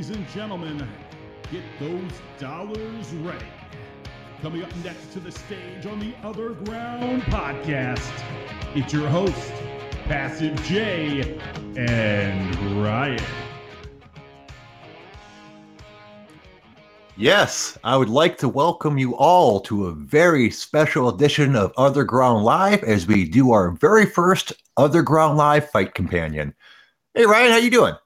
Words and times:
Ladies 0.00 0.16
and 0.16 0.28
gentlemen, 0.28 0.88
get 1.52 1.62
those 1.78 2.10
dollars 2.38 3.12
ready. 3.16 3.44
Coming 4.40 4.62
up 4.62 4.74
next 4.76 5.12
to 5.12 5.20
the 5.20 5.30
stage 5.30 5.84
on 5.84 6.00
the 6.00 6.12
OtherGround 6.22 7.20
podcast, 7.24 8.10
it's 8.74 8.94
your 8.94 9.06
host, 9.10 9.52
Passive 10.04 10.56
J 10.62 11.38
and 11.76 12.82
Ryan. 12.82 13.22
Yes, 17.18 17.76
I 17.84 17.98
would 17.98 18.08
like 18.08 18.38
to 18.38 18.48
welcome 18.48 18.96
you 18.96 19.14
all 19.16 19.60
to 19.60 19.88
a 19.88 19.92
very 19.92 20.50
special 20.50 21.10
edition 21.10 21.54
of 21.54 21.74
OtherGround 21.74 22.42
Live 22.42 22.82
as 22.84 23.06
we 23.06 23.28
do 23.28 23.52
our 23.52 23.72
very 23.72 24.06
first 24.06 24.54
OtherGround 24.78 25.36
Live 25.36 25.68
fight 25.68 25.92
companion. 25.92 26.54
Hey 27.12 27.26
Ryan, 27.26 27.50
how 27.50 27.58
you 27.58 27.70
doing? 27.70 27.96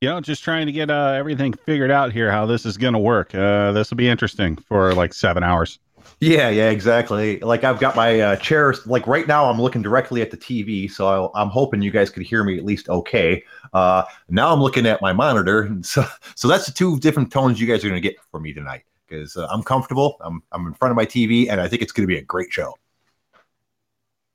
You 0.00 0.08
know, 0.08 0.18
just 0.18 0.42
trying 0.42 0.64
to 0.64 0.72
get 0.72 0.90
uh, 0.90 1.12
everything 1.14 1.52
figured 1.52 1.90
out 1.90 2.10
here, 2.10 2.32
how 2.32 2.46
this 2.46 2.64
is 2.64 2.78
going 2.78 2.94
to 2.94 2.98
work. 2.98 3.34
Uh, 3.34 3.72
this 3.72 3.90
will 3.90 3.98
be 3.98 4.08
interesting 4.08 4.56
for 4.56 4.94
like 4.94 5.12
seven 5.12 5.42
hours. 5.42 5.78
Yeah, 6.20 6.48
yeah, 6.48 6.70
exactly. 6.70 7.38
Like 7.40 7.64
I've 7.64 7.78
got 7.78 7.96
my 7.96 8.18
uh, 8.18 8.36
chair. 8.36 8.74
Like 8.86 9.06
right 9.06 9.28
now, 9.28 9.50
I'm 9.50 9.60
looking 9.60 9.82
directly 9.82 10.22
at 10.22 10.30
the 10.30 10.38
TV, 10.38 10.90
so 10.90 11.30
I, 11.34 11.42
am 11.42 11.48
hoping 11.48 11.82
you 11.82 11.90
guys 11.90 12.08
could 12.08 12.22
hear 12.22 12.42
me 12.44 12.56
at 12.56 12.64
least 12.64 12.88
okay. 12.88 13.44
Uh, 13.74 14.04
now 14.30 14.50
I'm 14.50 14.62
looking 14.62 14.86
at 14.86 15.02
my 15.02 15.12
monitor, 15.12 15.70
so 15.82 16.06
so 16.34 16.48
that's 16.48 16.64
the 16.64 16.72
two 16.72 16.98
different 16.98 17.30
tones 17.30 17.60
you 17.60 17.66
guys 17.66 17.84
are 17.84 17.88
going 17.88 18.00
to 18.00 18.08
get 18.08 18.16
from 18.30 18.42
me 18.42 18.54
tonight. 18.54 18.84
Because 19.06 19.36
uh, 19.36 19.48
I'm 19.50 19.62
comfortable, 19.62 20.16
I'm 20.20 20.42
I'm 20.52 20.66
in 20.66 20.72
front 20.74 20.92
of 20.92 20.96
my 20.96 21.04
TV, 21.04 21.50
and 21.50 21.60
I 21.60 21.68
think 21.68 21.82
it's 21.82 21.92
going 21.92 22.08
to 22.08 22.12
be 22.12 22.18
a 22.18 22.24
great 22.24 22.50
show. 22.50 22.74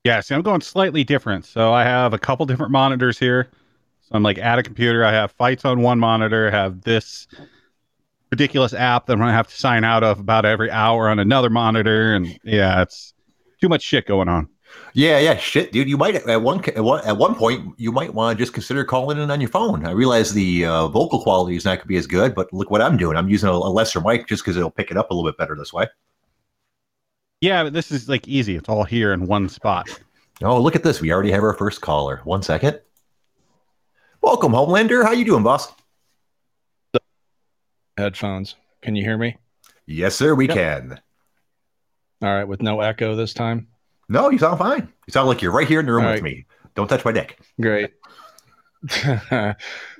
Yeah, 0.03 0.19
see, 0.19 0.35
I'm 0.35 0.43
going 0.43 0.61
slightly 0.61 1.03
different. 1.03 1.45
So 1.45 1.73
I 1.73 1.83
have 1.83 2.13
a 2.13 2.19
couple 2.19 2.45
different 2.45 2.71
monitors 2.71 3.17
here. 3.17 3.49
So 4.05 4.15
I'm 4.15 4.23
like 4.23 4.37
at 4.37 4.59
a 4.59 4.63
computer. 4.63 5.03
I 5.03 5.11
have 5.11 5.31
fights 5.31 5.65
on 5.65 5.81
one 5.81 5.99
monitor. 5.99 6.47
I 6.47 6.51
have 6.51 6.81
this 6.81 7.27
ridiculous 8.31 8.73
app 8.73 9.07
that 9.07 9.13
I'm 9.13 9.19
gonna 9.19 9.31
have 9.31 9.47
to 9.47 9.55
sign 9.55 9.83
out 9.83 10.03
of 10.03 10.19
about 10.19 10.45
every 10.45 10.69
hour 10.69 11.09
on 11.09 11.19
another 11.19 11.49
monitor, 11.49 12.13
and 12.13 12.39
yeah, 12.43 12.81
it's 12.81 13.13
too 13.59 13.69
much 13.69 13.81
shit 13.81 14.05
going 14.05 14.29
on. 14.29 14.47
Yeah, 14.93 15.19
yeah, 15.19 15.37
shit, 15.37 15.71
dude. 15.71 15.89
You 15.89 15.97
might 15.97 16.15
at 16.15 16.41
one 16.41 16.63
at 16.69 16.83
one, 16.83 17.05
at 17.05 17.17
one 17.17 17.35
point 17.35 17.73
you 17.77 17.91
might 17.91 18.13
want 18.13 18.37
to 18.37 18.41
just 18.41 18.53
consider 18.53 18.83
calling 18.83 19.17
in 19.17 19.31
on 19.31 19.41
your 19.41 19.49
phone. 19.49 19.85
I 19.85 19.91
realize 19.91 20.33
the 20.33 20.65
uh, 20.65 20.87
vocal 20.87 21.21
quality 21.21 21.55
is 21.55 21.65
not 21.65 21.77
going 21.77 21.81
to 21.81 21.87
be 21.87 21.97
as 21.97 22.07
good, 22.07 22.35
but 22.35 22.51
look 22.53 22.69
what 22.69 22.81
I'm 22.81 22.97
doing. 22.97 23.17
I'm 23.17 23.29
using 23.29 23.49
a, 23.49 23.53
a 23.53 23.71
lesser 23.71 24.01
mic 24.01 24.27
just 24.27 24.43
because 24.43 24.57
it'll 24.57 24.71
pick 24.71 24.91
it 24.91 24.97
up 24.97 25.11
a 25.11 25.13
little 25.13 25.29
bit 25.29 25.37
better 25.37 25.55
this 25.55 25.73
way. 25.73 25.87
Yeah, 27.41 27.63
but 27.63 27.73
this 27.73 27.91
is 27.91 28.07
like 28.07 28.27
easy. 28.27 28.55
It's 28.55 28.69
all 28.69 28.83
here 28.83 29.13
in 29.13 29.27
one 29.27 29.49
spot. 29.49 29.87
Oh, 30.41 30.61
look 30.61 30.75
at 30.75 30.83
this. 30.83 31.01
We 31.01 31.11
already 31.11 31.31
have 31.31 31.43
our 31.43 31.53
first 31.53 31.81
caller. 31.81 32.21
One 32.23 32.41
second. 32.41 32.79
Welcome, 34.25 34.53
Homelander. 34.53 35.05
How 35.05 35.11
you 35.11 35.23
doing, 35.23 35.43
boss? 35.43 35.71
Headphones. 37.95 38.55
Can 38.81 38.95
you 38.95 39.03
hear 39.03 39.19
me? 39.19 39.37
Yes, 39.85 40.15
sir. 40.15 40.33
We 40.33 40.47
yep. 40.47 40.57
can. 40.57 40.99
All 42.23 42.33
right, 42.33 42.43
with 42.43 42.59
no 42.59 42.81
echo 42.81 43.15
this 43.15 43.35
time. 43.35 43.67
No, 44.09 44.31
you 44.31 44.39
sound 44.39 44.57
fine. 44.57 44.91
You 45.05 45.11
sound 45.11 45.27
like 45.27 45.43
you're 45.43 45.51
right 45.51 45.67
here 45.67 45.79
in 45.79 45.85
the 45.85 45.91
room 45.91 46.05
All 46.05 46.11
with 46.11 46.23
right. 46.23 46.37
me. 46.37 46.45
Don't 46.73 46.87
touch 46.87 47.05
my 47.05 47.11
dick. 47.11 47.39
Great. 47.61 47.91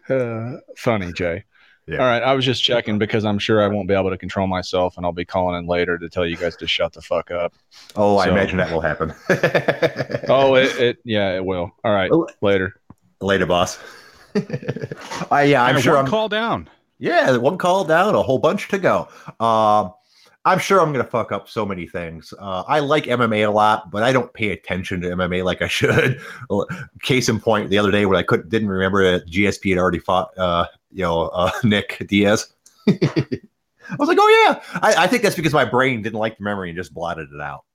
uh, 0.10 0.54
funny, 0.76 1.14
Jay. 1.14 1.44
Yeah. 1.88 2.00
All 2.00 2.08
right, 2.08 2.24
I 2.24 2.34
was 2.34 2.44
just 2.44 2.64
checking 2.64 2.98
because 2.98 3.26
I'm 3.26 3.38
sure 3.38 3.64
I 3.64 3.68
won't 3.68 3.88
be 3.88 3.94
able 3.94 4.10
to 4.10 4.18
control 4.18 4.48
myself, 4.48 4.98
and 4.98 5.06
I'll 5.06 5.12
be 5.12 5.24
calling 5.24 5.56
in 5.60 5.68
later 5.68 6.00
to 6.00 6.10
tell 6.10 6.26
you 6.26 6.36
guys 6.36 6.56
to 6.58 6.68
shut 6.68 6.94
the 6.94 7.02
fuck 7.04 7.30
up. 7.30 7.54
Oh, 7.96 8.18
so, 8.18 8.28
I 8.28 8.32
imagine 8.32 8.58
that 8.58 8.72
will 8.72 8.82
happen. 8.82 9.14
oh, 10.30 10.56
it, 10.56 10.76
it, 10.80 10.98
yeah, 11.06 11.36
it 11.36 11.46
will. 11.46 11.72
All 11.84 11.94
right, 11.94 12.10
later. 12.42 12.82
Later, 13.22 13.46
boss. 13.46 13.78
I 15.32 15.44
yeah, 15.44 15.64
I'm 15.64 15.80
sure. 15.80 15.96
One 15.96 16.06
I'm, 16.06 16.12
call 16.12 16.30
down. 16.30 16.70
Yeah, 17.00 17.38
one 17.38 17.58
call 17.58 17.84
down, 17.84 18.16
a 18.16 18.22
whole 18.22 18.40
bunch 18.40 18.68
to 18.70 18.78
go. 18.78 19.08
Uh, 19.40 19.90
I'm 20.46 20.60
sure 20.60 20.80
I'm 20.80 20.94
going 20.94 21.04
to 21.04 21.10
fuck 21.10 21.32
up 21.32 21.50
so 21.50 21.66
many 21.66 21.88
things. 21.88 22.34
Uh, 22.38 22.64
I 22.68 22.80
like 22.80 23.06
MMA 23.06 23.48
a 23.48 23.52
lot, 23.52 23.90
but 23.90 24.04
I 24.04 24.14
don't 24.14 24.32
pay 24.34 24.52
attention 24.52 25.02
to 25.02 25.10
MMA 25.10 25.44
like 25.44 25.62
I 25.62 25.68
should. 25.70 26.22
Case 27.02 27.28
in 27.28 27.40
point, 27.40 27.70
the 27.70 27.80
other 27.80 27.92
day 27.92 28.06
when 28.06 28.18
I 28.18 28.24
couldn't 28.24 28.50
didn't 28.50 28.70
remember 28.70 29.04
that 29.12 29.28
GSP 29.28 29.72
had 29.72 29.80
already 29.80 30.00
fought, 30.00 30.38
uh, 30.38 30.68
you 30.92 31.02
know, 31.02 31.24
uh, 31.30 31.52
Nick 31.64 32.06
Diaz. 32.08 32.54
I 32.88 33.96
was 33.98 34.08
like, 34.08 34.18
oh 34.20 34.44
yeah. 34.46 34.80
I, 34.82 35.04
I 35.04 35.08
think 35.08 35.24
that's 35.24 35.36
because 35.36 35.54
my 35.54 35.66
brain 35.66 36.02
didn't 36.02 36.20
like 36.20 36.38
the 36.38 36.44
memory 36.44 36.70
and 36.70 36.78
just 36.78 36.94
blotted 36.94 37.30
it 37.34 37.42
out. 37.42 37.66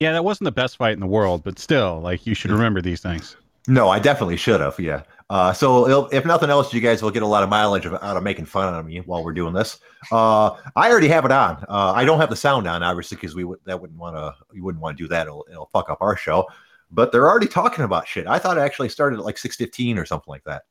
Yeah, 0.00 0.12
that 0.12 0.24
wasn't 0.24 0.46
the 0.46 0.52
best 0.52 0.76
fight 0.76 0.92
in 0.92 1.00
the 1.00 1.06
world, 1.06 1.44
but 1.44 1.58
still, 1.58 2.00
like 2.00 2.26
you 2.26 2.34
should 2.34 2.50
remember 2.50 2.82
these 2.82 3.00
things. 3.00 3.36
No, 3.66 3.88
I 3.88 3.98
definitely 3.98 4.36
should 4.36 4.60
have. 4.60 4.78
Yeah. 4.78 5.02
Uh, 5.30 5.52
so 5.52 6.06
if 6.12 6.26
nothing 6.26 6.50
else, 6.50 6.74
you 6.74 6.82
guys 6.82 7.02
will 7.02 7.10
get 7.10 7.22
a 7.22 7.26
lot 7.26 7.42
of 7.42 7.48
mileage 7.48 7.86
of, 7.86 7.94
out 7.94 8.16
of 8.16 8.22
making 8.22 8.44
fun 8.44 8.74
of 8.74 8.84
me 8.84 9.00
while 9.00 9.24
we're 9.24 9.32
doing 9.32 9.54
this. 9.54 9.78
Uh, 10.12 10.50
I 10.76 10.90
already 10.90 11.08
have 11.08 11.24
it 11.24 11.32
on. 11.32 11.64
Uh, 11.68 11.92
I 11.96 12.04
don't 12.04 12.20
have 12.20 12.28
the 12.28 12.36
sound 12.36 12.66
on, 12.66 12.82
obviously, 12.82 13.16
because 13.16 13.34
we 13.34 13.42
w- 13.42 13.60
that 13.64 13.80
wouldn't 13.80 13.98
want 13.98 14.16
to. 14.16 14.34
You 14.52 14.62
wouldn't 14.62 14.82
want 14.82 14.98
to 14.98 15.02
do 15.02 15.08
that. 15.08 15.26
It'll, 15.26 15.46
it'll 15.50 15.70
fuck 15.72 15.88
up 15.88 15.98
our 16.02 16.16
show. 16.16 16.46
But 16.90 17.10
they're 17.10 17.28
already 17.28 17.46
talking 17.46 17.84
about 17.84 18.06
shit. 18.06 18.26
I 18.26 18.38
thought 18.38 18.58
it 18.58 18.60
actually 18.60 18.90
started 18.90 19.18
at 19.18 19.24
like 19.24 19.38
six 19.38 19.56
fifteen 19.56 19.98
or 19.98 20.04
something 20.04 20.30
like 20.30 20.44
that. 20.44 20.64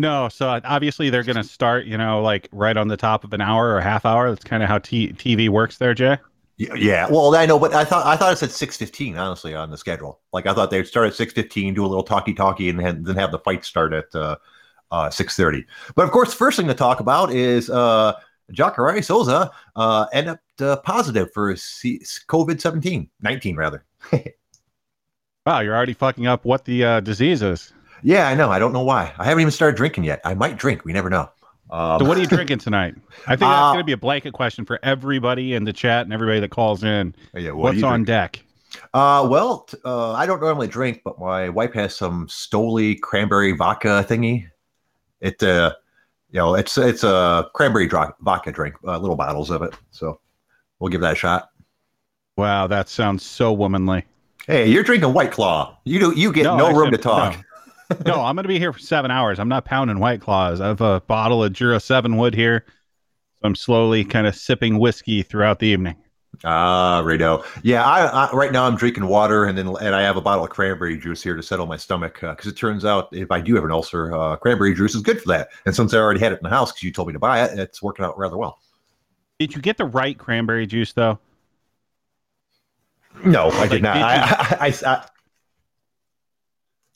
No, 0.00 0.28
so 0.28 0.60
obviously 0.64 1.10
they're 1.10 1.22
going 1.22 1.36
to 1.36 1.44
start, 1.44 1.84
you 1.84 1.98
know, 1.98 2.22
like 2.22 2.48
right 2.52 2.76
on 2.76 2.88
the 2.88 2.96
top 2.96 3.22
of 3.22 3.34
an 3.34 3.42
hour 3.42 3.74
or 3.74 3.80
half 3.80 4.06
hour. 4.06 4.30
That's 4.30 4.44
kind 4.44 4.62
of 4.62 4.68
how 4.68 4.78
t- 4.78 5.12
TV 5.12 5.50
works 5.50 5.76
there, 5.76 5.92
Jay. 5.92 6.16
Yeah, 6.60 7.08
well, 7.08 7.34
I 7.34 7.46
know, 7.46 7.58
but 7.58 7.72
I 7.72 7.84
thought 7.84 8.06
I 8.06 8.16
thought 8.16 8.34
it 8.34 8.36
said 8.36 8.50
six 8.50 8.76
fifteen. 8.76 9.16
Honestly, 9.16 9.54
on 9.54 9.70
the 9.70 9.78
schedule, 9.78 10.20
like 10.34 10.46
I 10.46 10.52
thought 10.52 10.70
they'd 10.70 10.86
start 10.86 11.06
at 11.06 11.14
six 11.14 11.32
fifteen, 11.32 11.72
do 11.72 11.86
a 11.86 11.88
little 11.88 12.02
talkie 12.02 12.34
talkie, 12.34 12.68
and 12.68 12.78
then 12.78 13.16
have 13.16 13.32
the 13.32 13.38
fight 13.38 13.64
start 13.64 13.94
at 13.94 14.14
uh, 14.14 14.36
uh, 14.90 15.08
six 15.08 15.36
thirty. 15.36 15.64
But 15.94 16.04
of 16.04 16.10
course, 16.10 16.34
first 16.34 16.58
thing 16.58 16.66
to 16.66 16.74
talk 16.74 17.00
about 17.00 17.32
is 17.32 17.70
uh, 17.70 18.12
Jacare 18.52 19.00
Souza 19.00 19.50
uh, 19.74 20.06
end 20.12 20.28
up 20.28 20.40
uh, 20.60 20.76
positive 20.76 21.32
for 21.32 21.54
COVID 21.54 22.60
17, 22.60 23.08
19 23.22 23.56
rather. 23.56 23.84
wow, 25.46 25.60
you're 25.60 25.74
already 25.74 25.94
fucking 25.94 26.26
up 26.26 26.44
what 26.44 26.66
the 26.66 26.84
uh, 26.84 27.00
disease 27.00 27.40
is. 27.40 27.72
Yeah, 28.02 28.28
I 28.28 28.34
know. 28.34 28.50
I 28.50 28.58
don't 28.58 28.74
know 28.74 28.84
why. 28.84 29.14
I 29.18 29.24
haven't 29.24 29.40
even 29.40 29.50
started 29.50 29.76
drinking 29.76 30.04
yet. 30.04 30.20
I 30.24 30.34
might 30.34 30.58
drink. 30.58 30.84
We 30.84 30.92
never 30.92 31.08
know. 31.08 31.30
Um, 31.70 32.00
so 32.00 32.04
what 32.04 32.18
are 32.18 32.20
you 32.20 32.26
drinking 32.26 32.58
tonight? 32.58 32.94
I 33.26 33.36
think 33.36 33.40
that's 33.40 33.60
uh, 33.60 33.72
going 33.72 33.78
to 33.78 33.84
be 33.84 33.92
a 33.92 33.96
blanket 33.96 34.32
question 34.32 34.64
for 34.64 34.80
everybody 34.82 35.54
in 35.54 35.64
the 35.64 35.72
chat 35.72 36.04
and 36.04 36.12
everybody 36.12 36.40
that 36.40 36.50
calls 36.50 36.82
in. 36.82 37.14
Yeah, 37.34 37.52
what 37.52 37.74
What's 37.74 37.82
on 37.82 38.04
deck? 38.04 38.42
Uh, 38.92 39.26
well, 39.30 39.68
uh, 39.84 40.12
I 40.12 40.26
don't 40.26 40.40
normally 40.40 40.66
drink, 40.66 41.02
but 41.04 41.18
my 41.18 41.48
wife 41.48 41.72
has 41.74 41.94
some 41.94 42.26
Stoli 42.26 43.00
cranberry 43.00 43.52
vodka 43.52 44.04
thingy. 44.08 44.48
It, 45.20 45.42
uh, 45.42 45.74
you 46.30 46.38
know, 46.38 46.54
it's 46.54 46.76
it's 46.78 47.04
a 47.04 47.48
cranberry 47.54 47.86
dro- 47.86 48.14
vodka 48.20 48.52
drink, 48.52 48.76
uh, 48.84 48.98
little 48.98 49.16
bottles 49.16 49.50
of 49.50 49.62
it. 49.62 49.74
So 49.90 50.20
we'll 50.78 50.90
give 50.90 51.00
that 51.02 51.12
a 51.12 51.16
shot. 51.16 51.50
Wow, 52.36 52.66
that 52.68 52.88
sounds 52.88 53.24
so 53.24 53.52
womanly. 53.52 54.04
Hey, 54.46 54.68
you're 54.68 54.82
drinking 54.82 55.12
White 55.12 55.30
Claw. 55.30 55.78
You 55.84 55.98
do 55.98 56.12
you 56.18 56.32
get 56.32 56.44
no, 56.44 56.56
no 56.56 56.72
room 56.72 56.86
said, 56.86 56.96
to 56.96 56.98
talk. 56.98 57.34
No 57.34 57.42
no, 58.06 58.22
I'm 58.22 58.36
going 58.36 58.44
to 58.44 58.48
be 58.48 58.58
here 58.58 58.72
for 58.72 58.78
seven 58.78 59.10
hours. 59.10 59.38
I'm 59.38 59.48
not 59.48 59.64
pounding 59.64 59.98
White 59.98 60.20
Claws. 60.20 60.60
I 60.60 60.68
have 60.68 60.80
a 60.80 61.00
bottle 61.00 61.42
of 61.42 61.52
Jura 61.52 61.80
7 61.80 62.16
wood 62.16 62.34
here. 62.34 62.64
So 63.40 63.46
I'm 63.46 63.54
slowly 63.54 64.04
kind 64.04 64.26
of 64.26 64.34
sipping 64.34 64.78
whiskey 64.78 65.22
throughout 65.22 65.58
the 65.58 65.68
evening. 65.68 65.96
Ah, 66.44 67.02
Rado. 67.04 67.44
Yeah, 67.62 67.84
I, 67.84 68.06
I, 68.06 68.32
right 68.32 68.52
now 68.52 68.64
I'm 68.64 68.76
drinking 68.76 69.06
water, 69.06 69.44
and 69.44 69.58
then 69.58 69.68
and 69.80 69.94
I 69.94 70.02
have 70.02 70.16
a 70.16 70.20
bottle 70.22 70.44
of 70.44 70.50
cranberry 70.50 70.96
juice 70.96 71.22
here 71.22 71.34
to 71.34 71.42
settle 71.42 71.66
my 71.66 71.76
stomach 71.76 72.14
because 72.20 72.46
uh, 72.46 72.50
it 72.50 72.56
turns 72.56 72.84
out 72.84 73.08
if 73.12 73.30
I 73.30 73.40
do 73.40 73.54
have 73.56 73.64
an 73.64 73.72
ulcer, 73.72 74.14
uh, 74.14 74.36
cranberry 74.36 74.74
juice 74.74 74.94
is 74.94 75.02
good 75.02 75.20
for 75.20 75.28
that. 75.28 75.48
And 75.66 75.74
since 75.74 75.92
I 75.92 75.98
already 75.98 76.20
had 76.20 76.32
it 76.32 76.38
in 76.38 76.44
the 76.44 76.50
house 76.50 76.70
because 76.70 76.82
you 76.82 76.92
told 76.92 77.08
me 77.08 77.12
to 77.12 77.18
buy 77.18 77.42
it, 77.44 77.58
it's 77.58 77.82
working 77.82 78.04
out 78.04 78.16
rather 78.16 78.38
well. 78.38 78.58
Did 79.38 79.54
you 79.54 79.60
get 79.60 79.76
the 79.76 79.84
right 79.84 80.16
cranberry 80.16 80.66
juice 80.66 80.92
though? 80.92 81.18
No, 83.24 83.48
I 83.48 83.58
like, 83.58 83.70
did 83.70 83.82
not. 83.82 83.94
Did 83.94 84.02
I, 84.02 84.72
I, 84.86 85.06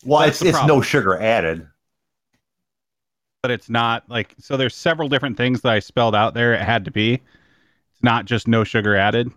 well, 0.05 0.21
That's 0.21 0.43
it's 0.43 0.57
it's 0.57 0.67
no 0.67 0.81
sugar 0.81 1.19
added. 1.19 1.67
But 3.43 3.51
it's 3.51 3.69
not 3.69 4.05
like 4.09 4.35
so. 4.39 4.57
There's 4.57 4.75
several 4.75 5.09
different 5.09 5.37
things 5.37 5.61
that 5.63 5.73
I 5.73 5.79
spelled 5.79 6.15
out 6.15 6.35
there. 6.35 6.55
It 6.55 6.63
had 6.63 6.85
to 6.87 6.91
be. 6.91 7.15
It's 7.15 8.03
not 8.03 8.25
just 8.25 8.49
no 8.49 8.65
sugar 8.65 8.97
added. 8.97 9.31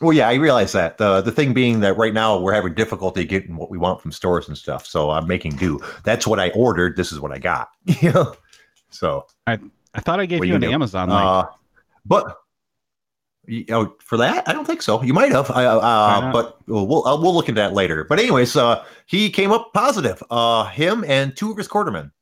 Well, 0.00 0.12
yeah, 0.12 0.28
I 0.28 0.34
realize 0.34 0.72
that. 0.72 0.98
the 0.98 1.20
The 1.20 1.30
thing 1.30 1.52
being 1.52 1.80
that 1.80 1.96
right 1.96 2.14
now 2.14 2.38
we're 2.38 2.54
having 2.54 2.74
difficulty 2.74 3.24
getting 3.24 3.56
what 3.56 3.70
we 3.70 3.78
want 3.78 4.00
from 4.00 4.10
stores 4.10 4.48
and 4.48 4.56
stuff. 4.56 4.86
So 4.86 5.10
I'm 5.10 5.28
making 5.28 5.56
do. 5.56 5.80
That's 6.02 6.26
what 6.26 6.40
I 6.40 6.50
ordered. 6.50 6.96
This 6.96 7.12
is 7.12 7.20
what 7.20 7.30
I 7.30 7.38
got. 7.38 7.68
you 7.84 8.12
know. 8.12 8.34
So 8.90 9.26
I 9.46 9.58
I 9.94 10.00
thought 10.00 10.18
I 10.18 10.26
gave 10.26 10.44
you, 10.44 10.50
you 10.50 10.56
an 10.56 10.64
Amazon 10.64 11.10
link. 11.10 11.20
Uh, 11.20 11.44
but 12.06 12.41
you 13.46 13.64
know, 13.68 13.96
for 14.04 14.16
that, 14.18 14.48
I 14.48 14.52
don't 14.52 14.66
think 14.66 14.82
so. 14.82 15.02
You 15.02 15.12
might 15.12 15.32
have, 15.32 15.50
uh, 15.50 15.54
uh, 15.54 16.32
but 16.32 16.58
we'll 16.66 17.06
uh, 17.06 17.20
we'll 17.20 17.34
look 17.34 17.48
into 17.48 17.60
that 17.60 17.72
later. 17.72 18.04
But 18.04 18.18
anyways, 18.20 18.56
uh, 18.56 18.84
he 19.06 19.30
came 19.30 19.50
up 19.50 19.72
positive. 19.72 20.22
Uh, 20.30 20.64
him 20.66 21.04
and 21.06 21.36
two 21.36 21.50
of 21.50 21.56
his 21.56 21.68
quartermen. 21.68 22.12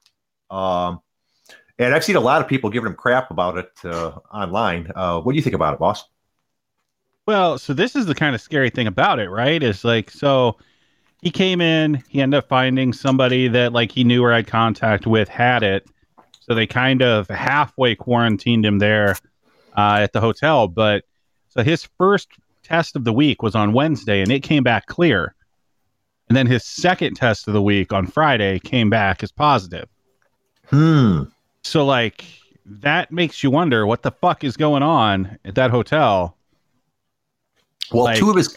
Um, 0.50 1.00
and 1.78 1.94
I've 1.94 2.05
seen 2.05 2.17
a 2.17 2.20
lot 2.20 2.40
of 2.40 2.49
people 2.49 2.70
giving 2.70 2.88
him 2.88 2.96
crap 2.96 3.31
about 3.31 3.58
it 3.58 3.70
uh, 3.84 4.19
online. 4.32 4.90
Uh, 4.94 5.20
what 5.20 5.32
do 5.32 5.37
you 5.37 5.43
think 5.43 5.55
about 5.55 5.75
it, 5.75 5.81
boss? 5.81 6.05
Well, 7.26 7.58
so 7.58 7.72
this 7.75 7.94
is 7.94 8.06
the 8.06 8.14
kind 8.14 8.34
of 8.34 8.40
scary 8.40 8.70
thing 8.70 8.87
about 8.87 9.19
it, 9.19 9.28
right? 9.28 9.62
Is 9.62 9.84
like 9.84 10.11
so 10.11 10.56
he 11.22 11.31
came 11.31 11.61
in. 11.61 12.02
He 12.08 12.20
ended 12.20 12.38
up 12.38 12.49
finding 12.49 12.93
somebody 12.93 13.46
that 13.49 13.72
like 13.72 13.93
he 13.93 14.05
knew 14.05 14.25
or 14.25 14.32
had 14.32 14.46
contact 14.46 15.06
with 15.06 15.28
had 15.28 15.62
it, 15.62 15.87
so 16.40 16.55
they 16.55 16.67
kind 16.67 17.02
of 17.02 17.28
halfway 17.28 17.94
quarantined 17.94 18.64
him 18.64 18.78
there 18.78 19.17
uh, 19.76 19.99
at 20.00 20.12
the 20.12 20.20
hotel. 20.20 20.67
But 20.67 21.05
so 21.50 21.62
his 21.62 21.88
first 21.99 22.29
test 22.62 22.97
of 22.97 23.05
the 23.05 23.12
week 23.12 23.43
was 23.43 23.55
on 23.55 23.73
Wednesday, 23.73 24.23
and 24.23 24.31
it 24.31 24.43
came 24.43 24.62
back 24.62 24.87
clear. 24.87 25.35
And 26.29 26.37
then 26.37 26.47
his 26.47 26.64
second 26.64 27.14
test 27.17 27.49
of 27.49 27.55
the 27.55 27.62
week 27.62 27.93
on 27.93 28.06
Friday 28.06 28.61
came 28.61 28.88
back 28.88 29.23
as 29.23 29.32
positive. 29.32 29.88
Hmm. 30.67 31.25
So 31.64 31.85
like 31.85 32.25
that 32.64 33.11
makes 33.11 33.43
you 33.43 33.50
wonder 33.50 33.85
what 33.85 34.02
the 34.02 34.12
fuck 34.12 34.44
is 34.44 34.56
going 34.56 34.85
on 34.85 35.38
at 35.44 35.56
that 35.56 35.70
hotel. 35.73 36.37
Well, 37.91 38.05
Like- 38.05 38.19
two 38.19 38.31
of 38.31 38.37
his 38.37 38.56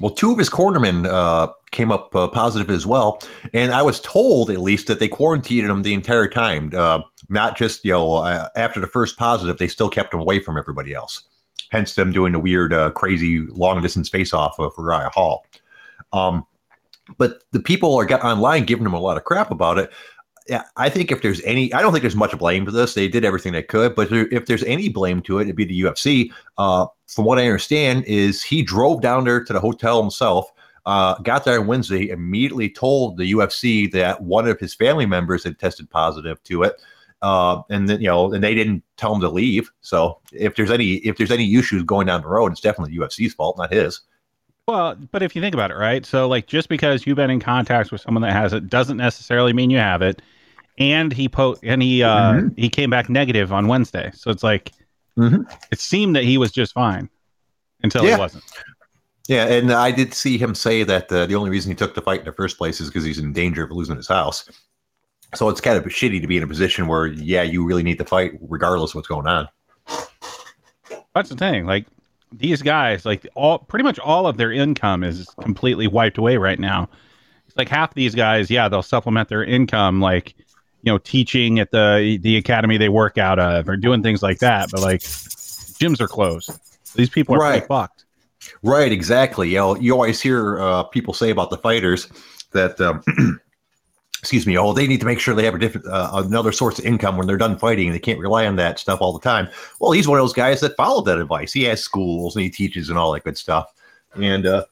well, 0.00 0.12
two 0.12 0.30
of 0.30 0.38
his 0.38 0.48
cornermen 0.48 1.06
uh, 1.06 1.52
came 1.72 1.90
up 1.90 2.14
uh, 2.14 2.28
positive 2.28 2.70
as 2.70 2.86
well, 2.86 3.20
and 3.52 3.72
I 3.72 3.82
was 3.82 4.00
told 4.00 4.48
at 4.48 4.60
least 4.60 4.86
that 4.86 5.00
they 5.00 5.08
quarantined 5.08 5.68
him 5.68 5.82
the 5.82 5.92
entire 5.92 6.28
time. 6.28 6.70
Uh, 6.72 7.00
not 7.28 7.56
just 7.56 7.84
you 7.84 7.92
know 7.92 8.14
uh, 8.14 8.48
after 8.54 8.78
the 8.78 8.86
first 8.86 9.18
positive, 9.18 9.58
they 9.58 9.66
still 9.66 9.88
kept 9.88 10.14
him 10.14 10.20
away 10.20 10.38
from 10.38 10.56
everybody 10.56 10.94
else. 10.94 11.24
Hence, 11.70 11.94
them 11.94 12.12
doing 12.12 12.34
a 12.34 12.38
weird, 12.38 12.72
uh, 12.72 12.90
crazy 12.90 13.40
long 13.40 13.82
distance 13.82 14.08
face 14.08 14.32
off 14.32 14.58
of 14.58 14.72
Uriah 14.78 15.10
Hall. 15.10 15.44
Um, 16.12 16.46
but 17.16 17.42
the 17.52 17.60
people 17.60 17.94
are 17.96 18.04
get 18.04 18.24
online 18.24 18.64
giving 18.64 18.86
him 18.86 18.94
a 18.94 19.00
lot 19.00 19.16
of 19.16 19.24
crap 19.24 19.50
about 19.50 19.78
it. 19.78 19.90
I 20.76 20.88
think 20.88 21.12
if 21.12 21.20
there's 21.20 21.42
any, 21.42 21.72
I 21.74 21.82
don't 21.82 21.92
think 21.92 22.02
there's 22.02 22.16
much 22.16 22.36
blame 22.38 22.64
for 22.64 22.70
this. 22.70 22.94
They 22.94 23.08
did 23.08 23.24
everything 23.24 23.52
they 23.52 23.62
could, 23.62 23.94
but 23.94 24.08
if 24.10 24.46
there's 24.46 24.64
any 24.64 24.88
blame 24.88 25.20
to 25.22 25.38
it, 25.38 25.42
it'd 25.42 25.56
be 25.56 25.66
the 25.66 25.82
UFC. 25.82 26.32
Uh, 26.56 26.86
from 27.06 27.26
what 27.26 27.38
I 27.38 27.44
understand, 27.44 28.04
is 28.04 28.42
he 28.42 28.62
drove 28.62 29.02
down 29.02 29.24
there 29.24 29.44
to 29.44 29.52
the 29.52 29.60
hotel 29.60 30.00
himself, 30.00 30.50
uh, 30.86 31.18
got 31.18 31.44
there 31.44 31.60
on 31.60 31.66
Wednesday, 31.66 32.08
immediately 32.08 32.70
told 32.70 33.18
the 33.18 33.30
UFC 33.32 33.92
that 33.92 34.22
one 34.22 34.48
of 34.48 34.58
his 34.58 34.74
family 34.74 35.04
members 35.04 35.44
had 35.44 35.58
tested 35.58 35.90
positive 35.90 36.42
to 36.44 36.62
it, 36.62 36.80
uh, 37.22 37.62
and 37.70 37.88
then 37.88 38.00
you 38.00 38.06
know, 38.08 38.32
and 38.32 38.42
they 38.44 38.54
didn't 38.54 38.82
tell 38.96 39.14
him 39.14 39.20
to 39.20 39.28
leave. 39.28 39.70
So 39.80 40.18
if 40.32 40.56
there's 40.56 40.70
any 40.70 40.94
if 40.96 41.16
there's 41.16 41.30
any 41.30 41.54
issues 41.56 41.82
going 41.82 42.06
down 42.06 42.22
the 42.22 42.28
road, 42.28 42.52
it's 42.52 42.60
definitely 42.60 42.96
UFC's 42.96 43.34
fault, 43.34 43.58
not 43.58 43.72
his. 43.72 44.00
Well, 44.66 44.96
but 45.12 45.22
if 45.22 45.34
you 45.34 45.40
think 45.40 45.54
about 45.54 45.70
it, 45.70 45.76
right? 45.76 46.04
So 46.04 46.28
like 46.28 46.46
just 46.46 46.68
because 46.68 47.06
you've 47.06 47.16
been 47.16 47.30
in 47.30 47.40
contact 47.40 47.90
with 47.90 48.00
someone 48.02 48.22
that 48.22 48.32
has 48.32 48.52
it 48.52 48.68
doesn't 48.68 48.98
necessarily 48.98 49.52
mean 49.52 49.70
you 49.70 49.78
have 49.78 50.02
it. 50.02 50.20
And 50.78 51.12
he 51.12 51.28
po 51.28 51.56
and 51.62 51.82
he 51.82 52.02
uh 52.02 52.32
Mhm. 52.34 52.54
he 52.58 52.68
came 52.68 52.90
back 52.90 53.08
negative 53.08 53.52
on 53.52 53.66
Wednesday. 53.66 54.10
So 54.14 54.30
it's 54.30 54.42
like 54.42 54.72
Mhm. 55.18 55.50
it 55.72 55.80
seemed 55.80 56.14
that 56.16 56.24
he 56.24 56.38
was 56.38 56.52
just 56.52 56.72
fine 56.74 57.08
until 57.82 58.04
Yeah. 58.04 58.14
he 58.14 58.20
wasn't. 58.20 58.44
Yeah, 59.26 59.46
and 59.46 59.72
I 59.72 59.90
did 59.90 60.14
see 60.14 60.38
him 60.38 60.54
say 60.54 60.84
that 60.84 61.12
uh, 61.12 61.26
the 61.26 61.34
only 61.34 61.50
reason 61.50 61.70
he 61.70 61.74
took 61.74 61.94
the 61.94 62.00
fight 62.00 62.20
in 62.20 62.24
the 62.26 62.32
first 62.32 62.56
place 62.56 62.80
is 62.80 62.88
because 62.88 63.04
he's 63.04 63.18
in 63.18 63.32
danger 63.34 63.62
of 63.64 63.70
losing 63.70 63.96
his 63.96 64.08
house. 64.08 64.48
So 65.34 65.48
it's 65.48 65.60
kind 65.60 65.76
of 65.76 65.84
shitty 65.84 66.20
to 66.20 66.26
be 66.26 66.36
in 66.38 66.42
a 66.42 66.46
position 66.46 66.86
where, 66.86 67.06
yeah, 67.06 67.42
you 67.42 67.64
really 67.64 67.82
need 67.82 67.98
to 67.98 68.04
fight 68.04 68.32
regardless 68.40 68.92
of 68.92 68.96
what's 68.96 69.08
going 69.08 69.26
on. 69.26 69.48
That's 71.14 71.28
the 71.30 71.36
thing. 71.36 71.66
Like 71.66 71.86
these 72.32 72.62
guys, 72.62 73.04
like 73.04 73.26
all 73.34 73.58
pretty 73.58 73.82
much 73.82 73.98
all 73.98 74.26
of 74.26 74.36
their 74.36 74.52
income 74.52 75.02
is 75.04 75.26
completely 75.42 75.86
wiped 75.86 76.18
away 76.18 76.36
right 76.36 76.58
now. 76.58 76.88
It's 77.46 77.56
like 77.56 77.68
half 77.68 77.94
these 77.94 78.14
guys, 78.14 78.50
yeah, 78.50 78.68
they'll 78.68 78.82
supplement 78.82 79.28
their 79.28 79.44
income 79.44 80.00
like 80.00 80.34
you 80.82 80.92
know, 80.92 80.98
teaching 80.98 81.58
at 81.58 81.72
the 81.72 82.18
the 82.22 82.36
academy 82.36 82.76
they 82.78 82.88
work 82.88 83.18
out 83.18 83.38
of 83.38 83.68
or 83.68 83.76
doing 83.76 84.02
things 84.02 84.22
like 84.22 84.38
that, 84.38 84.70
but 84.70 84.80
like 84.80 85.00
gyms 85.00 86.00
are 86.00 86.08
closed. 86.08 86.50
These 86.94 87.10
people 87.10 87.34
are 87.34 87.38
Right. 87.40 87.66
fucked. 87.66 88.04
Right, 88.62 88.92
exactly. 88.92 89.50
You 89.50 89.56
know, 89.56 89.76
you 89.76 89.92
always 89.92 90.20
hear 90.20 90.60
uh, 90.60 90.84
people 90.84 91.12
say 91.12 91.30
about 91.30 91.50
the 91.50 91.58
fighters 91.58 92.08
that, 92.52 92.80
um, 92.80 93.02
excuse 94.20 94.46
me, 94.46 94.56
oh, 94.58 94.72
they 94.72 94.86
need 94.86 95.00
to 95.00 95.06
make 95.06 95.20
sure 95.20 95.34
they 95.34 95.44
have 95.44 95.54
a 95.54 95.58
different, 95.58 95.86
uh, 95.86 96.10
another 96.14 96.52
source 96.52 96.78
of 96.78 96.84
income 96.84 97.16
when 97.16 97.26
they're 97.26 97.36
done 97.36 97.58
fighting, 97.58 97.86
and 97.88 97.94
they 97.94 98.00
can't 98.00 98.18
rely 98.18 98.46
on 98.46 98.56
that 98.56 98.78
stuff 98.78 99.00
all 99.00 99.12
the 99.12 99.20
time. 99.20 99.48
Well, 99.80 99.92
he's 99.92 100.08
one 100.08 100.18
of 100.18 100.22
those 100.24 100.32
guys 100.32 100.60
that 100.60 100.76
followed 100.76 101.02
that 101.06 101.18
advice. 101.18 101.52
He 101.52 101.62
has 101.64 101.82
schools 101.82 102.34
and 102.36 102.42
he 102.42 102.50
teaches 102.50 102.88
and 102.88 102.98
all 102.98 103.12
that 103.12 103.24
good 103.24 103.38
stuff, 103.38 103.72
and 104.14 104.46
uh, 104.46 104.64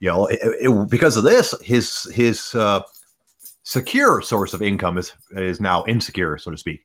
you 0.00 0.08
know, 0.08 0.26
it, 0.26 0.38
it- 0.42 0.90
because 0.90 1.16
of 1.16 1.24
this, 1.24 1.54
his 1.62 2.04
his 2.12 2.54
uh, 2.54 2.82
secure 3.62 4.20
source 4.22 4.54
of 4.54 4.62
income 4.62 4.98
is 4.98 5.12
is 5.32 5.60
now 5.60 5.84
insecure, 5.86 6.36
so 6.38 6.50
to 6.50 6.56
speak. 6.56 6.84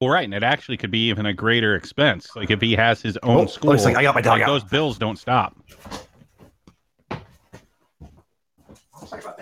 Well, 0.00 0.10
right, 0.10 0.24
and 0.24 0.34
it 0.34 0.42
actually 0.42 0.76
could 0.78 0.90
be 0.90 1.08
even 1.08 1.26
a 1.26 1.32
greater 1.32 1.74
expense. 1.76 2.30
Like 2.34 2.50
if 2.50 2.60
he 2.60 2.74
has 2.74 3.00
his 3.00 3.16
own 3.22 3.42
Oh, 3.42 3.46
school, 3.46 3.70
looks 3.70 3.84
like 3.84 3.96
I 3.96 4.02
got 4.02 4.14
my 4.16 4.20
dog 4.20 4.40
like 4.40 4.42
out. 4.42 4.46
those 4.48 4.64
bills 4.64 4.98
don't 4.98 5.16
stop. 5.18 5.56
Sorry 9.06 9.20
about 9.22 9.36
that. 9.38 9.41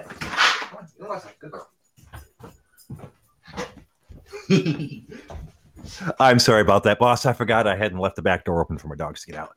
I'm 6.21 6.39
sorry 6.39 6.61
about 6.61 6.85
that, 6.85 6.99
boss. 6.99 7.27
I 7.27 7.33
forgot 7.33 7.67
I 7.67 7.77
hadn't 7.77 7.99
left 7.99 8.17
the 8.17 8.23
back 8.23 8.45
door 8.45 8.61
open 8.61 8.79
for 8.79 8.89
my 8.89 8.95
dogs 8.97 9.23
to 9.25 9.31
get 9.33 9.41
out. 9.41 9.55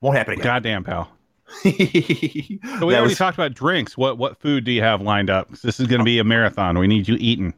Won't 0.00 0.16
happen 0.16 0.34
again. 0.34 0.44
Goddamn, 0.44 0.84
pal. 0.84 1.10
so 1.62 1.70
So 1.70 1.76
we 1.76 2.58
That 2.62 2.82
already 2.82 3.00
was- 3.02 3.18
talked 3.18 3.36
about 3.36 3.54
drinks. 3.54 3.96
What 3.96 4.18
what 4.18 4.40
food 4.40 4.64
do 4.64 4.72
you 4.72 4.82
have 4.82 5.00
lined 5.02 5.30
up? 5.30 5.50
this 5.62 5.80
is 5.80 5.86
going 5.86 5.98
to 6.00 6.04
be 6.04 6.18
a 6.18 6.24
marathon. 6.24 6.78
We 6.78 6.86
need 6.86 7.08
you 7.08 7.16
eating. 7.18 7.54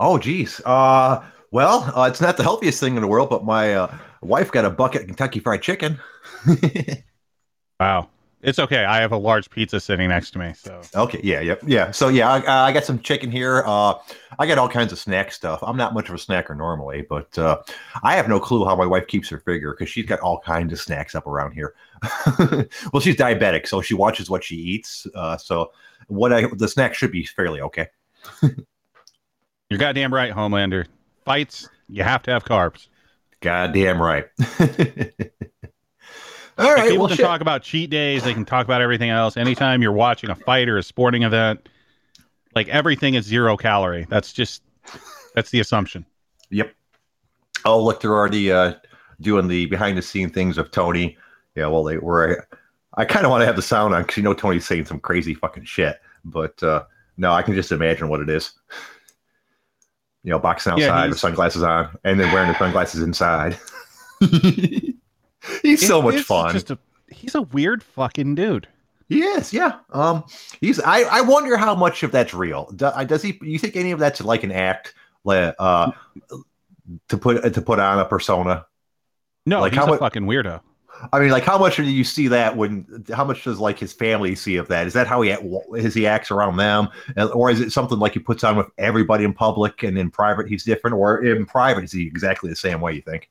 Oh, 0.00 0.18
geez. 0.18 0.60
Uh, 0.66 1.22
well, 1.52 1.92
uh, 1.96 2.04
it's 2.10 2.20
not 2.20 2.36
the 2.36 2.42
healthiest 2.42 2.80
thing 2.80 2.96
in 2.96 3.02
the 3.02 3.08
world, 3.08 3.30
but 3.30 3.44
my 3.44 3.74
uh, 3.74 3.94
wife 4.20 4.50
got 4.50 4.64
a 4.64 4.70
bucket 4.70 5.02
of 5.02 5.06
Kentucky 5.08 5.40
Fried 5.40 5.62
Chicken. 5.62 5.98
Wow, 7.80 8.10
it's 8.42 8.58
okay. 8.58 8.84
I 8.84 9.00
have 9.00 9.12
a 9.12 9.16
large 9.16 9.48
pizza 9.50 9.78
sitting 9.80 10.08
next 10.08 10.32
to 10.32 10.38
me, 10.38 10.52
so 10.54 10.80
okay, 10.96 11.20
yeah, 11.22 11.40
yep, 11.40 11.62
yeah. 11.64 11.92
So 11.92 12.08
yeah, 12.08 12.28
I, 12.28 12.68
I 12.68 12.72
got 12.72 12.84
some 12.84 12.98
chicken 12.98 13.30
here. 13.30 13.62
Uh, 13.64 13.94
I 14.38 14.46
got 14.46 14.58
all 14.58 14.68
kinds 14.68 14.92
of 14.92 14.98
snack 14.98 15.30
stuff. 15.30 15.60
I'm 15.62 15.76
not 15.76 15.94
much 15.94 16.08
of 16.08 16.14
a 16.14 16.18
snacker 16.18 16.56
normally, 16.56 17.02
but 17.02 17.36
uh, 17.38 17.62
I 18.02 18.16
have 18.16 18.28
no 18.28 18.40
clue 18.40 18.64
how 18.64 18.74
my 18.74 18.86
wife 18.86 19.06
keeps 19.06 19.28
her 19.28 19.38
figure 19.38 19.72
because 19.72 19.88
she's 19.88 20.06
got 20.06 20.18
all 20.20 20.40
kinds 20.40 20.72
of 20.72 20.80
snacks 20.80 21.14
up 21.14 21.26
around 21.26 21.52
here. 21.52 21.74
well, 22.92 23.00
she's 23.00 23.16
diabetic, 23.16 23.68
so 23.68 23.80
she 23.80 23.94
watches 23.94 24.28
what 24.28 24.42
she 24.42 24.56
eats. 24.56 25.06
Uh, 25.14 25.36
so 25.36 25.70
what 26.08 26.32
I 26.32 26.46
the 26.56 26.68
snack 26.68 26.94
should 26.94 27.12
be 27.12 27.24
fairly 27.24 27.60
okay. 27.60 27.88
you're 29.70 29.78
goddamn 29.78 30.12
right, 30.12 30.32
Homelander. 30.32 30.86
Fights, 31.24 31.68
you 31.88 32.02
have 32.02 32.22
to 32.24 32.32
have 32.32 32.44
carbs. 32.44 32.88
Goddamn 33.40 34.02
right. 34.02 34.26
all 36.58 36.66
Like, 36.74 36.82
people 36.84 36.98
well, 36.98 37.08
can 37.08 37.16
shit. 37.16 37.26
talk 37.26 37.40
about 37.40 37.62
cheat 37.62 37.90
days. 37.90 38.24
They 38.24 38.34
can 38.34 38.44
talk 38.44 38.64
about 38.64 38.80
everything 38.82 39.10
else. 39.10 39.36
Anytime 39.36 39.82
you're 39.82 39.92
watching 39.92 40.30
a 40.30 40.34
fight 40.34 40.68
or 40.68 40.78
a 40.78 40.82
sporting 40.82 41.22
event, 41.22 41.68
like 42.54 42.68
everything 42.68 43.14
is 43.14 43.24
zero 43.24 43.56
calorie. 43.56 44.06
That's 44.10 44.32
just 44.32 44.62
that's 45.34 45.50
the 45.50 45.60
assumption. 45.60 46.04
Yep. 46.50 46.74
Oh, 47.64 47.82
look, 47.82 48.00
they're 48.00 48.14
already 48.14 48.52
uh, 48.52 48.74
doing 49.20 49.48
the 49.48 49.66
behind 49.66 49.96
the 49.96 50.02
scene 50.02 50.28
things 50.30 50.58
of 50.58 50.70
Tony. 50.70 51.16
Yeah, 51.54 51.66
well, 51.68 51.84
they 51.84 51.96
were. 51.98 52.46
I 52.94 53.04
kind 53.06 53.24
of 53.24 53.30
want 53.30 53.40
to 53.42 53.46
have 53.46 53.56
the 53.56 53.62
sound 53.62 53.94
on 53.94 54.02
because 54.02 54.18
you 54.18 54.22
know 54.22 54.34
Tony's 54.34 54.66
saying 54.66 54.84
some 54.84 55.00
crazy 55.00 55.32
fucking 55.34 55.64
shit. 55.64 56.00
But 56.24 56.62
uh, 56.62 56.84
no, 57.16 57.32
I 57.32 57.42
can 57.42 57.54
just 57.54 57.72
imagine 57.72 58.08
what 58.08 58.20
it 58.20 58.28
is. 58.28 58.52
You 60.24 60.30
know, 60.30 60.38
boxing 60.38 60.72
outside 60.74 60.98
he's- 61.04 61.08
with 61.10 61.18
sunglasses 61.20 61.62
on, 61.62 61.96
and 62.04 62.20
then 62.20 62.30
wearing 62.32 62.52
the 62.52 62.58
sunglasses 62.58 63.02
inside. 63.02 63.58
he's 65.62 65.86
so 65.86 66.02
much 66.02 66.20
fun. 66.22 66.52
Just 66.52 66.70
a, 66.70 66.78
he's 67.10 67.34
a 67.34 67.42
weird 67.42 67.82
fucking 67.82 68.34
dude. 68.34 68.68
He 69.08 69.22
is, 69.22 69.52
yeah. 69.52 69.78
Um, 69.90 70.24
he's. 70.60 70.80
I. 70.80 71.02
I 71.02 71.20
wonder 71.20 71.56
how 71.56 71.74
much 71.74 72.02
of 72.02 72.12
that's 72.12 72.32
real. 72.32 72.70
Do- 72.74 72.86
uh, 72.86 73.04
Does 73.04 73.22
he? 73.22 73.38
You 73.42 73.58
think 73.58 73.76
any 73.76 73.90
of 73.90 73.98
that's 73.98 74.22
like 74.22 74.42
an 74.42 74.52
act, 74.52 74.94
like, 75.24 75.54
uh, 75.58 75.90
to 77.08 77.18
put 77.18 77.52
to 77.52 77.60
put 77.62 77.78
on 77.78 77.98
a 77.98 78.06
persona? 78.06 78.64
No, 79.44 79.60
Like, 79.60 79.72
he's 79.72 79.84
how 79.84 79.92
a 79.92 79.98
fucking 79.98 80.22
weirdo. 80.22 80.60
I 81.12 81.18
mean, 81.18 81.30
like, 81.30 81.42
how 81.42 81.58
much 81.58 81.76
do 81.76 81.82
you 81.82 82.04
see 82.04 82.28
that 82.28 82.56
when? 82.56 83.04
How 83.12 83.24
much 83.24 83.44
does 83.44 83.58
like 83.58 83.78
his 83.78 83.92
family 83.92 84.34
see 84.34 84.56
of 84.56 84.68
that? 84.68 84.86
Is 84.86 84.92
that 84.92 85.06
how 85.06 85.20
he 85.20 85.34
his 85.74 85.94
he 85.94 86.06
acts 86.06 86.30
around 86.30 86.56
them, 86.56 86.88
or 87.34 87.50
is 87.50 87.60
it 87.60 87.72
something 87.72 87.98
like 87.98 88.12
he 88.12 88.18
puts 88.20 88.44
on 88.44 88.56
with 88.56 88.68
everybody 88.78 89.24
in 89.24 89.34
public 89.34 89.82
and 89.82 89.98
in 89.98 90.10
private 90.10 90.48
he's 90.48 90.64
different, 90.64 90.96
or 90.96 91.22
in 91.24 91.44
private 91.44 91.84
is 91.84 91.92
he 91.92 92.06
exactly 92.06 92.48
the 92.48 92.56
same 92.56 92.80
way? 92.80 92.92
You 92.94 93.02
think? 93.02 93.28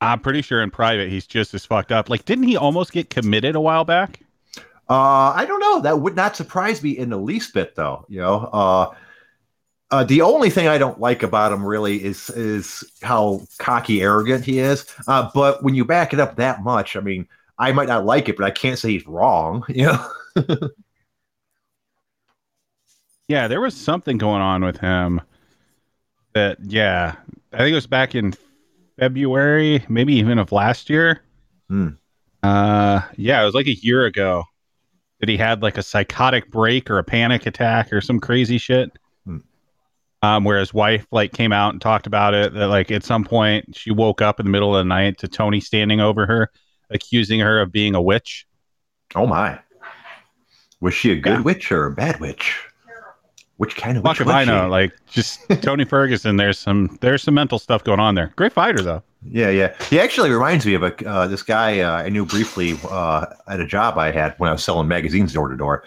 I'm 0.00 0.20
pretty 0.20 0.42
sure 0.42 0.62
in 0.62 0.70
private 0.70 1.10
he's 1.10 1.26
just 1.26 1.54
as 1.54 1.64
fucked 1.64 1.92
up. 1.92 2.08
Like, 2.08 2.24
didn't 2.24 2.44
he 2.44 2.56
almost 2.56 2.92
get 2.92 3.10
committed 3.10 3.56
a 3.56 3.60
while 3.60 3.84
back? 3.84 4.20
Uh, 4.88 5.32
I 5.34 5.44
don't 5.46 5.60
know. 5.60 5.80
That 5.80 6.00
would 6.00 6.16
not 6.16 6.36
surprise 6.36 6.82
me 6.82 6.96
in 6.96 7.10
the 7.10 7.18
least 7.18 7.52
bit, 7.52 7.74
though. 7.74 8.06
You 8.08 8.20
know, 8.20 8.48
uh, 8.52 8.94
uh, 9.90 10.04
the 10.04 10.22
only 10.22 10.50
thing 10.50 10.68
I 10.68 10.78
don't 10.78 11.00
like 11.00 11.22
about 11.22 11.52
him 11.52 11.64
really 11.64 12.02
is 12.02 12.30
is 12.30 12.84
how 13.02 13.40
cocky, 13.58 14.02
arrogant 14.02 14.44
he 14.44 14.60
is. 14.60 14.86
Uh, 15.06 15.30
but 15.34 15.62
when 15.62 15.74
you 15.74 15.84
back 15.84 16.12
it 16.12 16.20
up 16.20 16.36
that 16.36 16.62
much, 16.62 16.96
I 16.96 17.00
mean, 17.00 17.26
I 17.58 17.72
might 17.72 17.88
not 17.88 18.06
like 18.06 18.28
it, 18.28 18.36
but 18.36 18.46
I 18.46 18.50
can't 18.50 18.78
say 18.78 18.90
he's 18.90 19.06
wrong. 19.06 19.64
You 19.68 19.86
know. 19.86 20.70
Yeah, 23.28 23.46
there 23.46 23.60
was 23.60 23.76
something 23.76 24.16
going 24.16 24.40
on 24.40 24.64
with 24.64 24.78
him 24.78 25.20
that, 26.32 26.56
yeah, 26.62 27.16
I 27.52 27.58
think 27.58 27.72
it 27.72 27.74
was 27.74 27.86
back 27.86 28.14
in 28.14 28.32
February, 28.98 29.84
maybe 29.88 30.14
even 30.14 30.38
of 30.38 30.52
last 30.52 30.90
year. 30.90 31.22
Hmm. 31.68 31.88
Uh, 32.42 33.00
yeah, 33.16 33.40
it 33.42 33.44
was 33.44 33.54
like 33.54 33.66
a 33.66 33.74
year 33.74 34.04
ago. 34.06 34.44
that 35.20 35.28
he 35.28 35.36
had 35.36 35.62
like 35.62 35.76
a 35.76 35.82
psychotic 35.82 36.48
break 36.50 36.88
or 36.90 36.98
a 36.98 37.04
panic 37.04 37.44
attack 37.46 37.92
or 37.92 38.00
some 38.00 38.20
crazy 38.20 38.56
shit. 38.58 38.90
Hmm. 39.26 39.38
Um, 40.22 40.44
where 40.44 40.58
his 40.60 40.72
wife 40.72 41.06
like 41.10 41.32
came 41.32 41.52
out 41.52 41.72
and 41.74 41.80
talked 41.82 42.06
about 42.06 42.34
it 42.34 42.54
that 42.54 42.68
like 42.68 42.90
at 42.92 43.04
some 43.04 43.24
point 43.24 43.74
she 43.76 43.90
woke 43.90 44.22
up 44.22 44.38
in 44.40 44.46
the 44.46 44.50
middle 44.52 44.76
of 44.76 44.80
the 44.80 44.88
night 44.88 45.18
to 45.18 45.28
Tony 45.28 45.60
standing 45.60 46.00
over 46.00 46.24
her, 46.26 46.50
accusing 46.90 47.40
her 47.40 47.60
of 47.60 47.72
being 47.72 47.94
a 47.96 48.02
witch. 48.02 48.46
Oh 49.16 49.26
my. 49.26 49.58
Was 50.80 50.94
she 50.94 51.10
a 51.10 51.16
good 51.16 51.38
Yeah. 51.38 51.40
witch 51.42 51.72
or 51.72 51.86
a 51.86 51.90
bad 51.92 52.20
witch? 52.20 52.56
Which 53.58 53.76
kind 53.76 53.96
of 53.96 54.04
Fuck 54.04 54.20
if 54.20 54.28
I 54.28 54.44
know. 54.44 54.66
she? 54.66 54.70
Like 54.70 54.92
just 55.06 55.40
Tony 55.62 55.84
Ferguson. 55.84 56.36
There's 56.36 56.58
some 56.58 56.96
there's 57.00 57.22
some 57.22 57.34
mental 57.34 57.58
stuff 57.58 57.84
going 57.84 58.00
on 58.00 58.14
there. 58.14 58.32
Great 58.36 58.52
fighter 58.52 58.82
though. 58.82 59.02
Yeah, 59.28 59.50
yeah. 59.50 59.74
He 59.90 59.98
actually 59.98 60.30
reminds 60.30 60.64
me 60.64 60.74
of 60.74 60.84
a 60.84 61.08
uh, 61.08 61.26
this 61.26 61.42
guy 61.42 61.80
uh, 61.80 62.04
I 62.04 62.08
knew 62.08 62.24
briefly 62.24 62.78
uh, 62.88 63.26
at 63.48 63.60
a 63.60 63.66
job 63.66 63.98
I 63.98 64.12
had 64.12 64.34
when 64.38 64.48
I 64.48 64.52
was 64.52 64.62
selling 64.62 64.86
magazines 64.86 65.32
door 65.32 65.48
to 65.48 65.56
door. 65.56 65.82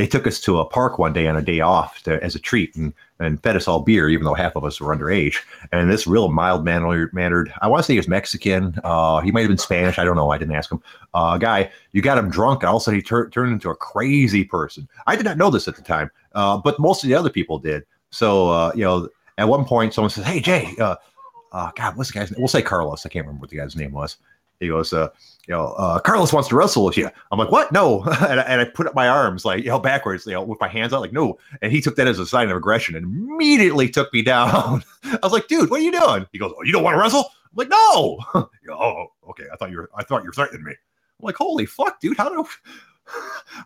They 0.00 0.06
took 0.06 0.26
us 0.26 0.40
to 0.40 0.60
a 0.60 0.64
park 0.64 0.98
one 0.98 1.12
day 1.12 1.26
on 1.26 1.36
a 1.36 1.42
day 1.42 1.60
off 1.60 2.02
to, 2.04 2.24
as 2.24 2.34
a 2.34 2.38
treat 2.38 2.74
and, 2.74 2.94
and 3.18 3.38
fed 3.42 3.54
us 3.54 3.68
all 3.68 3.80
beer, 3.80 4.08
even 4.08 4.24
though 4.24 4.32
half 4.32 4.56
of 4.56 4.64
us 4.64 4.80
were 4.80 4.96
underage. 4.96 5.36
And 5.72 5.90
this 5.90 6.06
real 6.06 6.30
mild 6.30 6.64
mannered, 6.64 7.12
mannered 7.12 7.52
I 7.60 7.68
want 7.68 7.80
to 7.80 7.84
say 7.84 7.92
he 7.92 7.98
was 7.98 8.08
Mexican. 8.08 8.80
Uh, 8.82 9.20
he 9.20 9.30
might 9.30 9.42
have 9.42 9.50
been 9.50 9.58
Spanish. 9.58 9.98
I 9.98 10.04
don't 10.04 10.16
know. 10.16 10.30
I 10.30 10.38
didn't 10.38 10.54
ask 10.54 10.72
him. 10.72 10.82
Uh, 11.12 11.36
guy, 11.36 11.70
you 11.92 12.00
got 12.00 12.16
him 12.16 12.30
drunk, 12.30 12.62
and 12.62 12.70
all 12.70 12.76
of 12.76 12.80
a 12.80 12.84
sudden 12.84 12.98
he 12.98 13.02
tur- 13.02 13.28
turned 13.28 13.52
into 13.52 13.68
a 13.68 13.76
crazy 13.76 14.42
person. 14.42 14.88
I 15.06 15.16
did 15.16 15.26
not 15.26 15.36
know 15.36 15.50
this 15.50 15.68
at 15.68 15.76
the 15.76 15.82
time, 15.82 16.10
uh, 16.34 16.56
but 16.56 16.80
most 16.80 17.04
of 17.04 17.08
the 17.10 17.14
other 17.14 17.28
people 17.28 17.58
did. 17.58 17.84
So, 18.08 18.48
uh, 18.48 18.72
you 18.74 18.84
know, 18.84 19.06
at 19.36 19.48
one 19.48 19.66
point, 19.66 19.92
someone 19.92 20.08
says, 20.08 20.24
"Hey, 20.24 20.40
Jay, 20.40 20.74
uh, 20.80 20.96
uh, 21.52 21.72
God, 21.76 21.98
what's 21.98 22.10
the 22.10 22.18
guy's 22.18 22.30
name? 22.30 22.40
We'll 22.40 22.48
say 22.48 22.62
Carlos. 22.62 23.04
I 23.04 23.10
can't 23.10 23.26
remember 23.26 23.42
what 23.42 23.50
the 23.50 23.58
guy's 23.58 23.76
name 23.76 23.92
was. 23.92 24.16
He 24.60 24.68
goes, 24.68 24.92
uh, 24.92 25.08
you 25.48 25.54
know, 25.54 25.68
uh, 25.78 25.98
Carlos 25.98 26.32
wants 26.32 26.48
to 26.50 26.54
wrestle 26.54 26.84
with 26.84 26.96
you. 26.96 27.10
I'm 27.32 27.38
like, 27.38 27.50
what? 27.50 27.72
No. 27.72 28.02
and, 28.20 28.40
I, 28.40 28.44
and 28.44 28.60
I 28.60 28.66
put 28.66 28.86
up 28.86 28.94
my 28.94 29.08
arms 29.08 29.44
like, 29.44 29.64
you 29.64 29.70
know, 29.70 29.78
backwards, 29.78 30.26
you 30.26 30.32
know, 30.32 30.42
with 30.42 30.60
my 30.60 30.68
hands 30.68 30.92
out, 30.92 31.00
like, 31.00 31.12
no. 31.12 31.38
And 31.62 31.72
he 31.72 31.80
took 31.80 31.96
that 31.96 32.06
as 32.06 32.18
a 32.18 32.26
sign 32.26 32.50
of 32.50 32.56
aggression 32.56 32.94
and 32.94 33.04
immediately 33.04 33.88
took 33.88 34.12
me 34.12 34.22
down. 34.22 34.84
I 35.04 35.18
was 35.22 35.32
like, 35.32 35.48
dude, 35.48 35.70
what 35.70 35.80
are 35.80 35.82
you 35.82 35.92
doing? 35.92 36.26
He 36.32 36.38
goes, 36.38 36.52
oh, 36.56 36.62
you 36.62 36.72
don't 36.72 36.84
want 36.84 36.94
to 36.94 37.00
wrestle? 37.00 37.24
I'm 37.24 37.56
like, 37.56 37.68
no. 37.68 38.20
Goes, 38.34 38.46
oh, 38.70 39.06
okay. 39.30 39.46
I 39.52 39.56
thought 39.56 39.70
you 39.70 39.78
were, 39.78 39.90
I 39.96 40.04
thought 40.04 40.22
you 40.22 40.28
were 40.28 40.34
threatening 40.34 40.62
me. 40.62 40.72
I'm 40.72 41.24
like, 41.24 41.36
holy 41.36 41.66
fuck, 41.66 42.00
dude. 42.00 42.16
How 42.16 42.28
do, 42.28 42.46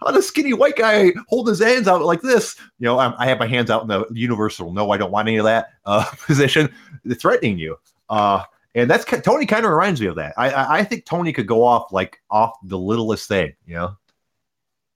how 0.01 0.11
does 0.11 0.27
skinny 0.27 0.55
white 0.55 0.77
guy 0.77 1.13
hold 1.29 1.49
his 1.49 1.61
hands 1.61 1.87
out 1.87 2.03
like 2.03 2.23
this? 2.23 2.57
You 2.79 2.87
know, 2.87 2.99
I, 2.99 3.15
I 3.19 3.27
have 3.27 3.39
my 3.39 3.47
hands 3.47 3.71
out 3.71 3.83
in 3.83 3.89
the 3.89 4.07
universal, 4.13 4.73
no, 4.73 4.91
I 4.91 4.97
don't 4.97 5.11
want 5.11 5.29
any 5.29 5.37
of 5.37 5.45
that 5.45 5.69
uh, 5.85 6.05
position, 6.27 6.73
threatening 7.19 7.59
you. 7.59 7.77
Uh, 8.09 8.45
and 8.75 8.91
that's 8.91 9.05
Tony 9.23 9.47
kind 9.47 9.65
of 9.65 9.73
reminds 9.73 10.01
me 10.01 10.07
of 10.07 10.17
that. 10.17 10.35
I, 10.37 10.51
I 10.51 10.79
I 10.79 10.85
think 10.85 11.05
Tony 11.05 11.33
could 11.33 11.47
go 11.47 11.65
off 11.65 11.93
like 11.93 12.21
off 12.31 12.55
the 12.65 12.79
littlest 12.79 13.29
thing, 13.29 13.55
you 13.67 13.75
know. 13.75 13.97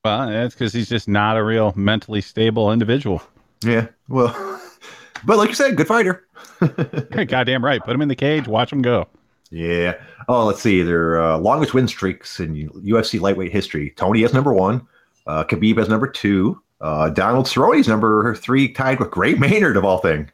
Well, 0.04 0.28
that's 0.28 0.54
because 0.54 0.72
he's 0.72 0.88
just 0.88 1.08
not 1.08 1.36
a 1.36 1.44
real 1.44 1.72
mentally 1.76 2.20
stable 2.20 2.72
individual. 2.72 3.22
Yeah. 3.64 3.88
Well, 4.08 4.32
but 5.24 5.36
like 5.38 5.48
you 5.48 5.54
said, 5.54 5.76
good 5.76 5.88
fighter. 5.88 6.26
Goddamn 7.26 7.64
right. 7.64 7.82
Put 7.82 7.94
him 7.94 8.02
in 8.02 8.08
the 8.08 8.14
cage. 8.16 8.46
Watch 8.46 8.72
him 8.72 8.80
go. 8.82 9.06
yeah. 9.50 9.94
Oh, 10.28 10.44
let's 10.44 10.60
see. 10.60 10.82
Their 10.82 11.20
uh, 11.20 11.38
longest 11.38 11.74
win 11.74 11.88
streaks 11.88 12.38
in 12.38 12.68
UFC 12.70 13.20
lightweight 13.20 13.50
history. 13.52 13.90
Tony 13.96 14.22
has 14.22 14.32
number 14.34 14.52
one. 14.52 14.86
Uh, 15.26 15.42
Khabib 15.44 15.78
has 15.78 15.88
number 15.88 16.06
two. 16.06 16.60
Uh, 16.80 17.08
Donald 17.10 17.46
Cerrone's 17.46 17.88
number 17.88 18.34
three, 18.36 18.72
tied 18.72 19.00
with 19.00 19.10
Gray 19.10 19.34
Maynard 19.34 19.76
of 19.76 19.84
all 19.84 19.98
thing, 19.98 20.30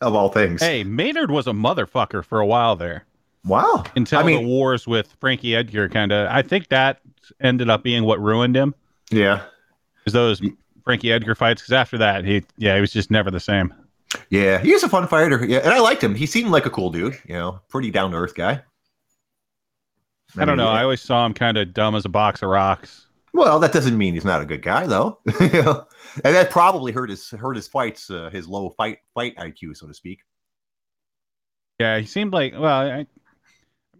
of 0.00 0.14
all 0.14 0.28
things. 0.28 0.62
Hey, 0.62 0.84
Maynard 0.84 1.30
was 1.30 1.46
a 1.46 1.52
motherfucker 1.52 2.24
for 2.24 2.40
a 2.40 2.46
while 2.46 2.76
there 2.76 3.04
Wow. 3.44 3.84
until 3.94 4.18
I 4.18 4.22
mean- 4.22 4.42
the 4.42 4.48
wars 4.48 4.86
with 4.86 5.14
Frankie 5.20 5.54
Edgar 5.54 5.88
kind 5.88 6.12
of. 6.12 6.28
I 6.30 6.42
think 6.42 6.68
that 6.68 7.00
ended 7.40 7.70
up 7.70 7.82
being 7.82 8.04
what 8.04 8.20
ruined 8.20 8.56
him. 8.56 8.74
Yeah. 9.10 9.42
Is 10.06 10.12
those 10.12 10.40
Frankie 10.84 11.10
Edgar 11.12 11.34
fights? 11.34 11.62
Because 11.62 11.72
after 11.72 11.98
that, 11.98 12.24
he 12.24 12.44
yeah, 12.58 12.74
he 12.74 12.80
was 12.80 12.92
just 12.92 13.10
never 13.10 13.30
the 13.30 13.40
same. 13.40 13.72
Yeah. 14.30 14.58
he 14.60 14.72
was 14.72 14.82
a 14.84 14.88
fun 14.88 15.06
fighter. 15.08 15.44
Yeah. 15.44 15.58
And 15.58 15.70
I 15.72 15.80
liked 15.80 16.02
him. 16.02 16.14
He 16.14 16.26
seemed 16.26 16.50
like 16.50 16.64
a 16.66 16.70
cool 16.70 16.90
dude, 16.90 17.18
you 17.26 17.34
know, 17.34 17.60
pretty 17.68 17.90
down 17.90 18.12
to 18.12 18.16
earth 18.16 18.34
guy. 18.34 18.62
I, 20.38 20.44
don't 20.44 20.56
know. 20.58 20.64
yeah. 20.64 20.80
I 20.80 20.82
always 20.82 21.00
saw 21.00 21.24
him 21.24 21.32
kind 21.34 21.56
of 21.56 21.72
dumb 21.72 21.94
as 21.94 22.04
a 22.04 22.08
box 22.08 22.42
of 22.42 22.50
rocks. 22.50 23.05
Well, 23.36 23.58
that 23.60 23.72
doesn't 23.72 23.98
mean 23.98 24.14
he's 24.14 24.24
not 24.24 24.40
a 24.40 24.46
good 24.46 24.62
guy, 24.62 24.86
though. 24.86 25.18
You 25.40 25.62
know? 25.62 25.86
and 26.24 26.34
that 26.34 26.50
probably 26.50 26.90
hurt 26.90 27.10
his 27.10 27.28
hurt 27.28 27.54
his 27.54 27.68
fights, 27.68 28.08
uh, 28.08 28.30
his 28.30 28.48
low 28.48 28.70
fight 28.70 29.00
fight 29.12 29.36
IQ, 29.36 29.76
so 29.76 29.86
to 29.86 29.92
speak. 29.92 30.20
Yeah, 31.78 31.98
he 31.98 32.06
seemed 32.06 32.32
like 32.32 32.54
well, 32.54 32.64
I, 32.64 33.00
I 33.00 33.06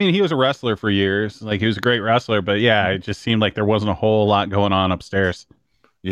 mean, 0.00 0.14
he 0.14 0.22
was 0.22 0.32
a 0.32 0.36
wrestler 0.36 0.74
for 0.76 0.88
years. 0.88 1.42
Like 1.42 1.60
he 1.60 1.66
was 1.66 1.76
a 1.76 1.80
great 1.80 2.00
wrestler, 2.00 2.40
but 2.40 2.60
yeah, 2.60 2.88
it 2.88 3.00
just 3.00 3.20
seemed 3.20 3.42
like 3.42 3.54
there 3.54 3.66
wasn't 3.66 3.90
a 3.90 3.94
whole 3.94 4.26
lot 4.26 4.48
going 4.48 4.72
on 4.72 4.90
upstairs. 4.90 5.46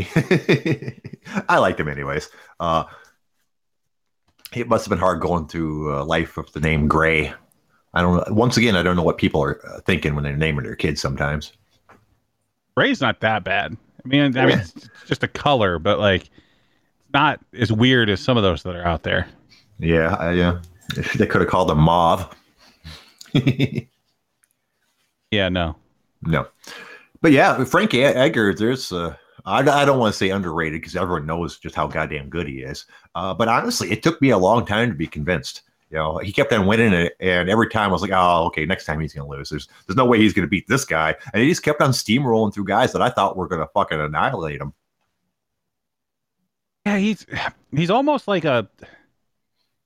I 1.48 1.58
liked 1.58 1.80
him, 1.80 1.88
anyways. 1.88 2.28
Uh, 2.60 2.84
it 4.52 4.68
must 4.68 4.84
have 4.84 4.90
been 4.90 4.98
hard 4.98 5.22
going 5.22 5.46
through 5.48 5.96
uh, 5.96 6.04
life 6.04 6.36
with 6.36 6.52
the 6.52 6.60
name 6.60 6.88
Gray. 6.88 7.32
I 7.94 8.02
don't. 8.02 8.34
Once 8.34 8.58
again, 8.58 8.76
I 8.76 8.82
don't 8.82 8.96
know 8.96 9.02
what 9.02 9.16
people 9.16 9.42
are 9.42 9.66
uh, 9.66 9.80
thinking 9.80 10.14
when 10.14 10.24
they're 10.24 10.36
naming 10.36 10.64
their 10.64 10.76
kids. 10.76 11.00
Sometimes. 11.00 11.52
Ray's 12.76 13.00
not 13.00 13.20
that 13.20 13.44
bad. 13.44 13.76
I 14.04 14.08
mean, 14.08 14.36
I 14.36 14.46
mean, 14.46 14.58
it's 14.58 14.88
just 15.06 15.22
a 15.22 15.28
color, 15.28 15.78
but 15.78 15.98
like, 15.98 16.22
it's 16.22 17.12
not 17.12 17.40
as 17.58 17.72
weird 17.72 18.10
as 18.10 18.20
some 18.20 18.36
of 18.36 18.42
those 18.42 18.62
that 18.64 18.74
are 18.74 18.84
out 18.84 19.02
there. 19.02 19.26
Yeah, 19.78 20.14
I, 20.14 20.32
yeah. 20.32 20.60
They 21.16 21.26
could 21.26 21.40
have 21.40 21.50
called 21.50 21.70
him 21.70 21.78
Mauve. 21.78 22.28
Yeah, 25.30 25.48
no. 25.48 25.74
No, 26.22 26.46
but 27.20 27.32
yeah, 27.32 27.64
Frankie 27.64 28.04
Edgar. 28.04 28.54
There's 28.54 28.92
uh, 28.92 29.16
I, 29.44 29.58
I 29.58 29.84
don't 29.84 29.98
want 29.98 30.14
to 30.14 30.16
say 30.16 30.30
underrated 30.30 30.80
because 30.80 30.96
everyone 30.96 31.26
knows 31.26 31.58
just 31.58 31.74
how 31.74 31.86
goddamn 31.86 32.30
good 32.30 32.46
he 32.46 32.60
is. 32.60 32.86
Uh, 33.14 33.34
but 33.34 33.48
honestly, 33.48 33.90
it 33.90 34.02
took 34.02 34.22
me 34.22 34.30
a 34.30 34.38
long 34.38 34.64
time 34.64 34.88
to 34.90 34.94
be 34.94 35.06
convinced. 35.06 35.62
You 35.90 35.98
know, 35.98 36.18
he 36.18 36.32
kept 36.32 36.52
on 36.52 36.66
winning 36.66 36.92
it, 36.92 37.14
and 37.20 37.48
every 37.48 37.68
time 37.68 37.90
I 37.90 37.92
was 37.92 38.02
like, 38.02 38.10
"Oh, 38.12 38.46
okay, 38.46 38.66
next 38.66 38.84
time 38.84 39.00
he's 39.00 39.12
gonna 39.12 39.28
lose." 39.28 39.50
There's 39.50 39.68
there's 39.86 39.96
no 39.96 40.04
way 40.04 40.18
he's 40.18 40.32
gonna 40.32 40.48
beat 40.48 40.66
this 40.66 40.84
guy, 40.84 41.14
and 41.32 41.42
he 41.42 41.48
just 41.48 41.62
kept 41.62 41.80
on 41.80 41.90
steamrolling 41.90 42.52
through 42.52 42.64
guys 42.64 42.92
that 42.92 43.02
I 43.02 43.10
thought 43.10 43.36
were 43.36 43.46
gonna 43.46 43.68
fucking 43.74 44.00
annihilate 44.00 44.60
him. 44.60 44.72
Yeah, 46.86 46.98
he's 46.98 47.24
he's 47.70 47.90
almost 47.90 48.28
like 48.28 48.44
a 48.44 48.68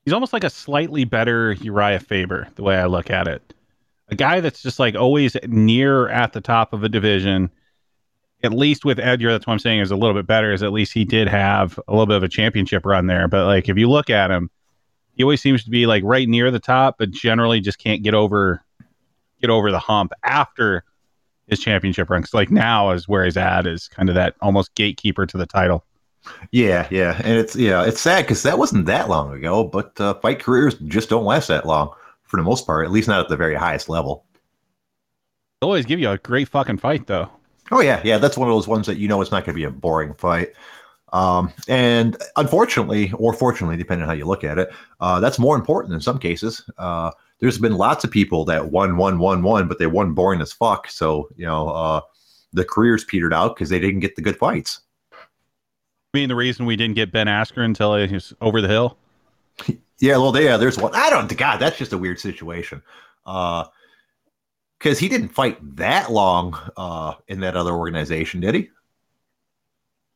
he's 0.04 0.12
almost 0.12 0.32
like 0.32 0.44
a 0.44 0.50
slightly 0.50 1.04
better 1.04 1.54
Urijah 1.56 2.02
Faber, 2.02 2.48
the 2.54 2.62
way 2.62 2.76
I 2.76 2.86
look 2.86 3.10
at 3.10 3.28
it. 3.28 3.54
A 4.08 4.14
guy 4.14 4.40
that's 4.40 4.62
just 4.62 4.78
like 4.78 4.94
always 4.94 5.36
near 5.46 6.08
at 6.08 6.32
the 6.32 6.40
top 6.40 6.72
of 6.72 6.82
a 6.82 6.88
division. 6.88 7.50
At 8.42 8.52
least 8.52 8.84
with 8.84 9.00
Edgar, 9.00 9.32
that's 9.32 9.46
what 9.46 9.52
I'm 9.52 9.58
saying 9.58 9.80
is 9.80 9.90
a 9.90 9.96
little 9.96 10.14
bit 10.14 10.26
better. 10.26 10.52
Is 10.52 10.62
at 10.62 10.72
least 10.72 10.92
he 10.92 11.04
did 11.04 11.28
have 11.28 11.78
a 11.88 11.92
little 11.92 12.06
bit 12.06 12.16
of 12.16 12.22
a 12.22 12.28
championship 12.28 12.86
run 12.86 13.06
there. 13.06 13.28
But 13.28 13.46
like 13.46 13.68
if 13.68 13.76
you 13.76 13.88
look 13.90 14.10
at 14.10 14.30
him, 14.30 14.50
he 15.18 15.24
always 15.24 15.42
seems 15.42 15.64
to 15.64 15.70
be 15.70 15.84
like 15.86 16.02
right 16.04 16.28
near 16.28 16.50
the 16.50 16.60
top, 16.60 16.96
but 16.98 17.10
generally 17.10 17.60
just 17.60 17.78
can't 17.78 18.02
get 18.04 18.14
over 18.14 18.62
get 19.40 19.50
over 19.50 19.70
the 19.70 19.78
hump 19.78 20.12
after 20.22 20.84
his 21.48 21.58
championship 21.60 22.08
run. 22.08 22.22
'Cause, 22.22 22.34
like 22.34 22.50
now 22.50 22.90
is 22.92 23.08
where 23.08 23.24
he's 23.24 23.36
at 23.36 23.66
is 23.66 23.88
kind 23.88 24.08
of 24.08 24.14
that 24.14 24.36
almost 24.40 24.74
gatekeeper 24.76 25.26
to 25.26 25.36
the 25.36 25.46
title. 25.46 25.84
Yeah, 26.52 26.86
yeah, 26.90 27.20
and 27.24 27.36
it's 27.36 27.56
yeah, 27.56 27.84
it's 27.84 28.00
sad 28.00 28.22
because 28.24 28.42
that 28.44 28.58
wasn't 28.58 28.86
that 28.86 29.08
long 29.08 29.32
ago. 29.34 29.64
But 29.64 30.00
uh, 30.00 30.14
fight 30.14 30.40
careers 30.40 30.74
just 30.86 31.08
don't 31.08 31.24
last 31.24 31.48
that 31.48 31.66
long 31.66 31.92
for 32.22 32.36
the 32.36 32.42
most 32.44 32.64
part, 32.66 32.86
at 32.86 32.92
least 32.92 33.08
not 33.08 33.20
at 33.20 33.28
the 33.28 33.36
very 33.36 33.54
highest 33.54 33.88
level. 33.88 34.24
They'll 35.60 35.70
always 35.70 35.86
give 35.86 35.98
you 35.98 36.10
a 36.10 36.18
great 36.18 36.48
fucking 36.48 36.78
fight 36.78 37.06
though. 37.08 37.28
Oh 37.72 37.80
yeah, 37.80 38.00
yeah, 38.04 38.18
that's 38.18 38.36
one 38.38 38.48
of 38.48 38.54
those 38.54 38.68
ones 38.68 38.86
that 38.86 38.98
you 38.98 39.08
know 39.08 39.20
it's 39.20 39.30
not 39.32 39.44
going 39.44 39.54
to 39.54 39.60
be 39.60 39.64
a 39.64 39.70
boring 39.70 40.14
fight. 40.14 40.52
Um, 41.12 41.52
and 41.68 42.16
unfortunately, 42.36 43.12
or 43.14 43.32
fortunately, 43.32 43.76
depending 43.76 44.02
on 44.02 44.08
how 44.08 44.14
you 44.14 44.26
look 44.26 44.44
at 44.44 44.58
it, 44.58 44.70
uh, 45.00 45.20
that's 45.20 45.38
more 45.38 45.56
important 45.56 45.94
in 45.94 46.00
some 46.00 46.18
cases. 46.18 46.62
Uh, 46.76 47.10
there's 47.40 47.58
been 47.58 47.76
lots 47.76 48.04
of 48.04 48.10
people 48.10 48.44
that 48.46 48.70
won, 48.70 48.96
won, 48.96 49.18
won, 49.18 49.42
won, 49.42 49.68
but 49.68 49.78
they 49.78 49.86
won 49.86 50.12
boring 50.12 50.40
as 50.40 50.52
fuck. 50.52 50.88
So 50.88 51.28
you 51.36 51.46
know, 51.46 51.68
uh, 51.70 52.00
the 52.52 52.64
careers 52.64 53.04
petered 53.04 53.32
out 53.32 53.54
because 53.54 53.68
they 53.68 53.80
didn't 53.80 54.00
get 54.00 54.16
the 54.16 54.22
good 54.22 54.36
fights. 54.36 54.80
I 55.12 56.18
mean, 56.18 56.28
the 56.28 56.36
reason 56.36 56.66
we 56.66 56.76
didn't 56.76 56.96
get 56.96 57.12
Ben 57.12 57.26
Askren 57.26 57.66
until 57.66 57.94
he 57.94 58.14
was 58.14 58.32
over 58.40 58.60
the 58.60 58.68
hill. 58.68 58.96
Yeah, 60.00 60.16
well, 60.18 60.40
yeah, 60.40 60.56
there's 60.56 60.78
one. 60.78 60.94
I 60.94 61.10
don't. 61.10 61.36
God, 61.36 61.58
that's 61.58 61.76
just 61.76 61.92
a 61.92 61.98
weird 61.98 62.20
situation. 62.20 62.82
Uh, 63.26 63.64
because 64.78 64.98
he 64.98 65.08
didn't 65.08 65.30
fight 65.30 65.58
that 65.76 66.12
long 66.12 66.56
uh 66.76 67.14
in 67.26 67.40
that 67.40 67.56
other 67.56 67.72
organization, 67.72 68.40
did 68.40 68.54
he? 68.54 68.70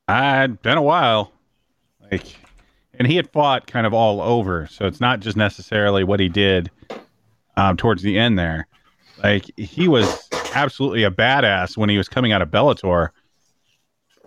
I'd 0.09 0.61
been 0.63 0.79
a 0.79 0.83
while, 0.83 1.33
like, 2.11 2.25
and 2.95 3.07
he 3.07 3.17
had 3.17 3.31
fought 3.31 3.67
kind 3.67 3.87
of 3.87 3.95
all 3.95 4.21
over. 4.21 4.67
So 4.67 4.87
it's 4.87 5.01
not 5.01 5.21
just 5.21 5.37
necessarily 5.37 6.05
what 6.05 6.21
he 6.21 6.29
did 6.29 6.71
um, 7.57 7.77
towards 7.77 8.03
the 8.03 8.19
end 8.19 8.39
there. 8.39 8.67
Like 9.23 9.47
he 9.57 9.89
was 9.89 10.29
absolutely 10.55 11.05
a 11.05 11.11
badass 11.11 11.77
when 11.77 11.89
he 11.89 11.97
was 11.97 12.09
coming 12.09 12.33
out 12.33 12.43
of 12.43 12.51
Bellator. 12.51 13.11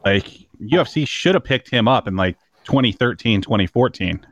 Like 0.04 0.48
UFC 0.62 1.08
should 1.08 1.36
have 1.36 1.44
picked 1.44 1.70
him 1.70 1.88
up 1.88 2.08
in 2.08 2.16
like 2.16 2.38
2013, 2.66 3.42
2014. 3.42 4.26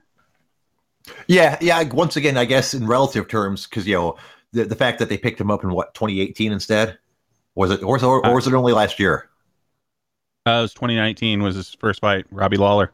Yeah, 1.27 1.57
yeah. 1.59 1.83
Once 1.83 2.15
again, 2.15 2.37
I 2.37 2.45
guess 2.45 2.73
in 2.73 2.87
relative 2.87 3.27
terms, 3.27 3.67
because 3.67 3.85
you 3.85 3.95
know 3.95 4.17
the, 4.53 4.63
the 4.63 4.75
fact 4.75 4.99
that 4.99 5.09
they 5.09 5.17
picked 5.17 5.41
him 5.41 5.51
up 5.51 5.63
in 5.63 5.71
what 5.73 5.93
2018 5.95 6.51
instead 6.51 6.97
was 7.55 7.71
it, 7.71 7.83
or, 7.83 8.03
or, 8.03 8.25
or 8.25 8.35
was 8.35 8.47
it 8.47 8.53
only 8.53 8.73
last 8.73 8.99
year? 8.99 9.29
Uh, 10.45 10.51
it 10.51 10.61
was 10.61 10.73
2019 10.73 11.41
was 11.41 11.55
his 11.55 11.73
first 11.75 12.01
fight, 12.01 12.25
Robbie 12.31 12.57
Lawler. 12.57 12.91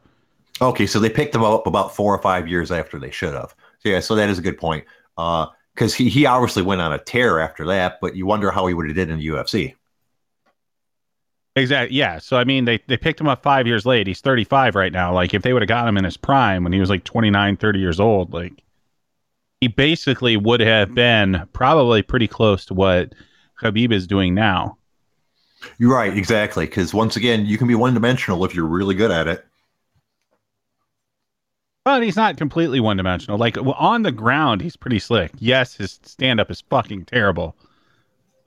Okay, 0.62 0.86
so 0.86 1.00
they 1.00 1.10
picked 1.10 1.34
him 1.34 1.42
up 1.42 1.66
about 1.66 1.94
four 1.94 2.14
or 2.14 2.22
five 2.22 2.46
years 2.46 2.70
after 2.70 2.98
they 2.98 3.10
should 3.10 3.34
have. 3.34 3.54
So 3.80 3.88
yeah, 3.88 4.00
so 4.00 4.14
that 4.14 4.28
is 4.28 4.38
a 4.38 4.42
good 4.42 4.58
point. 4.58 4.84
Because 5.16 5.94
he 5.94 6.08
he 6.08 6.26
obviously 6.26 6.62
went 6.62 6.80
on 6.80 6.92
a 6.92 6.98
tear 6.98 7.40
after 7.40 7.66
that, 7.66 7.98
but 8.00 8.14
you 8.14 8.26
wonder 8.26 8.50
how 8.50 8.66
he 8.66 8.74
would 8.74 8.86
have 8.86 8.96
did 8.96 9.10
in 9.10 9.18
the 9.18 9.26
UFC. 9.28 9.74
Exactly. 11.56 11.96
Yeah. 11.96 12.18
So 12.18 12.36
I 12.36 12.44
mean, 12.44 12.64
they 12.64 12.78
they 12.86 12.96
picked 12.96 13.20
him 13.20 13.28
up 13.28 13.42
five 13.42 13.66
years 13.66 13.84
late. 13.84 14.06
He's 14.06 14.20
35 14.20 14.74
right 14.76 14.92
now. 14.92 15.12
Like 15.12 15.34
if 15.34 15.42
they 15.42 15.52
would 15.52 15.62
have 15.62 15.68
got 15.68 15.88
him 15.88 15.96
in 15.96 16.04
his 16.04 16.16
prime 16.16 16.62
when 16.62 16.72
he 16.72 16.80
was 16.80 16.90
like 16.90 17.04
29, 17.04 17.56
30 17.56 17.78
years 17.78 17.98
old, 17.98 18.32
like 18.32 18.62
he 19.60 19.68
basically 19.68 20.36
would 20.36 20.60
have 20.60 20.94
been 20.94 21.48
probably 21.52 22.02
pretty 22.02 22.28
close 22.28 22.64
to 22.66 22.74
what 22.74 23.14
Khabib 23.60 23.92
is 23.92 24.06
doing 24.06 24.34
now. 24.34 24.78
You're 25.78 25.94
right, 25.94 26.16
exactly. 26.16 26.66
Because 26.66 26.94
once 26.94 27.16
again, 27.16 27.46
you 27.46 27.58
can 27.58 27.66
be 27.66 27.74
one 27.74 27.94
dimensional 27.94 28.44
if 28.44 28.54
you're 28.54 28.66
really 28.66 28.94
good 28.94 29.10
at 29.10 29.28
it. 29.28 29.44
But 31.84 32.02
he's 32.02 32.16
not 32.16 32.36
completely 32.36 32.78
one 32.78 32.98
dimensional. 32.98 33.38
Like 33.38 33.56
on 33.58 34.02
the 34.02 34.12
ground, 34.12 34.60
he's 34.60 34.76
pretty 34.76 34.98
slick. 34.98 35.32
Yes, 35.38 35.74
his 35.74 35.98
stand 36.02 36.38
up 36.38 36.50
is 36.50 36.60
fucking 36.68 37.06
terrible. 37.06 37.56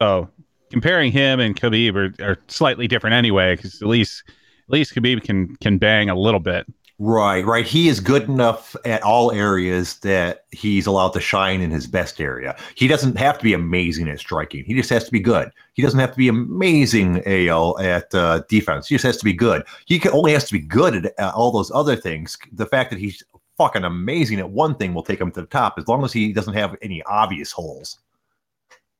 So 0.01 0.29
comparing 0.71 1.11
him 1.11 1.39
and 1.39 1.55
Khabib 1.55 1.95
are, 1.95 2.23
are 2.23 2.37
slightly 2.47 2.87
different 2.87 3.15
anyway, 3.15 3.55
because 3.55 3.81
at 3.81 3.87
least 3.87 4.23
at 4.27 4.73
least 4.73 4.93
Khabib 4.93 5.23
can 5.23 5.55
can 5.57 5.77
bang 5.77 6.09
a 6.09 6.15
little 6.15 6.39
bit. 6.39 6.67
Right, 6.99 7.43
right. 7.43 7.65
He 7.65 7.87
is 7.87 7.99
good 7.99 8.23
enough 8.23 8.75
at 8.85 9.01
all 9.01 9.31
areas 9.31 9.97
that 9.99 10.45
he's 10.51 10.85
allowed 10.85 11.09
to 11.13 11.19
shine 11.19 11.59
in 11.59 11.71
his 11.71 11.87
best 11.87 12.21
area. 12.21 12.55
He 12.75 12.87
doesn't 12.87 13.17
have 13.17 13.37
to 13.39 13.43
be 13.43 13.53
amazing 13.53 14.07
at 14.09 14.19
striking. 14.19 14.63
He 14.63 14.75
just 14.75 14.91
has 14.91 15.03
to 15.05 15.11
be 15.11 15.19
good. 15.19 15.49
He 15.73 15.81
doesn't 15.81 15.99
have 15.99 16.11
to 16.11 16.17
be 16.17 16.27
amazing 16.27 17.23
AL 17.25 17.79
at 17.79 18.13
uh, 18.13 18.43
defense. 18.47 18.87
He 18.87 18.95
just 18.95 19.05
has 19.05 19.17
to 19.17 19.25
be 19.25 19.33
good. 19.33 19.63
He 19.85 19.97
can, 19.97 20.11
only 20.11 20.33
has 20.33 20.45
to 20.45 20.53
be 20.53 20.59
good 20.59 21.07
at 21.07 21.19
uh, 21.19 21.31
all 21.35 21.51
those 21.51 21.71
other 21.71 21.95
things. 21.95 22.37
The 22.51 22.67
fact 22.67 22.91
that 22.91 22.99
he's 22.99 23.23
fucking 23.57 23.83
amazing 23.83 24.39
at 24.39 24.51
one 24.51 24.75
thing 24.75 24.93
will 24.93 25.03
take 25.03 25.19
him 25.19 25.31
to 25.31 25.41
the 25.41 25.47
top 25.47 25.79
as 25.79 25.87
long 25.87 26.03
as 26.03 26.13
he 26.13 26.31
doesn't 26.31 26.53
have 26.53 26.75
any 26.83 27.01
obvious 27.03 27.51
holes. 27.51 27.99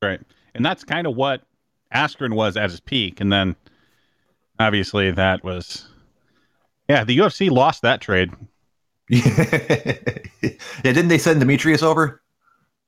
Right. 0.02 0.20
And 0.54 0.66
that's 0.66 0.82
kind 0.82 1.06
of 1.06 1.14
what 1.14 1.42
Askren 1.94 2.34
was 2.34 2.56
at 2.56 2.70
his 2.70 2.80
peak. 2.80 3.20
And 3.20 3.32
then 3.32 3.54
obviously 4.58 5.10
that 5.12 5.44
was 5.44 5.88
yeah, 6.88 7.04
the 7.04 7.18
UFC 7.18 7.50
lost 7.50 7.82
that 7.82 8.00
trade. 8.00 8.30
yeah, 9.08 9.22
didn't 10.82 11.08
they 11.08 11.18
send 11.18 11.42
Demetrious 11.42 11.82
over? 11.82 12.22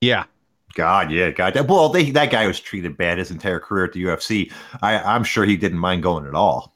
Yeah. 0.01 0.25
God, 0.75 1.11
yeah, 1.11 1.31
God. 1.31 1.55
Well, 1.69 1.89
they, 1.89 2.11
that 2.11 2.31
guy 2.31 2.47
was 2.47 2.61
treated 2.61 2.97
bad 2.97 3.19
his 3.19 3.31
entire 3.31 3.59
career 3.59 3.85
at 3.87 3.93
the 3.93 4.05
UFC. 4.05 4.53
I, 4.83 4.99
I'm 4.99 5.25
sure 5.25 5.45
he 5.45 5.57
didn't 5.57 5.79
mind 5.79 6.03
going 6.03 6.27
at 6.27 6.35
all. 6.35 6.75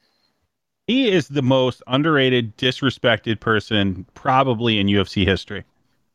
He 0.87 1.09
is 1.09 1.29
the 1.29 1.43
most 1.43 1.83
underrated, 1.87 2.57
disrespected 2.57 3.41
person 3.41 4.07
probably 4.15 4.79
in 4.79 4.87
UFC 4.87 5.25
history. 5.27 5.65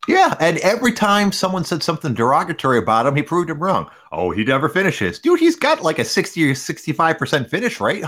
Yeah, 0.08 0.34
and 0.38 0.58
every 0.58 0.92
time 0.92 1.32
someone 1.32 1.64
said 1.64 1.82
something 1.82 2.14
derogatory 2.14 2.78
about 2.78 3.06
him, 3.06 3.16
he 3.16 3.22
proved 3.22 3.50
him 3.50 3.58
wrong. 3.58 3.90
Oh, 4.12 4.30
he 4.30 4.44
never 4.44 4.68
finishes. 4.68 5.18
Dude, 5.18 5.40
he's 5.40 5.56
got 5.56 5.82
like 5.82 5.98
a 5.98 6.04
60 6.04 6.48
or 6.50 6.54
65% 6.54 7.48
finish 7.50 7.80
rate. 7.80 8.04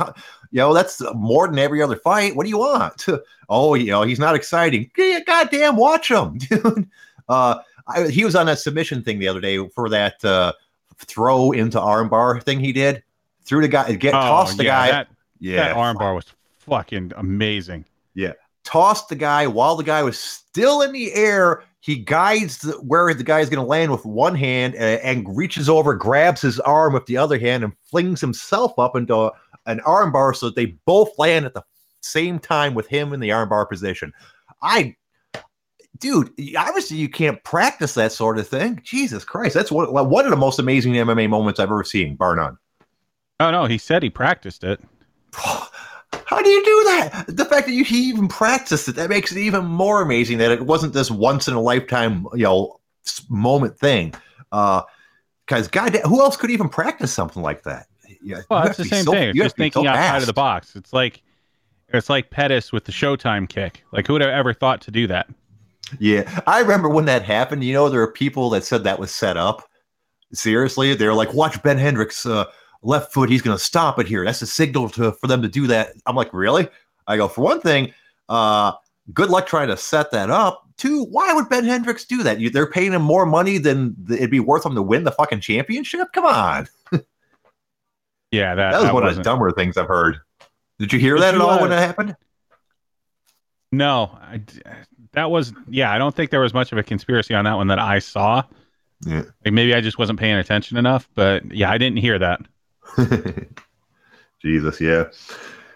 You 0.50 0.58
know, 0.60 0.72
that's 0.72 1.02
more 1.14 1.48
than 1.48 1.58
every 1.58 1.82
other 1.82 1.96
fight. 1.96 2.36
What 2.36 2.44
do 2.44 2.50
you 2.50 2.58
want? 2.58 3.06
Oh, 3.50 3.72
you 3.72 3.86
know, 3.86 4.02
he's 4.02 4.18
not 4.18 4.34
exciting. 4.34 4.90
Goddamn, 5.26 5.76
watch 5.76 6.10
him, 6.10 6.36
dude. 6.38 6.86
Uh, 7.30 7.60
I, 7.86 8.08
he 8.08 8.22
was 8.26 8.36
on 8.36 8.44
that 8.44 8.58
submission 8.58 9.02
thing 9.02 9.18
the 9.20 9.28
other 9.28 9.40
day 9.40 9.66
for 9.68 9.88
that 9.88 10.22
uh, 10.22 10.52
throw 10.98 11.52
into 11.52 11.78
armbar 11.78 12.42
thing 12.42 12.60
he 12.60 12.74
did. 12.74 13.02
Threw 13.44 13.62
the 13.62 13.68
guy, 13.68 13.90
get 13.94 14.12
Oh, 14.12 14.20
tossed 14.20 14.58
the 14.58 14.64
yeah, 14.64 14.70
guy. 14.70 14.90
That, 14.90 15.08
yeah, 15.40 15.56
that 15.56 15.76
armbar 15.76 16.14
was 16.14 16.26
fucking 16.58 17.12
amazing. 17.16 17.86
Yeah. 18.12 18.34
Tossed 18.64 19.08
the 19.08 19.16
guy 19.16 19.46
while 19.46 19.76
the 19.76 19.84
guy 19.84 20.02
was 20.02 20.18
still 20.18 20.82
in 20.82 20.92
the 20.92 21.14
air. 21.14 21.64
He 21.80 21.96
guides 21.96 22.58
the, 22.58 22.72
where 22.72 23.14
the 23.14 23.24
guy 23.24 23.40
is 23.40 23.48
going 23.48 23.62
to 23.62 23.68
land 23.68 23.92
with 23.92 24.04
one 24.04 24.34
hand 24.34 24.74
and, 24.74 25.00
and 25.00 25.36
reaches 25.36 25.68
over, 25.68 25.94
grabs 25.94 26.40
his 26.40 26.58
arm 26.60 26.92
with 26.92 27.06
the 27.06 27.16
other 27.16 27.38
hand, 27.38 27.64
and 27.64 27.72
flings 27.82 28.20
himself 28.20 28.78
up 28.78 28.96
into 28.96 29.30
an 29.66 29.80
armbar 29.80 30.34
so 30.34 30.46
that 30.46 30.56
they 30.56 30.66
both 30.86 31.16
land 31.18 31.46
at 31.46 31.54
the 31.54 31.62
same 32.00 32.38
time 32.38 32.74
with 32.74 32.88
him 32.88 33.12
in 33.12 33.20
the 33.20 33.28
armbar 33.28 33.68
position. 33.68 34.12
I, 34.60 34.96
dude, 35.98 36.32
obviously 36.56 36.96
you 36.96 37.08
can't 37.08 37.42
practice 37.44 37.94
that 37.94 38.12
sort 38.12 38.38
of 38.38 38.48
thing. 38.48 38.80
Jesus 38.82 39.24
Christ, 39.24 39.54
that's 39.54 39.70
one, 39.70 39.92
one 39.92 40.24
of 40.24 40.30
the 40.30 40.36
most 40.36 40.58
amazing 40.58 40.94
MMA 40.94 41.28
moments 41.28 41.60
I've 41.60 41.68
ever 41.68 41.84
seen, 41.84 42.16
bar 42.16 42.34
none. 42.34 42.58
Oh 43.40 43.52
no, 43.52 43.66
he 43.66 43.78
said 43.78 44.02
he 44.02 44.10
practiced 44.10 44.64
it. 44.64 44.80
How 46.28 46.42
do 46.42 46.48
you 46.50 46.62
do 46.64 46.84
that? 46.84 47.24
The 47.28 47.44
fact 47.46 47.66
that 47.66 47.72
you 47.72 47.84
he 47.84 48.02
even 48.10 48.28
practiced 48.28 48.86
it 48.88 48.96
that 48.96 49.08
makes 49.08 49.32
it 49.32 49.38
even 49.38 49.64
more 49.64 50.02
amazing 50.02 50.38
that 50.38 50.50
it 50.50 50.60
wasn't 50.66 50.92
this 50.92 51.10
once 51.10 51.48
in 51.48 51.54
a 51.54 51.60
lifetime 51.60 52.26
you 52.34 52.44
know 52.44 52.78
moment 53.30 53.78
thing. 53.78 54.14
Uh, 54.52 54.82
because 55.46 55.66
God, 55.68 55.96
who 56.04 56.20
else 56.20 56.36
could 56.36 56.50
even 56.50 56.68
practice 56.68 57.10
something 57.12 57.42
like 57.42 57.62
that? 57.62 57.86
Yeah, 58.22 58.42
Well, 58.50 58.60
have 58.62 58.76
the 58.76 58.84
same 58.84 59.04
so- 59.04 59.12
thing. 59.12 59.34
Just 59.34 59.56
thinking 59.56 59.84
so 59.84 59.88
outside 59.88 60.18
of 60.18 60.26
the 60.26 60.34
box. 60.34 60.76
It's 60.76 60.92
like 60.92 61.22
it's 61.88 62.10
like 62.10 62.28
Pettis 62.28 62.70
with 62.72 62.84
the 62.84 62.92
Showtime 62.92 63.48
kick. 63.48 63.82
Like 63.92 64.06
who 64.06 64.12
would 64.12 64.20
have 64.22 64.30
ever 64.30 64.52
thought 64.52 64.82
to 64.82 64.90
do 64.90 65.06
that? 65.06 65.28
Yeah, 65.98 66.42
I 66.46 66.60
remember 66.60 66.90
when 66.90 67.06
that 67.06 67.22
happened. 67.22 67.64
You 67.64 67.72
know, 67.72 67.88
there 67.88 68.02
are 68.02 68.12
people 68.12 68.50
that 68.50 68.64
said 68.64 68.84
that 68.84 68.98
was 68.98 69.10
set 69.10 69.38
up. 69.38 69.66
Seriously, 70.34 70.92
they're 70.94 71.14
like, 71.14 71.32
"Watch 71.32 71.62
Ben 71.62 71.78
Hendricks 71.78 72.26
uh, 72.26 72.44
left 72.82 73.12
foot. 73.12 73.30
He's 73.30 73.42
going 73.42 73.56
to 73.56 73.62
stop 73.62 73.98
it 73.98 74.06
here. 74.06 74.24
That's 74.24 74.42
a 74.42 74.46
signal 74.46 74.88
to 74.90 75.12
for 75.12 75.26
them 75.26 75.42
to 75.42 75.48
do 75.48 75.66
that." 75.68 75.92
I'm 76.06 76.16
like, 76.16 76.32
"Really?" 76.32 76.68
I 77.06 77.16
go, 77.16 77.28
"For 77.28 77.42
one 77.42 77.60
thing, 77.60 77.92
uh, 78.28 78.72
good 79.12 79.30
luck 79.30 79.46
trying 79.46 79.68
to 79.68 79.76
set 79.76 80.10
that 80.12 80.30
up. 80.30 80.64
Two, 80.76 81.04
why 81.04 81.32
would 81.32 81.48
Ben 81.48 81.64
Hendricks 81.64 82.04
do 82.04 82.22
that? 82.22 82.38
You, 82.38 82.50
they're 82.50 82.70
paying 82.70 82.92
him 82.92 83.02
more 83.02 83.26
money 83.26 83.58
than 83.58 83.96
th- 84.06 84.20
it'd 84.20 84.30
be 84.30 84.40
worth 84.40 84.64
him 84.64 84.74
to 84.76 84.82
win 84.82 85.04
the 85.04 85.10
fucking 85.10 85.40
championship. 85.40 86.08
Come 86.12 86.26
on, 86.26 86.68
Yeah, 88.30 88.54
that, 88.54 88.72
that 88.72 88.82
was 88.82 88.92
one 88.92 89.06
of 89.06 89.16
the 89.16 89.22
dumber 89.22 89.50
things 89.52 89.76
I've 89.76 89.88
heard. 89.88 90.18
Did 90.78 90.92
you 90.92 90.98
hear 90.98 91.14
Did 91.14 91.22
that 91.22 91.34
at 91.34 91.40
all 91.40 91.50
uh, 91.50 91.62
when 91.62 91.72
it 91.72 91.78
happened? 91.78 92.14
No, 93.72 94.18
I, 94.20 94.42
that 95.12 95.30
was 95.30 95.52
yeah. 95.68 95.92
I 95.92 95.98
don't 95.98 96.14
think 96.14 96.30
there 96.30 96.40
was 96.40 96.54
much 96.54 96.72
of 96.72 96.78
a 96.78 96.82
conspiracy 96.82 97.34
on 97.34 97.44
that 97.44 97.54
one 97.54 97.68
that 97.68 97.78
I 97.78 97.98
saw. 97.98 98.42
Yeah. 99.04 99.22
Like 99.44 99.54
maybe 99.54 99.74
I 99.74 99.80
just 99.80 99.98
wasn't 99.98 100.18
paying 100.18 100.36
attention 100.36 100.76
enough. 100.76 101.08
But 101.14 101.52
yeah, 101.52 101.70
I 101.70 101.78
didn't 101.78 101.98
hear 101.98 102.18
that. 102.18 102.40
Jesus, 104.42 104.80
yeah. 104.80 105.04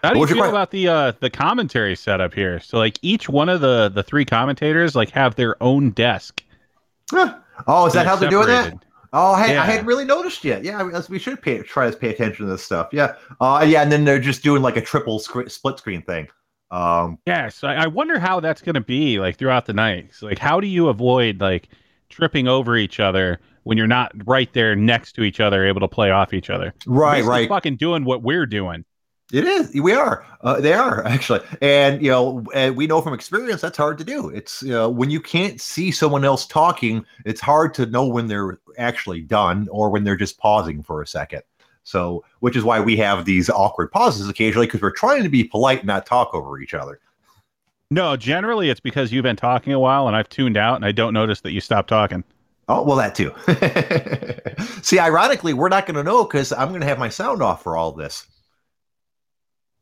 How 0.03 0.13
do 0.13 0.19
you 0.19 0.27
feel 0.27 0.49
about 0.49 0.71
the 0.71 0.87
uh 0.87 1.13
the 1.19 1.29
commentary 1.29 1.95
setup 1.95 2.33
here? 2.33 2.59
So 2.59 2.77
like 2.77 2.99
each 3.01 3.29
one 3.29 3.49
of 3.49 3.61
the 3.61 3.89
the 3.89 4.03
three 4.03 4.25
commentators 4.25 4.95
like 4.95 5.09
have 5.11 5.35
their 5.35 5.61
own 5.63 5.91
desk. 5.91 6.43
Huh. 7.09 7.37
Oh, 7.67 7.85
is 7.85 7.93
that 7.93 8.05
how 8.05 8.15
they're 8.15 8.29
doing 8.29 8.47
that? 8.47 8.73
Oh, 9.13 9.33
I, 9.33 9.51
Yeah. 9.51 9.61
I 9.61 9.65
hadn't 9.65 9.85
really 9.85 10.05
noticed 10.05 10.43
yet. 10.43 10.63
Yeah, 10.63 10.89
we 11.07 11.19
should 11.19 11.39
pay, 11.41 11.61
try 11.61 11.89
to 11.89 11.95
pay 11.95 12.09
attention 12.09 12.45
to 12.47 12.51
this 12.51 12.63
stuff. 12.63 12.89
Yeah, 12.91 13.15
uh, 13.39 13.63
yeah, 13.67 13.83
and 13.83 13.91
then 13.91 14.05
they're 14.05 14.19
just 14.19 14.41
doing 14.43 14.63
like 14.63 14.75
a 14.75 14.81
triple 14.81 15.19
scre- 15.19 15.47
split 15.49 15.77
screen 15.77 16.01
thing. 16.01 16.27
Um, 16.71 17.19
Yeah, 17.27 17.49
so 17.49 17.67
I 17.67 17.83
I 17.83 17.87
wonder 17.87 18.19
how 18.19 18.39
that's 18.39 18.61
going 18.63 18.73
to 18.73 18.81
be 18.81 19.19
like 19.19 19.37
throughout 19.37 19.67
the 19.67 19.73
night. 19.73 20.15
So, 20.15 20.25
like, 20.25 20.39
how 20.39 20.59
do 20.59 20.67
you 20.67 20.89
avoid 20.89 21.39
like 21.39 21.69
tripping 22.09 22.47
over 22.47 22.75
each 22.75 22.99
other 22.99 23.39
when 23.63 23.77
you're 23.77 23.87
not 23.87 24.11
right 24.25 24.51
there 24.53 24.75
next 24.75 25.13
to 25.13 25.23
each 25.23 25.39
other, 25.39 25.65
able 25.65 25.81
to 25.81 25.87
play 25.87 26.11
off 26.11 26.33
each 26.33 26.49
other? 26.49 26.73
right, 26.85 27.23
right. 27.23 27.49
Fucking 27.49 27.77
doing 27.77 28.05
what 28.05 28.21
we're 28.21 28.45
doing. 28.45 28.85
It 29.31 29.45
is. 29.45 29.73
We 29.73 29.93
are. 29.93 30.25
Uh, 30.41 30.61
they 30.61 30.73
are 30.73 31.03
actually, 31.07 31.39
and 31.61 32.01
you 32.01 32.11
know, 32.11 32.45
and 32.53 32.75
we 32.75 32.85
know 32.87 33.01
from 33.01 33.13
experience 33.13 33.61
that's 33.61 33.77
hard 33.77 33.97
to 33.97 34.03
do. 34.03 34.29
It's 34.29 34.61
you 34.61 34.71
know, 34.71 34.89
when 34.89 35.09
you 35.09 35.19
can't 35.19 35.59
see 35.59 35.91
someone 35.91 36.23
else 36.23 36.45
talking, 36.45 37.05
it's 37.25 37.41
hard 37.41 37.73
to 37.75 37.85
know 37.87 38.05
when 38.05 38.27
they're 38.27 38.59
actually 38.77 39.21
done 39.21 39.67
or 39.71 39.89
when 39.89 40.03
they're 40.03 40.15
just 40.15 40.37
pausing 40.37 40.83
for 40.83 41.01
a 41.01 41.07
second. 41.07 41.41
So, 41.83 42.23
which 42.39 42.55
is 42.55 42.63
why 42.63 42.79
we 42.79 42.95
have 42.97 43.25
these 43.25 43.49
awkward 43.49 43.91
pauses 43.91 44.29
occasionally 44.29 44.67
because 44.67 44.81
we're 44.81 44.91
trying 44.91 45.23
to 45.23 45.29
be 45.29 45.43
polite 45.43 45.79
and 45.79 45.87
not 45.87 46.05
talk 46.05 46.33
over 46.33 46.59
each 46.59 46.73
other. 46.73 46.99
No, 47.91 48.15
generally 48.15 48.69
it's 48.69 48.79
because 48.79 49.11
you've 49.11 49.23
been 49.23 49.35
talking 49.35 49.73
a 49.73 49.79
while 49.79 50.07
and 50.07 50.15
I've 50.15 50.29
tuned 50.29 50.57
out 50.57 50.77
and 50.77 50.85
I 50.85 50.91
don't 50.91 51.13
notice 51.13 51.41
that 51.41 51.51
you 51.51 51.61
stopped 51.61 51.89
talking. 51.89 52.23
Oh, 52.69 52.83
well, 52.83 52.97
that 52.97 53.15
too. 53.15 53.33
See, 54.81 54.99
ironically, 54.99 55.53
we're 55.53 55.69
not 55.69 55.85
going 55.85 55.95
to 55.95 56.03
know 56.03 56.23
because 56.23 56.53
I'm 56.53 56.69
going 56.69 56.81
to 56.81 56.87
have 56.87 56.99
my 56.99 57.09
sound 57.09 57.41
off 57.41 57.63
for 57.63 57.75
all 57.75 57.91
this. 57.91 58.25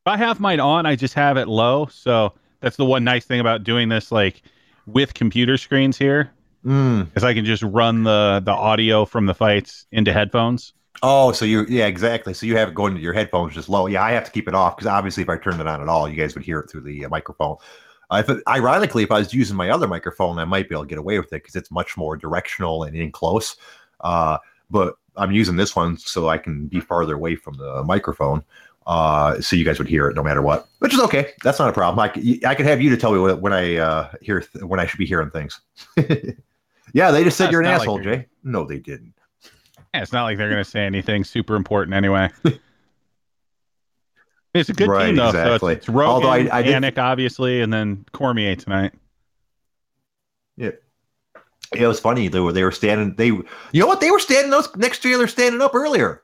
If 0.06 0.08
I 0.08 0.18
have 0.18 0.40
mine 0.40 0.60
on, 0.60 0.86
I 0.86 0.96
just 0.96 1.14
have 1.14 1.38
it 1.38 1.48
low. 1.48 1.86
So 1.88 2.34
that's 2.60 2.78
the 2.78 2.86
one 2.86 3.04
nice 3.04 3.26
thing 3.26 3.40
about 3.40 3.64
doing 3.64 3.90
this 3.90 4.12
like 4.12 4.42
with 4.88 5.14
computer 5.14 5.58
screens 5.58 5.98
here 5.98 6.32
Mm. 6.66 7.08
is 7.18 7.24
I 7.24 7.34
can 7.34 7.44
just 7.44 7.64
run 7.64 8.04
the 8.04 8.40
the 8.46 8.52
audio 8.52 9.06
from 9.06 9.26
the 9.26 9.34
fights 9.34 9.88
into 9.92 10.14
headphones. 10.14 10.74
Oh, 11.02 11.32
so 11.32 11.44
you, 11.44 11.66
yeah, 11.68 11.88
exactly. 11.88 12.36
So 12.36 12.46
you 12.46 12.56
have 12.58 12.70
it 12.70 12.76
going 12.76 12.94
to 12.94 13.02
your 13.02 13.14
headphones 13.14 13.56
just 13.56 13.68
low. 13.68 13.88
Yeah, 13.88 14.04
I 14.04 14.12
have 14.12 14.26
to 14.26 14.32
keep 14.32 14.48
it 14.48 14.54
off 14.54 14.76
because 14.76 14.86
obviously, 14.86 15.24
if 15.24 15.30
I 15.30 15.38
turned 15.38 15.60
it 15.60 15.66
on 15.66 15.82
at 15.82 15.88
all, 15.88 16.08
you 16.08 16.16
guys 16.16 16.36
would 16.36 16.44
hear 16.44 16.60
it 16.60 16.70
through 16.70 16.82
the 16.82 17.06
uh, 17.06 17.10
microphone. 17.10 17.56
Uh, 18.12 18.18
if 18.18 18.30
it, 18.30 18.44
ironically, 18.48 19.04
if 19.04 19.12
I 19.12 19.20
was 19.20 19.34
using 19.34 19.56
my 19.56 19.70
other 19.70 19.88
microphone, 19.88 20.38
I 20.38 20.46
might 20.46 20.68
be 20.68 20.76
able 20.76 20.84
to 20.84 20.90
get 20.90 20.98
away 20.98 21.18
with 21.18 21.28
it 21.28 21.42
because 21.42 21.56
it's 21.56 21.72
much 21.72 21.96
more 21.96 22.18
directional 22.18 22.84
and 22.84 22.96
in 22.96 23.12
close. 23.12 23.56
Uh, 24.02 24.38
but 24.70 24.96
I'm 25.16 25.32
using 25.32 25.56
this 25.56 25.76
one 25.76 25.98
so 25.98 26.28
I 26.30 26.38
can 26.38 26.68
be 26.68 26.80
farther 26.82 27.16
away 27.16 27.36
from 27.36 27.56
the 27.56 27.84
microphone, 27.84 28.44
uh, 28.88 29.40
so 29.40 29.56
you 29.56 29.64
guys 29.64 29.80
would 29.80 29.88
hear 29.88 30.10
it 30.10 30.16
no 30.16 30.24
matter 30.24 30.42
what, 30.42 30.68
which 30.80 30.94
is 30.94 31.00
okay. 31.02 31.32
That's 31.44 31.60
not 31.60 31.70
a 31.70 31.74
problem. 31.74 32.00
I, 32.00 32.14
c- 32.14 32.42
I 32.46 32.56
could 32.56 32.66
have 32.66 32.82
you 32.82 32.90
to 32.90 32.98
tell 32.98 33.12
me 33.14 33.20
when, 33.20 33.40
when 33.40 33.54
I 33.54 33.78
uh, 33.78 34.12
hear 34.22 34.42
th- 34.42 34.64
when 34.64 34.80
I 34.80 34.86
should 34.86 34.98
be 34.98 35.06
hearing 35.06 35.30
things. 35.30 35.62
yeah, 36.94 37.12
they 37.12 37.24
just 37.24 37.38
said 37.38 37.46
That's 37.46 37.52
you're 37.52 37.62
an 37.62 37.68
not 37.68 37.80
like 37.80 37.82
asshole, 37.82 38.00
Jay. 38.00 38.28
No, 38.44 38.66
they 38.66 38.80
didn't. 38.80 39.14
Yeah, 39.94 40.02
it's 40.02 40.14
not 40.14 40.24
like 40.24 40.38
they're 40.38 40.50
going 40.50 40.64
to 40.64 40.70
say 40.70 40.86
anything 40.86 41.24
super 41.24 41.56
important 41.56 41.94
anyway. 41.94 42.30
it's 44.54 44.70
a 44.70 44.74
good 44.74 44.90
Right, 44.90 45.08
team 45.08 45.16
though. 45.16 45.28
exactly. 45.30 45.60
So 45.60 45.68
it's, 45.68 45.88
it's 45.88 45.90
Rogan, 45.90 46.12
Although 46.12 46.30
I- 46.30 46.58
I 46.58 46.62
did- 46.62 46.76
Anik, 46.84 46.98
obviously, 46.98 47.62
and 47.62 47.72
then 47.72 48.06
Cormier 48.12 48.56
tonight. 48.56 48.94
Yeah. 50.58 50.72
It 51.74 51.88
was 51.88 52.00
funny. 52.00 52.28
They 52.28 52.40
were 52.42 52.52
they 52.52 52.64
were 52.64 52.72
standing. 52.72 53.16
They 53.16 53.28
you 53.28 53.46
know 53.74 53.88
what? 53.88 54.02
They 54.02 54.12
were 54.12 54.20
standing 54.20 54.52
those 54.52 54.74
next 54.76 55.00
to 55.04 55.08
each 55.08 55.16
other, 55.16 55.28
standing 55.28 55.62
up 55.62 55.74
earlier. 55.74 56.22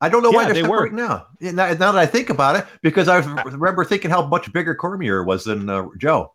I 0.00 0.08
don't 0.08 0.22
know 0.22 0.30
why 0.30 0.42
Yeah, 0.46 0.52
they're 0.54 0.62
they 0.62 0.68
were. 0.68 0.88
now. 0.88 1.26
Now, 1.40 1.52
now 1.52 1.92
that 1.92 1.96
I 1.96 2.06
think 2.06 2.30
about 2.30 2.56
it, 2.56 2.66
because 2.82 3.06
I 3.08 3.18
remember 3.18 3.84
thinking 3.84 4.10
how 4.10 4.24
much 4.26 4.50
bigger 4.52 4.74
Cormier 4.74 5.22
was 5.22 5.44
than 5.44 5.68
uh, 5.68 5.86
Joe. 5.98 6.32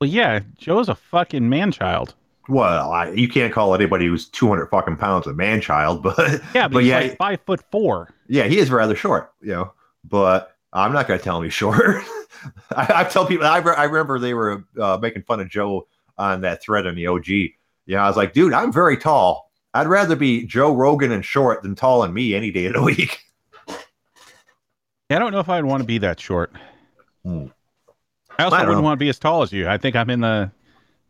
Well, 0.00 0.08
yeah, 0.10 0.40
Joe's 0.56 0.88
a 0.88 0.94
fucking 0.94 1.48
man 1.48 1.72
child. 1.72 2.14
Well, 2.48 2.90
I, 2.90 3.10
you 3.10 3.28
can't 3.28 3.52
call 3.52 3.74
anybody 3.74 4.06
who's 4.06 4.28
two 4.28 4.48
hundred 4.48 4.66
fucking 4.68 4.96
pounds 4.96 5.26
a 5.26 5.34
man 5.34 5.60
child, 5.60 6.02
but 6.02 6.16
Yeah, 6.54 6.68
but, 6.68 6.72
But 6.72 6.78
he's 6.84 6.88
yeah, 6.90 6.98
like 7.00 7.16
five 7.18 7.40
foot 7.46 7.60
four. 7.70 8.13
Yeah, 8.28 8.44
he 8.44 8.58
is 8.58 8.70
rather 8.70 8.94
short, 8.96 9.32
you 9.40 9.52
know. 9.52 9.72
But 10.04 10.54
I'm 10.72 10.92
not 10.92 11.06
going 11.08 11.18
to 11.18 11.24
tell 11.24 11.38
him 11.38 11.44
he's 11.44 11.52
short. 11.54 11.80
I, 12.70 12.92
I 12.94 13.04
tell 13.04 13.26
people. 13.26 13.46
I, 13.46 13.58
re- 13.58 13.74
I 13.76 13.84
remember 13.84 14.18
they 14.18 14.34
were 14.34 14.64
uh, 14.80 14.98
making 15.00 15.22
fun 15.22 15.40
of 15.40 15.48
Joe 15.48 15.86
on 16.18 16.42
that 16.42 16.62
thread 16.62 16.86
on 16.86 16.94
the 16.94 17.06
OG. 17.06 17.28
You 17.28 17.50
know, 17.86 17.98
I 17.98 18.06
was 18.08 18.16
like, 18.16 18.32
dude, 18.32 18.52
I'm 18.52 18.72
very 18.72 18.96
tall. 18.96 19.50
I'd 19.72 19.86
rather 19.88 20.16
be 20.16 20.44
Joe 20.46 20.74
Rogan 20.74 21.10
and 21.12 21.24
short 21.24 21.62
than 21.62 21.74
tall 21.74 22.02
and 22.02 22.14
me 22.14 22.34
any 22.34 22.50
day 22.50 22.66
of 22.66 22.74
the 22.74 22.82
week. 22.82 23.20
I 25.10 25.18
don't 25.18 25.32
know 25.32 25.40
if 25.40 25.48
I'd 25.48 25.64
want 25.64 25.80
to 25.82 25.86
be 25.86 25.98
that 25.98 26.18
short. 26.20 26.52
Hmm. 27.24 27.46
I 28.38 28.44
also 28.44 28.56
I 28.56 28.60
wouldn't 28.60 28.78
know. 28.78 28.82
want 28.82 28.98
to 28.98 29.04
be 29.04 29.08
as 29.08 29.18
tall 29.18 29.42
as 29.42 29.52
you. 29.52 29.68
I 29.68 29.78
think 29.78 29.96
I'm 29.96 30.10
in 30.10 30.20
the 30.20 30.50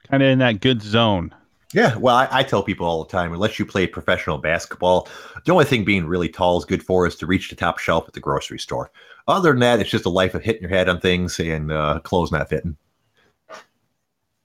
kind 0.08 0.22
of 0.22 0.28
in 0.28 0.38
that 0.40 0.60
good 0.60 0.82
zone. 0.82 1.34
Yeah, 1.72 1.96
well, 1.96 2.14
I, 2.14 2.28
I 2.30 2.42
tell 2.44 2.62
people 2.62 2.86
all 2.86 3.02
the 3.04 3.10
time, 3.10 3.32
unless 3.32 3.58
you 3.58 3.66
play 3.66 3.86
professional 3.86 4.38
basketball, 4.38 5.08
the 5.44 5.52
only 5.52 5.64
thing 5.64 5.84
being 5.84 6.06
really 6.06 6.28
tall 6.28 6.56
is 6.58 6.64
good 6.64 6.82
for 6.84 7.06
is 7.06 7.16
to 7.16 7.26
reach 7.26 7.50
the 7.50 7.56
top 7.56 7.78
shelf 7.78 8.06
at 8.06 8.14
the 8.14 8.20
grocery 8.20 8.58
store. 8.58 8.90
Other 9.26 9.50
than 9.50 9.60
that, 9.60 9.80
it's 9.80 9.90
just 9.90 10.06
a 10.06 10.10
life 10.10 10.34
of 10.34 10.42
hitting 10.42 10.62
your 10.62 10.70
head 10.70 10.88
on 10.88 11.00
things 11.00 11.40
and 11.40 11.72
uh, 11.72 11.98
clothes 12.04 12.30
not 12.30 12.48
fitting. 12.48 12.76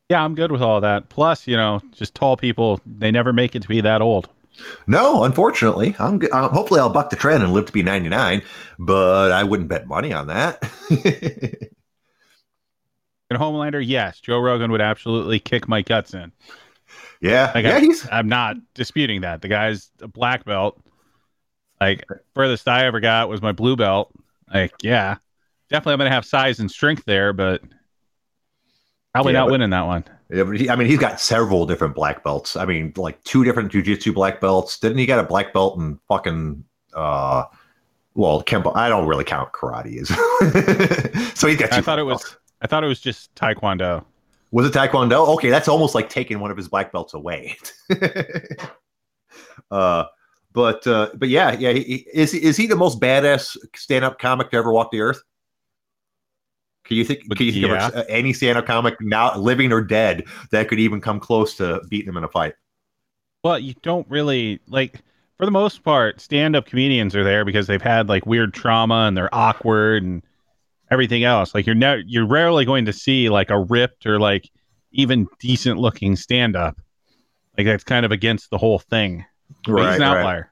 Yeah, 0.09 0.23
I'm 0.23 0.33
good 0.35 0.51
with 0.51 0.61
all 0.61 0.81
that. 0.81 1.09
Plus, 1.09 1.45
you 1.47 1.55
know, 1.55 1.81
just 1.91 2.15
tall 2.15 2.35
people, 2.35 2.81
they 2.85 3.11
never 3.11 3.31
make 3.31 3.55
it 3.55 3.61
to 3.61 3.67
be 3.67 3.81
that 3.81 4.01
old. 4.01 4.29
No, 4.87 5.23
unfortunately, 5.23 5.95
I'm. 5.99 6.19
g- 6.19 6.29
Uh, 6.31 6.49
hopefully, 6.49 6.79
I'll 6.79 6.89
buck 6.89 7.09
the 7.09 7.15
trend 7.15 7.43
and 7.43 7.53
live 7.53 7.65
to 7.67 7.71
be 7.71 7.83
99, 7.83 8.41
but 8.77 9.31
I 9.31 9.43
wouldn't 9.43 9.69
bet 9.69 9.87
money 9.87 10.11
on 10.13 10.27
that. 10.27 10.61
In 13.31 13.37
Homelander, 13.37 13.83
yes, 13.85 14.19
Joe 14.19 14.39
Rogan 14.39 14.71
would 14.71 14.81
absolutely 14.81 15.39
kick 15.39 15.67
my 15.67 15.81
guts 15.81 16.13
in. 16.13 16.31
Yeah, 17.21 17.51
Like, 17.53 17.65
yeah, 17.65 17.75
I, 17.75 17.79
he's 17.79 18.07
I'm 18.11 18.27
not 18.27 18.57
disputing 18.73 19.21
that. 19.21 19.41
The 19.41 19.47
guy's 19.47 19.91
a 20.01 20.07
black 20.07 20.45
belt. 20.45 20.79
Like, 21.81 22.05
furthest 22.35 22.67
I 22.67 22.85
ever 22.85 22.99
got 22.99 23.29
was 23.29 23.41
my 23.41 23.51
blue 23.51 23.75
belt. 23.75 24.11
Like, 24.53 24.73
yeah, 24.81 25.17
definitely 25.69 25.93
I'm 25.93 25.99
going 25.99 26.09
to 26.09 26.15
have 26.15 26.25
size 26.25 26.59
and 26.59 26.69
strength 26.69 27.03
there, 27.05 27.31
but 27.33 27.61
probably 29.13 29.33
Yeah, 29.33 29.39
not 29.39 29.45
but- 29.45 29.51
winning 29.53 29.69
that 29.71 29.85
one. 29.85 30.03
Yeah, 30.31 30.43
but 30.43 30.59
he, 30.59 30.69
I 30.69 30.75
mean, 30.75 30.87
he's 30.87 30.99
got 30.99 31.19
several 31.19 31.65
different 31.65 31.95
black 31.95 32.23
belts. 32.23 32.55
I 32.55 32.65
mean, 32.65 32.93
like 32.95 33.23
two 33.23 33.43
different 33.43 33.71
jujitsu 33.71 34.13
black 34.13 34.39
belts. 34.39 34.77
Didn't 34.77 34.99
he 34.99 35.07
got 35.07 35.17
a 35.17 35.23
black 35.23 35.53
belt 35.53 35.79
in 35.79 35.99
fucking 36.07 36.63
uh 36.93 37.45
well, 38.13 38.43
Kempo 38.43 38.75
I 38.75 38.89
don't 38.89 39.07
really 39.07 39.23
count 39.23 39.51
karate 39.53 39.99
as 40.01 40.09
so 41.39 41.47
he's 41.47 41.57
got 41.57 41.71
two 41.71 41.77
I 41.77 41.81
thought 41.81 41.97
it 41.97 42.03
was. 42.03 42.37
I 42.61 42.67
thought 42.67 42.83
it 42.83 42.87
was 42.87 42.99
just 42.99 43.33
Taekwondo. 43.33 44.05
Was 44.51 44.65
it 44.65 44.73
Taekwondo? 44.73 45.27
Okay, 45.35 45.49
that's 45.49 45.67
almost 45.67 45.95
like 45.95 46.09
taking 46.09 46.39
one 46.39 46.51
of 46.51 46.57
his 46.57 46.67
black 46.67 46.91
belts 46.91 47.13
away. 47.13 47.57
uh 49.71 50.05
but 50.51 50.85
uh 50.87 51.09
but 51.15 51.29
yeah, 51.29 51.55
yeah, 51.57 51.71
he, 51.71 52.05
is 52.13 52.31
he 52.31 52.43
is 52.43 52.57
he 52.57 52.67
the 52.67 52.75
most 52.75 52.99
badass 52.99 53.57
stand-up 53.75 54.19
comic 54.19 54.49
to 54.51 54.57
ever 54.57 54.71
walk 54.71 54.91
the 54.91 55.01
earth? 55.01 55.21
Can 56.85 56.97
you 56.97 57.05
think? 57.05 57.21
But 57.27 57.37
Can 57.37 57.45
you 57.45 57.51
think 57.51 57.67
yeah. 57.67 57.89
of 57.89 58.05
any 58.09 58.33
stand-up 58.33 58.65
comic 58.65 58.95
now, 58.99 59.37
living 59.37 59.71
or 59.71 59.81
dead, 59.81 60.23
that 60.51 60.67
could 60.67 60.79
even 60.79 60.99
come 60.99 61.19
close 61.19 61.55
to 61.57 61.81
beating 61.87 62.09
him 62.09 62.17
in 62.17 62.23
a 62.23 62.27
fight? 62.27 62.55
Well, 63.43 63.59
you 63.59 63.75
don't 63.83 64.09
really 64.09 64.59
like 64.67 65.03
for 65.39 65.45
the 65.45 65.51
most 65.51 65.83
part, 65.83 66.19
stand 66.19 66.55
up 66.55 66.65
comedians 66.65 67.15
are 67.15 67.23
there 67.23 67.45
because 67.45 67.65
they've 67.65 67.81
had 67.81 68.09
like 68.09 68.25
weird 68.25 68.53
trauma 68.53 69.05
and 69.07 69.15
they're 69.15 69.33
awkward 69.33 70.03
and 70.03 70.21
everything 70.91 71.23
else. 71.23 71.53
Like 71.53 71.65
you're 71.65 71.99
you're 72.05 72.25
rarely 72.25 72.65
going 72.65 72.85
to 72.85 72.93
see 72.93 73.29
like 73.29 73.49
a 73.49 73.59
ripped 73.59 74.05
or 74.05 74.19
like 74.19 74.49
even 74.91 75.27
decent 75.39 75.79
looking 75.79 76.15
stand 76.15 76.55
up. 76.55 76.77
Like 77.57 77.65
that's 77.65 77.83
kind 77.83 78.05
of 78.05 78.11
against 78.11 78.49
the 78.49 78.57
whole 78.57 78.79
thing. 78.79 79.25
But 79.65 79.89
he's 79.89 79.95
an 79.97 80.03
outlier. 80.03 80.51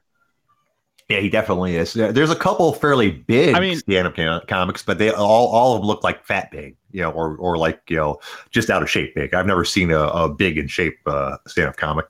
Yeah, 1.08 1.20
he 1.20 1.30
definitely 1.30 1.76
is. 1.76 1.94
There's 1.94 2.30
a 2.30 2.36
couple 2.36 2.70
fairly 2.74 3.10
big 3.10 3.54
I 3.54 3.60
mean- 3.60 3.78
stand-up 3.78 4.46
comics, 4.46 4.82
but 4.82 4.98
they 4.98 5.10
all 5.10 5.46
all 5.48 5.74
of 5.74 5.80
them 5.80 5.86
look 5.86 6.04
like 6.04 6.24
fat 6.26 6.50
big, 6.50 6.76
you 6.90 7.00
know, 7.00 7.10
or 7.12 7.36
or 7.36 7.56
like 7.56 7.80
you 7.88 7.96
know 7.96 8.18
just 8.50 8.68
out 8.68 8.82
of 8.82 8.90
shape 8.90 9.14
big. 9.14 9.32
I've 9.32 9.46
never 9.46 9.64
seen 9.64 9.90
a, 9.90 10.00
a 10.00 10.28
big 10.28 10.58
in 10.58 10.68
shape 10.68 10.98
uh, 11.06 11.38
stand-up 11.46 11.76
comic. 11.76 12.06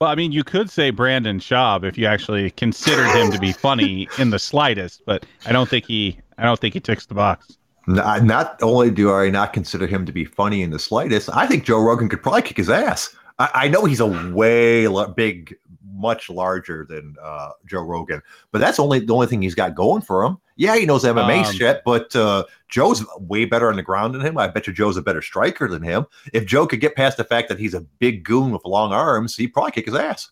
Well, 0.00 0.08
I 0.08 0.14
mean, 0.14 0.32
you 0.32 0.44
could 0.44 0.70
say 0.70 0.90
Brandon 0.90 1.40
Schaub 1.40 1.84
if 1.84 1.98
you 1.98 2.06
actually 2.06 2.52
considered 2.52 3.08
him 3.08 3.30
to 3.32 3.38
be 3.38 3.52
funny 3.52 4.08
in 4.16 4.30
the 4.30 4.38
slightest, 4.38 5.02
but 5.04 5.26
I 5.44 5.52
don't 5.52 5.68
think 5.68 5.84
he 5.84 6.18
I 6.40 6.44
don't 6.44 6.58
think 6.58 6.74
he 6.74 6.80
ticks 6.80 7.06
the 7.06 7.14
box. 7.14 7.58
Not, 7.86 8.24
not 8.24 8.58
only 8.62 8.90
do 8.90 9.12
I 9.12 9.30
not 9.30 9.52
consider 9.52 9.86
him 9.86 10.06
to 10.06 10.12
be 10.12 10.24
funny 10.24 10.62
in 10.62 10.70
the 10.70 10.78
slightest, 10.78 11.28
I 11.32 11.46
think 11.46 11.64
Joe 11.64 11.80
Rogan 11.80 12.08
could 12.08 12.22
probably 12.22 12.42
kick 12.42 12.56
his 12.56 12.70
ass. 12.70 13.14
I, 13.38 13.50
I 13.54 13.68
know 13.68 13.84
he's 13.84 14.00
a 14.00 14.06
way 14.32 14.86
la- 14.86 15.08
big, 15.08 15.56
much 15.94 16.30
larger 16.30 16.86
than 16.88 17.16
uh, 17.22 17.50
Joe 17.66 17.82
Rogan, 17.82 18.22
but 18.52 18.60
that's 18.60 18.78
only 18.78 19.00
the 19.00 19.12
only 19.12 19.26
thing 19.26 19.42
he's 19.42 19.54
got 19.54 19.74
going 19.74 20.02
for 20.02 20.24
him. 20.24 20.38
Yeah, 20.56 20.76
he 20.76 20.84
knows 20.86 21.04
MMA 21.04 21.44
Um, 21.46 21.52
shit, 21.54 21.82
but 21.84 22.14
uh, 22.14 22.44
Joe's 22.68 23.04
way 23.18 23.44
better 23.46 23.70
on 23.70 23.76
the 23.76 23.82
ground 23.82 24.14
than 24.14 24.20
him. 24.20 24.36
I 24.38 24.46
bet 24.48 24.66
you 24.66 24.72
Joe's 24.72 24.96
a 24.98 25.02
better 25.02 25.22
striker 25.22 25.68
than 25.68 25.82
him. 25.82 26.06
If 26.32 26.44
Joe 26.46 26.66
could 26.66 26.80
get 26.80 26.94
past 26.96 27.16
the 27.16 27.24
fact 27.24 27.48
that 27.48 27.58
he's 27.58 27.74
a 27.74 27.80
big 27.80 28.24
goon 28.24 28.50
with 28.50 28.64
long 28.64 28.92
arms, 28.92 29.36
he'd 29.36 29.48
probably 29.48 29.72
kick 29.72 29.86
his 29.86 29.94
ass. 29.94 30.30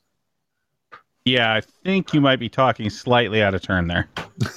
Yeah, 1.29 1.55
I 1.55 1.61
think 1.85 2.13
you 2.15 2.21
might 2.21 2.37
be 2.41 2.49
talking 2.49 2.89
slightly 2.91 3.43
out 3.43 3.55
of 3.55 3.63
turn 3.63 3.87
there. 3.89 4.09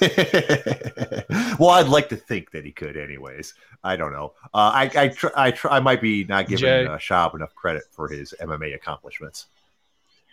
well, 1.58 1.70
I'd 1.70 1.88
like 1.88 2.08
to 2.10 2.16
think 2.16 2.50
that 2.52 2.64
he 2.64 2.72
could, 2.72 2.96
anyways. 2.96 3.54
I 3.84 3.96
don't 3.96 4.12
know. 4.12 4.32
Uh, 4.54 4.70
I 4.74 4.90
I 4.96 5.08
tr- 5.08 5.36
I, 5.36 5.50
tr- 5.50 5.68
I 5.70 5.80
might 5.80 6.00
be 6.00 6.24
not 6.24 6.46
giving 6.46 6.60
Jay. 6.64 6.86
uh, 6.86 6.96
Schaub 6.98 7.34
enough 7.34 7.54
credit 7.54 7.82
for 7.90 8.08
his 8.08 8.32
MMA 8.40 8.74
accomplishments. 8.74 9.46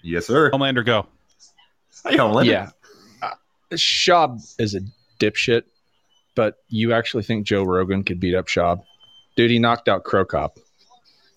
Yes, 0.04 0.28
sir. 0.28 0.52
Homelander, 0.52 0.86
go. 0.86 1.08
Hey, 2.04 2.15
Homelander. 2.17 2.45
Yeah. 2.45 2.69
Uh, 3.21 3.32
Schaub 3.71 4.39
is 4.60 4.75
a 4.75 4.82
dipshit, 5.19 5.63
but 6.36 6.58
you 6.69 6.93
actually 6.93 7.23
think 7.23 7.45
Joe 7.45 7.63
Rogan 7.63 8.04
could 8.04 8.19
beat 8.19 8.36
up 8.36 8.47
Schaub? 8.47 8.84
Dude, 9.36 9.52
he 9.52 9.60
knocked 9.60 9.89
out 9.89 10.04
Cro 10.04 10.25
Cop. 10.25 10.58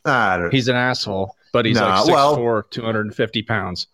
I 0.05 0.37
don't, 0.37 0.53
He's 0.53 0.69
an 0.69 0.77
asshole, 0.77 1.35
but 1.53 1.65
he's 1.65 1.77
Nah, 1.79 2.03
like 2.03 2.11
6'4, 2.11 2.12
well- 2.12 2.62
250 2.71 3.43
pounds. 3.43 3.87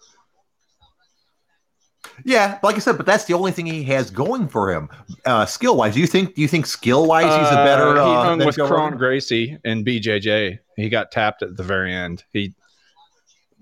Yeah, 2.24 2.58
like 2.62 2.76
I 2.76 2.78
said, 2.78 2.96
but 2.96 3.06
that's 3.06 3.24
the 3.24 3.34
only 3.34 3.52
thing 3.52 3.66
he 3.66 3.82
has 3.84 4.10
going 4.10 4.48
for 4.48 4.72
him, 4.72 4.88
uh, 5.24 5.46
skill 5.46 5.76
wise. 5.76 5.94
Do 5.94 6.00
you 6.00 6.06
think? 6.06 6.34
Do 6.34 6.42
you 6.42 6.48
think 6.48 6.66
skill 6.66 7.06
wise 7.06 7.24
he's 7.24 7.52
a 7.52 7.64
better? 7.64 7.96
Uh, 7.96 8.00
Uh, 8.04 8.08
he 8.08 8.14
hung 8.26 8.38
than 8.38 8.46
with 8.46 8.56
Joe 8.56 8.66
Kron 8.66 8.96
Gracie 8.96 9.56
and 9.64 9.84
BJJ. 9.84 10.58
He 10.76 10.88
got 10.88 11.10
tapped 11.12 11.42
at 11.42 11.56
the 11.56 11.62
very 11.62 11.92
end. 11.94 12.24
He 12.32 12.54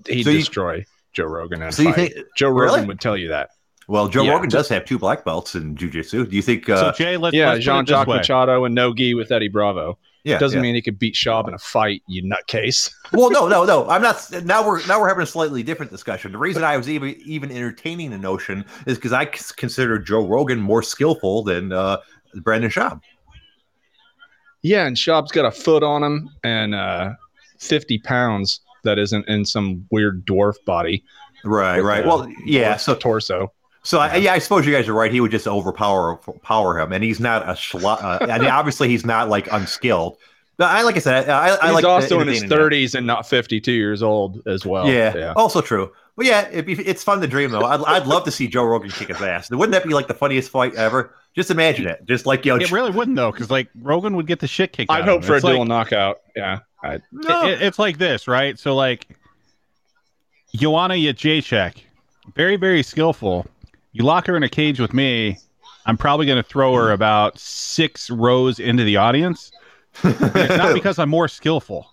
he 0.08 0.22
So 0.22 0.30
you- 0.30 0.38
destroy 0.38 0.84
Joe 1.12 1.24
Rogan. 1.24 1.62
In 1.62 1.68
a 1.68 1.72
So 1.72 1.82
you 1.82 1.92
think? 1.92 2.12
Joe 2.36 2.48
really? 2.50 2.74
Rogan 2.74 2.88
would 2.88 3.00
tell 3.00 3.16
you 3.16 3.28
that? 3.28 3.50
Well, 3.88 4.08
Joe 4.08 4.24
Yeah. 4.24 4.32
Rogan 4.32 4.50
does 4.50 4.68
have 4.68 4.84
two 4.84 4.98
black 4.98 5.24
belts 5.24 5.54
in 5.54 5.76
jujitsu. 5.76 6.28
Do 6.28 6.34
you 6.36 6.42
think? 6.42 6.66
So 6.66 6.74
Uh, 6.74 6.92
Jay, 6.92 7.16
let's 7.16 7.34
yeah, 7.36 7.52
let's 7.52 7.64
Jean 7.64 7.86
Jacques. 7.86 8.08
Machado 8.08 8.64
and 8.64 8.74
no 8.74 8.92
gi 8.92 9.14
with 9.14 9.30
Eddie 9.30 9.48
Bravo. 9.48 9.98
Yeah, 10.26 10.38
Doesn't 10.38 10.58
yeah. 10.58 10.62
mean 10.62 10.74
he 10.74 10.82
could 10.82 10.98
beat 10.98 11.14
Schaub 11.14 11.46
in 11.46 11.54
a 11.54 11.58
fight. 11.58 12.02
You 12.08 12.20
nutcase. 12.24 12.92
well, 13.12 13.30
no, 13.30 13.46
no, 13.46 13.64
no. 13.64 13.88
I'm 13.88 14.02
not. 14.02 14.28
Now 14.44 14.66
we're 14.66 14.84
now 14.88 15.00
we're 15.00 15.06
having 15.06 15.22
a 15.22 15.26
slightly 15.26 15.62
different 15.62 15.92
discussion. 15.92 16.32
The 16.32 16.38
reason 16.38 16.64
I 16.64 16.76
was 16.76 16.88
even 16.88 17.14
even 17.24 17.52
entertaining 17.52 18.10
the 18.10 18.18
notion 18.18 18.64
is 18.88 18.98
because 18.98 19.12
I 19.12 19.26
consider 19.26 20.00
Joe 20.00 20.26
Rogan 20.26 20.58
more 20.60 20.82
skillful 20.82 21.44
than 21.44 21.72
uh, 21.72 21.98
Brandon 22.42 22.68
Schaub. 22.68 23.00
Yeah, 24.62 24.86
and 24.86 24.96
Schaub's 24.96 25.30
got 25.30 25.44
a 25.44 25.52
foot 25.52 25.84
on 25.84 26.02
him 26.02 26.28
and 26.42 26.74
uh, 26.74 27.12
50 27.60 27.98
pounds 28.00 28.62
that 28.82 28.98
isn't 28.98 29.28
in 29.28 29.44
some 29.44 29.86
weird 29.92 30.26
dwarf 30.26 30.56
body. 30.64 31.04
Right, 31.44 31.78
right. 31.78 32.04
Well, 32.04 32.28
yeah. 32.44 32.76
So, 32.76 32.96
torso. 32.96 33.52
So 33.86 34.00
I, 34.00 34.16
yeah, 34.16 34.32
I 34.32 34.38
suppose 34.38 34.66
you 34.66 34.72
guys 34.72 34.88
are 34.88 34.94
right. 34.94 35.12
He 35.12 35.20
would 35.20 35.30
just 35.30 35.46
overpower 35.46 36.16
power 36.42 36.78
him, 36.78 36.92
and 36.92 37.04
he's 37.04 37.20
not 37.20 37.42
a 37.48 37.52
schlo- 37.52 38.02
uh, 38.02 38.26
I 38.30 38.38
mean, 38.38 38.48
obviously, 38.48 38.88
he's 38.88 39.06
not 39.06 39.28
like 39.28 39.50
unskilled. 39.52 40.18
But 40.56 40.70
I 40.70 40.82
like 40.82 40.96
I 40.96 41.00
said, 41.00 41.28
I, 41.28 41.56
I 41.56 41.66
He's 41.66 41.74
like 41.74 41.84
also 41.84 42.18
in 42.20 42.28
his 42.28 42.42
30s 42.42 42.94
and 42.94 43.06
not 43.06 43.28
52 43.28 43.70
years 43.72 44.02
old 44.02 44.42
as 44.46 44.64
well. 44.64 44.88
yeah, 44.88 45.14
yeah. 45.14 45.32
also 45.36 45.60
true. 45.60 45.92
But 46.16 46.24
yeah, 46.24 46.48
it'd 46.48 46.64
be, 46.64 46.72
it's 46.72 47.04
fun 47.04 47.20
to 47.20 47.26
dream 47.26 47.50
though. 47.50 47.60
I'd, 47.62 47.84
I'd 47.84 48.06
love 48.06 48.24
to 48.24 48.30
see 48.30 48.48
Joe 48.48 48.64
Rogan 48.64 48.90
kick 48.90 49.08
his 49.08 49.20
ass. 49.20 49.50
Wouldn't 49.50 49.72
that 49.72 49.84
be 49.86 49.92
like 49.92 50.08
the 50.08 50.14
funniest 50.14 50.50
fight 50.50 50.74
ever? 50.74 51.14
Just 51.34 51.50
imagine 51.50 51.86
it. 51.86 52.00
Just 52.06 52.24
like 52.24 52.46
you 52.46 52.56
know, 52.56 52.60
It 52.64 52.72
really 52.72 52.90
wouldn't 52.90 53.16
though, 53.16 53.30
because 53.30 53.50
like 53.50 53.68
Rogan 53.82 54.16
would 54.16 54.26
get 54.26 54.40
the 54.40 54.46
shit 54.48 54.72
kicked. 54.72 54.90
I'd 54.90 55.02
out 55.02 55.08
hope 55.08 55.18
of 55.18 55.24
him. 55.24 55.28
for 55.28 55.36
a 55.36 55.40
like- 55.40 55.54
dual 55.54 55.64
knockout. 55.66 56.20
Yeah. 56.34 56.60
I, 56.82 57.00
no. 57.12 57.46
it- 57.46 57.60
it's 57.60 57.78
like 57.78 57.98
this, 57.98 58.26
right? 58.26 58.58
So 58.58 58.74
like 58.74 59.06
Joanna 60.54 60.94
Jacek, 60.94 61.82
very 62.34 62.56
very 62.56 62.82
skillful. 62.82 63.46
You 63.96 64.04
lock 64.04 64.26
her 64.26 64.36
in 64.36 64.42
a 64.42 64.48
cage 64.50 64.78
with 64.78 64.92
me, 64.92 65.38
I'm 65.86 65.96
probably 65.96 66.26
going 66.26 66.36
to 66.36 66.46
throw 66.46 66.74
her 66.74 66.92
about 66.92 67.38
six 67.38 68.10
rows 68.10 68.58
into 68.58 68.84
the 68.84 68.98
audience. 68.98 69.50
It's 70.04 70.20
not 70.58 70.74
because 70.74 70.98
I'm 70.98 71.08
more 71.08 71.28
skillful. 71.28 71.90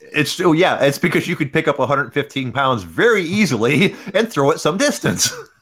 It's 0.00 0.30
still 0.30 0.54
yeah. 0.54 0.80
It's 0.84 0.96
because 0.96 1.26
you 1.26 1.34
could 1.34 1.52
pick 1.52 1.66
up 1.66 1.80
115 1.80 2.52
pounds 2.52 2.84
very 2.84 3.24
easily 3.24 3.96
and 4.14 4.32
throw 4.32 4.52
it 4.52 4.60
some 4.60 4.76
distance. 4.76 5.32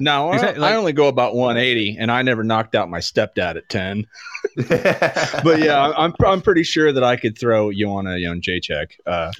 no, 0.00 0.30
I, 0.32 0.36
like- 0.36 0.58
I 0.58 0.74
only 0.74 0.92
go 0.92 1.08
about 1.08 1.34
180, 1.34 1.96
and 1.98 2.10
I 2.10 2.22
never 2.22 2.44
knocked 2.44 2.74
out 2.74 2.88
my 2.88 3.00
stepdad 3.00 3.56
at 3.56 3.68
10. 3.68 4.06
But 4.56 5.60
yeah, 5.60 5.92
I'm 5.96 6.14
I'm 6.24 6.40
pretty 6.42 6.62
sure 6.62 6.92
that 6.92 7.02
I 7.02 7.16
could 7.16 7.38
throw 7.38 7.72
Joanna 7.72 8.16
Yon 8.18 8.40
Jacek. 8.40 8.92
Uh, 9.06 9.32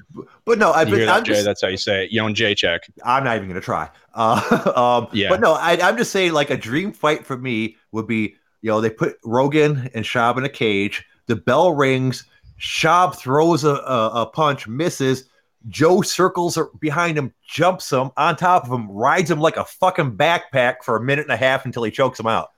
but 0.45 0.59
no, 0.59 0.71
I, 0.71 0.83
you 0.83 0.97
that, 0.97 1.09
I'm 1.09 1.25
Jay? 1.25 1.35
just 1.35 1.45
That's 1.45 1.63
how 1.63 1.69
you 1.69 1.77
say 1.77 2.05
it. 2.07 2.13
Yon 2.13 2.35
check. 2.35 2.83
I'm 3.05 3.25
not 3.25 3.37
even 3.37 3.49
gonna 3.49 3.61
try. 3.61 3.91
Uh, 4.15 4.73
um, 5.05 5.09
Yeah. 5.13 5.29
But 5.29 5.41
no, 5.41 5.53
I, 5.55 5.79
I'm 5.81 5.97
just 5.97 6.11
saying, 6.11 6.33
like 6.33 6.51
a 6.51 6.57
dream 6.57 6.93
fight 6.93 7.27
for 7.27 7.37
me 7.37 7.77
would 7.93 8.07
be, 8.07 8.37
you 8.63 8.71
know, 8.71 8.81
they 8.81 8.91
put 8.91 9.17
Rogan 9.25 9.91
and 9.95 10.05
Schaub 10.05 10.39
in 10.39 10.45
a 10.45 10.49
cage. 10.49 11.05
The 11.27 11.37
bell 11.37 11.73
rings. 11.73 12.25
Schaub 12.59 13.15
throws 13.17 13.65
a, 13.65 13.75
a, 13.75 14.23
a 14.23 14.27
punch, 14.27 14.67
misses. 14.67 15.29
Joe 15.69 16.03
circles 16.03 16.59
behind 16.79 17.17
him, 17.17 17.33
jumps 17.47 17.91
him 17.91 18.11
on 18.17 18.37
top 18.37 18.65
of 18.65 18.71
him, 18.73 18.91
rides 18.91 19.31
him 19.31 19.41
like 19.41 19.57
a 19.57 19.65
fucking 19.65 20.17
backpack 20.17 20.83
for 20.83 20.97
a 20.97 21.01
minute 21.03 21.25
and 21.25 21.33
a 21.33 21.37
half 21.37 21.65
until 21.65 21.83
he 21.83 21.91
chokes 21.91 22.21
him 22.21 22.27
out. 22.27 22.51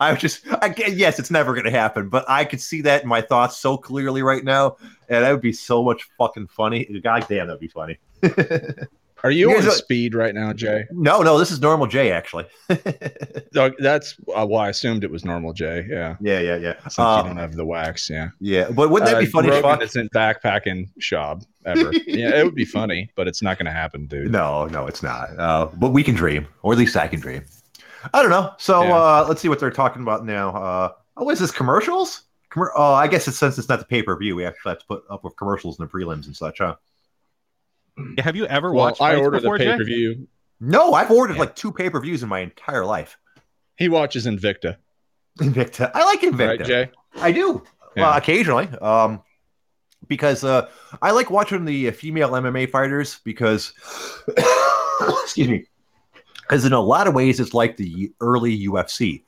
I 0.00 0.12
was 0.12 0.20
just, 0.20 0.46
I, 0.62 0.68
get- 0.70 0.96
yes, 0.96 1.18
it's 1.18 1.30
never 1.30 1.52
going 1.52 1.66
to 1.66 1.70
happen, 1.70 2.08
but 2.08 2.24
I 2.28 2.44
could 2.44 2.60
see 2.60 2.80
that 2.82 3.02
in 3.02 3.08
my 3.08 3.20
thoughts 3.20 3.58
so 3.58 3.76
clearly 3.76 4.22
right 4.22 4.42
now, 4.42 4.76
and 5.08 5.24
that 5.24 5.30
would 5.30 5.42
be 5.42 5.52
so 5.52 5.82
much 5.82 6.08
fucking 6.18 6.48
funny. 6.48 6.84
God 7.02 7.26
damn, 7.28 7.46
that'd 7.46 7.60
be 7.60 7.68
funny. 7.68 7.98
Are 9.24 9.30
you 9.30 9.54
on 9.56 9.62
speed 9.70 10.14
right 10.14 10.34
now, 10.34 10.52
Jay? 10.52 10.84
No, 10.90 11.22
no, 11.22 11.38
this 11.38 11.50
is 11.52 11.60
normal 11.60 11.86
Jay 11.86 12.10
actually. 12.12 12.46
Oh, 13.54 13.70
That's 13.78 14.16
uh, 14.34 14.46
well, 14.48 14.60
I 14.60 14.70
assumed 14.70 15.04
it 15.04 15.10
was 15.10 15.24
normal, 15.26 15.52
Jay. 15.52 15.86
Yeah, 15.88 16.16
yeah, 16.20 16.40
yeah, 16.40 16.56
yeah. 16.56 16.74
since 16.84 16.98
Uh, 16.98 17.20
you 17.22 17.28
don't 17.28 17.36
have 17.36 17.54
the 17.54 17.66
wax. 17.66 18.08
Yeah, 18.08 18.28
Yeah, 18.40 18.70
but 18.70 18.88
wouldn't 18.90 19.10
that 19.10 19.20
be 19.20 19.26
Uh, 19.26 19.30
funny? 19.30 19.50
Rogan 19.50 19.62
fuck? 19.62 19.82
isn't 19.82 20.10
backpacking 20.12 20.88
Schaub 21.00 21.44
ever. 21.66 21.92
yeah, 22.06 22.38
it 22.38 22.44
would 22.44 22.54
be 22.54 22.64
funny, 22.64 23.10
but 23.14 23.28
it's 23.28 23.42
not 23.42 23.58
going 23.58 23.66
to 23.66 23.72
happen, 23.72 24.06
dude. 24.06 24.30
No, 24.32 24.66
no, 24.66 24.86
it's 24.86 25.02
not. 25.02 25.38
Uh, 25.38 25.66
but 25.74 25.90
we 25.90 26.02
can 26.02 26.14
dream, 26.14 26.46
or 26.62 26.72
at 26.72 26.78
least 26.78 26.96
I 26.96 27.08
can 27.08 27.20
dream. 27.20 27.44
I 28.14 28.22
don't 28.22 28.30
know. 28.30 28.52
So 28.58 28.82
Yeah. 28.82 28.94
uh, 28.96 29.26
let's 29.28 29.40
see 29.42 29.48
what 29.48 29.58
they're 29.60 29.70
talking 29.70 30.00
about 30.02 30.24
now. 30.24 30.50
Uh, 30.56 30.92
oh, 31.18 31.28
is 31.30 31.38
this 31.38 31.50
commercials? 31.50 32.22
Commer- 32.50 32.70
oh, 32.74 32.94
I 32.94 33.06
guess 33.06 33.28
it's 33.28 33.38
since 33.38 33.58
it's 33.58 33.68
not 33.68 33.78
the 33.80 33.84
pay 33.84 34.02
per 34.02 34.16
view, 34.16 34.34
we 34.34 34.44
actually 34.46 34.70
have 34.70 34.78
to 34.80 34.86
put 34.86 35.04
up 35.10 35.24
with 35.24 35.36
commercials 35.36 35.78
and 35.78 35.88
the 35.88 35.92
prelims 35.92 36.24
and 36.26 36.34
such, 36.36 36.58
huh? 36.58 36.76
Have 38.18 38.36
you 38.36 38.46
ever 38.46 38.72
Well, 38.72 38.86
watched 38.86 39.00
I 39.00 39.16
ordered 39.16 39.42
the 39.42 39.50
pay 39.58 39.76
per 39.76 39.84
view. 39.84 40.28
No, 40.60 40.94
I've 40.94 41.10
ordered 41.10 41.34
Yeah. 41.34 41.40
like 41.40 41.56
two 41.56 41.72
pay 41.72 41.90
per 41.90 42.00
views 42.00 42.22
in 42.22 42.28
my 42.28 42.40
entire 42.40 42.84
life. 42.84 43.16
He 43.76 43.88
watches 43.88 44.26
Invicta, 44.26 44.76
Invicta, 45.40 45.90
I 45.94 46.04
like 46.04 46.20
Invicta. 46.20 46.46
right, 46.58 46.64
Jay? 46.64 46.90
I 47.16 47.32
do. 47.32 47.62
Yeah. 47.96 48.02
Well, 48.04 48.16
occasionally. 48.18 48.68
Um, 48.80 49.22
because 50.08 50.44
uh, 50.44 50.68
I 51.00 51.10
like 51.12 51.30
watching 51.30 51.64
the 51.64 51.88
uh, 51.88 51.92
female 51.92 52.30
MMA 52.30 52.70
fighters 52.70 53.20
because, 53.24 53.72
excuse 55.22 55.48
me, 55.48 55.64
because 56.42 56.64
in 56.64 56.72
a 56.72 56.80
lot 56.80 57.06
of 57.06 57.14
ways 57.14 57.40
it's 57.40 57.54
like 57.54 57.76
the 57.76 58.12
early 58.20 58.66
UFC. 58.66 59.22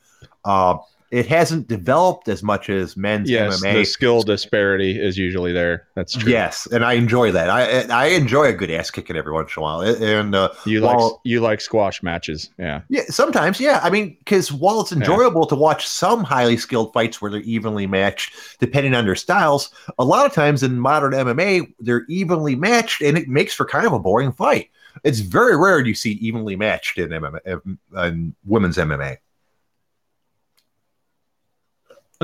Uh, 0.44 0.76
it 1.10 1.26
hasn't 1.26 1.68
developed 1.68 2.28
as 2.28 2.42
much 2.42 2.68
as 2.68 2.96
men's 2.96 3.30
Yes, 3.30 3.62
MMA. 3.62 3.74
the 3.74 3.84
skill 3.84 4.22
disparity 4.22 5.00
is 5.00 5.16
usually 5.16 5.52
there. 5.52 5.86
That's 5.94 6.14
true. 6.14 6.32
Yes, 6.32 6.66
and 6.72 6.84
I 6.84 6.94
enjoy 6.94 7.30
that. 7.32 7.50
I 7.50 7.82
I 7.82 8.06
enjoy 8.06 8.46
a 8.46 8.52
good 8.52 8.70
ass 8.70 8.90
kicking 8.90 9.16
every 9.16 9.32
once 9.32 9.56
in 9.56 9.60
a 9.60 9.62
while, 9.62 9.80
and 9.82 10.34
uh, 10.34 10.50
you 10.66 10.80
like 10.80 11.12
you 11.24 11.40
like 11.40 11.60
squash 11.60 12.02
matches. 12.02 12.50
Yeah, 12.58 12.80
Yeah, 12.88 13.02
sometimes, 13.08 13.60
yeah. 13.60 13.80
I 13.82 13.90
mean, 13.90 14.16
because 14.18 14.50
while 14.52 14.80
it's 14.80 14.92
enjoyable 14.92 15.46
to 15.46 15.54
watch 15.54 15.86
some 15.86 16.24
highly 16.24 16.56
skilled 16.56 16.92
fights 16.92 17.22
where 17.22 17.30
they're 17.30 17.40
evenly 17.40 17.86
matched, 17.86 18.34
depending 18.58 18.94
on 18.94 19.04
their 19.04 19.14
styles, 19.16 19.70
a 19.98 20.04
lot 20.04 20.26
of 20.26 20.32
times 20.32 20.62
in 20.62 20.78
modern 20.80 21.12
MMA, 21.12 21.72
they're 21.80 22.04
evenly 22.08 22.56
matched 22.56 23.02
and 23.02 23.16
it 23.16 23.28
makes 23.28 23.54
for 23.54 23.64
kind 23.66 23.86
of 23.86 23.92
a 23.92 23.98
boring 23.98 24.32
fight. 24.32 24.70
It's 25.02 25.18
very 25.18 25.56
rare 25.56 25.84
you 25.84 25.94
see 25.94 26.12
evenly 26.12 26.54
matched 26.56 26.98
in 26.98 27.08
MMA, 27.10 27.60
in 28.06 28.34
women's 28.44 28.76
MMA. 28.76 29.18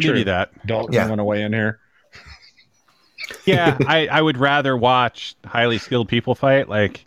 I'll 0.01 0.03
give 0.03 0.11
True. 0.11 0.19
you 0.21 0.25
that. 0.25 0.67
Dalton 0.67 0.95
Yeah. 0.95 1.09
went 1.09 1.21
away 1.21 1.43
in 1.43 1.53
here. 1.53 1.79
Yeah, 3.45 3.77
I, 3.87 4.09
I 4.09 4.21
would 4.23 4.39
rather 4.39 4.77
watch 4.77 5.35
highly 5.45 5.79
skilled 5.79 6.09
people 6.09 6.35
fight. 6.35 6.69
Like, 6.69 7.05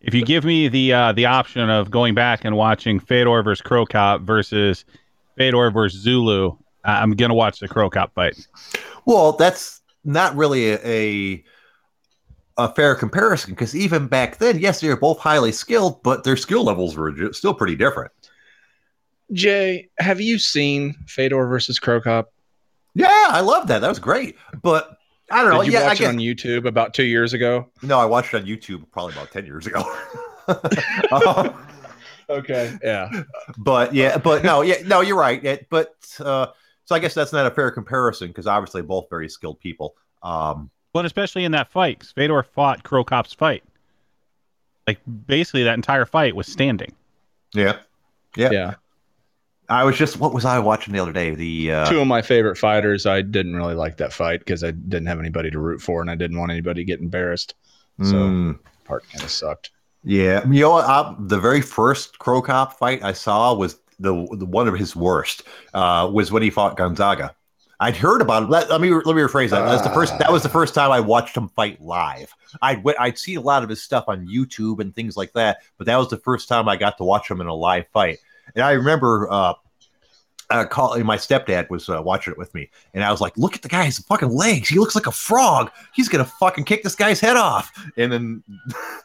if 0.00 0.14
you 0.14 0.24
give 0.24 0.44
me 0.44 0.68
the 0.68 0.92
uh, 0.92 1.12
the 1.12 1.26
option 1.26 1.68
of 1.68 1.90
going 1.90 2.14
back 2.14 2.44
and 2.44 2.56
watching 2.56 2.98
Fedor 3.00 3.42
versus 3.42 3.60
Cro 3.62 3.84
Cop 3.84 4.22
versus 4.22 4.84
Fedor 5.36 5.70
versus 5.70 6.00
Zulu, 6.00 6.56
I- 6.84 7.02
I'm 7.02 7.10
gonna 7.12 7.34
watch 7.34 7.58
the 7.60 7.68
Cro 7.68 7.90
Cop 7.90 8.14
fight. 8.14 8.36
Well, 9.04 9.32
that's 9.32 9.80
not 10.04 10.34
really 10.36 10.70
a, 10.72 10.78
a, 10.84 11.44
a 12.56 12.72
fair 12.74 12.94
comparison 12.94 13.50
because 13.52 13.74
even 13.76 14.06
back 14.06 14.38
then, 14.38 14.58
yes, 14.58 14.80
they 14.80 14.88
were 14.88 14.96
both 14.96 15.18
highly 15.18 15.52
skilled, 15.52 16.02
but 16.02 16.24
their 16.24 16.36
skill 16.36 16.64
levels 16.64 16.96
were 16.96 17.32
still 17.32 17.52
pretty 17.54 17.76
different. 17.76 18.12
Jay, 19.32 19.88
have 19.98 20.20
you 20.20 20.38
seen 20.38 20.94
Fedor 21.08 21.46
versus 21.48 21.78
Cro 21.78 22.00
Cop? 22.00 22.32
Yeah, 22.98 23.06
I 23.10 23.40
love 23.40 23.66
that. 23.68 23.80
That 23.80 23.88
was 23.88 23.98
great. 23.98 24.36
But 24.62 24.96
I 25.30 25.42
don't 25.42 25.52
know. 25.52 25.58
Did 25.62 25.66
you 25.68 25.72
yeah, 25.74 25.80
I 25.84 25.88
watch 25.88 25.98
guess 25.98 26.06
it 26.08 26.10
on 26.10 26.18
YouTube 26.18 26.66
about 26.66 26.94
two 26.94 27.04
years 27.04 27.34
ago? 27.34 27.68
No, 27.82 27.98
I 27.98 28.06
watched 28.06 28.32
it 28.32 28.38
on 28.38 28.46
YouTube 28.46 28.84
probably 28.90 29.12
about 29.14 29.30
10 29.32 29.44
years 29.44 29.66
ago. 29.66 29.82
Uh, 30.48 31.52
Okay. 32.30 32.76
Yeah. 32.82 33.08
but 33.58 33.94
yeah, 33.94 34.18
but 34.18 34.42
no, 34.42 34.62
yeah, 34.62 34.76
no, 34.84 35.00
you're 35.00 35.16
right. 35.18 35.44
It, 35.44 35.68
but 35.70 35.94
uh, 36.20 36.46
so 36.84 36.94
I 36.94 36.98
guess 36.98 37.14
that's 37.14 37.32
not 37.32 37.46
a 37.46 37.50
fair 37.52 37.70
comparison 37.70 38.28
because 38.28 38.46
obviously 38.48 38.82
both 38.82 39.06
very 39.10 39.28
skilled 39.28 39.60
people. 39.60 39.94
Um, 40.22 40.70
But 40.92 41.04
especially 41.04 41.44
in 41.44 41.52
that 41.52 41.70
fight, 41.70 42.00
'cause 42.00 42.10
Fedor 42.12 42.42
fought 42.42 42.82
Cro 42.82 43.04
Cop's 43.04 43.32
fight. 43.34 43.62
Like 44.88 44.98
basically, 45.26 45.62
that 45.64 45.74
entire 45.74 46.06
fight 46.06 46.34
was 46.34 46.46
standing. 46.48 46.92
yeah. 47.52 47.76
Yeah. 48.36 48.50
Yeah. 48.50 48.74
I 49.68 49.84
was 49.84 49.96
just, 49.96 50.18
what 50.18 50.32
was 50.32 50.44
I 50.44 50.58
watching 50.58 50.92
the 50.94 51.00
other 51.00 51.12
day? 51.12 51.34
The, 51.34 51.72
uh, 51.72 51.86
Two 51.90 52.00
of 52.00 52.06
my 52.06 52.22
favorite 52.22 52.56
fighters. 52.56 53.06
I 53.06 53.22
didn't 53.22 53.56
really 53.56 53.74
like 53.74 53.96
that 53.96 54.12
fight 54.12 54.40
because 54.40 54.62
I 54.62 54.70
didn't 54.70 55.06
have 55.06 55.18
anybody 55.18 55.50
to 55.50 55.58
root 55.58 55.80
for 55.80 56.00
and 56.00 56.10
I 56.10 56.14
didn't 56.14 56.38
want 56.38 56.52
anybody 56.52 56.82
to 56.82 56.84
get 56.84 57.00
embarrassed. 57.00 57.54
So 58.02 58.12
mm, 58.14 58.58
part 58.84 59.08
kind 59.10 59.24
of 59.24 59.30
sucked. 59.30 59.70
yeah. 60.04 60.46
You 60.46 60.60
know? 60.60 60.72
I, 60.74 61.14
the 61.18 61.38
very 61.38 61.62
first 61.62 62.18
Cro 62.18 62.42
Cop 62.42 62.78
fight 62.78 63.02
I 63.02 63.12
saw 63.12 63.54
was 63.54 63.78
the, 63.98 64.12
the 64.32 64.44
one 64.44 64.68
of 64.68 64.74
his 64.74 64.94
worst, 64.94 65.42
uh, 65.74 66.08
was 66.12 66.30
when 66.30 66.42
he 66.42 66.50
fought 66.50 66.76
Gonzaga. 66.76 67.34
I'd 67.78 67.96
heard 67.96 68.22
about 68.22 68.44
it. 68.44 68.48
Let, 68.48 68.70
let 68.70 68.80
me 68.80 68.90
let 68.90 69.14
me 69.16 69.20
rephrase 69.20 69.50
that. 69.50 69.66
That's 69.66 69.82
the 69.82 69.90
first. 69.90 70.18
That 70.18 70.32
was 70.32 70.42
the 70.42 70.48
first 70.48 70.72
time 70.72 70.90
I 70.90 71.00
watched 71.00 71.36
him 71.36 71.48
fight 71.50 71.78
live. 71.82 72.32
I'd 72.62 72.82
went- 72.82 72.98
I'd 72.98 73.18
seen 73.18 73.36
a 73.36 73.42
lot 73.42 73.62
of 73.62 73.68
his 73.68 73.82
stuff 73.82 74.04
on 74.08 74.26
YouTube 74.26 74.80
and 74.80 74.94
things 74.94 75.14
like 75.14 75.32
that, 75.34 75.58
but 75.76 75.86
that 75.86 75.98
was 75.98 76.08
the 76.08 76.16
first 76.16 76.48
time 76.48 76.70
I 76.70 76.76
got 76.76 76.96
to 76.96 77.04
watch 77.04 77.30
him 77.30 77.42
in 77.42 77.46
a 77.48 77.54
live 77.54 77.86
fight. 77.88 78.18
And 78.54 78.64
I 78.64 78.72
remember 78.72 79.28
uh, 79.30 79.54
uh, 80.50 80.64
calling 80.66 81.04
my 81.04 81.16
stepdad 81.16 81.68
was 81.70 81.88
uh, 81.88 82.00
watching 82.02 82.32
it 82.32 82.38
with 82.38 82.54
me, 82.54 82.70
and 82.94 83.02
I 83.04 83.10
was 83.10 83.20
like, 83.20 83.36
"Look 83.36 83.54
at 83.56 83.62
the 83.62 83.68
guy's 83.68 83.98
fucking 83.98 84.30
legs. 84.30 84.68
He 84.68 84.78
looks 84.78 84.94
like 84.94 85.06
a 85.06 85.12
frog. 85.12 85.70
He's 85.92 86.08
gonna 86.08 86.24
fucking 86.24 86.64
kick 86.64 86.82
this 86.82 86.94
guy's 86.94 87.20
head 87.20 87.36
off." 87.36 87.72
And 87.96 88.12
then, 88.12 88.42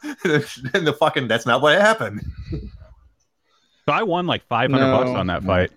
and 0.24 0.86
the 0.86 0.94
fucking 0.98 1.28
that's 1.28 1.44
not 1.46 1.60
what 1.62 1.78
happened. 1.80 2.24
So 2.50 3.92
I 3.92 4.04
won 4.04 4.26
like 4.26 4.46
500 4.46 4.80
No, 4.80 4.96
bucks 4.96 5.10
on 5.10 5.26
that 5.26 5.42
fight. 5.42 5.72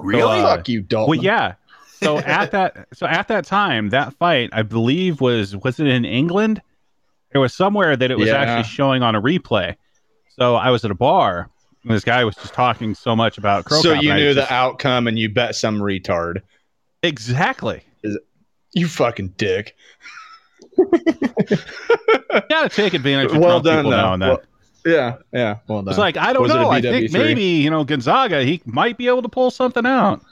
Really? 0.00 0.40
uh, 0.40 0.56
Fuck 0.56 0.68
you, 0.68 0.80
Dalton. 0.80 1.10
Well, 1.10 1.24
yeah. 1.24 1.54
So 2.02 2.18
at 2.18 2.50
that, 2.52 2.88
so 2.94 3.06
at 3.06 3.28
that 3.28 3.44
time, 3.44 3.90
that 3.90 4.14
fight, 4.14 4.48
I 4.52 4.62
believe 4.62 5.20
was 5.20 5.54
was 5.56 5.78
it 5.78 5.86
in 5.86 6.04
England? 6.04 6.60
It 7.32 7.38
was 7.38 7.54
somewhere 7.54 7.94
that 7.96 8.10
it 8.10 8.18
was 8.18 8.28
Yeah. 8.28 8.36
actually 8.38 8.68
showing 8.68 9.02
on 9.04 9.14
a 9.14 9.22
replay. 9.22 9.76
So 10.30 10.56
I 10.56 10.70
was 10.70 10.84
at 10.84 10.90
a 10.90 10.94
bar, 10.94 11.38
and 11.40 11.48
this 11.84 12.04
guy 12.04 12.24
was 12.24 12.34
just 12.36 12.52
talking 12.54 12.94
so 12.94 13.14
much 13.16 13.38
about 13.38 13.64
Crow 13.64 13.80
So 13.80 13.94
Cop, 13.94 14.02
you 14.02 14.12
knew 14.14 14.34
just- 14.34 14.48
the 14.48 14.52
outcome 14.54 15.06
and 15.06 15.18
you 15.18 15.28
bet 15.28 15.54
some 15.54 15.78
retard. 15.80 16.42
exactly. 17.02 17.82
You 18.74 18.86
fucking 18.88 19.34
dick. 19.36 19.74
You 20.78 22.40
got 22.48 22.62
to 22.62 22.68
take 22.68 22.94
advantage 22.94 23.32
of 23.32 23.38
Well 23.38 23.60
drunk 23.60 23.64
done, 23.64 23.76
people 23.78 23.90
though. 23.90 23.96
now 23.96 24.12
and 24.14 24.22
then. 24.22 24.28
Well 24.30 24.40
Yeah, 24.86 25.16
yeah. 25.32 25.56
Well 25.68 25.82
done. 25.82 25.88
it's 25.90 25.98
like 25.98 26.16
I 26.16 26.32
don't 26.32 26.42
Was 26.44 26.52
know. 26.52 26.70
I 26.70 26.80
think 26.80 27.12
maybe 27.12 27.42
you 27.42 27.70
know 27.70 27.82
Gonzaga. 27.84 28.42
He 28.44 28.62
might 28.66 28.96
be 28.96 29.08
able 29.08 29.22
to 29.22 29.28
pull 29.28 29.50
something 29.50 29.84
out. 29.84 30.22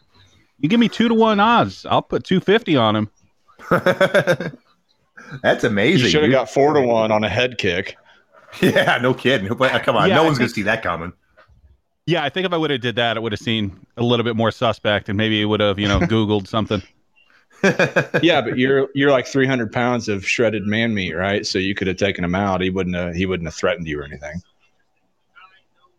You 0.60 0.68
give 0.68 0.78
me 0.80 0.88
two 0.88 1.08
to 1.08 1.14
one 1.14 1.40
odds, 1.40 1.84
I'll 1.86 2.02
put 2.02 2.22
two 2.24 2.38
fifty 2.40 2.76
on 2.76 2.94
him. 2.96 3.10
that's 3.70 5.64
amazing 5.64 5.64
you 5.64 5.70
amazing. 5.70 6.10
should 6.10 6.22
have 6.22 6.30
got 6.32 6.50
four 6.50 6.74
to 6.74 6.80
one 6.82 7.10
on 7.12 7.24
a 7.24 7.28
head 7.28 7.58
kick. 7.58 7.96
Yeah, 8.62 8.98
no 9.02 9.12
kidding. 9.12 9.46
Come 9.48 9.60
on, 9.96 10.08
Yeah, 10.08 10.14
no 10.16 10.22
I 10.22 10.24
one's 10.24 10.38
gonna 10.38 10.48
see 10.48 10.62
that 10.62 10.82
coming. 10.82 11.12
Yeah, 12.08 12.24
I 12.24 12.30
think 12.30 12.46
if 12.46 12.54
I 12.54 12.56
would 12.56 12.70
have 12.70 12.80
did 12.80 12.96
that, 12.96 13.18
it 13.18 13.22
would 13.22 13.32
have 13.32 13.38
seemed 13.38 13.84
a 13.98 14.02
little 14.02 14.24
bit 14.24 14.34
more 14.34 14.50
suspect, 14.50 15.10
and 15.10 15.18
maybe 15.18 15.42
it 15.42 15.44
would 15.44 15.60
have, 15.60 15.78
you 15.78 15.86
know, 15.86 16.00
Googled 16.00 16.48
something. 16.48 16.82
Yeah, 18.22 18.40
but 18.40 18.56
you're 18.56 18.88
you're 18.94 19.10
like 19.10 19.26
300 19.26 19.72
pounds 19.72 20.08
of 20.08 20.24
shredded 20.24 20.64
man 20.64 20.94
meat, 20.94 21.12
right? 21.12 21.44
So 21.44 21.58
you 21.58 21.74
could 21.74 21.88
have 21.88 21.96
taken 21.96 22.22
him 22.22 22.36
out. 22.36 22.60
He 22.60 22.70
wouldn't 22.70 22.94
have, 22.94 23.16
he 23.16 23.26
wouldn't 23.26 23.48
have 23.48 23.54
threatened 23.56 23.88
you 23.88 23.98
or 24.00 24.04
anything. 24.04 24.40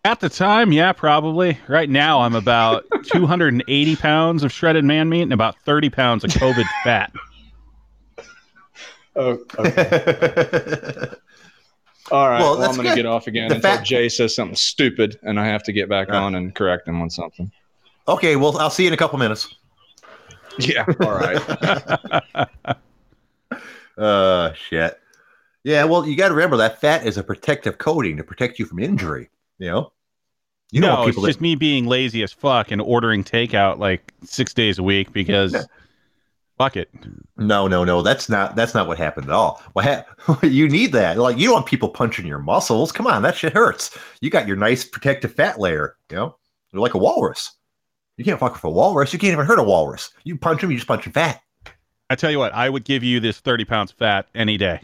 At 0.06 0.22
the 0.22 0.30
time, 0.30 0.72
yeah, 0.72 0.94
probably. 0.94 1.60
Right 1.68 1.90
now, 1.90 2.22
I'm 2.22 2.34
about 2.34 2.86
280 3.04 3.96
pounds 3.98 4.44
of 4.46 4.54
shredded 4.54 4.86
man 4.86 5.10
meat 5.10 5.24
and 5.24 5.34
about 5.34 5.60
30 5.66 5.90
pounds 5.90 6.24
of 6.24 6.32
COVID 6.32 6.66
fat. 6.84 7.12
Oh, 9.16 9.38
All 12.12 12.30
right. 12.30 12.40
Well, 12.40 12.58
Well, 12.58 12.70
I'm 12.70 12.76
going 12.76 12.88
to 12.90 12.96
get 12.96 13.06
off 13.06 13.28
again 13.28 13.50
The 13.50 13.56
until 13.56 13.72
fact- 13.72 13.86
Jay 13.88 14.10
says 14.10 14.34
something 14.36 14.56
stupid, 14.56 15.20
and 15.24 15.40
I 15.40 15.46
have 15.48 15.64
to 15.64 15.72
get 15.72 15.90
back 15.90 16.08
Yeah. 16.10 16.22
on 16.22 16.36
and 16.36 16.54
correct 16.56 16.88
him 16.88 17.02
on 17.02 17.10
something. 17.10 17.52
okay, 18.08 18.36
well, 18.36 18.58
I'll 18.58 18.70
see 18.72 18.84
you 18.84 18.88
in 18.88 18.94
a 18.94 18.98
couple 18.98 19.20
minutes. 19.20 19.54
Yeah. 20.58 20.86
All 21.02 21.12
right. 21.12 22.78
Uh, 23.98 24.54
shit. 24.54 24.98
Yeah, 25.66 25.84
well, 25.84 26.08
you 26.08 26.16
got 26.16 26.30
to 26.30 26.34
remember 26.34 26.56
that 26.58 26.80
fat 26.80 27.06
is 27.06 27.18
a 27.18 27.24
protective 27.24 27.78
coating 27.80 28.16
to 28.18 28.24
protect 28.24 28.58
you 28.58 28.66
from 28.66 28.80
injury. 28.80 29.30
You 29.58 29.68
know, 29.72 29.92
you 30.72 30.80
don't 30.80 30.90
no, 30.90 30.96
want 31.00 31.10
it's 31.10 31.16
people 31.18 31.28
just 31.28 31.42
me 31.42 31.56
being 31.56 31.86
lazy 31.86 32.24
as 32.24 32.32
fuck 32.32 32.72
and 32.72 32.82
ordering 32.82 33.26
takeout 33.26 33.78
like 33.78 34.14
six 34.24 34.54
days 34.54 34.80
a 34.80 34.84
week 34.84 35.12
because 35.12 35.52
Yeah. 35.54 35.64
Fuck 36.60 36.76
it. 36.78 36.90
No, 37.38 37.68
no, 37.68 37.84
no. 37.84 38.04
That's 38.04 38.30
not. 38.30 38.56
That's 38.56 38.76
not 38.76 38.88
what 38.88 39.00
happened 39.00 39.28
at 39.28 39.34
all. 39.34 39.64
What 39.74 39.86
ha- 39.86 40.38
you 40.44 40.70
need 40.70 40.92
that? 40.92 41.18
Like, 41.18 41.38
you 41.38 41.46
don't 41.46 41.54
want 41.54 41.66
people 41.66 41.90
punching 41.90 42.28
your 42.28 42.38
muscles. 42.38 42.92
Come 42.92 43.08
on, 43.08 43.24
that 43.24 43.36
shit 43.36 43.54
hurts. 43.54 43.98
You 44.22 44.30
got 44.30 44.48
your 44.48 44.58
nice 44.58 44.86
protective 44.86 45.34
fat 45.34 45.60
layer. 45.60 45.96
You 46.12 46.18
know, 46.18 46.38
you're 46.72 46.82
like 46.82 46.94
a 46.94 47.00
walrus. 47.00 47.54
You 48.18 48.26
can't 48.26 48.40
fuck 48.40 48.54
with 48.54 48.64
a 48.66 48.70
walrus. 48.70 49.14
You 49.14 49.20
can't 49.20 49.32
even 49.34 49.46
hurt 49.46 49.60
a 49.60 49.64
walrus. 49.64 50.12
You 50.26 50.38
punch 50.38 50.62
him, 50.62 50.70
you 50.70 50.78
just 50.78 50.88
punch 50.88 51.06
him 51.06 51.14
fat. 51.14 51.42
I 52.10 52.16
tell 52.16 52.30
you 52.30 52.40
what, 52.40 52.54
I 52.54 52.70
would 52.70 52.84
give 52.84 53.02
you 53.02 53.22
this 53.22 53.40
30 53.40 53.64
pounds 53.66 53.92
fat 53.94 54.28
any 54.36 54.58
day. 54.58 54.82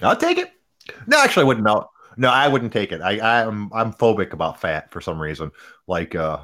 I'll 0.00 0.16
take 0.16 0.38
it. 0.38 0.52
No, 1.08 1.20
actually, 1.20 1.42
I 1.42 1.46
wouldn't. 1.46 1.66
No, 1.66 1.88
no, 2.16 2.28
I 2.28 2.46
wouldn't 2.46 2.72
take 2.72 2.92
it. 2.92 3.00
I, 3.00 3.44
I'm 3.44 3.72
I'm 3.72 3.92
phobic 3.92 4.32
about 4.32 4.60
fat 4.60 4.90
for 4.92 5.00
some 5.00 5.20
reason. 5.20 5.50
Like, 5.86 6.14
uh, 6.14 6.38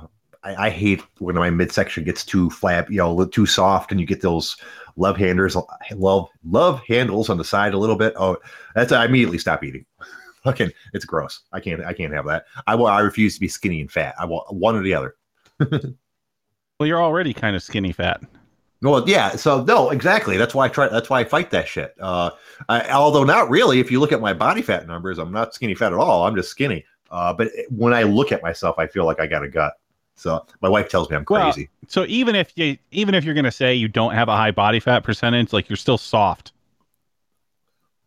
I, 0.46 0.66
I 0.66 0.70
hate 0.70 1.02
when 1.18 1.34
my 1.34 1.50
midsection 1.50 2.04
gets 2.04 2.24
too 2.24 2.48
flab, 2.50 2.88
you 2.88 2.98
know, 2.98 3.24
too 3.26 3.46
soft, 3.46 3.90
and 3.90 4.00
you 4.00 4.06
get 4.06 4.20
those 4.20 4.56
love 4.96 5.16
handers, 5.16 5.56
love 5.92 6.28
love 6.44 6.80
handles 6.86 7.28
on 7.28 7.38
the 7.38 7.44
side 7.44 7.74
a 7.74 7.78
little 7.78 7.96
bit. 7.96 8.14
Oh, 8.16 8.36
that's 8.74 8.92
I 8.92 9.04
immediately 9.04 9.38
stop 9.38 9.64
eating. 9.64 9.84
Fucking, 10.44 10.70
it's 10.92 11.04
gross. 11.04 11.40
I 11.52 11.58
can't 11.58 11.84
I 11.84 11.92
can't 11.92 12.14
have 12.14 12.26
that. 12.26 12.46
I 12.66 12.76
will. 12.76 12.86
I 12.86 13.00
refuse 13.00 13.34
to 13.34 13.40
be 13.40 13.48
skinny 13.48 13.80
and 13.80 13.90
fat. 13.90 14.14
I 14.18 14.24
want 14.24 14.54
one 14.54 14.76
or 14.76 14.82
the 14.82 14.94
other. 14.94 15.16
Well, 16.78 16.86
you're 16.86 17.02
already 17.02 17.32
kind 17.32 17.56
of 17.56 17.62
skinny 17.62 17.92
fat. 17.92 18.20
Well, 18.82 19.08
yeah. 19.08 19.36
So 19.36 19.64
no, 19.64 19.90
exactly. 19.90 20.36
That's 20.36 20.54
why 20.54 20.66
I 20.66 20.68
try. 20.68 20.88
That's 20.88 21.08
why 21.08 21.20
I 21.20 21.24
fight 21.24 21.50
that 21.50 21.66
shit. 21.66 21.94
Uh, 21.98 22.30
I, 22.68 22.90
although 22.90 23.24
not 23.24 23.48
really. 23.48 23.80
If 23.80 23.90
you 23.90 23.98
look 23.98 24.12
at 24.12 24.20
my 24.20 24.34
body 24.34 24.60
fat 24.60 24.86
numbers, 24.86 25.18
I'm 25.18 25.32
not 25.32 25.54
skinny 25.54 25.74
fat 25.74 25.94
at 25.94 25.98
all. 25.98 26.26
I'm 26.26 26.36
just 26.36 26.50
skinny. 26.50 26.84
Uh, 27.10 27.32
but 27.32 27.48
when 27.70 27.94
I 27.94 28.02
look 28.02 28.30
at 28.30 28.42
myself, 28.42 28.78
I 28.78 28.86
feel 28.86 29.06
like 29.06 29.20
I 29.20 29.26
got 29.26 29.42
a 29.42 29.48
gut. 29.48 29.72
So 30.16 30.46
my 30.62 30.68
wife 30.68 30.88
tells 30.88 31.08
me 31.10 31.16
I'm 31.16 31.24
Well, 31.28 31.52
crazy. 31.52 31.68
So 31.88 32.04
even 32.08 32.34
if 32.34 32.52
you 32.56 32.78
even 32.90 33.14
if 33.14 33.22
you're 33.24 33.34
gonna 33.34 33.52
say 33.52 33.74
you 33.74 33.86
don't 33.88 34.14
have 34.14 34.28
a 34.28 34.36
high 34.36 34.50
body 34.50 34.80
fat 34.80 35.04
percentage, 35.04 35.52
like 35.52 35.68
you're 35.68 35.76
still 35.76 35.98
soft. 35.98 36.52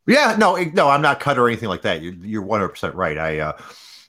yeah. 0.07 0.35
No. 0.37 0.55
No. 0.73 0.89
I'm 0.89 1.01
not 1.03 1.19
cut 1.19 1.37
or 1.37 1.47
anything 1.47 1.69
like 1.69 1.83
that. 1.83 2.01
You're 2.01 2.13
you're 2.13 2.41
100 2.41 2.69
percent 2.69 2.95
right. 2.95 3.17
I 3.17 3.39
uh, 3.39 3.57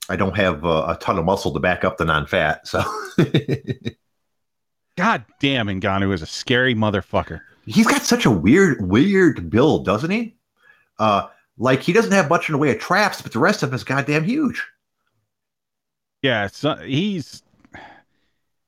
I 0.08 0.16
don't 0.16 0.34
have 0.36 0.64
uh, 0.64 0.86
a 0.88 0.96
ton 1.00 1.18
of 1.18 1.24
muscle 1.24 1.52
to 1.52 1.60
back 1.60 1.84
up 1.84 1.98
the 1.98 2.04
non-fat. 2.04 2.66
So 2.66 2.82
God 4.96 5.24
damn, 5.40 5.66
Ngannou 5.68 6.12
is 6.12 6.22
a 6.22 6.26
scary 6.26 6.74
motherfucker. 6.74 7.40
he's 7.66 7.86
got 7.86 8.02
such 8.02 8.26
a 8.26 8.30
weird 8.30 8.80
weird 8.88 9.50
build, 9.50 9.84
doesn't 9.84 10.10
he? 10.10 10.36
Uh, 10.98 11.28
like 11.58 11.82
he 11.82 11.92
doesn't 11.92 12.12
have 12.12 12.28
much 12.28 12.48
in 12.48 12.52
the 12.54 12.58
way 12.58 12.70
of 12.70 12.78
traps, 12.78 13.22
but 13.22 13.32
the 13.32 13.38
rest 13.38 13.62
of 13.62 13.70
him 13.70 13.74
is 13.74 13.84
goddamn 13.84 14.24
huge. 14.24 14.66
Yeah, 16.22 16.48
so 16.48 16.74
he's 16.76 17.42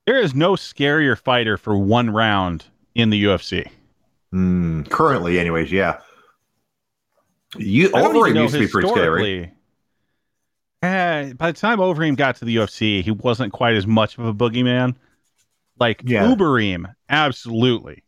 there 0.07 0.19
is 0.19 0.35
no 0.35 0.53
scarier 0.53 1.19
fighter 1.19 1.57
for 1.57 1.77
one 1.77 2.11
round 2.11 2.65
in 2.95 3.11
the 3.11 3.25
UFC. 3.25 3.71
Mm, 4.33 4.89
currently, 4.89 5.39
anyways, 5.39 5.71
yeah. 5.71 6.01
You 7.57 7.91
I 7.95 8.01
don't 8.03 8.17
even 8.17 8.35
Overeem 8.35 8.43
used 8.43 8.55
to 8.55 8.61
be 8.61 8.69
pretty 8.69 8.89
scary. 8.89 9.53
Eh, 10.83 11.33
by 11.35 11.53
the 11.53 11.59
time 11.59 11.79
Overeem 11.79 12.17
got 12.17 12.37
to 12.37 12.45
the 12.45 12.57
UFC, 12.57 13.03
he 13.03 13.11
wasn't 13.11 13.53
quite 13.53 13.75
as 13.75 13.87
much 13.87 14.19
of 14.19 14.25
a 14.25 14.35
boogeyman. 14.35 14.97
Like 15.79 16.03
Yeah. 16.05 16.25
Ubereem, 16.25 16.93
absolutely. 17.09 18.03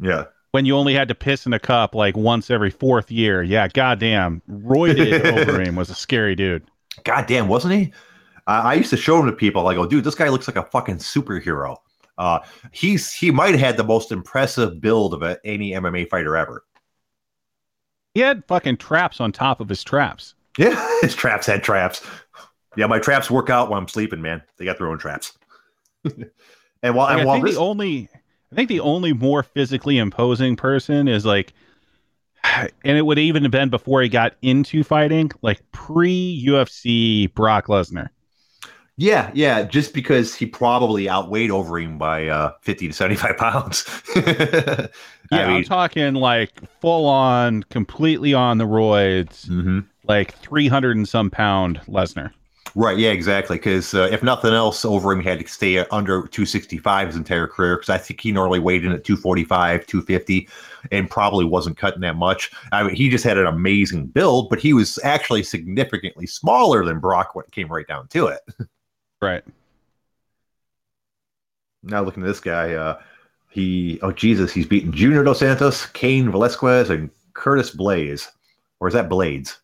Yeah. 0.00 0.24
When 0.50 0.66
you 0.66 0.76
only 0.76 0.94
had 0.94 1.08
to 1.08 1.14
piss 1.14 1.46
in 1.46 1.54
a 1.54 1.58
cup 1.58 1.94
like 1.94 2.16
once 2.16 2.50
every 2.50 2.70
fourth 2.70 3.10
year, 3.10 3.42
yeah, 3.42 3.68
goddamn, 3.68 4.42
roided 4.50 5.20
Overeem 5.22 5.76
was 5.76 5.88
a 5.88 5.94
scary 5.94 6.34
dude. 6.34 6.64
Goddamn, 7.04 7.48
wasn't 7.48 7.74
he? 7.74 7.92
I 8.46 8.72
I 8.72 8.74
used 8.74 8.90
to 8.90 8.96
show 8.96 9.20
him 9.20 9.26
to 9.26 9.32
people. 9.32 9.66
I 9.68 9.74
go, 9.74 9.86
dude, 9.86 10.04
this 10.04 10.14
guy 10.14 10.28
looks 10.28 10.48
like 10.48 10.56
a 10.56 10.64
fucking 10.64 10.96
superhero. 10.96 11.76
Uh, 12.18 12.40
he's 12.72 13.12
he 13.12 13.30
might 13.30 13.52
have 13.52 13.60
had 13.60 13.76
the 13.76 13.84
most 13.84 14.12
impressive 14.12 14.80
build 14.80 15.14
of 15.14 15.22
a, 15.22 15.38
any 15.44 15.72
MMA 15.72 16.08
fighter 16.08 16.36
ever. 16.36 16.64
He 18.14 18.20
had 18.20 18.44
fucking 18.46 18.76
traps 18.76 19.20
on 19.20 19.32
top 19.32 19.60
of 19.60 19.68
his 19.68 19.82
traps. 19.82 20.34
Yeah, 20.58 20.88
his 21.00 21.14
traps 21.14 21.46
had 21.46 21.62
traps. 21.62 22.02
Yeah, 22.76 22.86
my 22.86 22.98
traps 22.98 23.30
work 23.30 23.50
out 23.50 23.70
while 23.70 23.80
I'm 23.80 23.88
sleeping, 23.88 24.20
man. 24.22 24.42
They 24.56 24.64
got 24.64 24.78
their 24.78 24.88
own 24.88 24.98
traps. 24.98 25.36
and 26.04 26.94
while 26.94 27.06
Like, 27.06 27.20
and 27.20 27.28
I 27.28 27.32
think 27.32 27.46
this, 27.46 27.54
the 27.54 27.60
only, 27.60 28.08
I 28.50 28.54
think 28.54 28.68
the 28.68 28.80
only 28.80 29.12
more 29.12 29.42
physically 29.42 29.98
imposing 29.98 30.56
person 30.56 31.08
is 31.08 31.24
like, 31.24 31.52
and 32.44 32.70
it 32.84 33.04
would 33.04 33.18
even 33.18 33.42
have 33.42 33.52
been 33.52 33.70
before 33.70 34.02
he 34.02 34.08
got 34.08 34.34
into 34.42 34.84
fighting, 34.84 35.30
like 35.42 35.60
pre 35.72 36.44
UFC 36.46 37.32
Brock 37.34 37.66
Lesnar. 37.66 38.08
Yeah, 39.02 39.32
yeah, 39.34 39.62
just 39.62 39.94
because 39.94 40.32
he 40.32 40.46
probably 40.46 41.10
outweighed 41.10 41.50
Overeem 41.50 41.98
by 41.98 42.28
uh, 42.28 42.52
50 42.60 42.88
to 42.88 42.94
75 42.94 43.36
pounds. 43.36 43.84
Yeah, 45.30 45.38
I 45.38 45.44
I'm 45.44 45.54
mean, 45.54 45.64
talking 45.64 46.12
like 46.12 46.60
full 46.82 47.06
on, 47.06 47.62
completely 47.70 48.34
on 48.34 48.58
the 48.58 48.66
roids, 48.66 49.46
mhm. 49.46 49.86
like 50.06 50.34
300 50.34 50.94
and 50.94 51.08
some 51.08 51.30
pound 51.30 51.80
Lesnar. 51.88 52.32
Right, 52.74 52.98
yeah, 52.98 53.12
exactly. 53.12 53.56
Because 53.56 53.94
uh, 53.94 54.10
if 54.12 54.22
nothing 54.22 54.52
else, 54.52 54.84
Overeem 54.84 55.24
had 55.24 55.38
to 55.40 55.48
stay 55.48 55.78
under 55.78 56.26
265 56.26 57.06
his 57.06 57.16
entire 57.16 57.46
career. 57.46 57.76
Because 57.76 57.88
I 57.88 57.96
think 57.96 58.20
he 58.20 58.30
normally 58.30 58.58
weighed 58.58 58.84
in 58.84 58.92
at 58.92 59.04
245, 59.04 59.86
250, 59.86 60.48
and 60.90 61.08
probably 61.08 61.46
wasn't 61.46 61.78
cutting 61.78 62.02
that 62.02 62.16
much. 62.16 62.50
I 62.72 62.82
mean, 62.82 62.94
he 62.94 63.08
just 63.08 63.24
had 63.24 63.38
an 63.38 63.46
amazing 63.46 64.08
build, 64.08 64.50
but 64.50 64.58
he 64.58 64.74
was 64.74 64.98
actually 65.02 65.44
significantly 65.44 66.26
smaller 66.26 66.84
than 66.84 66.98
Brock 66.98 67.34
when 67.34 67.46
it 67.46 67.52
came 67.52 67.68
right 67.68 67.86
down 67.86 68.08
to 68.08 68.26
it. 68.26 68.40
Right. 69.22 69.44
Now 71.84 72.02
looking 72.02 72.24
at 72.24 72.26
this 72.26 72.40
guy, 72.40 72.74
uh, 72.74 73.00
he 73.48 74.00
oh 74.02 74.12
Jesus, 74.12 74.52
he's 74.52 74.66
beaten 74.66 74.92
Junior 74.92 75.22
Dos 75.22 75.38
Santos, 75.38 75.86
Cain 75.86 76.30
Velasquez, 76.30 76.90
and 76.90 77.08
Curtis 77.32 77.70
Blaze. 77.70 78.28
Or 78.80 78.88
is 78.88 78.94
that 78.94 79.08
Blades? 79.08 79.60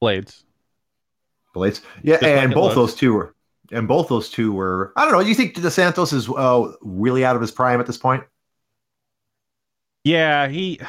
Blades. 0.00 0.44
Blades. 1.52 1.82
Yeah, 2.02 2.14
Just 2.14 2.24
and 2.24 2.54
both 2.54 2.76
those 2.76 2.94
two 2.94 3.14
were 3.14 3.34
and 3.72 3.88
both 3.88 4.08
those 4.08 4.30
two 4.30 4.52
were 4.52 4.92
I 4.96 5.04
don't 5.04 5.12
know, 5.12 5.20
you 5.20 5.34
think 5.34 5.60
Dos 5.60 5.74
Santos 5.74 6.12
is 6.12 6.28
uh, 6.28 6.72
really 6.80 7.24
out 7.24 7.34
of 7.34 7.42
his 7.42 7.50
prime 7.50 7.80
at 7.80 7.86
this 7.86 7.98
point? 7.98 8.22
Yeah, 10.04 10.46
he 10.46 10.80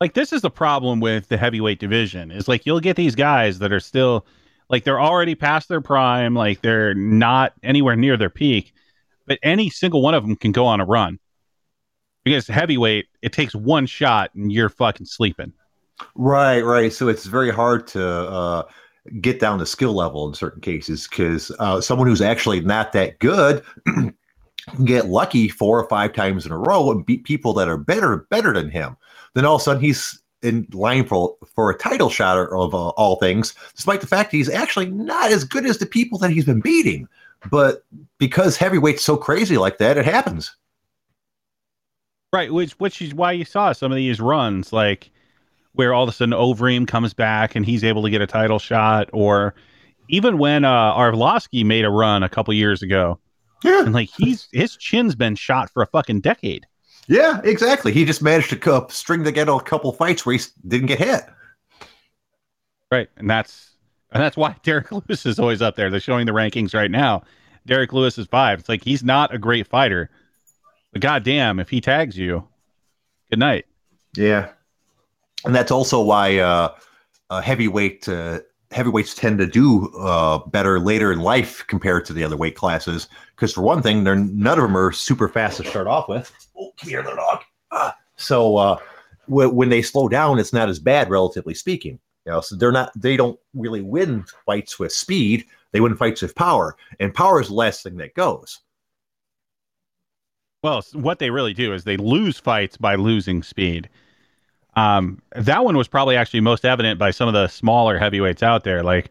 like 0.00 0.12
this 0.12 0.34
is 0.34 0.42
the 0.42 0.50
problem 0.50 1.00
with 1.00 1.28
the 1.28 1.38
heavyweight 1.38 1.78
division. 1.78 2.30
Is 2.30 2.46
like 2.46 2.66
you'll 2.66 2.80
get 2.80 2.96
these 2.96 3.14
guys 3.14 3.58
that 3.60 3.72
are 3.72 3.80
still 3.80 4.26
like 4.68 4.84
they're 4.84 5.00
already 5.00 5.34
past 5.34 5.68
their 5.68 5.80
prime, 5.80 6.34
like 6.34 6.60
they're 6.62 6.94
not 6.94 7.52
anywhere 7.62 7.96
near 7.96 8.16
their 8.16 8.30
peak, 8.30 8.72
but 9.26 9.38
any 9.42 9.70
single 9.70 10.02
one 10.02 10.14
of 10.14 10.22
them 10.22 10.36
can 10.36 10.52
go 10.52 10.66
on 10.66 10.80
a 10.80 10.84
run. 10.84 11.18
Because 12.24 12.46
heavyweight, 12.46 13.06
it 13.22 13.32
takes 13.32 13.54
one 13.54 13.86
shot 13.86 14.30
and 14.34 14.50
you're 14.50 14.70
fucking 14.70 15.06
sleeping. 15.06 15.52
Right, 16.14 16.62
right. 16.62 16.92
So 16.92 17.08
it's 17.08 17.26
very 17.26 17.50
hard 17.50 17.86
to 17.88 18.06
uh, 18.06 18.62
get 19.20 19.40
down 19.40 19.58
to 19.58 19.66
skill 19.66 19.92
level 19.92 20.26
in 20.28 20.34
certain 20.34 20.60
cases 20.60 21.06
because 21.06 21.50
uh, 21.58 21.80
someone 21.80 22.08
who's 22.08 22.22
actually 22.22 22.60
not 22.60 22.92
that 22.92 23.18
good 23.18 23.62
can 23.86 24.84
get 24.84 25.06
lucky 25.06 25.48
four 25.48 25.78
or 25.78 25.88
five 25.88 26.14
times 26.14 26.46
in 26.46 26.52
a 26.52 26.58
row 26.58 26.90
and 26.90 27.04
beat 27.04 27.24
people 27.24 27.52
that 27.54 27.68
are 27.68 27.76
better 27.76 28.26
better 28.30 28.52
than 28.54 28.70
him. 28.70 28.96
Then 29.34 29.44
all 29.44 29.56
of 29.56 29.60
a 29.60 29.64
sudden 29.64 29.82
he's 29.82 30.22
in 30.44 30.68
line 30.72 31.04
for 31.06 31.36
for 31.54 31.70
a 31.70 31.78
title 31.78 32.10
shot 32.10 32.38
of 32.38 32.74
uh, 32.74 32.88
all 32.90 33.16
things, 33.16 33.54
despite 33.74 34.00
the 34.00 34.06
fact 34.06 34.30
he's 34.30 34.48
actually 34.48 34.86
not 34.86 35.32
as 35.32 35.44
good 35.44 35.66
as 35.66 35.78
the 35.78 35.86
people 35.86 36.18
that 36.18 36.30
he's 36.30 36.44
been 36.44 36.60
beating. 36.60 37.08
But 37.50 37.84
because 38.18 38.56
heavyweight's 38.56 39.04
so 39.04 39.16
crazy 39.16 39.58
like 39.58 39.78
that, 39.78 39.98
it 39.98 40.04
happens. 40.04 40.54
Right, 42.32 42.52
which 42.52 42.72
which 42.72 43.00
is 43.00 43.14
why 43.14 43.32
you 43.32 43.44
saw 43.44 43.72
some 43.72 43.92
of 43.92 43.96
these 43.96 44.20
runs 44.20 44.72
like 44.72 45.10
where 45.72 45.92
all 45.94 46.04
of 46.04 46.08
a 46.08 46.12
sudden 46.12 46.34
Overeem 46.34 46.86
comes 46.86 47.14
back 47.14 47.54
and 47.54 47.66
he's 47.66 47.84
able 47.84 48.02
to 48.02 48.10
get 48.10 48.22
a 48.22 48.26
title 48.26 48.58
shot, 48.58 49.08
or 49.12 49.54
even 50.08 50.38
when 50.38 50.64
uh, 50.64 50.94
Arlovsky 50.94 51.64
made 51.64 51.84
a 51.84 51.90
run 51.90 52.22
a 52.22 52.28
couple 52.28 52.54
years 52.54 52.82
ago, 52.82 53.18
Yeah, 53.62 53.84
and 53.84 53.92
like 53.94 54.10
he's 54.16 54.48
his 54.52 54.76
chin's 54.76 55.14
been 55.14 55.34
shot 55.36 55.70
for 55.70 55.82
a 55.82 55.86
fucking 55.86 56.20
decade. 56.20 56.66
Yeah, 57.06 57.40
exactly. 57.44 57.92
He 57.92 58.04
just 58.04 58.22
managed 58.22 58.50
to 58.50 58.56
co- 58.56 58.86
string 58.88 59.24
together 59.24 59.52
a 59.52 59.60
couple 59.60 59.92
fights 59.92 60.24
where 60.24 60.36
he 60.36 60.44
didn't 60.66 60.86
get 60.86 60.98
hit. 60.98 61.22
Right, 62.90 63.08
and 63.16 63.28
that's 63.28 63.70
and 64.12 64.22
that's 64.22 64.36
why 64.36 64.56
Derrick 64.62 64.90
Lewis 64.90 65.26
is 65.26 65.38
always 65.38 65.62
up 65.62 65.76
there. 65.76 65.90
They're 65.90 66.00
showing 66.00 66.26
the 66.26 66.32
rankings 66.32 66.74
right 66.74 66.90
now. 66.90 67.22
Derrick 67.66 67.92
Lewis 67.92 68.18
is 68.18 68.26
five. 68.26 68.60
It's 68.60 68.68
like 68.68 68.84
he's 68.84 69.02
not 69.02 69.34
a 69.34 69.38
great 69.38 69.66
fighter, 69.66 70.10
but 70.92 71.02
goddamn, 71.02 71.58
if 71.58 71.70
he 71.70 71.80
tags 71.80 72.16
you, 72.16 72.46
good 73.30 73.38
night. 73.38 73.66
Yeah, 74.16 74.50
and 75.44 75.54
that's 75.54 75.70
also 75.70 76.02
why 76.02 76.38
uh, 76.38 76.74
uh, 77.30 77.40
heavyweight 77.40 78.08
uh, 78.08 78.40
heavyweights 78.74 79.14
tend 79.14 79.38
to 79.38 79.46
do 79.46 79.88
uh, 79.96 80.38
better 80.48 80.80
later 80.80 81.12
in 81.12 81.20
life 81.20 81.64
compared 81.68 82.04
to 82.04 82.12
the 82.12 82.24
other 82.24 82.36
weight 82.36 82.56
classes. 82.56 83.08
Because 83.36 83.52
for 83.52 83.62
one 83.62 83.82
thing, 83.82 84.02
they're 84.02 84.16
none 84.16 84.58
of 84.58 84.64
them 84.64 84.76
are 84.76 84.90
super 84.90 85.28
fast 85.28 85.58
to 85.58 85.64
start 85.64 85.86
off 85.86 86.08
with. 86.08 86.32
Oh, 86.58 86.72
come 86.76 86.90
here, 86.90 87.00
little 87.00 87.16
dog. 87.16 87.42
Ah. 87.70 87.96
so 88.16 88.56
uh, 88.56 88.78
w- 89.28 89.50
when 89.50 89.68
they 89.68 89.80
slow 89.80 90.08
down, 90.08 90.38
it's 90.38 90.52
not 90.52 90.68
as 90.68 90.78
bad, 90.78 91.08
relatively 91.08 91.54
speaking. 91.54 91.98
You 92.26 92.32
know, 92.32 92.40
so 92.40 92.56
they're 92.56 92.72
not 92.72 92.90
they 93.00 93.16
don't 93.16 93.38
really 93.54 93.80
win 93.80 94.24
fights 94.44 94.78
with 94.78 94.92
speed. 94.92 95.44
They 95.72 95.80
win 95.80 95.96
fights 95.96 96.22
with 96.22 96.34
power, 96.34 96.76
and 96.98 97.14
power 97.14 97.40
is 97.40 97.48
the 97.48 97.54
last 97.54 97.82
thing 97.82 97.96
that 97.98 98.14
goes. 98.14 98.60
Well, 100.62 100.82
what 100.94 101.18
they 101.18 101.30
really 101.30 101.52
do 101.52 101.74
is 101.74 101.84
they 101.84 101.98
lose 101.98 102.38
fights 102.40 102.76
by 102.76 102.94
losing 102.94 103.42
speed. 103.42 103.88
Um, 104.76 105.22
that 105.36 105.64
one 105.64 105.76
was 105.76 105.88
probably 105.88 106.16
actually 106.16 106.40
most 106.40 106.64
evident 106.64 106.98
by 106.98 107.10
some 107.10 107.28
of 107.28 107.34
the 107.34 107.48
smaller 107.48 107.98
heavyweights 107.98 108.42
out 108.42 108.64
there. 108.64 108.82
Like 108.82 109.10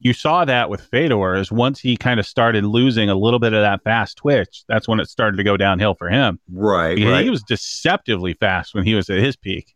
you 0.00 0.12
saw 0.12 0.44
that 0.44 0.70
with 0.70 0.80
Fedor 0.80 1.36
is 1.36 1.50
once 1.52 1.80
he 1.80 1.96
kind 1.96 2.18
of 2.20 2.26
started 2.26 2.64
losing 2.64 3.08
a 3.10 3.14
little 3.14 3.38
bit 3.38 3.52
of 3.52 3.62
that 3.62 3.82
fast 3.82 4.16
twitch, 4.16 4.64
that's 4.68 4.86
when 4.88 5.00
it 5.00 5.08
started 5.08 5.36
to 5.36 5.44
go 5.44 5.56
downhill 5.56 5.94
for 5.94 6.08
him. 6.08 6.38
Right, 6.50 6.98
He- 6.98 7.08
right. 7.08 7.24
He 7.24 7.30
was 7.30 7.42
deceptively 7.42 8.34
fast 8.34 8.74
when 8.74 8.84
he 8.84 8.94
was 8.94 9.08
at 9.10 9.18
his 9.18 9.36
peak. 9.36 9.74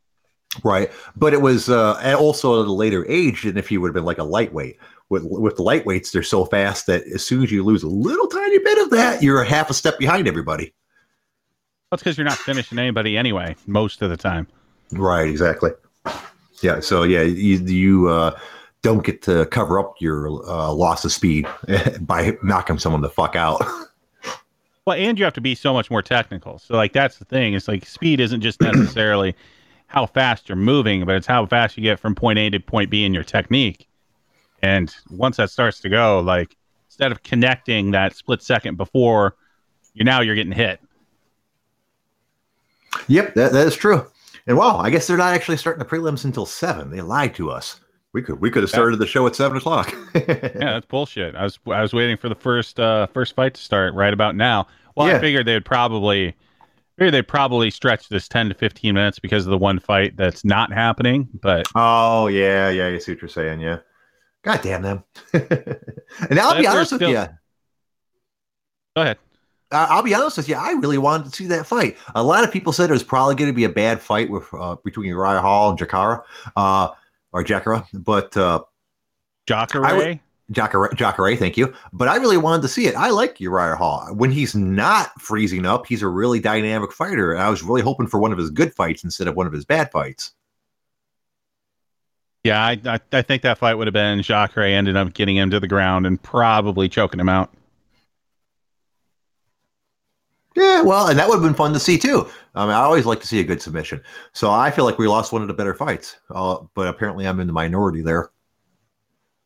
Right, 0.62 0.90
but 1.16 1.32
it 1.32 1.40
was 1.40 1.70
uh, 1.70 2.14
also 2.18 2.60
at 2.60 2.68
a 2.68 2.72
later 2.72 3.06
age 3.08 3.44
than 3.44 3.56
if 3.56 3.68
he 3.68 3.78
would 3.78 3.88
have 3.88 3.94
been 3.94 4.04
like 4.04 4.18
a 4.18 4.24
lightweight. 4.24 4.76
With 5.08 5.24
with 5.24 5.56
the 5.56 5.62
lightweights, 5.62 6.10
they're 6.12 6.22
so 6.22 6.44
fast 6.44 6.86
that 6.86 7.04
as 7.06 7.24
soon 7.24 7.42
as 7.42 7.50
you 7.50 7.64
lose 7.64 7.82
a 7.82 7.88
little 7.88 8.26
tiny 8.28 8.58
bit 8.58 8.78
of 8.78 8.90
that, 8.90 9.22
you're 9.22 9.40
a 9.42 9.46
half 9.46 9.70
a 9.70 9.74
step 9.74 9.98
behind 9.98 10.26
everybody. 10.28 10.72
That's 11.90 12.02
because 12.02 12.16
you're 12.18 12.26
not 12.26 12.38
finishing 12.38 12.78
anybody 12.78 13.16
anyway, 13.18 13.56
most 13.66 14.00
of 14.02 14.10
the 14.10 14.16
time. 14.16 14.46
Right, 14.92 15.28
exactly. 15.28 15.70
Yeah, 16.62 16.80
so 16.80 17.02
yeah, 17.02 17.22
you, 17.22 17.58
you 17.58 18.08
uh, 18.08 18.38
don't 18.82 19.04
get 19.04 19.22
to 19.22 19.46
cover 19.46 19.80
up 19.80 19.94
your 20.00 20.28
uh, 20.48 20.72
loss 20.72 21.04
of 21.04 21.12
speed 21.12 21.46
by 22.00 22.36
knocking 22.42 22.78
someone 22.78 23.00
the 23.00 23.10
fuck 23.10 23.36
out. 23.36 23.62
Well, 24.84 24.96
and 24.96 25.16
you 25.16 25.24
have 25.24 25.34
to 25.34 25.40
be 25.40 25.54
so 25.54 25.72
much 25.72 25.90
more 25.90 26.02
technical. 26.02 26.58
So, 26.58 26.74
like, 26.74 26.92
that's 26.92 27.18
the 27.18 27.24
thing. 27.24 27.54
It's 27.54 27.68
like 27.68 27.86
speed 27.86 28.18
isn't 28.18 28.40
just 28.40 28.60
necessarily 28.60 29.36
how 29.86 30.06
fast 30.06 30.48
you're 30.48 30.56
moving, 30.56 31.04
but 31.04 31.14
it's 31.14 31.26
how 31.26 31.46
fast 31.46 31.76
you 31.76 31.82
get 31.82 32.00
from 32.00 32.14
point 32.14 32.38
A 32.38 32.50
to 32.50 32.58
point 32.58 32.90
B 32.90 33.04
in 33.04 33.14
your 33.14 33.22
technique. 33.22 33.86
And 34.62 34.94
once 35.10 35.36
that 35.36 35.50
starts 35.50 35.80
to 35.80 35.88
go, 35.88 36.20
like, 36.20 36.56
instead 36.88 37.12
of 37.12 37.22
connecting 37.22 37.92
that 37.92 38.16
split 38.16 38.42
second 38.42 38.76
before, 38.76 39.36
you 39.94 40.04
now 40.04 40.20
you're 40.20 40.34
getting 40.34 40.52
hit. 40.52 40.80
yep, 43.06 43.34
that, 43.34 43.52
that 43.52 43.66
is 43.66 43.76
true. 43.76 44.06
And 44.46 44.56
wow, 44.56 44.78
I 44.78 44.90
guess 44.90 45.06
they're 45.06 45.16
not 45.16 45.34
actually 45.34 45.56
starting 45.56 45.78
the 45.78 45.84
prelims 45.88 46.24
until 46.24 46.46
seven. 46.46 46.90
They 46.90 47.00
lied 47.00 47.34
to 47.36 47.50
us. 47.50 47.80
We 48.12 48.22
could 48.22 48.40
we 48.40 48.50
could 48.50 48.62
have 48.62 48.70
started 48.70 48.98
the 48.98 49.06
show 49.06 49.26
at 49.26 49.34
seven 49.36 49.56
o'clock. 49.56 49.94
Yeah, 50.14 50.74
that's 50.74 50.86
bullshit. 50.86 51.34
I 51.34 51.44
was 51.44 51.58
I 51.66 51.80
was 51.80 51.92
waiting 51.94 52.16
for 52.16 52.28
the 52.28 52.34
first 52.34 52.78
uh 52.78 53.06
first 53.06 53.34
fight 53.34 53.54
to 53.54 53.60
start 53.60 53.94
right 53.94 54.12
about 54.12 54.36
now. 54.36 54.66
Well, 54.96 55.08
Yeah. 55.08 55.16
I 55.16 55.20
figured 55.20 55.46
they'd 55.46 55.64
probably 55.64 56.34
figured 56.98 57.14
they'd 57.14 57.26
probably 57.28 57.70
stretch 57.70 58.08
this 58.10 58.28
ten 58.28 58.48
to 58.50 58.54
fifteen 58.54 58.94
minutes 58.94 59.18
because 59.18 59.46
of 59.46 59.50
the 59.50 59.56
one 59.58 59.78
fight 59.78 60.16
that's 60.16 60.44
not 60.44 60.70
happening. 60.72 61.28
But 61.40 61.66
Oh 61.74 62.26
yeah, 62.26 62.68
yeah, 62.68 62.88
you 62.88 63.00
see 63.00 63.12
what 63.12 63.22
you're 63.22 63.28
saying. 63.30 63.60
Yeah, 63.60 63.78
God 64.42 64.60
damn 64.62 64.82
them. 64.82 65.04
and 65.32 66.38
I'll 66.38 66.58
be 66.60 66.66
honest 66.66 66.66
they're 66.66 66.80
with 66.80 66.88
still- 66.88 67.10
you. 67.10 67.28
go 68.96 69.02
ahead. 69.02 69.18
I- 69.72 69.86
I'll 69.90 70.02
be 70.02 70.14
honest 70.14 70.36
with 70.36 70.48
you. 70.48 70.54
I 70.56 70.72
really 70.72 70.98
wanted 70.98 71.30
to 71.30 71.36
see 71.36 71.46
that 71.48 71.66
fight. 71.66 71.96
A 72.14 72.22
lot 72.22 72.44
of 72.44 72.52
people 72.52 72.72
said 72.72 72.90
it 72.90 72.92
was 72.92 73.02
probably 73.02 73.34
going 73.34 73.50
to 73.50 73.54
be 73.54 73.64
a 73.64 73.68
bad 73.68 74.00
fight 74.00 74.30
with 74.30 74.44
uh, 74.52 74.76
between 74.84 75.08
Uriah 75.08 75.40
Hall 75.40 75.70
and 75.70 75.78
Jakara, 75.78 76.22
uh, 76.56 76.88
or 77.32 77.42
Jakara, 77.44 77.86
but 77.92 78.36
uh, 78.36 78.62
Jacare. 79.46 79.82
Jacare, 80.50 80.90
Jacare, 80.94 81.34
thank 81.36 81.56
you. 81.56 81.72
But 81.94 82.08
I 82.08 82.16
really 82.16 82.36
wanted 82.36 82.60
to 82.62 82.68
see 82.68 82.86
it. 82.86 82.94
I 82.94 83.08
like 83.08 83.40
Uriah 83.40 83.76
Hall. 83.76 84.06
When 84.14 84.30
he's 84.30 84.54
not 84.54 85.18
freezing 85.20 85.64
up, 85.64 85.86
he's 85.86 86.02
a 86.02 86.08
really 86.08 86.40
dynamic 86.40 86.92
fighter. 86.92 87.32
And 87.32 87.40
I 87.42 87.48
was 87.48 87.62
really 87.62 87.80
hoping 87.80 88.06
for 88.06 88.20
one 88.20 88.32
of 88.32 88.38
his 88.38 88.50
good 88.50 88.74
fights 88.74 89.02
instead 89.02 89.28
of 89.28 89.34
one 89.34 89.46
of 89.46 89.52
his 89.52 89.64
bad 89.64 89.90
fights. 89.90 90.32
Yeah, 92.44 92.62
I, 92.62 92.80
I 92.84 93.00
I 93.12 93.22
think 93.22 93.42
that 93.42 93.58
fight 93.58 93.74
would 93.74 93.86
have 93.86 93.94
been 93.94 94.20
Jacare 94.22 94.64
ended 94.64 94.96
up 94.96 95.14
getting 95.14 95.36
him 95.36 95.48
to 95.50 95.60
the 95.60 95.68
ground 95.68 96.06
and 96.06 96.20
probably 96.20 96.88
choking 96.88 97.20
him 97.20 97.28
out. 97.28 97.50
Yeah, 100.54 100.82
well, 100.82 101.08
and 101.08 101.18
that 101.18 101.28
would 101.28 101.36
have 101.36 101.42
been 101.42 101.54
fun 101.54 101.72
to 101.72 101.80
see 101.80 101.96
too. 101.96 102.28
I 102.54 102.66
mean, 102.66 102.74
I 102.74 102.80
always 102.80 103.06
like 103.06 103.20
to 103.20 103.26
see 103.26 103.40
a 103.40 103.44
good 103.44 103.62
submission. 103.62 104.02
So 104.32 104.50
I 104.50 104.70
feel 104.70 104.84
like 104.84 104.98
we 104.98 105.08
lost 105.08 105.32
one 105.32 105.42
of 105.42 105.48
the 105.48 105.54
better 105.54 105.74
fights. 105.74 106.16
Uh, 106.30 106.58
but 106.74 106.88
apparently, 106.88 107.26
I'm 107.26 107.40
in 107.40 107.46
the 107.46 107.52
minority 107.52 108.02
there. 108.02 108.30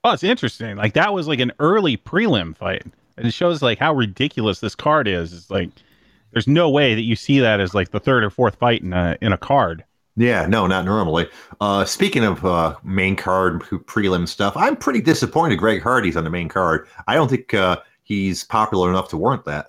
Oh, 0.05 0.13
it's 0.13 0.25
interesting. 0.25 0.77
Like 0.77 0.95
that 0.95 1.13
was 1.13 1.29
like 1.29 1.41
an 1.41 1.53
early 1.59 1.97
prelim 1.97 2.57
fight. 2.57 2.85
And 3.17 3.27
it 3.27 3.33
shows 3.33 3.63
like 3.63 3.79
how 3.79 3.95
ridiculous 3.95 4.61
this 4.61 4.75
card 4.75 5.09
is. 5.09 5.33
It's 5.33 5.51
like 5.51 5.71
there's 6.33 6.47
no 6.47 6.69
way 6.69 6.95
that 6.95 7.03
you 7.03 7.17
see 7.17 7.41
that 7.41 7.61
as 7.61 7.75
like 7.75 7.91
the 7.91 8.01
third 8.01 8.23
or 8.23 8.31
fourth 8.31 8.57
fight 8.57 8.83
in 8.83 8.93
a 8.93 9.17
in 9.21 9.33
a 9.33 9.39
card. 9.39 9.85
Yeah, 10.17 10.47
no, 10.47 10.67
not 10.67 10.85
normally. 10.87 11.29
Uh, 11.61 11.85
speaking 11.85 12.25
of 12.25 12.45
uh, 12.45 12.77
main 12.83 13.17
card 13.17 13.61
prelim 13.63 14.27
stuff, 14.27 14.57
I'm 14.57 14.77
pretty 14.77 15.01
disappointed 15.01 15.57
Greg 15.57 15.83
Hardy's 15.83 16.17
on 16.17 16.25
the 16.25 16.31
main 16.31 16.49
card. 16.49 16.89
I 17.07 17.15
don't 17.15 17.29
think 17.29 17.53
uh, 17.53 17.79
he's 18.03 18.45
popular 18.45 18.89
enough 18.89 19.09
to 19.11 19.17
warrant 19.19 19.45
that. 19.45 19.67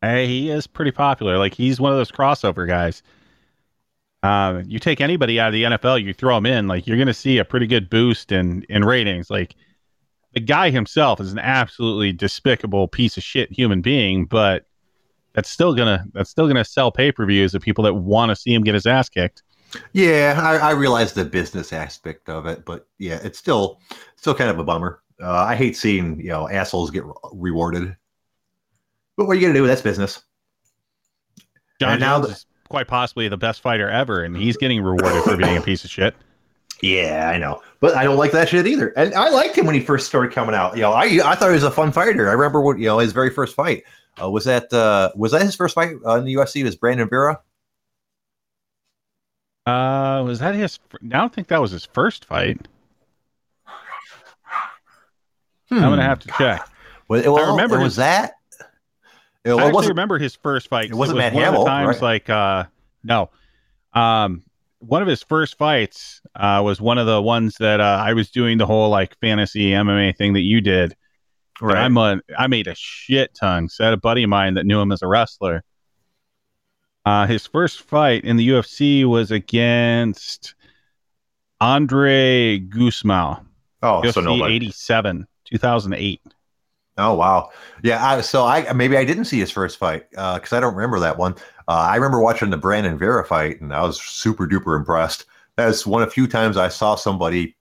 Hey, 0.00 0.26
he 0.26 0.50
is 0.50 0.66
pretty 0.66 0.92
popular. 0.92 1.38
Like 1.38 1.54
he's 1.54 1.80
one 1.80 1.92
of 1.92 1.98
those 1.98 2.12
crossover 2.12 2.66
guys. 2.66 3.02
Um, 4.22 4.64
you 4.66 4.78
take 4.78 5.00
anybody 5.00 5.38
out 5.38 5.48
of 5.48 5.52
the 5.52 5.62
NFL, 5.64 6.02
you 6.02 6.12
throw 6.12 6.36
him 6.36 6.46
in, 6.46 6.66
like 6.66 6.86
you're 6.86 6.98
gonna 6.98 7.14
see 7.14 7.38
a 7.38 7.44
pretty 7.44 7.66
good 7.66 7.88
boost 7.90 8.32
in 8.32 8.64
in 8.68 8.84
ratings. 8.84 9.30
Like 9.30 9.54
the 10.34 10.40
guy 10.40 10.70
himself 10.70 11.20
is 11.20 11.32
an 11.32 11.38
absolutely 11.38 12.12
despicable 12.12 12.88
piece 12.88 13.16
of 13.16 13.22
shit 13.22 13.50
human 13.52 13.80
being, 13.80 14.24
but 14.24 14.66
that's 15.34 15.50
still 15.50 15.74
gonna 15.74 16.04
that's 16.12 16.30
still 16.30 16.48
gonna 16.48 16.64
sell 16.64 16.90
pay 16.90 17.12
per 17.12 17.26
views 17.26 17.54
of 17.54 17.62
people 17.62 17.84
that 17.84 17.94
want 17.94 18.30
to 18.30 18.36
see 18.36 18.52
him 18.52 18.62
get 18.62 18.74
his 18.74 18.86
ass 18.86 19.08
kicked. 19.08 19.42
Yeah, 19.92 20.40
I, 20.42 20.68
I 20.68 20.70
realize 20.72 21.12
the 21.12 21.24
business 21.24 21.72
aspect 21.72 22.28
of 22.28 22.46
it, 22.46 22.64
but 22.64 22.88
yeah, 22.98 23.20
it's 23.22 23.38
still 23.38 23.80
still 24.16 24.34
kind 24.34 24.50
of 24.50 24.58
a 24.58 24.64
bummer. 24.64 25.02
Uh, 25.20 25.30
I 25.32 25.56
hate 25.56 25.76
seeing 25.76 26.20
you 26.20 26.28
know 26.28 26.48
assholes 26.48 26.90
get 26.90 27.04
re- 27.04 27.12
rewarded. 27.32 27.96
But 29.18 29.26
what 29.26 29.32
are 29.32 29.40
you 29.40 29.42
gonna 29.48 29.54
do? 29.54 29.62
With 29.62 29.70
that's 29.70 29.82
business. 29.82 30.22
Jon 31.80 31.90
And 31.92 32.00
now 32.00 32.16
Jones 32.18 32.26
the- 32.28 32.32
is 32.34 32.46
quite 32.70 32.86
possibly 32.86 33.28
the 33.28 33.36
best 33.36 33.60
fighter 33.60 33.90
ever, 33.90 34.22
and 34.22 34.36
he's 34.36 34.56
getting 34.56 34.80
rewarded 34.82 35.24
for 35.24 35.36
being 35.36 35.56
a 35.56 35.60
piece 35.60 35.84
of 35.84 35.90
shit. 35.90 36.14
Yeah, 36.80 37.28
I 37.34 37.38
know, 37.38 37.60
but 37.80 37.96
I 37.96 38.04
don't 38.04 38.16
like 38.16 38.30
that 38.30 38.48
shit 38.48 38.64
either. 38.68 38.90
And 38.96 39.12
I 39.14 39.30
liked 39.30 39.58
him 39.58 39.66
when 39.66 39.74
he 39.74 39.80
first 39.80 40.06
started 40.06 40.32
coming 40.32 40.54
out. 40.54 40.76
You 40.76 40.82
know, 40.82 40.92
I 40.92 41.04
I 41.24 41.34
thought 41.34 41.48
he 41.48 41.54
was 41.54 41.64
a 41.64 41.70
fun 41.72 41.90
fighter. 41.90 42.28
I 42.28 42.32
remember 42.32 42.60
what 42.60 42.78
you 42.78 42.86
know 42.86 43.00
his 43.00 43.12
very 43.12 43.30
first 43.30 43.56
fight 43.56 43.82
uh, 44.22 44.30
was 44.30 44.44
that 44.44 44.72
uh, 44.72 45.10
was 45.16 45.32
that 45.32 45.42
his 45.42 45.56
first 45.56 45.74
fight 45.74 45.90
in 45.90 46.24
the 46.24 46.34
UFC 46.34 46.62
was 46.62 46.76
Brandon 46.76 47.08
Vera. 47.08 47.40
Uh, 49.66 50.22
was 50.24 50.38
that 50.38 50.54
his? 50.54 50.78
I 50.94 51.18
don't 51.18 51.32
think 51.34 51.48
that 51.48 51.60
was 51.60 51.72
his 51.72 51.84
first 51.86 52.24
fight. 52.24 52.68
I'm 55.70 55.80
gonna 55.80 56.02
have 56.02 56.20
to 56.20 56.28
check. 56.38 56.66
Well, 57.08 57.36
I 57.38 57.50
remember 57.50 57.76
it 57.80 57.82
was 57.82 57.94
his- 57.94 57.96
that. 57.96 58.34
It, 59.44 59.52
I 59.52 59.68
actually 59.68 59.88
remember 59.88 60.18
his 60.18 60.34
first 60.36 60.68
fight. 60.68 60.90
it 60.90 60.94
wasn't 60.94 61.16
was 61.16 61.22
Matt 61.24 61.34
one 61.34 61.42
Hamill, 61.44 61.60
of 61.62 61.64
the 61.64 61.70
times 61.70 61.96
right? 61.96 62.02
like 62.02 62.30
uh 62.30 62.64
no, 63.04 63.30
um, 63.94 64.42
one 64.80 65.02
of 65.02 65.08
his 65.08 65.22
first 65.22 65.56
fights 65.56 66.20
uh 66.34 66.60
was 66.64 66.80
one 66.80 66.98
of 66.98 67.06
the 67.06 67.22
ones 67.22 67.56
that 67.58 67.80
uh, 67.80 68.02
I 68.04 68.12
was 68.12 68.30
doing 68.30 68.58
the 68.58 68.66
whole 68.66 68.90
like 68.90 69.18
fantasy 69.20 69.70
MMA 69.70 70.16
thing 70.16 70.34
that 70.34 70.40
you 70.42 70.60
did. 70.60 70.94
And 71.60 71.70
Right. 71.70 71.78
I'm 71.78 71.96
a, 71.96 72.20
I 72.38 72.46
made 72.46 72.68
a 72.68 72.74
shit 72.76 73.34
ton. 73.34 73.68
So 73.68 73.82
I 73.82 73.86
had 73.88 73.94
a 73.94 73.96
buddy 73.96 74.22
of 74.22 74.30
mine 74.30 74.54
that 74.54 74.64
knew 74.64 74.80
him 74.80 74.92
as 74.92 75.02
a 75.02 75.08
wrestler. 75.08 75.64
Uh, 77.04 77.26
his 77.26 77.46
first 77.46 77.80
fight 77.82 78.24
in 78.24 78.36
the 78.36 78.48
UFC 78.48 79.04
was 79.04 79.30
against 79.32 80.54
Andre 81.60 82.60
Gusmão, 82.60 83.44
oh, 83.82 84.02
so 84.10 84.20
UFC 84.20 84.24
nobody. 84.24 84.54
87, 84.54 85.26
2008. 85.46 86.20
Oh 86.98 87.14
wow, 87.14 87.50
yeah. 87.84 88.04
I, 88.04 88.20
so 88.22 88.44
I 88.44 88.72
maybe 88.72 88.96
I 88.96 89.04
didn't 89.04 89.26
see 89.26 89.38
his 89.38 89.52
first 89.52 89.78
fight 89.78 90.10
because 90.10 90.52
I 90.52 90.58
don't 90.58 90.74
remember 90.74 90.98
that 90.98 91.16
one. 91.16 91.34
Uh, 91.68 91.86
I 91.90 91.94
remember 91.94 92.20
watching 92.20 92.50
the 92.50 92.56
Brandon 92.56 92.98
Vera 92.98 93.24
fight, 93.24 93.60
and 93.60 93.72
I 93.72 93.82
was 93.82 94.00
super 94.02 94.48
duper 94.48 94.76
impressed. 94.76 95.26
That's 95.56 95.86
one 95.86 96.02
of 96.02 96.12
few 96.12 96.26
times 96.26 96.56
I 96.56 96.68
saw 96.68 96.96
somebody 96.96 97.56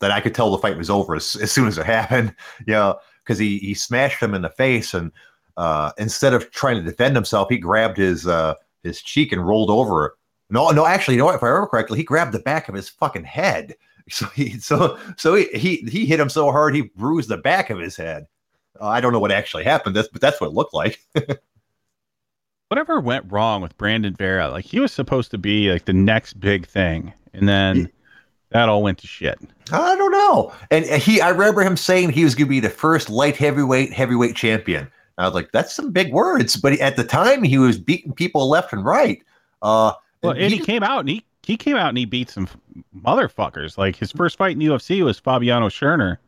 that 0.00 0.10
I 0.10 0.20
could 0.20 0.34
tell 0.34 0.50
the 0.50 0.58
fight 0.58 0.76
was 0.76 0.90
over 0.90 1.14
as, 1.14 1.36
as 1.36 1.52
soon 1.52 1.68
as 1.68 1.78
it 1.78 1.86
happened. 1.86 2.34
You 2.66 2.74
know, 2.74 2.98
because 3.22 3.38
he 3.38 3.58
he 3.58 3.74
smashed 3.74 4.20
him 4.20 4.34
in 4.34 4.42
the 4.42 4.50
face, 4.50 4.92
and 4.92 5.12
uh, 5.56 5.92
instead 5.98 6.34
of 6.34 6.50
trying 6.50 6.76
to 6.76 6.82
defend 6.82 7.14
himself, 7.14 7.48
he 7.48 7.58
grabbed 7.58 7.96
his 7.96 8.26
uh, 8.26 8.54
his 8.82 9.00
cheek 9.02 9.30
and 9.30 9.46
rolled 9.46 9.70
over. 9.70 10.16
No, 10.50 10.70
no, 10.70 10.84
actually, 10.84 11.14
you 11.14 11.18
know 11.20 11.26
what? 11.26 11.36
If 11.36 11.44
I 11.44 11.46
remember 11.46 11.68
correctly, 11.68 11.98
he 11.98 12.04
grabbed 12.04 12.32
the 12.32 12.40
back 12.40 12.68
of 12.68 12.74
his 12.74 12.88
fucking 12.88 13.24
head. 13.24 13.76
So 14.12 14.26
he 14.26 14.58
so 14.58 14.98
so 15.16 15.36
he 15.36 15.46
he, 15.54 15.76
he 15.88 16.04
hit 16.04 16.18
him 16.18 16.30
so 16.30 16.50
hard 16.50 16.74
he 16.74 16.90
bruised 16.96 17.28
the 17.28 17.36
back 17.36 17.70
of 17.70 17.78
his 17.78 17.96
head. 17.96 18.26
Uh, 18.80 18.86
I 18.86 19.00
don't 19.00 19.12
know 19.12 19.18
what 19.18 19.32
actually 19.32 19.64
happened, 19.64 19.94
that's, 19.94 20.08
but 20.08 20.20
that's 20.20 20.40
what 20.40 20.48
it 20.48 20.54
looked 20.54 20.74
like. 20.74 21.00
Whatever 22.68 23.00
went 23.00 23.30
wrong 23.30 23.62
with 23.62 23.76
Brandon 23.76 24.14
Vera? 24.14 24.48
Like 24.48 24.64
he 24.64 24.78
was 24.78 24.92
supposed 24.92 25.30
to 25.32 25.38
be 25.38 25.70
like 25.72 25.86
the 25.86 25.92
next 25.92 26.38
big 26.38 26.66
thing, 26.66 27.12
and 27.32 27.48
then 27.48 27.90
that 28.50 28.68
all 28.68 28.82
went 28.82 28.98
to 28.98 29.06
shit. 29.06 29.38
I 29.72 29.96
don't 29.96 30.12
know. 30.12 30.52
And 30.70 30.84
he, 30.86 31.20
I 31.20 31.30
remember 31.30 31.62
him 31.62 31.76
saying 31.76 32.10
he 32.10 32.24
was 32.24 32.34
going 32.34 32.46
to 32.46 32.50
be 32.50 32.60
the 32.60 32.70
first 32.70 33.10
light 33.10 33.36
heavyweight 33.36 33.92
heavyweight 33.92 34.36
champion. 34.36 34.88
I 35.18 35.26
was 35.26 35.34
like, 35.34 35.52
that's 35.52 35.74
some 35.74 35.92
big 35.92 36.12
words. 36.12 36.56
But 36.56 36.74
at 36.74 36.96
the 36.96 37.04
time, 37.04 37.42
he 37.42 37.58
was 37.58 37.76
beating 37.78 38.12
people 38.12 38.48
left 38.48 38.72
and 38.72 38.84
right. 38.84 39.22
Uh, 39.62 39.92
well, 40.22 40.32
and 40.32 40.52
he, 40.52 40.58
he 40.58 40.64
came 40.64 40.82
out 40.82 41.00
and 41.00 41.08
he 41.08 41.24
he 41.42 41.56
came 41.56 41.76
out 41.76 41.88
and 41.88 41.98
he 41.98 42.04
beat 42.04 42.30
some 42.30 42.48
motherfuckers. 42.96 43.76
Like 43.78 43.96
his 43.96 44.12
first 44.12 44.38
fight 44.38 44.52
in 44.52 44.58
the 44.58 44.66
UFC 44.66 45.04
was 45.04 45.18
Fabiano 45.18 45.68
Scherner. 45.68 46.18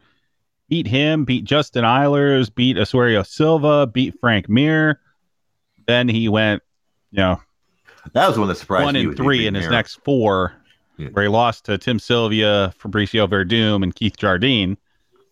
Beat 0.72 0.86
him, 0.86 1.26
beat 1.26 1.44
Justin 1.44 1.84
Eilers, 1.84 2.48
beat 2.54 2.78
Assuerio 2.78 3.26
Silva, 3.26 3.86
beat 3.86 4.18
Frank 4.18 4.48
Mir. 4.48 4.98
Then 5.86 6.08
he 6.08 6.30
went, 6.30 6.62
you 7.10 7.18
know, 7.18 7.42
that 8.14 8.26
was 8.26 8.38
one 8.38 8.48
that 8.48 8.54
surprised 8.54 8.86
one 8.86 8.96
and 8.96 9.14
three 9.14 9.46
in 9.46 9.54
his 9.54 9.64
Mir. 9.64 9.70
next 9.70 9.96
four, 9.96 10.54
yeah. 10.96 11.08
where 11.08 11.24
he 11.24 11.28
lost 11.28 11.66
to 11.66 11.76
Tim 11.76 11.98
Sylvia, 11.98 12.72
Fabricio 12.80 13.28
Werdum, 13.28 13.82
and 13.82 13.94
Keith 13.94 14.16
Jardine. 14.16 14.78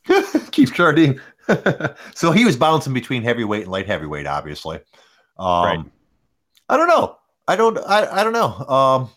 Keith 0.51 0.75
Jardine. 0.75 1.19
so 2.15 2.33
he 2.33 2.45
was 2.45 2.57
bouncing 2.57 2.93
between 2.93 3.23
heavyweight 3.23 3.63
and 3.63 3.73
light 3.73 3.87
heavyweight, 3.87 4.27
obviously. 4.27 4.77
Um, 5.39 5.65
right. 5.65 5.85
I 6.69 6.77
don't 6.77 6.89
know. 6.89 7.17
I 7.49 7.57
don't. 7.57 7.79
I, 7.79 8.21
I 8.21 8.25
don't 8.25 8.35
know. 8.35 8.59
Um, 8.69 9.11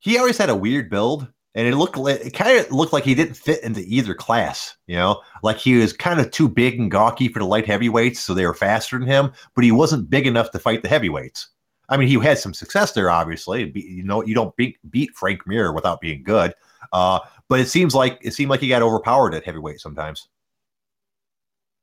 he 0.00 0.18
always 0.18 0.36
had 0.36 0.50
a 0.50 0.54
weird 0.54 0.90
build, 0.90 1.32
and 1.54 1.66
it 1.66 1.76
looked 1.76 1.96
like 1.96 2.20
it 2.20 2.30
kind 2.34 2.58
of 2.58 2.70
looked 2.70 2.92
like 2.92 3.04
he 3.04 3.14
didn't 3.14 3.34
fit 3.34 3.62
into 3.64 3.80
either 3.80 4.14
class. 4.14 4.76
You 4.86 4.96
know, 4.96 5.22
like 5.42 5.58
he 5.58 5.76
was 5.76 5.92
kind 5.92 6.20
of 6.20 6.30
too 6.30 6.48
big 6.48 6.78
and 6.78 6.90
gawky 6.90 7.28
for 7.28 7.40
the 7.40 7.46
light 7.46 7.66
heavyweights, 7.66 8.20
so 8.20 8.34
they 8.34 8.46
were 8.46 8.54
faster 8.54 8.98
than 8.98 9.08
him, 9.08 9.32
but 9.54 9.64
he 9.64 9.72
wasn't 9.72 10.10
big 10.10 10.26
enough 10.26 10.50
to 10.52 10.58
fight 10.58 10.82
the 10.82 10.88
heavyweights. 10.88 11.48
I 11.88 11.96
mean, 11.96 12.08
he 12.08 12.18
had 12.20 12.38
some 12.38 12.54
success 12.54 12.92
there, 12.92 13.10
obviously. 13.10 13.72
You 13.74 14.04
know, 14.04 14.24
you 14.24 14.34
don't 14.34 14.54
beat, 14.54 14.78
beat 14.90 15.10
Frank 15.16 15.44
Mir 15.44 15.72
without 15.72 16.00
being 16.00 16.22
good. 16.22 16.54
Uh, 16.92 17.18
but 17.48 17.58
it 17.58 17.68
seems 17.68 17.96
like 17.96 18.18
it 18.22 18.32
seemed 18.32 18.48
like 18.48 18.60
he 18.60 18.68
got 18.68 18.82
overpowered 18.82 19.34
at 19.34 19.44
heavyweight 19.44 19.80
sometimes. 19.80 20.28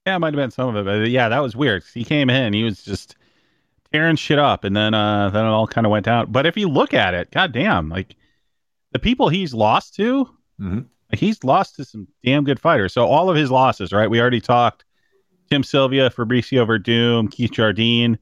Yeah, 0.06 0.16
it 0.16 0.20
might 0.20 0.34
have 0.34 0.42
been 0.42 0.52
some 0.52 0.74
of 0.74 0.76
it, 0.78 0.86
but 0.86 1.10
yeah, 1.10 1.28
that 1.28 1.40
was 1.40 1.58
weird. 1.58 1.84
He 1.94 2.06
came 2.06 2.30
in, 2.30 2.54
he 2.54 2.64
was 2.64 2.82
just 2.82 3.18
tearing 3.92 4.16
shit 4.16 4.40
up, 4.40 4.64
and 4.64 4.76
then 4.76 4.94
uh, 4.94 5.30
then 5.30 5.44
it 5.44 5.50
all 5.50 5.68
kind 5.68 5.86
of 5.86 5.92
went 5.92 6.06
down. 6.06 6.32
But 6.32 6.46
if 6.46 6.56
you 6.56 6.70
look 6.70 6.94
at 6.94 7.14
it, 7.14 7.30
goddamn, 7.32 7.90
like 7.90 8.16
the 8.98 9.04
people 9.04 9.30
he's 9.30 9.54
lost 9.54 9.94
to, 9.94 10.26
mm-hmm. 10.60 10.80
he's 11.14 11.44
lost 11.44 11.76
to 11.76 11.86
some 11.86 12.08
damn 12.24 12.44
good 12.44 12.60
fighters. 12.60 12.94
So 12.94 13.06
all 13.06 13.30
of 13.30 13.36
his 13.36 13.52
losses, 13.52 13.94
right? 13.94 14.10
We 14.10 14.20
already 14.20 14.42
talked 14.42 14.86
Tim 15.52 15.62
Sylvia, 15.62 16.10
Fabricio 16.10 16.66
Werdum, 16.66 17.32
Keith 17.32 17.52
Jardine. 17.52 18.18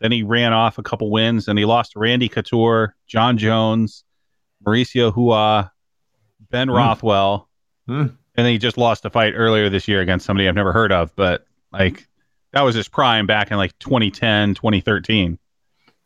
Then 0.00 0.12
he 0.12 0.22
ran 0.22 0.52
off 0.52 0.76
a 0.76 0.82
couple 0.82 1.10
wins, 1.10 1.48
and 1.48 1.58
he 1.58 1.64
lost 1.64 1.92
to 1.92 1.98
Randy 1.98 2.28
Couture, 2.28 2.94
Jon 3.06 3.38
Jones, 3.38 4.04
Mauricio 4.64 5.16
Rua, 5.16 5.72
Ben 6.50 6.68
mm. 6.68 6.76
Rothwell, 6.76 7.48
mm. 7.88 8.02
and 8.02 8.16
then 8.34 8.52
he 8.52 8.58
just 8.58 8.76
lost 8.76 9.06
a 9.06 9.10
fight 9.10 9.32
earlier 9.34 9.70
this 9.70 9.88
year 9.88 10.02
against 10.02 10.26
somebody 10.26 10.46
I've 10.46 10.54
never 10.54 10.74
heard 10.74 10.92
of. 10.92 11.16
But 11.16 11.46
like 11.72 12.06
that 12.52 12.62
was 12.62 12.74
his 12.74 12.86
prime 12.86 13.26
back 13.26 13.50
in 13.50 13.56
like 13.56 13.76
2010, 13.78 14.54
2013. 14.56 15.38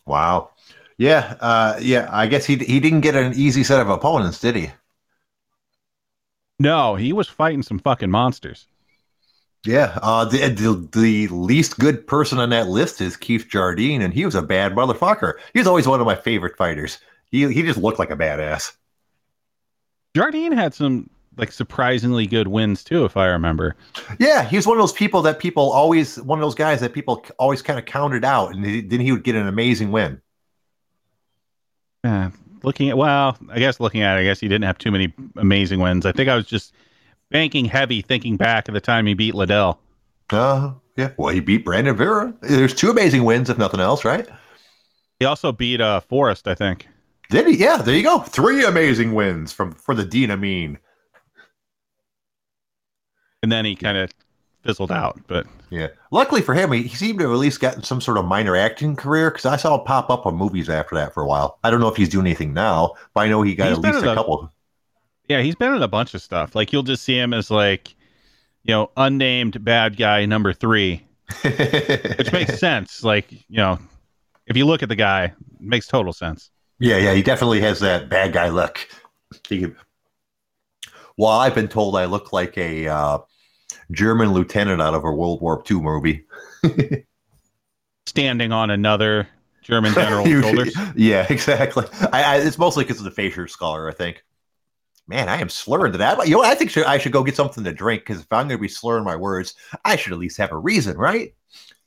Wow. 0.07 0.51
Yeah, 0.99 1.36
uh, 1.40 1.78
yeah. 1.80 2.09
I 2.11 2.26
guess 2.26 2.45
he 2.45 2.57
he 2.57 2.80
didn't 2.80 3.01
get 3.01 3.16
an 3.16 3.32
easy 3.34 3.64
set 3.64 3.80
of 3.80 3.88
opponents, 3.88 4.40
did 4.40 4.57
he? 4.57 4.70
No, 6.59 6.95
he 6.95 7.12
was 7.12 7.28
fighting 7.28 7.62
some 7.62 7.78
fucking 7.78 8.11
monsters. 8.11 8.66
Yeah, 9.64 9.99
uh, 10.03 10.24
the, 10.24 10.49
the, 10.49 10.88
the 10.93 11.28
least 11.28 11.78
good 11.78 12.05
person 12.07 12.38
on 12.38 12.51
that 12.51 12.68
list 12.68 13.01
is 13.01 13.16
Keith 13.16 13.47
Jardine, 13.49 14.03
and 14.03 14.12
he 14.12 14.24
was 14.24 14.34
a 14.34 14.43
bad 14.43 14.74
motherfucker. 14.74 15.34
He 15.53 15.61
was 15.61 15.68
always 15.68 15.86
one 15.86 16.01
of 16.01 16.07
my 16.07 16.16
favorite 16.16 16.57
fighters. 16.57 16.99
He 17.30 17.51
he 17.53 17.62
just 17.62 17.78
looked 17.78 17.99
like 17.99 18.11
a 18.11 18.16
badass. 18.16 18.72
Jardine 20.14 20.53
had 20.53 20.74
some 20.74 21.09
like 21.36 21.53
surprisingly 21.53 22.26
good 22.26 22.49
wins 22.49 22.84
too, 22.84 23.05
if 23.05 23.16
I 23.16 23.26
remember. 23.26 23.76
Yeah, 24.18 24.45
he 24.45 24.57
was 24.57 24.66
one 24.66 24.76
of 24.76 24.82
those 24.82 24.93
people 24.93 25.22
that 25.22 25.38
people 25.38 25.70
always 25.70 26.20
one 26.20 26.38
of 26.38 26.43
those 26.43 26.55
guys 26.55 26.80
that 26.80 26.93
people 26.93 27.24
always 27.38 27.62
kind 27.62 27.78
of 27.78 27.86
counted 27.86 28.24
out, 28.24 28.55
and 28.55 28.90
then 28.90 29.01
he 29.01 29.12
would 29.12 29.24
get 29.24 29.36
an 29.36 29.47
amazing 29.49 29.93
win. 29.93 30.20
Yeah, 32.05 32.30
looking 32.62 32.88
at 32.88 32.96
well, 32.96 33.36
I 33.50 33.59
guess 33.59 33.80
looking 33.80 34.03
at 34.03 34.16
it, 34.16 34.20
I 34.20 34.24
guess 34.24 34.40
he 34.40 34.48
didn't 34.48 34.64
have 34.64 34.78
too 34.78 34.90
many 34.90 35.12
amazing 35.36 35.80
wins. 35.80 36.07
I 36.07 36.12
think 36.12 36.28
I 36.28 36.36
was 36.36 36.46
just 36.46 36.74
banking 37.30 37.64
heavy, 37.64 38.03
thinking 38.03 38.36
back 38.36 38.68
at 38.68 38.74
the 38.74 38.80
time 38.80 39.07
he 39.07 39.14
beat 39.14 39.34
Liddell. 39.34 39.78
Uh, 40.30 40.72
yeah. 40.96 41.12
Well, 41.16 41.32
he 41.32 41.40
beat 41.40 41.64
Brandon 41.64 41.96
Vera. 41.96 42.34
There's 42.40 42.74
two 42.74 42.90
amazing 42.90 43.24
wins, 43.24 43.50
if 43.50 43.59
nothing 43.59 43.80
else, 43.80 44.05
right? 44.05 44.28
He 45.20 45.26
also 45.26 45.53
beat 45.53 45.80
uh, 45.80 46.00
Forrest, 46.00 46.48
I 46.48 46.55
think. 46.55 46.88
Did 47.30 47.46
he? 47.46 47.57
Yeah, 47.57 47.78
there 47.78 47.94
you 47.94 48.03
go. 48.03 48.18
Three 48.20 48.64
amazing 48.64 49.14
wins 49.14 49.53
from 49.53 49.72
for 49.72 49.94
the 49.94 50.05
Dean 50.05 50.30
Amin 50.30 50.78
and 53.42 53.50
then 53.50 53.64
he 53.64 53.74
kind 53.74 53.98
of 53.98 54.11
fizzled 54.63 54.93
out. 54.93 55.21
But 55.27 55.47
yeah, 55.71 55.89
luckily 56.11 56.43
for 56.43 56.55
him, 56.55 56.73
he, 56.73 56.83
he 56.83 56.97
seemed 56.97 57.19
to 57.19 57.25
have 57.27 57.33
at 57.33 57.39
least 57.39 57.61
gotten 57.61 57.83
some 57.83 58.01
sort 58.01 58.19
of 58.19 58.25
minor 58.25 58.57
acting 58.57 58.97
career 58.97 59.31
because 59.31 59.47
I 59.47 59.57
saw 59.57 59.79
him 59.79 59.85
pop 59.85 60.11
up 60.11 60.27
on 60.27 60.37
movies 60.37 60.69
after 60.69 60.95
that 60.97 61.15
for 61.15 61.23
a 61.23 61.27
while. 61.27 61.59
I 61.65 61.71
don't 61.71 61.81
know 61.81 61.89
if 61.89 61.97
he's 61.97 62.09
doing 62.09 62.27
anything 62.27 62.55
now, 62.55 62.95
but 63.15 63.23
I 63.23 63.29
know 63.29 63.43
he 63.43 63.55
got 63.55 63.69
he's 63.69 63.79
at 63.79 63.85
least 63.85 64.05
a, 64.05 64.13
a 64.13 64.15
couple. 64.15 64.53
Yeah, 65.29 65.41
he's 65.41 65.55
been 65.55 65.75
in 65.75 65.83
a 65.83 65.89
bunch 65.89 66.15
of 66.15 66.23
stuff. 66.23 66.55
Like 66.55 66.73
you'll 66.73 66.83
just 66.83 67.05
see 67.05 67.19
him 67.19 67.33
as 67.33 67.51
like, 67.51 67.95
you 68.65 68.73
know, 68.73 68.91
unnamed 68.97 69.65
bad 69.65 69.97
guy 69.97 70.27
number 70.27 70.53
three, 70.53 71.07
which 71.43 72.33
makes 72.33 72.59
sense. 72.59 73.03
Like 73.03 73.31
you 73.33 73.57
know, 73.57 73.79
if 74.47 74.57
you 74.57 74.67
look 74.67 74.83
at 74.83 74.89
the 74.89 74.97
guy, 74.97 75.33
makes 75.61 75.87
total 75.87 76.13
sense. 76.13 76.51
Yeah, 76.79 76.97
yeah, 76.97 77.15
he 77.15 77.23
definitely 77.23 77.61
has 77.61 77.81
that 77.81 78.09
bad 78.09 78.33
guy 78.33 78.49
look. 78.49 78.89
He, 79.49 79.67
well, 81.17 81.31
I've 81.31 81.55
been 81.55 81.69
told 81.69 81.97
I 81.97 82.07
look 82.07 82.33
like 82.33 82.59
a 82.59 82.89
uh, 82.89 83.19
German 83.93 84.32
lieutenant 84.32 84.82
out 84.82 84.95
of 84.95 85.05
a 85.05 85.12
World 85.12 85.40
War 85.40 85.62
II 85.70 85.80
movie. 85.80 86.26
Standing 88.07 88.53
on 88.53 88.70
another 88.70 89.28
German 89.62 89.95
general's 89.95 90.28
shoulders. 90.28 90.76
Yeah, 90.97 91.26
exactly. 91.30 91.84
I, 92.12 92.22
I, 92.22 92.36
it's 92.38 92.59
mostly 92.59 92.84
because 92.84 92.99
of 92.99 93.05
the 93.05 93.11
facial 93.11 93.47
scholar, 93.49 93.88
I 93.88 93.93
think. 93.93 94.24
Man, 95.09 95.28
I 95.28 95.40
am 95.40 95.49
slurring 95.49 95.93
to 95.93 95.99
that. 95.99 96.26
You 96.28 96.36
know, 96.36 96.43
I 96.43 96.55
think 96.55 96.70
should, 96.70 96.84
I 96.84 96.99
should 96.99 97.12
go 97.12 97.24
get 97.24 97.36
something 97.36 97.64
to 97.64 97.72
drink 97.72 98.03
because 98.03 98.20
if 98.22 98.32
I'm 98.32 98.49
going 98.49 98.59
to 98.59 98.62
be 98.62 98.68
slurring 98.68 99.05
my 99.05 99.16
words, 99.16 99.55
I 99.84 99.97
should 99.97 100.12
at 100.12 100.18
least 100.18 100.38
have 100.38 100.53
a 100.53 100.57
reason, 100.57 100.97
right? 100.97 101.34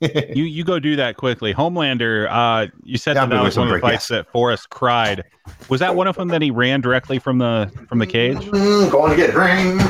you 0.00 0.44
you 0.44 0.62
go 0.62 0.78
do 0.78 0.94
that 0.96 1.16
quickly. 1.16 1.54
Homelander, 1.54 2.28
uh, 2.30 2.70
you 2.84 2.98
said 2.98 3.16
yeah, 3.16 3.24
that, 3.24 3.34
that 3.34 3.42
was 3.42 3.56
one 3.56 3.68
of 3.68 3.74
the 3.74 3.80
fights 3.80 4.08
yes. 4.10 4.18
that 4.18 4.30
Forrest 4.30 4.68
cried. 4.68 5.24
Was 5.70 5.80
that 5.80 5.96
one 5.96 6.06
of 6.06 6.16
them 6.16 6.28
that 6.28 6.42
he 6.42 6.50
ran 6.50 6.82
directly 6.82 7.18
from 7.18 7.38
the 7.38 7.72
from 7.88 7.98
the 7.98 8.06
cage? 8.06 8.36
Mm, 8.36 8.90
going 8.90 9.10
to 9.10 9.16
get 9.16 9.30
a 9.30 9.32
drink. 9.32 9.80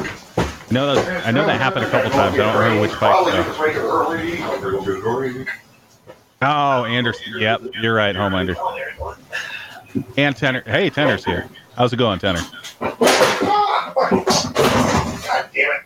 I 0.68 0.72
know 0.72 0.94
that 0.94 1.26
I 1.26 1.30
know 1.30 1.46
that 1.46 1.60
happened 1.60 1.84
a 1.84 1.90
couple 1.90 2.10
times. 2.10 2.34
I 2.34 2.38
don't 2.38 2.56
remember 2.56 2.80
which 2.82 2.92
fight. 2.92 3.14
Oh, 6.42 6.84
Anderson. 6.84 7.38
Yep, 7.38 7.62
you're 7.80 7.94
right, 7.94 8.14
Homelander. 8.16 8.56
And 10.16 10.36
Tenor. 10.36 10.62
Hey, 10.66 10.90
Tenor's 10.90 11.24
here. 11.24 11.48
How's 11.76 11.92
it 11.92 11.96
going, 11.96 12.18
Tenor? 12.18 12.40
God 12.80 12.98
damn 15.54 15.72
it. 15.72 15.82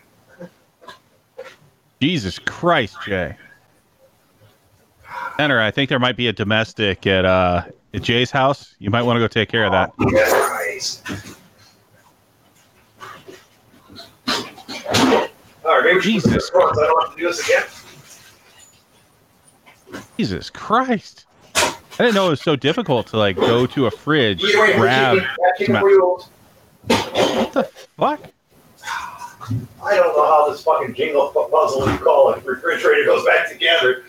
Jesus 2.01 2.39
Christ, 2.39 2.97
Jay. 3.05 3.37
Tenor, 5.37 5.61
I 5.61 5.71
think 5.71 5.89
there 5.89 5.99
might 5.99 6.17
be 6.17 6.27
a 6.27 6.33
domestic 6.33 7.05
at 7.05 7.23
uh 7.25 7.63
at 7.93 8.01
Jay's 8.01 8.31
house. 8.31 8.75
You 8.79 8.89
might 8.89 9.03
want 9.03 9.17
to 9.17 9.21
go 9.21 9.27
take 9.27 9.49
care 9.49 9.65
of 9.65 9.71
that. 9.71 9.91
All 15.63 15.81
right, 15.81 16.01
Jesus. 16.01 16.51
I 16.53 16.59
don't 16.59 17.03
have 17.03 17.15
to 17.15 17.19
do 17.19 17.27
this 17.27 17.47
again. 17.47 17.63
Jesus 20.17 20.49
Christ. 20.49 21.25
I 21.55 21.75
didn't 21.97 22.15
know 22.15 22.27
it 22.27 22.31
was 22.31 22.41
so 22.41 22.55
difficult 22.55 23.07
to 23.07 23.17
like 23.17 23.35
go 23.35 23.65
to 23.67 23.87
a 23.87 23.91
fridge, 23.91 24.41
wait, 24.43 24.75
grab. 24.75 25.19
What 26.87 27.53
the 27.53 27.63
fuck? 27.97 28.21
I 29.83 29.95
don't 29.95 30.15
know 30.15 30.25
how 30.25 30.49
this 30.49 30.63
fucking 30.63 30.95
Jenga 30.95 31.33
puzzle 31.51 31.91
you 31.91 31.97
call 31.97 32.31
it 32.33 32.45
refrigerator 32.45 33.05
goes 33.05 33.25
back 33.25 33.49
together. 33.49 34.03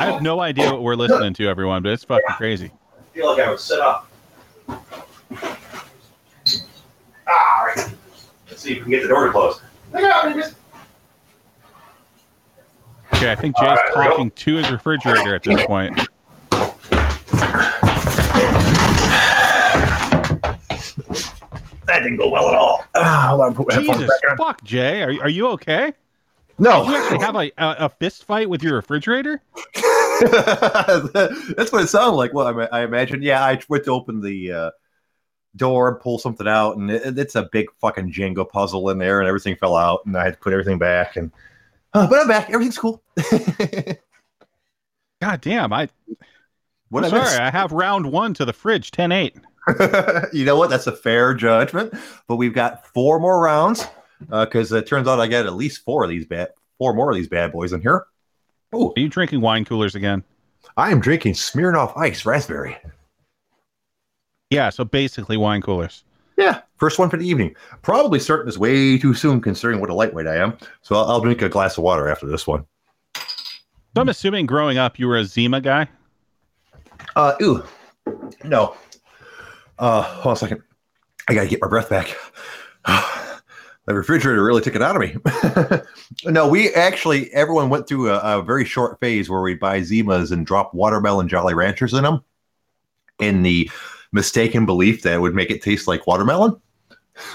I 0.00 0.06
have 0.06 0.22
no 0.22 0.40
idea 0.40 0.72
what 0.72 0.82
we're 0.82 0.94
listening 0.94 1.34
to, 1.34 1.48
everyone, 1.48 1.82
but 1.82 1.92
it's 1.92 2.04
fucking 2.04 2.36
crazy. 2.36 2.70
I 2.70 3.14
feel 3.14 3.26
like 3.26 3.40
I 3.40 3.50
would 3.50 3.60
sit 3.60 3.80
up. 3.80 4.10
All 8.60 8.66
right. 8.66 8.72
See 8.72 8.72
if 8.72 8.78
we 8.78 8.82
can 8.82 8.90
get 8.90 9.02
the 9.02 9.08
door 9.08 9.26
to 9.26 9.32
close. 9.32 9.60
Okay, 13.14 13.32
I 13.32 13.34
think 13.34 13.56
Jay's 13.56 13.68
All 13.68 13.74
right, 13.74 13.94
there 13.94 14.04
go. 14.04 14.10
talking 14.10 14.30
to 14.30 14.56
his 14.56 14.70
refrigerator 14.70 15.34
at 15.34 15.42
this 15.42 15.62
point. 15.66 15.98
That 21.86 22.00
didn't 22.04 22.18
go 22.18 22.28
well 22.28 22.48
at 22.48 22.54
all. 22.54 22.84
Ah, 22.94 23.26
hold 23.30 23.40
on, 23.40 23.54
put 23.54 23.68
my 23.68 23.74
headphones 23.74 23.98
Jesus 23.98 24.20
back 24.22 24.30
on. 24.30 24.36
fuck, 24.36 24.64
Jay, 24.64 25.02
are, 25.02 25.22
are 25.22 25.28
you 25.28 25.48
okay? 25.48 25.92
No, 26.58 26.84
Did 26.84 26.90
you 26.90 26.96
actually 26.96 27.18
have 27.20 27.34
a, 27.36 27.50
a, 27.58 27.86
a 27.86 27.88
fist 27.88 28.24
fight 28.24 28.48
with 28.48 28.62
your 28.62 28.74
refrigerator? 28.76 29.42
That's 30.20 31.72
what 31.72 31.82
it 31.82 31.88
sounded 31.88 32.16
like. 32.16 32.32
Well, 32.34 32.46
I, 32.60 32.80
I 32.80 32.84
imagine. 32.84 33.22
Yeah, 33.22 33.42
I 33.42 33.58
went 33.68 33.84
to 33.84 33.92
open 33.92 34.20
the 34.20 34.52
uh, 34.52 34.70
door 35.56 35.88
and 35.88 36.00
pull 36.00 36.18
something 36.18 36.46
out, 36.46 36.76
and 36.76 36.90
it, 36.90 37.18
it's 37.18 37.34
a 37.34 37.48
big 37.50 37.66
fucking 37.80 38.12
Jenga 38.12 38.48
puzzle 38.48 38.90
in 38.90 38.98
there, 38.98 39.20
and 39.20 39.28
everything 39.28 39.56
fell 39.56 39.76
out, 39.76 40.06
and 40.06 40.16
I 40.16 40.24
had 40.24 40.34
to 40.34 40.40
put 40.40 40.52
everything 40.52 40.78
back. 40.78 41.16
And 41.16 41.32
uh, 41.92 42.08
but 42.08 42.20
I'm 42.20 42.28
back. 42.28 42.50
Everything's 42.50 42.78
cool. 42.78 43.02
God 45.20 45.40
damn, 45.40 45.72
I 45.72 45.88
what 46.90 47.04
I'm 47.04 47.10
sorry, 47.10 47.38
I 47.38 47.50
have 47.50 47.72
round 47.72 48.10
one 48.10 48.34
to 48.34 48.44
the 48.44 48.52
fridge, 48.52 48.90
10-8. 48.90 49.40
you 50.32 50.44
know 50.44 50.56
what? 50.56 50.70
That's 50.70 50.88
a 50.88 50.96
fair 50.96 51.34
judgment. 51.34 51.94
But 52.26 52.36
we've 52.36 52.54
got 52.54 52.86
four 52.88 53.20
more 53.20 53.40
rounds 53.40 53.86
because 54.28 54.72
it 54.72 54.86
turns 54.86 55.06
out 55.06 55.20
I 55.20 55.28
got 55.28 55.46
at 55.46 55.54
least 55.54 55.84
four 55.84 56.02
of 56.04 56.10
these 56.10 56.26
bad, 56.26 56.48
four 56.78 56.92
more 56.94 57.10
of 57.10 57.16
these 57.16 57.28
bad 57.28 57.52
boys 57.52 57.72
in 57.72 57.80
here. 57.80 58.06
Oh, 58.72 58.92
Are 58.96 59.00
you 59.00 59.08
drinking 59.08 59.40
wine 59.40 59.64
coolers 59.64 59.94
again? 59.94 60.24
I 60.76 60.90
am 60.90 61.00
drinking 61.00 61.34
Smirnoff 61.34 61.96
Ice 61.96 62.24
Raspberry. 62.24 62.76
Yeah, 64.50 64.70
so 64.70 64.84
basically 64.84 65.36
wine 65.36 65.62
coolers. 65.62 66.04
Yeah, 66.36 66.62
first 66.76 66.98
one 66.98 67.08
for 67.08 67.16
the 67.16 67.26
evening. 67.26 67.54
Probably 67.82 68.18
starting 68.18 68.46
this 68.46 68.58
way 68.58 68.98
too 68.98 69.14
soon, 69.14 69.40
considering 69.40 69.80
what 69.80 69.90
a 69.90 69.94
lightweight 69.94 70.26
I 70.26 70.36
am. 70.36 70.58
So 70.82 70.96
I'll, 70.96 71.04
I'll 71.04 71.20
drink 71.20 71.42
a 71.42 71.48
glass 71.48 71.78
of 71.78 71.84
water 71.84 72.08
after 72.08 72.26
this 72.26 72.46
one. 72.46 72.64
So 73.14 74.00
I'm 74.00 74.08
assuming 74.08 74.46
growing 74.46 74.78
up 74.78 74.98
you 74.98 75.06
were 75.06 75.16
a 75.16 75.24
Zima 75.24 75.60
guy. 75.60 75.88
Uh, 77.14 77.34
ooh, 77.42 77.64
no. 78.44 78.74
Uh, 79.78 80.02
hold 80.02 80.26
on 80.26 80.32
a 80.32 80.36
second. 80.36 80.62
I 81.28 81.34
gotta 81.34 81.48
get 81.48 81.60
my 81.60 81.68
breath 81.68 81.88
back. 81.88 82.16
the 83.86 83.94
refrigerator 83.94 84.42
really 84.42 84.62
took 84.62 84.74
it 84.74 84.82
out 84.82 84.96
of 84.96 85.02
me. 85.02 85.16
no, 86.30 86.48
we 86.48 86.72
actually 86.74 87.32
everyone 87.32 87.68
went 87.68 87.86
through 87.86 88.10
a, 88.10 88.18
a 88.18 88.42
very 88.42 88.64
short 88.64 88.98
phase 89.00 89.28
where 89.28 89.40
we'd 89.40 89.60
buy 89.60 89.80
Zimas 89.80 90.32
and 90.32 90.46
drop 90.46 90.74
watermelon 90.74 91.28
Jolly 91.28 91.54
Ranchers 91.54 91.94
in 91.94 92.04
them, 92.04 92.24
in 93.18 93.42
the 93.42 93.70
mistaken 94.12 94.66
belief 94.66 95.02
that 95.02 95.14
it 95.14 95.20
would 95.20 95.34
make 95.34 95.50
it 95.50 95.62
taste 95.62 95.88
like 95.88 96.06
watermelon. 96.06 96.60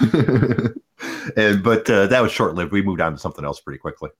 and 1.36 1.62
but 1.62 1.88
uh, 1.90 2.06
that 2.06 2.20
was 2.22 2.32
short 2.32 2.54
lived. 2.54 2.72
We 2.72 2.82
moved 2.82 3.00
on 3.00 3.12
to 3.12 3.18
something 3.18 3.44
else 3.44 3.60
pretty 3.60 3.78
quickly. 3.78 4.10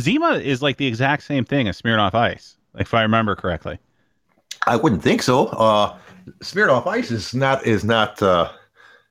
Zima 0.00 0.34
is 0.34 0.62
like 0.62 0.76
the 0.76 0.86
exact 0.86 1.22
same 1.22 1.44
thing 1.44 1.68
as 1.68 1.80
Smirnoff 1.80 2.14
Ice, 2.14 2.56
if 2.78 2.94
I 2.94 3.02
remember 3.02 3.36
correctly. 3.36 3.78
I 4.66 4.76
wouldn't 4.76 5.02
think 5.02 5.22
so. 5.22 5.46
Uh, 5.48 5.96
Smirnoff 6.40 6.86
Ice 6.86 7.10
is 7.10 7.34
not 7.34 7.64
is 7.66 7.84
not. 7.84 8.20
Uh, 8.22 8.50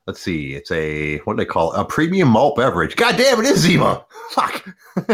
let's 0.06 0.20
see. 0.20 0.54
It's 0.54 0.70
a 0.70 1.18
what 1.18 1.34
do 1.34 1.38
they 1.38 1.46
call 1.46 1.72
it? 1.72 1.80
a 1.80 1.84
premium 1.84 2.28
malt 2.28 2.56
beverage. 2.56 2.96
God 2.96 3.16
damn, 3.16 3.40
it 3.40 3.46
is 3.46 3.60
Zima. 3.60 4.04
Fuck. 4.30 4.64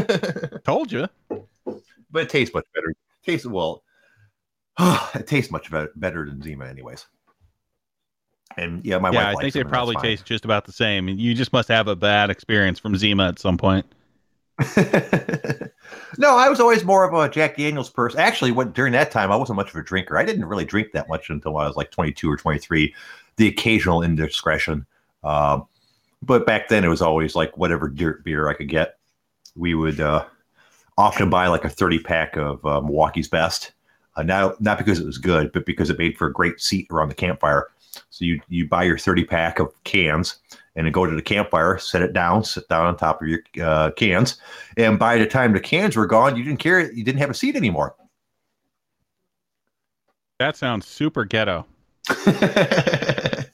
Told 0.64 0.90
you. 0.92 1.06
but 2.10 2.22
it 2.22 2.28
tastes 2.28 2.54
much 2.54 2.66
better. 2.74 2.94
tastes 3.24 3.46
well. 3.46 3.82
it 5.14 5.26
tastes 5.26 5.50
much 5.50 5.70
better, 5.70 6.26
than 6.26 6.42
Zima, 6.42 6.66
anyways. 6.66 7.06
And 8.56 8.84
yeah, 8.84 8.98
my 8.98 9.10
yeah. 9.10 9.30
I 9.30 9.34
think 9.34 9.54
they 9.54 9.62
probably 9.62 9.96
taste 9.96 10.24
just 10.24 10.44
about 10.44 10.64
the 10.64 10.72
same. 10.72 11.08
You 11.08 11.34
just 11.34 11.52
must 11.52 11.68
have 11.68 11.86
a 11.86 11.94
bad 11.94 12.30
experience 12.30 12.78
from 12.78 12.96
Zima 12.96 13.28
at 13.28 13.38
some 13.38 13.56
point. 13.56 13.86
no, 16.18 16.36
I 16.36 16.48
was 16.48 16.60
always 16.60 16.84
more 16.84 17.04
of 17.04 17.14
a 17.14 17.32
Jack 17.32 17.56
Daniels 17.56 17.88
person. 17.88 18.18
Actually, 18.20 18.52
when, 18.52 18.72
during 18.72 18.92
that 18.92 19.10
time, 19.10 19.30
I 19.30 19.36
wasn't 19.36 19.56
much 19.56 19.70
of 19.70 19.76
a 19.76 19.82
drinker. 19.82 20.18
I 20.18 20.24
didn't 20.24 20.44
really 20.44 20.64
drink 20.64 20.92
that 20.92 21.08
much 21.08 21.30
until 21.30 21.56
I 21.56 21.66
was 21.66 21.76
like 21.76 21.90
22 21.90 22.30
or 22.30 22.36
23. 22.36 22.94
The 23.36 23.48
occasional 23.48 24.02
indiscretion. 24.02 24.84
Um, 25.22 25.66
but 26.22 26.44
back 26.44 26.68
then, 26.68 26.84
it 26.84 26.88
was 26.88 27.02
always 27.02 27.34
like 27.34 27.56
whatever 27.56 27.88
dirt 27.88 28.24
beer 28.24 28.48
I 28.48 28.54
could 28.54 28.68
get. 28.68 28.98
We 29.54 29.74
would 29.74 30.00
uh, 30.00 30.26
often 30.98 31.30
buy 31.30 31.46
like 31.46 31.64
a 31.64 31.70
30 31.70 32.00
pack 32.00 32.36
of 32.36 32.64
uh, 32.64 32.80
Milwaukee's 32.80 33.28
Best. 33.28 33.72
Uh, 34.16 34.22
not, 34.22 34.60
not 34.60 34.78
because 34.78 34.98
it 34.98 35.06
was 35.06 35.18
good, 35.18 35.52
but 35.52 35.64
because 35.64 35.90
it 35.90 35.98
made 35.98 36.18
for 36.18 36.26
a 36.26 36.32
great 36.32 36.60
seat 36.60 36.86
around 36.90 37.08
the 37.08 37.14
campfire. 37.14 37.68
So 38.10 38.24
you, 38.24 38.40
you 38.48 38.68
buy 38.68 38.84
your 38.84 38.98
30 38.98 39.24
pack 39.24 39.58
of 39.58 39.72
cans 39.84 40.36
and 40.76 40.86
then 40.86 40.92
go 40.92 41.06
to 41.06 41.14
the 41.14 41.22
campfire, 41.22 41.78
set 41.78 42.02
it 42.02 42.12
down, 42.12 42.44
sit 42.44 42.68
down 42.68 42.86
on 42.86 42.96
top 42.96 43.22
of 43.22 43.28
your 43.28 43.40
uh, 43.62 43.90
cans. 43.92 44.36
And 44.76 44.98
by 44.98 45.18
the 45.18 45.26
time 45.26 45.52
the 45.52 45.60
cans 45.60 45.96
were 45.96 46.06
gone, 46.06 46.36
you 46.36 46.44
didn't 46.44 46.60
care. 46.60 46.92
You 46.92 47.04
didn't 47.04 47.20
have 47.20 47.30
a 47.30 47.34
seat 47.34 47.56
anymore. 47.56 47.94
That 50.38 50.56
sounds 50.56 50.86
super 50.86 51.24
ghetto. 51.24 51.66
At 52.26 53.50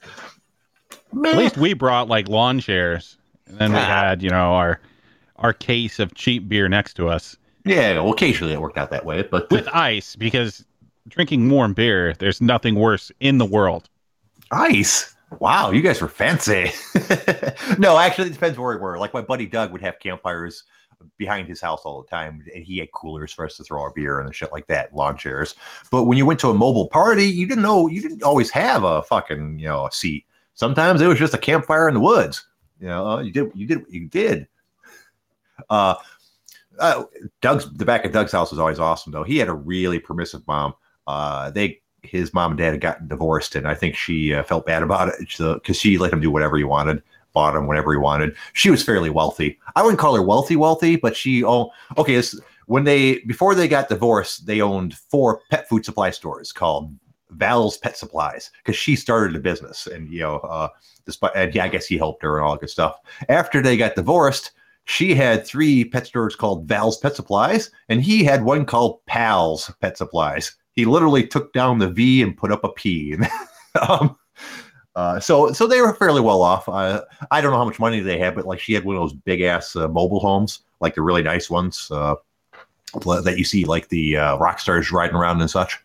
least 1.12 1.56
we 1.56 1.72
brought 1.74 2.08
like 2.08 2.28
lawn 2.28 2.60
chairs, 2.60 3.16
and 3.46 3.58
then 3.58 3.72
we 3.72 3.78
had 3.78 4.22
you 4.22 4.30
know 4.30 4.52
our 4.54 4.80
our 5.36 5.52
case 5.52 5.98
of 5.98 6.14
cheap 6.14 6.48
beer 6.48 6.68
next 6.68 6.94
to 6.94 7.08
us 7.08 7.36
Yeah, 7.66 7.94
well, 7.94 8.12
occasionally 8.12 8.52
it 8.52 8.60
worked 8.60 8.78
out 8.78 8.90
that 8.90 9.04
way, 9.04 9.22
but 9.22 9.50
with 9.50 9.68
ice 9.74 10.14
because 10.14 10.64
drinking 11.08 11.50
warm 11.50 11.74
beer, 11.74 12.14
there's 12.14 12.40
nothing 12.40 12.76
worse 12.76 13.10
in 13.20 13.38
the 13.38 13.44
world. 13.44 13.88
ice. 14.50 15.12
Wow, 15.40 15.72
you 15.72 15.82
guys 15.82 16.00
were 16.00 16.08
fancy. 16.08 16.70
no, 17.78 17.98
actually, 17.98 18.28
it 18.28 18.34
depends 18.34 18.56
where 18.56 18.76
we 18.76 18.80
were. 18.80 18.96
Like 18.96 19.12
my 19.12 19.20
buddy 19.20 19.44
Doug 19.46 19.72
would 19.72 19.82
have 19.82 19.98
campfires 19.98 20.62
behind 21.18 21.48
his 21.48 21.60
house 21.60 21.80
all 21.84 22.00
the 22.00 22.08
time, 22.08 22.44
and 22.54 22.64
he 22.64 22.78
had 22.78 22.92
coolers 22.92 23.32
for 23.32 23.44
us 23.44 23.56
to 23.56 23.64
throw 23.64 23.82
our 23.82 23.90
beer 23.90 24.20
and 24.20 24.32
shit 24.32 24.52
like 24.52 24.68
that, 24.68 24.94
lawn 24.94 25.16
chairs. 25.16 25.56
But 25.90 26.04
when 26.04 26.16
you 26.16 26.24
went 26.24 26.38
to 26.40 26.50
a 26.50 26.54
mobile 26.54 26.86
party, 26.88 27.24
you 27.24 27.46
didn't 27.48 27.62
know 27.62 27.88
you 27.88 28.00
didn't 28.00 28.22
always 28.22 28.50
have 28.50 28.84
a 28.84 29.02
fucking 29.02 29.58
you 29.58 29.66
know 29.66 29.86
a 29.86 29.92
seat. 29.92 30.24
Sometimes 30.54 31.02
it 31.02 31.08
was 31.08 31.18
just 31.18 31.34
a 31.34 31.38
campfire 31.38 31.88
in 31.88 31.94
the 31.94 32.00
woods. 32.00 32.46
You 32.80 32.86
know, 32.86 33.18
you 33.18 33.32
did 33.32 33.50
you 33.54 33.66
did 33.66 33.78
what 33.78 33.90
you 33.90 34.06
did. 34.06 34.46
Uh, 35.68 35.96
uh, 36.78 37.04
Doug's 37.40 37.72
the 37.74 37.84
back 37.84 38.04
of 38.04 38.12
Doug's 38.12 38.32
house 38.32 38.50
was 38.50 38.60
always 38.60 38.78
awesome 38.78 39.12
though. 39.12 39.24
He 39.24 39.38
had 39.38 39.48
a 39.48 39.54
really 39.54 39.98
permissive 39.98 40.46
mom. 40.46 40.74
Uh, 41.06 41.50
they 41.50 41.80
his 42.02 42.32
mom 42.32 42.52
and 42.52 42.58
dad 42.58 42.72
had 42.72 42.80
gotten 42.80 43.08
divorced, 43.08 43.56
and 43.56 43.66
I 43.66 43.74
think 43.74 43.96
she 43.96 44.34
uh, 44.34 44.42
felt 44.42 44.66
bad 44.66 44.82
about 44.82 45.08
it 45.08 45.14
because 45.38 45.76
she 45.76 45.98
let 45.98 46.12
him 46.12 46.20
do 46.20 46.30
whatever 46.30 46.56
he 46.56 46.64
wanted, 46.64 47.02
bought 47.32 47.56
him 47.56 47.66
whatever 47.66 47.92
he 47.92 47.98
wanted. 47.98 48.34
She 48.52 48.70
was 48.70 48.82
fairly 48.82 49.10
wealthy. 49.10 49.58
I 49.74 49.82
wouldn't 49.82 49.98
call 49.98 50.14
her 50.14 50.22
wealthy, 50.22 50.56
wealthy, 50.56 50.96
but 50.96 51.16
she 51.16 51.44
oh 51.44 51.70
okay. 51.98 52.22
When 52.66 52.84
they 52.84 53.20
before 53.20 53.54
they 53.54 53.68
got 53.68 53.88
divorced, 53.88 54.46
they 54.46 54.60
owned 54.60 54.94
four 54.94 55.40
pet 55.50 55.68
food 55.68 55.84
supply 55.84 56.10
stores 56.10 56.52
called 56.52 56.92
Val's 57.30 57.78
Pet 57.78 57.96
Supplies 57.96 58.50
because 58.58 58.76
she 58.76 58.96
started 58.96 59.36
a 59.36 59.40
business, 59.40 59.86
and 59.86 60.10
you 60.10 60.20
know, 60.20 60.36
uh, 60.38 60.68
despite 61.04 61.32
and 61.34 61.54
yeah, 61.54 61.64
I 61.64 61.68
guess 61.68 61.86
he 61.86 61.96
helped 61.96 62.22
her 62.22 62.38
and 62.38 62.46
all 62.46 62.52
that 62.54 62.60
good 62.60 62.70
stuff. 62.70 62.98
After 63.28 63.62
they 63.62 63.76
got 63.76 63.94
divorced, 63.94 64.52
she 64.86 65.14
had 65.14 65.44
three 65.44 65.84
pet 65.84 66.06
stores 66.06 66.36
called 66.36 66.66
Val's 66.66 66.96
Pet 66.96 67.16
Supplies, 67.16 67.70
and 67.88 68.00
he 68.00 68.22
had 68.22 68.44
one 68.44 68.64
called 68.64 69.04
Pal's 69.06 69.70
Pet 69.80 69.98
Supplies. 69.98 70.56
He 70.72 70.84
literally 70.84 71.26
took 71.26 71.52
down 71.52 71.78
the 71.78 71.90
V 71.90 72.22
and 72.22 72.36
put 72.36 72.52
up 72.52 72.62
a 72.62 72.70
P. 72.70 73.16
um, 73.88 74.16
uh, 74.94 75.18
so, 75.18 75.52
so 75.52 75.66
they 75.66 75.80
were 75.80 75.94
fairly 75.94 76.20
well 76.20 76.40
off. 76.40 76.68
Uh, 76.68 77.02
I 77.32 77.40
don't 77.40 77.50
know 77.50 77.58
how 77.58 77.64
much 77.64 77.80
money 77.80 77.98
they 77.98 78.16
had, 78.16 78.36
but 78.36 78.46
like 78.46 78.60
she 78.60 78.74
had 78.74 78.84
one 78.84 78.94
of 78.94 79.02
those 79.02 79.12
big 79.12 79.40
ass 79.40 79.74
uh, 79.74 79.88
mobile 79.88 80.20
homes, 80.20 80.60
like 80.80 80.94
the 80.94 81.02
really 81.02 81.22
nice 81.22 81.50
ones 81.50 81.90
uh, 81.90 82.14
that 82.94 83.34
you 83.36 83.44
see, 83.44 83.64
like 83.64 83.88
the 83.88 84.16
uh, 84.16 84.36
rock 84.36 84.60
stars 84.60 84.92
riding 84.92 85.16
around 85.16 85.40
and 85.40 85.50
such. 85.50 85.78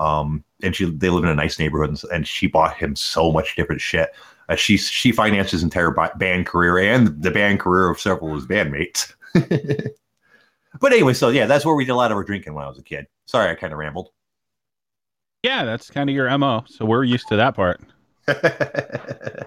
Um, 0.00 0.42
and 0.64 0.74
she 0.74 0.86
they 0.86 1.10
live 1.10 1.22
in 1.22 1.30
a 1.30 1.34
nice 1.34 1.60
neighborhood, 1.60 1.90
and, 1.90 2.02
and 2.12 2.26
she 2.26 2.48
bought 2.48 2.76
him 2.76 2.96
so 2.96 3.30
much 3.30 3.54
different 3.54 3.80
shit. 3.80 4.10
Uh, 4.48 4.56
she 4.56 4.76
she 4.76 5.12
financed 5.12 5.52
his 5.52 5.62
entire 5.62 5.90
band 6.16 6.46
career 6.46 6.78
and 6.78 7.22
the 7.22 7.30
band 7.30 7.60
career 7.60 7.88
of 7.88 8.00
several 8.00 8.30
of 8.30 8.36
his 8.36 8.46
bandmates. 8.46 9.14
but 10.80 10.92
anyway, 10.92 11.14
so 11.14 11.28
yeah, 11.28 11.46
that's 11.46 11.64
where 11.64 11.74
we 11.74 11.84
did 11.84 11.92
a 11.92 11.96
lot 11.96 12.10
of 12.10 12.16
our 12.16 12.24
drinking 12.24 12.54
when 12.54 12.64
I 12.64 12.68
was 12.68 12.78
a 12.78 12.82
kid. 12.82 13.06
Sorry, 13.26 13.50
I 13.50 13.54
kind 13.54 13.72
of 13.72 13.78
rambled. 13.78 14.10
Yeah, 15.42 15.64
that's 15.64 15.90
kind 15.90 16.08
of 16.08 16.14
your 16.14 16.36
mo. 16.38 16.64
So 16.66 16.84
we're 16.84 17.04
used 17.04 17.28
to 17.28 17.36
that 17.36 17.56
part. 17.56 17.80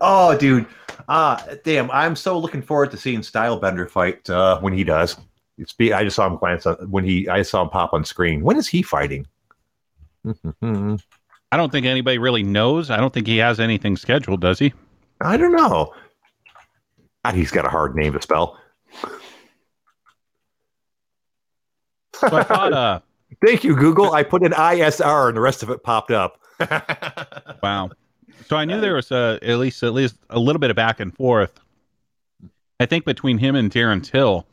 oh, 0.00 0.36
dude. 0.36 0.66
Ah, 1.08 1.44
damn. 1.64 1.90
I'm 1.90 2.16
so 2.16 2.38
looking 2.38 2.62
forward 2.62 2.90
to 2.90 2.96
seeing 2.96 3.20
Stylebender 3.20 3.88
fight 3.88 4.28
uh, 4.28 4.58
when 4.60 4.72
he 4.72 4.84
does. 4.84 5.16
It's 5.56 5.72
be, 5.72 5.92
I 5.92 6.04
just 6.04 6.16
saw 6.16 6.26
him 6.26 6.36
glance 6.36 6.66
on, 6.66 6.76
when 6.90 7.04
he 7.04 7.28
I 7.28 7.42
saw 7.42 7.62
him 7.62 7.68
pop 7.68 7.92
on 7.92 8.04
screen. 8.04 8.42
When 8.42 8.56
is 8.56 8.66
he 8.66 8.82
fighting? 8.82 9.26
I 11.52 11.56
don't 11.56 11.70
think 11.72 11.86
anybody 11.86 12.18
really 12.18 12.42
knows. 12.42 12.90
I 12.90 12.98
don't 12.98 13.12
think 13.12 13.26
he 13.26 13.38
has 13.38 13.58
anything 13.58 13.96
scheduled, 13.96 14.40
does 14.40 14.58
he? 14.58 14.72
I 15.20 15.36
don't 15.36 15.52
know. 15.52 15.92
God, 17.24 17.34
he's 17.34 17.50
got 17.50 17.66
a 17.66 17.68
hard 17.68 17.94
name 17.96 18.12
to 18.12 18.22
spell. 18.22 18.58
So 22.14 22.36
I 22.36 22.42
thought 22.42 22.72
uh 22.72 23.00
Thank 23.46 23.64
you, 23.64 23.76
Google. 23.76 24.12
I 24.12 24.22
put 24.22 24.42
in 24.42 24.52
ISR 24.52 25.28
and 25.28 25.36
the 25.36 25.40
rest 25.40 25.62
of 25.62 25.70
it 25.70 25.82
popped 25.82 26.10
up. 26.10 26.40
wow. 27.62 27.90
So 28.46 28.56
I 28.56 28.64
knew 28.64 28.80
there 28.80 28.94
was 28.94 29.10
a, 29.12 29.38
at 29.42 29.58
least 29.58 29.82
at 29.82 29.94
least 29.94 30.16
a 30.30 30.38
little 30.38 30.58
bit 30.58 30.70
of 30.70 30.76
back 30.76 31.00
and 31.00 31.14
forth. 31.14 31.60
I 32.80 32.86
think 32.86 33.04
between 33.04 33.38
him 33.38 33.54
and 33.54 33.70
Darren 33.70 34.02
Till 34.02 34.46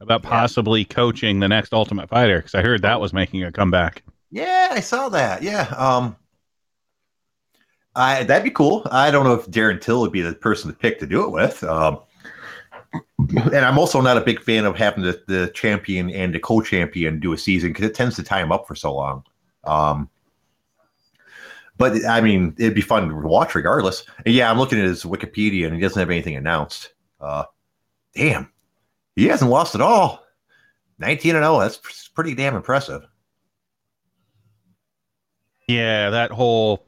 about 0.00 0.22
possibly 0.22 0.84
coaching 0.84 1.40
the 1.40 1.48
next 1.48 1.72
Ultimate 1.72 2.08
Fighter 2.08 2.38
because 2.38 2.54
I 2.54 2.62
heard 2.62 2.82
that 2.82 3.00
was 3.00 3.12
making 3.12 3.44
a 3.44 3.52
comeback. 3.52 4.02
Yeah, 4.30 4.68
I 4.72 4.80
saw 4.80 5.08
that. 5.10 5.42
Yeah. 5.42 5.62
Um, 5.76 6.16
I 7.94 8.24
that'd 8.24 8.44
be 8.44 8.50
cool. 8.50 8.86
I 8.90 9.10
don't 9.10 9.24
know 9.24 9.34
if 9.34 9.46
Darren 9.46 9.80
Till 9.80 10.00
would 10.00 10.12
be 10.12 10.22
the 10.22 10.34
person 10.34 10.70
to 10.70 10.76
pick 10.76 10.98
to 11.00 11.06
do 11.06 11.24
it 11.24 11.30
with. 11.30 11.62
Um, 11.64 12.00
and 13.18 13.56
I'm 13.56 13.78
also 13.78 14.00
not 14.00 14.16
a 14.16 14.22
big 14.22 14.40
fan 14.40 14.64
of 14.64 14.76
having 14.76 15.04
the, 15.04 15.22
the 15.26 15.50
champion 15.54 16.10
and 16.10 16.34
the 16.34 16.40
co-champion 16.40 17.20
do 17.20 17.32
a 17.32 17.38
season 17.38 17.70
because 17.70 17.86
it 17.86 17.94
tends 17.94 18.16
to 18.16 18.22
tie 18.22 18.40
them 18.40 18.52
up 18.52 18.66
for 18.66 18.74
so 18.74 18.94
long. 18.94 19.24
Um, 19.64 20.10
but 21.78 22.04
I 22.04 22.20
mean, 22.20 22.54
it'd 22.58 22.74
be 22.74 22.80
fun 22.80 23.08
to 23.08 23.14
watch 23.14 23.54
regardless. 23.54 24.04
And 24.24 24.34
yeah, 24.34 24.50
I'm 24.50 24.58
looking 24.58 24.78
at 24.78 24.84
his 24.84 25.04
Wikipedia 25.04 25.66
and 25.66 25.74
he 25.74 25.80
doesn't 25.80 25.98
have 25.98 26.10
anything 26.10 26.36
announced. 26.36 26.92
Uh, 27.20 27.44
damn, 28.14 28.52
he 29.16 29.26
hasn't 29.26 29.50
lost 29.50 29.74
at 29.74 29.80
all. 29.80 30.22
19 30.98 31.36
and 31.36 31.44
0. 31.44 31.58
That's 31.60 32.08
pretty 32.08 32.34
damn 32.34 32.54
impressive. 32.54 33.02
Yeah, 35.68 36.10
that 36.10 36.30
whole 36.30 36.86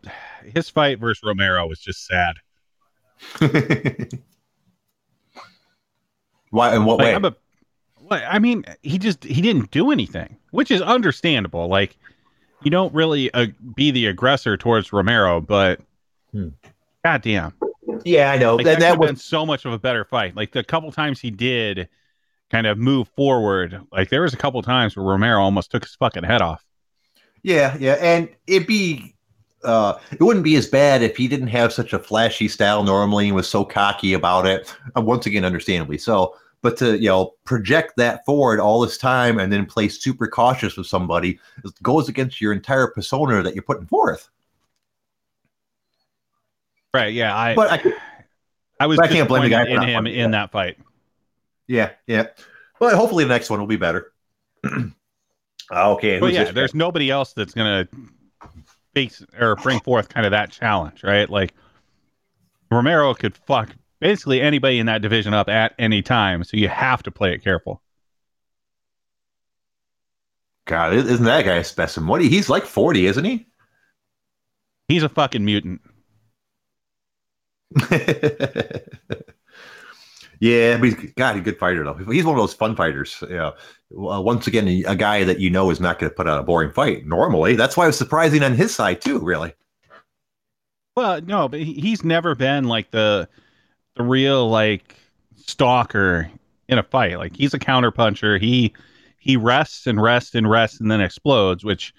his 0.54 0.68
fight 0.68 0.98
versus 0.98 1.22
Romero 1.24 1.66
was 1.66 1.80
just 1.80 2.06
sad. 2.06 2.36
Why? 6.50 6.74
In 6.76 6.84
what 6.84 6.98
like, 6.98 7.22
way? 7.22 7.30
A, 8.10 8.32
I 8.32 8.38
mean, 8.38 8.64
he 8.82 8.98
just 8.98 9.24
he 9.24 9.40
didn't 9.40 9.70
do 9.70 9.90
anything, 9.90 10.36
which 10.50 10.70
is 10.70 10.80
understandable. 10.80 11.68
Like, 11.68 11.96
you 12.62 12.70
don't 12.70 12.94
really 12.94 13.32
uh, 13.34 13.46
be 13.74 13.90
the 13.90 14.06
aggressor 14.06 14.56
towards 14.56 14.92
Romero, 14.92 15.40
but 15.40 15.80
hmm. 16.32 16.48
goddamn. 17.04 17.54
Yeah, 18.04 18.30
I 18.30 18.38
know. 18.38 18.56
Like, 18.56 18.66
that, 18.66 18.80
that, 18.80 19.00
been 19.00 19.16
so 19.16 19.46
much 19.46 19.64
of 19.64 19.72
a 19.72 19.78
better 19.78 20.04
fight. 20.04 20.36
Like 20.36 20.52
the 20.52 20.64
couple 20.64 20.90
times 20.92 21.20
he 21.20 21.30
did 21.30 21.88
kind 22.50 22.66
of 22.66 22.78
move 22.78 23.08
forward, 23.16 23.80
like 23.92 24.10
there 24.10 24.22
was 24.22 24.34
a 24.34 24.36
couple 24.36 24.60
times 24.62 24.96
where 24.96 25.04
Romero 25.04 25.42
almost 25.42 25.70
took 25.70 25.84
his 25.84 25.94
fucking 25.94 26.24
head 26.24 26.42
off. 26.42 26.64
Yeah, 27.42 27.76
yeah, 27.78 27.94
and 28.00 28.28
it'd 28.46 28.66
be 28.66 29.14
uh, 29.64 29.98
it 30.12 30.20
wouldn't 30.20 30.44
be 30.44 30.56
as 30.56 30.66
bad 30.66 31.02
if 31.02 31.16
he 31.16 31.28
didn't 31.28 31.48
have 31.48 31.72
such 31.72 31.92
a 31.92 31.98
flashy 31.98 32.48
style 32.48 32.82
normally 32.84 33.26
and 33.26 33.34
was 33.34 33.48
so 33.48 33.64
cocky 33.64 34.12
about 34.12 34.46
it. 34.46 34.74
Uh, 34.96 35.00
once 35.00 35.26
again, 35.26 35.44
understandably 35.44 35.98
so. 35.98 36.36
But 36.62 36.78
to 36.78 36.98
you 36.98 37.08
know 37.08 37.34
project 37.44 37.94
that 37.98 38.24
forward 38.24 38.58
all 38.58 38.80
this 38.80 38.96
time 38.96 39.38
and 39.38 39.52
then 39.52 39.66
play 39.66 39.88
super 39.88 40.26
cautious 40.26 40.76
with 40.76 40.86
somebody 40.86 41.38
goes 41.82 42.08
against 42.08 42.40
your 42.40 42.52
entire 42.52 42.86
persona 42.86 43.42
that 43.42 43.54
you're 43.54 43.62
putting 43.62 43.86
forth. 43.86 44.30
Right. 46.94 47.12
Yeah. 47.12 47.36
I. 47.36 47.54
But 47.54 47.70
I, 47.70 47.92
I 48.80 48.86
was. 48.86 48.98
I 48.98 49.08
can't 49.08 49.28
blame 49.28 49.42
the 49.42 49.50
guy 49.50 49.66
in 49.66 49.82
him 49.82 50.06
in 50.06 50.30
that 50.30 50.52
fight. 50.52 50.78
Yeah. 51.66 51.90
Yeah. 52.06 52.28
But 52.80 52.94
hopefully 52.94 53.24
the 53.24 53.28
next 53.28 53.50
one 53.50 53.60
will 53.60 53.66
be 53.66 53.76
better. 53.76 54.12
okay. 55.72 56.18
But 56.18 56.32
yeah, 56.32 56.50
there's 56.50 56.72
guy? 56.72 56.78
nobody 56.78 57.10
else 57.10 57.34
that's 57.34 57.52
gonna 57.52 57.88
face 58.94 59.24
or 59.38 59.56
bring 59.56 59.80
forth 59.80 60.08
kind 60.08 60.24
of 60.26 60.32
that 60.32 60.50
challenge, 60.50 61.02
right? 61.02 61.28
Like 61.28 61.52
Romero 62.70 63.14
could 63.14 63.36
fuck 63.36 63.74
basically 64.00 64.40
anybody 64.40 64.78
in 64.78 64.86
that 64.86 65.02
division 65.02 65.34
up 65.34 65.48
at 65.48 65.74
any 65.78 66.02
time. 66.02 66.44
So 66.44 66.56
you 66.56 66.68
have 66.68 67.02
to 67.04 67.10
play 67.10 67.32
it 67.32 67.42
careful. 67.42 67.82
God, 70.66 70.94
isn't 70.94 71.24
that 71.24 71.44
guy 71.44 71.56
a 71.56 71.64
specimen? 71.64 72.08
What? 72.08 72.22
He's 72.22 72.48
like 72.48 72.64
40, 72.64 73.06
isn't 73.06 73.24
he? 73.24 73.46
He's 74.88 75.02
a 75.02 75.08
fucking 75.08 75.44
mutant. 75.44 75.82
yeah, 80.44 80.76
he's 80.76 80.94
God, 81.16 81.36
he's 81.36 81.40
a 81.40 81.44
good 81.44 81.58
fighter 81.58 81.82
though. 81.84 81.94
He's 81.94 82.26
one 82.26 82.34
of 82.34 82.42
those 82.42 82.52
fun 82.52 82.76
fighters. 82.76 83.24
Yeah. 83.30 83.52
Once 83.90 84.46
again, 84.46 84.68
a 84.86 84.94
guy 84.94 85.24
that 85.24 85.40
you 85.40 85.48
know 85.48 85.70
is 85.70 85.80
not 85.80 85.98
going 85.98 86.10
to 86.10 86.14
put 86.14 86.28
out 86.28 86.38
a 86.38 86.42
boring 86.42 86.70
fight 86.70 87.06
normally. 87.06 87.56
That's 87.56 87.78
why 87.78 87.84
it 87.84 87.86
was 87.86 87.96
surprising 87.96 88.42
on 88.42 88.52
his 88.54 88.74
side 88.74 89.00
too. 89.00 89.20
Really. 89.20 89.54
Well, 90.96 91.22
no, 91.22 91.48
but 91.48 91.60
he's 91.60 92.04
never 92.04 92.34
been 92.34 92.64
like 92.64 92.90
the 92.90 93.26
the 93.96 94.02
real 94.02 94.50
like 94.50 94.96
stalker 95.36 96.30
in 96.68 96.76
a 96.76 96.82
fight. 96.82 97.16
Like 97.16 97.34
he's 97.34 97.54
a 97.54 97.58
counterpuncher. 97.58 98.38
He 98.38 98.74
he 99.18 99.38
rests 99.38 99.86
and 99.86 100.02
rests 100.02 100.34
and 100.34 100.50
rests 100.50 100.78
and 100.78 100.90
then 100.90 101.00
explodes, 101.00 101.64
which 101.64 101.94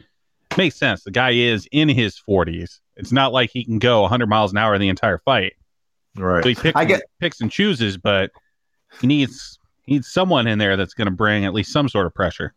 makes 0.56 0.76
sense. 0.76 1.04
The 1.04 1.10
guy 1.10 1.32
is 1.32 1.68
in 1.72 1.90
his 1.90 2.22
40s. 2.30 2.80
It's 2.96 3.12
not 3.12 3.34
like 3.34 3.50
he 3.50 3.66
can 3.66 3.80
go 3.80 4.02
100 4.02 4.28
miles 4.30 4.52
an 4.52 4.60
hour 4.60 4.78
the 4.78 4.88
entire 4.88 5.18
fight. 5.18 5.54
Right. 6.18 6.44
So 6.44 6.50
he 6.50 6.56
picks, 6.56 6.76
I 6.76 6.86
get, 6.86 7.04
picks 7.20 7.42
and 7.42 7.52
chooses, 7.52 7.98
but 7.98 8.32
he 9.02 9.08
needs 9.08 9.60
he 9.84 9.94
needs 9.94 10.08
someone 10.08 10.48
in 10.48 10.58
there 10.60 10.78
that's 10.78 10.94
going 10.94 11.08
to 11.08 11.12
bring 11.12 11.46
at 11.46 11.54
least 11.54 11.72
some 11.72 11.90
sort 11.90 12.06
of 12.06 12.14
pressure. 12.14 12.54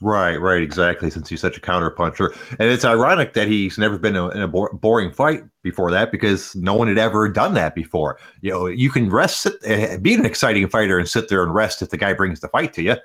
Right, 0.00 0.36
right, 0.36 0.62
exactly. 0.62 1.10
Since 1.10 1.28
he's 1.28 1.40
such 1.40 1.56
a 1.56 1.60
counterpuncher, 1.60 2.32
and 2.50 2.70
it's 2.70 2.84
ironic 2.84 3.32
that 3.32 3.48
he's 3.48 3.78
never 3.78 3.98
been 3.98 4.14
in 4.14 4.42
a 4.42 4.48
boring 4.48 5.10
fight 5.10 5.42
before 5.62 5.90
that 5.90 6.12
because 6.12 6.54
no 6.54 6.74
one 6.74 6.86
had 6.86 6.98
ever 6.98 7.28
done 7.28 7.54
that 7.54 7.74
before. 7.74 8.18
You 8.40 8.50
know, 8.50 8.66
you 8.66 8.90
can 8.90 9.10
rest, 9.10 9.40
sit, 9.40 9.54
uh, 9.68 9.98
be 9.98 10.14
an 10.14 10.24
exciting 10.24 10.68
fighter, 10.68 10.98
and 10.98 11.08
sit 11.08 11.28
there 11.28 11.42
and 11.42 11.52
rest 11.52 11.82
if 11.82 11.90
the 11.90 11.96
guy 11.96 12.12
brings 12.12 12.38
the 12.38 12.48
fight 12.48 12.72
to 12.74 12.82
you. 12.82 12.96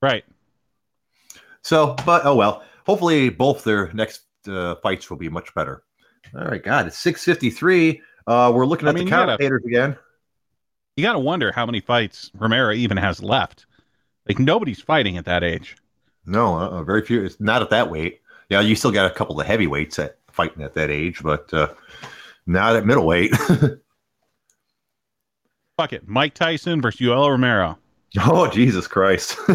Right. 0.00 0.24
So, 1.62 1.96
but 2.06 2.24
oh 2.24 2.36
well. 2.36 2.62
Hopefully, 2.86 3.30
both 3.30 3.64
their 3.64 3.90
next 3.94 4.24
uh, 4.46 4.74
fights 4.82 5.08
will 5.08 5.16
be 5.16 5.30
much 5.30 5.54
better. 5.54 5.82
All 6.36 6.44
right, 6.44 6.62
God, 6.62 6.86
it's 6.86 6.98
six 6.98 7.24
fifty 7.24 7.48
three. 7.48 8.02
Uh, 8.26 8.52
we're 8.54 8.66
looking 8.66 8.88
at 8.88 8.94
I 8.94 8.98
mean, 8.98 9.04
the 9.04 9.10
commentators 9.10 9.64
again. 9.64 9.96
You 10.96 11.02
got 11.02 11.14
to 11.14 11.18
wonder 11.18 11.52
how 11.52 11.66
many 11.66 11.80
fights 11.80 12.30
Romero 12.34 12.72
even 12.72 12.96
has 12.96 13.22
left. 13.22 13.66
Like 14.28 14.38
nobody's 14.38 14.80
fighting 14.80 15.18
at 15.18 15.24
that 15.24 15.42
age. 15.42 15.76
No, 16.26 16.58
uh, 16.58 16.82
very 16.82 17.04
few. 17.04 17.22
It's 17.24 17.38
not 17.40 17.62
at 17.62 17.70
that 17.70 17.90
weight. 17.90 18.20
Yeah, 18.48 18.60
you 18.60 18.76
still 18.76 18.92
got 18.92 19.10
a 19.10 19.14
couple 19.14 19.40
of 19.40 19.46
heavyweights 19.46 19.98
at 19.98 20.18
fighting 20.30 20.62
at 20.62 20.74
that 20.74 20.90
age, 20.90 21.22
but 21.22 21.52
uh, 21.52 21.68
not 22.46 22.76
at 22.76 22.86
middleweight. 22.86 23.34
Fuck 25.76 25.92
it, 25.92 26.06
Mike 26.06 26.34
Tyson 26.34 26.80
versus 26.80 27.00
Yoel 27.00 27.30
Romero. 27.30 27.78
Oh 28.20 28.48
Jesus 28.48 28.86
Christ, 28.86 29.36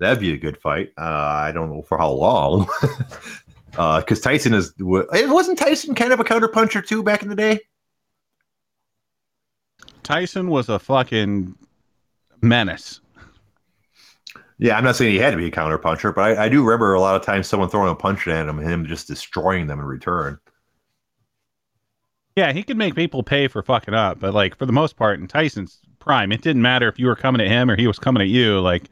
that'd 0.00 0.20
be 0.20 0.32
a 0.32 0.38
good 0.38 0.56
fight. 0.56 0.92
Uh, 0.96 1.02
I 1.02 1.52
don't 1.52 1.70
know 1.70 1.82
for 1.82 1.98
how 1.98 2.10
long, 2.10 2.66
because 3.70 4.26
uh, 4.26 4.30
Tyson 4.30 4.54
is. 4.54 4.72
It 4.78 5.30
wasn't 5.30 5.58
Tyson 5.58 5.94
kind 5.94 6.12
of 6.12 6.20
a 6.20 6.24
counterpuncher 6.24 6.86
too 6.86 7.02
back 7.02 7.22
in 7.22 7.28
the 7.28 7.36
day. 7.36 7.60
Tyson 10.02 10.48
was 10.48 10.68
a 10.68 10.78
fucking 10.78 11.56
menace. 12.40 13.00
Yeah, 14.58 14.78
I'm 14.78 14.84
not 14.84 14.96
saying 14.96 15.12
he 15.12 15.18
had 15.18 15.32
to 15.32 15.36
be 15.36 15.46
a 15.46 15.50
counterpuncher, 15.50 16.14
but 16.14 16.38
I, 16.38 16.44
I 16.44 16.48
do 16.48 16.64
remember 16.64 16.94
a 16.94 17.00
lot 17.00 17.16
of 17.16 17.22
times 17.22 17.46
someone 17.46 17.68
throwing 17.68 17.90
a 17.90 17.94
punch 17.94 18.26
at 18.26 18.48
him 18.48 18.58
and 18.58 18.66
him 18.66 18.86
just 18.86 19.06
destroying 19.06 19.66
them 19.66 19.80
in 19.80 19.84
return. 19.84 20.38
Yeah, 22.36 22.52
he 22.52 22.62
could 22.62 22.76
make 22.76 22.94
people 22.94 23.22
pay 23.22 23.48
for 23.48 23.62
fucking 23.62 23.94
up, 23.94 24.20
but 24.20 24.32
like 24.32 24.56
for 24.56 24.66
the 24.66 24.72
most 24.72 24.96
part, 24.96 25.18
in 25.18 25.26
Tyson's 25.26 25.80
prime, 25.98 26.32
it 26.32 26.42
didn't 26.42 26.62
matter 26.62 26.88
if 26.88 26.98
you 26.98 27.06
were 27.06 27.16
coming 27.16 27.40
at 27.40 27.48
him 27.48 27.70
or 27.70 27.76
he 27.76 27.86
was 27.86 27.98
coming 27.98 28.22
at 28.22 28.28
you. 28.28 28.60
Like 28.60 28.88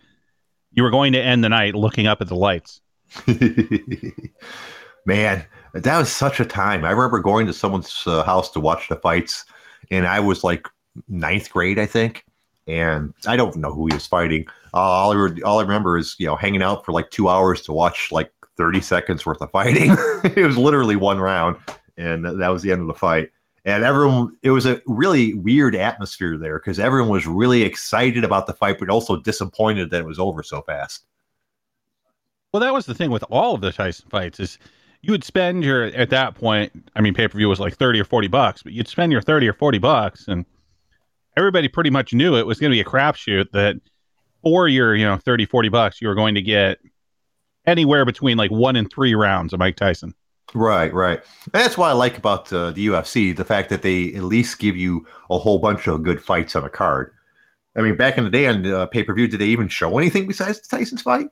you 0.73 0.83
were 0.83 0.91
going 0.91 1.13
to 1.13 1.21
end 1.21 1.45
the 1.45 1.49
night 1.49 1.75
looking 1.75 2.07
up 2.07 2.21
at 2.21 2.29
the 2.29 2.37
lights. 2.37 2.81
Man, 5.07 5.45
that 5.75 5.99
was 5.99 6.11
such 6.11 6.41
a 6.41 6.45
time. 6.45 6.85
I 6.85 6.91
remember 6.91 7.21
going 7.21 7.47
to 7.47 7.53
someone's 7.53 8.03
uh, 8.07 8.25
house 8.25 8.51
to 8.53 8.61
watch 8.61 8.89
the 8.89 8.97
fights, 8.97 9.45
and 9.91 10.07
I 10.07 10.21
was 10.21 10.43
like 10.45 10.67
ninth 11.09 11.51
grade, 11.51 11.79
I 11.79 11.87
think 11.87 12.25
and 12.67 13.13
I 13.27 13.37
don't 13.37 13.57
know 13.57 13.73
who 13.73 13.87
he 13.87 13.95
was 13.95 14.07
fighting. 14.07 14.47
Uh, 14.73 14.79
all, 14.79 15.13
I 15.13 15.17
re- 15.17 15.43
all 15.43 15.59
I 15.59 15.63
remember 15.63 15.99
is 15.99 16.17
you 16.19 16.27
know 16.27 16.37
hanging 16.37 16.63
out 16.63 16.85
for 16.85 16.93
like 16.93 17.11
two 17.11 17.29
hours 17.29 17.63
to 17.63 17.73
watch 17.73 18.11
like 18.11 18.33
30 18.57 18.81
seconds 18.81 19.27
worth 19.27 19.41
of 19.41 19.51
fighting. 19.51 19.91
it 20.25 20.47
was 20.47 20.57
literally 20.57 20.97
one 20.97 21.19
round, 21.19 21.57
and 21.97 22.25
that 22.25 22.49
was 22.49 22.63
the 22.63 22.73
end 22.73 22.81
of 22.81 22.87
the 22.87 22.95
fight. 22.95 23.31
And 23.67 23.83
everyone, 23.83 24.37
it 24.43 24.51
was 24.51 24.67
a 24.67 24.83
really 24.87 25.33
weird 25.33 25.75
atmosphere 25.75 26.37
there 26.37 26.59
because 26.59 26.79
everyone 26.79 27.09
was 27.09 27.27
really 27.27 27.63
excited 27.63 28.23
about 28.23 28.47
the 28.47 28.53
fight, 28.53 28.79
but 28.79 28.91
also 28.91 29.17
disappointed 29.17 29.91
that 29.91 30.01
it 30.01 30.07
was 30.07 30.19
over 30.19 30.43
so 30.43 30.61
fast. 30.63 31.07
Well, 32.55 32.61
that 32.61 32.73
was 32.73 32.87
the 32.87 32.95
thing 32.95 33.11
with 33.11 33.25
all 33.31 33.57
of 33.57 33.63
the 33.63 33.73
Tyson 33.73 34.07
fights 34.09 34.39
is 34.39 34.61
you 35.03 35.11
would 35.11 35.25
spend 35.25 35.65
your 35.65 35.87
at 35.87 36.11
that 36.11 36.37
point. 36.37 36.71
I 36.95 37.01
mean, 37.01 37.13
pay 37.13 37.27
per 37.27 37.37
view 37.37 37.49
was 37.49 37.59
like 37.59 37.77
thirty 37.77 37.99
or 37.99 38.05
forty 38.05 38.29
bucks, 38.29 38.63
but 38.63 38.73
you'd 38.73 38.87
spend 38.87 39.11
your 39.11 39.23
thirty 39.23 39.49
or 39.49 39.53
forty 39.53 39.79
bucks, 39.79 40.29
and 40.29 40.47
everybody 41.37 41.67
pretty 41.67 41.91
much 41.91 42.15
knew 42.15 42.37
it 42.37 42.47
was 42.47 42.61
going 42.61 42.71
to 42.71 42.77
be 42.77 42.81
a 42.81 42.85
crapshoot 42.85 43.51
that 43.55 43.75
for 44.45 44.69
your, 44.69 44.95
you 44.95 45.05
know, 45.05 45.17
30, 45.17 45.47
40 45.47 45.69
bucks, 45.69 46.01
you 46.01 46.07
were 46.07 46.15
going 46.15 46.37
to 46.37 46.43
get 46.43 46.79
anywhere 47.67 48.05
between 48.05 48.37
like 48.37 48.53
one 48.53 48.77
and 48.77 48.89
three 48.89 49.17
rounds 49.17 49.53
of 49.53 49.59
Mike 49.59 49.75
Tyson. 49.75 50.15
Right, 50.55 50.95
right. 50.95 51.25
That's 51.51 51.77
what 51.77 51.89
I 51.89 51.93
like 51.93 52.19
about 52.19 52.53
uh, 52.53 52.71
the 52.71 52.87
UFC 52.87 53.37
the 53.37 53.45
fact 53.45 53.69
that 53.71 53.83
they 53.83 54.15
at 54.15 54.23
least 54.23 54.61
give 54.61 54.77
you 54.77 55.05
a 55.29 55.39
whole 55.39 55.59
bunch 55.59 55.89
of 55.89 56.05
good 56.05 56.23
fights 56.23 56.55
on 56.55 56.63
a 56.63 56.71
card. 56.71 57.13
I 57.77 57.81
mean, 57.81 57.97
back 57.97 58.17
in 58.17 58.23
the 58.23 58.31
day 58.31 58.47
on 58.47 58.65
uh, 58.65 58.87
pay 58.87 59.03
per 59.03 59.13
view, 59.13 59.27
did 59.27 59.41
they 59.41 59.47
even 59.47 59.67
show 59.67 59.99
anything 59.99 60.29
besides 60.29 60.61
Tyson's 60.61 61.03
fight? 61.03 61.31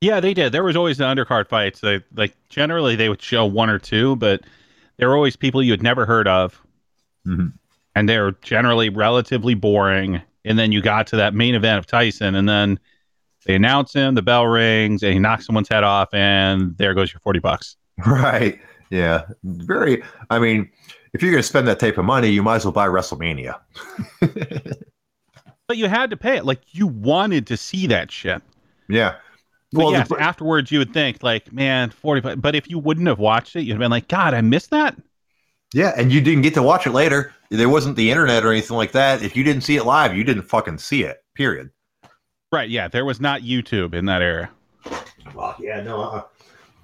Yeah, 0.00 0.20
they 0.20 0.34
did. 0.34 0.52
There 0.52 0.62
was 0.64 0.76
always 0.76 0.98
the 0.98 1.04
undercard 1.04 1.48
fights. 1.48 1.80
They 1.80 2.02
like 2.14 2.36
generally 2.48 2.96
they 2.96 3.08
would 3.08 3.22
show 3.22 3.46
one 3.46 3.70
or 3.70 3.78
two, 3.78 4.16
but 4.16 4.42
there 4.98 5.08
were 5.08 5.16
always 5.16 5.36
people 5.36 5.62
you 5.62 5.72
had 5.72 5.82
never 5.82 6.04
heard 6.06 6.28
of, 6.28 6.60
Mhm. 7.26 7.52
and 7.94 8.08
they 8.08 8.18
were 8.18 8.32
generally 8.42 8.88
relatively 8.88 9.54
boring. 9.54 10.20
And 10.44 10.58
then 10.58 10.70
you 10.70 10.80
got 10.82 11.06
to 11.08 11.16
that 11.16 11.34
main 11.34 11.54
event 11.54 11.78
of 11.78 11.86
Tyson, 11.86 12.34
and 12.34 12.48
then 12.48 12.78
they 13.46 13.54
announce 13.54 13.92
him, 13.92 14.14
the 14.14 14.22
bell 14.22 14.46
rings, 14.46 15.02
and 15.02 15.12
he 15.12 15.18
knocks 15.18 15.46
someone's 15.46 15.68
head 15.68 15.82
off, 15.82 16.12
and 16.12 16.76
there 16.78 16.94
goes 16.94 17.12
your 17.12 17.20
forty 17.20 17.40
bucks. 17.40 17.76
Right. 18.06 18.60
Yeah. 18.90 19.22
Very. 19.42 20.02
I 20.30 20.38
mean, 20.38 20.70
if 21.14 21.22
you're 21.22 21.32
going 21.32 21.42
to 21.42 21.48
spend 21.48 21.66
that 21.68 21.80
type 21.80 21.96
of 21.98 22.04
money, 22.04 22.28
you 22.28 22.42
might 22.42 22.56
as 22.56 22.64
well 22.66 22.72
buy 22.72 22.86
WrestleMania. 22.86 23.58
But 25.68 25.78
you 25.78 25.88
had 25.88 26.10
to 26.10 26.16
pay 26.16 26.36
it. 26.36 26.44
Like 26.44 26.60
you 26.70 26.86
wanted 26.86 27.46
to 27.48 27.56
see 27.56 27.88
that 27.88 28.12
shit. 28.12 28.40
yeah. 28.88 29.16
Well, 29.72 29.92
yes, 29.92 30.08
the- 30.08 30.20
afterwards 30.20 30.70
you 30.70 30.78
would 30.78 30.92
think 30.92 31.22
like, 31.22 31.52
man, 31.52 31.90
forty. 31.90 32.20
But 32.20 32.54
if 32.54 32.70
you 32.70 32.78
wouldn't 32.78 33.06
have 33.08 33.18
watched 33.18 33.56
it, 33.56 33.62
you'd 33.62 33.72
have 33.72 33.80
been 33.80 33.90
like, 33.90 34.08
God, 34.08 34.32
I 34.34 34.40
missed 34.40 34.70
that. 34.70 34.96
yeah, 35.74 35.92
and 35.96 36.12
you 36.12 36.20
didn't 36.20 36.42
get 36.42 36.54
to 36.54 36.62
watch 36.62 36.86
it 36.86 36.92
later. 36.92 37.32
There 37.50 37.68
wasn't 37.68 37.96
the 37.96 38.10
internet 38.10 38.44
or 38.44 38.50
anything 38.52 38.76
like 38.76 38.92
that. 38.92 39.22
If 39.22 39.36
you 39.36 39.44
didn't 39.44 39.62
see 39.62 39.76
it 39.76 39.84
live, 39.84 40.16
you 40.16 40.24
didn't 40.24 40.44
fucking 40.44 40.78
see 40.78 41.02
it. 41.04 41.18
Period. 41.34 41.70
Right? 42.52 42.68
Yeah, 42.68 42.88
there 42.88 43.04
was 43.04 43.20
not 43.20 43.42
YouTube 43.42 43.94
in 43.94 44.06
that 44.06 44.22
era. 44.22 44.50
Well, 45.34 45.56
yeah, 45.60 45.80
no. 45.82 46.00
Uh, 46.00 46.22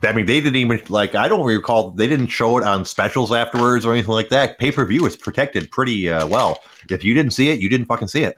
I 0.04 0.12
mean, 0.12 0.26
they 0.26 0.40
didn't 0.40 0.56
even 0.56 0.82
like. 0.88 1.14
I 1.14 1.28
don't 1.28 1.44
recall. 1.46 1.92
They 1.92 2.08
didn't 2.08 2.26
show 2.26 2.58
it 2.58 2.64
on 2.64 2.84
specials 2.84 3.32
afterwards 3.32 3.86
or 3.86 3.92
anything 3.92 4.12
like 4.12 4.28
that. 4.30 4.58
Pay 4.58 4.72
per 4.72 4.84
view 4.84 5.06
is 5.06 5.16
protected 5.16 5.70
pretty 5.70 6.10
uh, 6.10 6.26
well. 6.26 6.60
If 6.90 7.04
you 7.04 7.14
didn't 7.14 7.30
see 7.32 7.50
it, 7.50 7.60
you 7.60 7.68
didn't 7.68 7.86
fucking 7.86 8.08
see 8.08 8.24
it. 8.24 8.36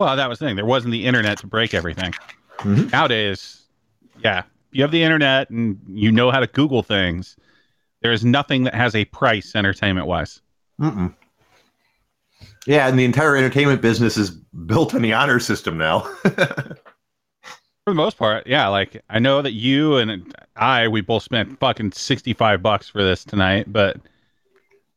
Well, 0.00 0.16
that 0.16 0.28
was 0.28 0.38
the 0.38 0.46
thing. 0.46 0.56
There 0.56 0.64
wasn't 0.66 0.92
the 0.92 1.04
internet 1.04 1.38
to 1.38 1.46
break 1.46 1.74
everything. 1.74 2.14
Mhm. 2.58 2.90
Nowadays, 2.92 3.62
yeah, 4.22 4.42
you 4.72 4.82
have 4.82 4.90
the 4.90 5.02
internet 5.02 5.50
and 5.50 5.78
you 5.88 6.10
know 6.10 6.30
how 6.30 6.40
to 6.40 6.46
Google 6.46 6.82
things. 6.82 7.36
There 8.02 8.12
is 8.12 8.24
nothing 8.24 8.64
that 8.64 8.74
has 8.74 8.94
a 8.94 9.04
price 9.06 9.54
entertainment 9.54 10.06
wise. 10.06 10.40
Mm-mm. 10.80 11.14
Yeah, 12.66 12.88
and 12.88 12.98
the 12.98 13.04
entire 13.04 13.36
entertainment 13.36 13.82
business 13.82 14.16
is 14.16 14.30
built 14.30 14.94
on 14.94 15.02
the 15.02 15.12
honor 15.12 15.38
system 15.40 15.76
now. 15.78 16.00
For 16.24 17.90
the 17.90 17.94
most 17.94 18.16
part, 18.16 18.46
yeah. 18.46 18.66
Like 18.68 19.02
I 19.10 19.18
know 19.18 19.42
that 19.42 19.52
you 19.52 19.98
and 19.98 20.34
I, 20.56 20.88
we 20.88 21.02
both 21.02 21.22
spent 21.22 21.58
fucking 21.60 21.92
sixty-five 21.92 22.62
bucks 22.62 22.88
for 22.88 23.02
this 23.04 23.24
tonight, 23.24 23.70
but 23.70 23.98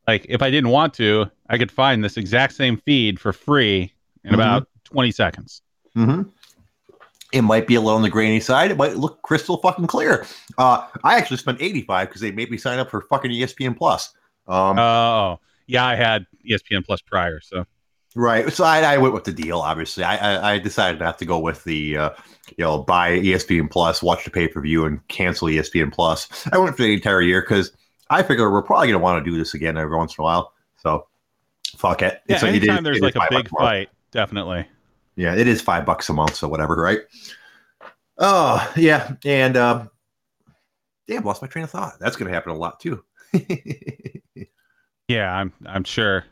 like 0.08 0.26
if 0.30 0.42
I 0.42 0.50
didn't 0.50 0.70
want 0.70 0.94
to, 0.94 1.30
I 1.50 1.58
could 1.58 1.70
find 1.72 2.02
this 2.02 2.16
exact 2.16 2.54
same 2.54 2.78
feed 2.78 3.20
for 3.20 3.34
free 3.34 3.94
in 4.24 4.32
Mhm. 4.32 4.36
about 4.36 4.70
twenty 4.86 5.12
seconds. 5.12 5.62
hmm 5.96 6.22
It 7.34 7.42
might 7.42 7.68
be 7.68 7.76
a 7.76 7.82
little 7.82 7.96
on 7.98 8.02
the 8.04 8.10
grainy 8.10 8.40
side. 8.40 8.72
It 8.72 8.78
might 8.78 8.96
look 8.98 9.22
crystal 9.22 9.58
fucking 9.58 9.88
clear. 9.88 10.26
Uh, 10.58 10.88
I 11.04 11.18
actually 11.18 11.38
spent 11.38 11.62
eighty 11.62 11.82
five 11.82 12.08
because 12.08 12.22
they 12.22 12.32
made 12.32 12.50
me 12.50 12.58
sign 12.58 12.80
up 12.80 12.90
for 12.90 13.02
fucking 13.02 13.32
ESPN 13.32 13.78
Plus. 13.78 14.14
Um, 14.48 14.80
Oh, 14.80 15.40
yeah, 15.68 15.86
I 15.86 15.96
had 15.96 16.26
ESPN 16.50 16.86
Plus 16.86 17.02
prior, 17.02 17.42
so 17.42 17.66
Right. 18.16 18.52
So 18.52 18.64
I, 18.64 18.80
I 18.80 18.98
went 18.98 19.14
with 19.14 19.26
the 19.26 19.34
deal. 19.34 19.60
Obviously, 19.60 20.04
I, 20.04 20.16
I, 20.16 20.54
I 20.54 20.58
decided 20.60 21.00
not 21.00 21.20
to 21.20 21.26
go 21.26 21.38
with 21.38 21.64
the 21.66 21.98
uh, 21.98 22.10
you 22.58 22.64
know 22.64 22.80
buy 22.80 23.20
ESPN 23.20 23.70
Plus, 23.70 24.02
watch 24.02 24.24
the 24.24 24.32
pay 24.32 24.48
per 24.48 24.62
view, 24.62 24.86
and 24.86 25.06
cancel 25.10 25.50
ESPN 25.50 25.92
Plus. 25.94 26.28
I 26.52 26.58
went 26.58 26.76
for 26.78 26.84
the 26.84 26.94
entire 26.94 27.22
year 27.22 27.42
because 27.42 27.74
I 28.10 28.24
figure 28.24 28.50
we're 28.50 28.64
probably 28.64 28.88
going 28.88 29.00
to 29.00 29.04
want 29.04 29.24
to 29.24 29.30
do 29.30 29.38
this 29.38 29.54
again 29.54 29.78
every 29.78 29.96
once 29.98 30.18
in 30.18 30.22
a 30.22 30.24
while. 30.24 30.54
So 30.78 31.08
fuck 31.76 32.02
it. 32.02 32.22
yeah. 32.28 32.36
It's 32.36 32.44
it 32.44 32.48
anytime 32.48 32.78
is- 32.78 32.84
there's 32.86 32.98
it 32.98 33.04
like 33.04 33.16
a 33.18 33.20
big 33.30 33.44
bucks 33.44 33.52
a 33.52 33.54
month. 33.54 33.70
fight, 33.70 33.90
definitely. 34.12 34.66
Yeah, 35.18 35.36
it 35.36 35.48
is 35.48 35.62
five 35.62 35.86
bucks 35.86 36.08
a 36.10 36.14
month, 36.14 36.36
so 36.36 36.48
whatever, 36.48 36.76
right? 36.76 37.02
Oh 38.18 38.72
yeah, 38.78 39.16
and 39.26 39.58
um, 39.58 39.90
damn, 41.08 41.24
lost 41.24 41.42
my 41.42 41.48
train 41.48 41.64
of 41.64 41.72
thought. 41.72 41.94
That's 42.00 42.16
going 42.16 42.30
to 42.30 42.34
happen 42.34 42.52
a 42.52 42.56
lot 42.56 42.80
too. 42.80 43.04
Yeah, 45.10 45.34
I'm 45.34 45.54
I'm 45.66 45.84
sure. 45.86 46.26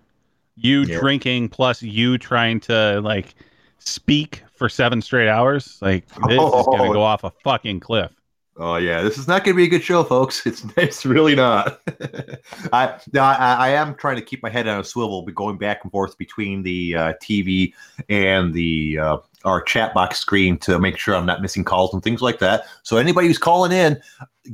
You 0.56 0.84
Yeah. 0.84 1.00
drinking 1.00 1.50
plus 1.50 1.82
you 1.82 2.18
trying 2.18 2.60
to 2.62 3.00
like 3.02 3.36
speak 3.80 4.44
for 4.54 4.68
seven 4.68 5.02
straight 5.02 5.30
hours, 5.30 5.78
like 5.82 6.06
this 6.28 6.42
is 6.54 6.66
gonna 6.68 6.90
Oh. 6.90 6.94
go 6.94 7.02
off 7.02 7.24
a 7.24 7.32
fucking 7.44 7.80
cliff. 7.80 8.12
Oh 8.58 8.78
yeah, 8.78 9.02
this 9.02 9.18
is 9.18 9.28
not 9.28 9.44
going 9.44 9.54
to 9.54 9.58
be 9.58 9.66
a 9.66 9.70
good 9.70 9.84
show, 9.84 10.04
folks. 10.04 10.46
It's 10.46 10.66
it's 10.78 11.06
really 11.06 11.36
not. 11.36 11.82
I, 12.72 12.98
I 13.14 13.36
I 13.60 13.70
am 13.70 13.96
trying 13.96 14.16
to 14.16 14.22
keep 14.22 14.42
my 14.42 14.50
head 14.50 14.68
on 14.68 14.80
a 14.80 14.84
swivel, 14.84 15.24
but 15.24 15.36
going 15.36 15.58
back 15.58 15.84
and 15.84 15.92
forth 15.92 16.18
between 16.18 16.64
the 16.64 16.96
uh, 16.96 17.14
TV 17.22 17.74
and 18.08 18.54
the 18.54 18.98
uh, 19.00 19.18
our 19.44 19.62
chat 19.62 19.94
box 19.94 20.20
screen 20.20 20.58
to 20.60 20.80
make 20.80 20.98
sure 20.98 21.16
I'm 21.16 21.26
not 21.26 21.42
missing 21.42 21.66
calls 21.66 21.94
and 21.94 22.02
things 22.02 22.22
like 22.22 22.40
that. 22.40 22.64
So 22.84 22.98
anybody 22.98 23.28
who's 23.28 23.38
calling 23.38 23.74
in, 23.74 24.02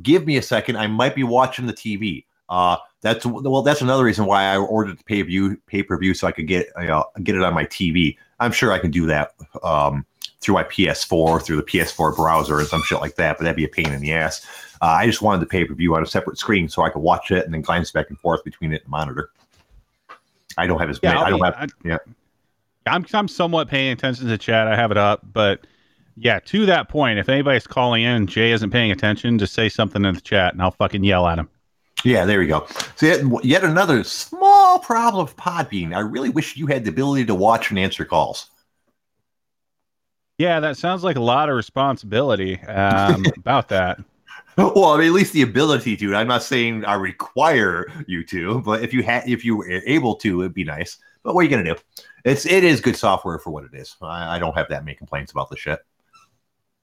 give 0.02 0.26
me 0.26 0.38
a 0.38 0.42
second. 0.42 0.78
I 0.78 0.88
might 0.88 1.14
be 1.14 1.24
watching 1.24 1.68
the 1.68 1.74
TV. 1.74 2.26
Uh, 2.50 2.78
that's 3.02 3.26
well, 3.26 3.62
that's 3.62 3.82
another 3.82 4.04
reason 4.04 4.26
why 4.26 4.46
I 4.46 4.58
ordered 4.58 4.98
the 4.98 5.04
pay 5.04 5.22
view 5.22 5.58
pay 5.68 5.84
per 5.84 5.98
view 5.98 6.16
so 6.16 6.28
I 6.28 6.32
could 6.32 6.48
get 6.48 6.68
you 6.80 6.88
know, 6.88 7.06
get 7.24 7.36
it 7.36 7.44
on 7.44 7.54
my 7.54 7.66
TV. 7.66 8.18
I'm 8.40 8.52
sure 8.52 8.72
I 8.72 8.80
can 8.80 8.90
do 8.90 9.06
that. 9.06 9.36
Um, 9.62 10.06
through 10.42 10.56
my 10.56 10.64
PS4, 10.64 11.44
through 11.44 11.58
the 11.58 11.64
PS4 11.64 12.16
browser, 12.16 12.60
and 12.60 12.68
some 12.68 12.82
shit 12.84 13.00
like 13.00 13.16
that. 13.16 13.38
But 13.38 13.44
that'd 13.44 13.56
be 13.56 13.66
a 13.66 13.70
pain 13.70 13.92
in 13.92 14.02
the 14.02 14.12
ass. 14.14 14.46
Uh, 14.82 14.86
I 14.86 15.06
just 15.06 15.22
wanted 15.22 15.42
the 15.42 15.46
pay 15.46 15.64
per 15.66 15.74
view 15.74 15.96
on 15.96 16.04
a 16.04 16.08
separate 16.08 16.38
screen 16.38 16.68
so 16.68 16.82
I 16.82 16.90
could 16.90 17.02
watch 17.02 17.32
it 17.32 17.46
and 17.46 17.54
then 17.54 17.62
glance 17.62 17.92
back 17.92 18.10
and 18.10 18.20
forth 18.20 18.44
between 18.44 18.74
it 18.74 18.78
and 18.78 18.86
the 18.86 18.90
monitor. 18.90 19.30
I 20.58 20.68
don't 20.68 20.80
have 20.80 20.90
as 20.90 21.02
many. 21.02 21.18
I'll 21.18 21.30
don't 21.30 21.44
have. 21.44 21.56
I- 21.56 21.88
yeah. 21.88 21.98
I'm 22.88 23.06
I'm 23.14 23.28
somewhat 23.28 23.68
paying 23.68 23.92
attention 23.92 24.28
to 24.28 24.38
chat. 24.38 24.68
I 24.68 24.76
have 24.76 24.90
it 24.90 24.98
up, 24.98 25.22
but 25.32 25.68
yeah, 26.18 26.40
to 26.40 26.66
that 26.66 26.90
point, 26.90 27.20
if 27.20 27.30
anybody's 27.30 27.68
calling 27.68 28.04
in 28.04 28.12
and 28.12 28.30
Jay 28.30 28.52
isn't 28.52 28.72
paying 28.72 28.92
attention, 28.92 29.38
just 29.38 29.54
say 29.54 29.70
something 29.70 30.04
in 30.04 30.16
the 30.16 30.22
chat 30.22 30.54
and 30.54 30.62
I'll 30.62 30.72
fucking 30.72 31.04
yell 31.04 31.28
at 31.28 31.38
him. 31.38 31.48
Yeah, 32.04 32.26
there 32.26 32.40
we 32.40 32.48
go. 32.48 32.66
So 32.96 33.06
yet, 33.06 33.46
yet 33.46 33.64
another 33.64 34.04
small 34.04 34.80
problem 34.80 35.24
of 35.24 35.36
Podbean. 35.36 35.96
I 35.96 36.00
really 36.00 36.30
wish 36.30 36.58
you 36.58 36.66
had 36.66 36.84
the 36.84 36.90
ability 36.90 37.26
to 37.26 37.36
watch 37.36 37.70
and 37.70 37.78
answer 37.78 38.06
calls. 38.06 38.50
Yeah, 40.42 40.60
that 40.60 40.76
sounds 40.76 41.04
like 41.04 41.18
a 41.18 41.22
lot 41.22 41.50
of 41.50 41.56
responsibility 41.56 42.60
um, 42.62 43.24
about 43.38 43.68
that. 43.68 44.00
Well, 44.58 44.86
I 44.86 44.98
mean, 44.98 45.06
at 45.10 45.14
least 45.14 45.34
the 45.34 45.44
ability 45.44 45.96
to. 45.98 46.16
I'm 46.16 46.28
not 46.28 46.42
saying 46.42 46.84
I 46.84 46.96
require 46.96 47.86
you 48.08 48.24
to, 48.26 48.60
but 48.62 48.84
if 48.84 48.92
you 48.92 49.04
had, 49.04 49.30
if 49.30 49.46
you 49.46 49.56
were 49.56 49.70
able 49.70 50.16
to, 50.16 50.42
it'd 50.42 50.56
be 50.56 50.64
nice. 50.64 50.98
But 51.22 51.36
what 51.36 51.42
are 51.42 51.44
you 51.44 51.50
gonna 51.52 51.76
do? 51.76 51.76
It's 52.26 52.48
it 52.48 52.64
is 52.64 52.82
good 52.82 52.96
software 52.96 53.38
for 53.38 53.52
what 53.52 53.66
it 53.66 53.70
is. 53.76 53.96
I, 54.02 54.38
I 54.38 54.40
don't 54.40 54.58
have 54.58 54.68
that 54.70 54.84
many 54.84 54.96
complaints 54.96 55.32
about 55.32 55.52
the 55.52 55.58
shit. 55.58 55.80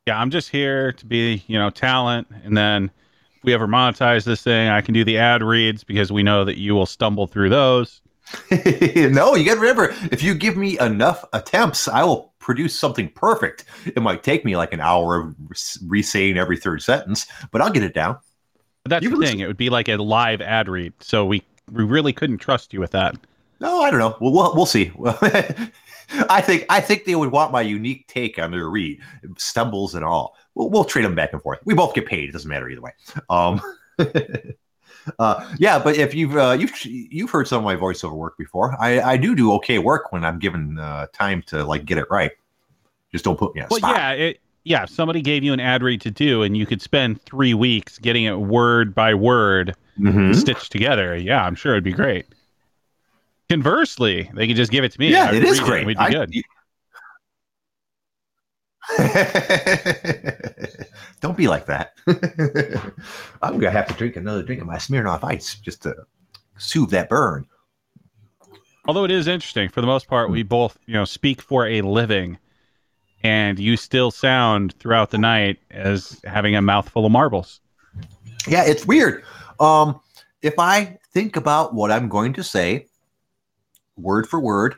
Yeah, 0.07 0.21
I'm 0.21 0.31
just 0.31 0.51
here 0.51 0.93
to 0.93 1.05
be, 1.05 1.43
you 1.49 1.59
know, 1.59 1.69
talent. 1.69 2.29
And 2.45 2.57
then 2.57 2.93
if 3.39 3.43
we 3.43 3.55
ever 3.55 3.67
monetize 3.67 4.23
this 4.23 4.41
thing, 4.41 4.69
I 4.69 4.83
can 4.83 4.95
do 4.95 5.03
the 5.03 5.19
ad 5.19 5.43
reads 5.43 5.83
because 5.83 6.13
we 6.13 6.23
know 6.23 6.45
that 6.45 6.59
you 6.59 6.77
will 6.77 6.87
stumble 6.87 7.27
through 7.27 7.49
those. 7.49 8.03
no, 8.53 9.35
you 9.35 9.45
got 9.45 9.55
to 9.55 9.61
remember, 9.61 9.97
if 10.13 10.23
you 10.23 10.35
give 10.35 10.57
me 10.57 10.79
enough 10.79 11.25
attempts, 11.33 11.89
I 11.89 12.05
will 12.05 12.28
produce 12.39 12.79
something 12.79 13.09
perfect. 13.11 13.65
It 13.87 14.03
might 14.03 14.23
take 14.23 14.45
me 14.45 14.57
like 14.57 14.73
an 14.73 14.81
hour 14.81 15.17
of 15.17 15.35
re 15.87 16.03
saying 16.03 16.39
every 16.39 16.57
third 16.57 16.83
sentence, 16.83 17.27
but 17.51 17.61
I'll 17.61 17.71
get 17.71 17.83
it 17.83 17.95
down. 17.95 18.19
But 18.85 18.91
that's 18.91 19.05
You 19.05 19.11
the 19.11 19.27
thing. 19.27 19.41
It 19.41 19.47
would 19.47 19.57
be 19.57 19.71
like 19.71 19.89
a 19.89 19.97
live 19.97 20.41
ad 20.41 20.69
read. 20.69 20.93
So 21.01 21.25
we, 21.25 21.43
we 21.71 21.85
really 21.85 22.13
couldn't 22.13 22.39
trust 22.39 22.73
you 22.73 22.81
with 22.81 22.93
that. 22.93 23.17
No, 23.61 23.83
I 23.83 23.91
don't 23.91 24.01
know. 24.01 24.17
We'll 24.21 24.33
we'll, 24.33 24.55
we'll 24.55 24.67
see. 24.67 24.93
I 26.31 26.41
think 26.41 26.65
I 26.71 26.81
think 26.81 27.05
they 27.05 27.15
would 27.15 27.33
want 27.33 27.53
my 27.53 27.61
unique 27.61 28.07
take 28.07 28.39
on 28.39 28.51
their 28.51 28.69
read, 28.69 29.01
stumbles 29.37 29.95
and 29.95 30.05
all. 30.05 30.37
We'll, 30.55 30.71
we'll 30.71 30.85
trade 30.85 31.05
them 31.05 31.15
back 31.15 31.33
and 31.33 31.43
forth. 31.43 31.59
We 31.65 31.75
both 31.75 31.95
get 31.95 32.07
paid. 32.07 32.29
It 32.29 32.33
doesn't 32.33 32.49
matter 32.49 32.69
either 32.69 32.81
way. 32.81 32.93
Um, 33.29 33.61
uh, 35.19 35.55
yeah, 35.59 35.79
but 35.79 35.97
if 35.97 36.15
you've 36.15 36.37
uh, 36.37 36.57
you've 36.59 36.73
you've 36.85 37.31
heard 37.31 37.49
some 37.49 37.59
of 37.59 37.65
my 37.65 37.77
voiceover 37.77 38.13
work 38.17 38.37
before, 38.39 38.77
I, 38.81 39.01
I 39.01 39.17
do 39.17 39.35
do 39.35 39.53
okay 39.55 39.79
work 39.79 40.13
when 40.13 40.25
I'm 40.25 40.39
given 40.39 40.79
uh, 40.79 41.07
time 41.13 41.43
to 41.49 41.65
like 41.65 41.85
get 41.85 41.99
it 41.99 42.07
right. 42.11 42.33
Just 43.13 43.25
don't 43.25 43.39
put 43.39 43.55
me 43.55 43.61
on 43.63 43.69
Well, 43.71 43.79
spot. 43.79 43.97
yeah, 43.97 44.11
it, 44.13 44.41
yeah. 44.65 44.83
If 44.85 44.91
somebody 44.91 45.23
gave 45.23 45.43
you 45.43 45.53
an 45.53 45.61
ad 45.61 45.83
read 45.83 46.01
to 46.03 46.11
do, 46.11 46.43
and 46.43 46.57
you 46.57 46.67
could 46.67 46.83
spend 46.83 47.21
three 47.23 47.55
weeks 47.55 47.99
getting 47.99 48.25
it 48.25 48.35
word 48.39 48.95
by 48.95 49.15
word 49.15 49.75
Mhm. 49.99 50.35
stitched 50.35 50.71
together, 50.73 51.17
yeah, 51.17 51.45
I'm 51.45 51.55
sure 51.55 51.73
it'd 51.73 51.83
be 51.85 51.93
great. 51.93 52.27
Conversely, 53.49 54.31
they 54.35 54.47
could 54.47 54.57
just 54.57 54.71
give 54.71 54.85
it 54.85 54.93
to 54.93 55.01
me. 55.01 55.11
Yeah, 55.11 55.33
it 55.33 55.43
is 55.43 55.59
great. 55.61 55.87
we'd 55.87 55.97
be 55.97 56.05
I- 56.05 56.11
good. 56.11 56.33
Don't 61.21 61.37
be 61.37 61.49
like 61.49 61.67
that. 61.67 61.93
I'm 63.43 63.59
gonna 63.59 63.71
have 63.71 63.89
to 63.89 63.95
drink 63.95 64.17
another 64.17 64.43
drink 64.43 64.61
of 64.61 64.67
my 64.67 64.77
Smirnoff 64.77 65.25
Ice 65.25 65.57
just 65.57 65.83
to 65.83 65.95
soothe 66.57 66.91
that 66.91 67.09
burn. 67.09 67.47
Although 68.87 69.05
it 69.05 69.11
is 69.11 69.27
interesting, 69.27 69.69
for 69.69 69.83
the 69.83 69.87
most 69.87 70.09
part, 70.09 70.31
we 70.31 70.43
both, 70.43 70.79
you 70.87 70.95
know, 70.95 71.05
speak 71.05 71.43
for 71.43 71.67
a 71.67 71.83
living, 71.83 72.39
and 73.23 73.59
you 73.59 73.77
still 73.77 74.11
sound 74.11 74.73
throughout 74.79 75.11
the 75.11 75.19
night 75.19 75.59
as 75.71 76.19
having 76.25 76.57
a 76.57 76.63
mouthful 76.63 77.05
of 77.05 77.13
marbles. 77.13 77.61
Yeah, 78.47 78.65
it's 78.65 78.87
weird. 78.87 79.25
Um, 79.61 80.01
if 80.41 80.55
I 80.59 80.99
think 81.13 81.37
about 81.37 81.75
what 81.75 81.91
I'm 81.91 82.09
going 82.09 82.33
to 82.35 82.43
say, 82.43 82.87
word 83.99 84.27
for 84.27 84.41
word, 84.41 84.77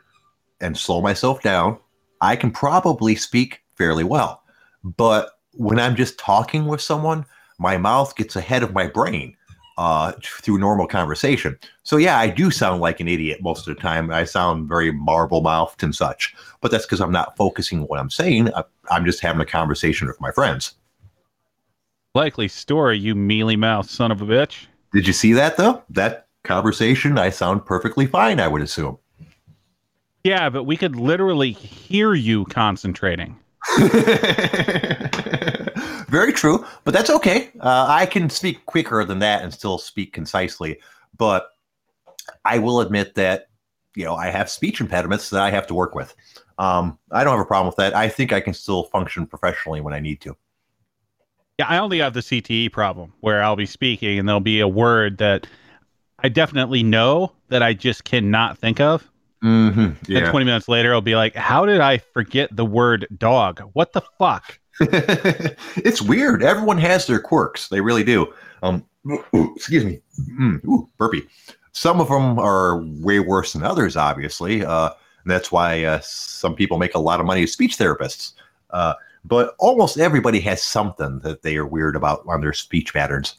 and 0.61 0.77
slow 0.77 1.01
myself 1.01 1.41
down, 1.43 1.79
I 2.21 2.35
can 2.35 2.51
probably 2.51 3.15
speak 3.15 3.63
fairly 3.81 4.05
well. 4.05 4.43
But 4.85 5.39
when 5.53 5.81
I'm 5.81 5.97
just 5.97 6.19
talking 6.19 6.67
with 6.67 6.83
someone, 6.83 7.25
my 7.59 7.79
mouth 7.79 8.15
gets 8.15 8.37
ahead 8.37 8.63
of 8.63 8.75
my 8.75 8.87
brain 8.87 9.35
uh, 9.79 10.13
through 10.23 10.59
normal 10.59 10.87
conversation. 10.87 11.59
So 11.83 11.97
yeah, 11.97 12.19
I 12.19 12.29
do 12.29 12.51
sound 12.51 12.83
like 12.83 13.01
an 13.01 13.09
idiot 13.09 13.41
most 13.41 13.67
of 13.67 13.75
the 13.75 13.81
time. 13.81 14.11
I 14.11 14.25
sound 14.25 14.69
very 14.69 14.93
marble 14.93 15.41
mouthed 15.41 15.83
and 15.83 15.95
such, 15.95 16.35
but 16.61 16.71
that's 16.71 16.85
because 16.85 17.01
I'm 17.01 17.11
not 17.11 17.39
focusing 17.39 17.81
on 17.81 17.87
what 17.87 17.99
I'm 17.99 18.11
saying. 18.11 18.51
I'm 18.91 19.07
just 19.07 19.21
having 19.21 19.41
a 19.41 19.47
conversation 19.47 20.07
with 20.07 20.21
my 20.21 20.31
friends. 20.31 20.75
Likely 22.15 22.49
story, 22.49 22.99
you 22.99 23.15
mealy 23.15 23.57
mouthed 23.57 23.89
son 23.89 24.13
of 24.13 24.21
a 24.21 24.27
bitch. 24.27 24.67
Did 24.93 25.07
you 25.07 25.15
see 25.15 25.33
that 25.33 25.57
though? 25.57 25.83
That 25.89 26.27
conversation, 26.45 27.17
I 27.17 27.31
sound 27.31 27.65
perfectly 27.65 28.05
fine. 28.05 28.41
I 28.41 28.49
would 28.49 28.61
assume. 28.61 28.99
Yeah, 30.23 30.51
but 30.51 30.65
we 30.65 30.77
could 30.77 30.97
literally 30.97 31.53
hear 31.53 32.13
you 32.13 32.45
concentrating. 32.45 33.39
Very 36.09 36.33
true, 36.33 36.67
but 36.85 36.93
that's 36.93 37.11
okay. 37.11 37.51
Uh, 37.61 37.87
I 37.89 38.07
can 38.07 38.31
speak 38.31 38.67
quicker 38.67 39.05
than 39.05 39.19
that 39.21 39.43
and 39.43 39.53
still 39.53 39.79
speak 39.79 40.13
concisely. 40.13 40.81
But 41.17 41.51
I 42.45 42.59
will 42.59 42.81
admit 42.81 43.15
that 43.15 43.49
you 43.95 44.05
know 44.05 44.15
I 44.15 44.29
have 44.29 44.51
speech 44.51 44.81
impediments 44.81 45.31
that 45.31 45.43
I 45.43 45.51
have 45.51 45.67
to 45.69 45.75
work 45.75 45.95
with. 45.95 46.15
Um, 46.59 46.99
I 47.11 47.25
don't 47.25 47.37
have 47.37 47.45
a 47.45 47.47
problem 47.47 47.67
with 47.67 47.77
that. 47.77 47.95
I 47.95 48.09
think 48.09 48.33
I 48.33 48.41
can 48.41 48.55
still 48.55 48.85
function 48.85 49.27
professionally 49.27 49.81
when 49.81 49.95
I 49.95 50.01
need 50.01 50.21
to. 50.23 50.37
Yeah, 51.59 51.67
I 51.69 51.79
only 51.79 51.99
have 51.99 52.15
the 52.15 52.21
CTE 52.21 52.73
problem 52.73 53.13
where 53.21 53.43
I'll 53.43 53.57
be 53.57 53.67
speaking 53.67 54.19
and 54.19 54.29
there'll 54.29 54.41
be 54.41 54.61
a 54.61 54.69
word 54.69 55.19
that 55.19 55.47
I 56.19 56.29
definitely 56.29 56.83
know 56.83 57.33
that 57.49 57.63
I 57.63 57.73
just 57.75 58.05
cannot 58.05 58.59
think 58.59 58.81
of. 58.81 59.11
Mm-hmm. 59.43 60.13
Yeah. 60.13 60.19
And 60.21 60.31
20 60.31 60.45
minutes 60.45 60.69
later, 60.69 60.93
I'll 60.93 61.01
be 61.01 61.17
like, 61.17 61.35
how 61.35 61.65
did 61.65 61.81
I 61.81 61.99
forget 61.99 62.55
the 62.55 62.65
word 62.65 63.07
dog? 63.17 63.61
What 63.73 63.93
the 63.93 64.03
fuck? 64.19 64.59
it's 64.81 66.03
weird. 66.03 66.43
Everyone 66.43 66.79
has 66.79 67.07
their 67.07 67.21
quirks. 67.21 67.69
They 67.69 67.81
really 67.81 68.05
do. 68.05 68.33
Um, 68.63 68.85
ooh, 69.07 69.55
excuse 69.57 69.85
me. 69.85 70.01
Mm, 70.39 70.65
ooh, 70.65 70.89
burpee. 70.99 71.27
Some 71.73 72.01
of 72.01 72.09
them 72.09 72.39
are 72.39 72.83
way 73.01 73.21
worse 73.21 73.53
than 73.53 73.63
others, 73.63 73.97
obviously. 73.97 74.65
Uh, 74.65 74.91
that's 75.27 75.53
why 75.53 75.85
uh, 75.85 76.01
some 76.03 76.55
people 76.55 76.79
make 76.79 76.95
a 76.95 76.99
lot 76.99 77.21
of 77.21 77.27
money 77.27 77.43
as 77.43 77.53
speech 77.53 77.79
therapists. 77.79 78.33
Uh, 78.71 78.95
but 79.25 79.55
almost 79.59 79.99
everybody 79.99 80.41
has 80.41 80.63
something 80.63 81.21
that 81.21 81.43
they 81.43 81.57
are 81.57 81.67
weird 81.67 81.97
about 81.97 82.25
on 82.27 82.41
their 82.41 82.53
speech 82.53 82.93
patterns. 82.93 83.37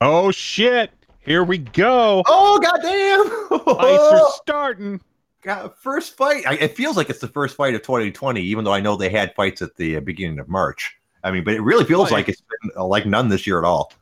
Oh 0.00 0.30
shit! 0.30 0.90
Here 1.28 1.44
we 1.44 1.58
go. 1.58 2.22
Oh 2.26 2.58
goddamn! 2.58 3.60
Fights 3.76 4.02
are 4.14 4.30
starting. 4.42 4.98
God, 5.42 5.74
first 5.76 6.16
fight. 6.16 6.46
I, 6.46 6.54
it 6.54 6.74
feels 6.74 6.96
like 6.96 7.10
it's 7.10 7.18
the 7.18 7.28
first 7.28 7.54
fight 7.54 7.74
of 7.74 7.82
2020, 7.82 8.40
even 8.40 8.64
though 8.64 8.72
I 8.72 8.80
know 8.80 8.96
they 8.96 9.10
had 9.10 9.34
fights 9.34 9.60
at 9.60 9.76
the 9.76 9.98
uh, 9.98 10.00
beginning 10.00 10.38
of 10.38 10.48
March. 10.48 10.96
I 11.22 11.30
mean, 11.30 11.44
but 11.44 11.52
it 11.52 11.60
really 11.60 11.84
feels 11.84 12.10
like 12.10 12.30
it's 12.30 12.40
been 12.40 12.70
uh, 12.78 12.86
like 12.86 13.04
none 13.04 13.28
this 13.28 13.46
year 13.46 13.58
at 13.58 13.66
all. 13.66 13.92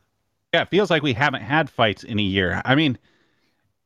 Yeah, 0.55 0.63
it 0.63 0.69
feels 0.69 0.89
like 0.89 1.03
we 1.03 1.15
haven't 1.15 1.43
had 1.43 1.69
fights 1.69 2.05
in 2.05 2.21
a 2.21 2.23
year. 2.23 2.63
I 2.65 2.77
mean, 2.77 2.97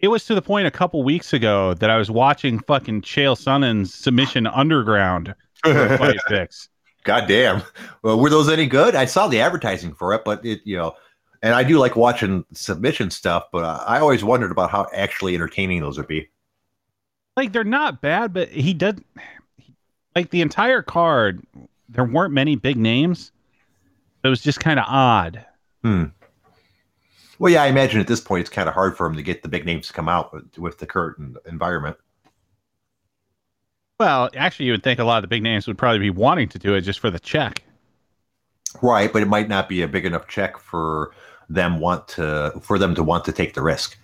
it 0.01 0.09
was 0.09 0.27
to 0.27 0.35
the 0.35 0.43
point 0.43 0.67
a 0.67 0.71
couple 0.71 1.03
weeks 1.03 1.33
ago 1.33 1.73
that 1.73 1.89
I 1.89 1.97
was 1.97 2.11
watching 2.11 2.59
fucking 2.59 3.01
Chael 3.03 3.39
Sonnen's 3.39 3.95
submission 3.95 4.47
underground 4.49 5.35
fight 5.65 6.21
fix. 6.29 6.69
God 7.05 7.27
damn. 7.27 7.63
Well, 8.03 8.21
were 8.21 8.29
those 8.29 8.51
any 8.51 8.67
good? 8.67 8.95
I 8.95 9.07
saw 9.07 9.29
the 9.29 9.41
advertising 9.41 9.95
for 9.95 10.13
it, 10.13 10.25
but 10.27 10.45
it, 10.45 10.61
you 10.65 10.77
know, 10.77 10.95
and 11.43 11.55
I 11.55 11.63
do 11.63 11.79
like 11.79 11.97
watching 11.97 12.45
submission 12.53 13.11
stuff, 13.11 13.45
but 13.53 13.65
I 13.65 13.99
always 14.01 14.23
wondered 14.23 14.51
about 14.51 14.71
how 14.71 14.87
actually 14.93 15.35
entertaining 15.35 15.81
those 15.81 15.97
would 15.97 16.09
be. 16.09 16.29
Like 17.37 17.53
they're 17.53 17.65
not 17.65 18.01
bad, 18.01 18.33
but 18.33 18.49
he 18.51 18.75
did 18.75 19.03
like 20.15 20.31
the 20.31 20.43
entire 20.43 20.83
card. 20.83 21.43
There 21.89 22.05
weren't 22.05 22.35
many 22.35 22.57
big 22.57 22.77
names. 22.77 23.33
It 24.23 24.29
was 24.29 24.43
just 24.43 24.61
kind 24.61 24.79
of 24.79 24.85
odd. 24.89 25.45
Hmm. 25.83 26.05
Well, 27.39 27.51
yeah, 27.51 27.63
I 27.63 27.69
imagine 27.69 28.01
at 28.01 28.07
this 28.07 28.21
point 28.21 28.43
it's 28.43 28.51
kind 28.51 28.69
of 28.69 28.75
hard 28.75 28.97
for 28.97 29.07
him 29.07 29.17
to 29.17 29.23
get 29.23 29.43
the 29.43 29.49
big 29.49 29.65
names 29.65 29.87
to 29.87 29.95
come 29.95 30.11
out 30.11 30.35
with, 30.35 30.59
with 30.59 30.79
the 30.79 30.87
current 30.87 31.39
environment. 31.47 31.97
Well, 33.99 34.29
actually, 34.37 34.67
you 34.67 34.73
would 34.73 34.83
think 34.83 34.99
a 34.99 35.05
lot 35.05 35.19
of 35.19 35.23
the 35.23 35.29
big 35.29 35.43
names 35.43 35.67
would 35.67 35.79
probably 35.79 36.01
be 36.01 36.11
wanting 36.11 36.49
to 36.51 36.59
do 36.59 36.75
it 36.75 36.83
just 36.83 37.01
for 37.01 37.11
the 37.11 37.19
check. 37.19 37.63
Right, 38.83 39.13
but 39.13 39.23
it 39.23 39.29
might 39.29 39.49
not 39.49 39.69
be 39.69 39.83
a 39.83 39.89
big 39.89 40.05
enough 40.05 40.29
check 40.29 40.59
for 40.59 41.13
them 41.49 41.81
want 41.81 42.07
to 42.09 42.53
for 42.63 42.79
them 42.79 42.95
to 42.95 43.03
want 43.03 43.25
to 43.25 43.33
take 43.33 43.55
the 43.55 43.63
risk. 43.63 43.97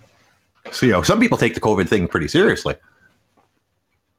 So 0.73 0.87
you 0.87 0.93
know, 0.93 1.03
some 1.03 1.21
people 1.21 1.39
take 1.39 1.55
the 1.55 1.61
COVID 1.61 1.89
thing 1.89 2.09
pretty 2.09 2.29
seriously. 2.29 2.75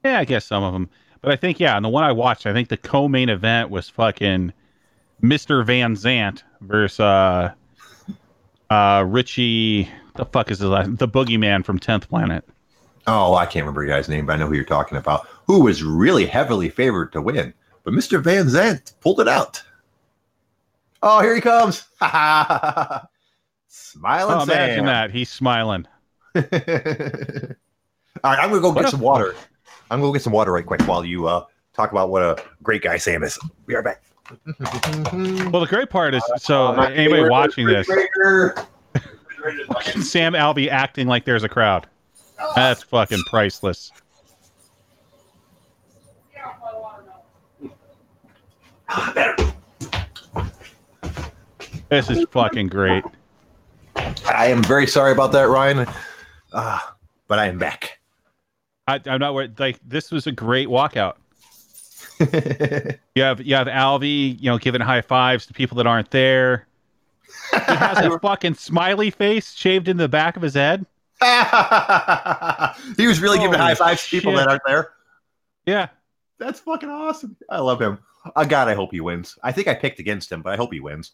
Yeah, 0.04 0.20
I 0.20 0.26
guess 0.26 0.46
some 0.46 0.64
of 0.64 0.74
them. 0.74 0.90
But 1.22 1.32
I 1.32 1.36
think 1.36 1.60
yeah, 1.60 1.76
and 1.76 1.84
the 1.84 1.90
one 1.90 2.04
I 2.04 2.12
watched, 2.12 2.46
I 2.46 2.54
think 2.54 2.70
the 2.70 2.78
co-main 2.78 3.30
event 3.30 3.70
was 3.70 3.90
fucking 3.90 4.54
Mr. 5.22 5.66
Van 5.66 5.96
Zant 5.96 6.44
versus 6.62 7.00
uh 7.00 7.54
uh 8.70 9.04
Richie 9.08 9.90
the 10.16 10.26
fuck 10.26 10.52
is 10.52 10.60
his 10.60 10.70
last 10.70 10.98
the 10.98 11.08
boogeyman 11.08 11.66
from 11.66 11.80
10th 11.80 12.08
Planet. 12.08 12.44
Oh, 13.08 13.36
I 13.36 13.46
can't 13.46 13.64
remember 13.64 13.84
your 13.84 13.96
guy's 13.96 14.10
name, 14.10 14.26
but 14.26 14.34
I 14.34 14.36
know 14.36 14.48
who 14.48 14.56
you're 14.56 14.66
talking 14.66 14.98
about. 14.98 15.28
Who 15.46 15.62
was 15.62 15.82
really 15.82 16.26
heavily 16.26 16.70
favored 16.70 17.14
to 17.14 17.22
win. 17.22 17.54
But 17.84 17.94
Mr. 17.94 18.22
Van 18.22 18.48
Zant 18.48 18.92
pulled 19.00 19.22
it 19.22 19.30
out. 19.30 19.64
Oh, 21.04 21.22
here 21.22 21.36
he 21.36 21.42
comes. 21.42 21.86
Smiling 23.68 24.36
oh, 24.36 24.44
Imagine 24.44 24.86
that. 24.86 25.12
He's 25.12 25.30
smiling. 25.30 25.86
All 26.36 26.44
right, 26.44 27.56
I'm 28.24 28.50
gonna 28.50 28.62
go 28.62 28.70
what 28.70 28.82
get 28.82 28.92
some 28.92 29.00
water. 29.00 29.36
I'm 29.90 30.00
gonna 30.00 30.10
go 30.10 30.14
get 30.14 30.22
some 30.22 30.34
water 30.34 30.52
right 30.52 30.66
quick 30.66 30.82
while 30.82 31.06
you 31.06 31.28
uh, 31.28 31.46
talk 31.74 31.92
about 31.92 32.10
what 32.10 32.22
a 32.22 32.44
great 32.64 32.82
guy 32.82 32.98
Sam 32.98 33.24
is. 33.24 33.40
We 33.66 33.76
are 33.76 33.84
back. 33.84 34.04
well, 34.60 35.62
the 35.62 35.68
great 35.70 35.90
part 35.90 36.14
is 36.14 36.24
so 36.38 36.68
uh, 36.68 36.90
anybody 36.94 37.30
watching 37.30 37.66
this, 37.66 37.88
Sam 37.88 37.94
Alvey 40.34 40.70
acting 40.70 41.08
like 41.08 41.26
there's 41.26 41.44
a 41.44 41.50
crowd. 41.50 41.88
That's 42.56 42.84
fucking 42.84 43.24
priceless. 43.30 43.92
This 51.90 52.10
is 52.10 52.26
fucking 52.32 52.68
great. 52.68 53.04
I 53.96 54.48
am 54.48 54.64
very 54.64 54.88
sorry 54.88 55.12
about 55.12 55.32
that, 55.32 55.48
Ryan. 55.50 55.88
Uh, 56.52 56.80
but 57.28 57.40
I 57.40 57.48
am 57.48 57.58
back. 57.58 58.00
I, 58.88 59.00
am 59.06 59.20
not 59.20 59.34
worried. 59.34 59.60
Like 59.60 59.80
this 59.86 60.12
was 60.12 60.28
a 60.28 60.32
great 60.32 60.68
walkout. 60.68 61.16
you 62.20 63.22
have 63.22 63.42
you 63.42 63.56
have 63.56 63.68
Alvey, 63.68 64.40
you 64.40 64.50
know, 64.50 64.58
giving 64.58 64.82
high 64.82 65.02
fives 65.02 65.46
to 65.46 65.54
people 65.54 65.78
that 65.78 65.88
aren't 65.88 66.12
there. 66.12 66.68
He 67.52 67.60
has 67.60 68.00
a 68.00 68.20
fucking 68.22 68.56
smiley 68.56 69.12
face 69.12 69.54
shaved 69.54 69.88
in 69.88 69.98
the 69.98 70.10
back 70.10 70.36
of 70.36 70.42
his 70.42 70.56
head. 70.56 70.86
he 72.98 73.08
was 73.08 73.20
really 73.22 73.38
Holy 73.38 73.50
giving 73.50 73.60
high 73.60 73.76
fives 73.76 74.04
to 74.04 74.10
people 74.10 74.34
that 74.34 74.48
aren't 74.48 74.64
there. 74.66 74.92
Yeah, 75.66 75.90
that's 76.40 76.60
fucking 76.60 76.90
awesome. 76.90 77.36
I 77.50 77.60
love 77.60 77.82
him. 77.82 78.00
Oh, 78.36 78.46
God, 78.46 78.68
I 78.68 78.74
hope 78.74 78.92
he 78.92 79.00
wins. 79.00 79.38
I 79.44 79.52
think 79.52 79.68
I 79.68 79.74
picked 79.74 80.00
against 80.00 80.32
him, 80.32 80.42
but 80.42 80.54
I 80.54 80.58
hope 80.58 80.74
he 80.74 80.80
wins. 80.80 81.14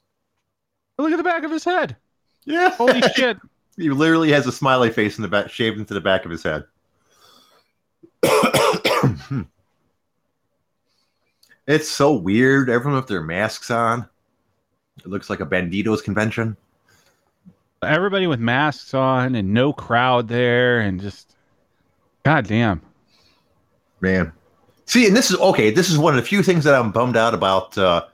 Look 0.98 1.12
at 1.12 1.18
the 1.18 1.24
back 1.24 1.44
of 1.44 1.52
his 1.52 1.64
head. 1.64 1.96
Yeah. 2.46 2.70
Holy 2.72 3.02
shit. 3.16 3.38
He 3.76 3.90
literally 3.90 4.32
has 4.32 4.46
a 4.46 4.52
smiley 4.52 4.92
face 4.92 5.18
in 5.18 5.24
the 5.24 5.28
back, 5.28 5.50
shaved 5.50 5.80
into 5.80 5.96
the 5.96 6.00
back 6.00 6.26
of 6.26 6.32
his 6.32 6.44
head. 6.44 6.66
it's 11.68 11.90
so 11.90 12.14
weird. 12.14 12.70
Everyone 12.70 13.00
with 13.00 13.08
their 13.08 13.24
masks 13.24 13.72
on. 13.72 14.08
It 15.00 15.08
looks 15.08 15.28
like 15.28 15.40
a 15.40 15.46
Banditos 15.48 16.04
convention. 16.04 16.56
Everybody 17.82 18.28
with 18.28 18.40
masks 18.40 18.94
on 18.94 19.34
and 19.34 19.54
no 19.54 19.74
crowd 19.74 20.28
there, 20.28 20.80
and 20.80 21.02
just 21.02 21.36
goddamn, 22.24 22.80
man. 24.00 24.32
See, 24.86 25.08
and 25.08 25.16
this 25.16 25.32
is 25.32 25.38
okay. 25.38 25.72
This 25.72 25.90
is 25.90 25.98
one 25.98 26.14
of 26.14 26.22
the 26.22 26.28
few 26.28 26.44
things 26.44 26.64
that 26.64 26.76
I'm 26.76 26.92
bummed 26.92 27.18
out 27.18 27.34
about 27.34 27.78
uh, 27.78 28.06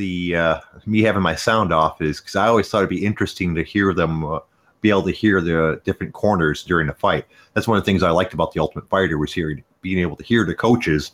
the 0.00 0.34
uh, 0.34 0.60
me 0.86 1.02
having 1.02 1.22
my 1.22 1.34
sound 1.34 1.72
off 1.72 2.00
is 2.00 2.20
because 2.20 2.34
I 2.34 2.48
always 2.48 2.68
thought 2.68 2.78
it'd 2.78 2.88
be 2.88 3.04
interesting 3.04 3.54
to 3.54 3.62
hear 3.62 3.92
them, 3.92 4.24
uh, 4.24 4.40
be 4.80 4.88
able 4.88 5.02
to 5.02 5.12
hear 5.12 5.42
the 5.42 5.80
different 5.84 6.14
corners 6.14 6.64
during 6.64 6.86
the 6.86 6.94
fight. 6.94 7.26
That's 7.52 7.68
one 7.68 7.76
of 7.76 7.84
the 7.84 7.86
things 7.86 8.02
I 8.02 8.10
liked 8.10 8.32
about 8.32 8.52
the 8.52 8.60
Ultimate 8.60 8.88
Fighter 8.88 9.18
was 9.18 9.32
hearing, 9.32 9.62
being 9.82 9.98
able 9.98 10.16
to 10.16 10.24
hear 10.24 10.46
the 10.46 10.54
coaches 10.54 11.12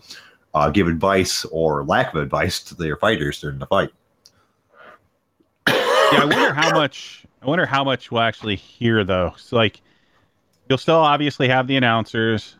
uh, 0.54 0.70
give 0.70 0.86
advice 0.86 1.44
or 1.46 1.84
lack 1.84 2.14
of 2.14 2.22
advice 2.22 2.62
to 2.62 2.76
their 2.76 2.96
fighters 2.96 3.40
during 3.40 3.58
the 3.58 3.66
fight. 3.66 3.90
Yeah, 5.66 5.74
I 6.22 6.24
wonder 6.24 6.54
how 6.54 6.70
much. 6.70 7.24
I 7.42 7.46
wonder 7.46 7.66
how 7.66 7.82
much 7.82 8.12
we'll 8.12 8.22
actually 8.22 8.56
hear 8.56 9.02
though. 9.02 9.34
So 9.36 9.56
like, 9.56 9.80
you'll 10.68 10.78
still 10.78 10.94
obviously 10.94 11.48
have 11.48 11.66
the 11.66 11.76
announcers. 11.76 12.56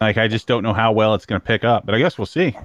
Like, 0.00 0.18
I 0.18 0.28
just 0.28 0.46
don't 0.46 0.62
know 0.62 0.74
how 0.74 0.92
well 0.92 1.14
it's 1.14 1.26
going 1.26 1.40
to 1.40 1.46
pick 1.46 1.64
up, 1.64 1.86
but 1.86 1.94
I 1.94 1.98
guess 1.98 2.18
we'll 2.18 2.26
see. 2.26 2.56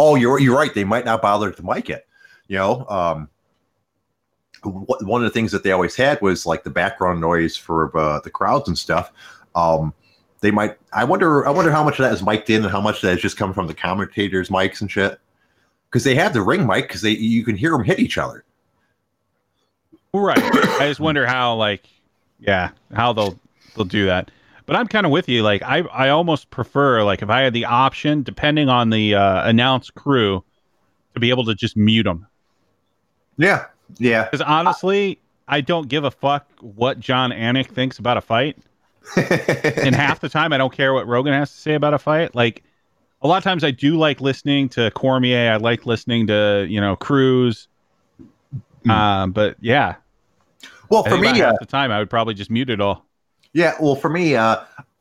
Oh, 0.00 0.14
you're 0.16 0.40
you're 0.40 0.56
right. 0.56 0.74
They 0.74 0.84
might 0.84 1.04
not 1.04 1.22
bother 1.22 1.50
to 1.50 1.62
mic 1.64 1.90
it. 1.90 2.06
You 2.48 2.58
know, 2.58 2.86
um, 2.88 3.28
one 4.62 5.22
of 5.22 5.24
the 5.24 5.34
things 5.34 5.52
that 5.52 5.62
they 5.62 5.72
always 5.72 5.94
had 5.94 6.20
was 6.20 6.46
like 6.46 6.64
the 6.64 6.70
background 6.70 7.20
noise 7.20 7.56
for 7.56 7.96
uh, 7.96 8.20
the 8.20 8.30
crowds 8.30 8.68
and 8.68 8.76
stuff. 8.76 9.12
Um, 9.54 9.94
they 10.40 10.50
might. 10.50 10.76
I 10.92 11.04
wonder. 11.04 11.46
I 11.46 11.50
wonder 11.50 11.70
how 11.70 11.84
much 11.84 11.98
of 11.98 12.04
that 12.04 12.12
is 12.12 12.22
mic'd 12.22 12.50
in 12.50 12.62
and 12.62 12.70
how 12.70 12.80
much 12.80 12.96
of 12.96 13.02
that 13.02 13.14
is 13.14 13.22
just 13.22 13.36
coming 13.36 13.54
from 13.54 13.66
the 13.68 13.74
commentators' 13.74 14.48
mics 14.48 14.80
and 14.80 14.90
shit. 14.90 15.20
because 15.90 16.04
they 16.04 16.14
have 16.14 16.32
the 16.32 16.42
ring 16.42 16.66
mic 16.66 16.88
because 16.88 17.02
they 17.02 17.12
you 17.12 17.44
can 17.44 17.56
hear 17.56 17.70
them 17.70 17.84
hit 17.84 17.98
each 17.98 18.18
other. 18.18 18.44
Right. 20.12 20.38
I 20.38 20.88
just 20.88 21.00
wonder 21.00 21.26
how 21.26 21.54
like 21.54 21.86
yeah, 22.38 22.70
how 22.92 23.12
they'll 23.12 23.38
they'll 23.74 23.84
do 23.84 24.06
that. 24.06 24.30
But 24.66 24.76
I'm 24.76 24.88
kind 24.88 25.06
of 25.06 25.12
with 25.12 25.28
you. 25.28 25.42
Like 25.42 25.62
I 25.62 25.80
I 25.80 26.08
almost 26.10 26.50
prefer 26.50 27.02
like 27.04 27.22
if 27.22 27.30
I 27.30 27.42
had 27.42 27.52
the 27.52 27.64
option, 27.64 28.22
depending 28.22 28.68
on 28.68 28.90
the 28.90 29.14
uh, 29.14 29.48
announced 29.48 29.94
crew, 29.94 30.42
to 31.14 31.20
be 31.20 31.30
able 31.30 31.44
to 31.44 31.54
just 31.54 31.76
mute 31.76 32.02
them. 32.02 32.26
Yeah, 33.36 33.66
yeah. 33.98 34.24
Because 34.24 34.40
honestly, 34.40 35.20
I 35.46 35.60
don't 35.60 35.88
give 35.88 36.04
a 36.04 36.10
fuck 36.10 36.46
what 36.60 36.98
Jon 36.98 37.30
Anik 37.30 37.68
thinks 37.68 37.98
about 37.98 38.16
a 38.16 38.20
fight. 38.20 38.58
and 39.16 39.94
half 39.94 40.20
the 40.20 40.28
time, 40.28 40.52
I 40.52 40.58
don't 40.58 40.72
care 40.72 40.92
what 40.92 41.06
Rogan 41.06 41.32
has 41.32 41.52
to 41.52 41.56
say 41.56 41.74
about 41.74 41.94
a 41.94 41.98
fight. 41.98 42.34
Like 42.34 42.64
a 43.22 43.28
lot 43.28 43.38
of 43.38 43.44
times, 43.44 43.62
I 43.62 43.70
do 43.70 43.96
like 43.96 44.20
listening 44.20 44.68
to 44.70 44.90
Cormier. 44.90 45.52
I 45.52 45.56
like 45.56 45.86
listening 45.86 46.26
to 46.26 46.66
you 46.68 46.80
know 46.80 46.96
Cruz. 46.96 47.68
Hmm. 48.82 48.90
Um, 48.90 49.32
but 49.32 49.56
yeah, 49.60 49.96
well, 50.90 51.04
I 51.06 51.10
for 51.10 51.18
me, 51.18 51.28
uh, 51.28 51.50
half 51.50 51.58
the 51.60 51.66
time, 51.66 51.90
I 51.90 51.98
would 51.98 52.10
probably 52.10 52.34
just 52.34 52.50
mute 52.50 52.70
it 52.70 52.80
all. 52.80 53.04
Yeah. 53.56 53.74
Well, 53.80 53.96
for 53.96 54.10
me, 54.10 54.36
uh, 54.36 54.58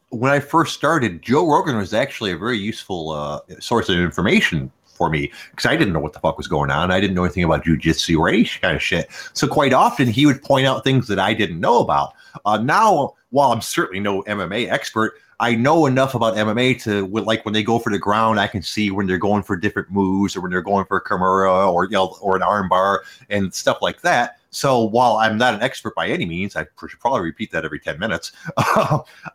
when 0.09 0.31
I 0.31 0.39
first 0.39 0.75
started, 0.75 1.21
Joe 1.21 1.45
Rogan 1.45 1.75
was 1.75 1.93
actually 1.93 2.31
a 2.31 2.37
very 2.37 2.57
useful 2.57 3.09
uh, 3.09 3.41
source 3.59 3.89
of 3.89 3.97
information 3.97 4.71
for 4.85 5.09
me 5.09 5.29
because 5.51 5.65
I 5.65 5.75
didn't 5.75 5.93
know 5.93 5.99
what 5.99 6.13
the 6.13 6.21
fuck 6.21 6.37
was 6.37 6.47
going 6.47 6.71
on. 6.71 6.89
I 6.89 7.01
didn't 7.01 7.15
know 7.15 7.25
anything 7.25 7.43
about 7.43 7.65
jujitsu 7.65 8.17
or 8.17 8.29
any 8.29 8.45
kind 8.45 8.73
of 8.73 8.81
shit. 8.81 9.09
So 9.33 9.45
quite 9.45 9.73
often, 9.73 10.07
he 10.07 10.25
would 10.25 10.41
point 10.41 10.65
out 10.65 10.85
things 10.85 11.09
that 11.09 11.19
I 11.19 11.33
didn't 11.33 11.59
know 11.59 11.79
about. 11.79 12.13
Uh, 12.45 12.57
now, 12.57 13.15
while 13.31 13.51
I'm 13.51 13.59
certainly 13.59 13.99
no 13.99 14.23
MMA 14.23 14.71
expert, 14.71 15.15
I 15.41 15.53
know 15.53 15.85
enough 15.85 16.15
about 16.15 16.35
MMA 16.35 16.81
to 16.83 17.07
like 17.07 17.43
when 17.43 17.53
they 17.53 17.63
go 17.63 17.77
for 17.77 17.91
the 17.91 17.99
ground, 17.99 18.39
I 18.39 18.47
can 18.47 18.61
see 18.61 18.89
when 18.89 19.05
they're 19.05 19.17
going 19.17 19.43
for 19.43 19.57
different 19.57 19.91
moves 19.91 20.33
or 20.33 20.39
when 20.39 20.49
they're 20.49 20.61
going 20.61 20.85
for 20.85 20.95
a 20.95 21.03
Kimura 21.03 21.69
or 21.69 21.83
you 21.83 21.91
know, 21.91 22.15
or 22.21 22.37
an 22.37 22.41
armbar 22.41 22.99
and 23.29 23.53
stuff 23.53 23.79
like 23.81 23.99
that. 24.03 24.37
So 24.55 24.81
while 24.83 25.17
I'm 25.17 25.37
not 25.37 25.53
an 25.53 25.61
expert 25.61 25.93
by 25.95 26.07
any 26.07 26.25
means, 26.25 26.55
I 26.55 26.65
should 26.79 26.99
probably 27.01 27.21
repeat 27.21 27.51
that 27.51 27.65
every 27.65 27.79
ten 27.79 27.99
minutes. 27.99 28.31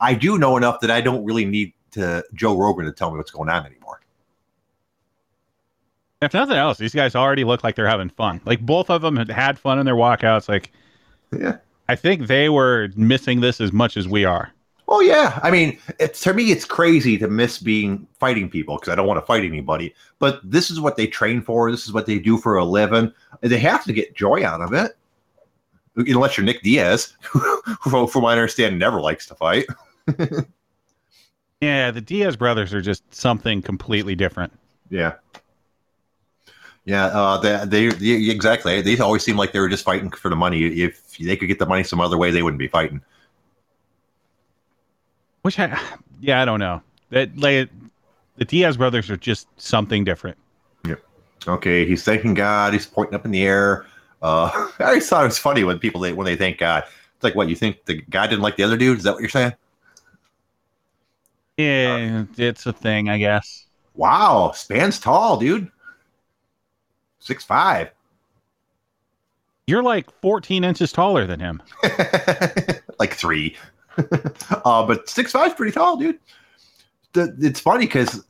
I 0.01 0.17
do 0.19 0.39
know 0.39 0.57
enough 0.57 0.81
that 0.81 0.91
I 0.91 1.03
don't 1.03 1.23
really 1.25 1.45
need 1.45 1.75
to 1.93 2.25
Joe 2.33 2.57
Rogan 2.57 2.87
to 2.87 2.93
tell 2.93 3.11
me 3.11 3.19
what's 3.19 3.31
going 3.31 3.51
on 3.51 3.67
anymore. 3.67 4.01
If 6.23 6.33
nothing 6.33 6.57
else, 6.57 6.79
these 6.79 6.95
guys 6.95 7.15
already 7.15 7.45
look 7.45 7.63
like 7.63 7.77
they're 7.77 7.87
having 7.87 8.09
fun. 8.09 8.41
Like 8.47 8.61
both 8.61 8.89
of 8.89 9.03
them 9.03 9.17
had 9.17 9.29
had 9.31 9.59
fun 9.59 9.79
in 9.79 9.85
their 9.85 9.95
walkouts. 9.95 10.49
Like, 10.49 10.73
Yeah. 11.37 11.59
I 11.89 11.97
think 11.97 12.27
they 12.27 12.49
were 12.49 12.89
missing 12.97 13.41
this 13.41 13.61
as 13.61 13.73
much 13.73 13.99
as 13.99 14.09
we 14.09 14.25
are. 14.25 14.53
Oh 14.89 15.01
yeah, 15.01 15.39
I 15.43 15.51
mean, 15.51 15.79
it's 15.99 16.21
to 16.23 16.33
me, 16.33 16.51
it's 16.51 16.65
crazy 16.65 17.19
to 17.19 17.29
miss 17.29 17.59
being 17.59 18.07
fighting 18.19 18.49
people 18.49 18.77
because 18.77 18.91
I 18.91 18.97
don't 18.97 19.07
want 19.07 19.21
to 19.21 19.27
fight 19.27 19.45
anybody. 19.45 19.95
But 20.19 20.41
this 20.43 20.71
is 20.71 20.81
what 20.81 20.97
they 20.97 21.07
train 21.07 21.43
for. 21.43 21.71
This 21.71 21.85
is 21.85 21.93
what 21.93 22.07
they 22.07 22.19
do 22.19 22.39
for 22.39 22.57
a 22.57 22.65
living. 22.65 23.13
They 23.43 23.59
have 23.59 23.85
to 23.85 23.93
get 23.93 24.17
joy 24.17 24.45
out 24.45 24.61
of 24.63 24.73
it, 24.73 24.97
unless 25.97 26.37
you're 26.37 26.45
Nick 26.45 26.63
Diaz, 26.63 27.17
who, 27.23 28.07
from 28.07 28.23
my 28.23 28.33
understanding, 28.33 28.79
never 28.79 29.01
likes 29.01 29.27
to 29.27 29.35
fight. 29.35 29.67
Yeah, 31.61 31.91
the 31.91 32.01
Diaz 32.01 32.37
brothers 32.37 32.73
are 32.73 32.81
just 32.81 33.03
something 33.15 33.61
completely 33.61 34.15
different. 34.15 34.51
Yeah, 34.89 35.17
yeah, 36.85 37.07
uh, 37.07 37.39
they, 37.39 37.65
they, 37.67 37.89
they 37.89 38.31
exactly. 38.31 38.81
They 38.81 38.99
always 38.99 39.23
seem 39.23 39.37
like 39.37 39.53
they 39.53 39.61
were 39.61 39.69
just 39.69 39.85
fighting 39.85 40.11
for 40.11 40.29
the 40.29 40.37
money. 40.37 40.65
If 40.65 41.19
they 41.19 41.37
could 41.37 41.47
get 41.47 41.59
the 41.59 41.67
money 41.67 41.85
some 41.85 42.01
other 42.01 42.17
way, 42.17 42.31
they 42.31 42.43
wouldn't 42.43 42.59
be 42.59 42.69
fighting. 42.69 43.03
Which 45.43 45.59
I, 45.59 45.81
yeah, 46.21 46.41
I 46.41 46.45
don't 46.45 46.59
know. 46.59 46.83
That 47.11 47.37
like 47.39 47.71
the 48.37 48.45
Diaz 48.45 48.77
brothers 48.77 49.11
are 49.11 49.17
just 49.17 49.47
something 49.57 50.05
different. 50.05 50.39
Yep. 50.87 51.03
Okay, 51.47 51.87
he's 51.87 52.03
thanking 52.03 52.35
God. 52.35 52.73
He's 52.73 52.87
pointing 52.87 53.15
up 53.15 53.25
in 53.25 53.31
the 53.31 53.45
air. 53.45 53.87
Uh, 54.23 54.51
I 54.79 54.85
always 54.85 55.09
thought 55.09 55.25
it 55.25 55.29
was 55.29 55.39
funny 55.39 55.65
when 55.65 55.79
people 55.79 56.01
they, 56.01 56.13
when 56.13 56.25
they 56.25 56.37
thank 56.37 56.59
God. 56.59 56.85
It's 56.85 57.25
like, 57.25 57.35
what 57.35 57.49
you 57.49 57.57
think 57.57 57.85
the 57.85 58.03
guy 58.03 58.27
didn't 58.27 58.43
like 58.43 58.57
the 58.57 58.63
other 58.63 58.77
dude? 58.77 58.99
Is 58.99 59.05
that 59.05 59.13
what 59.13 59.21
you're 59.21 59.29
saying? 59.29 59.53
Yeah, 61.57 62.25
it's 62.39 62.65
a 62.65 62.73
thing, 62.73 63.11
I 63.11 63.19
guess. 63.19 63.67
Wow, 63.95 64.53
Spann's 64.55 64.99
tall, 64.99 65.37
dude. 65.37 65.71
Six 67.19 67.45
five. 67.45 67.91
You're 69.67 69.83
like 69.83 70.11
14 70.21 70.65
inches 70.65 70.91
taller 70.91 71.27
than 71.27 71.39
him. 71.39 71.63
like 72.99 73.15
three. 73.15 73.57
uh, 74.65 74.87
but 74.87 75.09
six 75.09 75.33
five's 75.33 75.55
pretty 75.55 75.73
tall, 75.73 75.97
dude. 75.97 76.19
The, 77.13 77.37
it's 77.41 77.61
funny 77.61 77.87
because 77.87 78.25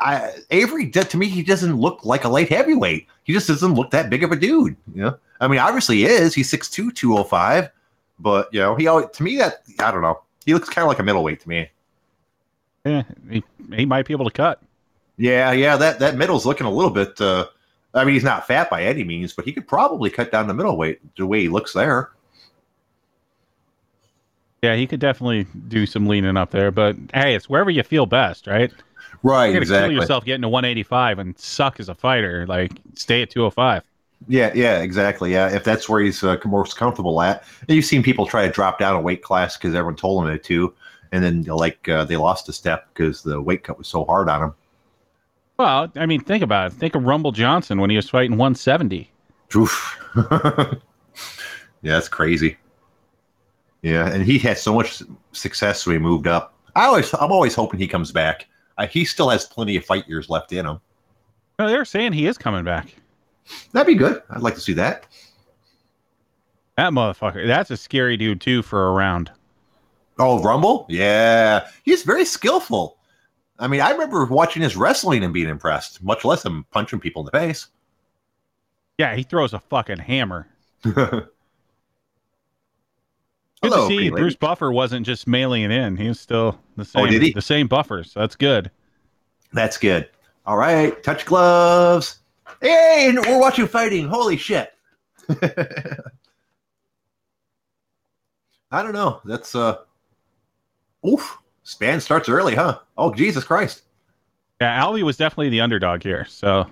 I 0.00 0.32
Avery 0.50 0.90
to 0.90 1.16
me 1.16 1.28
he 1.28 1.42
doesn't 1.42 1.76
look 1.76 2.04
like 2.04 2.24
a 2.24 2.28
light 2.28 2.48
heavyweight. 2.48 3.06
He 3.24 3.32
just 3.32 3.48
doesn't 3.48 3.74
look 3.74 3.90
that 3.90 4.10
big 4.10 4.24
of 4.24 4.32
a 4.32 4.36
dude. 4.36 4.76
You 4.94 5.02
know, 5.02 5.18
I 5.40 5.48
mean, 5.48 5.60
obviously 5.60 5.98
he 5.98 6.06
is. 6.06 6.34
He's 6.34 6.50
6'2", 6.50 6.94
205, 6.94 7.70
but 8.18 8.52
you 8.52 8.60
know, 8.60 8.74
he 8.74 8.86
always, 8.86 9.06
to 9.12 9.22
me 9.22 9.36
that 9.36 9.62
I 9.78 9.90
don't 9.90 10.02
know. 10.02 10.20
He 10.46 10.54
looks 10.54 10.68
kind 10.68 10.84
of 10.84 10.88
like 10.88 10.98
a 10.98 11.02
middleweight 11.02 11.40
to 11.40 11.48
me. 11.48 11.70
Yeah, 12.84 13.02
he, 13.28 13.44
he 13.74 13.84
might 13.84 14.06
be 14.06 14.14
able 14.14 14.24
to 14.24 14.30
cut. 14.30 14.62
Yeah, 15.18 15.52
yeah, 15.52 15.76
that 15.76 15.98
that 15.98 16.16
middle's 16.16 16.46
looking 16.46 16.66
a 16.66 16.70
little 16.70 16.90
bit. 16.90 17.20
Uh, 17.20 17.46
I 17.92 18.04
mean, 18.04 18.14
he's 18.14 18.24
not 18.24 18.46
fat 18.46 18.70
by 18.70 18.84
any 18.84 19.04
means, 19.04 19.34
but 19.34 19.44
he 19.44 19.52
could 19.52 19.68
probably 19.68 20.08
cut 20.08 20.32
down 20.32 20.46
the 20.46 20.54
middleweight 20.54 21.00
the 21.16 21.26
way 21.26 21.42
he 21.42 21.48
looks 21.48 21.74
there. 21.74 22.10
Yeah, 24.62 24.76
he 24.76 24.86
could 24.86 25.00
definitely 25.00 25.46
do 25.68 25.86
some 25.86 26.06
leaning 26.06 26.36
up 26.36 26.50
there. 26.50 26.70
But 26.70 26.96
hey, 27.12 27.34
it's 27.34 27.48
wherever 27.48 27.70
you 27.70 27.82
feel 27.82 28.06
best, 28.06 28.46
right? 28.46 28.72
Right, 29.22 29.46
You're 29.46 29.54
gonna 29.54 29.62
exactly. 29.62 29.94
kill 29.94 30.00
yourself 30.02 30.24
getting 30.24 30.42
to 30.42 30.48
185 30.48 31.18
and 31.18 31.38
suck 31.38 31.78
as 31.78 31.88
a 31.88 31.94
fighter. 31.94 32.46
Like, 32.46 32.72
stay 32.94 33.22
at 33.22 33.30
205. 33.30 33.82
Yeah, 34.28 34.52
yeah, 34.54 34.80
exactly. 34.80 35.32
Yeah, 35.32 35.54
if 35.54 35.64
that's 35.64 35.88
where 35.88 36.00
he's 36.00 36.22
uh, 36.22 36.36
most 36.44 36.76
comfortable 36.76 37.20
at. 37.22 37.44
And 37.60 37.76
you've 37.76 37.84
seen 37.84 38.02
people 38.02 38.26
try 38.26 38.46
to 38.46 38.52
drop 38.52 38.78
down 38.78 38.96
a 38.96 39.00
weight 39.00 39.22
class 39.22 39.56
because 39.56 39.74
everyone 39.74 39.96
told 39.96 40.26
them 40.26 40.38
to, 40.38 40.74
and 41.12 41.24
then 41.24 41.42
like 41.44 41.88
uh, 41.88 42.04
they 42.04 42.16
lost 42.16 42.48
a 42.48 42.52
step 42.52 42.88
because 42.92 43.22
the 43.22 43.40
weight 43.40 43.64
cut 43.64 43.78
was 43.78 43.88
so 43.88 44.04
hard 44.04 44.28
on 44.28 44.40
them. 44.40 44.54
Well, 45.58 45.92
I 45.96 46.06
mean, 46.06 46.22
think 46.22 46.42
about 46.42 46.72
it. 46.72 46.74
Think 46.74 46.94
of 46.94 47.04
Rumble 47.04 47.32
Johnson 47.32 47.80
when 47.80 47.90
he 47.90 47.96
was 47.96 48.08
fighting 48.08 48.38
170. 48.38 49.10
Oof. 49.56 49.98
yeah, 50.16 50.72
that's 51.82 52.08
crazy. 52.08 52.56
Yeah, 53.82 54.08
and 54.08 54.22
he 54.24 54.38
had 54.38 54.58
so 54.58 54.74
much 54.74 55.02
success 55.32 55.86
when 55.86 55.96
he 55.96 55.98
moved 55.98 56.26
up. 56.26 56.54
I 56.76 56.86
always, 56.86 57.12
I'm 57.14 57.32
always 57.32 57.54
hoping 57.54 57.80
he 57.80 57.88
comes 57.88 58.12
back. 58.12 58.46
Uh, 58.80 58.86
he 58.86 59.04
still 59.04 59.28
has 59.28 59.44
plenty 59.44 59.76
of 59.76 59.84
fight 59.84 60.08
years 60.08 60.30
left 60.30 60.52
in 60.52 60.64
him. 60.64 60.80
No, 61.58 61.68
they're 61.68 61.84
saying 61.84 62.14
he 62.14 62.26
is 62.26 62.38
coming 62.38 62.64
back. 62.64 62.94
That'd 63.72 63.86
be 63.86 63.94
good. 63.94 64.22
I'd 64.30 64.40
like 64.40 64.54
to 64.54 64.60
see 64.60 64.72
that. 64.72 65.06
That 66.78 66.92
motherfucker. 66.92 67.46
That's 67.46 67.70
a 67.70 67.76
scary 67.76 68.16
dude 68.16 68.40
too 68.40 68.62
for 68.62 68.88
a 68.88 68.92
round. 68.92 69.30
Oh, 70.18 70.42
Rumble? 70.42 70.86
Yeah, 70.88 71.68
he's 71.82 72.04
very 72.04 72.24
skillful. 72.24 72.96
I 73.58 73.68
mean, 73.68 73.82
I 73.82 73.90
remember 73.90 74.24
watching 74.24 74.62
his 74.62 74.76
wrestling 74.76 75.22
and 75.24 75.34
being 75.34 75.50
impressed, 75.50 76.02
much 76.02 76.24
less 76.24 76.42
him 76.42 76.64
punching 76.70 77.00
people 77.00 77.20
in 77.20 77.26
the 77.26 77.38
face. 77.38 77.68
Yeah, 78.96 79.14
he 79.14 79.24
throws 79.24 79.52
a 79.52 79.58
fucking 79.58 79.98
hammer. 79.98 80.48
Hello, 80.84 81.26
Good 83.62 83.72
to 83.72 83.86
see. 83.88 84.08
Bruce 84.08 84.36
Buffer 84.36 84.72
wasn't 84.72 85.04
just 85.04 85.26
mailing 85.26 85.64
it 85.64 85.70
in. 85.70 85.98
He 85.98 86.08
was 86.08 86.18
still 86.18 86.58
the 86.80 86.84
same. 86.84 87.04
Oh, 87.04 87.06
did 87.06 87.22
he? 87.22 87.32
The 87.32 87.42
same 87.42 87.68
buffers. 87.68 88.12
That's 88.14 88.36
good. 88.36 88.70
That's 89.52 89.78
good. 89.78 90.08
All 90.46 90.56
right, 90.56 91.00
touch 91.02 91.26
gloves. 91.26 92.18
Hey, 92.60 93.06
and 93.08 93.18
we're 93.20 93.38
watching 93.38 93.66
fighting. 93.66 94.08
Holy 94.08 94.36
shit. 94.36 94.72
I 98.72 98.82
don't 98.82 98.92
know. 98.92 99.20
That's 99.24 99.54
uh 99.54 99.78
oof. 101.06 101.38
Spann 101.64 102.00
starts 102.00 102.28
early, 102.28 102.54
huh? 102.54 102.80
Oh 102.98 103.12
Jesus 103.14 103.44
Christ. 103.44 103.82
Yeah, 104.60 104.82
Alvey 104.82 105.02
was 105.02 105.16
definitely 105.16 105.50
the 105.50 105.60
underdog 105.60 106.02
here. 106.02 106.24
So 106.26 106.66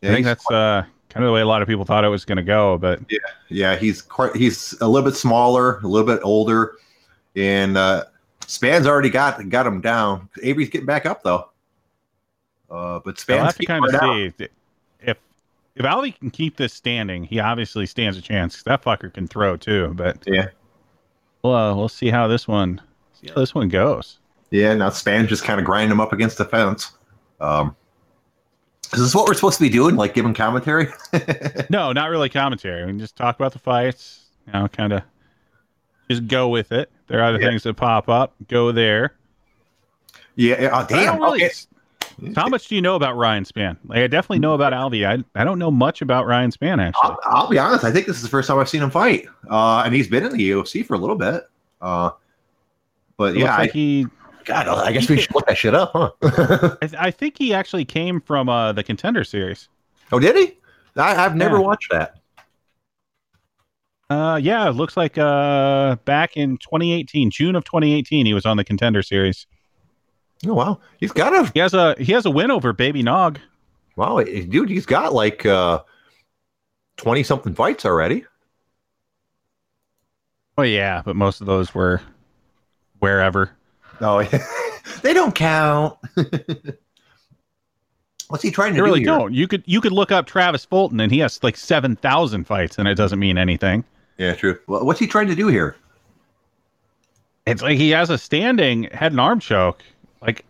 Yeah, 0.00 0.10
I 0.10 0.14
think 0.14 0.24
that's 0.24 0.48
uh, 0.50 0.84
kind 1.08 1.24
of 1.24 1.28
the 1.28 1.32
way 1.32 1.40
a 1.40 1.46
lot 1.46 1.60
of 1.60 1.68
people 1.68 1.84
thought 1.84 2.04
it 2.04 2.08
was 2.08 2.24
going 2.24 2.36
to 2.36 2.42
go. 2.42 2.78
But 2.78 3.00
yeah, 3.48 3.76
he's 3.76 4.00
quite 4.02 4.34
he's 4.36 4.74
a 4.80 4.88
little 4.88 5.08
bit 5.08 5.16
smaller, 5.16 5.78
a 5.78 5.86
little 5.86 6.06
bit 6.06 6.20
older, 6.22 6.76
and 7.36 7.76
uh 7.76 8.04
Spann's 8.50 8.86
already 8.86 9.10
got 9.10 9.48
got 9.48 9.64
him 9.66 9.80
down. 9.80 10.28
Avery's 10.42 10.70
getting 10.70 10.86
back 10.86 11.06
up 11.06 11.22
though. 11.22 11.50
Uh 12.68 12.98
but 13.04 13.10
I'll 13.10 13.16
Spann's 13.16 13.42
have 13.46 13.58
to 13.58 13.66
kind 13.66 13.84
of 13.84 13.90
see 14.00 14.32
if 15.00 15.16
if 15.76 15.84
Alvey 15.86 16.18
can 16.18 16.30
keep 16.30 16.56
this 16.56 16.74
standing. 16.74 17.22
He 17.24 17.38
obviously 17.38 17.86
stands 17.86 18.18
a 18.18 18.20
chance. 18.20 18.56
'cause 18.56 18.64
that 18.64 18.82
fucker 18.82 19.12
can 19.14 19.28
throw 19.28 19.56
too. 19.56 19.94
But 19.94 20.18
Yeah. 20.26 20.48
Well, 21.42 21.54
uh, 21.54 21.74
we'll 21.74 21.88
see 21.88 22.10
how 22.10 22.26
this 22.26 22.48
one 22.48 22.80
see 23.12 23.28
how 23.28 23.36
this 23.36 23.54
one 23.54 23.68
goes. 23.68 24.18
Yeah, 24.50 24.74
now 24.74 24.90
Spann's 24.90 25.28
just 25.28 25.44
kind 25.44 25.60
of 25.60 25.64
grinding 25.64 25.92
him 25.92 26.00
up 26.00 26.12
against 26.12 26.36
the 26.38 26.44
fence. 26.44 26.90
Um, 27.40 27.76
is 28.92 28.98
this 29.00 29.14
what 29.14 29.28
we're 29.28 29.34
supposed 29.34 29.58
to 29.58 29.62
be 29.62 29.68
doing? 29.70 29.94
Like 29.94 30.12
giving 30.12 30.34
commentary? 30.34 30.88
No, 31.70 31.92
not 31.92 32.10
really 32.10 32.28
commentary. 32.28 32.84
We 32.84 32.90
can 32.90 32.98
just 32.98 33.14
talk 33.14 33.36
about 33.38 33.52
the 33.52 33.60
fights. 33.60 34.24
You 34.48 34.52
know, 34.54 34.66
kind 34.66 34.92
of 34.92 35.02
just 36.10 36.26
go 36.26 36.48
with 36.48 36.72
it. 36.72 36.90
There 37.10 37.18
are 37.20 37.24
other 37.24 37.40
Yeah. 37.40 37.48
things 37.48 37.64
that 37.64 37.74
pop 37.74 38.08
up. 38.08 38.34
Go 38.48 38.70
there. 38.72 39.16
yeah. 40.36 40.70
Oh, 40.72 40.86
damn. 40.88 41.20
really- 41.20 41.44
Okay. 41.44 42.32
How 42.36 42.48
much 42.48 42.68
do 42.68 42.74
you 42.74 42.82
know 42.82 42.96
about 42.96 43.16
Ryan 43.16 43.44
Spann? 43.44 43.78
Like, 43.86 43.98
I 44.00 44.06
definitely 44.06 44.40
know 44.40 44.52
about 44.52 44.72
Alvey. 44.74 45.06
I, 45.06 45.24
I 45.40 45.42
don't 45.44 45.58
know 45.58 45.70
much 45.70 46.02
about 46.02 46.26
Ryan 46.26 46.50
Spann 46.50 46.80
actually. 46.82 47.00
I'll, 47.02 47.18
I'll 47.24 47.48
be 47.48 47.58
honest. 47.58 47.82
I 47.82 47.90
think 47.90 48.06
this 48.06 48.16
is 48.16 48.22
the 48.22 48.28
first 48.28 48.46
time 48.46 48.58
I've 48.58 48.68
seen 48.68 48.82
him 48.82 48.90
fight, 48.90 49.26
uh, 49.48 49.82
and 49.86 49.94
he's 49.94 50.06
been 50.06 50.24
in 50.24 50.32
the 50.32 50.50
UFC 50.50 50.84
for 50.84 50.94
a 50.94 50.98
little 50.98 51.16
bit. 51.16 51.44
Uh, 51.80 52.10
but 53.16 53.34
It 53.36 53.40
yeah, 53.40 53.56
like 53.56 53.70
I, 53.70 53.72
he. 53.72 54.06
God, 54.44 54.68
I 54.68 54.92
guess 54.92 55.08
we 55.08 55.18
should 55.18 55.34
look 55.34 55.46
that 55.46 55.56
shit 55.56 55.74
up, 55.74 55.92
huh? 55.94 56.10
I, 56.82 56.86
th- 56.86 56.94
I 57.00 57.10
think 57.10 57.38
he 57.38 57.54
actually 57.54 57.84
came 57.86 58.20
from 58.20 58.48
uh, 58.50 58.72
the 58.72 58.82
Contender 58.82 59.24
Series. 59.24 59.68
oh, 60.12 60.18
did 60.18 60.36
he? 60.36 60.58
I, 60.96 61.24
I've 61.24 61.36
never 61.36 61.56
Yeah. 61.56 61.62
watched 61.62 61.90
that. 61.90 62.18
Uh, 64.10 64.38
yeah, 64.42 64.68
it 64.68 64.72
looks 64.72 64.96
like 64.96 65.16
uh, 65.18 65.94
back 66.04 66.36
in 66.36 66.56
2018, 66.58 67.30
June 67.30 67.54
of 67.54 67.64
2018, 67.64 68.26
he 68.26 68.34
was 68.34 68.44
on 68.44 68.56
the 68.56 68.64
Contender 68.64 69.02
Series. 69.02 69.46
Oh 70.46 70.54
wow, 70.54 70.80
he's 70.98 71.12
got 71.12 71.32
a 71.34 71.50
He 71.52 71.60
has 71.60 71.74
a 71.74 71.94
he 71.98 72.12
has 72.12 72.24
a 72.26 72.30
win 72.30 72.50
over 72.50 72.72
Baby 72.72 73.02
Nog. 73.02 73.38
wow, 73.96 74.18
eh, 74.18 74.44
dude. 74.48 74.70
He's 74.70 74.86
got 74.86 75.12
like 75.12 75.44
uh, 75.46 75.80
twenty 76.96 77.22
something 77.22 77.54
fights 77.54 77.84
already. 77.84 78.24
Oh 80.58 80.62
yeah, 80.62 81.02
but 81.04 81.14
most 81.14 81.40
of 81.40 81.46
those 81.46 81.74
were 81.74 82.00
wherever. 83.00 83.50
Oh, 84.00 84.22
they 85.02 85.12
don't 85.12 85.34
count. 85.34 85.98
What's 88.28 88.44
he 88.44 88.50
trying 88.50 88.74
to 88.74 88.76
They 88.76 88.80
really 88.80 89.00
do 89.00 89.06
here? 89.06 89.18
don't. 89.18 89.34
You 89.34 89.46
could 89.46 89.62
you 89.66 89.80
could 89.80 89.92
look 89.92 90.10
up 90.10 90.26
Travis 90.26 90.64
Fulton 90.64 91.00
and 91.00 91.12
he 91.12 91.18
has 91.18 91.42
like 91.42 91.56
seven 91.56 91.96
thousand 91.96 92.44
fights, 92.44 92.78
and 92.78 92.88
it 92.88 92.94
doesn't 92.94 93.18
mean 93.18 93.36
anything. 93.38 93.84
Yeah, 94.20 94.34
true. 94.34 94.58
Well, 94.66 94.84
what's 94.84 95.00
he 95.00 95.06
trying 95.06 95.28
to 95.28 95.34
do 95.34 95.46
here? 95.48 95.76
It's 97.46 97.62
like 97.62 97.78
he 97.78 97.88
has 97.90 98.10
a 98.10 98.18
standing 98.18 98.82
head 98.92 99.12
and 99.12 99.20
arm 99.20 99.40
choke. 99.40 99.82
Like 100.20 100.44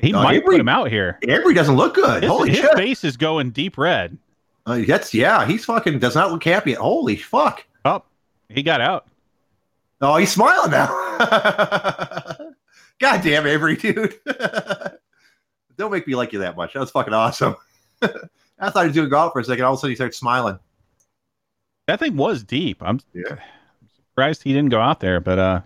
he 0.00 0.12
might 0.12 0.38
Avery- 0.38 0.44
put 0.44 0.60
him 0.60 0.68
out 0.68 0.90
here. 0.90 1.16
Avery 1.22 1.54
doesn't 1.54 1.76
look 1.76 1.94
good. 1.94 2.24
His, 2.24 2.32
Holy 2.32 2.50
his 2.50 2.58
shit! 2.58 2.74
face 2.74 3.04
is 3.04 3.16
going 3.16 3.52
deep 3.52 3.78
red. 3.78 4.18
Uh, 4.66 4.80
that's 4.88 5.14
yeah. 5.14 5.46
He's 5.46 5.64
fucking 5.64 6.00
does 6.00 6.16
not 6.16 6.32
look 6.32 6.42
happy. 6.42 6.72
Holy 6.72 7.14
fuck! 7.14 7.64
Oh, 7.84 8.02
he 8.48 8.64
got 8.64 8.80
out. 8.80 9.06
Oh, 10.00 10.16
he's 10.16 10.32
smiling 10.32 10.72
now. 10.72 10.88
God 12.98 13.22
damn, 13.22 13.46
Avery, 13.46 13.76
dude. 13.76 14.18
Don't 15.76 15.92
make 15.92 16.08
me 16.08 16.16
like 16.16 16.32
you 16.32 16.40
that 16.40 16.56
much. 16.56 16.72
That 16.74 16.80
was 16.80 16.90
fucking 16.90 17.14
awesome. 17.14 17.54
I 18.02 18.70
thought 18.70 18.80
he 18.82 18.88
was 18.88 18.94
doing 18.94 19.10
golf 19.10 19.32
for 19.32 19.38
a 19.38 19.44
second. 19.44 19.64
All 19.64 19.74
of 19.74 19.78
a 19.78 19.80
sudden, 19.80 19.90
he 19.92 19.94
started 19.94 20.14
smiling. 20.16 20.58
That 21.86 22.00
thing 22.00 22.16
was 22.16 22.42
deep. 22.42 22.82
I'm 22.82 23.00
Yeah. 23.14 23.36
surprised 24.10 24.42
he 24.42 24.52
didn't 24.52 24.70
go 24.70 24.80
out 24.80 25.00
there, 25.00 25.20
but 25.20 25.38
uh, 25.38 25.60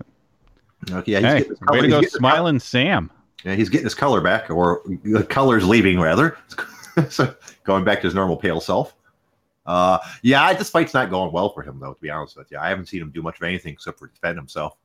Okay, 0.90 1.12
yeah, 1.12 1.36
he's 1.38 1.46
hey, 1.46 1.52
way 1.68 1.80
to 1.82 1.88
go, 1.88 2.02
smiling 2.02 2.58
Sam. 2.58 3.10
Yeah, 3.44 3.54
he's 3.54 3.68
getting 3.68 3.84
his 3.84 3.94
color 3.94 4.20
back, 4.20 4.50
or 4.50 4.82
the 5.04 5.24
color's 5.24 5.66
leaving 5.66 6.00
rather. 6.00 6.38
so 7.08 7.34
going 7.64 7.84
back 7.84 8.00
to 8.00 8.06
his 8.06 8.14
normal 8.14 8.36
pale 8.36 8.60
self. 8.60 8.94
Uh, 9.66 9.98
yeah, 10.22 10.52
this 10.54 10.70
fight's 10.70 10.94
not 10.94 11.10
going 11.10 11.32
well 11.32 11.50
for 11.50 11.62
him 11.62 11.78
though. 11.80 11.92
To 11.94 12.00
be 12.00 12.10
honest 12.10 12.36
with 12.36 12.50
you, 12.50 12.58
I 12.58 12.68
haven't 12.70 12.86
seen 12.86 13.02
him 13.02 13.10
do 13.10 13.22
much 13.22 13.36
of 13.36 13.42
anything 13.42 13.72
except 13.72 13.98
for 13.98 14.08
defend 14.08 14.36
himself. 14.36 14.76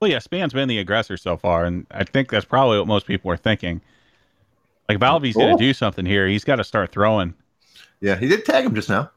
Well, 0.00 0.10
yeah, 0.10 0.18
Spann's 0.18 0.52
been 0.52 0.68
the 0.68 0.78
aggressor 0.78 1.16
so 1.16 1.36
far, 1.36 1.64
and 1.64 1.86
I 1.90 2.04
think 2.04 2.30
that's 2.30 2.44
probably 2.44 2.78
what 2.78 2.86
most 2.86 3.06
people 3.06 3.30
are 3.30 3.36
thinking. 3.36 3.80
Like 4.88 4.98
Valvey's 4.98 5.34
going 5.34 5.56
to 5.56 5.62
do 5.62 5.74
something 5.74 6.06
here. 6.06 6.26
He's 6.26 6.44
got 6.44 6.56
to 6.56 6.64
start 6.64 6.92
throwing. 6.92 7.34
Yeah, 8.00 8.16
he 8.16 8.28
did 8.28 8.44
tag 8.44 8.64
him 8.64 8.74
just 8.74 8.88
now. 8.88 9.10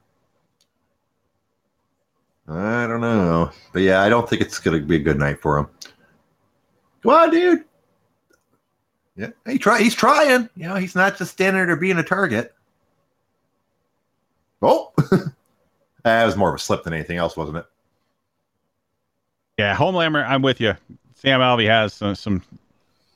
I 2.48 2.88
don't 2.88 3.02
know, 3.02 3.52
but 3.72 3.82
yeah, 3.82 4.02
I 4.02 4.10
don't 4.10 4.28
think 4.28 4.42
it's 4.42 4.60
going 4.60 4.80
to 4.80 4.86
be 4.86 4.98
a 4.98 5.00
good 5.00 5.18
night 5.20 5.40
for 5.40 5.58
him. 5.58 5.68
Come 7.04 7.14
on, 7.14 7.30
dude. 7.32 7.64
Yeah, 9.16 9.30
he 9.48 9.58
try. 9.58 9.80
He's 9.82 9.96
trying. 9.96 10.50
You 10.56 10.68
know, 10.68 10.76
he's 10.76 10.96
not 10.96 11.18
just 11.18 11.32
standing 11.32 11.66
there 11.66 11.76
being 11.76 11.98
a 11.98 12.04
target. 12.04 12.54
Oh, 14.62 14.92
that 16.04 16.26
was 16.26 16.36
more 16.36 16.50
of 16.50 16.56
a 16.56 16.60
slip 16.60 16.84
than 16.84 16.94
anything 16.94 17.18
else, 17.18 17.36
wasn't 17.38 17.58
it? 17.58 17.66
Yeah, 19.58 19.76
Homelander, 19.76 20.28
I'm 20.28 20.42
with 20.42 20.60
you. 20.60 20.76
Sam 21.16 21.40
Alvey 21.40 21.68
has 21.68 21.94
some, 21.94 22.16
some 22.16 22.42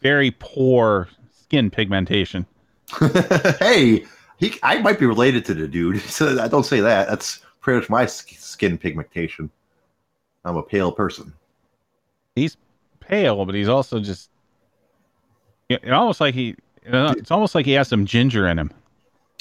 very 0.01 0.31
poor 0.37 1.07
skin 1.31 1.69
pigmentation. 1.69 2.45
hey, 3.59 4.05
he. 4.37 4.57
I 4.63 4.79
might 4.79 4.99
be 4.99 5.05
related 5.05 5.45
to 5.45 5.53
the 5.53 5.67
dude. 5.67 6.01
So 6.09 6.41
I 6.41 6.47
don't 6.47 6.65
say 6.65 6.79
that. 6.81 7.07
That's 7.07 7.39
pretty 7.61 7.79
much 7.79 7.89
my 7.89 8.05
skin 8.05 8.77
pigmentation. 8.77 9.49
I'm 10.43 10.57
a 10.57 10.63
pale 10.63 10.91
person. 10.91 11.33
He's 12.35 12.57
pale, 12.99 13.45
but 13.45 13.55
he's 13.55 13.69
also 13.69 13.99
just 13.99 14.29
it, 15.69 15.89
almost 15.91 16.19
like 16.21 16.35
he. 16.35 16.55
It's 16.83 17.31
almost 17.31 17.55
like 17.55 17.65
he 17.65 17.71
has 17.71 17.87
some 17.87 18.05
ginger 18.05 18.47
in 18.47 18.59
him. 18.59 18.71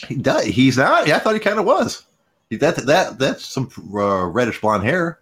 He 0.06 0.14
does. 0.16 0.44
He's 0.46 0.78
not. 0.78 1.06
Yeah, 1.06 1.16
I 1.16 1.18
thought 1.18 1.34
he 1.34 1.40
kind 1.40 1.58
of 1.58 1.66
was. 1.66 2.04
That 2.50 2.76
that 2.86 3.18
that's 3.18 3.44
some 3.44 3.68
uh, 3.94 4.24
reddish 4.26 4.60
blonde 4.60 4.84
hair. 4.84 5.18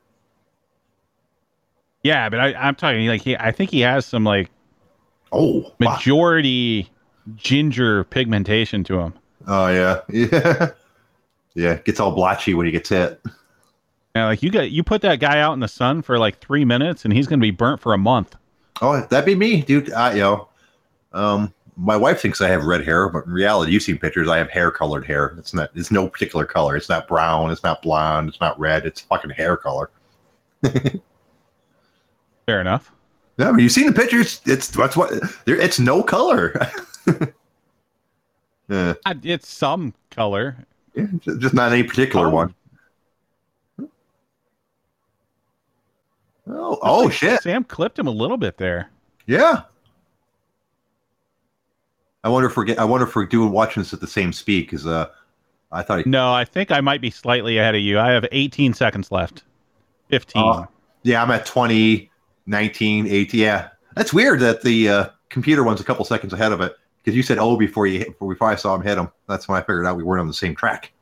Yeah, 2.02 2.28
but 2.28 2.40
I, 2.40 2.54
I'm 2.54 2.74
talking 2.74 3.06
like 3.06 3.22
he. 3.22 3.36
I 3.36 3.52
think 3.52 3.70
he 3.70 3.80
has 3.80 4.06
some 4.06 4.24
like 4.24 4.50
Oh, 5.32 5.62
wow. 5.80 5.94
majority 5.94 6.90
ginger 7.36 8.04
pigmentation 8.04 8.84
to 8.84 8.98
him. 9.00 9.14
Oh 9.46 9.68
yeah, 9.68 10.00
yeah, 10.08 10.70
yeah. 11.54 11.74
Gets 11.76 12.00
all 12.00 12.12
blotchy 12.12 12.54
when 12.54 12.66
he 12.66 12.72
gets 12.72 12.88
hit. 12.88 13.20
Yeah, 14.14 14.26
like 14.26 14.42
you 14.42 14.50
got 14.50 14.70
you 14.70 14.82
put 14.82 15.02
that 15.02 15.20
guy 15.20 15.40
out 15.40 15.54
in 15.54 15.60
the 15.60 15.68
sun 15.68 16.02
for 16.02 16.18
like 16.18 16.38
three 16.40 16.64
minutes, 16.64 17.04
and 17.04 17.14
he's 17.14 17.26
going 17.26 17.40
to 17.40 17.44
be 17.44 17.50
burnt 17.50 17.80
for 17.80 17.94
a 17.94 17.98
month. 17.98 18.36
Oh, 18.80 19.00
that'd 19.00 19.26
be 19.26 19.34
me, 19.34 19.62
dude. 19.62 19.92
I, 19.92 20.14
you 20.14 20.20
know, 20.20 20.48
um, 21.12 21.54
my 21.76 21.96
wife 21.96 22.20
thinks 22.20 22.40
I 22.40 22.48
have 22.48 22.64
red 22.64 22.84
hair, 22.84 23.08
but 23.08 23.26
in 23.26 23.32
reality, 23.32 23.72
you've 23.72 23.82
seen 23.82 23.98
pictures. 23.98 24.28
I 24.28 24.38
have 24.38 24.50
hair 24.50 24.70
colored 24.70 25.06
hair. 25.06 25.34
It's 25.38 25.54
not. 25.54 25.70
It's 25.74 25.90
no 25.90 26.08
particular 26.08 26.44
color. 26.44 26.76
It's 26.76 26.88
not 26.88 27.08
brown. 27.08 27.50
It's 27.50 27.62
not 27.62 27.82
blonde. 27.82 28.28
It's 28.28 28.40
not 28.40 28.58
red. 28.58 28.84
It's 28.84 29.00
fucking 29.00 29.30
hair 29.30 29.56
color. 29.56 29.90
Fair 32.46 32.60
enough. 32.60 32.92
Yeah, 33.38 33.48
I 33.48 33.52
mean, 33.52 33.60
you've 33.60 33.72
seen 33.72 33.86
the 33.86 33.92
pictures. 33.92 34.40
It's 34.44 34.68
that's 34.68 34.96
what. 34.96 35.12
There, 35.46 35.56
it's 35.56 35.78
no 35.78 36.02
color. 36.02 36.54
yeah, 38.68 38.94
I- 39.04 39.18
It's 39.22 39.48
some 39.48 39.94
color. 40.10 40.56
yeah, 40.94 41.06
just 41.38 41.54
not 41.54 41.72
any 41.72 41.82
particular 41.82 42.26
Oh. 42.26 42.30
one. 42.30 42.54
Oh, 46.46 46.78
oh 46.82 47.04
Like, 47.04 47.12
shit! 47.12 47.42
Sam 47.42 47.64
clipped 47.64 47.98
him 47.98 48.06
a 48.06 48.10
little 48.12 48.36
bit 48.36 48.56
there. 48.58 48.90
Yeah. 49.26 49.62
I 52.24 52.28
wonder 52.28 52.48
if 52.48 52.56
we're 52.56 52.64
get, 52.64 52.78
I 52.78 52.84
wonder 52.84 53.06
if 53.06 53.14
we're 53.16 53.26
doing 53.26 53.50
watching 53.52 53.82
this 53.82 53.92
at 53.92 54.00
the 54.00 54.06
same 54.06 54.32
speed 54.32 54.62
because 54.62 54.86
uh, 54.86 55.06
I 55.72 55.82
thought 55.82 56.00
he, 56.04 56.08
No, 56.10 56.32
I 56.32 56.44
think 56.44 56.70
I 56.70 56.80
might 56.80 57.00
be 57.00 57.10
slightly 57.10 57.58
ahead 57.58 57.74
of 57.74 57.80
you. 57.80 57.98
I 57.98 58.10
have 58.10 58.26
18 58.30 58.74
seconds 58.74 59.10
left. 59.10 59.42
15. 60.08 60.42
Uh, 60.42 60.66
yeah, 61.02 61.22
I'm 61.22 61.30
at 61.30 61.46
20, 61.46 62.10
19, 62.46 63.06
18. 63.08 63.40
Yeah, 63.40 63.68
that's 63.94 64.12
weird 64.12 64.38
that 64.40 64.62
the 64.62 64.88
uh, 64.88 65.06
computer 65.30 65.64
one's 65.64 65.80
a 65.80 65.84
couple 65.84 66.04
seconds 66.04 66.32
ahead 66.32 66.52
of 66.52 66.60
it 66.60 66.76
because 67.02 67.16
you 67.16 67.22
said 67.22 67.38
oh 67.38 67.56
before 67.56 67.86
you 67.86 67.98
hit, 68.00 68.18
before 68.18 68.48
I 68.48 68.54
saw 68.56 68.74
him 68.74 68.82
hit 68.82 68.98
him. 68.98 69.08
That's 69.28 69.48
when 69.48 69.58
I 69.58 69.62
figured 69.62 69.86
out 69.86 69.96
we 69.96 70.04
weren't 70.04 70.20
on 70.20 70.26
the 70.28 70.34
same 70.34 70.54
track. 70.54 70.92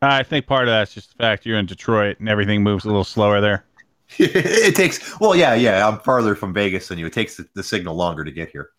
I 0.00 0.24
think 0.24 0.46
part 0.46 0.66
of 0.66 0.72
that's 0.72 0.94
just 0.94 1.10
the 1.16 1.22
fact 1.22 1.46
you're 1.46 1.58
in 1.58 1.66
Detroit 1.66 2.18
and 2.18 2.28
everything 2.28 2.62
moves 2.62 2.84
a 2.84 2.88
little 2.88 3.04
slower 3.04 3.40
there. 3.40 3.64
it 4.18 4.74
takes 4.74 5.18
well, 5.20 5.34
yeah, 5.36 5.54
yeah. 5.54 5.86
I'm 5.86 6.00
farther 6.00 6.34
from 6.34 6.52
Vegas 6.52 6.88
than 6.88 6.98
you. 6.98 7.06
It 7.06 7.12
takes 7.12 7.36
the, 7.36 7.48
the 7.54 7.62
signal 7.62 7.94
longer 7.94 8.24
to 8.24 8.32
get 8.32 8.50
here. 8.50 8.70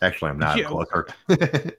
Actually, 0.00 0.30
I'm 0.30 0.38
not 0.38 0.56
Yeah. 0.58 0.64
closer. 0.68 1.06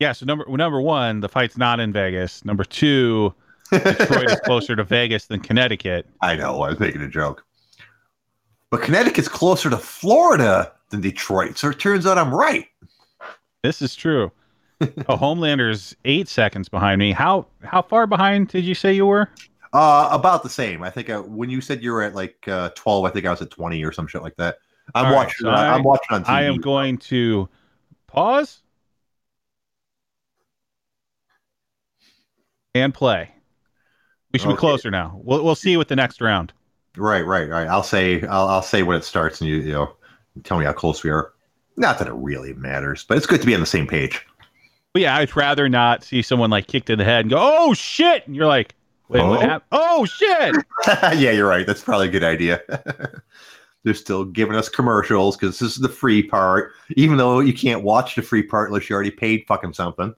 Yeah, 0.00 0.12
so 0.12 0.26
number 0.26 0.44
number 0.48 0.80
one, 0.80 1.18
the 1.18 1.28
fight's 1.28 1.56
not 1.56 1.80
in 1.80 1.92
Vegas. 1.92 2.44
Number 2.44 2.62
two, 2.62 3.34
Detroit 3.72 4.30
is 4.30 4.38
closer 4.44 4.76
to 4.76 4.84
Vegas 4.84 5.26
than 5.26 5.40
Connecticut. 5.40 6.06
I 6.20 6.36
know. 6.36 6.62
I 6.62 6.68
was 6.68 6.78
making 6.78 7.00
a 7.00 7.08
joke. 7.08 7.44
But 8.70 8.82
Connecticut's 8.82 9.26
closer 9.26 9.68
to 9.70 9.76
Florida 9.76 10.70
than 10.90 11.00
Detroit. 11.00 11.58
So 11.58 11.70
it 11.70 11.78
turns 11.78 12.06
out 12.06 12.18
I'm 12.18 12.34
right. 12.34 12.66
This 13.62 13.82
is 13.82 13.94
true. 13.94 14.30
oh, 15.08 15.16
Homelander's 15.16 15.94
eight 16.04 16.28
seconds 16.28 16.68
behind 16.68 16.98
me. 16.98 17.12
How 17.12 17.46
how 17.62 17.82
far 17.82 18.06
behind 18.06 18.48
did 18.48 18.64
you 18.64 18.74
say 18.74 18.92
you 18.92 19.06
were? 19.06 19.28
Uh, 19.72 20.08
about 20.12 20.42
the 20.42 20.48
same. 20.48 20.82
I 20.82 20.90
think 20.90 21.10
uh, 21.10 21.20
when 21.22 21.50
you 21.50 21.60
said 21.60 21.82
you 21.82 21.92
were 21.92 22.02
at 22.02 22.14
like 22.14 22.46
uh, 22.48 22.70
12, 22.70 23.04
I 23.04 23.10
think 23.10 23.26
I 23.26 23.30
was 23.30 23.42
at 23.42 23.50
20 23.50 23.84
or 23.84 23.92
some 23.92 24.06
shit 24.06 24.22
like 24.22 24.36
that. 24.36 24.58
I'm 24.94 25.06
All 25.06 25.12
right, 25.12 25.16
watching. 25.24 25.44
so 25.44 25.50
uh, 25.50 25.54
I- 25.54 25.74
I'm 25.74 25.82
watching 25.82 26.14
on 26.14 26.24
TV. 26.24 26.28
I 26.28 26.42
am 26.44 26.56
going 26.56 26.96
to 26.98 27.48
pause 28.06 28.62
and 32.74 32.94
play. 32.94 33.30
We 34.32 34.38
should 34.38 34.48
be 34.48 34.56
closer 34.56 34.90
now. 34.90 35.18
We'll 35.22 35.44
we'll 35.44 35.54
see 35.54 35.72
you 35.72 35.78
with 35.78 35.88
the 35.88 35.96
next 35.96 36.20
round. 36.20 36.52
Right, 36.96 37.24
right, 37.26 37.48
right. 37.48 37.66
I'll 37.66 37.82
say. 37.82 38.22
I'll, 38.26 38.48
I'll 38.48 38.62
say 38.62 38.82
when 38.82 38.96
it 38.96 39.04
starts, 39.04 39.40
and 39.40 39.48
you, 39.48 39.56
you 39.56 39.72
know, 39.72 39.96
tell 40.44 40.58
me 40.58 40.64
how 40.64 40.72
close 40.72 41.02
we 41.04 41.10
are. 41.10 41.32
Not 41.76 41.98
that 41.98 42.08
it 42.08 42.14
really 42.14 42.52
matters, 42.54 43.04
but 43.08 43.16
it's 43.16 43.26
good 43.26 43.40
to 43.40 43.46
be 43.46 43.54
on 43.54 43.60
the 43.60 43.66
same 43.66 43.86
page. 43.86 44.26
But 44.92 45.02
yeah, 45.02 45.16
I'd 45.16 45.34
rather 45.36 45.68
not 45.68 46.02
see 46.02 46.22
someone 46.22 46.50
like 46.50 46.66
kicked 46.66 46.90
in 46.90 46.98
the 46.98 47.04
head 47.04 47.20
and 47.20 47.30
go, 47.30 47.36
"Oh 47.40 47.74
shit!" 47.74 48.26
and 48.26 48.34
you're 48.34 48.46
like, 48.46 48.74
"Wait, 49.08 49.22
what 49.22 49.38
Oh? 49.38 49.40
happened? 49.40 49.68
Oh 49.70 50.04
shit!" 50.06 50.56
yeah, 51.18 51.30
you're 51.30 51.46
right. 51.48 51.66
That's 51.66 51.82
probably 51.82 52.08
a 52.08 52.10
good 52.10 52.24
idea. 52.24 52.60
They're 53.84 53.94
still 53.94 54.24
giving 54.24 54.56
us 54.56 54.68
commercials 54.68 55.36
because 55.36 55.58
this 55.60 55.70
is 55.72 55.78
the 55.78 55.88
free 55.88 56.22
part, 56.22 56.72
even 56.96 57.16
though 57.16 57.38
you 57.38 57.52
can't 57.54 57.84
watch 57.84 58.16
the 58.16 58.22
free 58.22 58.42
part 58.42 58.70
unless 58.70 58.90
you 58.90 58.94
already 58.94 59.12
paid 59.12 59.44
fucking 59.46 59.72
something. 59.74 60.14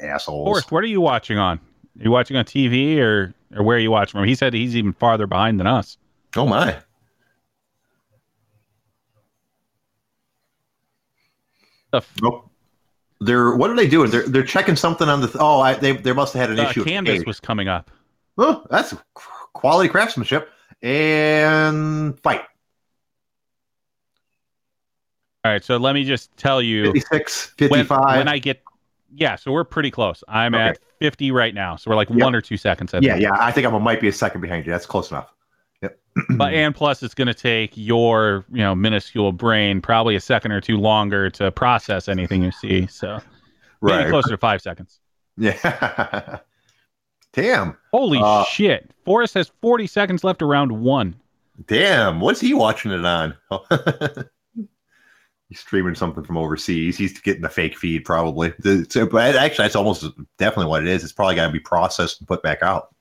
Assholes. 0.00 0.46
Forrest, 0.46 0.72
what 0.72 0.82
are 0.82 0.88
you 0.88 1.00
watching 1.00 1.38
on? 1.38 1.58
Are 1.58 2.02
you 2.04 2.10
watching 2.10 2.36
on 2.36 2.44
TV 2.44 2.98
or 2.98 3.32
or 3.54 3.62
where 3.62 3.76
are 3.76 3.80
you 3.80 3.90
watching 3.90 4.18
from? 4.18 4.26
He 4.26 4.34
said 4.34 4.52
he's 4.54 4.74
even 4.74 4.92
farther 4.94 5.26
behind 5.26 5.60
than 5.60 5.66
us. 5.66 5.96
Oh 6.36 6.46
my. 6.46 6.76
The 11.90 11.98
f- 11.98 12.12
Nope. 12.22 12.48
They're 13.20 13.54
what 13.54 13.68
are 13.70 13.76
they 13.76 13.86
doing? 13.88 14.10
They're 14.10 14.26
they're 14.26 14.42
checking 14.44 14.76
something 14.76 15.08
on 15.08 15.20
the. 15.20 15.26
Th- 15.26 15.36
oh, 15.40 15.60
I, 15.60 15.74
they 15.74 15.92
they 15.92 16.12
must 16.12 16.32
have 16.34 16.40
had 16.48 16.50
an 16.50 16.58
uh, 16.60 16.64
the 16.64 16.70
issue. 16.70 16.84
canvas 16.84 17.24
was 17.26 17.38
coming 17.38 17.68
up. 17.68 17.90
Oh, 18.38 18.64
that's 18.70 18.94
quality 19.52 19.88
craftsmanship 19.90 20.48
and 20.82 22.18
fight. 22.20 22.42
All 25.44 25.52
right, 25.52 25.64
so 25.64 25.76
let 25.78 25.94
me 25.94 26.04
just 26.04 26.34
tell 26.36 26.60
you 26.60 26.84
56, 26.92 27.54
when, 27.58 27.68
55. 27.70 28.16
when 28.18 28.28
I 28.28 28.38
get 28.38 28.62
yeah, 29.14 29.36
so 29.36 29.52
we're 29.52 29.64
pretty 29.64 29.90
close. 29.90 30.22
I'm 30.28 30.54
Okay. 30.54 30.68
at 30.68 30.78
50 31.00 31.30
right 31.32 31.54
now, 31.54 31.76
so 31.76 31.90
we're 31.90 31.96
like 31.96 32.10
Yep. 32.10 32.18
one 32.20 32.34
or 32.34 32.40
two 32.40 32.56
seconds. 32.56 32.94
Yeah, 33.00 33.16
yeah. 33.16 33.30
I 33.38 33.50
think 33.50 33.66
I 33.66 33.70
might 33.78 34.00
be 34.00 34.08
a 34.08 34.12
second 34.12 34.40
behind 34.40 34.66
you. 34.66 34.72
That's 34.72 34.86
close 34.86 35.10
enough. 35.10 35.32
But 36.36 36.54
and 36.54 36.74
plus, 36.74 37.02
it's 37.02 37.14
going 37.14 37.28
to 37.28 37.34
take 37.34 37.72
your 37.76 38.44
you 38.50 38.58
know 38.62 38.74
minuscule 38.74 39.32
brain 39.32 39.80
probably 39.80 40.16
a 40.16 40.20
second 40.20 40.52
or 40.52 40.60
two 40.60 40.76
longer 40.76 41.30
to 41.30 41.50
process 41.50 42.08
anything 42.08 42.42
you 42.42 42.50
see. 42.52 42.86
So 42.86 43.20
maybe 43.82 43.96
right. 44.04 44.10
closer 44.10 44.30
to 44.30 44.38
five 44.38 44.60
seconds. 44.60 45.00
Yeah. 45.36 46.38
Damn. 47.32 47.76
Holy 47.92 48.18
Uh, 48.20 48.44
shit! 48.44 48.90
Forrest 49.04 49.34
has 49.34 49.52
40 49.60 49.86
seconds 49.86 50.24
left 50.24 50.42
around 50.42 50.72
one. 50.72 51.14
Damn. 51.66 52.20
What's 52.20 52.40
he 52.40 52.54
watching 52.54 52.90
it 52.90 53.04
on? 53.04 53.36
He's 55.48 55.60
streaming 55.60 55.94
something 55.94 56.22
from 56.24 56.36
overseas. 56.36 56.96
He's 56.96 57.20
getting 57.20 57.44
a 57.44 57.48
fake 57.48 57.76
feed, 57.76 58.04
probably. 58.04 58.52
So- 58.88 59.06
but 59.06 59.36
actually, 59.36 59.64
that's 59.64 59.76
almost 59.76 60.04
definitely 60.38 60.70
what 60.70 60.82
it 60.82 60.88
is. 60.88 61.02
It's 61.04 61.12
probably 61.12 61.34
got 61.34 61.46
to 61.48 61.52
be 61.52 61.60
processed 61.60 62.20
and 62.20 62.28
put 62.28 62.42
back 62.42 62.62
out. 62.62 62.94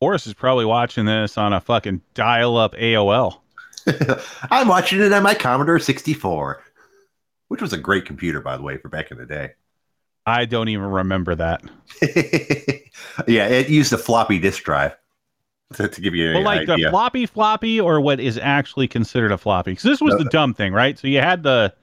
Forrest 0.00 0.26
is 0.26 0.34
probably 0.34 0.64
watching 0.64 1.04
this 1.04 1.36
on 1.36 1.52
a 1.52 1.60
fucking 1.60 2.00
dial-up 2.14 2.74
AOL. 2.74 3.40
I'm 4.50 4.66
watching 4.66 5.00
it 5.00 5.12
on 5.12 5.22
my 5.22 5.34
Commodore 5.34 5.78
64, 5.78 6.62
which 7.48 7.60
was 7.60 7.74
a 7.74 7.78
great 7.78 8.06
computer, 8.06 8.40
by 8.40 8.56
the 8.56 8.62
way, 8.62 8.78
for 8.78 8.88
back 8.88 9.10
in 9.10 9.18
the 9.18 9.26
day. 9.26 9.50
I 10.24 10.46
don't 10.46 10.68
even 10.68 10.86
remember 10.86 11.34
that. 11.34 11.62
yeah, 13.26 13.46
it 13.48 13.68
used 13.68 13.92
a 13.92 13.98
floppy 13.98 14.38
disk 14.38 14.62
drive 14.62 14.96
to, 15.74 15.88
to 15.90 16.00
give 16.00 16.14
you 16.14 16.28
an 16.28 16.34
Well, 16.36 16.44
like 16.44 16.68
idea. 16.68 16.86
the 16.86 16.90
floppy 16.90 17.26
floppy 17.26 17.80
or 17.80 18.00
what 18.00 18.20
is 18.20 18.38
actually 18.38 18.88
considered 18.88 19.32
a 19.32 19.38
floppy? 19.38 19.72
Because 19.72 19.84
this 19.84 20.00
was 20.00 20.14
the 20.16 20.24
uh, 20.24 20.30
dumb 20.30 20.54
thing, 20.54 20.72
right? 20.72 20.98
So 20.98 21.08
you 21.08 21.20
had 21.20 21.42
the, 21.42 21.74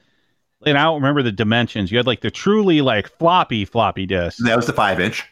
and 0.66 0.78
I 0.78 0.84
don't 0.84 1.02
remember 1.02 1.22
the 1.22 1.32
dimensions. 1.32 1.92
You 1.92 1.98
had 1.98 2.08
like 2.08 2.22
the 2.22 2.32
truly 2.32 2.82
like 2.82 3.10
floppy 3.20 3.66
floppy 3.66 4.08
disk, 4.08 4.44
that 4.46 4.56
was 4.56 4.66
the 4.66 4.74
five 4.74 5.00
inch. 5.00 5.24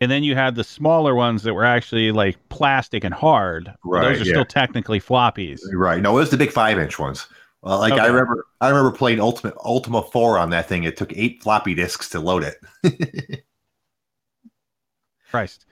And 0.00 0.10
then 0.10 0.22
you 0.22 0.34
had 0.34 0.54
the 0.54 0.64
smaller 0.64 1.14
ones 1.14 1.42
that 1.42 1.54
were 1.54 1.64
actually 1.64 2.12
like 2.12 2.36
plastic 2.48 3.04
and 3.04 3.12
hard. 3.12 3.72
Right, 3.84 4.02
Those 4.02 4.22
are 4.22 4.24
yeah. 4.24 4.32
still 4.32 4.44
technically 4.44 5.00
floppies. 5.00 5.60
Right. 5.72 6.00
No, 6.00 6.12
it 6.12 6.20
was 6.20 6.30
the 6.30 6.36
big 6.36 6.50
five 6.52 6.78
inch 6.78 6.98
ones. 6.98 7.26
Well, 7.62 7.78
like 7.78 7.94
I 7.94 8.06
remember, 8.06 8.46
I 8.60 8.68
remember 8.68 8.92
playing 8.92 9.20
Ultimate 9.20 9.54
Ultima 9.64 10.02
Four 10.02 10.38
on 10.38 10.50
that 10.50 10.68
thing. 10.68 10.84
It 10.84 10.96
took 10.98 11.12
eight 11.16 11.42
floppy 11.42 11.74
disks 11.74 12.10
to 12.10 12.20
load 12.20 12.44
it. 12.44 13.44
Christ. 15.30 15.64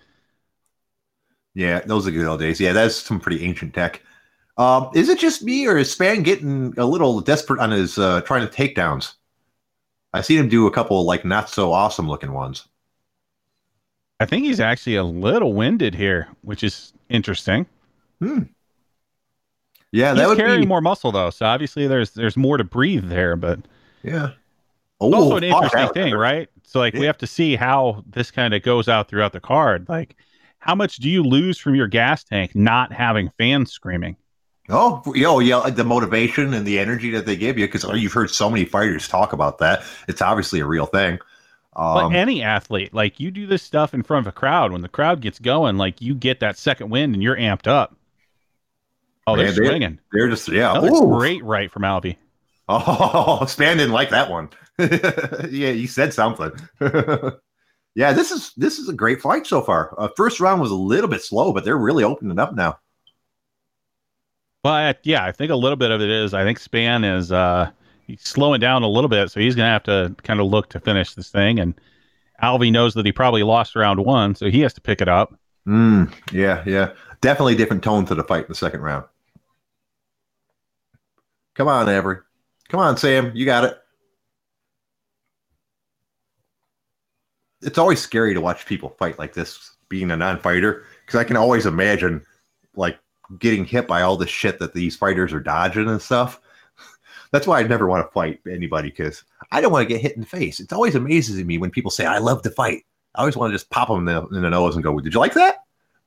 yeah, 1.54 1.80
those 1.80 2.06
are 2.06 2.10
good 2.10 2.26
old 2.26 2.40
days. 2.40 2.60
Yeah, 2.60 2.72
that's 2.72 2.96
some 2.96 3.20
pretty 3.20 3.44
ancient 3.44 3.74
tech. 3.74 4.02
Um, 4.56 4.90
is 4.94 5.08
it 5.08 5.18
just 5.18 5.42
me, 5.42 5.66
or 5.66 5.76
is 5.76 5.94
Spann 5.94 6.24
getting 6.24 6.74
a 6.78 6.86
little 6.86 7.20
desperate 7.20 7.60
on 7.60 7.70
his 7.70 7.98
uh, 7.98 8.22
trying 8.22 8.46
to 8.46 8.52
takedowns? 8.52 9.14
I 10.14 10.20
seen 10.20 10.38
him 10.38 10.48
do 10.48 10.66
a 10.66 10.70
couple 10.70 11.04
like 11.04 11.24
not 11.24 11.48
so 11.48 11.72
awesome 11.72 12.08
looking 12.08 12.32
ones. 12.32 12.66
I 14.22 14.26
think 14.26 14.44
he's 14.44 14.60
actually 14.60 14.96
a 14.96 15.04
little 15.04 15.52
winded 15.52 15.94
here, 15.94 16.28
which 16.42 16.62
is 16.62 16.92
interesting. 17.08 17.66
Hmm. 18.20 18.42
Yeah, 19.90 20.14
that 20.14 20.20
he's 20.20 20.28
would 20.28 20.38
carrying 20.38 20.60
be 20.60 20.66
more 20.66 20.80
muscle 20.80 21.12
though, 21.12 21.30
so 21.30 21.44
obviously 21.46 21.86
there's 21.86 22.10
there's 22.12 22.36
more 22.36 22.56
to 22.56 22.64
breathe 22.64 23.08
there. 23.08 23.36
But 23.36 23.60
yeah. 24.02 24.30
Oh, 25.00 25.08
it's 25.08 25.16
Oh, 25.16 25.22
also 25.24 25.36
an 25.36 25.44
interesting 25.44 25.80
that- 25.80 25.94
thing, 25.94 26.14
right? 26.14 26.48
So 26.64 26.78
like 26.78 26.94
we 26.94 27.04
have 27.04 27.18
to 27.18 27.26
see 27.26 27.56
how 27.56 28.02
this 28.06 28.30
kind 28.30 28.54
of 28.54 28.62
goes 28.62 28.88
out 28.88 29.08
throughout 29.08 29.32
the 29.32 29.40
card. 29.40 29.86
Like 29.88 30.16
how 30.58 30.74
much 30.74 30.96
do 30.96 31.10
you 31.10 31.22
lose 31.22 31.58
from 31.58 31.74
your 31.74 31.88
gas 31.88 32.24
tank 32.24 32.54
not 32.54 32.92
having 32.92 33.30
fans 33.36 33.70
screaming? 33.72 34.16
Oh, 34.68 35.02
yo, 35.14 35.40
yeah, 35.40 35.68
the 35.68 35.84
motivation 35.84 36.54
and 36.54 36.64
the 36.64 36.78
energy 36.78 37.10
that 37.10 37.26
they 37.26 37.36
give 37.36 37.58
you, 37.58 37.66
because 37.66 37.84
oh, 37.84 37.94
you've 37.94 38.12
heard 38.12 38.30
so 38.30 38.48
many 38.48 38.64
fighters 38.64 39.08
talk 39.08 39.32
about 39.32 39.58
that. 39.58 39.82
It's 40.08 40.22
obviously 40.22 40.60
a 40.60 40.66
real 40.66 40.86
thing. 40.86 41.18
But 41.92 42.06
Um, 42.06 42.12
any 42.12 42.42
athlete, 42.42 42.94
like 42.94 43.20
you 43.20 43.30
do 43.30 43.46
this 43.46 43.62
stuff 43.62 43.94
in 43.94 44.02
front 44.02 44.26
of 44.26 44.30
a 44.30 44.36
crowd, 44.36 44.72
when 44.72 44.82
the 44.82 44.88
crowd 44.88 45.20
gets 45.20 45.38
going, 45.38 45.76
like 45.78 46.00
you 46.02 46.14
get 46.14 46.40
that 46.40 46.58
second 46.58 46.90
wind 46.90 47.14
and 47.14 47.22
you're 47.22 47.36
amped 47.36 47.66
up. 47.66 47.96
Oh, 49.26 49.36
they're 49.36 49.46
Man, 49.46 49.54
swinging. 49.54 49.98
they're 50.12 50.28
just 50.28 50.48
yeah. 50.48 50.70
Another 50.72 50.90
great 50.90 51.42
right 51.44 51.70
from 51.70 51.82
Alvey. 51.82 52.16
Oh, 52.68 53.40
Spann 53.42 53.76
didn't 53.76 53.92
like 53.92 54.10
that 54.10 54.30
one. 54.30 54.48
yeah, 54.78 55.72
he 55.72 55.86
said 55.86 56.14
something. 56.14 56.52
yeah, 57.94 58.12
this 58.12 58.30
is 58.30 58.52
this 58.56 58.78
is 58.78 58.88
a 58.88 58.94
great 58.94 59.20
fight 59.20 59.46
so 59.46 59.60
far. 59.60 59.94
Uh, 59.98 60.08
first 60.16 60.40
round 60.40 60.60
was 60.60 60.70
a 60.70 60.76
little 60.76 61.10
bit 61.10 61.22
slow, 61.22 61.52
but 61.52 61.64
they're 61.64 61.76
really 61.76 62.04
opening 62.04 62.38
up 62.38 62.54
now. 62.54 62.78
But 64.62 65.00
yeah, 65.04 65.24
I 65.24 65.32
think 65.32 65.50
a 65.50 65.56
little 65.56 65.76
bit 65.76 65.90
of 65.90 66.00
it 66.00 66.10
is 66.10 66.34
I 66.34 66.44
think 66.44 66.58
Spann 66.60 67.04
is 67.18 67.32
uh 67.32 67.70
he's 68.12 68.28
slowing 68.28 68.60
down 68.60 68.82
a 68.82 68.88
little 68.88 69.08
bit, 69.08 69.30
so 69.30 69.40
he's 69.40 69.54
gonna 69.54 69.68
have 69.68 69.82
to 69.84 70.14
kind 70.22 70.38
of 70.38 70.46
look 70.46 70.68
to 70.70 70.80
finish 70.80 71.14
this 71.14 71.30
thing. 71.30 71.58
And 71.58 71.74
Alvey 72.42 72.70
knows 72.70 72.94
that 72.94 73.06
he 73.06 73.12
probably 73.12 73.42
lost 73.42 73.74
round 73.74 74.04
one, 74.04 74.34
so 74.34 74.50
he 74.50 74.60
has 74.60 74.74
to 74.74 74.80
pick 74.80 75.00
it 75.00 75.08
up. 75.08 75.34
Mm, 75.66 76.12
yeah, 76.30 76.62
yeah, 76.66 76.92
definitely 77.20 77.54
different 77.54 77.82
tone 77.82 78.04
to 78.06 78.14
the 78.14 78.24
fight 78.24 78.42
in 78.42 78.48
the 78.48 78.54
second 78.54 78.80
round. 78.80 79.06
Come 81.54 81.68
on, 81.68 81.88
Avery. 81.88 82.18
Come 82.68 82.80
on, 82.80 82.96
Sam. 82.96 83.32
You 83.34 83.44
got 83.44 83.64
it. 83.64 83.78
It's 87.62 87.78
always 87.78 88.00
scary 88.00 88.34
to 88.34 88.40
watch 88.40 88.66
people 88.66 88.90
fight 88.98 89.18
like 89.18 89.34
this, 89.34 89.76
being 89.88 90.10
a 90.10 90.16
non-fighter, 90.16 90.84
because 91.06 91.18
I 91.18 91.24
can 91.24 91.36
always 91.36 91.64
imagine 91.64 92.24
like 92.74 92.98
getting 93.38 93.64
hit 93.64 93.86
by 93.86 94.02
all 94.02 94.16
the 94.16 94.26
shit 94.26 94.58
that 94.58 94.74
these 94.74 94.96
fighters 94.96 95.32
are 95.32 95.40
dodging 95.40 95.88
and 95.88 96.02
stuff. 96.02 96.40
That's 97.32 97.46
why 97.46 97.60
I 97.60 97.62
never 97.64 97.86
want 97.86 98.06
to 98.06 98.12
fight 98.12 98.40
anybody 98.50 98.90
because 98.90 99.24
I 99.50 99.60
don't 99.60 99.72
want 99.72 99.88
to 99.88 99.92
get 99.92 100.02
hit 100.02 100.14
in 100.14 100.20
the 100.20 100.26
face. 100.26 100.60
It's 100.60 100.72
always 100.72 100.94
amazes 100.94 101.42
me 101.44 101.58
when 101.58 101.70
people 101.70 101.90
say 101.90 102.04
I 102.06 102.18
love 102.18 102.42
to 102.42 102.50
fight. 102.50 102.84
I 103.14 103.20
always 103.20 103.36
want 103.36 103.50
to 103.50 103.54
just 103.54 103.70
pop 103.70 103.88
them 103.88 104.06
in 104.06 104.14
the, 104.14 104.26
in 104.36 104.42
the 104.42 104.50
nose 104.50 104.74
and 104.74 104.84
go, 104.84 104.98
"Did 105.00 105.14
you 105.14 105.20
like 105.20 105.34
that?" 105.34 105.56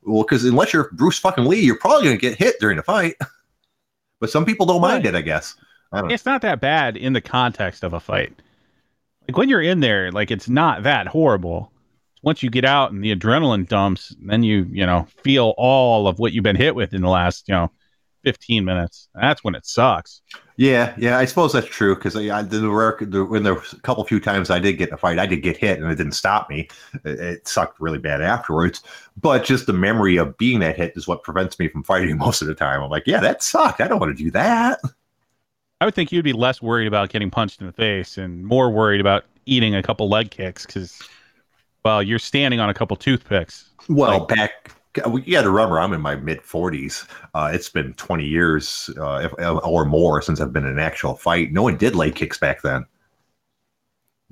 Well, 0.03 0.23
because 0.23 0.45
unless 0.45 0.71
you're 0.71 0.91
Bruce 0.93 1.17
fucking 1.19 1.45
Lee, 1.45 1.61
you're 1.61 1.79
probably 1.79 2.03
going 2.05 2.17
to 2.17 2.21
get 2.21 2.37
hit 2.37 2.55
during 2.59 2.77
the 2.77 2.83
fight. 2.83 3.15
but 4.19 4.29
some 4.29 4.45
people 4.45 4.65
don't 4.67 4.81
mind 4.81 5.05
Right. 5.05 5.15
it, 5.15 5.17
I 5.17 5.21
guess. 5.21 5.55
I 5.91 5.99
don't 5.99 6.09
know. 6.09 6.13
It's 6.13 6.25
not 6.25 6.41
that 6.43 6.61
bad 6.61 6.95
in 6.95 7.13
the 7.13 7.21
context 7.21 7.83
of 7.83 7.93
a 7.93 7.99
fight. 7.99 8.33
Like 9.27 9.37
when 9.37 9.49
you're 9.49 9.61
in 9.61 9.79
there, 9.79 10.11
like 10.11 10.29
it's 10.29 10.47
not 10.47 10.83
that 10.83 11.07
horrible. 11.07 11.71
Once 12.21 12.41
you 12.43 12.49
get 12.49 12.65
out 12.65 12.91
and 12.91 13.03
the 13.03 13.15
adrenaline 13.15 13.67
dumps, 13.67 14.15
then 14.19 14.43
you, 14.43 14.67
you 14.71 14.85
know, 14.85 15.07
feel 15.23 15.53
all 15.57 16.07
of 16.07 16.17
what 16.19 16.33
you've 16.33 16.43
been 16.43 16.55
hit 16.55 16.75
with 16.75 16.93
in 16.93 17.01
the 17.01 17.09
last, 17.09 17.47
you 17.47 17.53
know, 17.53 17.71
15 18.25 18.65
minutes. 18.65 19.07
That's 19.13 19.43
when 19.43 19.55
it 19.55 19.65
sucks. 19.65 20.21
Yeah, 20.57 20.95
yeah, 20.97 21.19
I 21.19 21.25
suppose 21.25 21.53
that's 21.53 21.67
true 21.67 21.95
because 21.95 22.15
I, 22.15 22.39
I 22.39 22.41
the, 22.41 22.67
rare- 22.69 22.97
the 22.99 23.23
when 23.23 23.43
there 23.43 23.53
was 23.53 23.73
a 23.73 23.79
couple 23.81 24.03
few 24.05 24.19
times 24.19 24.49
I 24.49 24.57
did 24.57 24.73
get 24.73 24.87
in 24.89 24.95
a 24.95 24.97
fight, 24.97 25.19
I 25.19 25.25
did 25.27 25.43
get 25.43 25.57
hit 25.57 25.79
and 25.79 25.91
it 25.91 25.95
didn't 25.95 26.13
stop 26.13 26.49
me. 26.49 26.67
It, 27.03 27.19
it 27.19 27.47
sucked 27.47 27.79
really 27.79 27.99
bad 27.99 28.21
afterwards. 28.21 28.81
But 29.21 29.43
just 29.43 29.67
the 29.67 29.73
memory 29.73 30.17
of 30.17 30.37
being 30.37 30.59
that 30.61 30.75
hit 30.75 30.93
is 30.95 31.07
what 31.07 31.23
prevents 31.23 31.59
me 31.59 31.67
from 31.67 31.83
fighting 31.83 32.17
most 32.25 32.41
of 32.41 32.47
the 32.47 32.55
time. 32.55 32.81
I'm 32.81 32.89
like, 32.89 33.03
yeah, 33.05 33.19
that 33.19 33.43
sucked. 33.43 33.79
I 33.79 33.87
don't 33.87 33.99
want 33.99 34.17
to 34.17 34.23
do 34.23 34.31
that. 34.31 34.79
I 35.81 35.85
would 35.85 35.93
think 35.93 36.11
you'd 36.11 36.23
be 36.23 36.33
less 36.33 36.61
worried 36.61 36.87
about 36.87 37.09
getting 37.09 37.29
punched 37.29 37.59
in 37.61 37.67
the 37.67 37.73
face 37.73 38.17
and 38.17 38.43
more 38.45 38.71
worried 38.71 39.01
about 39.01 39.25
eating 39.45 39.75
a 39.75 39.83
couple 39.83 40.09
leg 40.09 40.31
kicks 40.31 40.65
because, 40.65 40.99
well, 41.83 42.01
you're 42.01 42.17
standing 42.17 42.59
on 42.59 42.69
a 42.69 42.73
couple 42.73 42.95
toothpicks. 42.97 43.69
Well, 43.89 44.19
Like- 44.19 44.27
back 44.29 44.71
you 44.97 45.31
got 45.33 45.43
to 45.43 45.49
remember, 45.49 45.79
I'm 45.79 45.93
in 45.93 46.01
my 46.01 46.15
mid 46.15 46.41
40s. 46.41 47.07
Uh, 47.33 47.51
it's 47.53 47.69
been 47.69 47.93
20 47.93 48.25
years 48.25 48.89
uh, 48.97 49.27
if, 49.29 49.33
or 49.65 49.85
more 49.85 50.21
since 50.21 50.39
I've 50.41 50.53
been 50.53 50.65
in 50.65 50.73
an 50.73 50.79
actual 50.79 51.15
fight. 51.15 51.51
No 51.51 51.63
one 51.63 51.77
did 51.77 51.95
leg 51.95 52.15
kicks 52.15 52.37
back 52.37 52.61
then. 52.61 52.85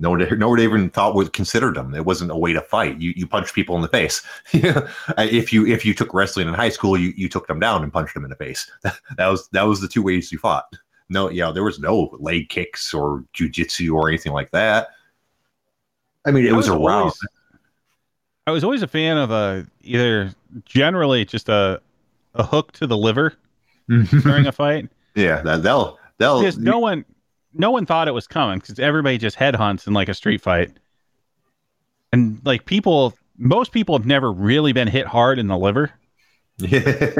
No 0.00 0.10
one, 0.10 0.38
no 0.38 0.48
one 0.48 0.60
even 0.60 0.90
thought 0.90 1.14
would 1.14 1.32
considered 1.32 1.76
them. 1.76 1.94
It 1.94 2.04
wasn't 2.04 2.32
a 2.32 2.36
way 2.36 2.52
to 2.52 2.60
fight. 2.60 3.00
You 3.00 3.12
you 3.14 3.28
punch 3.28 3.54
people 3.54 3.76
in 3.76 3.82
the 3.82 3.88
face. 3.88 4.22
if 4.52 5.52
you 5.52 5.66
if 5.66 5.84
you 5.84 5.94
took 5.94 6.12
wrestling 6.12 6.48
in 6.48 6.54
high 6.54 6.68
school, 6.68 6.98
you, 6.98 7.12
you 7.16 7.28
took 7.28 7.46
them 7.46 7.60
down 7.60 7.82
and 7.84 7.92
punched 7.92 8.12
them 8.14 8.24
in 8.24 8.30
the 8.30 8.36
face. 8.36 8.70
That 9.16 9.28
was 9.28 9.48
that 9.50 9.62
was 9.62 9.80
the 9.80 9.86
two 9.88 10.02
ways 10.02 10.32
you 10.32 10.38
fought. 10.38 10.64
No, 11.10 11.30
yeah, 11.30 11.52
there 11.52 11.62
was 11.62 11.78
no 11.78 12.10
leg 12.18 12.48
kicks 12.48 12.92
or 12.92 13.24
jujitsu 13.34 13.94
or 13.94 14.08
anything 14.08 14.32
like 14.32 14.50
that. 14.50 14.88
I 16.26 16.32
mean, 16.32 16.46
it 16.46 16.52
I 16.52 16.56
was, 16.56 16.68
around. 16.68 16.80
always- 16.82 17.18
I 18.46 18.50
was 18.50 18.62
always 18.62 18.82
a 18.82 18.88
fan 18.88 19.16
of 19.16 19.30
a 19.30 19.66
either 19.82 20.32
generally 20.64 21.24
just 21.24 21.48
a 21.48 21.80
a 22.34 22.44
hook 22.44 22.72
to 22.72 22.86
the 22.86 22.96
liver 22.96 23.34
mm-hmm. 23.88 24.20
during 24.20 24.46
a 24.46 24.52
fight. 24.52 24.88
Yeah, 25.16 25.42
that, 25.42 25.62
they'll 25.62 25.96
they'll 26.18 26.40
Because 26.40 26.58
no 26.58 26.80
one, 26.80 27.04
no 27.52 27.70
one 27.70 27.86
thought 27.86 28.08
it 28.08 28.10
was 28.10 28.26
coming 28.26 28.58
because 28.58 28.80
everybody 28.80 29.16
just 29.16 29.36
headhunts 29.36 29.86
in 29.86 29.92
like 29.92 30.08
a 30.08 30.14
street 30.14 30.40
fight, 30.40 30.72
and 32.12 32.40
like 32.44 32.66
people, 32.66 33.14
most 33.38 33.70
people 33.70 33.96
have 33.96 34.06
never 34.06 34.32
really 34.32 34.72
been 34.72 34.88
hit 34.88 35.06
hard 35.06 35.38
in 35.38 35.46
the 35.46 35.56
liver. 35.56 35.92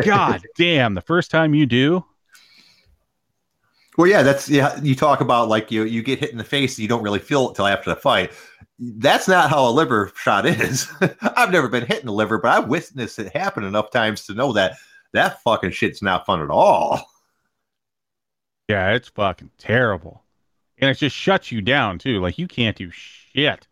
God 0.04 0.42
damn! 0.56 0.94
The 0.94 1.02
first 1.02 1.30
time 1.30 1.54
you 1.54 1.66
do, 1.66 2.04
Well, 3.96 4.08
yeah, 4.08 4.24
that's 4.24 4.48
yeah. 4.48 4.76
You 4.82 4.96
talk 4.96 5.20
about 5.20 5.48
like 5.48 5.70
you 5.70 5.84
you 5.84 6.02
get 6.02 6.18
hit 6.18 6.32
in 6.32 6.38
the 6.38 6.42
face, 6.42 6.76
and 6.76 6.82
you 6.82 6.88
don't 6.88 7.02
really 7.02 7.20
feel 7.20 7.50
it 7.50 7.54
till 7.54 7.68
after 7.68 7.90
the 7.90 7.96
fight. 7.96 8.32
That's 8.78 9.28
not 9.28 9.50
how 9.50 9.68
a 9.68 9.70
liver 9.70 10.12
shot 10.16 10.46
is. 10.46 10.90
I've 11.20 11.52
never 11.52 11.68
been 11.68 11.86
hit 11.86 12.00
in 12.00 12.06
the 12.06 12.12
liver, 12.12 12.38
but 12.38 12.56
I've 12.56 12.68
witnessed 12.68 13.18
it 13.18 13.34
happen 13.34 13.64
enough 13.64 13.90
times 13.90 14.26
to 14.26 14.34
know 14.34 14.52
that 14.52 14.76
that 15.12 15.40
fucking 15.42 15.70
shit's 15.70 16.02
not 16.02 16.26
fun 16.26 16.42
at 16.42 16.50
all. 16.50 17.00
yeah, 18.68 18.92
it's 18.92 19.08
fucking 19.08 19.50
terrible, 19.58 20.24
and 20.78 20.90
it 20.90 20.98
just 20.98 21.14
shuts 21.14 21.52
you 21.52 21.60
down 21.60 21.98
too. 21.98 22.20
Like 22.20 22.38
you 22.38 22.48
can't 22.48 22.76
do 22.76 22.90
shit. 22.90 23.68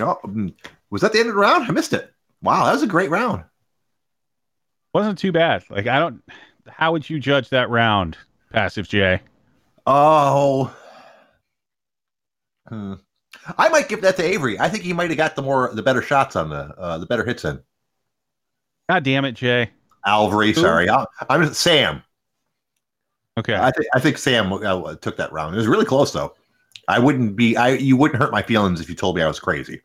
Oh, 0.00 0.18
mm, 0.24 0.52
was 0.90 1.02
that 1.02 1.12
the 1.12 1.20
end 1.20 1.28
of 1.28 1.34
the 1.34 1.40
round? 1.40 1.66
I 1.68 1.72
missed 1.72 1.92
it. 1.92 2.12
Wow, 2.42 2.64
that 2.64 2.72
was 2.72 2.82
a 2.82 2.88
great 2.88 3.10
round. 3.10 3.44
Wasn't 4.92 5.18
too 5.18 5.32
bad. 5.32 5.64
Like 5.70 5.86
I 5.86 5.98
don't. 5.98 6.22
How 6.68 6.92
would 6.92 7.08
you 7.08 7.20
judge 7.20 7.50
that 7.50 7.70
round, 7.70 8.16
passive 8.52 8.88
J? 8.88 9.20
Oh, 9.86 10.74
hmm. 12.74 12.94
I 13.58 13.68
might 13.68 13.88
give 13.88 14.00
that 14.02 14.16
to 14.16 14.22
Avery. 14.22 14.58
I 14.58 14.68
think 14.68 14.84
he 14.84 14.92
might 14.92 15.10
have 15.10 15.16
got 15.16 15.36
the 15.36 15.42
more 15.42 15.70
the 15.72 15.82
better 15.82 16.02
shots 16.02 16.36
on 16.36 16.50
the 16.50 16.74
uh, 16.78 16.98
the 16.98 17.06
better 17.06 17.24
hits 17.24 17.44
in. 17.44 17.60
God 18.88 19.02
damn 19.02 19.24
it, 19.24 19.32
Jay. 19.32 19.70
Alvery, 20.06 20.54
Who? 20.54 20.60
sorry, 20.60 20.90
I, 20.90 21.06
I'm 21.28 21.52
Sam. 21.54 22.02
Okay. 23.38 23.54
I 23.54 23.70
think 23.70 23.86
I 23.94 24.00
think 24.00 24.18
Sam 24.18 24.52
uh, 24.52 24.94
took 24.96 25.16
that 25.16 25.32
round. 25.32 25.54
It 25.54 25.58
was 25.58 25.66
really 25.66 25.84
close 25.84 26.12
though. 26.12 26.34
I 26.86 26.98
wouldn't 26.98 27.36
be. 27.36 27.56
I 27.56 27.70
you 27.70 27.96
wouldn't 27.96 28.22
hurt 28.22 28.32
my 28.32 28.42
feelings 28.42 28.80
if 28.80 28.88
you 28.88 28.94
told 28.94 29.16
me 29.16 29.22
I 29.22 29.26
was 29.26 29.40
crazy. 29.40 29.82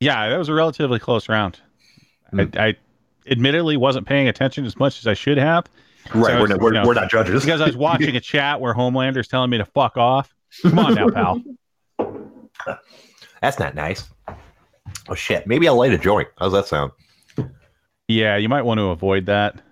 Yeah, 0.00 0.28
that 0.28 0.36
was 0.36 0.48
a 0.48 0.54
relatively 0.54 0.98
close 0.98 1.28
round. 1.28 1.60
Hmm. 2.30 2.40
I, 2.40 2.48
I 2.68 2.76
admittedly 3.26 3.76
wasn't 3.76 4.06
paying 4.06 4.28
attention 4.28 4.64
as 4.64 4.78
much 4.78 4.98
as 4.98 5.06
I 5.06 5.14
should 5.14 5.38
have 5.38 5.66
Right, 6.14 6.32
So 6.32 6.40
we're, 6.40 6.40
it's, 6.40 6.50
not, 6.50 6.60
we're, 6.60 6.68
you 6.74 6.80
know, 6.80 6.86
we're 6.86 6.94
not 6.94 7.10
judges 7.10 7.44
because 7.44 7.60
I 7.60 7.66
was 7.66 7.76
watching 7.76 8.16
a 8.16 8.20
chat 8.32 8.60
where 8.60 8.72
Homelander's 8.72 9.28
telling 9.28 9.50
me 9.50 9.58
to 9.58 9.64
fuck 9.64 9.96
off. 9.96 10.34
Come 10.62 10.78
on 10.78 10.94
now, 10.94 11.08
pal. 11.10 11.42
That's 13.40 13.58
not 13.58 13.74
nice. 13.74 14.08
Oh 15.08 15.14
shit! 15.14 15.46
Maybe 15.46 15.68
I'll 15.68 15.76
light 15.76 15.92
a 15.92 15.98
joint. 15.98 16.28
How's 16.38 16.52
that 16.52 16.66
sound? 16.66 16.92
Yeah, 18.08 18.36
you 18.36 18.48
might 18.48 18.62
want 18.62 18.78
to 18.78 18.86
avoid 18.86 19.26
that. 19.26 19.62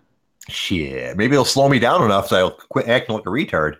Shit. 0.48 1.16
Maybe 1.16 1.32
it'll 1.32 1.44
slow 1.44 1.68
me 1.68 1.78
down 1.78 2.02
enough 2.05 2.28
so 2.28 2.36
I'll 2.36 2.50
quit 2.52 2.88
acting 2.88 3.16
like 3.16 3.26
a 3.26 3.30
retard. 3.30 3.76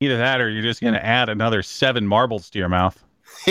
Either 0.00 0.16
that 0.16 0.40
or 0.40 0.48
you're 0.48 0.62
just 0.62 0.80
going 0.80 0.94
to 0.94 1.00
hmm. 1.00 1.06
add 1.06 1.28
another 1.28 1.62
seven 1.62 2.06
marbles 2.06 2.50
to 2.50 2.58
your 2.58 2.68
mouth. 2.68 3.02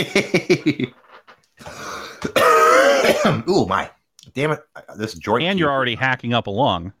Ooh 3.48 3.66
my! 3.66 3.90
Damn 4.34 4.52
it! 4.52 4.60
This 4.96 5.14
joint. 5.14 5.44
And 5.44 5.58
you're 5.58 5.70
already 5.70 5.94
hacking 5.94 6.34
up 6.34 6.46
a 6.46 6.50
lung. 6.50 6.92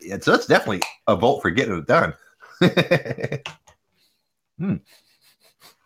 Yeah, 0.00 0.18
so 0.20 0.32
that's 0.32 0.46
definitely 0.46 0.82
a 1.06 1.16
vote 1.16 1.40
for 1.40 1.50
getting 1.50 1.78
it 1.78 1.86
done. 1.86 2.14
hmm. 4.58 4.76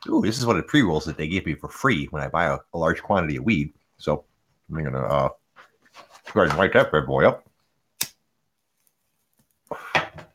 Ooh, 0.09 0.23
this 0.23 0.39
is 0.39 0.47
one 0.47 0.57
of 0.57 0.63
the 0.63 0.69
pre 0.69 0.83
rolls 0.83 1.05
that 1.05 1.17
they 1.17 1.29
give 1.29 1.47
me 1.47 1.55
for 1.55 1.69
free 1.69 2.07
when 2.07 2.23
I 2.23 2.29
buy 2.29 2.47
a, 2.47 2.59
a 2.73 2.79
large 2.79 3.03
quantity 3.03 3.37
of 3.37 3.45
weed. 3.45 3.73
So 3.99 4.25
I'm 4.71 4.85
gonna 4.85 4.99
uh, 4.99 5.29
go 6.33 6.41
ahead 6.41 6.51
and 6.51 6.59
light 6.59 6.73
that 6.73 6.91
bad 6.91 7.07
boy 7.07 7.27
up. 7.27 7.47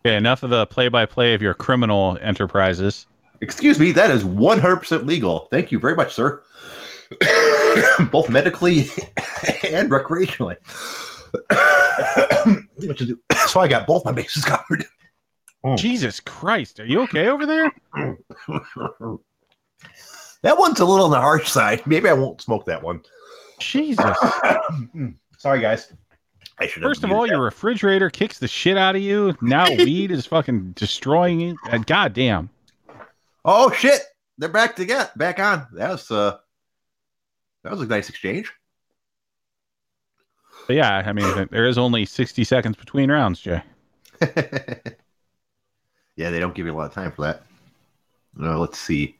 Okay, 0.06 0.16
enough 0.16 0.44
of 0.44 0.52
the 0.52 0.68
play 0.68 0.88
by 0.88 1.06
play 1.06 1.34
of 1.34 1.42
your 1.42 1.56
criminal 1.56 2.18
enterprises. 2.22 3.08
Excuse 3.42 3.80
me, 3.80 3.92
that 3.92 4.12
is 4.12 4.24
100% 4.24 5.06
legal. 5.06 5.48
Thank 5.52 5.72
you 5.72 5.80
very 5.80 5.96
much, 5.96 6.14
sir. 6.14 6.42
Both 8.12 8.30
medically 8.30 8.82
and 9.64 9.90
recreationally. 9.90 10.58
What 12.76 12.98
to 12.98 13.06
do? 13.06 13.20
so 13.48 13.60
I 13.60 13.68
got 13.68 13.88
both 13.88 14.06
my 14.06 14.12
bases 14.12 14.44
covered. 14.46 14.86
Oh. 15.64 15.76
Jesus 15.76 16.20
Christ, 16.20 16.80
are 16.80 16.86
you 16.86 17.02
okay 17.02 17.28
over 17.28 17.46
there? 17.46 17.72
that 20.44 20.58
one's 20.58 20.80
a 20.80 20.86
little 20.86 21.06
on 21.06 21.12
the 21.12 21.20
harsh 21.20 21.50
side. 21.50 21.86
Maybe 21.88 22.08
I 22.08 22.14
won't 22.14 22.42
smoke 22.42 22.66
that 22.66 22.84
one. 22.84 23.02
Jesus. 23.60 24.06
Sorry, 25.38 25.60
guys. 25.62 25.92
I 26.60 26.68
should 26.68 26.84
First 26.84 27.04
of 27.04 27.12
all, 27.12 27.24
that. 27.24 27.30
your 27.30 27.42
refrigerator 27.42 28.10
kicks 28.10 28.40
the 28.40 28.48
shit 28.48 28.78
out 28.78 28.96
of 28.96 29.02
you. 29.02 29.36
Now 29.42 29.70
weed 29.78 30.12
is 30.12 30.26
fucking 30.26 30.72
destroying 30.72 31.40
you. 31.40 31.58
And 31.70 31.86
goddamn. 31.86 32.50
Oh 33.44 33.72
shit! 33.72 34.02
They're 34.38 34.50
back 34.50 34.76
to 34.78 34.86
get 34.86 35.18
back 35.18 35.40
on. 35.40 35.68
That 35.74 35.92
was 35.92 36.10
uh, 36.10 36.38
that 37.64 37.72
was 37.72 37.82
a 37.82 37.88
nice 37.88 38.10
exchange. 38.10 38.52
But 40.68 40.76
yeah, 40.76 41.04
I 41.06 41.14
mean, 41.14 41.48
there 41.52 41.68
is 41.68 41.78
only 41.78 42.06
60 42.06 42.44
seconds 42.44 42.76
between 42.76 43.12
rounds, 43.12 43.40
Jay. 43.40 43.62
yeah, 46.16 46.30
they 46.30 46.40
don't 46.40 46.56
give 46.56 46.66
you 46.66 46.74
a 46.74 46.78
lot 46.78 46.86
of 46.88 46.94
time 46.94 47.12
for 47.12 47.22
that. 47.24 47.44
Uh, 48.42 48.58
let's 48.58 48.80
see. 48.80 49.16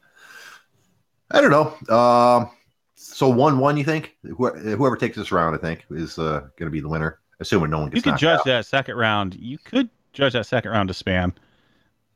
I 1.30 1.40
don't 1.40 1.50
know. 1.50 1.94
Um, 1.94 2.50
so 2.94 3.28
one 3.28 3.58
one, 3.58 3.76
you 3.76 3.84
think 3.84 4.16
Who- 4.22 4.50
whoever 4.50 4.96
takes 4.96 5.16
this 5.16 5.32
round, 5.32 5.54
I 5.54 5.58
think, 5.58 5.84
is 5.90 6.18
uh, 6.18 6.40
going 6.56 6.66
to 6.66 6.70
be 6.70 6.80
the 6.80 6.88
winner. 6.88 7.20
Assuming 7.38 7.70
no 7.70 7.78
one 7.80 7.88
You 7.88 7.92
gets 8.00 8.04
could 8.04 8.16
judge 8.18 8.38
out. 8.40 8.44
that 8.46 8.64
second 8.66 8.96
round. 8.96 9.34
You 9.34 9.58
could 9.58 9.90
judge 10.14 10.32
that 10.32 10.46
second 10.46 10.70
round 10.70 10.88
to 10.88 10.94
Spann. 10.94 11.32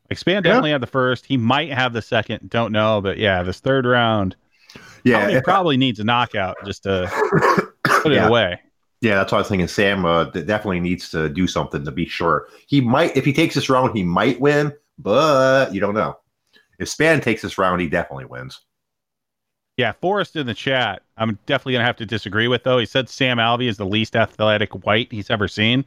Like 0.09 0.19
Spann 0.19 0.43
definitely 0.43 0.70
had 0.70 0.81
the 0.81 0.86
first. 0.86 1.27
He 1.27 1.36
might 1.36 1.70
have 1.73 1.93
the 1.93 2.01
second. 2.02 2.48
Don't 2.48 2.73
know, 2.73 3.01
but 3.02 3.19
yeah, 3.19 3.43
this 3.43 3.61
third 3.61 3.85
round. 3.85 4.35
Yeah, 5.05 5.28
he 5.28 5.36
I- 5.36 5.40
probably 5.43 5.77
needs 5.77 6.01
a 6.01 6.05
knockout 6.05 6.57
just 6.65 6.85
to 6.85 7.11
put 7.85 8.12
it 8.12 8.16
Yeah. 8.16 8.28
away. 8.28 8.61
Yeah, 9.01 9.16
that's 9.16 9.32
what 9.32 9.39
I 9.39 9.40
was 9.40 9.48
thinking. 9.48 9.68
Sam 9.68 10.05
uh, 10.05 10.24
definitely 10.24 10.81
needs 10.81 11.09
to 11.10 11.28
do 11.28 11.47
something 11.47 11.85
to 11.85 11.90
be 11.90 12.06
sure. 12.06 12.48
He 12.66 12.81
might, 12.81 13.16
if 13.16 13.24
he 13.24 13.32
takes 13.32 13.55
this 13.55 13.70
round, 13.70 13.97
he 13.97 14.02
might 14.02 14.40
win, 14.40 14.74
but 14.98 15.72
you 15.72 15.81
don't 15.81 15.94
know. 15.94 16.18
If 16.78 16.89
Spann 16.89 17.22
takes 17.22 17.43
this 17.43 17.56
round, 17.59 17.81
he 17.81 17.89
definitely 17.89 18.27
wins. 18.27 18.60
Yeah, 19.77 19.93
Forrest 19.93 20.36
in 20.36 20.47
the 20.47 20.55
chat. 20.55 21.02
I'm 21.16 21.39
definitely 21.47 21.74
gonna 21.74 21.86
have 21.86 21.97
to 21.97 22.06
disagree 22.06 22.48
with 22.48 22.64
though. 22.64 22.77
He 22.77 22.85
said 22.85 23.09
Sam 23.09 23.39
Alvey 23.39 23.66
is 23.66 23.78
the 23.78 23.86
least 23.86 24.14
athletic 24.14 24.85
white 24.85 25.10
he's 25.10 25.31
ever 25.31 25.48
seen. 25.48 25.86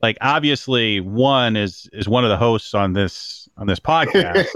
Like 0.00 0.16
obviously, 0.20 1.00
one 1.00 1.54
is 1.54 1.90
is 1.92 2.08
one 2.08 2.24
of 2.24 2.30
the 2.30 2.38
hosts 2.38 2.72
on 2.72 2.94
this 2.94 3.48
on 3.58 3.66
this 3.66 3.78
podcast. 3.78 4.48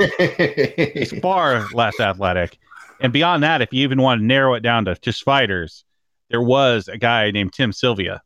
He's 0.94 1.16
far 1.20 1.66
less 1.72 2.00
athletic. 2.00 2.58
And 3.00 3.12
beyond 3.12 3.42
that, 3.42 3.60
if 3.60 3.72
you 3.72 3.82
even 3.82 4.00
want 4.00 4.20
to 4.20 4.24
narrow 4.24 4.54
it 4.54 4.60
down 4.60 4.86
to 4.86 4.94
just 4.96 5.22
fighters, 5.22 5.84
there 6.30 6.42
was 6.42 6.88
a 6.88 6.98
guy 6.98 7.30
named 7.30 7.52
Tim 7.52 7.72
Sylvia. 7.72 8.22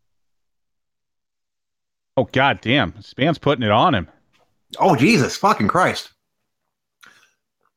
Oh 2.17 2.25
god 2.25 2.61
damn. 2.61 3.01
Spann's 3.03 3.39
putting 3.39 3.65
it 3.65 3.71
on 3.71 3.95
him. 3.95 4.09
Oh 4.79 4.97
Jesus, 4.97 5.37
fucking 5.37 5.69
Christ! 5.69 6.13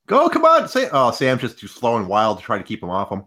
Go, 0.08 0.30
come 0.30 0.46
on, 0.46 0.68
say. 0.68 0.90
Oh, 0.92 1.12
Sam's 1.12 1.42
just 1.42 1.60
too 1.60 1.68
slow 1.68 1.98
and 1.98 2.08
wild 2.08 2.40
to 2.40 2.44
try 2.44 2.58
to 2.58 2.64
keep 2.64 2.84
him 2.84 2.90
off 2.90 3.12
him. 3.12 3.24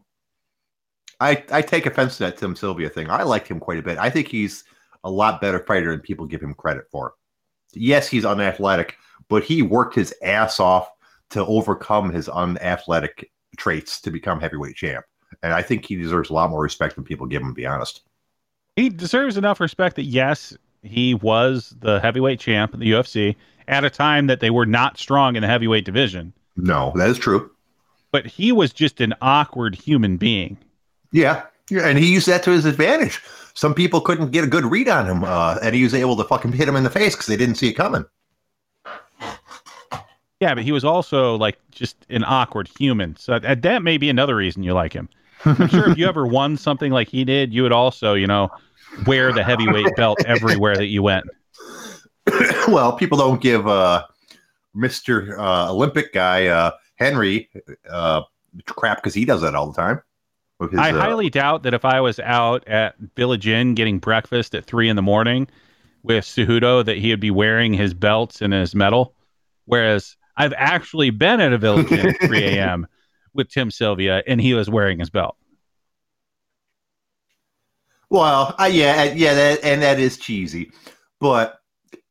I 1.18 1.42
I 1.50 1.62
take 1.62 1.86
offense 1.86 2.18
to 2.18 2.24
that 2.24 2.36
Tim 2.36 2.54
Sylvia 2.54 2.88
thing. 2.88 3.10
I 3.10 3.22
liked 3.22 3.48
him 3.48 3.58
quite 3.58 3.78
a 3.78 3.82
bit. 3.82 3.98
I 3.98 4.10
think 4.10 4.28
he's 4.28 4.64
a 5.04 5.10
lot 5.10 5.40
better 5.40 5.60
fighter 5.60 5.90
than 5.90 6.00
people 6.00 6.26
give 6.26 6.42
him 6.42 6.54
credit 6.54 6.84
for. 6.90 7.14
Yes, 7.72 8.08
he's 8.08 8.24
unathletic, 8.24 8.96
but 9.28 9.42
he 9.42 9.62
worked 9.62 9.94
his 9.94 10.14
ass 10.22 10.60
off 10.60 10.90
to 11.30 11.44
overcome 11.46 12.12
his 12.12 12.28
unathletic 12.28 13.30
traits 13.56 14.00
to 14.02 14.10
become 14.10 14.40
heavyweight 14.40 14.76
champ. 14.76 15.04
And 15.42 15.52
I 15.52 15.62
think 15.62 15.84
he 15.84 15.96
deserves 15.96 16.30
a 16.30 16.32
lot 16.32 16.50
more 16.50 16.62
respect 16.62 16.94
than 16.94 17.04
people 17.04 17.26
give 17.26 17.42
him. 17.42 17.48
To 17.48 17.54
be 17.54 17.66
honest. 17.66 18.02
He 18.76 18.88
deserves 18.90 19.36
enough 19.36 19.60
respect 19.60 19.96
that 19.96 20.04
yes, 20.04 20.56
he 20.82 21.14
was 21.14 21.74
the 21.80 22.00
heavyweight 22.00 22.40
champ 22.40 22.74
in 22.74 22.80
the 22.80 22.90
UFC 22.92 23.36
at 23.68 23.84
a 23.84 23.90
time 23.90 24.26
that 24.26 24.40
they 24.40 24.50
were 24.50 24.66
not 24.66 24.98
strong 24.98 25.36
in 25.36 25.42
the 25.42 25.48
heavyweight 25.48 25.84
division. 25.84 26.32
No, 26.56 26.92
that 26.96 27.08
is 27.08 27.18
true. 27.18 27.50
But 28.12 28.26
he 28.26 28.52
was 28.52 28.72
just 28.72 29.00
an 29.00 29.14
awkward 29.20 29.74
human 29.74 30.16
being. 30.16 30.56
Yeah. 31.12 31.42
Yeah, 31.70 31.88
and 31.88 31.98
he 31.98 32.12
used 32.12 32.28
that 32.28 32.42
to 32.44 32.50
his 32.50 32.64
advantage. 32.64 33.20
Some 33.54 33.74
people 33.74 34.00
couldn't 34.00 34.30
get 34.30 34.44
a 34.44 34.48
good 34.48 34.64
read 34.64 34.88
on 34.88 35.06
him, 35.06 35.24
uh, 35.24 35.58
and 35.62 35.74
he 35.74 35.82
was 35.82 35.94
able 35.94 36.16
to 36.16 36.24
fucking 36.24 36.52
hit 36.52 36.68
him 36.68 36.76
in 36.76 36.84
the 36.84 36.90
face 36.90 37.14
because 37.14 37.26
they 37.26 37.36
didn't 37.36 37.56
see 37.56 37.68
it 37.68 37.74
coming. 37.74 38.04
Yeah, 40.40 40.54
but 40.54 40.64
he 40.64 40.72
was 40.72 40.84
also 40.84 41.36
like 41.36 41.58
just 41.70 41.96
an 42.10 42.24
awkward 42.24 42.68
human. 42.78 43.16
So 43.16 43.38
that, 43.38 43.62
that 43.62 43.82
may 43.82 43.96
be 43.96 44.10
another 44.10 44.36
reason 44.36 44.62
you 44.62 44.74
like 44.74 44.92
him. 44.92 45.08
I'm 45.44 45.68
sure 45.68 45.90
if 45.90 45.98
you 45.98 46.06
ever 46.06 46.26
won 46.26 46.56
something 46.56 46.92
like 46.92 47.08
he 47.08 47.24
did, 47.24 47.52
you 47.52 47.62
would 47.62 47.72
also, 47.72 48.14
you 48.14 48.26
know, 48.26 48.50
wear 49.06 49.32
the 49.32 49.44
heavyweight 49.44 49.96
belt 49.96 50.24
everywhere 50.26 50.76
that 50.76 50.86
you 50.86 51.02
went. 51.02 51.24
well, 52.68 52.92
people 52.92 53.16
don't 53.16 53.40
give 53.40 53.66
uh, 53.66 54.04
Mr. 54.76 55.38
Uh, 55.38 55.72
Olympic 55.72 56.12
guy 56.12 56.46
uh, 56.46 56.72
Henry 56.96 57.48
uh, 57.88 58.22
crap 58.66 58.98
because 58.98 59.14
he 59.14 59.24
does 59.24 59.40
that 59.42 59.54
all 59.54 59.70
the 59.70 59.80
time. 59.80 60.02
Because, 60.58 60.78
I 60.78 60.90
uh, 60.90 60.98
highly 60.98 61.30
doubt 61.30 61.62
that 61.64 61.74
if 61.74 61.84
I 61.84 62.00
was 62.00 62.18
out 62.20 62.66
at 62.66 62.96
Village 63.14 63.46
Inn 63.46 63.74
getting 63.74 63.98
breakfast 63.98 64.54
at 64.54 64.64
three 64.64 64.88
in 64.88 64.96
the 64.96 65.02
morning 65.02 65.48
with 66.02 66.24
Cejudo, 66.24 66.84
that 66.84 66.96
he 66.96 67.10
would 67.10 67.20
be 67.20 67.30
wearing 67.30 67.74
his 67.74 67.94
belts 67.94 68.40
and 68.40 68.52
his 68.52 68.74
medal. 68.74 69.14
Whereas 69.66 70.16
I've 70.36 70.52
actually 70.56 71.10
been 71.10 71.40
at 71.40 71.52
a 71.52 71.58
Village 71.58 71.90
Inn 71.90 72.08
at 72.08 72.20
3 72.20 72.44
a.m. 72.44 72.86
with 73.32 73.48
Tim 73.48 73.70
Sylvia, 73.70 74.22
and 74.26 74.40
he 74.40 74.54
was 74.54 74.68
wearing 74.68 74.98
his 74.98 75.10
belt. 75.10 75.36
Well, 78.08 78.54
uh, 78.58 78.70
yeah, 78.70 79.04
yeah, 79.04 79.34
that, 79.34 79.64
and 79.64 79.82
that 79.82 79.98
is 79.98 80.16
cheesy. 80.16 80.70
But 81.20 81.58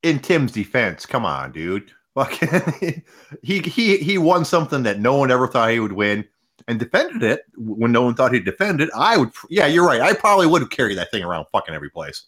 in 0.03 0.19
Tim's 0.19 0.52
defense, 0.52 1.06
come 1.06 1.26
on, 1.26 1.52
dude. 1.52 1.91
Fucking, 2.15 3.03
he 3.43 3.60
he 3.60 3.97
he 3.97 4.18
won 4.18 4.45
something 4.45 4.84
that 4.84 4.99
no 4.99 5.18
one 5.18 5.31
ever 5.31 5.47
thought 5.47 5.72
he 5.72 5.80
would 5.80 5.91
win, 5.91 6.26
and 6.68 6.80
defended 6.80 7.23
it 7.23 7.43
when 7.56 7.91
no 7.91 8.02
one 8.02 8.15
thought 8.15 8.34
he'd 8.34 8.45
defend 8.45 8.81
it. 8.81 8.89
I 8.95 9.18
would, 9.18 9.31
yeah, 9.49 9.68
you're 9.68 9.85
right. 9.85 10.02
I 10.02 10.14
probably 10.14 10.47
would 10.47 10.61
have 10.61 10.69
carried 10.69 10.97
that 10.97 11.11
thing 11.11 11.23
around 11.23 11.45
fucking 11.52 11.76
every 11.76 11.89
place. 11.89 12.23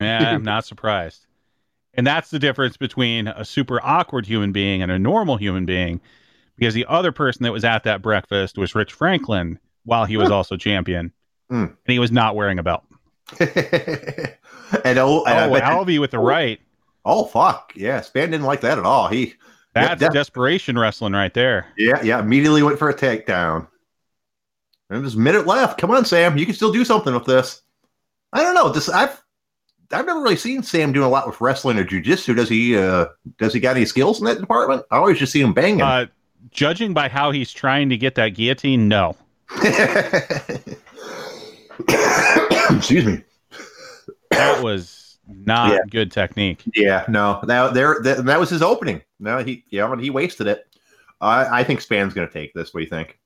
Yeah, 0.00 0.34
I'm 0.34 0.42
not 0.42 0.64
surprised. 0.66 1.26
And 1.94 2.06
that's 2.06 2.30
the 2.30 2.38
difference 2.38 2.76
between 2.76 3.28
a 3.28 3.44
super 3.44 3.78
awkward 3.82 4.24
human 4.26 4.52
being 4.52 4.82
and 4.82 4.90
a 4.90 4.98
normal 4.98 5.36
human 5.36 5.66
being, 5.66 6.00
because 6.56 6.72
the 6.74 6.86
other 6.88 7.12
person 7.12 7.42
that 7.44 7.52
was 7.52 7.64
at 7.64 7.84
that 7.84 8.00
breakfast 8.02 8.56
was 8.56 8.74
Rich 8.74 8.92
Franklin 8.94 9.58
while 9.84 10.04
he 10.04 10.16
was 10.16 10.30
also 10.30 10.56
champion, 10.56 11.12
Mm. 11.50 11.64
and 11.68 11.76
he 11.86 11.98
was 11.98 12.10
not 12.12 12.34
wearing 12.36 12.58
a 12.58 12.62
belt. 12.62 12.84
and 13.40 14.98
oh, 14.98 15.24
and 15.24 15.52
Oh, 15.52 15.60
Alvey 15.60 15.98
with 16.00 16.12
the 16.12 16.18
right. 16.18 16.60
oh, 17.04 17.24
fuck, 17.24 17.72
yeah, 17.74 18.00
Spann 18.00 18.30
didn't 18.30 18.42
like 18.42 18.60
that 18.62 18.78
at 18.78 18.84
all. 18.84 19.08
He, 19.08 19.34
That's 19.74 20.00
that- 20.00 20.12
desperation 20.12 20.78
wrestling 20.78 21.12
right 21.12 21.34
there. 21.34 21.66
yeah, 21.76 22.00
yeah, 22.02 22.20
immediately 22.20 22.62
went 22.62 22.78
for 22.78 22.88
a 22.88 22.94
takedown. 22.94 23.68
And 24.90 25.02
there's 25.02 25.14
a 25.14 25.18
minute 25.18 25.46
left. 25.46 25.78
Come 25.80 25.90
on, 25.90 26.04
Sam, 26.04 26.36
you 26.36 26.44
can 26.46 26.54
still 26.54 26.72
do 26.72 26.84
something 26.84 27.14
with 27.14 27.24
this. 27.24 27.62
I 28.32 28.42
don't 28.42 28.54
know. 28.54 28.68
This 28.68 28.88
I've 28.90 29.21
I've 29.92 30.06
never 30.06 30.20
really 30.22 30.36
seen 30.36 30.62
Sam 30.62 30.92
doing 30.92 31.04
a 31.06 31.08
lot 31.08 31.26
with 31.26 31.40
wrestling 31.40 31.78
or 31.78 31.84
jujitsu. 31.84 32.34
Does 32.36 32.48
he? 32.48 32.76
uh 32.76 33.06
Does 33.38 33.52
he 33.54 33.60
got 33.60 33.76
any 33.76 33.84
skills 33.86 34.18
in 34.20 34.26
that 34.26 34.40
department? 34.40 34.84
I 34.90 34.96
always 34.96 35.18
just 35.18 35.32
see 35.32 35.40
him 35.40 35.52
banging. 35.52 35.82
Uh, 35.82 36.06
judging 36.50 36.92
by 36.94 37.08
how 37.08 37.30
he's 37.30 37.52
trying 37.52 37.88
to 37.90 37.96
get 37.96 38.14
that 38.16 38.30
guillotine, 38.30 38.88
no. 38.88 39.16
Excuse 42.70 43.04
me. 43.06 43.22
That 44.30 44.62
was 44.62 45.18
not 45.28 45.72
Yeah. 45.72 45.78
good 45.90 46.10
technique. 46.10 46.62
Yeah, 46.74 47.04
no, 47.08 47.40
that 47.44 47.74
there 47.74 47.98
that, 48.02 48.24
that 48.24 48.40
was 48.40 48.50
his 48.50 48.62
opening. 48.62 49.02
No, 49.20 49.38
he 49.38 49.64
yeah, 49.70 49.90
and 49.90 50.00
he 50.00 50.10
wasted 50.10 50.46
it. 50.46 50.66
I 51.20 51.60
I 51.60 51.64
think 51.64 51.80
Spann's 51.80 52.14
going 52.14 52.26
to 52.26 52.32
take 52.32 52.52
this. 52.54 52.72
What 52.72 52.80
do 52.80 52.84
you 52.84 52.90
think? 52.90 53.18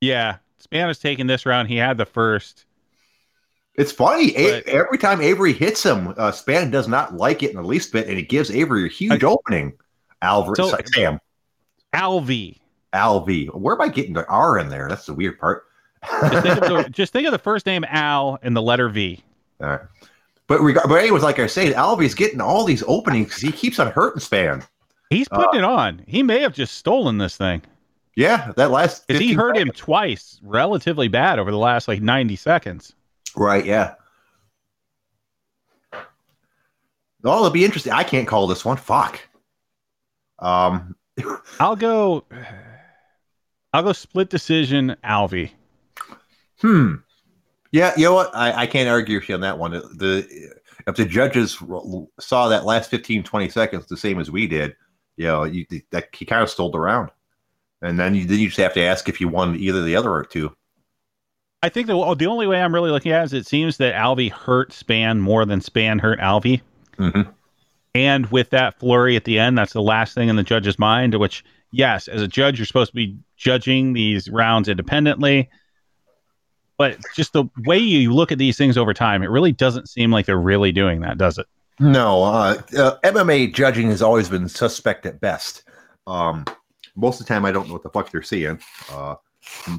Yeah. 0.00 0.36
Spann 0.62 0.88
is 0.90 0.98
taking 0.98 1.26
this 1.26 1.44
round. 1.46 1.68
He 1.68 1.76
had 1.76 1.98
the 1.98 2.06
first. 2.06 2.64
It's 3.76 3.92
funny. 3.92 4.32
But- 4.32 4.66
every 4.68 4.98
time 4.98 5.20
Avery 5.20 5.52
hits 5.52 5.82
him, 5.84 6.08
uh, 6.08 6.30
Spann 6.30 6.70
does 6.70 6.86
not 6.88 7.14
like 7.16 7.42
it 7.42 7.50
in 7.50 7.56
the 7.56 7.62
least 7.62 7.92
bit, 7.92 8.08
and 8.08 8.18
it 8.18 8.28
gives 8.28 8.50
Avery 8.50 8.86
a 8.86 8.88
huge 8.88 9.24
I- 9.24 9.26
opening. 9.26 9.72
Alvarez, 10.22 10.56
So- 10.56 10.68
sorry, 10.70 10.84
Sam, 10.94 11.18
Alvey. 11.92 12.58
Alv. 12.92 13.26
Where 13.54 13.74
am 13.74 13.80
I 13.80 13.88
getting 13.88 14.12
the 14.14 14.24
R 14.28 14.58
in 14.58 14.68
there? 14.68 14.86
That's 14.88 15.06
the 15.06 15.14
weird 15.14 15.38
part. 15.38 15.64
Just 16.30 16.42
think, 16.44 16.62
of 16.62 16.84
the, 16.84 16.90
just 16.90 17.12
think 17.12 17.26
of 17.26 17.32
the 17.32 17.38
first 17.38 17.66
name 17.66 17.84
Al 17.88 18.38
and 18.42 18.54
the 18.56 18.62
letter 18.62 18.88
V. 18.88 19.20
All 19.60 19.68
right. 19.68 19.80
But 20.46 20.60
reg- 20.60 20.78
but 20.86 20.94
anyways, 20.94 21.22
like 21.24 21.38
I 21.40 21.46
say, 21.48 21.72
Alvey's 21.72 22.14
getting 22.14 22.40
all 22.40 22.64
these 22.64 22.84
openings 22.86 23.28
because 23.28 23.42
he 23.42 23.50
keeps 23.50 23.78
on 23.80 23.90
hurting 23.90 24.20
Spann. 24.20 24.64
He's 25.10 25.26
Uh, 25.32 25.36
putting 25.44 25.60
it 25.60 25.64
on. 25.64 26.02
He 26.06 26.22
may 26.22 26.40
have 26.40 26.52
just 26.54 26.76
stolen 26.76 27.18
this 27.18 27.36
thing 27.36 27.62
Yeah, 28.16 28.52
that 28.56 28.70
last 28.70 29.06
because 29.06 29.20
he 29.20 29.28
15 29.28 29.38
hurt 29.38 29.56
him 29.56 29.70
twice, 29.70 30.38
relatively 30.42 31.08
bad 31.08 31.38
over 31.38 31.50
the 31.50 31.58
last 31.58 31.88
like 31.88 32.00
90 32.02 32.36
seconds. 32.36 32.92
Right, 33.36 33.64
yeah. 33.64 33.94
Oh, 37.26 37.38
it'll 37.38 37.50
be 37.50 37.64
interesting. 37.64 37.92
I 37.92 38.04
can't 38.04 38.28
call 38.28 38.46
this 38.46 38.64
one. 38.64 38.76
Fuck. 38.76 39.20
Um, 40.38 40.94
I'll 41.60 41.76
go. 41.76 42.24
I'll 43.72 43.82
go 43.82 43.92
split 43.92 44.30
decision, 44.30 44.96
Alvey. 45.04 45.50
hmm. 46.60 46.96
Yeah, 47.72 47.92
you 47.96 48.04
know 48.04 48.14
what? 48.14 48.30
I, 48.36 48.52
I 48.52 48.66
can't 48.66 48.88
argue 48.88 49.18
with 49.18 49.28
you 49.28 49.34
on 49.34 49.40
that 49.40 49.58
one. 49.58 49.72
The 49.72 50.52
if 50.86 50.94
the 50.96 51.04
judges 51.04 51.60
saw 52.20 52.48
that 52.48 52.64
last 52.64 52.90
15, 52.90 53.24
20 53.24 53.48
seconds 53.48 53.86
the 53.86 53.96
same 53.96 54.20
as 54.20 54.30
we 54.30 54.46
did, 54.46 54.76
you 55.16 55.26
know, 55.26 55.44
you, 55.44 55.66
that 55.90 56.08
he 56.14 56.24
kind 56.24 56.42
of 56.42 56.50
stole 56.50 56.70
the 56.70 56.78
round. 56.78 57.10
And 57.82 57.98
then 57.98 58.14
you 58.14 58.26
then 58.26 58.38
you 58.38 58.46
just 58.46 58.60
have 58.60 58.74
to 58.74 58.82
ask 58.82 59.08
if 59.08 59.20
you 59.20 59.28
won 59.28 59.56
either 59.56 59.82
the 59.82 59.96
other 59.96 60.12
or 60.12 60.24
two. 60.24 60.54
I 61.64 61.70
think 61.70 61.86
the 61.86 62.14
the 62.18 62.26
only 62.26 62.46
way 62.46 62.60
I'm 62.60 62.74
really 62.74 62.90
looking 62.90 63.12
at 63.12 63.22
it 63.22 63.24
is 63.24 63.32
it 63.32 63.46
seems 63.46 63.78
that 63.78 63.94
Alvey 63.94 64.30
hurt 64.30 64.70
Spann 64.70 65.18
more 65.20 65.46
than 65.46 65.60
Spann 65.60 65.98
hurt 65.98 66.20
Alvey. 66.20 66.60
Mhm. 66.98 67.32
And 67.94 68.26
with 68.26 68.50
that 68.50 68.78
flurry 68.78 69.16
at 69.16 69.24
the 69.24 69.38
end, 69.38 69.56
that's 69.56 69.72
the 69.72 69.80
last 69.80 70.14
thing 70.14 70.28
in 70.28 70.36
the 70.36 70.42
judge's 70.42 70.78
mind. 70.78 71.14
Which, 71.14 71.42
yes, 71.72 72.06
as 72.06 72.20
a 72.20 72.28
judge, 72.28 72.58
you're 72.58 72.66
supposed 72.66 72.90
to 72.90 72.94
be 72.94 73.16
judging 73.38 73.94
these 73.94 74.28
rounds 74.28 74.68
independently. 74.68 75.48
But 76.76 76.98
just 77.16 77.32
the 77.32 77.46
way 77.64 77.78
you 77.78 78.12
look 78.12 78.30
at 78.30 78.36
these 78.36 78.58
things 78.58 78.76
over 78.76 78.92
time, 78.92 79.22
it 79.22 79.30
really 79.30 79.52
doesn't 79.52 79.88
seem 79.88 80.10
like 80.10 80.26
they're 80.26 80.36
really 80.36 80.70
doing 80.70 81.00
that, 81.00 81.16
does 81.16 81.38
it? 81.38 81.46
No, 81.80 82.24
uh, 82.24 82.60
uh, 82.76 82.98
MMA 83.04 83.54
judging 83.54 83.88
has 83.88 84.02
always 84.02 84.28
been 84.28 84.50
suspect 84.50 85.06
at 85.06 85.18
best. 85.18 85.62
Um, 86.06 86.44
most 86.94 87.22
of 87.22 87.26
the 87.26 87.32
time, 87.32 87.46
I 87.46 87.52
don't 87.52 87.68
know 87.68 87.72
what 87.72 87.84
the 87.84 87.90
fuck 87.90 88.10
they're 88.10 88.20
seeing. 88.20 88.60
Uh, 88.92 89.14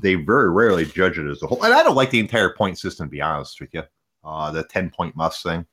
they 0.02 0.16
very 0.16 0.50
rarely 0.50 0.86
judge 0.86 1.18
it 1.18 1.30
as 1.30 1.42
a 1.44 1.48
whole, 1.48 1.64
and 1.64 1.74
I 1.74 1.84
don't 1.84 1.96
like 1.96 2.10
the 2.10 2.20
entire 2.20 2.54
point 2.54 2.78
system. 2.78 3.08
To 3.08 3.12
be 3.12 3.22
honest 3.22 3.60
with 3.60 3.74
you, 3.74 3.84
uh, 4.24 4.52
the 4.52 4.64
ten 4.64 4.90
point 4.90 5.16
must 5.16 5.44
thing. 5.44 5.66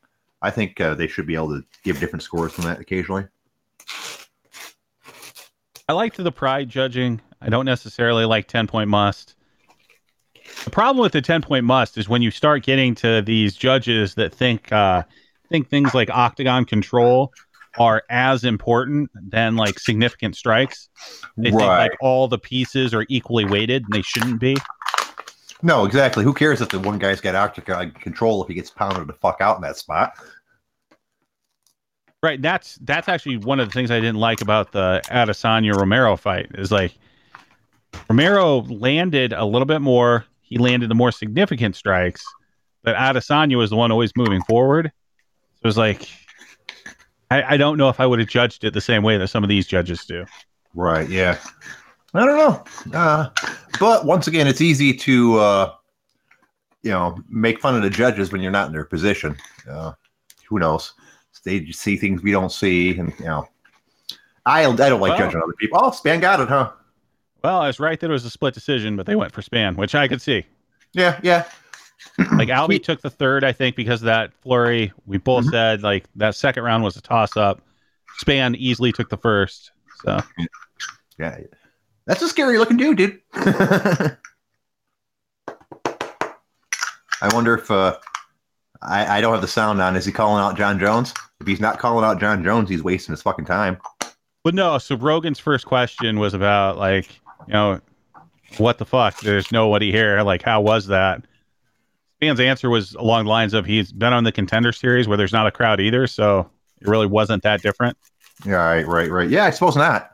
I 0.42 0.50
think 0.50 0.80
uh, 0.80 0.94
they 0.94 1.06
should 1.06 1.26
be 1.26 1.36
able 1.36 1.50
to 1.50 1.62
give 1.84 2.00
different 2.00 2.22
scores 2.22 2.52
from 2.52 2.64
that 2.64 2.80
occasionally. 2.80 3.26
I 5.88 5.92
liked 5.92 6.16
the 6.16 6.32
pride 6.32 6.68
judging. 6.68 7.20
I 7.40 7.48
don't 7.48 7.64
necessarily 7.64 8.24
like 8.24 8.48
10 8.48 8.66
point 8.66 8.88
must. 8.88 9.34
The 10.64 10.70
problem 10.70 11.02
with 11.02 11.12
the 11.12 11.22
10 11.22 11.42
point 11.42 11.64
must 11.64 11.98
is 11.98 12.08
when 12.08 12.22
you 12.22 12.30
start 12.30 12.64
getting 12.64 12.94
to 12.96 13.22
these 13.22 13.56
judges 13.56 14.14
that 14.14 14.34
think 14.34 14.72
uh, 14.72 15.02
think 15.48 15.68
things 15.68 15.94
like 15.94 16.10
octagon 16.10 16.64
control 16.64 17.32
are 17.78 18.02
as 18.10 18.44
important 18.44 19.10
than 19.14 19.56
like 19.56 19.78
significant 19.78 20.36
strikes. 20.36 20.88
They 21.36 21.50
think 21.50 21.62
like 21.62 21.96
all 22.00 22.28
the 22.28 22.38
pieces 22.38 22.92
are 22.94 23.06
equally 23.08 23.44
weighted 23.44 23.84
and 23.84 23.92
they 23.92 24.02
shouldn't 24.02 24.40
be. 24.40 24.56
No, 25.62 25.84
exactly. 25.84 26.24
Who 26.24 26.34
cares 26.34 26.60
if 26.60 26.70
the 26.70 26.80
one 26.80 26.98
guy's 26.98 27.20
got 27.20 27.34
octagon 27.34 27.92
control 27.92 28.42
if 28.42 28.48
he 28.48 28.54
gets 28.54 28.70
pounded 28.70 29.06
the 29.06 29.12
fuck 29.14 29.40
out 29.40 29.56
in 29.56 29.62
that 29.62 29.76
spot? 29.76 30.14
Right. 32.22 32.40
That's 32.40 32.76
that's 32.82 33.08
actually 33.08 33.38
one 33.38 33.58
of 33.60 33.68
the 33.68 33.72
things 33.72 33.90
I 33.90 34.00
didn't 34.00 34.18
like 34.18 34.40
about 34.40 34.72
the 34.72 35.02
Adesanya 35.06 35.74
Romero 35.74 36.16
fight 36.16 36.50
is 36.54 36.70
like 36.70 36.96
Romero 38.08 38.60
landed 38.62 39.32
a 39.32 39.44
little 39.44 39.66
bit 39.66 39.80
more. 39.80 40.24
He 40.40 40.58
landed 40.58 40.90
the 40.90 40.94
more 40.94 41.12
significant 41.12 41.76
strikes, 41.76 42.24
but 42.82 42.94
Adesanya 42.94 43.56
was 43.56 43.70
the 43.70 43.76
one 43.76 43.90
always 43.90 44.12
moving 44.16 44.42
forward. 44.42 44.92
So 45.54 45.60
it 45.62 45.66
was 45.66 45.78
like 45.78 46.08
I, 47.32 47.54
I 47.54 47.56
don't 47.56 47.78
know 47.78 47.88
if 47.88 47.98
I 48.00 48.06
would 48.06 48.18
have 48.18 48.28
judged 48.28 48.64
it 48.64 48.74
the 48.74 48.80
same 48.80 49.02
way 49.02 49.16
that 49.16 49.28
some 49.28 49.42
of 49.42 49.48
these 49.48 49.66
judges 49.66 50.04
do. 50.04 50.26
Right. 50.74 51.08
Yeah. 51.08 51.38
I 52.14 52.26
don't 52.26 52.36
know. 52.36 52.98
Uh, 52.98 53.30
but 53.80 54.04
once 54.04 54.26
again, 54.26 54.46
it's 54.46 54.60
easy 54.60 54.92
to, 54.94 55.38
uh, 55.38 55.72
you 56.82 56.90
know, 56.90 57.18
make 57.28 57.60
fun 57.60 57.74
of 57.74 57.82
the 57.82 57.90
judges 57.90 58.32
when 58.32 58.42
you're 58.42 58.50
not 58.50 58.66
in 58.66 58.72
their 58.72 58.84
position. 58.84 59.36
Uh, 59.68 59.92
who 60.48 60.58
knows? 60.58 60.92
They 61.44 61.70
see 61.72 61.96
things 61.96 62.22
we 62.22 62.30
don't 62.30 62.52
see, 62.52 62.96
and 62.98 63.12
you 63.18 63.24
know, 63.24 63.48
I 64.46 64.64
I 64.64 64.76
don't 64.76 65.00
like 65.00 65.10
Well- 65.10 65.18
judging 65.18 65.42
other 65.42 65.54
people. 65.58 65.80
Oh, 65.82 65.90
Spann 65.90 66.20
got 66.20 66.38
it, 66.38 66.48
huh? 66.48 66.70
Well, 67.42 67.58
I 67.58 67.66
was 67.66 67.80
right 67.80 67.98
that 67.98 68.08
it 68.08 68.12
was 68.12 68.24
a 68.24 68.30
split 68.30 68.54
decision, 68.54 68.94
but 68.94 69.06
they 69.06 69.16
went 69.16 69.32
for 69.32 69.42
Spann, 69.42 69.74
which 69.76 69.96
I 69.96 70.06
could 70.06 70.22
see. 70.22 70.44
Yeah, 70.92 71.18
yeah, 71.22 71.44
Like 72.18 72.48
Albie 72.48 72.82
took 72.82 73.00
the 73.00 73.10
third, 73.10 73.42
I 73.44 73.52
think, 73.52 73.74
because 73.76 74.02
of 74.02 74.06
that 74.06 74.32
flurry. 74.42 74.92
We 75.06 75.18
both 75.18 75.46
Mhm. 75.46 75.50
said 75.50 75.82
like 75.82 76.04
that 76.16 76.34
second 76.34 76.62
round 76.64 76.84
was 76.84 76.96
a 76.96 77.00
toss 77.02 77.36
up. 77.36 77.60
Spann 78.22 78.54
easily 78.56 78.92
took 78.92 79.08
the 79.08 79.16
first. 79.16 79.70
So 80.04 80.20
yeah. 81.18 81.38
That's 82.06 82.20
a 82.22 82.28
scary 82.28 82.58
looking 82.58 82.76
dude, 82.76 82.96
dude. 82.98 83.20
I 87.20 87.32
wonder 87.32 87.54
if 87.54 87.70
uh, 87.70 87.96
I 88.82 89.18
I 89.18 89.20
don't 89.20 89.32
have 89.32 89.40
the 89.42 89.48
sound 89.48 89.80
on. 89.80 89.96
Is 89.96 90.04
he 90.04 90.12
calling 90.12 90.42
out 90.42 90.56
Jon 90.56 90.78
Jones? 90.78 91.14
If 91.40 91.46
he's 91.46 91.60
not 91.60 91.78
calling 91.78 92.04
out 92.04 92.20
Jon 92.20 92.42
Jones, 92.44 92.68
he's 92.68 92.82
wasting 92.82 93.12
his 93.12 93.22
fucking 93.22 93.44
time. 93.44 93.78
But 94.44 94.54
no, 94.54 94.78
so 94.78 94.96
Rogan's 94.96 95.38
first 95.38 95.66
question 95.66 96.18
was 96.18 96.34
about 96.34 96.76
like, 96.78 97.08
you 97.46 97.52
know, 97.52 97.80
what 98.58 98.78
the 98.78 98.84
fuck? 98.84 99.20
There's 99.20 99.52
nobody 99.52 99.92
here. 99.92 100.20
Like, 100.22 100.42
how 100.42 100.60
was 100.60 100.88
that? 100.88 101.22
Spann's 102.22 102.38
answer 102.38 102.70
was 102.70 102.94
along 102.94 103.24
the 103.24 103.30
lines 103.30 103.52
of 103.52 103.66
he's 103.66 103.90
been 103.90 104.12
on 104.12 104.22
the 104.22 104.30
contender 104.30 104.70
series 104.70 105.08
where 105.08 105.16
there's 105.16 105.32
not 105.32 105.48
a 105.48 105.50
crowd 105.50 105.80
either, 105.80 106.06
so 106.06 106.48
it 106.80 106.86
really 106.86 107.08
wasn't 107.08 107.42
that 107.42 107.62
different. 107.62 107.96
Yeah, 108.46 108.52
right, 108.52 108.86
right, 108.86 109.10
right. 109.10 109.28
Yeah, 109.28 109.46
I 109.46 109.50
suppose 109.50 109.74
not. 109.74 110.10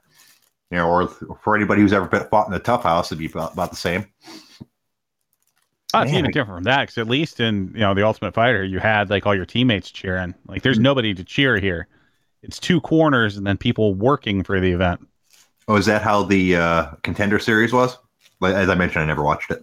You 0.70 0.78
know, 0.78 0.89
or 0.89 1.09
for 1.43 1.55
anybody 1.55 1.82
who's 1.82 1.93
ever 1.93 2.06
been 2.06 2.26
fought 2.30 2.47
in 2.47 2.55
the 2.55 2.60
tough 2.60 2.82
house, 2.82 3.12
it'd 3.12 3.18
be 3.18 3.26
about, 3.26 3.52
about 3.52 3.68
the 3.68 3.76
same. 3.76 4.06
Oh, 5.93 6.01
it's 6.01 6.10
Man, 6.10 6.20
even 6.20 6.30
different 6.30 6.56
from 6.56 6.64
that 6.64 6.80
because 6.80 6.97
at 6.97 7.09
least 7.09 7.40
in 7.40 7.72
you 7.74 7.80
know 7.80 7.93
the 7.93 8.06
Ultimate 8.06 8.32
Fighter, 8.32 8.64
you 8.64 8.78
had 8.78 9.10
like 9.10 9.26
all 9.26 9.35
your 9.35 9.44
teammates 9.44 9.90
cheering. 9.90 10.35
Like, 10.47 10.62
there's 10.62 10.78
nobody 10.78 11.12
to 11.12 11.22
cheer 11.22 11.59
here. 11.59 11.89
It's 12.43 12.59
two 12.59 12.80
corners 12.80 13.36
and 13.36 13.47
then 13.47 13.59
people 13.59 13.93
working 13.93 14.43
for 14.44 14.60
the 14.60 14.72
event. 14.72 15.06
Oh, 15.68 15.76
is 15.76 15.85
that 15.85 16.01
how 16.01 16.22
the 16.22 16.56
uh, 16.56 16.86
contender 17.02 17.39
series 17.39 17.74
was? 17.74 17.98
Like, 18.40 18.55
As 18.55 18.70
I 18.70 18.76
mentioned, 18.76 19.02
I 19.02 19.06
never 19.06 19.22
watched 19.22 19.51
it. 19.51 19.62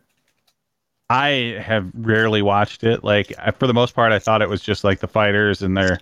I 1.09 1.59
have 1.61 1.89
rarely 1.93 2.41
watched 2.41 2.83
it. 2.83 3.03
Like 3.03 3.33
I, 3.39 3.51
for 3.51 3.67
the 3.67 3.73
most 3.73 3.93
part, 3.93 4.11
I 4.11 4.19
thought 4.19 4.41
it 4.41 4.49
was 4.49 4.61
just 4.61 4.83
like 4.83 4.99
the 4.99 5.07
fighters 5.07 5.61
in 5.61 5.73
their 5.73 5.99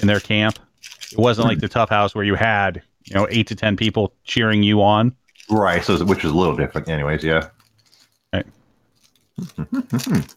in 0.00 0.08
their 0.08 0.20
camp. 0.20 0.58
It 1.12 1.18
wasn't 1.18 1.48
like 1.48 1.60
the 1.60 1.68
Tough 1.76 1.90
House 1.90 2.14
where 2.14 2.24
you 2.24 2.34
had 2.34 2.82
you 3.04 3.14
know 3.14 3.26
eight 3.30 3.46
to 3.48 3.54
ten 3.54 3.76
people 3.76 4.14
cheering 4.24 4.62
you 4.62 4.82
on. 4.82 5.14
Right. 5.50 5.82
So, 5.82 6.02
which 6.04 6.24
is 6.24 6.30
a 6.30 6.34
little 6.34 6.56
different, 6.56 6.88
anyways. 6.88 7.24
Yeah. 7.24 7.48
Right. 8.32 8.46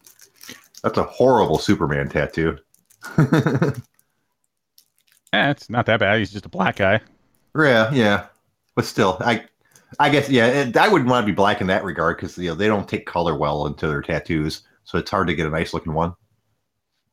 That's 0.83 0.97
a 0.97 1.03
horrible 1.03 1.57
Superman 1.59 2.09
tattoo. 2.09 2.57
Eh, 5.33 5.49
it's 5.49 5.67
not 5.67 5.87
that 5.87 5.99
bad. 5.99 6.19
He's 6.19 6.31
just 6.31 6.45
a 6.45 6.49
black 6.49 6.75
guy. 6.75 7.01
Yeah, 7.57 7.91
yeah, 7.91 8.25
but 8.75 8.85
still, 8.85 9.17
I, 9.19 9.45
I 9.99 10.09
guess, 10.09 10.29
yeah, 10.29 10.71
I 10.79 10.87
wouldn't 10.87 11.09
want 11.09 11.25
to 11.25 11.31
be 11.31 11.35
black 11.35 11.61
in 11.61 11.67
that 11.67 11.83
regard 11.83 12.17
because 12.17 12.37
you 12.37 12.49
know 12.49 12.55
they 12.55 12.67
don't 12.67 12.87
take 12.87 13.05
color 13.05 13.37
well 13.37 13.65
into 13.67 13.87
their 13.87 14.01
tattoos, 14.01 14.61
so 14.83 14.97
it's 14.97 15.11
hard 15.11 15.27
to 15.27 15.35
get 15.35 15.47
a 15.47 15.49
nice 15.49 15.73
looking 15.73 15.93
one. 15.93 16.13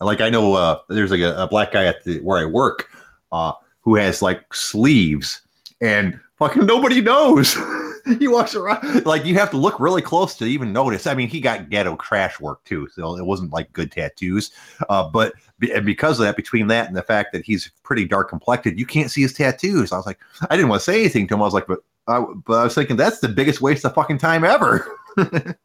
Like 0.00 0.20
I 0.20 0.30
know, 0.30 0.54
uh, 0.54 0.80
there's 0.88 1.10
like 1.10 1.20
a, 1.20 1.34
a 1.36 1.48
black 1.48 1.72
guy 1.72 1.84
at 1.84 2.04
the 2.04 2.20
where 2.20 2.38
I 2.38 2.44
work, 2.44 2.88
uh, 3.32 3.52
who 3.80 3.96
has 3.96 4.22
like 4.22 4.52
sleeves, 4.54 5.42
and 5.80 6.18
fucking 6.38 6.66
nobody 6.66 7.00
knows. 7.00 7.56
he 8.18 8.28
walks 8.28 8.54
around 8.54 9.04
like 9.06 9.24
you 9.24 9.34
have 9.34 9.50
to 9.50 9.56
look 9.56 9.78
really 9.80 10.02
close 10.02 10.34
to 10.36 10.44
even 10.44 10.72
notice. 10.72 11.06
I 11.06 11.14
mean, 11.14 11.28
he 11.28 11.40
got 11.40 11.70
ghetto 11.70 11.96
crash 11.96 12.38
work 12.40 12.62
too, 12.64 12.88
so 12.94 13.16
it 13.16 13.24
wasn't 13.26 13.52
like 13.52 13.72
good 13.72 13.90
tattoos. 13.92 14.50
Uh, 14.88 15.08
but 15.08 15.32
be- 15.58 15.72
and 15.72 15.84
because 15.86 16.18
of 16.20 16.24
that, 16.26 16.36
between 16.36 16.66
that 16.68 16.88
and 16.88 16.96
the 16.96 17.02
fact 17.02 17.32
that 17.32 17.44
he's 17.44 17.70
pretty 17.82 18.04
dark 18.06 18.28
complected, 18.28 18.78
you 18.78 18.86
can't 18.86 19.10
see 19.10 19.22
his 19.22 19.32
tattoos. 19.32 19.92
I 19.92 19.96
was 19.96 20.06
like, 20.06 20.18
I 20.50 20.56
didn't 20.56 20.68
want 20.68 20.80
to 20.80 20.84
say 20.84 21.00
anything 21.00 21.26
to 21.28 21.34
him. 21.34 21.42
I 21.42 21.44
was 21.44 21.54
like, 21.54 21.66
but 21.66 21.80
I, 22.06 22.24
but 22.46 22.54
I 22.54 22.64
was 22.64 22.74
thinking 22.74 22.96
that's 22.96 23.20
the 23.20 23.28
biggest 23.28 23.60
waste 23.60 23.84
of 23.84 23.94
fucking 23.94 24.18
time 24.18 24.44
ever. 24.44 24.86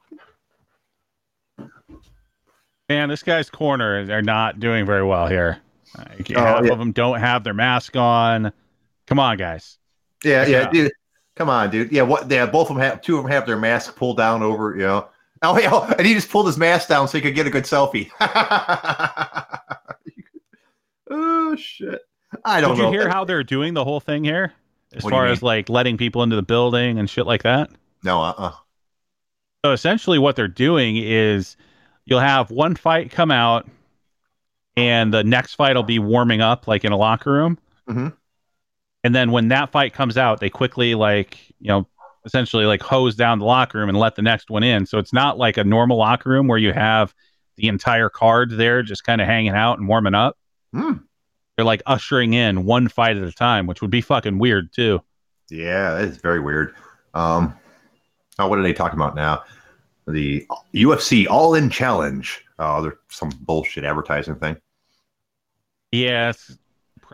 Man, 2.89 3.09
this 3.09 3.23
guy's 3.23 3.49
corner 3.49 4.05
are 4.11 4.21
not 4.21 4.59
doing 4.59 4.85
very 4.85 5.03
well 5.03 5.27
here. 5.27 5.57
Like, 5.97 6.31
Oh, 6.35 6.39
half 6.43 6.65
yeah. 6.65 6.71
of 6.73 6.77
them 6.79 6.91
don't 6.91 7.19
have 7.19 7.43
their 7.43 7.53
mask 7.53 7.95
on. 7.95 8.51
Come 9.07 9.17
on, 9.19 9.37
guys. 9.37 9.77
Yeah, 10.23 10.45
yeah, 10.45 10.49
Yeah. 10.61 10.69
dude. 10.71 10.91
Come 11.35 11.49
on, 11.49 11.69
dude. 11.69 11.91
Yeah, 11.91 12.03
what? 12.03 12.29
Yeah, 12.31 12.45
both 12.45 12.69
of 12.69 12.75
them 12.77 12.83
have 12.83 13.01
two 13.01 13.17
of 13.17 13.23
them 13.23 13.31
have 13.31 13.45
their 13.45 13.57
mask 13.57 13.95
pulled 13.95 14.17
down 14.17 14.41
over. 14.43 14.73
You 14.75 14.83
know. 14.83 15.09
Oh, 15.41 15.59
yeah, 15.59 15.69
oh, 15.71 15.93
and 15.97 16.07
he 16.07 16.13
just 16.13 16.29
pulled 16.29 16.47
his 16.47 16.57
mask 16.57 16.87
down 16.87 17.07
so 17.07 17.17
he 17.17 17.21
could 17.21 17.35
get 17.35 17.45
a 17.45 17.49
good 17.49 17.65
selfie. 17.65 18.09
oh 21.09 21.55
shit! 21.55 22.01
I 22.43 22.61
don't 22.61 22.71
know. 22.71 22.75
Did 22.75 22.77
you 22.77 22.83
know. 22.83 22.91
hear 22.91 23.09
how 23.09 23.25
they're 23.25 23.43
doing 23.43 23.73
the 23.73 23.83
whole 23.83 23.99
thing 23.99 24.23
here? 24.23 24.53
As 24.93 25.03
What 25.03 25.11
far 25.11 25.27
as 25.27 25.43
like 25.43 25.67
letting 25.69 25.97
people 25.97 26.23
into 26.23 26.35
the 26.37 26.41
building 26.43 26.97
and 26.99 27.09
shit 27.09 27.25
like 27.25 27.43
that. 27.43 27.69
no, 28.03 28.21
uh, 28.21 28.33
uh 28.37 28.51
So 29.65 29.71
essentially, 29.73 30.19
what 30.19 30.35
they're 30.37 30.47
doing 30.47 30.95
is 30.97 31.57
you'll 32.05 32.19
have 32.21 32.49
one 32.49 32.75
fight 32.75 33.11
come 33.11 33.29
out, 33.31 33.67
and 34.77 35.13
the 35.13 35.23
next 35.23 35.55
fight 35.55 35.75
will 35.75 35.83
be 35.83 35.99
warming 35.99 36.39
up, 36.41 36.67
like 36.67 36.85
in 36.85 36.93
a 36.93 36.97
locker 36.97 37.31
room. 37.31 37.57
Mhm. 37.89 38.13
And 39.05 39.13
then 39.13 39.29
when 39.29 39.49
that 39.49 39.71
fight 39.71 39.93
comes 39.93 40.17
out, 40.17 40.39
they 40.39 40.49
quickly 40.49 40.95
like 40.95 41.37
you 41.59 41.67
know 41.67 41.87
essentially 42.25 42.65
like 42.65 42.81
hose 42.81 43.15
down 43.15 43.37
the 43.37 43.45
locker 43.45 43.77
room 43.77 43.87
and 43.87 43.99
let 43.99 44.15
the 44.15 44.23
next 44.23 44.49
one 44.49 44.63
in. 44.63 44.87
So 44.87 44.97
it's 44.97 45.13
not 45.13 45.37
like 45.37 45.57
a 45.57 45.63
normal 45.63 45.97
locker 45.97 46.31
room 46.31 46.47
where 46.47 46.57
you 46.57 46.73
have 46.73 47.13
the 47.55 47.67
entire 47.67 48.09
card 48.09 48.49
there 48.49 48.81
just 48.81 49.03
kind 49.03 49.21
of 49.21 49.27
hanging 49.27 49.51
out 49.51 49.77
and 49.77 49.87
warming 49.87 50.15
up. 50.15 50.39
Hmm. 50.73 50.93
They're 51.55 51.65
like 51.65 51.83
ushering 51.85 52.33
in 52.33 52.65
one 52.65 52.87
fight 52.87 53.15
at 53.15 53.21
a 53.21 53.31
time, 53.31 53.67
which 53.67 53.79
would 53.83 53.91
be 53.91 54.01
fucking 54.01 54.39
weird 54.39 54.73
too. 54.73 55.03
Yeah, 55.51 55.99
it's 55.99 56.17
very 56.17 56.39
weird. 56.39 56.73
Um, 57.13 57.53
oh, 58.39 58.47
what 58.47 58.57
are 58.57 58.63
they 58.63 58.73
talking 58.73 58.97
about 58.97 59.15
now? 59.15 59.43
The 60.07 60.47
UFC 60.73 61.27
All 61.29 61.53
In 61.53 61.69
Challenge. 61.69 62.43
Oh, 62.57 62.81
there's 62.81 62.97
some 63.09 63.29
bullshit 63.41 63.83
advertising 63.83 64.37
thing. 64.37 64.57
Yeah, 65.91 66.31
it's 66.31 66.57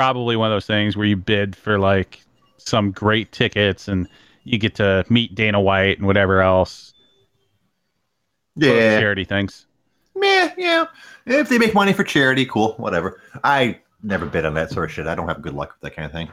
probably 0.02 0.36
one 0.36 0.52
of 0.52 0.56
those 0.56 0.66
things 0.66 0.98
where 0.98 1.06
you 1.06 1.16
bid 1.16 1.56
for 1.56 1.78
like 1.78 2.24
some 2.58 2.90
great 2.92 3.32
tickets 3.32 3.88
and 3.88 4.08
you 4.46 4.58
get 4.58 4.74
to 4.74 5.06
meet 5.10 5.36
Dana 5.36 5.62
White 5.62 6.00
and 6.00 6.08
whatever 6.08 6.42
else. 6.42 6.96
Yeah, 8.56 9.00
Charity 9.00 9.26
things. 9.26 9.68
yeah, 10.16 10.54
yeah. 10.58 10.86
If 11.28 11.50
they 11.50 11.60
make 11.60 11.76
money 11.76 11.94
for 11.94 12.04
charity, 12.04 12.48
cool, 12.48 12.74
whatever. 12.78 13.22
I 13.44 13.80
never 14.02 14.26
bid 14.26 14.44
on 14.44 14.56
that 14.56 14.72
sort 14.72 14.86
of 14.90 14.92
shit. 14.92 15.06
I 15.06 15.14
don't 15.14 15.28
have 15.28 15.40
good 15.44 15.54
luck 15.54 15.74
with 15.74 15.82
that 15.82 15.96
kind 15.96 16.08
of 16.08 16.12
thing. 16.12 16.32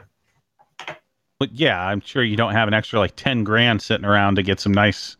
But 1.37 1.51
yeah, 1.53 1.79
I'm 1.79 2.01
sure 2.01 2.23
you 2.23 2.35
don't 2.35 2.53
have 2.53 2.67
an 2.67 2.73
extra 2.73 2.97
like 2.97 3.15
10 3.17 3.43
grand 3.43 3.83
sitting 3.83 4.03
around 4.03 4.37
to 4.37 4.41
get 4.43 4.59
some 4.59 4.73
nice 4.73 5.15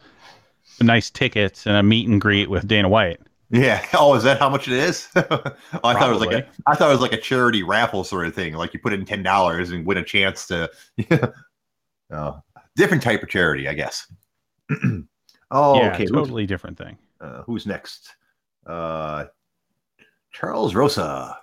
some 0.66 0.88
nice 0.88 1.12
tickets 1.12 1.68
and 1.68 1.76
a 1.78 1.84
meet 1.84 2.08
and 2.08 2.20
greet 2.20 2.50
with 2.50 2.68
Dana 2.68 2.90
White. 2.90 3.20
Yeah. 3.52 3.84
Oh, 3.94 4.14
is 4.14 4.24
that 4.24 4.40
how 4.40 4.50
much 4.50 4.68
it 4.68 4.74
is? 4.76 5.08
oh, 5.16 5.22
I 5.84 5.94
thought 5.94 6.10
it 6.10 6.14
was 6.14 6.22
like 6.22 6.36
a, 6.36 6.48
I 6.68 6.76
thought 6.76 6.90
it 6.90 6.94
was 6.94 7.02
like 7.02 7.14
a 7.14 7.18
charity 7.20 7.64
raffle 7.64 8.04
sort 8.04 8.28
of 8.28 8.36
thing. 8.36 8.54
Like 8.54 8.74
you 8.74 8.80
put 8.80 8.94
in 8.94 9.06
ten 9.06 9.24
dollars 9.24 9.72
and 9.72 9.86
win 9.86 9.98
a 9.98 10.04
chance 10.04 10.46
to. 10.48 10.70
oh, 12.12 12.42
different 12.76 13.04
type 13.04 13.24
of 13.24 13.30
charity, 13.30 13.68
I 13.68 13.74
guess. 13.74 14.12
oh, 15.52 15.76
yeah, 15.76 15.94
okay. 15.94 16.04
Who's- 16.04 16.12
totally 16.12 16.46
different 16.46 16.78
thing. 16.78 16.98
Uh, 17.20 17.42
who's 17.44 17.66
next? 17.66 18.16
Uh, 18.66 19.26
Charles 20.32 20.76
Rosa. 20.76 21.38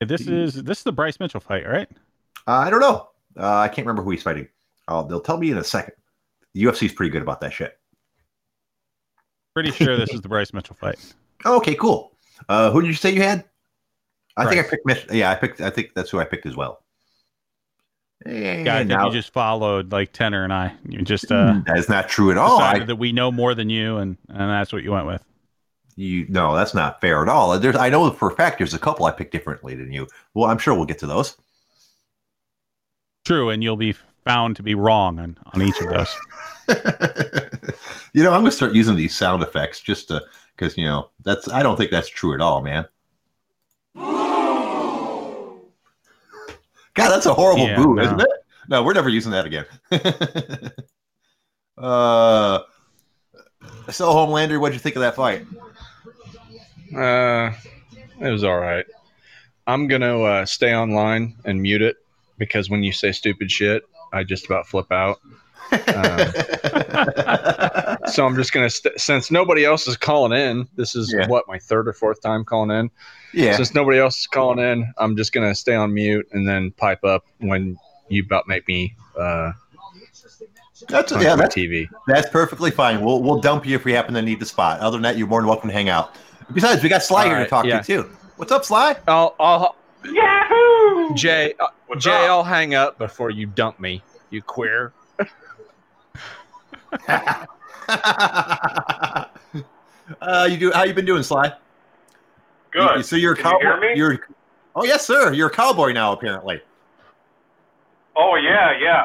This 0.00 0.26
is 0.26 0.54
this 0.62 0.78
is 0.78 0.84
the 0.84 0.92
Bryce 0.92 1.20
Mitchell 1.20 1.40
fight, 1.40 1.66
right? 1.66 1.88
Uh, 2.46 2.52
I 2.52 2.70
don't 2.70 2.80
know. 2.80 3.08
Uh, 3.38 3.58
I 3.58 3.68
can't 3.68 3.86
remember 3.86 4.02
who 4.02 4.10
he's 4.10 4.22
fighting. 4.22 4.48
Uh, 4.88 5.02
they'll 5.02 5.20
tell 5.20 5.38
me 5.38 5.50
in 5.50 5.58
a 5.58 5.64
second. 5.64 5.94
The 6.54 6.64
UFC's 6.64 6.92
pretty 6.92 7.10
good 7.10 7.22
about 7.22 7.40
that 7.40 7.52
shit. 7.52 7.78
Pretty 9.54 9.70
sure 9.70 9.96
this 9.96 10.10
is 10.10 10.20
the 10.20 10.28
Bryce 10.28 10.52
Mitchell 10.52 10.76
fight. 10.76 10.96
Oh, 11.44 11.56
okay, 11.58 11.74
cool. 11.74 12.12
Uh, 12.48 12.70
who 12.70 12.80
did 12.80 12.88
you 12.88 12.94
say 12.94 13.10
you 13.12 13.22
had? 13.22 13.44
I 14.36 14.46
think 14.48 14.64
I 14.64 14.68
picked. 14.68 14.86
Mich- 14.86 15.06
yeah, 15.10 15.30
I 15.30 15.34
picked. 15.34 15.60
I 15.60 15.68
think 15.70 15.92
that's 15.94 16.08
who 16.10 16.18
I 16.18 16.24
picked 16.24 16.46
as 16.46 16.56
well. 16.56 16.82
And 18.24 18.88
now- 18.88 19.06
you 19.06 19.12
just 19.12 19.32
followed 19.32 19.92
like 19.92 20.12
Tenor 20.12 20.44
and 20.44 20.52
I. 20.52 20.74
You 20.88 21.02
just 21.02 21.30
uh 21.30 21.60
that 21.66 21.76
is 21.76 21.88
not 21.88 22.08
true 22.08 22.30
at 22.30 22.38
all. 22.38 22.58
decided 22.58 22.82
I, 22.82 22.86
that 22.86 22.96
we 22.96 23.12
know 23.12 23.32
more 23.32 23.54
than 23.54 23.68
you 23.68 23.96
and 23.96 24.16
and 24.28 24.50
that's 24.50 24.72
what 24.72 24.84
you 24.84 24.92
went 24.92 25.06
with. 25.06 25.24
you 25.96 26.26
no, 26.28 26.54
that's 26.54 26.72
not 26.72 27.00
fair 27.00 27.20
at 27.22 27.28
all. 27.28 27.58
There's, 27.58 27.74
I 27.76 27.90
know 27.90 28.08
for 28.12 28.30
a 28.30 28.34
fact 28.34 28.58
there's 28.58 28.74
a 28.74 28.78
couple 28.78 29.06
I 29.06 29.10
picked 29.10 29.32
differently 29.32 29.74
than 29.74 29.92
you. 29.92 30.06
Well, 30.34 30.48
I'm 30.48 30.58
sure 30.58 30.72
we'll 30.74 30.86
get 30.86 31.00
to 31.00 31.06
those. 31.06 31.36
True, 33.24 33.50
and 33.50 33.62
you'll 33.62 33.76
be 33.76 33.94
found 34.24 34.54
to 34.56 34.62
be 34.62 34.74
wrong 34.76 35.18
on, 35.18 35.36
on 35.52 35.60
each 35.62 35.80
of 35.80 35.90
those. 35.90 36.16
you 38.12 38.22
know, 38.22 38.32
I'm 38.32 38.40
gonna 38.40 38.50
start 38.50 38.74
using 38.74 38.96
these 38.96 39.16
sound 39.16 39.42
effects 39.42 39.80
just 39.80 40.08
to 40.08 40.22
because 40.56 40.76
you 40.76 40.84
know 40.84 41.10
that's 41.24 41.48
I 41.48 41.62
don't 41.62 41.76
think 41.76 41.90
that's 41.90 42.08
true 42.08 42.34
at 42.34 42.40
all, 42.40 42.62
man. 42.62 42.86
God, 46.94 47.08
that's 47.08 47.26
a 47.26 47.34
horrible 47.34 47.66
Yeah, 47.66 47.76
boo, 47.76 47.94
no. 47.94 48.02
isn't 48.02 48.20
it? 48.20 48.28
No, 48.68 48.82
we're 48.82 48.92
never 48.92 49.08
using 49.08 49.32
that 49.32 49.46
again. 49.46 49.64
uh, 51.78 52.60
so 53.90 54.12
Homelander, 54.12 54.60
what'd 54.60 54.74
you 54.74 54.80
think 54.80 54.96
of 54.96 55.00
that 55.02 55.16
fight? 55.16 55.46
Uh, 56.94 57.52
it 58.20 58.30
was 58.30 58.44
all 58.44 58.58
right. 58.58 58.84
I'm 59.66 59.88
gonna 59.88 60.20
uh, 60.22 60.46
stay 60.46 60.74
online 60.74 61.36
and 61.44 61.60
mute 61.60 61.82
it 61.82 61.96
because 62.38 62.68
when 62.68 62.82
you 62.82 62.92
say 62.92 63.12
stupid 63.12 63.50
shit, 63.50 63.84
I 64.12 64.24
just 64.24 64.46
about 64.46 64.66
flip 64.66 64.92
out. 64.92 65.20
So 68.08 68.26
I'm 68.26 68.36
just 68.36 68.52
gonna 68.52 68.68
st- 68.68 69.00
since 69.00 69.30
nobody 69.30 69.64
else 69.64 69.86
is 69.88 69.96
calling 69.96 70.32
in. 70.38 70.68
This 70.76 70.94
is 70.94 71.12
Yeah. 71.16 71.26
what 71.28 71.46
my 71.48 71.58
third 71.58 71.88
or 71.88 71.92
fourth 71.92 72.20
time 72.20 72.44
calling 72.44 72.70
in. 72.70 72.90
yeah, 73.32 73.56
Since 73.56 73.74
nobody 73.74 73.98
else 73.98 74.18
is 74.20 74.26
calling 74.26 74.58
in, 74.58 74.92
I'm 74.98 75.16
just 75.16 75.32
gonna 75.32 75.54
stay 75.54 75.74
on 75.74 75.94
mute 75.94 76.28
and 76.32 76.46
then 76.46 76.72
pipe 76.72 77.04
up 77.04 77.24
when 77.38 77.78
you 78.08 78.22
about 78.22 78.46
make 78.48 78.66
me 78.68 78.94
uh, 79.18 79.52
that's 80.88 81.12
yeah, 81.12 81.36
that's 81.36 81.54
TV. 81.54 81.88
That's 82.08 82.28
perfectly 82.28 82.70
fine. 82.70 83.02
We'll 83.04 83.22
we'll 83.22 83.40
dump 83.40 83.64
you 83.64 83.76
if 83.76 83.84
we 83.84 83.92
happen 83.92 84.14
to 84.14 84.22
need 84.22 84.40
the 84.40 84.46
spot. 84.46 84.80
Other 84.80 84.96
than 84.96 85.02
that, 85.02 85.16
you're 85.16 85.28
more 85.28 85.40
than 85.40 85.48
welcome 85.48 85.68
to 85.68 85.72
hang 85.74 85.88
out. 85.88 86.14
Besides, 86.52 86.82
we 86.82 86.88
got 86.88 87.02
Sly 87.02 87.22
All 87.24 87.30
here 87.30 87.38
to 87.38 87.46
talk 87.46 87.64
yeah. 87.64 87.80
to 87.80 88.02
too. 88.02 88.10
What's 88.36 88.50
up, 88.50 88.64
Sly? 88.64 88.96
I'll, 89.06 89.34
I'll 89.38 89.76
Yahoo! 90.04 91.14
Jay, 91.14 91.54
uh, 91.60 91.68
Jay, 91.98 92.10
up? 92.10 92.30
I'll 92.30 92.42
hang 92.42 92.74
up 92.74 92.98
before 92.98 93.30
you 93.30 93.46
dump 93.46 93.78
me. 93.78 94.02
You 94.30 94.42
queer. 94.42 94.92
uh, 100.20 100.48
you 100.50 100.56
do? 100.58 100.72
How 100.72 100.84
you 100.84 100.94
been 100.94 101.06
doing, 101.06 101.22
Sly? 101.22 101.52
Good. 102.70 103.04
So 103.04 103.16
you're 103.16 103.32
a 103.32 103.36
Can 103.36 103.46
you 103.46 103.50
cowboy. 103.52 103.64
hear 103.64 103.80
me? 103.80 103.96
You're. 103.96 104.26
Oh 104.74 104.84
yes, 104.84 105.06
sir. 105.06 105.32
You're 105.32 105.48
a 105.48 105.50
cowboy 105.50 105.92
now, 105.92 106.12
apparently. 106.12 106.60
Oh 108.16 108.36
yeah, 108.36 108.72
yeah, 108.78 109.04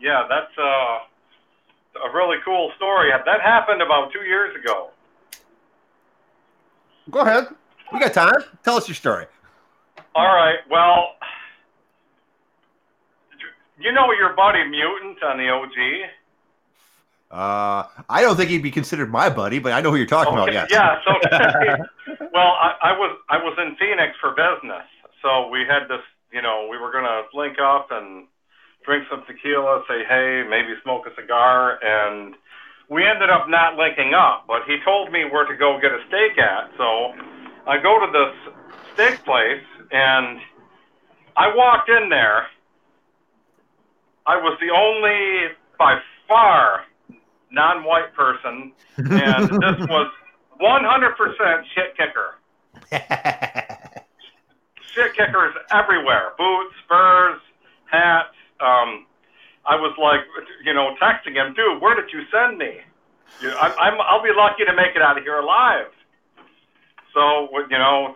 yeah. 0.00 0.26
That's 0.28 0.56
uh, 0.58 2.04
a 2.08 2.14
really 2.14 2.38
cool 2.44 2.72
story. 2.76 3.10
That 3.10 3.40
happened 3.42 3.82
about 3.82 4.12
two 4.12 4.22
years 4.22 4.54
ago. 4.56 4.90
Go 7.10 7.20
ahead. 7.20 7.48
We 7.92 8.00
got 8.00 8.12
time. 8.12 8.34
Tell 8.64 8.76
us 8.76 8.88
your 8.88 8.94
story. 8.94 9.26
All 10.14 10.34
right. 10.34 10.58
Well, 10.70 11.14
you 13.78 13.92
know 13.92 14.10
your 14.12 14.34
buddy 14.34 14.64
Mutant 14.64 15.22
on 15.22 15.38
the 15.38 15.48
OG. 15.48 16.10
Uh, 17.36 17.86
I 18.08 18.22
don't 18.22 18.34
think 18.36 18.48
he'd 18.48 18.62
be 18.62 18.70
considered 18.70 19.10
my 19.10 19.28
buddy, 19.28 19.58
but 19.58 19.72
I 19.72 19.82
know 19.82 19.90
who 19.90 19.98
you're 19.98 20.06
talking 20.06 20.38
Okay, 20.38 20.56
about. 20.56 20.70
Yes. 20.70 20.72
Yeah. 20.72 20.96
So, 21.04 22.16
well, 22.32 22.56
I, 22.56 22.72
I 22.80 22.92
was 22.96 23.18
I 23.28 23.36
was 23.36 23.54
in 23.60 23.76
Phoenix 23.76 24.16
for 24.20 24.30
business, 24.30 24.88
so 25.20 25.48
we 25.48 25.60
had 25.68 25.84
this. 25.88 26.00
You 26.32 26.40
know, 26.40 26.66
we 26.70 26.78
were 26.78 26.90
gonna 26.90 27.22
link 27.34 27.58
up 27.60 27.88
and 27.90 28.26
drink 28.86 29.04
some 29.10 29.22
tequila, 29.26 29.84
say 29.86 30.02
hey, 30.08 30.44
maybe 30.48 30.72
smoke 30.82 31.04
a 31.06 31.14
cigar, 31.20 31.78
and 31.84 32.34
we 32.88 33.04
ended 33.04 33.28
up 33.28 33.50
not 33.50 33.76
linking 33.76 34.14
up. 34.14 34.44
But 34.48 34.62
he 34.66 34.78
told 34.82 35.12
me 35.12 35.24
where 35.30 35.44
to 35.44 35.56
go 35.56 35.78
get 35.78 35.92
a 35.92 36.00
steak 36.08 36.38
at, 36.38 36.70
so 36.78 37.12
I 37.68 37.76
go 37.82 38.00
to 38.00 38.08
this 38.16 38.32
steak 38.94 39.24
place, 39.26 39.64
and 39.92 40.40
I 41.36 41.54
walked 41.54 41.90
in 41.90 42.08
there. 42.08 42.46
I 44.26 44.36
was 44.36 44.58
the 44.58 44.72
only, 44.74 45.52
by 45.78 46.00
far, 46.26 46.80
non-white 47.56 48.12
person, 48.14 48.72
and 48.96 49.48
this 49.64 49.80
was 49.88 50.12
100% 50.60 51.62
shit 51.74 51.96
kicker. 51.96 52.36
Shit 54.94 55.12
kickers 55.12 55.52
everywhere. 55.72 56.32
Boots, 56.38 56.74
spurs, 56.84 57.40
hats. 57.84 58.32
Um, 58.60 59.04
I 59.66 59.76
was 59.76 59.92
like, 60.00 60.20
you 60.64 60.72
know, 60.72 60.96
texting 60.96 61.36
him, 61.36 61.52
dude, 61.52 61.82
where 61.82 61.94
did 61.94 62.08
you 62.12 62.22
send 62.32 62.56
me? 62.56 62.80
You 63.40 63.50
I'm, 63.50 63.72
I'm, 63.76 64.00
I'll 64.00 64.22
be 64.22 64.32
lucky 64.32 64.64
to 64.64 64.72
make 64.72 64.96
it 64.96 65.02
out 65.02 65.18
of 65.18 65.24
here 65.24 65.36
alive. 65.36 65.92
So, 67.12 67.48
you 67.68 67.76
know, 67.76 68.14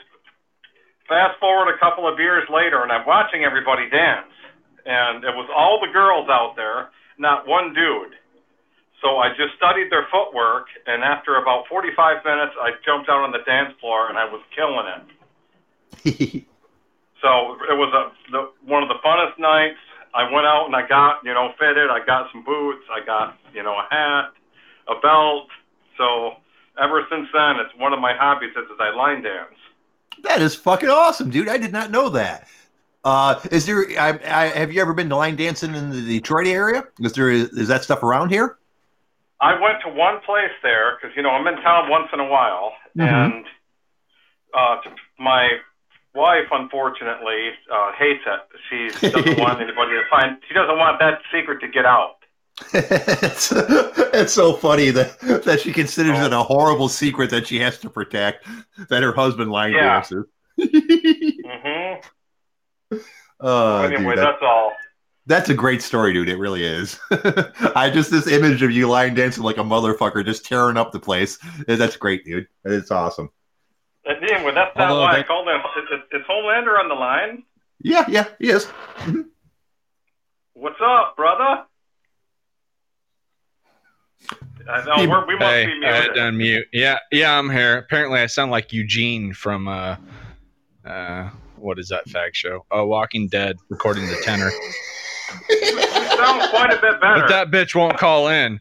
fast 1.09 1.39
forward 1.41 1.69
a 1.69 1.79
couple 1.79 2.09
of 2.09 2.19
years 2.19 2.45
later, 2.49 2.83
and 2.83 2.93
I'm 2.93 3.05
watching 3.05 3.45
everybody 3.45 3.91
dance, 3.91 4.33
and 4.87 5.25
it 5.25 5.35
was 5.35 5.51
all 5.53 5.81
the 5.85 5.93
girls 5.93 6.29
out 6.31 6.55
there, 6.57 6.89
not 7.19 7.47
one 7.47 7.75
dude. 7.75 8.17
So 9.03 9.17
I 9.19 9.31
just 9.31 9.57
studied 9.57 9.91
their 9.91 10.07
footwork, 10.13 10.67
and 10.87 11.03
after 11.03 11.37
about 11.37 11.67
45 11.69 12.25
minutes, 12.25 12.53
I 12.61 12.73
jumped 12.85 13.09
out 13.09 13.25
on 13.25 13.33
the 13.33 13.41
dance 13.47 13.73
floor, 13.81 14.09
and 14.09 14.19
I 14.19 14.27
was 14.27 14.43
killing 14.55 14.87
it. 16.05 16.45
So 17.21 17.57
it 17.69 17.77
was 17.77 17.93
a 17.93 18.33
the, 18.33 18.51
one 18.65 18.83
of 18.83 18.89
the 18.89 18.97
funnest 19.05 19.39
nights. 19.39 19.79
I 20.15 20.25
went 20.33 20.47
out 20.47 20.67
and 20.67 20.75
I 20.75 20.87
got 20.87 21.21
you 21.25 21.33
know 21.33 21.53
fitted. 21.59 21.91
I 21.91 22.05
got 22.05 22.31
some 22.33 22.45
boots. 22.45 22.85
I 22.91 23.05
got 23.05 23.37
you 23.55 23.63
know 23.63 23.75
a 23.75 23.87
hat, 23.91 24.33
a 24.89 24.99
belt. 25.01 25.49
So 25.99 26.37
ever 26.81 27.07
since 27.11 27.29
then, 27.33 27.57
it's 27.61 27.75
one 27.77 27.93
of 27.93 28.01
my 28.01 28.15
hobbies 28.15 28.51
is 28.57 28.65
I 28.81 28.91
line 28.91 29.23
dance. 29.23 29.55
that 30.23 30.41
is 30.41 30.55
fucking 30.55 30.89
awesome, 30.89 31.31
dude. 31.31 31.49
I 31.49 31.59
did 31.59 31.73
not 31.73 31.91
know 31.91 32.09
that. 32.11 32.49
Uh, 33.05 33.41
is 33.51 33.67
there? 33.67 33.85
I, 33.99 34.19
I, 34.25 34.47
have 34.49 34.73
you 34.73 34.81
ever 34.81 34.93
been 34.95 35.09
to 35.11 35.17
line 35.17 35.37
dancing 35.37 35.75
in 35.75 35.91
the 35.91 36.03
Detroit 36.03 36.47
area? 36.47 36.85
Is 37.01 37.13
there? 37.13 37.31
Is 37.31 37.69
that 37.69 37.85
stuff 37.85 38.03
around 38.03 38.31
here? 38.31 38.57
I 39.41 39.59
went 39.61 39.81
to 39.85 39.89
one 39.91 40.21
place 40.27 40.53
there 40.63 40.97
because 41.01 41.17
you 41.17 41.23
know 41.23 41.31
I'm 41.31 41.47
in 41.47 41.57
town 41.63 41.89
once 41.89 42.09
in 42.13 42.21
a 42.21 42.27
while, 42.27 42.73
Mhm. 42.97 43.09
and 43.09 43.45
uh, 44.55 44.77
my 45.19 45.49
wife 46.15 46.49
unfortunately 46.51 47.51
uh, 47.73 47.93
hates 47.99 48.23
it. 48.27 48.41
She 48.69 49.09
doesn't 49.11 49.39
want 49.39 49.61
anybody 49.67 49.93
to 49.93 50.03
find. 50.11 50.37
She 50.49 50.55
doesn't 50.55 50.77
want 50.77 50.99
that 51.01 51.21
secret 51.33 51.61
to 51.61 51.69
get 51.69 51.87
out. 51.87 52.17
it's, 52.75 53.53
it's 53.53 54.33
so 54.35 54.53
funny 54.53 54.91
that 54.91 55.19
that 55.45 55.61
she 55.61 55.73
considers 55.73 56.19
Oh. 56.19 56.27
it 56.27 56.33
a 56.35 56.43
horrible 56.43 56.89
secret 56.91 57.31
that 57.31 57.47
she 57.47 57.59
has 57.61 57.79
to 57.79 57.89
protect 57.89 58.47
that 58.91 59.03
her 59.03 59.13
husband 59.15 59.51
line 59.51 59.73
Yeah. 59.73 59.87
dances. 60.03 60.27
hmm 60.59 61.95
Oh, 63.43 63.83
dude, 63.89 63.95
anyway, 64.01 64.17
that- 64.17 64.23
that's 64.33 64.43
all. 64.43 64.73
That's 65.27 65.49
a 65.51 65.55
great 65.55 65.83
story, 65.83 66.13
dude. 66.13 66.29
It 66.29 66.37
really 66.39 66.65
is. 66.65 66.99
I 67.77 67.91
just 67.93 68.11
this 68.11 68.27
image 68.27 68.63
of 68.63 68.71
you 68.71 68.89
line 68.89 69.15
dancing 69.15 69.43
like 69.45 69.59
a 69.59 69.63
motherfucker, 69.63 70.25
just 70.25 70.45
tearing 70.45 70.77
up 70.77 70.93
the 70.93 70.99
place. 71.01 71.39
eh, 71.69 71.77
That's 71.77 71.97
great, 71.97 72.25
dude. 72.25 72.47
It's 72.65 72.91
awesome. 72.91 73.31
And 74.07 74.17
Anyway, 74.25 74.53
that's 74.55 74.75
not 74.77 74.89
Although 74.91 75.03
why 75.03 75.13
I 75.13 75.17
that- 75.19 75.29
called 75.29 75.47
him. 75.49 75.61
Is, 75.61 76.01
is, 76.01 76.21
is 76.21 76.27
Homelander 76.29 76.79
on 76.81 76.89
the 76.89 76.95
line? 76.95 77.45
Yeah, 77.83 78.05
yeah, 78.09 78.27
he 78.39 78.51
is. 78.51 78.67
What's 80.55 80.81
up, 80.83 81.17
brother? 81.17 81.65
I 84.69 84.85
know 84.85 84.97
He- 84.97 85.07
we're, 85.07 85.27
we 85.27 85.35
must 85.35 85.47
Hey, 85.47 85.67
be 85.67 85.87
I 85.87 85.91
had 85.95 86.01
muted. 86.03 86.15
to 86.15 86.21
unmute. 86.21 86.65
Yeah, 86.73 86.99
yeah, 87.13 87.39
I'm 87.39 87.51
here. 87.51 87.79
Apparently, 87.79 88.21
I 88.21 88.27
sound 88.27 88.51
like 88.51 88.73
Eugene 88.73 89.33
from 89.33 89.69
uh, 89.69 89.97
uh, 90.85 91.31
what 91.57 91.79
is 91.79 91.89
that 91.89 92.07
fag 92.09 92.35
show? 92.35 92.65
Oh, 92.71 92.87
Walking 92.87 93.29
Dead, 93.29 93.57
according 93.71 94.07
to 94.09 94.17
Tenor. 94.23 94.51
You 95.49 95.81
sound 95.83 96.51
quite 96.51 96.71
a 96.73 96.81
bit 96.81 97.01
better. 97.01 97.21
But 97.21 97.29
that 97.29 97.51
bitch 97.51 97.75
won't 97.75 97.99
call 97.99 98.29
in. 98.29 98.61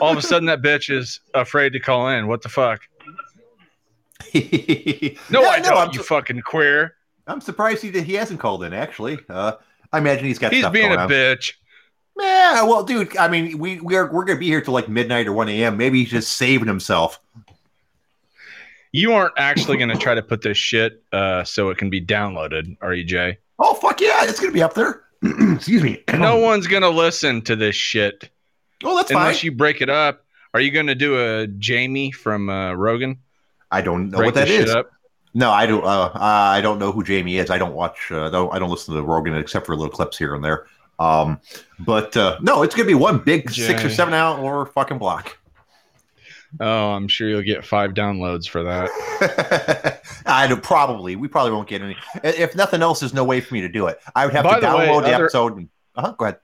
All 0.00 0.12
of 0.12 0.18
a 0.18 0.22
sudden, 0.22 0.46
that 0.46 0.62
bitch 0.62 0.88
is 0.94 1.20
afraid 1.34 1.72
to 1.72 1.80
call 1.80 2.08
in. 2.08 2.26
What 2.28 2.42
the 2.42 2.48
fuck? 2.48 2.80
No, 4.34 5.42
Yeah, 5.42 5.48
I 5.48 5.60
don't. 5.60 5.76
I'm, 5.76 5.88
you 5.92 5.98
su- 5.98 6.02
fucking 6.04 6.40
queer. 6.42 6.94
I'm 7.26 7.40
surprised 7.40 7.82
he 7.82 7.90
he 8.02 8.14
hasn't 8.14 8.38
called 8.40 8.62
in. 8.64 8.72
Actually, 8.72 9.18
uh, 9.28 9.52
I 9.92 9.98
imagine 9.98 10.24
he's 10.26 10.38
got 10.38 10.52
He's 10.52 10.62
stuff 10.62 10.72
being 10.72 10.88
going 10.88 10.98
a 11.00 11.02
on. 11.04 11.08
bitch. 11.08 11.54
Yeah, 12.18 12.62
well, 12.64 12.82
dude. 12.84 13.16
I 13.16 13.28
mean, 13.28 13.58
we 13.58 13.80
we 13.80 13.96
are 13.96 14.10
we're 14.12 14.24
gonna 14.24 14.38
be 14.38 14.46
here 14.46 14.60
till 14.60 14.74
like 14.74 14.88
midnight 14.88 15.26
or 15.26 15.32
one 15.32 15.48
a.m. 15.48 15.76
Maybe 15.76 16.00
he's 16.00 16.10
just 16.10 16.36
saving 16.36 16.68
himself. 16.68 17.20
You 18.92 19.12
aren't 19.12 19.34
actually 19.36 19.76
going 19.76 19.90
to 19.90 19.96
try 19.96 20.14
to 20.16 20.22
put 20.22 20.42
this 20.42 20.58
shit 20.58 21.00
uh, 21.12 21.44
so 21.44 21.70
it 21.70 21.78
can 21.78 21.90
be 21.90 22.04
downloaded, 22.04 22.76
are 22.80 22.92
you, 22.92 23.04
Jay? 23.04 23.38
Oh 23.60 23.74
fuck 23.74 24.00
yeah, 24.00 24.24
it's 24.24 24.40
gonna 24.40 24.52
be 24.52 24.62
up 24.62 24.74
there. 24.74 25.04
Excuse 25.54 25.82
me. 25.82 26.02
No 26.14 26.36
one's 26.38 26.66
going 26.66 26.82
to 26.82 26.88
listen 26.88 27.42
to 27.42 27.56
this 27.56 27.76
shit 27.76 28.30
Oh, 28.84 28.96
that's 28.96 29.12
fine. 29.12 29.22
unless 29.22 29.44
you 29.44 29.52
break 29.52 29.80
it 29.82 29.90
up. 29.90 30.24
Are 30.54 30.60
you 30.60 30.70
going 30.70 30.86
to 30.86 30.94
do 30.94 31.18
a 31.18 31.46
Jamie 31.46 32.10
from 32.10 32.48
uh, 32.48 32.72
Rogan? 32.72 33.18
I 33.70 33.82
don't 33.82 34.10
know 34.10 34.18
break 34.18 34.26
what 34.28 34.34
that 34.34 34.48
is. 34.48 34.70
up? 34.70 34.90
No, 35.34 35.50
I 35.50 35.66
don't. 35.66 35.84
Uh, 35.84 36.10
I 36.14 36.60
don't 36.60 36.78
know 36.80 36.90
who 36.90 37.04
Jamie 37.04 37.36
is. 37.38 37.50
I 37.50 37.58
don't 37.58 37.74
watch. 37.74 38.10
Uh, 38.10 38.48
I 38.50 38.58
don't 38.58 38.70
listen 38.70 38.94
to 38.96 39.02
Rogan 39.02 39.36
except 39.36 39.66
for 39.66 39.76
little 39.76 39.92
clips 39.92 40.18
here 40.18 40.34
and 40.34 40.42
there. 40.44 40.66
Um, 40.98 41.40
but 41.78 42.16
uh, 42.16 42.38
no, 42.40 42.62
it's 42.62 42.74
gonna 42.74 42.88
be 42.88 42.94
one 42.94 43.18
big 43.18 43.48
six 43.50 43.84
or 43.84 43.90
seven 43.90 44.12
hour 44.12 44.66
fucking 44.66 44.98
block. 44.98 45.38
Oh, 46.58 46.90
I'm 46.90 47.06
sure 47.06 47.28
you'll 47.28 47.42
get 47.42 47.64
five 47.64 47.92
downloads 47.92 48.48
for 48.48 48.64
that. 48.64 50.00
I 50.26 50.46
don't 50.48 50.62
probably. 50.62 51.14
We 51.16 51.28
probably 51.28 51.52
won't 51.52 51.68
get 51.68 51.80
any. 51.82 51.96
If 52.24 52.56
nothing 52.56 52.82
else, 52.82 53.00
there's 53.00 53.14
no 53.14 53.24
way 53.24 53.40
for 53.40 53.54
me 53.54 53.60
to 53.60 53.68
do 53.68 53.86
it. 53.86 54.00
I 54.16 54.26
would 54.26 54.34
have 54.34 54.44
By 54.44 54.54
to 54.58 54.66
the 54.66 54.76
way, 54.76 54.88
download 54.88 55.02
the 55.02 55.14
other- 55.14 55.24
episode. 55.26 55.56
And, 55.58 55.68
uh-huh, 55.94 56.14
go 56.18 56.24
ahead. 56.24 56.38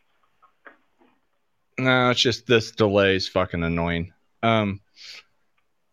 No, 1.79 2.11
it's 2.11 2.21
just 2.21 2.47
this 2.47 2.71
delay 2.71 3.17
is 3.17 3.29
fucking 3.29 3.63
annoying. 3.63 4.13
Um, 4.43 4.81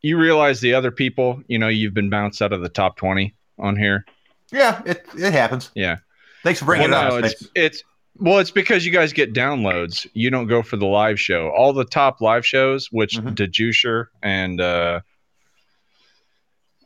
you 0.02 0.18
realize 0.18 0.62
the 0.62 0.74
other 0.76 0.92
people, 0.92 1.42
you 1.48 1.60
know, 1.60 1.68
you've 1.68 1.94
been 1.94 2.10
bounced 2.10 2.42
out 2.42 2.54
of 2.54 2.62
the 2.62 2.70
top 2.70 2.96
20 2.98 3.36
on 3.60 3.76
here. 3.76 4.06
Yeah, 4.52 4.82
it 4.86 5.06
it 5.18 5.34
happens. 5.34 5.72
Yeah. 5.76 5.98
Thanks 6.44 6.60
for 6.60 6.66
bringing 6.66 6.92
Well, 6.92 7.08
it 7.08 7.10
no, 7.10 7.18
up. 7.18 7.24
it's, 7.26 7.48
it's 7.56 7.84
well, 8.20 8.40
it's 8.40 8.52
because 8.52 8.86
you 8.86 8.92
guys 8.92 9.14
get 9.14 9.34
downloads. 9.34 10.08
You 10.14 10.30
don't 10.30 10.48
go 10.48 10.62
for 10.62 10.78
the 10.78 10.86
live 10.86 11.20
show. 11.20 11.50
All 11.50 11.74
the 11.74 11.86
top 11.86 12.22
live 12.22 12.46
shows, 12.46 12.88
which. 12.92 13.18
DeJuicer 13.18 14.08
and 14.22 14.62
uh, 14.62 15.02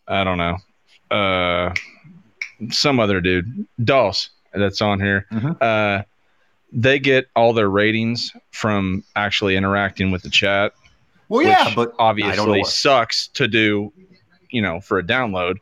I 0.08 0.24
don't 0.24 0.38
know, 0.38 0.58
uh, 1.12 1.74
some 2.70 3.00
other 3.00 3.20
dude, 3.22 3.68
Dulce, 3.84 4.30
that's 4.54 4.82
on 4.82 5.00
here. 5.00 5.26
Mhm. 5.32 5.62
Uh, 5.62 6.04
they 6.72 7.00
get 7.00 7.28
all 7.36 7.54
their 7.54 7.70
ratings 7.70 8.32
from 8.52 9.04
actually 9.16 9.56
interacting 9.56 10.12
with 10.12 10.22
the 10.24 10.30
chat. 10.30 10.74
well, 11.30 11.42
yeah, 11.42 11.74
but 11.76 11.94
obviously 12.00 12.64
sucks 12.64 13.28
to 13.30 13.48
do, 13.48 13.92
you 14.50 14.62
know, 14.62 14.80
for 14.80 14.98
a 14.98 15.04
download. 15.04 15.58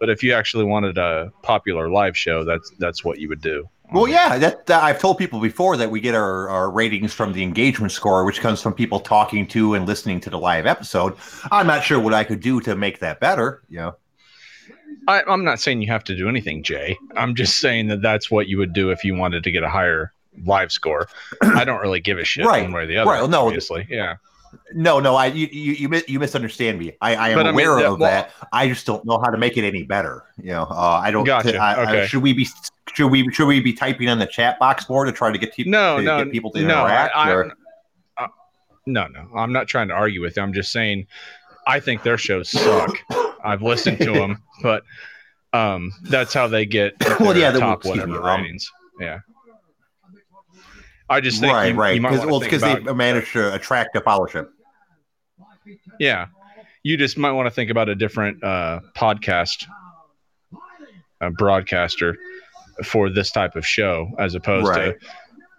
But 0.00 0.08
if 0.08 0.22
you 0.22 0.32
actually 0.32 0.64
wanted 0.64 0.96
a 0.96 1.30
popular 1.42 1.90
live 1.90 2.16
show, 2.16 2.44
that's 2.44 2.70
that's 2.78 3.04
what 3.04 3.18
you 3.18 3.28
would 3.28 3.42
do. 3.42 3.68
Well, 3.92 4.06
yeah, 4.08 4.38
that, 4.38 4.70
I've 4.70 5.00
told 5.00 5.18
people 5.18 5.40
before 5.40 5.76
that 5.76 5.90
we 5.90 6.00
get 6.00 6.14
our, 6.14 6.48
our 6.48 6.70
ratings 6.70 7.12
from 7.12 7.32
the 7.32 7.42
engagement 7.42 7.92
score, 7.92 8.24
which 8.24 8.40
comes 8.40 8.62
from 8.62 8.72
people 8.72 9.00
talking 9.00 9.46
to 9.48 9.74
and 9.74 9.86
listening 9.86 10.20
to 10.20 10.30
the 10.30 10.38
live 10.38 10.66
episode. 10.66 11.16
I'm 11.50 11.66
not 11.66 11.82
sure 11.82 11.98
what 11.98 12.14
I 12.14 12.22
could 12.24 12.40
do 12.40 12.60
to 12.60 12.76
make 12.76 13.00
that 13.00 13.18
better. 13.20 13.62
You 13.68 13.78
know, 13.78 13.96
I, 15.08 15.22
I'm 15.26 15.44
not 15.44 15.58
saying 15.60 15.82
you 15.82 15.88
have 15.88 16.04
to 16.04 16.16
do 16.16 16.28
anything, 16.28 16.62
Jay. 16.62 16.96
I'm 17.16 17.34
just 17.34 17.58
saying 17.60 17.88
that 17.88 18.00
that's 18.02 18.30
what 18.30 18.46
you 18.46 18.58
would 18.58 18.72
do 18.72 18.90
if 18.90 19.02
you 19.04 19.14
wanted 19.16 19.42
to 19.44 19.50
get 19.50 19.62
a 19.64 19.68
higher 19.68 20.12
live 20.44 20.70
score. 20.70 21.08
I 21.42 21.64
don't 21.64 21.80
really 21.80 22.00
give 22.00 22.18
a 22.18 22.24
shit 22.24 22.46
Right, 22.46 22.62
one 22.62 22.72
way 22.72 22.82
or 22.82 22.86
the 22.86 22.96
other. 22.98 23.10
right, 23.10 23.28
no, 23.30 23.46
obviously, 23.46 23.86
yeah. 23.90 24.16
No, 24.74 24.98
no, 24.98 25.14
I 25.14 25.26
you 25.26 25.46
you 25.52 26.02
you, 26.08 26.18
misunderstand 26.18 26.76
me. 26.78 26.92
I, 27.00 27.14
I 27.14 27.28
am 27.30 27.36
But 27.38 27.46
I 27.46 27.52
mean, 27.52 27.66
aware 27.66 27.76
that- 27.76 27.84
of 27.86 28.00
well- 28.00 28.10
that. 28.10 28.32
I 28.52 28.68
just 28.68 28.84
don't 28.84 29.04
know 29.04 29.18
how 29.20 29.30
to 29.30 29.38
make 29.38 29.56
it 29.56 29.64
any 29.64 29.84
better. 29.84 30.24
You 30.38 30.50
know, 30.52 30.62
uh, 30.68 31.00
I 31.02 31.10
don't. 31.12 31.24
Gotcha, 31.24 31.56
I, 31.56 31.74
I- 31.74 31.82
okay. 31.82 32.06
should 32.08 32.22
we 32.22 32.32
be 32.32 32.48
should 32.94 33.08
we 33.08 33.30
should 33.32 33.46
we 33.46 33.60
be 33.60 33.72
typing 33.72 34.08
on 34.08 34.18
the 34.18 34.26
chat 34.26 34.58
box 34.58 34.88
more 34.88 35.04
to 35.04 35.12
try 35.12 35.30
to 35.32 35.38
get 35.38 35.52
people 35.54 35.70
No, 35.72 35.96
to 35.98 36.02
no, 36.02 36.24
get 36.24 36.32
people 36.32 36.50
to 36.52 36.62
no, 36.62 36.84
interact? 36.86 37.16
I, 37.16 37.30
or- 37.32 37.52
I, 38.18 38.24
uh, 38.24 38.28
no, 38.86 39.06
no. 39.08 39.28
I'm 39.36 39.52
not 39.52 39.68
trying 39.68 39.88
to 39.88 39.94
argue 39.94 40.20
with 40.20 40.36
you. 40.36 40.42
I'm 40.42 40.52
just 40.52 40.72
saying, 40.72 41.06
I 41.66 41.80
think 41.80 42.02
their 42.02 42.18
shows 42.18 42.50
suck. 42.50 42.96
I've 43.44 43.62
listened 43.62 43.98
to 43.98 44.12
them, 44.12 44.42
but 44.62 44.82
um, 45.52 45.92
that's 46.04 46.32
how 46.34 46.46
they 46.46 46.66
get 46.66 46.94
Well, 47.20 47.36
yeah, 47.36 47.50
the- 47.50 47.60
top 47.60 47.78
excuse 47.78 47.96
me, 48.06 48.12
whatever 48.12 48.28
um. 48.30 48.46
Yeah. 49.00 49.18
I 51.08 51.20
just 51.20 51.40
think 51.40 51.52
right, 51.52 51.72
you, 51.74 51.80
right. 51.80 52.00
Because 52.00 52.24
well, 52.24 52.38
because 52.38 52.62
they 52.62 52.78
managed 52.92 53.32
to 53.32 53.52
attract 53.52 53.96
a 53.96 54.00
followership. 54.00 54.48
yeah, 55.98 56.26
you 56.84 56.96
just 56.96 57.18
might 57.18 57.32
want 57.32 57.46
to 57.46 57.50
think 57.50 57.68
about 57.70 57.88
a 57.88 57.96
different 57.96 58.42
uh, 58.44 58.78
podcast 58.96 59.66
uh, 61.20 61.30
broadcaster 61.30 62.16
for 62.84 63.10
this 63.10 63.30
type 63.30 63.56
of 63.56 63.66
show 63.66 64.10
as 64.18 64.34
opposed 64.34 64.68
Right. 64.68 64.98
to 65.00 65.06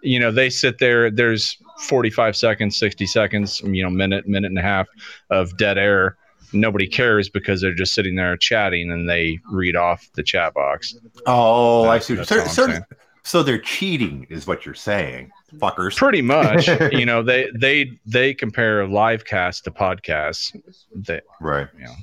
you 0.02 0.18
know 0.18 0.30
they 0.32 0.50
sit 0.50 0.78
there 0.78 1.10
there's 1.10 1.56
45 1.80 2.34
seconds 2.36 2.76
60 2.76 3.06
seconds 3.06 3.60
you 3.64 3.82
know 3.82 3.90
minute 3.90 4.26
minute 4.26 4.48
and 4.50 4.58
a 4.58 4.62
half 4.62 4.88
of 5.30 5.56
dead 5.56 5.78
air 5.78 6.16
nobody 6.52 6.86
cares 6.88 7.28
because 7.28 7.60
they're 7.60 7.72
just 7.74 7.94
sitting 7.94 8.16
there 8.16 8.36
chatting 8.36 8.90
and 8.90 9.08
they 9.08 9.38
read 9.50 9.76
off 9.76 10.08
the 10.14 10.22
chat 10.22 10.54
box 10.54 10.94
Oh, 11.26 11.88
I 11.88 11.98
see. 12.00 12.16
So, 12.24 12.44
so, 12.46 12.78
so 13.22 13.42
they're 13.44 13.58
cheating, 13.60 14.26
is 14.28 14.46
what 14.48 14.66
you're 14.66 14.74
saying, 14.74 15.30
fuckers. 15.54 15.96
pretty 15.96 16.20
much 16.22 16.66
you 16.92 17.06
know 17.06 17.22
they 17.22 17.48
they 17.54 17.92
they 18.04 18.34
compare 18.34 18.86
live 18.88 19.24
cast 19.24 19.62
to 19.64 19.70
podcasts 19.70 20.52
they, 20.94 21.20
Right. 21.40 21.68
you 21.78 21.84
know. 21.84 21.94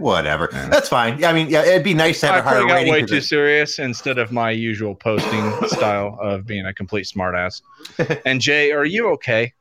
Whatever. 0.00 0.48
Yeah. 0.52 0.68
That's 0.68 0.88
fine. 0.88 1.18
Yeah, 1.18 1.30
I 1.30 1.32
mean, 1.32 1.48
yeah, 1.48 1.62
it'd 1.64 1.84
be 1.84 1.94
nice 1.94 2.20
to 2.20 2.26
have 2.26 2.36
I 2.36 2.38
a 2.38 2.42
higher 2.42 2.52
probably 2.54 2.68
got 2.68 2.74
rating. 2.74 2.92
way 2.92 3.00
'cause 3.02 3.10
too 3.10 3.16
it- 3.16 3.24
serious 3.24 3.78
instead 3.78 4.18
of 4.18 4.32
my 4.32 4.50
usual 4.50 4.94
posting 4.94 5.52
style 5.68 6.16
of 6.20 6.46
being 6.46 6.66
a 6.66 6.72
complete 6.74 7.06
smartass. 7.06 7.62
And 8.24 8.40
Jay, 8.40 8.72
are 8.72 8.84
you 8.84 9.08
okay? 9.10 9.52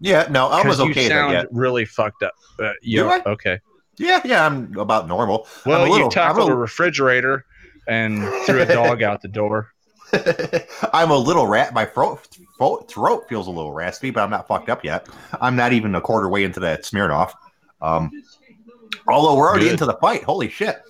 yeah, 0.00 0.26
no, 0.30 0.48
I 0.48 0.66
was 0.66 0.78
okay. 0.80 1.04
You 1.04 1.08
sound 1.08 1.32
yeah. 1.32 1.44
really 1.50 1.86
fucked 1.86 2.22
up. 2.22 2.34
Uh, 2.60 2.72
you 2.82 2.98
Do 3.04 3.08
I? 3.08 3.22
okay? 3.24 3.60
yeah, 3.98 4.20
yeah, 4.24 4.44
I'm 4.46 4.76
about 4.78 5.08
normal. 5.08 5.46
Well, 5.64 5.80
I'm 5.80 5.88
a 5.88 5.90
little, 5.90 5.98
you 5.98 6.02
I'm 6.04 6.08
a 6.08 6.10
tackled 6.12 6.50
a 6.50 6.54
refrigerator 6.54 7.46
and 7.88 8.22
threw 8.44 8.60
a 8.60 8.66
dog 8.66 9.02
out 9.02 9.22
the 9.22 9.28
door. 9.28 9.72
I'm 10.92 11.10
a 11.10 11.16
little 11.16 11.46
rat. 11.46 11.72
My 11.72 11.84
throat, 11.86 12.26
throat 12.58 12.90
throat 12.90 13.24
feels 13.28 13.46
a 13.46 13.50
little 13.50 13.72
raspy, 13.72 14.10
but 14.10 14.20
I'm 14.22 14.30
not 14.30 14.46
fucked 14.46 14.68
up 14.68 14.84
yet. 14.84 15.08
I'm 15.40 15.56
not 15.56 15.72
even 15.72 15.94
a 15.94 16.00
quarter 16.00 16.28
way 16.28 16.44
into 16.44 16.60
that 16.60 16.82
Smirnoff. 16.82 17.32
Um, 17.80 18.10
although 19.08 19.36
we're 19.36 19.48
already 19.48 19.64
Good. 19.66 19.72
into 19.72 19.86
the 19.86 19.94
fight. 19.94 20.22
Holy 20.24 20.48
shit! 20.48 20.80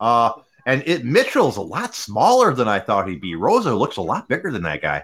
Uh, 0.00 0.32
and 0.66 0.82
it 0.86 1.04
Mitchell's 1.04 1.56
a 1.56 1.62
lot 1.62 1.94
smaller 1.94 2.54
than 2.54 2.68
I 2.68 2.78
thought 2.80 3.08
he'd 3.08 3.20
be. 3.20 3.34
Rosa 3.34 3.74
looks 3.74 3.96
a 3.96 4.02
lot 4.02 4.28
bigger 4.28 4.50
than 4.50 4.62
that 4.62 4.80
guy. 4.82 5.02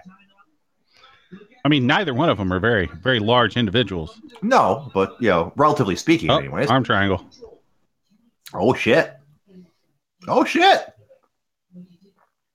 I 1.63 1.69
mean, 1.69 1.85
neither 1.85 2.13
one 2.13 2.27
of 2.29 2.39
them 2.39 2.51
are 2.51 2.59
very, 2.59 2.87
very 2.87 3.19
large 3.19 3.55
individuals. 3.55 4.19
No, 4.41 4.89
but 4.95 5.15
you 5.21 5.29
know, 5.29 5.53
relatively 5.55 5.95
speaking, 5.95 6.31
Oh, 6.31 6.37
anyways. 6.39 6.69
arm 6.69 6.83
triangle. 6.83 7.23
Oh 8.53 8.73
shit! 8.73 9.13
Oh 10.27 10.43
shit! 10.43 10.81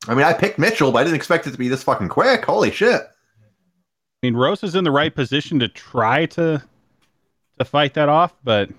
I 0.08 0.14
mean, 0.14 0.24
I 0.24 0.32
picked 0.32 0.58
Mitchell, 0.58 0.92
but 0.92 0.98
I 0.98 1.04
didn't 1.04 1.16
expect 1.16 1.46
it 1.46 1.52
to 1.52 1.58
be 1.58 1.68
this 1.68 1.82
fucking 1.84 2.08
quick. 2.08 2.44
Holy 2.44 2.70
shit! 2.70 3.00
I 3.00 4.26
mean, 4.26 4.34
Rose 4.34 4.62
is 4.64 4.74
in 4.74 4.84
the 4.84 4.90
right 4.90 5.14
position 5.14 5.58
to 5.60 5.68
try 5.68 6.26
to 6.26 6.62
to 7.58 7.64
fight 7.64 7.94
that 7.94 8.08
off, 8.08 8.34
but 8.44 8.70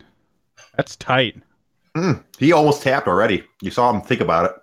that's 0.77 0.95
tight. 0.95 1.35
Mm, 1.95 2.23
he 2.37 2.51
almost 2.51 2.83
tapped 2.83 3.07
already. 3.07 3.43
You 3.61 3.71
saw 3.71 3.91
him 3.91 4.01
think 4.01 4.21
about 4.21 4.45
it. 4.45 4.55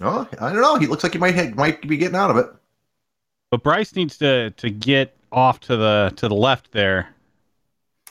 Oh, 0.00 0.28
I 0.40 0.52
don't 0.52 0.62
know. 0.62 0.76
He 0.76 0.86
looks 0.86 1.02
like 1.02 1.12
he 1.12 1.18
might 1.18 1.34
hit, 1.34 1.54
might 1.56 1.86
be 1.86 1.96
getting 1.96 2.16
out 2.16 2.30
of 2.30 2.36
it. 2.36 2.46
But 3.50 3.62
Bryce 3.62 3.94
needs 3.94 4.16
to 4.18 4.50
to 4.50 4.70
get 4.70 5.16
off 5.30 5.60
to 5.60 5.76
the 5.76 6.12
to 6.16 6.28
the 6.28 6.34
left 6.34 6.72
there. 6.72 7.08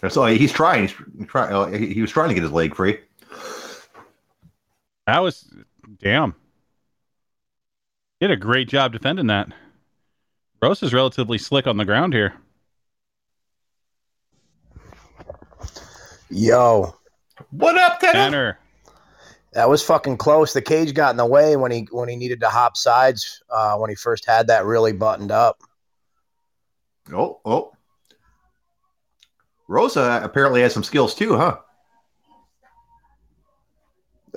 So 0.09 0.25
he's 0.25 0.51
trying. 0.51 0.87
He's 0.87 0.95
trying. 1.27 1.53
Uh, 1.53 1.65
he, 1.67 1.93
he 1.93 2.01
was 2.01 2.11
trying 2.11 2.29
to 2.29 2.35
get 2.35 2.43
his 2.43 2.51
leg 2.51 2.75
free. 2.75 2.99
That 5.07 5.19
was 5.19 5.49
damn. 5.99 6.35
Did 8.19 8.31
a 8.31 8.37
great 8.37 8.67
job 8.69 8.93
defending 8.93 9.27
that. 9.27 9.49
Rose 10.61 10.83
is 10.83 10.93
relatively 10.93 11.37
slick 11.37 11.65
on 11.65 11.77
the 11.77 11.85
ground 11.85 12.13
here. 12.13 12.35
Yo, 16.31 16.95
What 17.51 17.77
up, 17.77 17.99
Tanner? 17.99 18.13
Tanner. 18.13 18.59
that 19.53 19.69
was 19.69 19.83
fucking 19.83 20.17
close. 20.17 20.53
The 20.53 20.61
cage 20.61 20.93
got 20.93 21.11
in 21.11 21.17
the 21.17 21.25
way 21.25 21.55
when 21.57 21.71
he 21.71 21.87
when 21.91 22.07
he 22.07 22.15
needed 22.15 22.39
to 22.41 22.47
hop 22.49 22.77
sides 22.77 23.43
uh, 23.49 23.75
when 23.77 23.89
he 23.89 23.95
first 23.95 24.25
had 24.25 24.47
that 24.47 24.65
really 24.65 24.93
buttoned 24.93 25.31
up. 25.31 25.59
Oh, 27.13 27.39
oh. 27.45 27.73
Rosa 29.67 30.21
apparently 30.23 30.61
has 30.61 30.73
some 30.73 30.83
skills 30.83 31.13
too, 31.15 31.35
huh? 31.37 31.57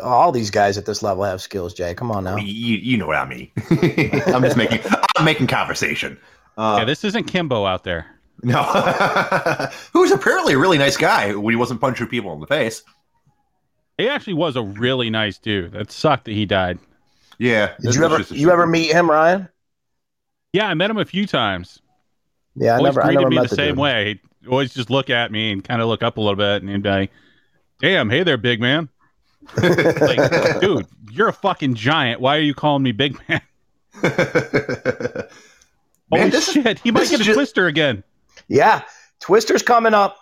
All 0.02 0.32
these 0.32 0.50
guys 0.50 0.76
at 0.76 0.86
this 0.86 1.02
level 1.02 1.22
have 1.22 1.40
skills. 1.40 1.72
Jay, 1.74 1.94
come 1.94 2.10
on 2.10 2.24
now. 2.24 2.36
You, 2.36 2.44
you 2.76 2.96
know 2.96 3.06
what 3.06 3.16
I 3.16 3.24
mean. 3.28 3.50
I'm 4.26 4.42
just 4.42 4.56
making. 4.56 4.80
I'm 5.16 5.24
making 5.24 5.46
conversation. 5.46 6.18
Uh, 6.58 6.76
Yeah, 6.80 6.84
this 6.84 7.04
isn't 7.04 7.24
Kimbo 7.24 7.64
out 7.64 7.84
there. 7.84 8.06
No. 8.44 8.62
Who's 9.92 10.10
apparently 10.10 10.54
a 10.54 10.58
really 10.58 10.78
nice 10.78 10.96
guy 10.96 11.34
when 11.34 11.52
he 11.52 11.56
wasn't 11.56 11.80
punching 11.80 12.06
people 12.08 12.32
in 12.34 12.40
the 12.40 12.46
face. 12.46 12.82
He 13.98 14.08
actually 14.08 14.34
was 14.34 14.56
a 14.56 14.62
really 14.62 15.08
nice 15.10 15.38
dude. 15.38 15.72
That 15.72 15.90
sucked 15.90 16.24
that 16.26 16.32
he 16.32 16.44
died. 16.46 16.78
Yeah. 17.38 17.74
Did 17.80 17.94
you 17.94 18.04
ever 18.04 18.20
you 18.34 18.50
ever 18.50 18.66
meet 18.66 18.92
him, 18.92 19.08
Ryan? 19.10 19.48
Yeah, 20.52 20.68
I 20.68 20.74
met 20.74 20.90
him 20.90 20.98
a 20.98 21.04
few 21.04 21.26
times. 21.26 21.80
Yeah, 22.56 22.74
I 22.74 22.78
always 22.78 22.94
never 22.94 23.02
I 23.06 23.12
never 23.14 23.28
me 23.30 23.36
met 23.36 23.50
the 23.50 23.56
same 23.56 23.70
dude. 23.74 23.78
way. 23.78 24.04
He'd 24.06 24.20
always 24.48 24.72
just 24.74 24.90
look 24.90 25.10
at 25.10 25.32
me 25.32 25.50
and 25.52 25.64
kind 25.64 25.80
of 25.82 25.88
look 25.88 26.02
up 26.02 26.16
a 26.16 26.20
little 26.20 26.36
bit, 26.36 26.62
and 26.62 26.70
he'd 26.70 26.82
be 26.82 26.88
like, 26.88 27.10
"Damn, 27.80 28.08
hey 28.10 28.22
there, 28.22 28.36
big 28.36 28.60
man." 28.60 28.88
Like, 29.56 30.60
dude, 30.60 30.86
you're 31.10 31.28
a 31.28 31.32
fucking 31.32 31.74
giant. 31.74 32.20
Why 32.20 32.36
are 32.36 32.40
you 32.40 32.54
calling 32.54 32.82
me 32.82 32.92
big 32.92 33.18
man? 33.28 33.40
Holy 36.10 36.22
Man, 36.22 36.30
this 36.30 36.48
is, 36.48 36.54
shit, 36.54 36.78
he 36.80 36.90
might 36.90 37.08
get 37.08 37.18
a 37.18 37.22
is 37.22 37.26
just- 37.26 37.36
twister 37.36 37.66
again. 37.66 38.02
Yeah, 38.48 38.82
Twister's 39.20 39.62
coming 39.62 39.94
up. 39.94 40.18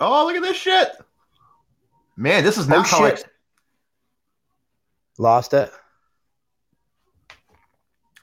oh, 0.00 0.26
look 0.26 0.36
at 0.36 0.42
this 0.42 0.56
shit. 0.56 0.88
Man, 2.16 2.42
this 2.44 2.58
is 2.58 2.66
Oh 2.68 2.76
not 2.76 2.86
how 2.88 3.04
I. 3.04 3.10
shit! 3.10 3.26
Lost 5.18 5.52
it. 5.54 5.70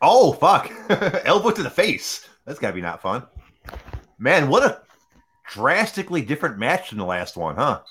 Oh, 0.01 0.33
fuck. 0.33 0.71
Elbow 1.25 1.51
to 1.51 1.63
the 1.63 1.69
face. 1.69 2.27
That's 2.45 2.59
got 2.59 2.69
to 2.69 2.73
be 2.73 2.81
not 2.81 3.01
fun. 3.01 3.23
Man, 4.17 4.49
what 4.49 4.63
a 4.63 4.81
drastically 5.49 6.21
different 6.21 6.57
match 6.57 6.89
than 6.89 6.99
the 6.99 7.05
last 7.05 7.37
one, 7.37 7.55
huh? 7.55 7.81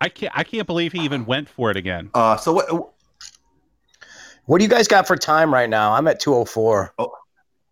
I 0.00 0.08
can't. 0.08 0.32
I 0.36 0.44
can't 0.44 0.66
believe 0.66 0.92
he 0.92 1.00
even 1.00 1.26
went 1.26 1.48
for 1.48 1.70
it 1.70 1.76
again. 1.76 2.10
Uh, 2.14 2.36
so 2.36 2.52
what? 2.52 2.92
What 4.46 4.58
do 4.58 4.64
you 4.64 4.70
guys 4.70 4.88
got 4.88 5.06
for 5.06 5.16
time 5.16 5.52
right 5.52 5.68
now? 5.68 5.92
I'm 5.92 6.08
at 6.08 6.18
204. 6.20 6.94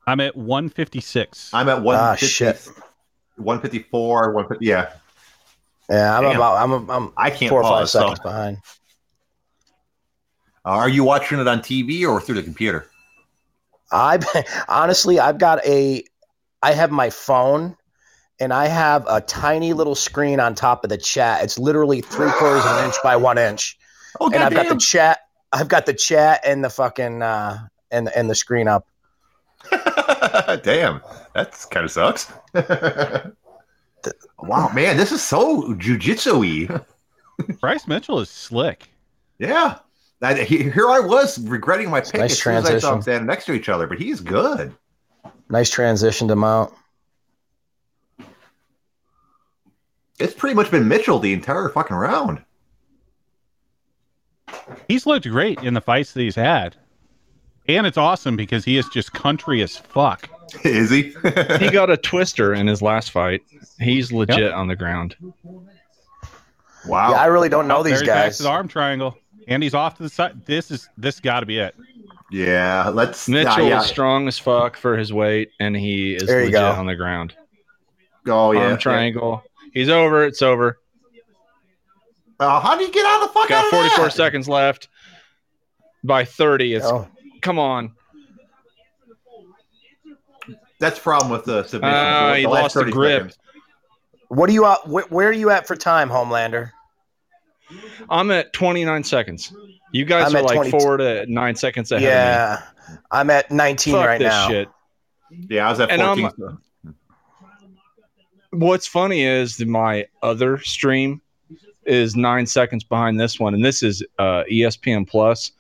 I'm 0.09 0.21
at 0.21 0.35
156. 0.35 1.53
I'm 1.53 1.69
at 1.69 1.75
Ah, 1.75 1.83
150, 1.83 2.27
shit. 2.27 2.67
154, 3.37 4.33
150. 4.33 4.65
Yeah, 4.65 4.91
Yeah, 5.91 6.17
I'm 6.17 6.25
Damn. 6.25 6.37
about 6.37 6.57
I'm 6.57 6.91
I'm 6.91 7.13
I 7.19 7.29
can't 7.29 7.51
four 7.51 7.61
or 7.61 7.65
five 7.65 7.81
pause. 7.81 7.93
So, 7.93 7.99
uh, 7.99 8.03
seconds 8.05 8.21
behind. 8.21 8.57
are 10.65 10.89
you 10.89 11.05
watching 11.05 11.39
it 11.41 11.47
on 11.47 11.61
TV 11.61 12.09
or 12.09 12.23
through 12.23 12.37
the 12.37 12.43
computer? 12.43 12.87
I 13.93 14.19
honestly, 14.69 15.21
I've 15.21 15.37
got 15.37 15.63
a, 15.67 16.03
I 16.63 16.73
have 16.73 16.91
my 16.91 17.11
phone, 17.11 17.77
and 18.41 18.51
I 18.55 18.67
have 18.67 19.05
a 19.11 19.21
tiny 19.21 19.75
little 19.75 19.95
screen 19.95 20.41
on 20.41 20.55
top 20.55 20.85
of 20.85 20.89
the 20.91 20.97
chat. 20.97 21.45
It's 21.45 21.59
literally 21.59 22.01
three 22.01 22.31
quarters 22.33 22.65
of 22.65 22.79
an 22.79 22.87
inch 22.87 22.95
by 23.03 23.15
one 23.17 23.37
inch, 23.37 23.77
Oh, 24.21 24.31
and 24.33 24.43
I've 24.43 24.55
got 24.55 24.71
the 24.71 24.79
chat. 24.79 25.19
I've 25.53 25.69
got 25.69 25.85
the 25.85 25.93
chat 25.93 26.41
and 26.47 26.65
the 26.65 26.71
fucking 26.71 27.21
uh, 27.21 27.59
and 27.91 28.09
and 28.17 28.31
the 28.31 28.35
screen 28.35 28.69
up. 28.69 28.87
Damn, 30.63 31.01
that's 31.35 31.65
kind 31.65 31.85
of 31.85 31.91
sucks. 31.91 32.33
wow, 34.39 34.71
man, 34.75 34.97
this 34.97 35.13
is 35.13 35.23
so 35.23 35.75
jujitsu-y. 35.75 36.81
Bryce 37.61 37.87
Mitchell 37.87 38.21
is 38.21 38.31
slick. 38.31 38.89
Yeah. 39.39 39.79
I, 40.21 40.35
he- 40.35 40.71
here 40.71 40.89
I 40.91 40.99
was 41.01 41.39
regretting 41.41 41.91
my 41.91 42.01
pick 42.01 42.15
Nice 42.15 42.33
as 42.33 42.43
soon 42.43 42.55
as 42.55 42.65
I 42.67 42.67
saw 42.67 42.71
them 42.71 42.81
transition. 42.81 43.03
standing 43.03 43.27
next 43.27 43.45
to 43.47 43.53
each 43.53 43.69
other, 43.69 43.87
but 43.87 43.99
he's 43.99 44.21
good. 44.21 44.75
Nice 45.49 45.71
transition 45.71 46.27
to 46.29 46.37
mount. 46.37 46.73
It's 50.19 50.35
pretty 50.35 50.55
much 50.57 50.71
been 50.71 50.89
Mitchell 50.89 51.21
the 51.21 51.33
entire 51.33 51.69
fucking 51.69 51.97
round. 51.97 52.43
He's 54.89 55.07
looked 55.07 55.29
great 55.29 55.63
in 55.63 55.75
the 55.75 55.81
fights 55.81 56.13
that 56.13 56.21
he's 56.23 56.35
had, 56.35 56.75
and 57.69 57.87
it's 57.87 57.99
awesome 57.99 58.37
because 58.37 58.65
he 58.65 58.77
is 58.79 58.89
just 58.89 59.13
country 59.13 59.63
as 59.63 59.77
fuck. 59.77 60.29
Is 60.65 60.91
he? 60.91 61.15
He 61.59 61.71
got 61.71 61.91
a 61.91 61.97
twister 61.97 62.55
in 62.55 62.67
his 62.67 62.81
last 62.81 63.11
fight. 63.11 63.43
He's 63.79 64.11
legit 64.13 64.53
on 64.53 64.67
the 64.67 64.77
ground. 64.77 65.15
wow. 66.87 67.11
Yeah, 67.11 67.21
I 67.21 67.27
really 67.27 67.49
don't 67.49 67.69
know 67.69 67.83
these 67.83 68.03
guys. 68.03 68.39
to 68.39 68.45
the 68.45 68.49
arm 68.49 68.69
triangle. 68.69 69.17
And 69.47 69.63
he's 69.63 69.75
off 69.75 69.97
to 69.97 70.03
the 70.03 70.09
side. 70.11 70.45
This 70.45 70.71
is 70.71 70.89
this 70.99 71.21
got 71.21 71.41
to 71.41 71.47
be 71.47 71.59
it. 71.59 71.75
Yeah, 72.31 72.91
let's. 72.91 73.29
Mitchell 73.29 73.63
yeah, 73.65 73.69
yeah. 73.69 73.81
is 73.81 73.87
strong 73.87 74.29
as 74.29 74.39
fuck 74.39 74.77
for 74.77 74.97
his 74.99 75.11
weight, 75.13 75.51
and 75.59 75.75
he 75.75 76.15
is 76.15 76.25
legit 76.25 76.53
go. 76.53 76.71
on 76.71 76.85
the 76.87 76.95
ground. 76.97 77.35
Oh 78.27 78.53
yeah. 78.53 78.71
Arm 78.71 78.79
triangle. 78.79 79.43
He's 79.73 79.89
over. 79.89 80.25
It's 80.25 80.43
over. 80.43 80.79
Uh, 82.41 82.61
how 82.61 82.77
do 82.77 82.85
you 82.85 82.93
get 82.93 83.05
out 83.07 83.23
of 83.23 83.29
the 83.29 83.33
fuck 83.35 83.51
out 83.51 83.63
Got 83.63 83.65
of 83.65 83.71
44 83.71 84.05
that? 84.05 84.13
seconds 84.13 84.49
left. 84.49 84.89
By 86.05 86.25
30, 86.25 86.75
it's 86.75 86.87
Oh, 86.87 87.09
come 87.41 87.59
on. 87.59 87.93
That's 90.81 90.97
the 90.99 91.03
problem 91.03 91.31
with 91.33 91.45
the 91.45 91.63
submission. 91.65 91.95
Ah, 91.97 92.31
The 92.33 92.39
he 92.39 92.47
lost 92.47 92.75
the 92.75 92.85
grip. 92.85 93.19
seconds. 93.33 93.39
what 94.29 94.49
are 94.49 94.53
you 94.53 94.65
at? 94.65 94.79
Wh- 94.85 95.11
where 95.11 95.29
are 95.29 95.33
you 95.33 95.51
at 95.51 95.67
for 95.67 95.75
time, 95.77 96.09
Homelander? 96.09 96.71
I'm 98.09 98.31
at 98.31 98.53
29 98.53 99.05
seconds. 99.05 99.53
You 99.93 100.05
guys 100.05 100.33
I'm 100.33 100.37
are 100.37 100.43
like 100.43 100.55
22. 100.57 100.79
four 100.79 100.97
to 100.99 101.27
nine 101.27 101.55
seconds 101.57 101.91
ahead 101.93 102.05
Yeah, 102.05 102.63
I'm 103.11 103.29
at 103.31 103.47
of 103.47 103.51
me. 103.51 103.57
19 103.57 103.95
Fuck 103.95 104.07
right 104.07 104.19
this 104.19 104.29
now. 104.29 104.49
shit. 104.49 104.69
Yeah, 105.51 105.67
I 105.67 105.71
was 105.71 105.81
at 105.81 105.91
14. 105.91 106.31
so- 106.39 106.59
What's 108.51 108.87
funny 108.87 109.23
is 109.25 109.57
that 109.59 109.69
my 109.69 110.07
other 110.23 110.59
stream 110.59 111.21
is 111.85 112.17
nine 112.17 112.47
seconds 112.47 112.83
behind 112.85 113.21
this 113.21 113.39
one, 113.39 113.53
and 113.55 113.63
this 113.65 113.83
is 113.83 114.03
uh, 114.19 114.45
ESPN 114.51 115.07
Plus 115.07 115.53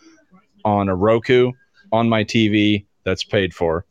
on 0.64 0.88
a 0.88 0.94
Roku 0.94 1.52
on 1.92 2.08
my 2.08 2.24
TV 2.24 2.84
that's 3.04 3.24
paid 3.24 3.54
for. 3.54 3.84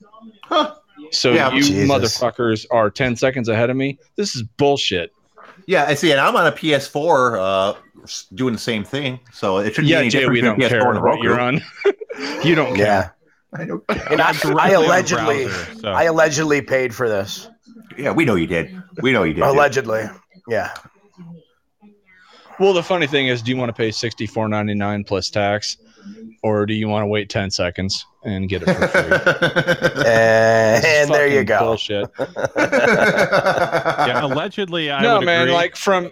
Huh. 0.43 0.73
So 1.11 1.33
Yeah, 1.33 1.51
you 1.53 1.61
Jesus. 1.63 1.89
motherfuckers 1.89 2.65
are 2.71 2.89
10 2.89 3.15
seconds 3.15 3.47
ahead 3.49 3.69
of 3.69 3.77
me. 3.77 3.97
This 4.15 4.35
is 4.35 4.43
bullshit. 4.43 5.11
Yeah, 5.65 5.85
I 5.85 5.93
see, 5.95 6.11
and 6.11 6.19
I'm 6.21 6.35
on 6.35 6.47
a 6.47 6.51
PS4 6.51 7.39
uh, 7.39 7.79
doing 8.35 8.53
the 8.53 8.59
same 8.59 8.83
thing, 8.83 9.19
so 9.33 9.57
it 9.57 9.73
shouldn't 9.73 9.87
Yeah, 9.87 9.97
be 9.97 10.01
any 10.01 10.09
Jay, 10.09 10.19
different 10.19 10.33
we 10.33 10.41
don't 10.41 10.59
PS4 10.59 10.69
care 10.69 10.91
and 10.91 11.01
what 11.01 11.21
you're 11.21 11.39
on. 11.39 11.61
you 12.43 12.55
don't 12.55 12.75
care. 12.75 13.13
Yeah, 13.53 13.59
I 13.59 13.65
don't- 13.65 13.83
and 14.11 14.21
I, 14.21 14.33
I 14.59 14.69
allegedly, 14.71 15.45
browser, 15.45 15.79
so. 15.79 15.89
I 15.91 16.03
allegedly 16.03 16.61
paid 16.61 16.93
for 16.95 17.09
this. 17.09 17.49
yeah, 17.97 18.11
we 18.11 18.23
know 18.23 18.35
you 18.35 18.47
did. 18.47 18.81
We 19.01 19.11
know 19.11 19.23
you 19.23 19.33
did. 19.33 19.41
dude. 19.41 19.49
Allegedly, 19.49 20.05
yeah. 20.47 20.73
Well, 22.59 22.73
the 22.73 22.83
funny 22.83 23.07
thing 23.07 23.27
is, 23.27 23.41
do 23.41 23.51
you 23.51 23.57
want 23.57 23.69
to 23.69 23.73
pay 23.73 23.91
sixty 23.91 24.25
four 24.25 24.47
ninety 24.47 24.73
nine 24.73 25.03
plus 25.03 25.29
tax, 25.29 25.77
or 26.47 26.65
do 26.65 26.73
you 26.73 26.87
want 26.87 27.03
to 27.03 27.07
wait 27.07 27.29
ten 27.29 27.51
seconds 27.51 28.05
and 28.23 28.47
get 28.49 28.63
it 28.63 28.73
for 28.73 28.87
free? 28.87 29.01
This 30.77 30.85
And 30.85 31.13
there 31.13 31.27
you 31.27 31.43
go. 31.43 31.59
Bullshit. 31.59 32.09
Yeah, 32.57 34.23
allegedly, 34.25 34.91
I 34.91 35.01
no, 35.01 35.17
would 35.19 35.25
man. 35.25 35.43
agree. 35.43 35.53
Like 35.53 35.75
from 35.75 36.11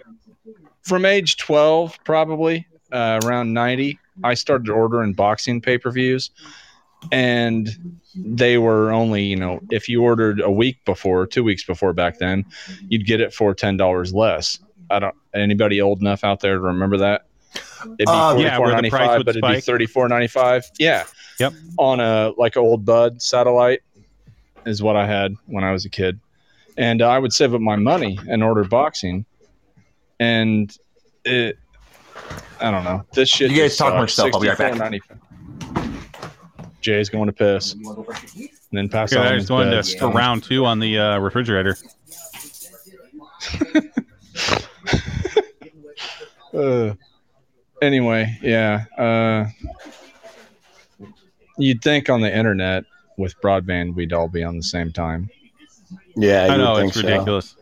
from 0.82 1.04
age 1.04 1.36
twelve, 1.36 1.98
probably 2.04 2.66
uh, 2.92 3.20
around 3.24 3.52
ninety, 3.52 3.98
I 4.24 4.34
started 4.34 4.68
ordering 4.70 5.12
boxing 5.12 5.60
pay 5.60 5.78
per 5.78 5.90
views, 5.90 6.30
and 7.12 7.98
they 8.14 8.58
were 8.58 8.90
only 8.92 9.24
you 9.24 9.36
know 9.36 9.60
if 9.70 9.88
you 9.88 10.02
ordered 10.02 10.40
a 10.40 10.50
week 10.50 10.84
before, 10.84 11.26
two 11.26 11.44
weeks 11.44 11.64
before 11.64 11.92
back 11.92 12.18
then, 12.18 12.44
you'd 12.88 13.06
get 13.06 13.20
it 13.20 13.32
for 13.32 13.54
ten 13.54 13.76
dollars 13.76 14.12
less. 14.14 14.58
I 14.90 14.98
don't. 14.98 15.14
Anybody 15.34 15.80
old 15.80 16.00
enough 16.00 16.22
out 16.24 16.40
there 16.40 16.54
to 16.54 16.60
remember 16.60 16.96
that? 16.98 17.26
It'd 17.82 17.96
be 17.98 18.04
Uh, 18.06 18.30
forty 18.32 18.44
yeah, 18.44 18.56
four 18.56 18.66
where 18.66 18.82
the 18.82 18.90
price 18.90 19.16
would 19.18 19.26
but 19.26 19.36
it'd 19.36 19.48
be 19.50 19.60
thirty 19.60 19.86
four 19.86 20.08
ninety 20.08 20.26
five. 20.28 20.64
Yeah. 20.78 21.04
Yep. 21.38 21.52
On 21.78 22.00
a 22.00 22.32
like 22.36 22.56
a 22.56 22.60
old 22.60 22.84
Bud 22.84 23.20
satellite 23.20 23.80
is 24.64 24.82
what 24.82 24.96
I 24.96 25.06
had 25.06 25.34
when 25.46 25.64
I 25.64 25.72
was 25.72 25.84
a 25.84 25.88
kid, 25.90 26.18
and 26.76 27.02
I 27.02 27.18
would 27.18 27.32
save 27.32 27.54
up 27.54 27.60
my 27.60 27.76
money 27.76 28.18
and 28.28 28.42
order 28.42 28.64
boxing, 28.64 29.24
and 30.20 30.76
it. 31.24 31.58
I 32.60 32.70
don't 32.70 32.84
know. 32.84 33.04
This 33.12 33.28
shit. 33.28 33.50
You 33.50 33.58
guys 33.58 33.76
talk 33.76 33.94
more 33.94 34.08
sucks. 34.08 34.30
stuff. 34.30 34.34
I'll 34.34 34.40
be 34.40 34.48
right 34.48 34.56
back. 34.56 34.72
$64.95. 34.72 35.92
Jay's 36.80 37.10
going 37.10 37.26
to 37.26 37.32
piss, 37.32 37.74
and 37.74 38.48
then 38.72 38.88
pass 38.88 39.12
Okay, 39.12 39.20
out. 39.20 39.26
I 39.26 39.32
on 39.34 39.38
just 39.40 39.50
wanted 39.50 39.70
bed. 39.72 39.84
to 39.84 39.98
for 39.98 40.08
round 40.10 40.42
two 40.44 40.64
on 40.64 40.78
the 40.78 40.98
uh, 40.98 41.18
refrigerator. 41.18 41.76
Uh, 46.54 46.94
anyway, 47.82 48.38
yeah. 48.42 48.84
Uh, 48.96 49.46
you'd 51.58 51.82
think 51.82 52.08
on 52.10 52.20
the 52.20 52.34
internet 52.34 52.84
with 53.16 53.40
broadband 53.40 53.94
we'd 53.94 54.12
all 54.12 54.28
be 54.28 54.42
on 54.42 54.56
the 54.56 54.62
same 54.62 54.92
time. 54.92 55.30
Yeah, 56.16 56.48
I 56.50 56.56
know 56.56 56.74
would 56.74 56.84
it's 56.84 56.94
think 56.94 57.06
so. 57.06 57.12
ridiculous. 57.12 57.56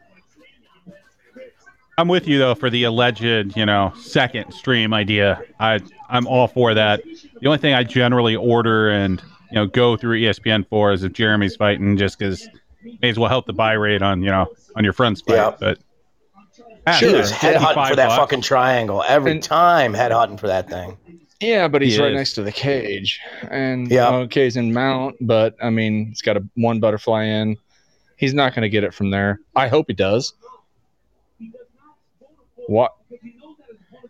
I'm 1.97 2.09
with 2.09 2.27
you 2.27 2.39
though 2.39 2.55
for 2.55 2.71
the 2.71 2.85
alleged, 2.85 3.57
you 3.57 3.67
know, 3.67 3.93
second 3.97 4.53
stream 4.53 4.93
idea. 4.93 5.41
I 5.61 5.81
I'm 6.09 6.27
all 6.27 6.49
for 6.49 6.75
that. 6.75 7.03
The 7.41 7.47
only 7.47 7.59
thing 7.59 7.75
I 7.75 7.85
generally 7.85 8.35
order 8.35 8.91
and 8.91 9.23
you 9.51 9.57
know 9.57 9.67
go 9.67 9.97
through 9.97 10.21
ESPN 10.21 10.67
for 10.69 10.93
is 10.93 11.05
if 11.05 11.13
Jeremy's 11.13 11.57
fighting, 11.57 11.97
just 11.97 12.19
because 12.19 12.49
may 13.01 13.11
as 13.11 13.19
well 13.19 13.29
help 13.29 13.47
the 13.47 13.53
buy 13.53 13.73
rate 13.73 14.03
on 14.03 14.23
you 14.23 14.31
know 14.31 14.47
on 14.75 14.85
your 14.85 14.93
friend's 14.93 15.21
fight. 15.21 15.37
Yeah. 15.37 15.55
But 15.59 15.79
Ah, 16.87 16.93
He 16.93 16.99
Sure. 17.09 17.17
was 17.19 17.31
head 17.31 17.57
hunting 17.57 17.85
for 17.87 17.97
that 17.97 18.09
bucks. 18.09 18.19
fucking 18.19 18.41
triangle 18.43 19.03
every 19.09 19.33
And- 19.33 19.43
time. 19.43 19.95
Head 19.95 20.13
hunting 20.13 20.37
for 20.39 20.47
that 20.49 20.69
thing. 20.69 20.97
Yeah, 21.41 21.69
but 21.69 21.83
he's 21.83 21.97
He 21.97 22.03
right 22.03 22.13
is. 22.13 22.17
next 22.17 22.33
to 22.35 22.43
the 22.43 22.53
cage, 22.53 23.21
and 23.51 23.91
Yeah. 23.91 24.09
okay, 24.11 24.45
he's 24.45 24.57
in 24.57 24.73
mount, 24.73 25.17
but 25.21 25.55
I 25.63 25.69
mean, 25.71 26.07
he's 26.09 26.23
got 26.23 26.37
a 26.37 26.45
one 26.55 26.81
butterfly 26.81 27.25
in. 27.25 27.57
He's 28.17 28.33
not 28.35 28.55
going 28.55 28.63
to 28.63 28.69
get 28.69 28.85
it 28.85 28.95
from 28.95 29.11
there. 29.11 29.41
I 29.57 29.69
hope 29.69 29.87
he 29.89 29.95
does. 29.95 30.33
What? 32.67 32.95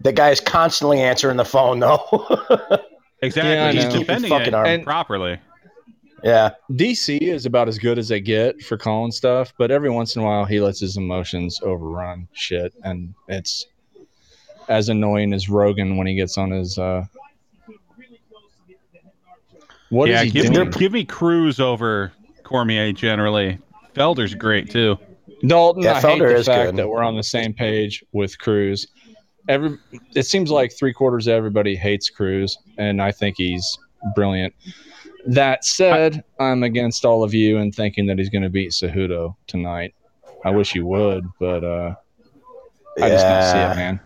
The 0.00 0.12
guy's 0.12 0.38
constantly 0.40 1.00
answering 1.00 1.36
the 1.38 1.44
phone 1.44 1.80
though. 1.80 1.98
exactly, 3.22 3.52
Yeah, 3.52 3.72
he's 3.72 3.86
defending 3.86 4.30
Fucking 4.30 4.48
it 4.48 4.54
arm. 4.54 4.66
And- 4.66 4.84
properly. 4.84 5.38
Yeah, 6.24 6.50
DC 6.72 7.20
is 7.20 7.44
about 7.46 7.68
as 7.68 7.78
good 7.78 7.98
as 7.98 8.08
they 8.08 8.20
get 8.20 8.60
for 8.62 8.76
calling 8.78 9.12
stuff, 9.12 9.52
but 9.58 9.70
every 9.70 9.90
once 9.90 10.16
in 10.16 10.22
a 10.22 10.24
while 10.24 10.44
he 10.46 10.58
lets 10.60 10.80
his 10.80 10.96
emotions 10.96 11.60
overrun 11.62 12.26
shit, 12.32 12.72
and 12.82 13.14
it's 13.28 13.66
as 14.68 14.88
annoying 14.88 15.34
as 15.34 15.50
Rogan 15.50 15.96
when 15.98 16.06
he 16.06 16.14
gets 16.14 16.38
on 16.38 16.50
his. 16.50 16.78
uh 16.78 17.04
What 19.90 20.08
is 20.08 20.14
yeah, 20.14 20.24
he 20.24 20.30
give 20.30 20.52
doing? 20.52 20.70
me 20.70 20.76
give 20.78 20.92
me 20.92 21.04
Cruz 21.04 21.60
over 21.60 22.10
Cormier 22.42 22.92
generally. 22.92 23.58
Felder's 23.94 24.34
great 24.34 24.70
too. 24.70 24.96
Dalton, 25.46 25.82
Yeah, 25.82 25.98
I 25.98 26.00
Felder 26.02 26.28
hate 26.30 26.38
the 26.38 26.44
fact 26.44 26.70
good. 26.70 26.76
that 26.76 26.88
we're 26.88 27.02
on 27.02 27.16
the 27.16 27.22
same 27.22 27.52
page 27.52 28.02
with 28.12 28.38
Cruz. 28.38 28.86
Every 29.48 29.76
it 30.14 30.22
seems 30.24 30.50
like 30.50 30.72
three 30.72 30.92
quarters 30.94 31.26
of 31.26 31.34
everybody 31.34 31.76
hates 31.76 32.08
Cruz, 32.08 32.56
and 32.78 33.02
I 33.02 33.12
think 33.12 33.36
he's 33.36 33.78
brilliant. 34.14 34.54
That 35.26 35.64
said, 35.64 36.22
I'm 36.38 36.62
against 36.62 37.04
all 37.04 37.22
of 37.22 37.32
you 37.32 37.58
and 37.58 37.74
thinking 37.74 38.06
that 38.06 38.18
he's 38.18 38.28
going 38.28 38.42
to 38.42 38.50
beat 38.50 38.70
Cejudo 38.72 39.34
tonight. 39.46 39.94
I 40.44 40.50
wish 40.50 40.72
he 40.72 40.80
would, 40.80 41.26
but 41.40 41.64
uh, 41.64 41.94
I 43.00 43.08
just 43.08 43.24
don't 43.26 43.42
see 43.42 43.58
it, 43.58 43.76
man. 43.76 44.00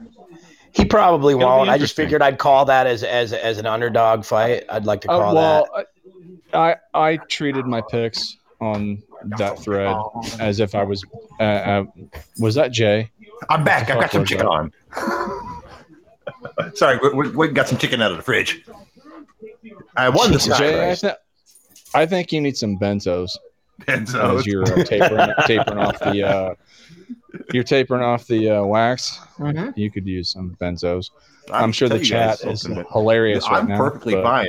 he 0.72 0.84
probably 0.84 1.34
It'll 1.34 1.46
won't. 1.48 1.68
I 1.70 1.76
just 1.78 1.96
figured 1.96 2.22
I'd 2.22 2.38
call 2.38 2.64
that 2.66 2.86
as 2.86 3.02
as 3.02 3.32
as 3.32 3.58
an 3.58 3.66
underdog 3.66 4.24
fight. 4.24 4.64
I'd 4.68 4.84
like 4.86 5.00
to 5.02 5.10
Uh, 5.10 5.18
call 5.18 5.34
well, 5.34 5.68
I 6.54 6.76
I 6.94 7.16
treated 7.28 7.66
my 7.66 7.82
picks 7.90 8.36
on 8.60 9.02
that 9.38 9.58
thread 9.58 9.96
as 10.38 10.60
if 10.60 10.74
I 10.76 10.84
was. 10.84 11.04
Uh, 11.40 11.42
uh, 11.42 11.84
was 12.38 12.54
that 12.54 12.70
Jay? 12.70 13.10
I'm 13.50 13.64
back. 13.64 13.90
I've 13.90 14.00
got 14.00 14.12
some 14.12 14.24
Fuck 14.24 14.30
was 14.30 14.30
chicken 14.30 14.46
on. 14.46 14.72
Sorry, 16.74 16.98
we, 17.02 17.08
we, 17.10 17.30
we 17.30 17.48
got 17.48 17.68
some 17.68 17.78
chicken 17.78 18.00
out 18.02 18.10
of 18.12 18.16
the 18.16 18.22
fridge. 18.22 18.64
I 19.98 20.08
won 20.08 20.32
this 20.32 20.44
Jesus. 20.44 20.58
Jay, 20.58 20.90
I, 20.90 20.94
th- 20.94 21.14
I 21.94 22.06
think 22.06 22.32
you 22.32 22.40
need 22.40 22.56
some 22.56 22.78
benzos. 22.78 23.36
And 23.86 24.08
so 24.08 24.38
as 24.38 24.46
you're 24.46 24.62
uh, 24.64 24.84
tapering, 24.84 25.30
tapering 25.46 25.78
off 25.78 25.98
the 26.00 26.24
uh, 26.26 26.54
you're 27.52 27.62
tapering 27.64 28.02
off 28.02 28.26
the 28.26 28.50
uh, 28.50 28.64
wax. 28.64 29.18
Mhm. 29.38 29.76
You 29.76 29.90
could 29.90 30.06
use 30.06 30.30
some 30.32 30.56
benzos. 30.60 31.10
I'll 31.50 31.64
I'm 31.64 31.72
sure 31.72 31.88
the 31.88 31.98
chat 32.00 32.44
is 32.44 32.62
something. 32.62 32.84
hilarious 32.92 33.44
right 33.48 33.60
I'm 33.60 33.68
now. 33.68 33.78
perfectly 33.78 34.14
but- 34.14 34.22
fine. 34.24 34.48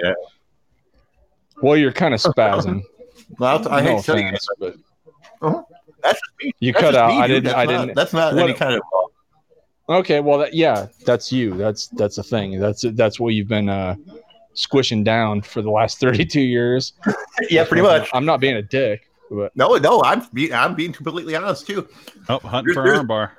Well, 1.62 1.76
you're 1.78 1.92
kind 1.92 2.14
of 2.14 2.22
spazzing. 2.22 2.84
Well, 3.38 3.68
I 3.70 3.84
hate 3.84 3.92
no 3.92 3.98
to 4.00 4.04
tell 4.06 4.18
you 4.18 4.24
guys, 4.32 4.48
offense, 4.60 4.82
but 5.40 5.66
that's 6.02 6.20
just 6.20 6.32
me. 6.42 6.52
you 6.60 6.72
That's 6.74 6.82
cut 6.84 6.92
just 6.94 6.98
out. 6.98 7.10
me, 7.12 7.18
I 7.20 7.28
didn't. 7.28 7.44
That's 7.44 7.56
I 7.58 7.66
not, 7.66 7.72
didn't. 7.86 7.96
That's 7.96 8.14
not 8.14 8.34
What- 8.34 8.44
any 8.44 8.54
kind 8.54 8.74
of. 8.74 8.82
Okay, 10.00 10.20
well, 10.20 10.40
that, 10.40 10.54
yeah, 10.56 10.88
that's 11.06 11.32
you. 11.32 11.54
That's 11.56 11.88
that's 11.90 12.18
a 12.18 12.24
thing. 12.24 12.60
That's 12.60 12.84
that's 12.94 13.20
what 13.20 13.36
you've 13.36 13.48
been 13.48 13.70
uh, 13.70 13.96
squishing 14.60 15.04
down 15.04 15.42
for 15.42 15.62
the 15.62 15.72
last 15.72 16.00
32 16.02 16.42
years. 16.42 16.94
yeah, 17.50 17.64
pretty 17.66 17.82
much. 17.84 18.10
I'm 18.14 18.26
not 18.26 18.40
being 18.40 18.56
a 18.56 18.62
dick, 18.62 19.10
but 19.32 19.56
No, 19.56 19.76
no, 19.78 20.02
I'm 20.04 20.24
be, 20.34 20.54
I'm 20.54 20.76
being 20.76 20.94
completely 20.94 21.36
honest 21.36 21.66
too. 21.68 21.88
Oh, 22.28 22.40
hunting 22.40 22.74
There's- 22.74 22.76
for 22.76 22.84
there's- 22.84 23.00
armbar. 23.06 23.32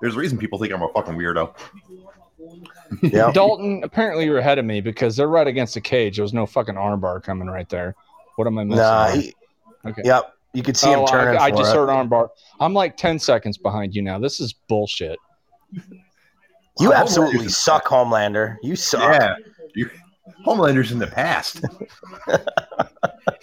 There's 0.00 0.14
a 0.14 0.18
reason 0.18 0.38
people 0.38 0.60
think 0.60 0.72
I'm 0.72 0.80
a 0.82 0.88
fucking 0.92 1.14
weirdo. 1.14 1.54
Yeah. 3.02 3.30
Dalton, 3.32 3.82
apparently 3.84 4.24
you're 4.24 4.38
ahead 4.38 4.58
of 4.58 4.64
me 4.64 4.80
because 4.80 5.14
they're 5.16 5.28
right 5.28 5.46
against 5.46 5.74
the 5.74 5.80
cage. 5.80 6.16
There 6.16 6.22
was 6.22 6.32
no 6.32 6.46
fucking 6.46 6.74
armbar 6.76 7.22
coming 7.22 7.46
right 7.48 7.68
there. 7.68 7.94
What 8.36 8.46
am 8.46 8.56
I 8.58 8.64
missing? 8.64 8.78
Nah, 8.82 9.08
he, 9.10 9.34
okay. 9.84 10.02
yep. 10.06 10.32
You 10.54 10.62
could 10.62 10.74
see 10.76 10.90
him 10.90 11.00
Oh, 11.00 11.06
turning. 11.06 11.38
I, 11.38 11.46
I 11.46 11.50
just 11.50 11.74
it. 11.74 11.76
heard 11.76 11.90
armbar. 11.90 12.28
I'm 12.60 12.72
like 12.72 12.96
10 12.96 13.18
seconds 13.18 13.58
behind 13.58 13.94
you 13.94 14.00
now. 14.00 14.18
This 14.18 14.40
is 14.40 14.54
bullshit. 14.54 15.18
You 16.80 16.92
absolutely 16.94 17.48
suck, 17.48 17.84
Homelander. 17.84 18.56
You 18.62 18.74
suck. 18.76 19.02
Yeah. 19.20 19.34
You, 19.74 19.90
Homelander's 20.48 20.90
in 20.92 20.98
the 20.98 21.06
past. 21.06 21.60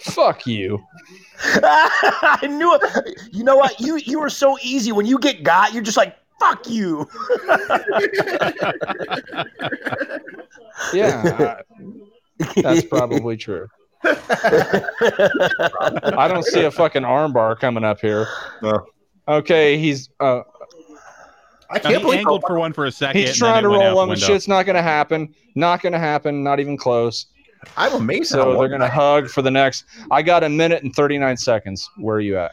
Fuck 0.00 0.44
you. 0.44 0.82
I 1.44 2.40
knew 2.50 2.74
it. 2.74 3.18
You 3.32 3.44
know 3.44 3.56
what? 3.56 3.78
You 3.78 3.96
you 3.98 4.18
were 4.18 4.28
so 4.28 4.58
easy 4.60 4.90
when 4.90 5.06
you 5.06 5.16
get 5.20 5.44
got. 5.44 5.72
You're 5.72 5.84
just 5.84 5.96
like 5.96 6.16
fuck 6.40 6.68
you. 6.68 7.06
Yeah, 10.92 11.58
I- 12.44 12.60
that's 12.60 12.82
probably 12.86 13.36
true. 13.36 13.68
I 14.04 14.82
don't 16.28 16.44
see 16.44 16.64
a 16.64 16.70
fucking 16.72 17.02
armbar 17.02 17.58
coming 17.60 17.84
up 17.84 18.00
here. 18.00 18.26
No. 18.62 18.84
Okay, 19.28 19.78
he's 19.78 20.10
uh, 20.20 20.42
I 21.70 21.78
can't 21.78 21.96
he 21.96 22.02
believe 22.02 22.18
angled 22.20 22.44
for 22.46 22.58
one 22.58 22.72
for 22.72 22.86
a 22.86 22.92
second. 22.92 23.20
he's 23.20 23.36
trying 23.36 23.62
to 23.62 23.68
it 23.68 23.72
went 23.72 23.82
out 23.82 23.86
roll 23.88 23.96
the 23.96 24.02
him. 24.02 24.08
window. 24.10 24.26
Shit's 24.26 24.48
not 24.48 24.66
gonna 24.66 24.82
happen. 24.82 25.34
Not 25.54 25.82
gonna 25.82 25.98
happen. 25.98 26.42
Not 26.42 26.60
even 26.60 26.76
close. 26.76 27.26
I'm 27.76 27.94
amazed. 27.94 28.30
So 28.30 28.58
they're 28.58 28.68
gonna 28.68 28.88
hug 28.88 29.28
for 29.28 29.42
the 29.42 29.50
next. 29.50 29.84
I 30.10 30.22
got 30.22 30.44
a 30.44 30.48
minute 30.48 30.82
and 30.82 30.94
39 30.94 31.36
seconds. 31.36 31.88
Where 31.96 32.16
are 32.16 32.20
you 32.20 32.38
at? 32.38 32.52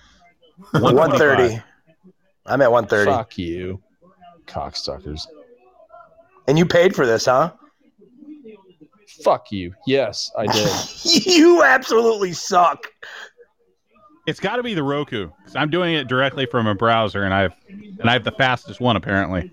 One 0.72 1.18
thirty. 1.18 1.62
I'm 2.46 2.62
at 2.62 2.72
one 2.72 2.88
thirty. 2.88 3.12
Fuck 3.12 3.38
you, 3.38 3.82
cocksuckers. 4.46 5.22
And 6.48 6.58
you 6.58 6.66
paid 6.66 6.96
for 6.96 7.06
this, 7.06 7.26
huh? 7.26 7.52
Fuck 9.24 9.52
you. 9.52 9.74
Yes, 9.88 10.32
I 10.38 10.48
did. 10.48 10.70
you 11.26 11.64
absolutely 11.64 12.34
suck. 12.34 12.88
It's 14.26 14.40
got 14.40 14.56
to 14.56 14.64
be 14.64 14.74
the 14.74 14.84
Roku 14.84 15.30
'cause 15.44 15.56
I'm 15.56 15.70
doing 15.70 15.96
it 15.96 16.08
directly 16.08 16.46
from 16.46 16.66
a 16.68 16.76
browser, 16.76 17.24
and 17.24 17.34
I've 17.34 17.54
and 17.70 18.10
I 18.10 18.14
have 18.14 18.24
the 18.24 18.32
fastest 18.32 18.80
one 18.80 18.96
apparently. 18.96 19.52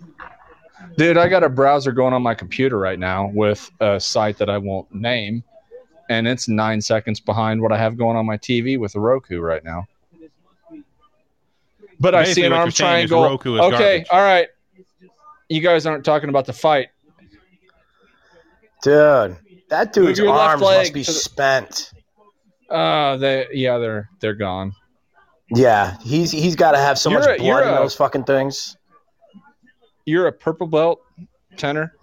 Dude, 0.96 1.16
I 1.16 1.28
got 1.28 1.42
a 1.42 1.48
browser 1.48 1.92
going 1.92 2.14
on 2.14 2.22
my 2.22 2.34
computer 2.34 2.78
right 2.78 2.98
now 2.98 3.30
with 3.34 3.70
a 3.80 3.98
site 4.00 4.38
that 4.38 4.48
I 4.48 4.58
won't 4.58 4.92
name, 4.94 5.42
and 6.08 6.26
it's 6.28 6.48
nine 6.48 6.80
seconds 6.80 7.20
behind 7.20 7.60
what 7.60 7.72
I 7.72 7.78
have 7.78 7.96
going 7.98 8.16
on 8.16 8.26
my 8.26 8.36
TV 8.36 8.78
with 8.78 8.92
the 8.92 9.00
Roku 9.00 9.40
right 9.40 9.64
now. 9.64 9.86
But 11.98 12.14
I 12.14 12.24
see 12.24 12.44
an 12.44 12.52
arm 12.52 12.66
you're 12.66 12.70
saying 12.70 13.04
is 13.04 13.10
triangle. 13.10 13.22
Roku 13.24 13.54
is 13.56 13.60
okay, 13.60 13.98
garbage. 13.98 14.06
all 14.10 14.22
right. 14.22 14.48
You 15.48 15.60
guys 15.60 15.84
aren't 15.84 16.04
talking 16.04 16.28
about 16.28 16.46
the 16.46 16.52
fight. 16.52 16.88
Dude, 18.82 19.36
that 19.68 19.92
dude's 19.92 20.18
Move 20.20 20.28
left 20.30 20.40
arms 20.40 20.62
leg 20.62 20.78
must 20.80 20.94
be 20.94 21.04
to 21.04 21.12
the- 21.12 21.18
spent. 21.18 21.92
Uh, 22.70 23.16
they 23.16 23.46
yeah, 23.52 23.78
they're 23.78 24.08
they're 24.20 24.34
gone. 24.34 24.72
Yeah, 25.52 25.96
he's 26.02 26.30
he's 26.30 26.54
got 26.54 26.72
to 26.72 26.78
have 26.78 26.98
so 26.98 27.10
You're 27.10 27.20
much 27.20 27.40
a- 27.40 27.42
blood 27.42 27.62
in 27.64 27.68
a- 27.70 27.76
those 27.76 27.94
fucking 27.94 28.24
things. 28.24 28.76
You're 30.04 30.26
a 30.28 30.32
purple 30.32 30.66
belt 30.66 31.00
tenor. 31.56 31.94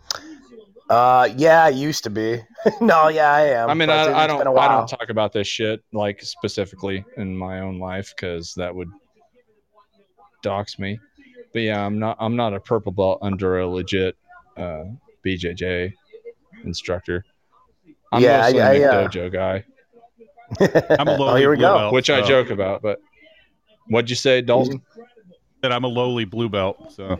Uh, 0.89 1.27
yeah, 1.35 1.63
I 1.65 1.69
used 1.69 2.03
to 2.05 2.09
be. 2.09 2.41
no, 2.81 3.07
yeah, 3.09 3.31
I 3.31 3.41
am. 3.47 3.69
I 3.69 3.73
mean, 3.73 3.89
I, 3.89 4.03
I 4.23 4.27
don't 4.27 4.41
I 4.57 4.67
don't 4.67 4.87
talk 4.87 5.09
about 5.09 5.33
this 5.33 5.47
shit 5.47 5.81
like 5.93 6.21
specifically 6.21 7.03
in 7.17 7.35
my 7.37 7.59
own 7.59 7.79
life 7.79 8.13
because 8.15 8.53
that 8.55 8.73
would 8.73 8.89
dox 10.41 10.79
me. 10.79 10.99
But 11.53 11.61
yeah, 11.61 11.83
I'm 11.85 11.99
not 11.99 12.17
I'm 12.19 12.35
not 12.35 12.53
a 12.53 12.59
purple 12.59 12.91
belt 12.91 13.19
under 13.21 13.59
a 13.59 13.67
legit 13.67 14.15
uh, 14.57 14.85
BJJ 15.25 15.93
instructor. 16.63 17.23
I'm 18.11 18.21
Yeah, 18.21 18.41
mostly 18.41 18.61
I- 18.61 18.73
a 18.73 18.81
I, 18.83 18.85
uh, 19.05 19.29
guy, 19.29 19.65
I'm 20.99 21.07
a 21.07 21.13
oh, 21.13 21.17
lowly 21.17 21.41
here 21.41 21.49
we 21.49 21.55
blue 21.57 21.65
go. 21.65 21.77
belt, 21.77 21.93
which 21.93 22.09
I 22.09 22.21
so- 22.21 22.27
joke 22.27 22.49
about. 22.49 22.81
But 22.81 23.01
what'd 23.87 24.09
you 24.09 24.15
say, 24.15 24.41
Dalton? 24.41 24.81
that 25.61 25.71
I'm 25.71 25.83
a 25.83 25.87
lowly 25.87 26.25
blue 26.25 26.49
belt. 26.49 26.93
So 26.93 27.17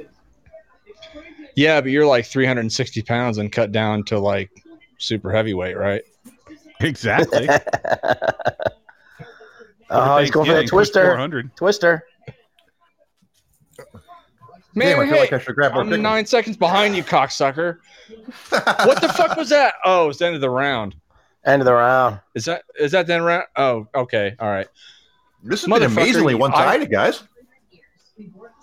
Yeah, 1.56 1.82
but 1.82 1.90
you're 1.90 2.06
like 2.06 2.26
360 2.26 3.02
pounds 3.02 3.40
and 3.40 3.52
cut 3.52 3.72
down 3.72 4.04
to 4.06 4.20
like 4.20 4.52
super 5.00 5.32
heavyweight, 5.32 5.78
right? 5.78 6.04
exactly. 6.80 7.48
oh, 9.90 10.18
he's 10.20 10.32
going 10.32 10.48
for 10.48 10.56
the 10.56 10.66
twister. 10.66 11.06
400. 11.06 11.56
Twister. 11.56 12.04
Man, 14.76 14.96
Damn, 14.96 15.00
I 15.00 15.06
feel 15.06 15.14
hey, 15.16 15.20
like 15.22 15.34
I 15.34 15.40
should 15.40 15.56
grab 15.56 15.72
more 15.74 15.82
I'm 15.82 15.88
pickles. 15.88 16.04
nine 16.04 16.26
seconds 16.28 16.56
behind 16.56 16.96
you, 16.96 17.04
cocksucker. 17.04 17.80
What 18.50 19.02
the 19.02 19.12
fuck 19.18 19.36
was 19.36 19.50
that? 19.50 19.74
Oh, 19.84 20.10
it's 20.10 20.20
the 20.20 20.28
end 20.28 20.36
of 20.36 20.42
the 20.42 20.52
round. 20.52 20.96
End 21.48 21.62
of 21.62 21.66
the 21.66 21.74
round. 21.74 22.20
Is 22.36 22.46
that 22.46 22.64
is 22.80 22.92
that 22.92 23.08
the 23.08 23.14
end 23.16 23.26
round? 23.26 23.46
Oh, 23.56 23.88
okay, 23.96 24.36
all 24.40 24.50
right. 24.50 24.68
This 25.44 25.62
has 25.62 25.70
been 25.74 25.84
amazingly 25.84 26.36
one-sided, 26.36 26.92
guys. 26.92 27.24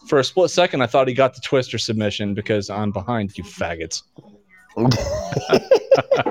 For 0.06 0.18
a 0.18 0.24
split 0.24 0.50
second, 0.50 0.82
I 0.82 0.86
thought 0.86 1.08
he 1.08 1.14
got 1.14 1.34
the 1.34 1.40
twister 1.40 1.78
submission 1.78 2.34
because 2.34 2.68
I'm 2.68 2.92
behind 2.92 3.36
you, 3.38 3.44
faggots. 3.44 4.02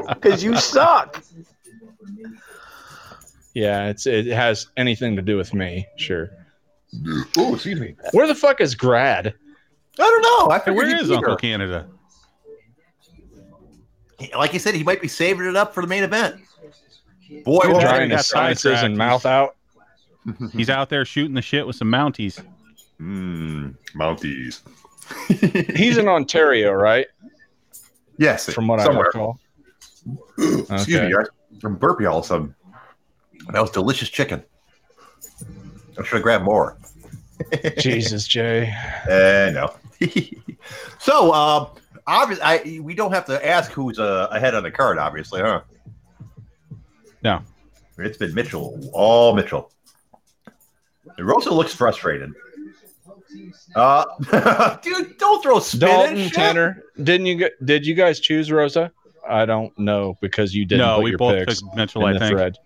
Because 0.08 0.44
you 0.44 0.56
suck. 0.58 1.24
Yeah, 3.54 3.88
it's 3.88 4.06
it 4.06 4.26
has 4.28 4.68
anything 4.78 5.16
to 5.16 5.22
do 5.22 5.38
with 5.38 5.54
me, 5.54 5.88
sure. 5.96 6.30
Oh, 7.38 7.56
excuse 7.56 7.80
me. 7.80 7.96
Where 8.12 8.28
the 8.28 8.36
fuck 8.36 8.60
is 8.62 8.76
Grad? 8.76 9.28
I 9.28 9.32
don't 9.98 10.22
know. 10.22 10.54
I 10.54 10.58
Hey, 10.60 10.66
figured 10.66 10.76
where 10.76 10.88
he'd 10.88 11.02
is 11.02 11.10
be 11.10 11.16
Uncle 11.16 11.32
here. 11.34 11.38
Canada? 11.38 11.88
Like 14.36 14.54
you 14.54 14.60
said, 14.60 14.76
he 14.76 14.84
might 14.84 15.02
be 15.02 15.08
saving 15.08 15.48
it 15.48 15.56
up 15.56 15.74
for 15.74 15.82
the 15.82 15.88
main 15.88 16.04
event. 16.04 16.42
Boy, 17.44 17.62
Good 17.64 17.72
well. 17.74 17.82
Trying 17.82 18.10
his 18.12 18.28
sinuses 18.28 18.82
and 18.84 18.98
mouth 18.98 19.26
out. 19.26 19.56
He's 20.54 20.70
out 20.70 20.90
there 20.90 21.04
shooting 21.06 21.34
the 21.34 21.42
shit 21.42 21.66
with 21.68 21.76
some 21.76 21.90
Mounties. 21.90 22.42
Mm, 23.02 23.76
Mounties. 23.96 24.62
He's 25.78 25.98
in 25.98 26.08
Ontario, 26.08 26.72
right? 26.72 27.08
yes, 28.18 28.52
From 28.54 28.68
what 28.68 28.80
somewhere. 28.82 29.06
I 29.06 29.08
recall. 29.08 29.40
Excuse 30.38 30.98
Okay. 30.98 31.08
me, 31.08 31.14
guys. 31.14 31.28
I'm 31.64 31.76
burpy 31.76 32.06
all 32.06 32.20
of 32.20 32.26
a 32.26 32.28
sudden. 32.28 32.56
That 33.52 33.60
was 33.62 33.72
delicious 33.72 34.10
chicken. 34.10 34.44
I 36.00 36.04
should 36.04 36.08
have 36.16 36.22
grabbed 36.24 36.46
more. 36.46 36.78
Jesus, 37.78 38.28
Jay. 38.28 38.74
Uh, 39.10 39.52
no. 39.54 39.74
so, 41.00 41.34
um, 41.34 41.68
obviously, 42.08 42.44
I 42.44 42.80
we 42.82 42.94
don't 42.94 43.12
have 43.12 43.26
to 43.26 43.46
ask 43.46 43.72
who's 43.72 44.00
uh, 44.00 44.28
ahead 44.32 44.56
on 44.56 44.64
the 44.64 44.72
card, 44.72 44.98
obviously, 44.98 45.42
huh? 45.42 45.62
No. 47.24 47.42
It's 47.98 48.18
been 48.18 48.34
Mitchell, 48.34 48.80
all 48.94 49.36
Mitchell. 49.36 49.72
And 51.18 51.28
Rosa 51.28 51.52
looks 51.52 51.74
frustrated. 51.74 52.34
Uh, 53.76 54.06
dude, 54.82 55.18
don't 55.18 55.42
throw 55.42 55.60
spin 55.60 55.80
Dalton. 55.80 56.30
Tanner, 56.30 56.84
didn't 57.02 57.28
you? 57.28 57.50
Did 57.64 57.86
you 57.86 57.94
guys 57.94 58.20
choose 58.20 58.52
Rosa? 58.52 58.92
I 59.28 59.46
don't 59.46 59.78
know 59.80 60.18
because 60.22 60.54
you 60.54 60.66
didn't 60.66 60.86
no, 60.86 60.96
put 60.96 61.04
we 61.04 61.10
your 61.12 61.18
both 61.18 61.48
picks 61.48 61.60
took 61.62 61.76
Mitchell, 61.76 62.06
I 62.06 62.18
think. 62.18 62.32
thread. 62.32 62.58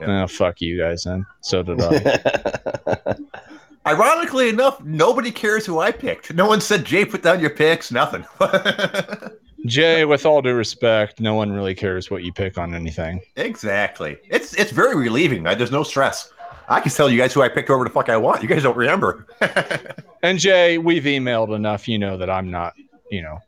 Yeah. 0.00 0.24
Oh, 0.24 0.26
fuck 0.26 0.60
you 0.60 0.78
guys 0.78 1.04
then. 1.04 1.24
So 1.40 1.62
did 1.62 1.80
I. 1.80 3.16
Ironically 3.86 4.48
enough, 4.48 4.82
nobody 4.82 5.30
cares 5.30 5.64
who 5.64 5.78
I 5.78 5.92
picked. 5.92 6.34
No 6.34 6.46
one 6.46 6.60
said 6.60 6.84
Jay 6.84 7.04
put 7.04 7.22
down 7.22 7.40
your 7.40 7.50
picks. 7.50 7.92
Nothing. 7.92 8.24
Jay, 9.66 10.04
with 10.04 10.26
all 10.26 10.42
due 10.42 10.54
respect, 10.54 11.20
no 11.20 11.34
one 11.34 11.52
really 11.52 11.74
cares 11.74 12.10
what 12.10 12.22
you 12.22 12.32
pick 12.32 12.58
on 12.58 12.74
anything. 12.74 13.20
exactly. 13.36 14.16
It's 14.28 14.54
it's 14.54 14.70
very 14.70 14.96
relieving. 14.96 15.46
I, 15.46 15.54
there's 15.54 15.72
no 15.72 15.82
stress. 15.82 16.32
I 16.68 16.80
can 16.80 16.90
tell 16.90 17.08
you 17.08 17.16
guys 17.16 17.32
who 17.32 17.42
I 17.42 17.48
picked 17.48 17.70
over 17.70 17.84
the 17.84 17.90
fuck 17.90 18.08
I 18.08 18.16
want. 18.16 18.42
You 18.42 18.48
guys 18.48 18.62
don't 18.64 18.76
remember. 18.76 19.26
And 20.22 20.40
Jay, 20.40 20.76
we've 20.76 21.04
emailed 21.04 21.54
enough. 21.54 21.86
You 21.86 22.00
know 22.00 22.16
that 22.16 22.28
I'm 22.28 22.50
not, 22.50 22.74
you 23.12 23.22
know, 23.22 23.38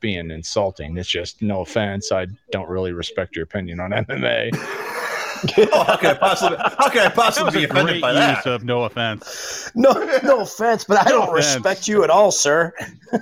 being 0.00 0.30
insulting. 0.30 0.98
It's 0.98 1.08
just 1.08 1.40
no 1.40 1.62
offense. 1.62 2.12
I 2.12 2.26
don't 2.50 2.68
really 2.68 2.92
respect 2.92 3.34
your 3.34 3.44
opinion 3.44 3.80
on 3.80 3.92
MMA. 3.92 4.50
oh, 5.72 5.84
how 5.84 5.96
can 5.96 6.10
I 6.10 6.14
possibly? 6.14 6.56
How 6.58 6.88
can 6.88 7.06
I 7.06 7.08
possibly 7.08 7.50
be 7.60 7.64
offended 7.64 7.86
great 7.86 8.00
by 8.02 8.10
use 8.10 8.44
that? 8.44 8.46
of 8.46 8.64
no 8.64 8.84
offense. 8.84 9.70
no, 9.74 9.92
no 10.22 10.40
offense, 10.40 10.84
but 10.84 10.98
I 11.06 11.10
No 11.10 11.18
don't 11.26 11.28
offense. 11.38 11.54
respect 11.56 11.88
you 11.88 12.04
at 12.04 12.10
all, 12.10 12.30
sir. 12.30 12.72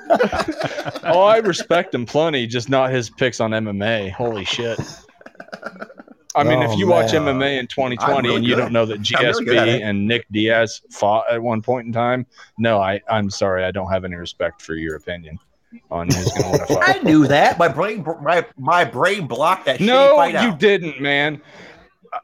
oh, 1.04 1.22
I 1.22 1.38
respect 1.38 1.94
him 1.94 2.06
plenty, 2.06 2.46
just 2.46 2.68
not 2.68 2.90
his 2.90 3.10
picks 3.10 3.40
on 3.40 3.50
MMA. 3.52 4.10
Holy 4.12 4.44
shit. 4.44 4.78
I 6.36 6.44
mean, 6.44 6.62
Oh, 6.62 6.72
if 6.72 6.78
you 6.78 6.86
watch. 6.86 7.10
MMA 7.12 7.58
in 7.58 7.66
2020 7.66 8.22
really 8.28 8.36
and 8.36 8.44
you 8.44 8.54
good. 8.54 8.60
don't 8.60 8.72
know 8.72 8.86
that 8.86 8.98
I'm 9.16 9.44
really 9.44 9.80
GSP 9.80 9.82
and 9.84 10.06
Nick 10.06 10.26
Diaz 10.30 10.80
fought 10.90 11.24
at 11.30 11.42
one 11.42 11.60
point 11.62 11.86
in 11.86 11.92
time, 11.92 12.24
no, 12.58 12.80
I, 12.80 13.00
I'm 13.10 13.30
sorry. 13.30 13.64
I 13.64 13.70
don't 13.72 13.90
have 13.90 14.04
any 14.04 14.14
respect 14.16 14.62
for 14.62 14.74
your 14.74 14.96
opinion 14.96 15.38
on 15.90 16.06
who's 16.08 16.30
going 16.32 16.42
to 16.44 16.50
win 16.50 16.60
a 16.60 16.64
I 16.64 16.86
fight. 16.86 16.96
I 16.96 17.02
knew 17.02 17.26
that. 17.26 17.58
My 17.58 17.68
brain, 17.68 18.04
my 18.22 18.44
my 18.58 18.84
brain 18.84 19.26
blocked 19.26 19.64
that 19.66 19.80
No, 19.80 20.14
fight 20.16 20.40
you 20.44 20.56
didn't, 20.56 21.00
man. 21.00 21.40
Uh, 22.12 22.18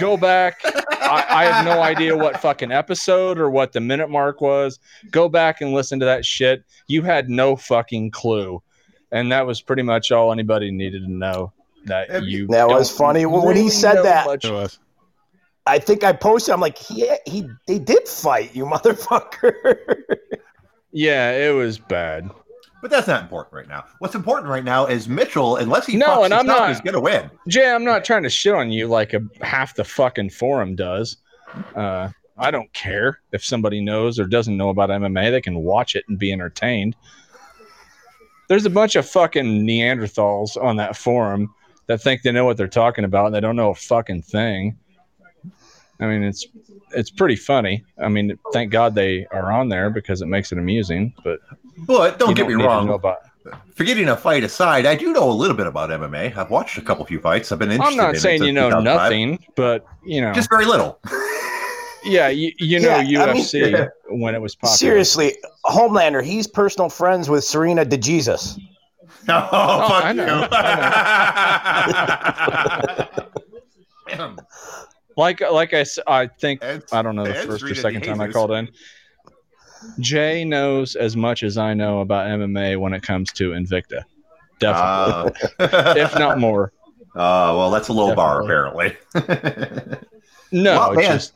Go 0.00 0.16
back. 0.16 0.60
I, 0.64 1.24
I 1.28 1.44
have 1.44 1.64
no 1.64 1.82
idea 1.82 2.16
what 2.16 2.40
fucking 2.40 2.72
episode 2.72 3.38
or 3.38 3.50
what 3.50 3.72
the 3.72 3.80
minute 3.80 4.08
mark 4.10 4.40
was. 4.40 4.78
Go 5.10 5.28
back 5.28 5.60
and 5.60 5.72
listen 5.72 6.00
to 6.00 6.06
that 6.06 6.24
shit. 6.24 6.64
You 6.88 7.02
had 7.02 7.28
no 7.28 7.54
fucking 7.56 8.10
clue. 8.10 8.62
And 9.12 9.30
that 9.32 9.46
was 9.46 9.62
pretty 9.62 9.82
much 9.82 10.10
all 10.10 10.32
anybody 10.32 10.70
needed 10.72 11.02
to 11.04 11.10
know 11.10 11.52
that 11.84 12.24
you. 12.24 12.46
That 12.48 12.68
was 12.68 12.88
don't 12.88 12.98
funny 12.98 13.26
when 13.26 13.56
he 13.56 13.68
said 13.70 14.02
that. 14.02 14.26
much- 14.26 14.42
To. 14.42 14.68
I 15.68 15.78
think 15.80 16.04
I 16.04 16.12
posted. 16.12 16.54
I'm 16.54 16.60
like, 16.60 16.78
he 16.78 17.10
he 17.26 17.48
they 17.66 17.78
did 17.78 18.06
fight 18.08 18.54
you, 18.54 18.64
motherfucker. 18.66 19.96
Yeah, 20.92 21.32
it 21.32 21.52
was 21.54 21.78
bad. 21.78 22.30
But 22.82 22.90
that's 22.90 23.06
not 23.08 23.22
important 23.22 23.54
right 23.54 23.68
now. 23.68 23.84
What's 23.98 24.14
important 24.14 24.48
right 24.50 24.62
now 24.64 24.86
is 24.86 25.08
Mitchell, 25.08 25.56
unless 25.56 25.86
he 25.86 25.96
No, 25.96 26.24
and 26.24 26.32
I'm 26.34 26.46
not- 26.46 26.70
is 26.70 26.80
gonna 26.80 27.00
win. 27.00 27.30
Jay, 27.48 27.68
I'm 27.70 27.84
not 27.84 28.04
trying 28.04 28.22
to 28.24 28.30
shit 28.30 28.54
on 28.54 28.70
you 28.70 28.86
like 28.86 29.14
a 29.14 29.20
half 29.40 29.74
the 29.74 29.84
fucking 29.84 30.30
forum 30.30 30.76
does. 30.76 31.16
Uh, 31.74 32.10
I 32.38 32.50
don't 32.50 32.70
care 32.74 33.20
if 33.32 33.42
somebody 33.42 33.80
knows 33.80 34.18
or 34.20 34.26
doesn't 34.26 34.56
know 34.56 34.68
about 34.68 34.90
MMA. 34.90 35.30
They 35.30 35.40
can 35.40 35.56
watch 35.56 35.96
it 35.96 36.04
and 36.08 36.18
be 36.18 36.32
entertained. 36.32 36.94
There's 38.48 38.66
a 38.66 38.70
bunch 38.70 38.94
of 38.94 39.08
fucking 39.08 39.66
Neanderthals 39.66 40.62
on 40.62 40.76
that 40.76 40.96
forum 40.96 41.52
that 41.86 42.00
think 42.02 42.22
they 42.22 42.32
know 42.32 42.44
what 42.44 42.56
they're 42.56 42.68
talking 42.68 43.04
about 43.04 43.26
and 43.26 43.34
they 43.34 43.40
don't 43.40 43.56
know 43.56 43.70
a 43.70 43.74
fucking 43.74 44.22
thing. 44.22 44.76
I 46.00 46.06
mean, 46.06 46.22
it's 46.22 46.46
it's 46.94 47.10
pretty 47.10 47.36
funny. 47.36 47.84
I 48.02 48.08
mean, 48.08 48.38
thank 48.52 48.70
God 48.70 48.94
they 48.94 49.26
are 49.30 49.50
on 49.52 49.68
there 49.68 49.90
because 49.90 50.20
it 50.22 50.26
makes 50.26 50.52
it 50.52 50.58
amusing. 50.58 51.14
But 51.24 51.40
But 51.86 52.18
don't 52.18 52.30
you 52.30 52.34
get 52.34 52.48
need 52.48 52.56
me 52.56 52.64
wrong. 52.64 52.86
know 52.86 52.94
about- 52.94 53.18
Forgetting 53.76 54.08
a 54.08 54.16
fight 54.16 54.42
aside, 54.42 54.86
I 54.86 54.96
do 54.96 55.12
know 55.12 55.30
a 55.30 55.32
little 55.32 55.56
bit 55.56 55.66
about 55.68 55.90
MMA. 55.90 56.36
I've 56.36 56.50
watched 56.50 56.78
a 56.78 56.82
couple 56.82 57.04
few 57.06 57.20
fights. 57.20 57.52
I've 57.52 57.60
been 57.60 57.70
interested. 57.70 57.92
I'm 58.00 58.04
not 58.06 58.14
in 58.14 58.20
saying 58.20 58.38
since 58.40 58.46
you 58.46 58.52
know 58.52 58.80
nothing, 58.80 59.38
but 59.54 59.86
you 60.04 60.20
know, 60.20 60.32
Just 60.32 60.50
very 60.50 60.64
little. 60.64 60.98
yeah, 62.04 62.26
you, 62.28 62.50
you 62.58 62.80
know 62.80 62.98
Yeah, 62.98 63.22
I 63.22 63.32
mean- 63.32 63.42
UFC 63.44 63.88
when 64.08 64.34
it 64.34 64.40
was 64.42 64.56
popular. 64.56 64.76
Seriously, 64.76 65.36
Homelander, 65.64 66.24
he's 66.24 66.46
personal 66.48 66.88
friends 66.88 67.28
with 67.30 67.44
Serena 67.44 67.84
DeJesus. 67.84 68.58
Oh, 69.28 69.48
oh, 69.50 69.88
I 70.04 70.14
fuck 74.14 74.26
you. 74.26 74.36
like 75.16 75.40
like 75.40 75.72
I 75.74 75.84
I 76.06 76.26
think 76.26 76.60
And- 76.62 76.82
I 76.92 77.02
don't 77.02 77.16
know 77.16 77.24
the 77.24 77.38
and 77.38 77.48
first 77.48 77.64
or 77.64 77.74
second 77.74 78.02
time 78.02 78.20
I 78.20 78.28
called 78.28 78.50
in. 78.52 78.68
Jay 80.00 80.44
knows 80.44 80.96
as 80.96 81.16
much 81.16 81.42
as 81.42 81.56
I 81.58 81.74
know 81.74 82.00
about 82.00 82.26
MMA 82.26 82.78
when 82.78 82.92
it 82.92 83.02
comes 83.02 83.30
to 83.34 83.50
Invicta. 83.50 84.02
Definitely, 84.58 85.50
Uh, 85.60 85.94
if 85.96 86.18
not 86.18 86.38
more. 86.38 86.72
Uh, 87.16 87.48
well, 87.56 87.70
that's 87.70 87.88
a 87.88 87.94
low 87.94 88.14
bar, 88.14 88.42
apparently. 88.42 88.94
No, 90.52 90.92
Well, 90.94 91.00
just 91.02 91.32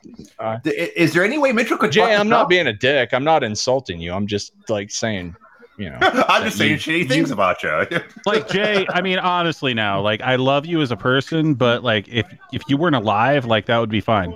D- 0.63 0.71
Is 0.71 1.13
there 1.15 1.25
any 1.25 1.37
way 1.37 1.53
Mitchell 1.53 1.77
could? 1.77 1.91
Jay. 1.91 2.15
I'm 2.15 2.29
not 2.29 2.49
being 2.49 2.67
a 2.69 2.73
dick. 2.73 3.13
I'm 3.13 3.25
not 3.25 3.43
insulting 3.43 3.99
you. 4.01 4.13
I'm 4.13 4.27
just 4.27 4.53
like 4.69 4.91
saying, 4.91 5.35
you 5.79 5.91
know. 5.91 5.99
I'm 6.03 6.45
just 6.45 6.59
saying 6.59 6.73
You- 6.73 6.77
shitty 6.79 7.09
things 7.09 7.31
about 7.31 7.63
you. 7.63 7.87
like 8.27 8.49
Jay, 8.49 8.87
I 8.91 9.01
mean, 9.01 9.19
honestly, 9.19 9.75
now, 9.75 10.01
like, 10.01 10.21
I 10.21 10.37
love 10.37 10.67
you 10.67 10.81
as 10.83 10.91
a 10.91 10.97
person, 10.97 11.55
but 11.55 11.83
like, 11.83 12.09
if 12.09 12.27
if 12.53 12.63
you 12.69 12.77
weren't 12.77 12.97
alive, 12.97 13.45
like, 13.47 13.67
that 13.67 13.79
would 13.79 13.91
be 13.91 14.01
fine. 14.01 14.35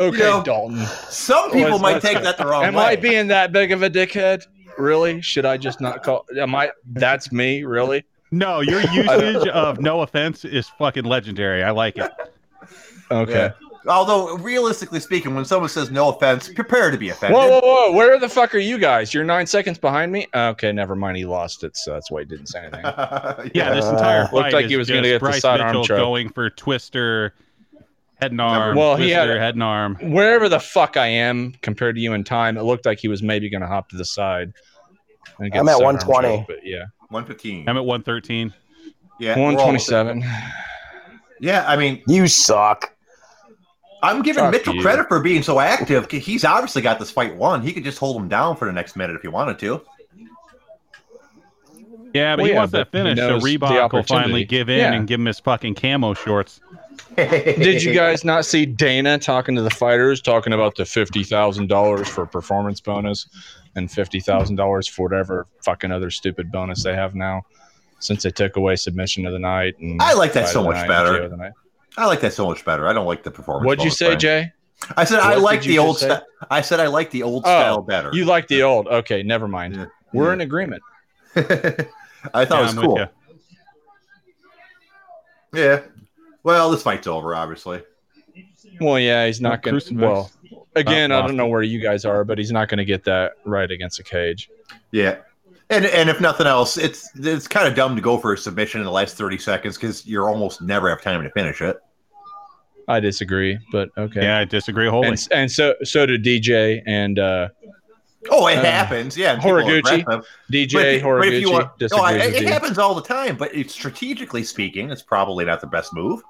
Okay, 0.00 0.18
know, 0.18 0.42
Dalton. 0.42 0.84
Some 1.08 1.52
people 1.52 1.78
Let's- 1.78 1.82
might 1.82 2.02
take 2.02 2.20
that 2.24 2.36
the 2.36 2.44
wrong 2.46 2.64
Am 2.64 2.74
way. 2.74 2.82
I 2.82 2.96
being 2.96 3.28
that 3.28 3.52
big 3.52 3.70
of 3.70 3.82
a 3.84 3.88
dickhead? 3.90 4.44
Really? 4.76 5.20
Should 5.22 5.46
I 5.46 5.56
just 5.56 5.80
not 5.80 6.02
call? 6.02 6.26
Am 6.36 6.52
I? 6.54 6.72
That's 6.84 7.30
me. 7.30 7.62
Really? 7.62 8.02
No, 8.32 8.60
your 8.60 8.80
usage 8.90 9.46
of 9.48 9.80
no 9.80 10.00
offense 10.00 10.44
is 10.44 10.68
fucking 10.80 11.04
legendary. 11.04 11.62
I 11.62 11.70
like 11.70 11.96
it. 11.96 12.10
Okay. 13.08 13.32
Yeah. 13.32 13.52
Although, 13.86 14.36
realistically 14.38 14.98
speaking, 15.00 15.34
when 15.34 15.44
someone 15.44 15.68
says 15.68 15.90
no 15.90 16.08
offense, 16.08 16.48
prepare 16.48 16.90
to 16.90 16.96
be 16.96 17.10
offended. 17.10 17.36
Whoa, 17.36 17.48
whoa, 17.48 17.60
whoa! 17.60 17.92
Where 17.92 18.18
the 18.18 18.28
fuck 18.28 18.54
are 18.54 18.58
you 18.58 18.78
guys? 18.78 19.12
You're 19.12 19.24
nine 19.24 19.46
seconds 19.46 19.76
behind 19.78 20.10
me. 20.10 20.26
Okay, 20.34 20.72
never 20.72 20.96
mind. 20.96 21.16
He 21.18 21.24
lost 21.26 21.64
it, 21.64 21.76
so 21.76 21.92
that's 21.92 22.10
why 22.10 22.20
he 22.20 22.26
didn't 22.26 22.46
say 22.46 22.60
anything. 22.60 22.80
Yeah, 23.54 23.74
this 23.74 23.84
Uh, 23.84 23.90
entire 23.92 24.28
looked 24.32 24.52
like 24.52 24.66
he 24.66 24.76
was 24.76 24.88
gonna 24.88 25.02
just 25.02 25.08
get 25.10 25.12
the 25.14 25.18
Bryce 25.20 25.42
sidearm 25.42 25.76
Mitchell 25.76 25.96
going 25.98 26.28
for 26.30 26.48
twister, 26.50 27.34
head 28.20 28.30
and 28.30 28.40
arm. 28.40 28.76
Well, 28.76 28.96
he 28.96 29.10
had- 29.10 29.28
head 29.28 29.54
and 29.54 29.62
arm. 29.62 29.96
Wherever 30.00 30.48
the 30.48 30.60
fuck 30.60 30.96
I 30.96 31.08
am 31.08 31.52
compared 31.60 31.96
to 31.96 32.00
you 32.00 32.14
in 32.14 32.24
time, 32.24 32.56
it 32.56 32.62
looked 32.62 32.86
like 32.86 32.98
he 33.00 33.08
was 33.08 33.22
maybe 33.22 33.50
going 33.50 33.60
to 33.60 33.66
hop 33.66 33.90
to 33.90 33.96
the 33.96 34.04
side. 34.04 34.52
and 35.40 35.52
get 35.52 35.58
I'm 35.58 35.68
at 35.68 35.76
120. 35.80 36.28
choke, 36.38 36.46
But 36.46 36.58
yeah, 36.64 36.84
115. 37.10 37.68
I'm 37.68 37.76
at 37.76 37.84
113. 37.84 38.54
Yeah, 39.20 39.36
we're 39.36 39.42
one 39.44 39.56
all- 39.56 39.64
twenty-seven. 39.64 40.24
Yeah, 41.40 41.64
I 41.68 41.76
mean, 41.76 42.02
You 42.06 42.26
suck. 42.28 42.93
I'm 44.04 44.22
giving 44.22 44.44
Fuck 44.44 44.52
Mitchell 44.52 44.74
you. 44.76 44.82
credit 44.82 45.08
for 45.08 45.20
being 45.20 45.42
so 45.42 45.58
active. 45.60 46.10
He's 46.10 46.44
obviously 46.44 46.82
got 46.82 46.98
this 46.98 47.10
fight 47.10 47.34
won. 47.36 47.62
He 47.62 47.72
could 47.72 47.84
just 47.84 47.98
hold 47.98 48.16
him 48.16 48.28
down 48.28 48.56
for 48.56 48.66
the 48.66 48.72
next 48.72 48.96
minute 48.96 49.16
if 49.16 49.22
he 49.22 49.28
wanted 49.28 49.58
to. 49.60 49.80
Yeah, 52.12 52.36
but 52.36 52.42
Well, 52.42 52.46
he 52.46 52.52
yeah, 52.52 52.58
wants 52.58 52.72
that 52.72 52.92
finish, 52.92 53.18
so 53.18 53.28
knows 53.28 53.42
the 53.42 53.56
Reebok 53.58 53.92
will 53.92 54.02
finally 54.04 54.44
give 54.44 54.68
in 54.68 54.78
Yeah. 54.78 54.92
and 54.92 55.06
give 55.08 55.18
him 55.18 55.26
his 55.26 55.40
fucking 55.40 55.74
camo 55.74 56.14
shorts. 56.14 56.60
Did 57.16 57.82
you 57.82 57.92
guys 57.92 58.24
not 58.24 58.44
see 58.44 58.66
Dana 58.66 59.18
talking 59.18 59.56
to 59.56 59.62
the 59.62 59.70
fighters, 59.70 60.20
talking 60.22 60.52
about 60.52 60.76
the 60.76 60.84
fifty 60.84 61.24
thousand 61.24 61.68
dollars 61.68 62.08
for 62.08 62.24
performance 62.24 62.80
bonus 62.80 63.26
and 63.74 63.90
fifty 63.90 64.20
thousand 64.20 64.56
dollars 64.56 64.86
for 64.86 65.02
whatever 65.08 65.46
fucking 65.64 65.90
other 65.90 66.10
stupid 66.10 66.52
bonus 66.52 66.84
they 66.84 66.94
have 66.94 67.16
now, 67.16 67.42
since 67.98 68.22
they 68.22 68.30
took 68.30 68.56
away 68.56 68.76
submission 68.76 69.26
of 69.26 69.32
the 69.32 69.38
night? 69.40 69.74
And 69.80 70.00
I 70.00 70.14
like 70.14 70.32
that 70.34 70.44
fight 70.44 70.52
so 70.52 70.60
of 70.60 70.66
the 70.66 70.70
much 70.72 70.80
night, 70.82 70.88
better. 70.88 71.52
KO 71.96 72.02
of 72.02 72.02
the 72.02 72.02
night. 72.02 72.04
I 72.04 72.06
like 72.06 72.20
that 72.20 72.32
so 72.32 72.46
much 72.46 72.64
better. 72.64 72.88
I 72.88 72.92
don't 72.92 73.06
like 73.06 73.22
the 73.22 73.30
performance. 73.30 73.66
What'd 73.66 73.84
you 73.84 73.90
say, 73.90 74.10
thing. 74.10 74.18
Jay? 74.18 74.52
I 74.96 75.04
said 75.04 75.20
I 75.20 75.36
like 75.36 75.62
the 75.62 75.78
old 75.78 75.96
just 75.98 76.04
style. 76.04 76.22
I 76.50 76.60
said 76.60 76.80
I 76.80 76.88
like 76.88 77.10
the 77.10 77.22
old 77.22 77.44
Oh, 77.44 77.48
style 77.48 77.80
better. 77.82 78.10
You 78.12 78.24
like 78.24 78.48
the 78.48 78.62
old? 78.62 78.86
Okay, 78.88 79.22
never 79.22 79.48
mind. 79.48 79.76
Yeah. 79.76 79.86
We're 80.12 80.26
Yeah. 80.28 80.32
in 80.34 80.40
agreement. 80.42 80.82
I 81.36 81.40
thought 81.42 81.86
Yeah, 82.34 82.58
it 82.58 82.62
was 82.62 82.76
I'm 82.76 82.82
cool. 82.84 83.06
Yeah. 85.54 85.80
Well, 86.42 86.70
this 86.70 86.82
fight's 86.82 87.06
over, 87.06 87.34
obviously. 87.34 87.82
Well, 88.80 88.98
yeah, 88.98 89.26
he's 89.26 89.40
No, 89.40 89.50
not 89.50 89.62
going 89.62 89.80
to. 89.80 89.94
Well, 89.94 90.30
again, 90.74 91.12
I 91.12 91.20
uh, 91.20 91.26
don't 91.26 91.36
know 91.36 91.46
where 91.46 91.62
you 91.62 91.80
guys 91.80 92.04
are, 92.04 92.24
but 92.24 92.38
he's 92.38 92.50
not 92.52 92.68
going 92.68 92.78
to 92.78 92.84
get 92.84 93.04
that 93.04 93.32
right 93.44 93.70
against 93.70 93.98
a 94.00 94.02
cage. 94.02 94.50
Yeah. 94.90 95.18
And 95.70 95.86
and 95.86 96.10
if 96.10 96.20
nothing 96.20 96.46
else, 96.46 96.76
it's 96.76 97.08
it's 97.16 97.48
kind 97.48 97.66
of 97.66 97.74
dumb 97.74 97.96
to 97.96 98.02
go 98.02 98.18
for 98.18 98.34
a 98.34 98.38
submission 98.38 98.80
in 98.80 98.84
the 98.84 98.92
last 98.92 99.16
thirty 99.16 99.38
seconds 99.38 99.76
because 99.76 100.04
you 100.04 100.22
almost 100.22 100.60
never 100.60 100.90
have 100.90 101.00
time 101.00 101.22
to 101.22 101.30
finish 101.30 101.62
it. 101.62 101.78
I 102.88 103.00
disagree, 103.00 103.58
but 103.72 103.88
okay. 103.96 104.22
Yeah, 104.22 104.38
I 104.38 104.44
disagree 104.44 104.88
wholly. 104.88 105.08
And, 105.08 105.28
and 105.32 105.50
so 105.50 105.74
so 105.82 106.04
did 106.06 106.22
DJ 106.24 106.82
and 106.86 107.18
uh, 107.18 107.48
Oh, 108.30 108.46
it 108.46 108.56
Uh, 108.58 108.62
happens, 108.64 109.16
yeah. 109.18 109.34
and 109.34 109.42
Horiguchi. 109.42 110.02
DJ 110.02 110.04
But 110.04 110.18
if- 110.20 110.32
but 110.50 111.32
you 111.32 111.48
Horiguchi 111.48 111.52
want- 111.52 111.64
no, 111.66 111.72
disagrees 111.78 112.04
I- 112.22 112.24
it 112.36 112.42
you. 112.42 112.48
happens 112.48 112.78
all 112.78 112.94
the 112.94 113.02
time. 113.02 113.36
But 113.36 113.54
it's 113.54 113.74
strategically 113.74 114.44
speaking, 114.44 114.90
it's 114.90 115.02
probably 115.02 115.44
not 115.44 115.60
the 115.60 115.66
best 115.66 115.92
move. 115.94 116.22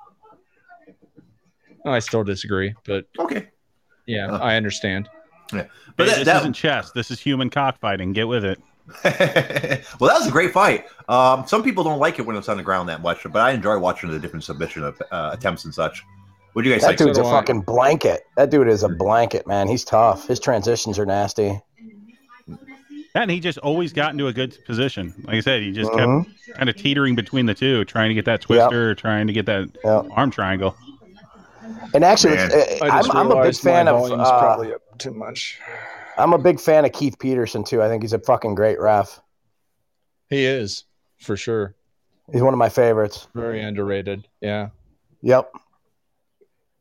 I 1.86 1.98
still 1.98 2.24
disagree, 2.24 2.74
but 2.86 3.05
Okay, 3.18 3.48
yeah, 4.06 4.26
Uh. 4.31 4.39
I 4.39 4.56
understand. 4.56 5.09
but 5.51 5.59
Hey, 5.60 5.68
that, 5.98 6.06
this 6.16 6.24
that- 6.24 6.36
isn't 6.40 6.55
chess. 6.55 6.90
This 6.93 7.10
is 7.10 7.20
human 7.20 7.51
cockfighting. 7.51 8.12
Get 8.12 8.26
with 8.26 8.44
it. 8.44 8.59
well, 9.05 10.10
that 10.10 10.18
was 10.18 10.26
a 10.26 10.31
great 10.31 10.52
fight. 10.52 10.86
Um, 11.09 11.47
some 11.47 11.62
people 11.62 11.85
don't 11.85 11.98
like 11.98 12.18
it 12.18 12.22
when 12.26 12.36
it's 12.36 12.48
on 12.48 12.56
the 12.59 12.62
ground 12.62 12.89
that 12.90 13.01
much, 13.02 13.22
but 13.24 13.36
I 13.36 13.52
enjoy 13.52 13.78
watching 13.78 14.10
the 14.10 14.18
different 14.18 14.44
submission 14.44 14.82
of, 14.85 15.01
uh, 15.10 15.31
attempts 15.32 15.64
and 15.64 15.74
such. 15.74 16.02
What 16.55 16.62
do 16.62 16.68
you 16.68 16.74
guys 16.74 16.82
That 16.82 16.97
think? 16.98 17.09
dude's 17.09 17.18
a 17.18 17.24
fucking 17.24 17.62
blanket. 17.62 18.22
That 18.36 18.51
dude 18.51 18.68
is 18.68 18.82
a 18.82 18.89
blanket, 18.89 19.47
man. 19.47 19.68
He's 19.68 19.85
tough. 19.85 20.26
His 20.28 20.39
transitions 20.40 20.98
are 20.98 21.05
nasty. 21.06 21.60
And 23.16 23.31
he 23.31 23.39
just 23.39 23.59
always 23.59 23.93
got 23.93 24.12
into 24.12 24.26
a 24.26 24.32
good 24.32 24.56
position. 24.66 25.14
Like 25.24 25.36
I 25.36 25.40
said, 25.40 25.62
he 25.62 25.70
just 25.72 25.90
Mhm. 25.93 26.24
kept 26.24 26.56
kind 26.56 26.68
of 26.68 26.76
teetering 26.76 27.14
between 27.14 27.47
the 27.47 27.55
two, 27.55 27.85
trying 27.85 28.09
to 28.09 28.14
get 28.14 28.24
that 28.24 28.40
twister, 28.40 28.94
trying 28.94 29.26
to 29.28 29.32
get 29.32 29.47
that 29.47 29.68
Yep. 29.85 30.06
arm 30.12 30.31
triangle. 30.31 30.74
And 31.93 32.05
actually, 32.05 32.35
Man. 32.35 32.51
it's, 32.52 32.82
uh, 32.82 32.86
I'm, 32.86 33.10
I'm 33.12 33.31
a 33.31 33.43
big 33.43 33.55
fan 33.56 33.86
of. 33.89 34.10
Uh, 34.10 34.14
up 34.14 34.98
too 34.98 35.12
much. 35.12 35.60
I'm 36.16 36.32
a 36.32 36.39
big 36.39 36.59
fan 36.60 36.85
of 36.85 36.93
Keith 36.93 37.18
Peterson 37.18 37.62
too. 37.64 37.82
I 37.82 37.89
think 37.89 38.02
he's 38.02 38.12
a 38.12 38.18
fucking 38.18 38.55
great 38.56 38.81
ref. 38.81 39.20
He 40.31 40.44
is 40.44 40.85
for 41.20 41.36
sure 41.36 41.74
He's 42.32 42.43
one 42.43 42.55
of 42.55 42.59
my 42.59 42.68
favorites. 42.68 43.28
very 43.35 43.60
underrated. 43.62 44.26
Yeah, 44.40 44.68
Yep. 45.22 45.51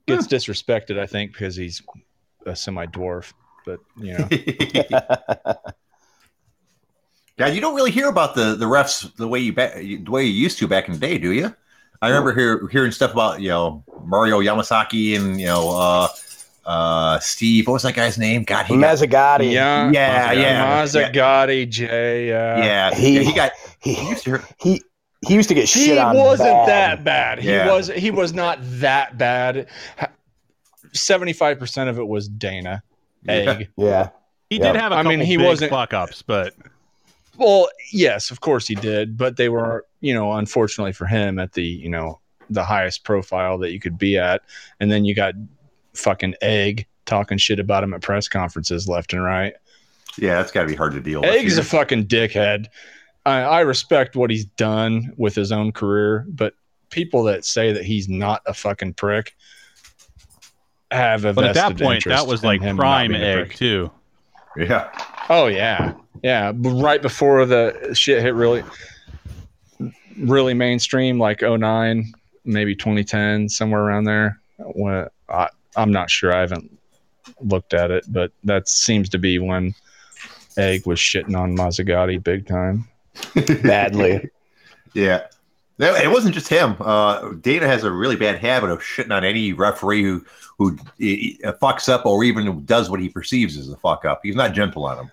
Gets 0.08 0.28
disrespected, 0.28 1.00
I 1.00 1.06
think, 1.06 1.32
because 1.34 1.56
he's 1.56 1.82
a 2.46 2.56
semi 2.56 2.86
dwarf. 2.86 3.34
But 3.66 3.80
you 3.98 4.14
know, 4.18 4.28
yeah, 7.38 7.48
you 7.48 7.62
don't 7.62 7.76
really 7.76 7.92
hear 7.92 8.10
about 8.10 8.36
the, 8.36 8.56
the 8.56 8.66
refs 8.66 9.16
the 9.16 9.28
way 9.28 9.40
you 9.40 9.54
ba- 9.54 9.74
the 9.76 10.04
way 10.10 10.24
you 10.26 10.34
used 10.34 10.60
to 10.60 10.68
back 10.68 10.88
in 10.88 10.94
the 10.94 11.00
day, 11.00 11.18
do 11.18 11.32
you? 11.32 11.54
I 12.02 12.10
remember 12.10 12.34
hear, 12.34 12.68
hearing 12.68 12.92
stuff 12.92 13.14
about 13.14 13.42
you 13.42 13.50
know 13.50 13.84
Mario 14.04 14.42
Yamasaki 14.42 15.16
and 15.16 15.40
you 15.40 15.48
know 15.48 15.70
uh, 15.70 16.08
uh, 16.66 17.20
Steve. 17.20 17.68
What 17.68 17.74
was 17.74 17.84
that 17.84 17.96
guy's 17.96 18.18
name? 18.18 18.44
God, 18.44 18.66
he 18.66 18.76
got, 18.78 18.98
Mazzagatti. 18.98 19.52
yeah, 19.54 19.90
yeah, 19.92 20.34
yeah, 20.34 20.42
yeah, 20.42 20.84
Mazzagatti, 20.84 21.70
Jay. 21.70 22.28
Yeah, 22.28 22.58
yeah, 22.58 22.96
He- 22.96 23.16
yeah, 23.16 23.22
he 23.22 23.34
got. 23.34 23.52
He, 23.80 23.94
He 23.94 24.10
used 24.10 24.24
to 24.26 24.44
hear, 24.62 24.80
he 25.26 25.30
he 25.30 25.34
used 25.36 25.50
to 25.50 25.56
get 25.56 25.70
he 25.70 25.86
shit 25.86 25.98
He 25.98 26.18
wasn't 26.18 26.50
bad. 26.66 26.68
that 27.00 27.04
bad. 27.04 27.40
He 27.40 27.50
Yeah. 27.50 27.72
was 27.72 27.88
he 27.90 28.12
was 28.12 28.34
not 28.34 28.60
that 28.62 29.18
bad. 29.18 29.68
Seventy 30.94 31.34
five 31.34 31.58
percent 31.60 31.90
of 31.90 31.98
it 31.98 32.08
was 32.08 32.28
Dana. 32.28 32.84
Egg. 33.28 33.70
Yeah. 33.78 34.10
He 34.50 34.58
Yeah. 34.58 34.72
did 34.74 34.82
have 34.82 34.92
a 34.92 34.96
I 34.96 34.98
couple 35.00 35.18
mean, 35.18 35.20
he 35.26 35.38
big 35.38 35.46
wasn't- 35.46 35.72
fuck 35.72 35.94
ups, 35.94 36.22
but 36.22 36.54
Well, 37.38 37.68
yes, 37.92 38.30
of 38.30 38.42
course 38.42 38.68
he 38.68 38.76
did, 38.76 39.18
but 39.18 39.38
they 39.38 39.50
were, 39.50 39.88
you 40.02 40.14
know, 40.14 40.34
unfortunately 40.34 40.92
for 40.94 41.08
him, 41.08 41.40
at 41.40 41.54
the 41.54 41.64
you 41.64 41.90
know 41.90 42.20
the 42.50 42.64
highest 42.64 43.04
profile 43.04 43.58
that 43.60 43.72
you 43.72 43.80
could 43.80 43.98
be 43.98 44.18
at, 44.18 44.42
and 44.80 44.92
then 44.92 45.04
you 45.06 45.16
got 45.16 45.34
fucking 45.96 46.36
egg 46.42 46.86
talking 47.06 47.38
shit 47.38 47.60
about 47.60 47.84
him 47.84 47.94
at 47.94 48.02
press 48.02 48.28
conferences 48.28 48.88
left 48.88 49.14
and 49.14 49.24
right. 49.24 49.54
Yeah, 50.18 50.36
that's 50.36 50.52
got 50.52 50.62
to 50.64 50.68
be 50.68 50.76
hard 50.76 50.94
to 50.94 51.00
deal 51.00 51.22
with. 51.22 51.30
Egg's 51.32 51.58
a 51.58 51.64
fucking 51.64 52.06
dickhead. 52.06 52.68
I, 53.26 53.42
I 53.42 53.60
respect 53.62 54.16
what 54.16 54.30
he's 54.30 54.46
done 54.46 55.14
with 55.18 55.36
his 55.36 55.52
own 55.52 55.72
career, 55.72 56.26
but 56.30 56.54
people 56.90 57.24
that 57.24 57.46
say 57.46 57.72
that 57.72 57.84
he's 57.84 58.10
not 58.10 58.42
a 58.46 58.54
fucking 58.54 58.94
prick 58.94 59.34
have 60.92 61.26
a 61.26 61.34
But 61.34 61.46
at 61.46 61.56
that 61.56 61.78
point, 61.78 62.06
that 62.06 62.28
was 62.28 62.44
like 62.44 62.62
prime 62.62 63.16
egg 63.16 63.54
too. 63.56 63.92
yeah. 64.56 64.90
Oh 65.30 65.48
yeah, 65.48 65.94
yeah. 66.22 66.52
But 66.52 66.82
right 66.82 67.02
before 67.02 67.46
the 67.46 67.94
shit 67.94 68.22
hit 68.22 68.36
really, 68.36 68.64
really 70.18 70.54
mainstream, 70.54 71.18
like 71.20 71.42
09, 71.42 72.14
maybe 72.46 72.76
2010, 72.76 73.50
somewhere 73.50 73.82
around 73.82 74.04
there. 74.04 74.40
When 74.60 75.08
I, 75.30 75.50
I'm 75.76 75.92
not 75.92 76.10
sure. 76.10 76.34
I 76.34 76.42
haven't 76.42 76.78
looked 77.40 77.74
at 77.74 77.90
it, 77.90 78.06
but 78.08 78.32
that 78.44 78.70
seems 78.70 79.10
to 79.10 79.18
be 79.18 79.40
when 79.40 79.74
Egg 80.58 80.86
was 80.86 81.00
shitting 81.00 81.38
on 81.38 81.56
Mazzagatti 81.58 82.24
big 82.24 82.48
time. 82.48 82.88
Badly. 83.64 84.30
Yeah. 84.96 85.26
It 85.80 86.12
wasn't 86.12 86.36
just 86.36 86.48
him. 86.48 86.76
Uh, 86.80 87.32
Dana 87.42 87.66
has 87.66 87.84
a 87.84 87.92
really 87.92 88.16
bad 88.16 88.38
habit 88.38 88.70
of 88.70 88.80
shitting 88.80 89.10
on 89.12 89.26
any 89.26 89.54
referee 89.54 90.04
who 90.04 90.24
who 90.60 90.78
uh, 90.78 91.54
fucks 91.54 91.90
up 91.90 92.06
or 92.06 92.24
even 92.24 92.64
does 92.66 92.92
what 92.92 93.00
he 93.00 93.10
perceives 93.10 93.58
as 93.58 93.70
a 93.70 93.78
fuck 93.78 94.06
up. 94.06 94.20
He's 94.22 94.36
not 94.36 94.54
gentle 94.54 94.86
on 94.86 95.00
him. 95.00 95.12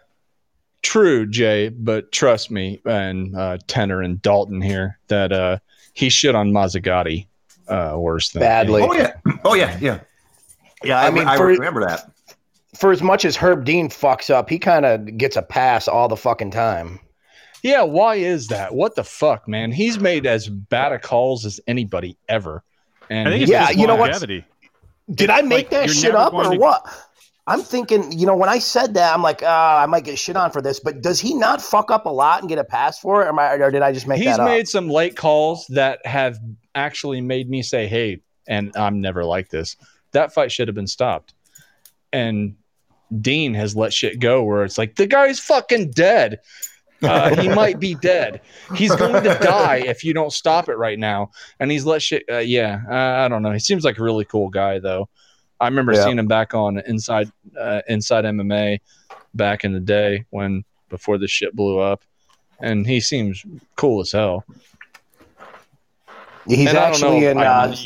True, 0.83 1.27
Jay, 1.27 1.71
but 1.71 2.13
trust 2.13 2.51
me, 2.51 2.79
and 2.85 3.35
uh, 3.35 3.57
Tenor 3.69 4.03
and 4.03 4.21
Dalton 4.21 4.61
here, 4.61 4.99
that 5.09 5.33
uh, 5.33 5.59
he 5.95 6.11
shit 6.11 6.35
on 6.35 6.53
Mazzagatti 6.53 7.27
uh, 7.69 7.95
worse 7.97 8.29
than 8.31 8.41
Badly. 8.41 8.83
Oh 8.83 8.93
yeah. 8.93 9.15
Oh 9.45 9.55
yeah. 9.55 9.79
Yeah. 9.81 10.01
Yeah. 10.85 11.01
I, 11.01 11.07
I 11.07 11.11
mean, 11.11 11.27
I 11.27 11.39
for- 11.39 11.47
remember 11.47 11.87
that. 11.87 12.11
For 12.77 12.93
as 12.93 13.03
much 13.03 13.25
as 13.25 13.35
Herb 13.35 13.65
Dean 13.65 13.89
fucks 13.89 14.29
up, 14.29 14.51
he 14.51 14.59
kind 14.59 14.85
of 14.85 15.17
gets 15.17 15.37
a 15.37 15.43
pass 15.43 15.89
all 15.89 16.09
the 16.09 16.17
fucking 16.17 16.51
time. 16.51 17.01
Yeah, 17.63 17.83
why 17.83 18.17
is 18.17 18.49
that? 18.49 18.75
What 18.75 18.95
the 18.97 19.05
fuck, 19.05 19.47
man? 19.49 19.73
He's 19.73 19.99
made 19.99 20.27
as 20.27 20.49
bad 20.49 20.93
a 20.93 20.99
calls 20.99 21.45
as 21.45 21.61
anybody 21.67 22.17
ever. 22.29 22.63
And 23.11 23.29
I 23.29 23.33
think 23.33 23.43
it's 23.43 23.51
Yeah, 23.51 23.71
you 23.71 23.87
know 23.87 23.97
what? 23.97 24.19
Did 24.21 24.45
It's 25.09 25.29
I 25.29 25.43
make 25.43 25.51
like 25.51 25.71
that 25.71 25.91
shit 25.91 26.15
up 26.15 26.33
or 26.33 26.45
to- 26.45 26.59
what? 26.59 26.87
I'm 27.47 27.63
thinking, 27.63 28.13
you 28.13 28.27
know, 28.27 28.37
when 28.37 28.49
I 28.49 28.61
said 28.61 28.95
that, 28.95 29.13
I'm 29.13 29.23
like, 29.23 29.43
ah, 29.45 29.83
I 29.83 29.87
might 29.87 30.05
get 30.05 30.19
shit 30.19 30.37
on 30.37 30.53
for 30.53 30.63
this, 30.63 30.79
but 30.79 31.03
does 31.03 31.19
he 31.19 31.35
not 31.35 31.61
fuck 31.61 31.91
up 31.91 32.07
a 32.07 32.11
lot 32.11 32.41
and 32.41 32.49
get 32.49 32.59
a 32.59 32.65
pass 32.65 33.01
for 33.01 33.23
it, 33.23 33.25
or, 33.25 33.29
am 33.31 33.39
I, 33.41 33.55
or 33.55 33.73
did 33.73 33.83
I 33.83 33.93
just 33.93 34.07
make 34.07 34.19
he's 34.19 34.27
that 34.27 34.41
up? 34.41 34.47
made 34.47 34.69
some 34.69 34.89
late 34.89 35.17
calls 35.17 35.67
that 35.71 36.05
have 36.07 36.39
actually 36.77 37.21
made 37.21 37.51
me 37.51 37.63
say, 37.63 37.89
"Hey," 37.89 38.21
and 38.47 38.71
I'm 38.77 39.01
never 39.01 39.25
like 39.25 39.49
this. 39.49 39.75
That 40.13 40.33
fight 40.33 40.53
should 40.53 40.69
have 40.69 40.77
been 40.77 40.87
stopped. 40.87 41.35
And 42.13 42.55
Dean 43.21 43.55
has 43.55 43.75
let 43.75 43.93
shit 43.93 44.21
go 44.21 44.45
where 44.45 44.63
it's 44.63 44.79
like 44.79 44.95
the 44.95 45.07
guy's 45.07 45.41
fucking 45.41 45.91
dead. 45.91 46.39
Uh, 47.03 47.35
he 47.41 47.49
might 47.55 47.79
be 47.81 47.95
dead. 47.95 48.41
He's 48.75 48.95
going 48.95 49.23
to 49.25 49.39
die 49.43 49.77
if 49.87 50.05
you 50.05 50.13
don't 50.13 50.33
stop 50.33 50.69
it 50.69 50.77
right 50.77 50.99
now. 50.99 51.31
And 51.59 51.71
he's 51.71 51.85
let 51.85 52.03
shit. 52.03 52.25
Uh, 52.31 52.39
yeah, 52.39 52.81
uh, 52.91 53.25
I 53.25 53.29
don't 53.29 53.43
know. 53.43 53.53
He 53.53 53.59
seems 53.59 53.85
like 53.85 53.99
a 53.99 54.03
really 54.03 54.25
cool 54.25 54.49
guy 54.51 54.79
though. 54.79 55.09
I 55.61 55.67
remember 55.69 55.93
Yeah. 55.93 56.05
seeing 56.05 56.19
him 56.19 56.27
back 56.29 56.55
on 56.55 56.79
Inside 56.87 57.31
uh, 57.59 57.83
Inside 57.89 58.25
MMA 58.25 58.79
back 59.35 59.65
in 59.65 59.73
the 59.73 59.81
day 59.81 60.25
when 60.31 60.65
before 60.89 61.19
the 61.19 61.29
shit 61.29 61.55
blew 61.55 61.79
up, 61.79 62.03
and 62.61 62.87
he 62.87 63.01
seems 63.01 63.45
cool 63.77 64.01
as 64.01 64.13
hell. 64.13 64.45
He's 66.47 66.69
And 66.69 66.79
actually 66.79 67.21
know, 67.21 67.31
in. 67.31 67.39
I- 67.39 67.47
Uh, 67.71 67.77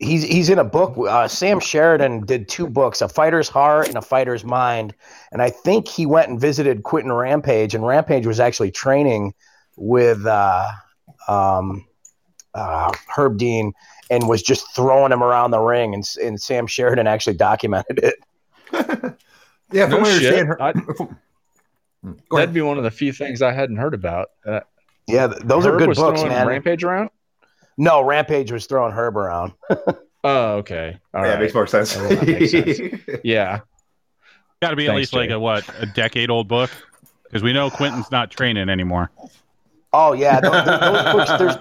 he's 0.00 0.22
he's 0.24 0.48
in 0.50 0.58
a 0.58 0.64
book. 0.64 0.96
Uh, 0.98 1.28
Sam 1.28 1.60
Sheridan 1.60 2.26
did 2.26 2.48
two 2.48 2.66
books, 2.66 3.00
A 3.00 3.08
Fighter's 3.08 3.48
Heart 3.48 3.86
and 3.88 3.96
A 3.96 4.02
Fighter's 4.02 4.44
Mind, 4.44 4.94
and 5.30 5.40
I 5.40 5.50
think 5.50 5.86
he 5.86 6.06
went 6.06 6.28
and 6.28 6.40
visited 6.40 6.82
Quinton 6.82 7.12
Rampage, 7.12 7.74
and 7.74 7.86
Rampage 7.86 8.26
was 8.26 8.40
actually 8.40 8.72
training 8.72 9.32
with 9.76 10.26
uh, 10.26 10.68
um, 11.28 11.86
uh, 12.54 12.90
Herb 13.14 13.38
Dean 13.38 13.72
and 14.10 14.28
was 14.28 14.42
just 14.42 14.74
throwing 14.74 15.12
him 15.12 15.22
around 15.22 15.52
the 15.52 15.60
ring, 15.60 15.94
and, 15.94 16.04
and 16.20 16.40
Sam 16.40 16.66
Sheridan 16.66 17.06
actually 17.06 17.34
documented 17.36 18.00
it. 18.02 18.14
Yeah. 19.72 19.86
No 19.86 20.02
shit. 20.02 20.48
I- 20.60 20.72
That'd 22.32 22.52
be 22.52 22.60
one 22.60 22.76
of 22.78 22.82
the 22.82 22.90
few 22.90 23.12
things 23.12 23.40
I 23.40 23.52
hadn't 23.52 23.76
heard 23.76 23.94
about. 23.94 24.30
Uh, 24.44 24.60
Yeah, 25.06 25.28
th- 25.28 25.42
those 25.44 25.64
are 25.66 25.76
good 25.76 25.88
was 25.88 25.98
books, 25.98 26.22
man. 26.24 26.46
Rampage 26.46 26.82
around. 26.82 27.10
No, 27.80 28.00
Rampage 28.02 28.52
was 28.52 28.66
throwing 28.66 28.92
Herb 28.92 29.16
around. 29.16 29.54
Oh, 30.22 30.56
okay. 30.56 30.98
All 31.14 31.22
yeah, 31.22 31.30
right. 31.30 31.38
it 31.38 31.44
makes 31.44 31.54
more 31.54 31.66
sense. 31.66 31.96
Makes 31.96 32.50
sense. 32.50 32.78
Yeah. 33.24 33.60
Got 34.60 34.68
to 34.68 34.76
be 34.76 34.84
at 34.84 34.88
Thanks, 34.88 34.98
least 34.98 35.14
like 35.14 35.30
a 35.30 35.40
what 35.40 35.66
a 35.78 35.86
decade 35.86 36.28
old 36.28 36.46
book 36.46 36.70
because 37.24 37.42
we 37.42 37.54
know 37.54 37.70
Quinton's 37.70 38.10
not 38.10 38.30
training 38.30 38.68
anymore. 38.68 39.10
Oh 39.94 40.12
yeah, 40.12 40.40
those, 40.40 40.66
those 40.66 41.04
books. 41.14 41.30
There's 41.38 41.56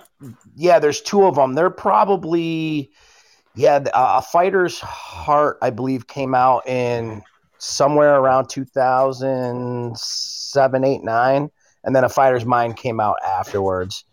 yeah, 0.58 0.78
there's 0.78 1.00
two 1.00 1.24
of 1.24 1.36
them. 1.36 1.54
They're 1.54 1.70
probably 1.70 2.92
yeah. 3.56 3.78
uh, 3.94 4.16
a 4.18 4.22
fighter's 4.22 4.82
heart, 4.82 5.58
I 5.62 5.70
believe, 5.70 6.08
came 6.08 6.36
out 6.36 6.68
in 6.68 7.24
somewhere 7.60 8.20
around 8.20 8.50
2007, 8.50 10.84
8, 10.84 11.02
9, 11.02 11.50
and 11.86 11.96
then 11.96 12.04
a 12.04 12.10
fighter's 12.10 12.44
mind 12.44 12.76
came 12.76 13.00
out 13.00 13.16
afterwards. 13.26 14.04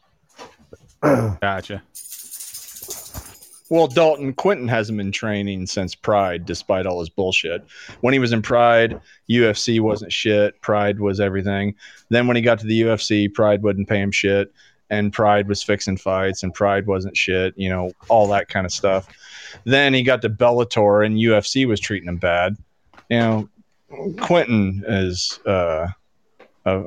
Gotcha. 1.40 1.82
Well, 3.68 3.88
Dalton 3.88 4.32
Quinton 4.32 4.68
hasn't 4.68 4.96
been 4.96 5.10
training 5.10 5.66
since 5.66 5.94
Pride, 5.94 6.46
despite 6.46 6.86
all 6.86 7.00
his 7.00 7.08
bullshit. 7.08 7.64
When 8.00 8.12
he 8.12 8.20
was 8.20 8.32
in 8.32 8.40
Pride, 8.40 9.00
UFC 9.28 9.80
wasn't 9.80 10.12
shit. 10.12 10.60
Pride 10.60 11.00
was 11.00 11.18
everything. 11.18 11.74
Then 12.08 12.28
when 12.28 12.36
he 12.36 12.42
got 12.42 12.60
to 12.60 12.66
the 12.66 12.82
UFC, 12.82 13.32
Pride 13.32 13.62
wouldn't 13.64 13.88
pay 13.88 14.00
him 14.00 14.12
shit, 14.12 14.52
and 14.88 15.12
Pride 15.12 15.48
was 15.48 15.64
fixing 15.64 15.96
fights, 15.96 16.44
and 16.44 16.54
Pride 16.54 16.86
wasn't 16.86 17.16
shit. 17.16 17.54
You 17.56 17.68
know, 17.68 17.90
all 18.08 18.28
that 18.28 18.48
kind 18.48 18.66
of 18.66 18.72
stuff. 18.72 19.08
Then 19.64 19.92
he 19.94 20.04
got 20.04 20.22
to 20.22 20.30
Bellator, 20.30 21.04
and 21.04 21.16
UFC 21.16 21.66
was 21.66 21.80
treating 21.80 22.08
him 22.08 22.18
bad. 22.18 22.56
You 23.10 23.18
know, 23.18 23.48
Quinton 24.20 24.84
is 24.86 25.40
uh, 25.44 25.88
uh, 26.64 26.82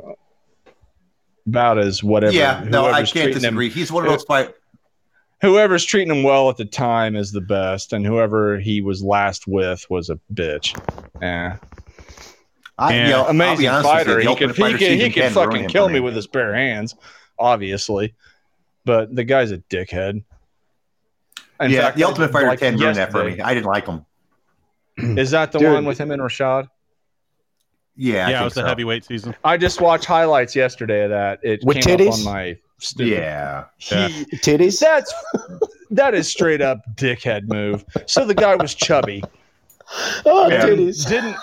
about 1.50 1.78
as 1.80 2.04
whatever. 2.04 2.34
yeah. 2.34 2.64
No, 2.68 2.86
I 2.86 3.00
can't 3.00 3.10
treating 3.10 3.28
him- 3.34 3.40
disagree. 3.42 3.70
He's 3.70 3.92
one 3.92 4.06
of 4.06 4.12
those 4.12 4.24
fight. 4.24 4.54
whoever's 5.42 5.84
treating 5.86 6.14
him 6.16 6.24
well 6.24 6.50
at 6.50 6.58
the 6.58 6.66
time 6.66 7.16
is 7.16 7.32
the 7.32 7.42
best, 7.42 7.94
and 7.94 8.06
whoever 8.06 8.60
he 8.60 8.82
was 8.82 9.04
last 9.04 9.48
with 9.48 9.86
was 9.90 10.10
a 10.10 10.20
bitch. 10.34 10.78
Yeah, 11.22 11.58
I, 12.78 12.94
Yeah. 12.94 13.04
you 13.06 13.10
know, 13.12 13.26
amazing 13.28 13.68
honest 13.68 13.86
with 13.90 14.00
you, 14.00 14.06
fighter. 14.06 14.20
He 14.22 14.28
Ultimate 14.28 14.56
could 14.56 14.66
he 14.66 14.72
could, 14.74 14.82
he 15.00 15.10
could 15.10 15.14
can 15.24 15.32
fucking 15.34 15.68
kill 15.70 15.90
me 15.90 16.00
with 16.00 16.16
his 16.16 16.28
bare 16.28 16.54
hands, 16.54 16.96
obviously. 17.38 18.16
But 18.86 19.14
the 19.16 19.24
guy's 19.24 19.52
a 19.52 19.58
dickhead. 19.58 20.24
In 21.62 21.72
yeah, 21.72 21.82
fact, 21.82 21.98
the 21.98 22.06
Ultimate 22.06 22.32
Fighter 22.32 22.48
like 22.48 22.60
10 22.60 22.78
ruined 22.78 22.96
that 22.96 23.12
for 23.12 23.24
me. 23.26 23.40
I 23.42 23.54
didn't 23.54 23.66
like 23.66 23.86
him. 23.86 24.06
Is 24.98 25.32
that 25.32 25.52
the 25.52 25.60
Dude. 25.60 25.74
one 25.74 25.86
with 25.86 25.98
him 25.98 26.10
and 26.12 26.22
Rashad? 26.22 26.68
Yeah, 28.02 28.28
I 28.28 28.30
Yeah, 28.30 28.30
it 28.30 28.32
think 28.40 28.44
was 28.46 28.54
the 28.54 28.66
heavyweight 28.66 29.04
season. 29.06 29.36
I 29.44 29.58
just 29.58 29.82
watched 29.82 30.06
highlights 30.06 30.56
yesterday 30.56 31.04
of 31.04 31.10
that. 31.10 31.40
It 31.44 31.60
With 31.64 31.82
came 31.84 31.98
titties? 31.98 32.08
up 32.08 32.14
on 32.20 32.24
my 32.24 32.58
stupid. 32.80 33.12
Yeah. 33.12 33.66
He, 33.78 34.26
Titties. 34.38 34.80
That's 34.80 35.14
that 35.92 36.14
is 36.14 36.30
straight 36.30 36.62
up 36.62 36.80
dickhead 36.96 37.48
move. 37.50 37.84
So 38.06 38.26
the 38.26 38.34
guy 38.36 38.56
was 38.56 38.74
chubby. 38.74 39.22
Oh, 40.26 40.50
Yeah. 40.50 40.66
titties. 40.66 41.08
didn't 41.08 41.36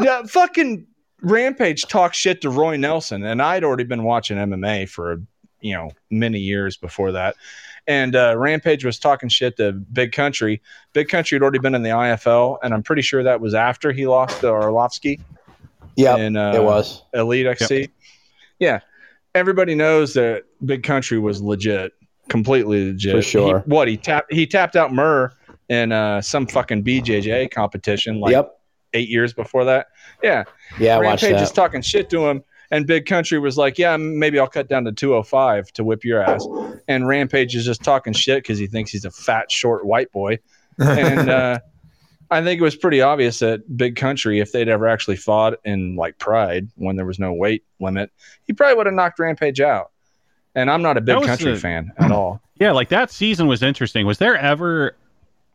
yeah 0.00 0.22
fucking 0.24 0.86
rampage 1.22 1.82
talk 1.86 2.12
shit 2.14 2.40
to 2.42 2.50
roy 2.50 2.76
nelson 2.76 3.24
and 3.24 3.40
i'd 3.40 3.64
already 3.64 3.84
been 3.84 4.02
watching 4.04 4.36
mma 4.36 4.86
for 4.88 5.20
you 5.60 5.72
know 5.74 5.90
many 6.10 6.38
years 6.38 6.76
before 6.76 7.10
that 7.12 7.34
and 7.86 8.14
uh, 8.14 8.34
rampage 8.36 8.84
was 8.84 8.98
talking 8.98 9.28
shit 9.30 9.56
to 9.56 9.72
big 9.72 10.12
country 10.12 10.60
big 10.92 11.08
country 11.08 11.36
had 11.36 11.42
already 11.42 11.58
been 11.58 11.74
in 11.74 11.82
the 11.82 11.88
ifl 11.90 12.58
and 12.62 12.74
i'm 12.74 12.82
pretty 12.82 13.02
sure 13.02 13.22
that 13.22 13.40
was 13.40 13.54
after 13.54 13.92
he 13.92 14.06
lost 14.06 14.40
to 14.40 14.46
arlovski 14.46 15.18
Yep, 15.96 16.18
in 16.18 16.36
uh, 16.36 16.52
it 16.54 16.62
was. 16.62 17.02
elite 17.14 17.46
xc 17.46 17.88
yeah 18.58 18.80
everybody 19.34 19.74
knows 19.74 20.14
that 20.14 20.44
big 20.64 20.82
country 20.82 21.18
was 21.18 21.42
legit 21.42 21.92
completely 22.28 22.86
legit 22.92 23.16
For 23.16 23.22
sure. 23.22 23.58
He- 23.60 23.70
what 23.70 23.88
he 23.88 23.96
tapped 23.96 24.32
he 24.32 24.46
tapped 24.46 24.76
out 24.76 24.92
murr 24.92 25.32
in 25.68 25.92
uh, 25.92 26.20
some 26.20 26.46
fucking 26.46 26.84
bjj 26.84 27.50
competition 27.50 28.20
like 28.20 28.32
yep. 28.32 28.58
eight 28.92 29.08
years 29.08 29.32
before 29.32 29.64
that. 29.64 29.86
Yeah, 30.22 30.44
Yeah, 30.78 30.96
I 30.96 31.00
Rampage 31.00 31.32
that. 31.32 31.42
is 31.42 31.50
talking 31.50 31.80
shit 31.82 32.10
to 32.10 32.26
him, 32.28 32.42
and 32.70 32.86
Big 32.86 33.06
Country 33.06 33.38
was 33.38 33.56
like, 33.56 33.78
"Yeah, 33.78 33.96
maybe 33.96 34.38
I'll 34.38 34.46
cut 34.48 34.68
down 34.68 34.84
to 34.84 34.92
205 34.92 35.72
to 35.72 35.84
whip 35.84 36.04
your 36.04 36.22
ass." 36.22 36.46
And 36.88 37.06
Rampage 37.08 37.54
is 37.56 37.64
just 37.64 37.82
talking 37.82 38.12
shit 38.12 38.42
because 38.42 38.58
he 38.58 38.66
thinks 38.66 38.90
he's 38.90 39.04
a 39.04 39.10
fat, 39.10 39.50
short 39.50 39.86
white 39.86 40.12
boy. 40.12 40.38
And 40.78 41.30
uh, 41.38 41.60
I 42.32 42.42
think 42.42 42.60
it 42.60 42.64
was 42.64 42.76
pretty 42.76 43.00
obvious 43.00 43.38
that 43.40 43.76
Big 43.76 43.96
Country, 43.96 44.40
if 44.40 44.52
they'd 44.52 44.68
ever 44.68 44.88
actually 44.88 45.16
fought 45.16 45.54
in 45.64 45.96
like 45.96 46.18
Pride 46.18 46.68
when 46.76 46.96
there 46.96 47.06
was 47.06 47.18
no 47.18 47.32
weight 47.32 47.64
limit, 47.80 48.10
he 48.44 48.52
probably 48.52 48.76
would 48.76 48.86
have 48.86 48.94
knocked 48.94 49.18
Rampage 49.18 49.60
out. 49.60 49.90
And 50.54 50.70
I'm 50.70 50.82
not 50.82 50.96
a 50.96 51.00
Big 51.00 51.22
Country 51.22 51.52
the- 51.52 51.58
fan 51.60 51.92
at 51.98 52.10
all. 52.10 52.40
Yeah, 52.60 52.70
like 52.70 52.90
that 52.90 53.10
season 53.10 53.48
was 53.48 53.60
interesting. 53.60 54.06
Was 54.06 54.18
there 54.18 54.36
ever 54.38 54.94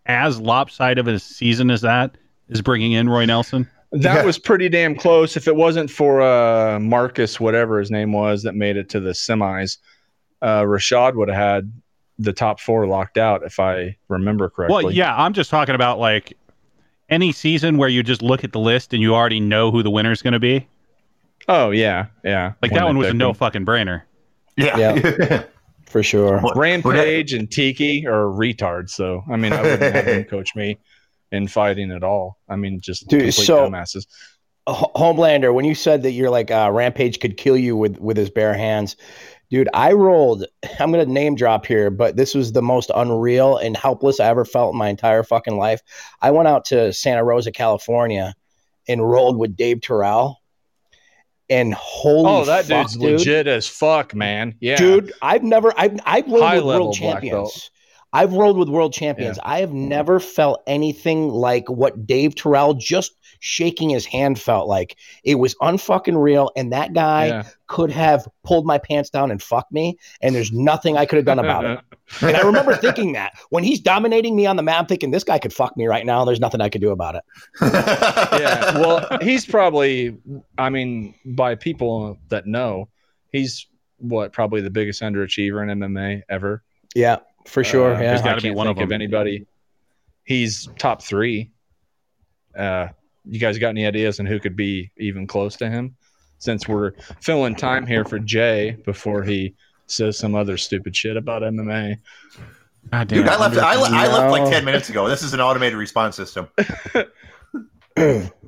as 0.07 0.41
lopsided 0.41 0.97
of 0.97 1.07
a 1.07 1.19
season 1.19 1.71
as 1.71 1.79
that? 1.81 2.17
Is 2.49 2.61
bringing 2.61 2.91
in 2.91 3.07
Roy 3.07 3.23
Nelson? 3.23 3.69
That 3.93 4.15
Yeah. 4.15 4.25
was 4.25 4.37
pretty 4.37 4.67
damn 4.67 4.93
close. 4.93 5.37
If 5.37 5.47
it 5.47 5.55
wasn't 5.55 5.89
for 5.89 6.21
uh, 6.21 6.79
Marcus, 6.81 7.39
whatever 7.39 7.79
his 7.79 7.89
name 7.91 8.11
was, 8.11 8.43
that 8.43 8.55
made 8.55 8.75
it 8.75 8.89
to 8.89 8.99
the 8.99 9.11
semis, 9.11 9.77
uh, 10.41 10.63
Rashad 10.63 11.15
would 11.15 11.29
have 11.29 11.37
had 11.37 11.71
the 12.19 12.33
top 12.33 12.59
four 12.59 12.87
locked 12.87 13.17
out, 13.17 13.43
if 13.43 13.57
I 13.57 13.95
remember 14.09 14.49
correctly. 14.49 14.83
Well, 14.85 14.93
yeah, 14.93 15.15
I'm 15.15 15.31
just 15.31 15.49
talking 15.49 15.75
about 15.75 15.99
like 15.99 16.33
any 17.09 17.31
season 17.31 17.77
where 17.77 17.89
you 17.89 18.03
just 18.03 18.21
look 18.21 18.43
at 18.43 18.51
the 18.51 18.59
list 18.59 18.93
and 18.93 19.01
you 19.01 19.15
already 19.15 19.39
know 19.39 19.71
who 19.71 19.83
the 19.83 19.89
winner 19.89 20.11
is 20.11 20.21
going 20.21 20.33
to 20.33 20.39
be. 20.39 20.67
Oh 21.47 21.71
yeah, 21.71 22.07
yeah. 22.23 22.53
Like 22.61 22.71
When 22.71 22.79
that 22.79 22.85
one 22.85 22.97
was 22.97 23.07
a 23.09 23.13
no 23.13 23.33
fucking 23.33 23.65
brainer. 23.65 24.03
Yeah. 24.57 25.43
for 25.85 26.03
sure. 26.03 26.41
Rampage 26.55 27.33
and 27.33 27.49
Tiki 27.49 28.05
are 28.05 28.25
retards. 28.25 28.89
So 28.89 29.23
I 29.31 29.37
mean, 29.37 29.53
I 29.53 29.61
wouldn't 29.61 29.95
have 29.95 30.05
them 30.05 30.23
coach 30.29 30.55
me 30.55 30.77
in 31.31 31.47
fighting 31.47 31.91
at 31.91 32.03
all. 32.03 32.37
I 32.49 32.55
mean, 32.55 32.81
just 32.81 33.07
Dude, 33.07 33.21
complete 33.21 33.45
so- 33.45 33.69
dumbasses. 33.69 34.07
Homelander, 34.67 35.53
when 35.53 35.63
you 35.63 35.73
said 35.73 36.03
that 36.03 36.11
you're 36.11 36.29
like 36.29 36.51
uh, 36.51 36.69
Rampage 36.73 37.21
could 37.21 37.37
kill 37.37 37.55
you 37.55 37.77
with 37.77 37.97
with 37.99 38.17
his 38.17 38.29
bare 38.29 38.53
hands, 38.53 38.97
dude, 39.49 39.69
I 39.73 39.93
rolled. 39.93 40.45
I'm 40.79 40.91
gonna 40.91 41.05
name 41.05 41.35
drop 41.35 41.65
here, 41.65 41.89
but 41.89 42.15
this 42.17 42.33
was 42.35 42.51
the 42.51 42.61
most 42.61 42.91
unreal 42.95 43.57
and 43.57 43.75
helpless 43.75 44.19
I 44.19 44.27
ever 44.27 44.45
felt 44.45 44.73
in 44.73 44.77
my 44.77 44.89
entire 44.89 45.23
fucking 45.23 45.57
life. 45.57 45.81
I 46.21 46.31
went 46.31 46.47
out 46.47 46.65
to 46.65 46.91
Santa 46.93 47.23
Rosa, 47.23 47.51
California, 47.51 48.35
and 48.87 49.07
rolled 49.09 49.37
with 49.37 49.55
Dave 49.55 49.81
Terrell. 49.81 50.41
And 51.49 51.73
holy, 51.73 52.29
Oh, 52.29 52.45
that 52.45 52.65
fuck, 52.65 52.87
dude's 52.87 52.97
dude. 52.97 53.11
legit 53.19 53.47
as 53.47 53.67
fuck, 53.67 54.13
man. 54.13 54.55
Yeah, 54.59 54.75
dude. 54.75 55.13
I've 55.21 55.43
never, 55.43 55.73
I've, 55.77 55.97
I've 56.05 56.27
rolled 56.27 56.41
High 56.41 56.55
with 56.57 56.65
world 56.65 56.93
champions. 56.95 57.71
I've 58.11 58.33
rolled 58.33 58.57
with 58.57 58.67
world 58.67 58.91
champions. 58.93 59.39
I 59.43 59.59
have 59.59 59.71
never 59.71 60.19
felt 60.19 60.61
anything 60.67 61.29
like 61.29 61.69
what 61.69 62.05
Dave 62.05 62.35
Terrell 62.35 62.73
just 62.73 63.13
shaking 63.39 63.89
his 63.89 64.05
hand 64.05 64.39
felt 64.39 64.67
like. 64.67 64.95
It 65.23 65.35
was 65.35 65.55
unfucking 65.55 66.21
real, 66.21 66.51
and 66.55 66.71
that 66.73 66.93
guy 66.93 67.27
Yeah. 67.27 67.43
could 67.67 67.91
have 67.91 68.27
pulled 68.43 68.65
my 68.65 68.77
pants 68.77 69.09
down 69.09 69.31
and 69.31 69.41
fucked 69.41 69.71
me, 69.71 69.97
and 70.21 70.33
there's 70.35 70.51
nothing 70.51 70.97
I 70.97 71.05
could 71.05 71.17
have 71.17 71.25
done 71.25 71.39
about 71.39 71.65
it. 71.65 71.79
And 72.21 72.35
I 72.37 72.41
remember 72.41 72.75
thinking 72.77 73.13
that 73.13 73.33
when 73.49 73.63
he's 73.63 73.79
dominating 73.79 74.35
me 74.35 74.45
on 74.45 74.55
the 74.55 74.63
map, 74.63 74.79
I'm 74.81 74.85
thinking 74.87 75.11
this 75.11 75.23
guy 75.23 75.39
could 75.39 75.53
fuck 75.53 75.75
me 75.77 75.87
right 75.87 76.05
now. 76.05 76.23
There's 76.25 76.39
nothing 76.39 76.61
I 76.61 76.69
could 76.69 76.81
do 76.81 76.91
about 76.91 77.15
it. 77.15 77.23
yeah. 77.61 78.79
Well, 78.79 79.17
he's 79.21 79.45
probably. 79.45 80.17
I 80.57 80.69
mean, 80.69 81.13
by 81.25 81.55
people 81.55 82.17
that 82.29 82.45
know, 82.47 82.89
he's 83.31 83.67
what 83.97 84.31
probably 84.31 84.61
the 84.61 84.69
biggest 84.69 85.01
underachiever 85.01 85.61
in 85.69 85.79
MMA 85.79 86.21
ever. 86.29 86.63
Yeah, 86.95 87.17
for 87.45 87.63
sure. 87.63 87.95
Uh, 87.95 88.01
yeah. 88.01 88.13
He's 88.13 88.21
gotta 88.21 88.41
be 88.41 88.51
one 88.51 88.67
of 88.67 88.75
think 88.75 88.83
of 88.85 88.89
them. 88.89 88.95
anybody. 88.95 89.45
He's 90.23 90.67
top 90.77 91.01
three. 91.01 91.51
Uh, 92.57 92.87
you 93.29 93.39
guys 93.39 93.57
got 93.57 93.69
any 93.69 93.85
ideas 93.85 94.19
on 94.19 94.25
who 94.25 94.39
could 94.39 94.55
be 94.55 94.91
even 94.97 95.27
close 95.27 95.55
to 95.57 95.69
him? 95.69 95.95
Since 96.39 96.67
we're 96.67 96.91
filling 97.21 97.55
time 97.55 97.87
here 97.87 98.05
for 98.05 98.19
Jay 98.19 98.77
before 98.85 99.23
he 99.23 99.55
says 99.87 100.17
some 100.19 100.35
other 100.35 100.57
stupid 100.57 100.95
shit 100.95 101.17
about 101.17 101.41
MMA. 101.41 101.97
God 102.91 103.07
damn 103.07 103.17
Dude, 103.19 103.25
it. 103.25 103.31
I 103.31 103.39
left. 103.39 103.57
I, 103.57 103.75
le- 103.75 103.89
I 103.89 104.07
left 104.07 104.31
like 104.31 104.51
ten 104.51 104.63
minutes 104.63 104.89
ago. 104.89 105.09
This 105.09 105.23
is 105.23 105.33
an 105.33 105.41
automated 105.41 105.77
response 105.77 106.15
system. 106.15 106.47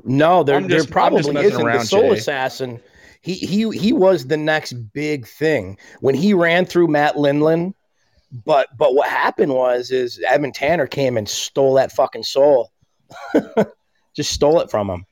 No, 0.03 0.43
there, 0.43 0.57
I'm 0.57 0.68
there 0.68 0.84
probably 0.85 1.43
isn't. 1.43 1.65
The 1.65 1.84
Soul 1.84 2.14
Jay. 2.14 2.19
Assassin, 2.19 2.80
he 3.22 3.34
he 3.34 3.69
he 3.72 3.93
was 3.93 4.27
the 4.27 4.38
next 4.38 4.73
big 4.73 5.27
thing 5.27 5.77
when 6.01 6.15
he 6.15 6.34
ran 6.34 6.65
through 6.65 6.88
Matt 6.88 7.15
Lindland. 7.15 7.73
But 8.45 8.68
but 8.77 8.93
what 8.93 9.10
happened 9.10 9.53
was 9.53 9.91
is 9.91 10.19
Evan 10.19 10.51
Tanner 10.51 10.88
came 10.88 11.18
and 11.18 11.27
stole 11.27 11.73
that 11.76 11.91
fucking 11.91 12.23
soul, 12.23 12.72
just 14.15 14.31
stole 14.31 14.60
it 14.61 14.69
from 14.69 14.90
him. 14.90 15.06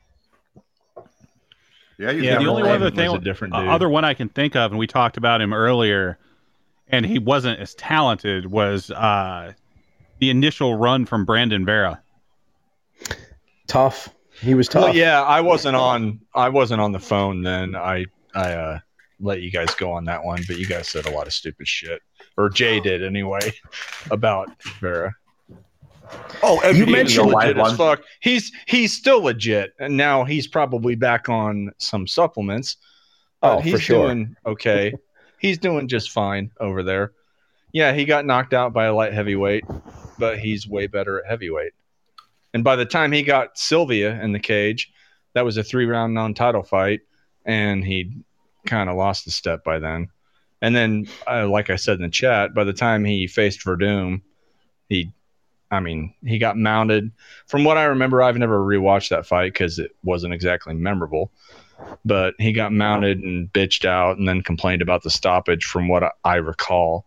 Yeah, 1.98 2.11
you 2.11 2.24
Yeah, 2.24 2.40
the 2.40 2.48
only 2.48 2.69
other 2.69 2.91
thing, 2.91 3.14
a 3.14 3.19
different 3.19 3.56
uh, 3.56 3.61
dude. 3.61 3.69
other 3.69 3.90
one 3.90 4.06
I 4.06 4.14
can 4.14 4.30
think 4.30 4.56
of, 4.56 4.72
and 4.72 4.80
we 4.80 4.88
talked 4.88 5.18
about 5.18 5.41
him 5.41 5.53
earlier, 5.53 6.19
and 6.88 7.06
he 7.06 7.19
wasn't 7.19 7.60
as 7.60 7.74
talented, 7.76 8.45
was 8.45 8.91
uh, 8.91 9.53
the 10.19 10.30
initial 10.30 10.76
run 10.76 11.06
from 11.06 11.26
Brandon 11.26 11.65
Vera. 11.65 12.02
Tough. 13.68 14.10
He 14.41 14.53
was 14.53 14.68
tough. 14.68 14.84
Well, 14.84 14.95
yeah, 14.95 15.24
I 15.24 15.41
wasn't 15.41 15.76
on. 15.76 16.19
I 16.36 16.49
wasn't 16.49 16.82
on 16.82 16.91
the 16.91 16.99
phone 16.99 17.41
then. 17.41 17.76
I 17.76 18.06
I 18.36 18.53
uh, 18.53 18.80
let 19.19 19.41
you 19.41 19.52
guys 19.52 19.74
go 19.76 19.91
on 19.91 20.06
that 20.06 20.24
one, 20.24 20.44
but 20.48 20.57
you 20.57 20.68
guys 20.68 20.88
said 20.88 21.07
a 21.07 21.11
lot 21.11 21.26
of 21.26 21.34
stupid 21.34 21.68
shit, 21.68 22.02
or 22.38 22.49
Jay 22.49 22.80
did 22.80 23.03
anyway, 23.03 23.40
about 24.11 24.49
Vera. 24.80 25.15
Oh, 26.44 26.62
and 26.64 26.78
You 26.78 26.86
mentioned 26.86 27.28
legit 27.32 27.58
as 27.58 27.76
fuck. 27.76 28.02
He's 28.22 28.52
he's 28.68 28.96
still 28.96 29.24
legit, 29.24 29.74
and 29.80 29.98
now 29.98 30.24
he's 30.24 30.48
probably 30.48 30.96
back 30.96 31.30
on 31.30 31.72
some 31.78 32.08
supplements. 32.08 32.78
But 33.42 33.58
Oh, 33.58 33.60
he's 33.60 33.74
for 33.74 33.80
sure. 33.80 34.06
doing 34.08 34.36
okay. 34.46 34.94
he's 35.40 35.58
doing 35.58 35.88
just 35.88 36.12
fine 36.12 36.52
over 36.60 36.84
there. 36.84 37.14
Yeah, 37.74 37.94
he 37.94 38.06
got 38.06 38.26
knocked 38.26 38.54
out 38.54 38.74
by 38.74 38.86
a 38.86 38.94
light 38.94 39.14
heavyweight, 39.14 39.66
but 40.18 40.40
he's 40.40 40.68
way 40.68 40.88
better 40.88 41.20
at 41.20 41.30
heavyweight. 41.30 41.74
And 42.54 42.64
by 42.64 42.76
the 42.76 42.86
time 42.86 43.12
he 43.12 43.22
got 43.24 43.58
Sylvia 43.58 44.20
in 44.22 44.32
the 44.32 44.40
cage, 44.40 44.92
that 45.34 45.46
was 45.46 45.58
a 45.58 45.64
three 45.64 45.86
round 45.86 46.14
non 46.14 46.34
title 46.34 46.64
fight, 46.64 47.02
and 47.46 47.84
he 47.84 48.24
kind 48.66 48.90
of 48.90 48.96
lost 48.96 49.28
a 49.28 49.32
step 49.32 49.64
by 49.64 49.80
then. 49.80 50.08
And 50.62 50.76
then, 50.76 51.08
uh, 51.30 51.48
like 51.48 51.70
I 51.70 51.76
said 51.76 51.98
in 51.98 52.02
the 52.02 52.10
chat, 52.10 52.56
by 52.56 52.64
the 52.64 52.74
time 52.74 53.06
he 53.06 53.28
faced 53.28 53.64
Werdum, 53.64 54.22
he, 54.90 55.12
I 55.69 55.80
mean, 55.81 56.14
he 56.23 56.38
got 56.38 56.57
mounted. 56.57 57.11
From 57.48 57.64
what 57.64 57.77
I 57.77 57.84
remember, 57.85 58.22
I've 58.22 58.38
never 58.38 58.60
rewatched 58.60 59.10
that 59.10 59.26
fight 59.26 59.53
because 59.53 59.80
it 59.80 59.95
wasn't 60.03 60.34
exactly 60.34 60.73
memorable. 60.73 61.31
But 62.06 62.34
he 62.39 62.53
got 62.53 62.72
mounted 62.73 63.19
and 63.19 63.52
bitched 63.53 63.85
out, 63.85 64.18
and 64.18 64.27
then 64.27 64.41
complained 64.41 64.81
about 64.81 65.03
the 65.03 65.10
stoppage, 65.10 65.65
from 65.65 65.88
what 65.88 66.03
I, 66.03 66.11
I 66.23 66.35
recall. 66.35 67.06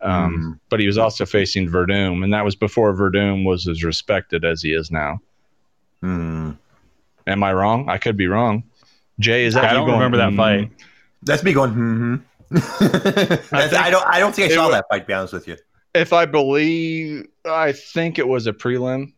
Um, 0.00 0.58
But 0.68 0.80
he 0.80 0.86
was 0.86 0.96
also 0.98 1.26
facing 1.26 1.68
Werdum, 1.68 2.24
and 2.24 2.32
that 2.32 2.44
was 2.44 2.56
before 2.56 2.94
Werdum 2.94 3.44
was 3.44 3.68
as 3.68 3.84
respected 3.84 4.44
as 4.44 4.62
he 4.62 4.72
is 4.72 4.90
now. 4.90 5.20
Hmm. 6.00 6.52
Am 7.26 7.42
I 7.44 7.52
wrong? 7.52 7.88
I 7.88 7.98
could 7.98 8.16
be 8.16 8.26
wrong. 8.26 8.64
Jay, 9.20 9.44
is 9.44 9.54
that 9.54 9.64
I 9.64 9.68
you 9.72 9.74
don't 9.74 9.86
going, 9.86 9.98
remember 10.00 10.16
that 10.16 10.30
"Mm"? 10.32 10.36
fight. 10.36 10.70
That's 11.22 11.44
me 11.44 11.52
going. 11.52 11.70
Hmm. 11.72 12.14
I, 12.54 13.70
I 13.76 13.90
don't. 13.90 14.06
I 14.06 14.18
don't 14.18 14.34
think 14.34 14.50
I 14.50 14.54
saw 14.54 14.64
wa- 14.66 14.72
that 14.72 14.86
fight. 14.90 15.00
To 15.00 15.04
be 15.06 15.12
honest 15.12 15.32
with 15.34 15.46
you. 15.48 15.56
If 15.94 16.12
I 16.12 16.24
believe, 16.26 17.26
I 17.44 17.72
think 17.72 18.18
it 18.18 18.26
was 18.26 18.46
a 18.46 18.52
prelim. 18.52 19.12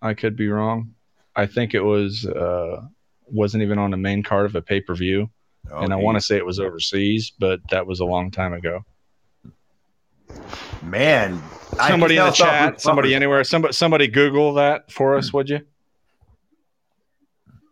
I 0.00 0.14
could 0.14 0.36
be 0.36 0.48
wrong. 0.48 0.94
I 1.36 1.46
think 1.46 1.74
it 1.74 1.80
was 1.80 2.26
uh, 2.26 2.82
wasn't 3.26 3.62
even 3.62 3.78
on 3.78 3.90
the 3.90 3.96
main 3.96 4.22
card 4.22 4.46
of 4.46 4.54
a 4.54 4.62
pay 4.62 4.80
per 4.80 4.94
view, 4.94 5.28
and 5.70 5.92
I 5.92 5.96
want 5.96 6.16
to 6.16 6.20
say 6.20 6.36
it 6.36 6.46
was 6.46 6.60
overseas, 6.60 7.32
but 7.38 7.60
that 7.70 7.86
was 7.86 8.00
a 8.00 8.04
long 8.04 8.30
time 8.30 8.52
ago. 8.54 8.84
man. 10.82 11.42
I 11.78 11.90
Somebody 11.90 12.16
in 12.16 12.24
the 12.24 12.30
chat, 12.30 12.70
Bruce 12.70 12.82
somebody 12.82 13.08
Buffer- 13.08 13.16
anywhere, 13.16 13.44
somebody 13.44 13.72
somebody 13.74 14.06
Google 14.08 14.54
that 14.54 14.92
for 14.92 15.16
us, 15.16 15.32
would 15.32 15.48
you? 15.50 15.60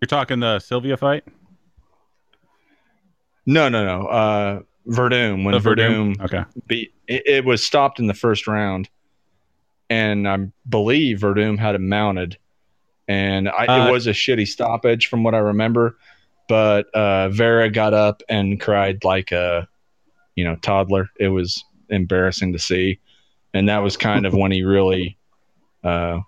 You're 0.00 0.08
talking 0.08 0.40
the 0.40 0.58
Sylvia 0.58 0.96
fight? 0.96 1.24
No, 3.46 3.68
no, 3.68 3.84
no. 3.84 4.06
Uh, 4.08 4.60
Werdum 4.88 5.44
when 5.44 5.52
The 5.52 5.60
Werdum, 5.60 6.20
Okay. 6.20 6.44
beat 6.66 6.92
it, 7.12 7.22
it 7.26 7.44
was 7.44 7.64
stopped 7.64 7.98
in 7.98 8.06
the 8.06 8.14
first 8.14 8.46
round, 8.46 8.88
and 9.90 10.28
I 10.28 10.38
believe 10.68 11.18
Werdum 11.20 11.58
had 11.58 11.74
him 11.74 11.88
mounted, 11.88 12.38
and 13.08 13.48
I, 13.48 13.66
Uh, 13.66 13.88
it 13.88 13.92
was 13.92 14.06
a 14.06 14.12
shitty 14.12 14.48
stoppage 14.48 15.08
from 15.08 15.22
what 15.22 15.34
I 15.34 15.38
remember. 15.38 15.98
But 16.48 16.92
uh, 16.94 17.28
Vera 17.30 17.70
got 17.70 17.94
up 17.94 18.22
and 18.28 18.60
cried 18.60 19.04
like 19.04 19.32
a, 19.32 19.68
you 20.34 20.44
know, 20.44 20.56
toddler. 20.56 21.08
It 21.18 21.28
was 21.28 21.64
embarrassing 21.88 22.52
to 22.52 22.58
see, 22.58 22.98
and 23.54 23.68
that 23.68 23.78
was 23.78 23.96
kind 23.96 24.26
of 24.26 24.34
when 24.34 24.50
he 24.50 24.62
really, 24.62 25.16
uh, 25.84 26.20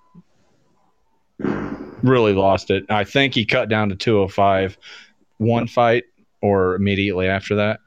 really 1.38 2.32
lost 2.32 2.70
it. 2.70 2.84
I 2.90 3.04
think 3.04 3.34
he 3.34 3.44
cut 3.44 3.68
down 3.68 3.88
to 3.88 3.96
205, 3.96 4.78
one 5.38 5.66
fight 5.66 6.04
or 6.40 6.74
immediately 6.74 7.28
after 7.28 7.56
that. 7.56 7.80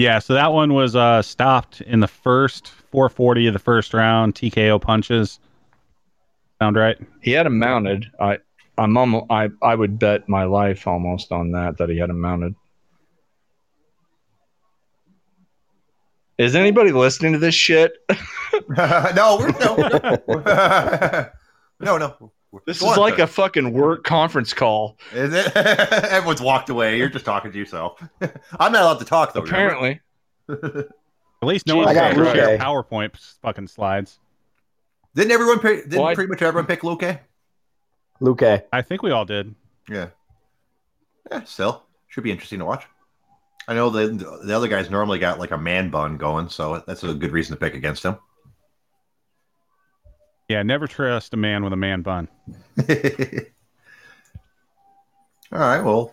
Yeah, 0.00 0.18
so 0.18 0.32
that 0.32 0.54
one 0.54 0.72
was 0.72 0.96
uh, 0.96 1.20
stopped 1.20 1.82
in 1.82 2.00
the 2.00 2.08
first 2.08 2.68
440 2.90 3.48
of 3.48 3.52
the 3.52 3.58
first 3.58 3.92
round, 3.92 4.34
TKO 4.34 4.80
punches. 4.80 5.38
Sound 6.58 6.76
right? 6.76 6.96
He 7.20 7.32
had 7.32 7.44
him 7.44 7.58
mounted. 7.58 8.06
I 8.18 8.38
I'm 8.78 8.96
almost, 8.96 9.26
I 9.28 9.50
I 9.62 9.74
would 9.74 9.98
bet 9.98 10.26
my 10.26 10.44
life 10.44 10.86
almost 10.86 11.32
on 11.32 11.50
that 11.52 11.76
that 11.76 11.90
he 11.90 11.98
had 11.98 12.08
him 12.08 12.18
mounted. 12.18 12.54
Is 16.38 16.56
anybody 16.56 16.92
listening 16.92 17.34
to 17.34 17.38
this 17.38 17.54
shit? 17.54 17.92
no, 18.70 19.36
we're 19.38 19.50
no, 19.58 19.76
no, 21.78 21.98
no, 21.98 22.16
no. 22.18 22.32
This 22.66 22.78
is 22.78 22.82
like 22.96 23.16
sir. 23.16 23.22
a 23.24 23.26
fucking 23.26 23.72
work 23.72 24.02
conference 24.04 24.52
call. 24.52 24.96
Is 25.12 25.32
it? 25.32 25.56
Everyone's 25.56 26.40
walked 26.42 26.68
away. 26.68 26.98
You're 26.98 27.08
just 27.08 27.24
talking 27.24 27.52
to 27.52 27.58
yourself. 27.58 28.02
I'm 28.58 28.72
not 28.72 28.82
allowed 28.82 28.98
to 28.98 29.04
talk 29.04 29.32
though. 29.32 29.42
Apparently, 29.42 30.00
At 30.48 30.88
least 31.42 31.66
no 31.66 31.76
Jeez, 31.76 31.78
one 31.78 31.88
I 31.88 31.94
got 31.94 32.14
can 32.14 32.24
share 32.34 32.58
PowerPoint 32.58 33.16
fucking 33.40 33.68
slides. 33.68 34.18
Didn't 35.14 35.30
everyone 35.32 35.60
pick? 35.60 35.84
Didn't 35.84 35.98
Well, 36.00 36.08
I- 36.08 36.14
pretty 36.14 36.28
much 36.28 36.42
everyone 36.42 36.66
pick 36.66 36.82
Luke? 36.82 37.02
Luke. 38.20 38.42
I 38.42 38.82
think 38.82 39.02
we 39.02 39.12
all 39.12 39.24
did. 39.24 39.54
Yeah. 39.88 40.08
Yeah. 41.30 41.44
Still, 41.44 41.84
should 42.08 42.24
be 42.24 42.30
interesting 42.32 42.58
to 42.58 42.64
watch. 42.64 42.84
I 43.68 43.74
know 43.74 43.90
the 43.90 44.08
the 44.44 44.56
other 44.56 44.66
guys 44.66 44.90
normally 44.90 45.20
got 45.20 45.38
like 45.38 45.52
a 45.52 45.58
man 45.58 45.90
bun 45.90 46.16
going, 46.16 46.48
so 46.48 46.82
that's 46.86 47.04
a 47.04 47.14
good 47.14 47.30
reason 47.30 47.54
to 47.54 47.60
pick 47.60 47.74
against 47.74 48.02
him. 48.04 48.16
Yeah, 50.50 50.64
never 50.64 50.88
trust 50.88 51.32
a 51.32 51.36
man 51.36 51.62
with 51.62 51.72
a 51.72 51.76
man 51.76 52.02
bun. 52.02 52.26
All 55.52 55.60
right. 55.60 55.80
Well, 55.80 56.12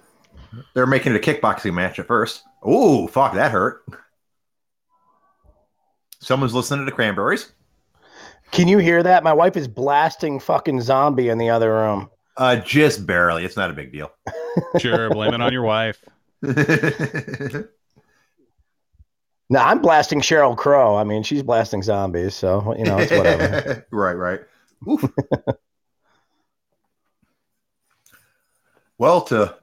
they're 0.75 0.85
making 0.85 1.15
it 1.15 1.27
a 1.27 1.33
kickboxing 1.33 1.73
match 1.73 1.97
at 1.97 2.05
first. 2.05 2.43
Ooh, 2.69 3.07
fuck, 3.07 3.33
that 3.33 3.49
hurt. 3.49 3.83
Someone's 6.19 6.53
listening 6.53 6.85
to 6.85 6.91
Cranberries. 6.91 7.51
Can 8.51 8.67
you 8.67 8.77
hear 8.77 9.01
that? 9.01 9.23
My 9.23 9.33
wife 9.33 9.57
is 9.57 9.67
blasting 9.67 10.39
fucking 10.39 10.81
zombie 10.81 11.29
in 11.29 11.39
the 11.39 11.49
other 11.49 11.73
room. 11.73 12.11
Uh, 12.37 12.57
just 12.57 13.07
barely. 13.07 13.43
It's 13.43 13.57
not 13.57 13.71
a 13.71 13.73
big 13.73 13.91
deal. 13.91 14.11
Sure, 14.77 15.09
blame 15.09 15.33
it 15.33 15.41
on 15.41 15.51
your 15.51 15.63
wife. 15.63 16.05
No, 19.49 19.59
I'm 19.59 19.81
blasting 19.81 20.19
Sheryl 20.21 20.57
Crow. 20.57 20.95
I 20.95 21.03
mean, 21.03 21.23
she's 21.23 21.41
blasting 21.41 21.81
zombies, 21.81 22.35
so 22.35 22.75
you 22.77 22.83
know 22.83 22.97
it's 22.97 23.11
whatever. 23.11 23.85
right, 23.91 24.13
right. 24.13 24.41
Well, 28.99 29.21
to 29.25 29.55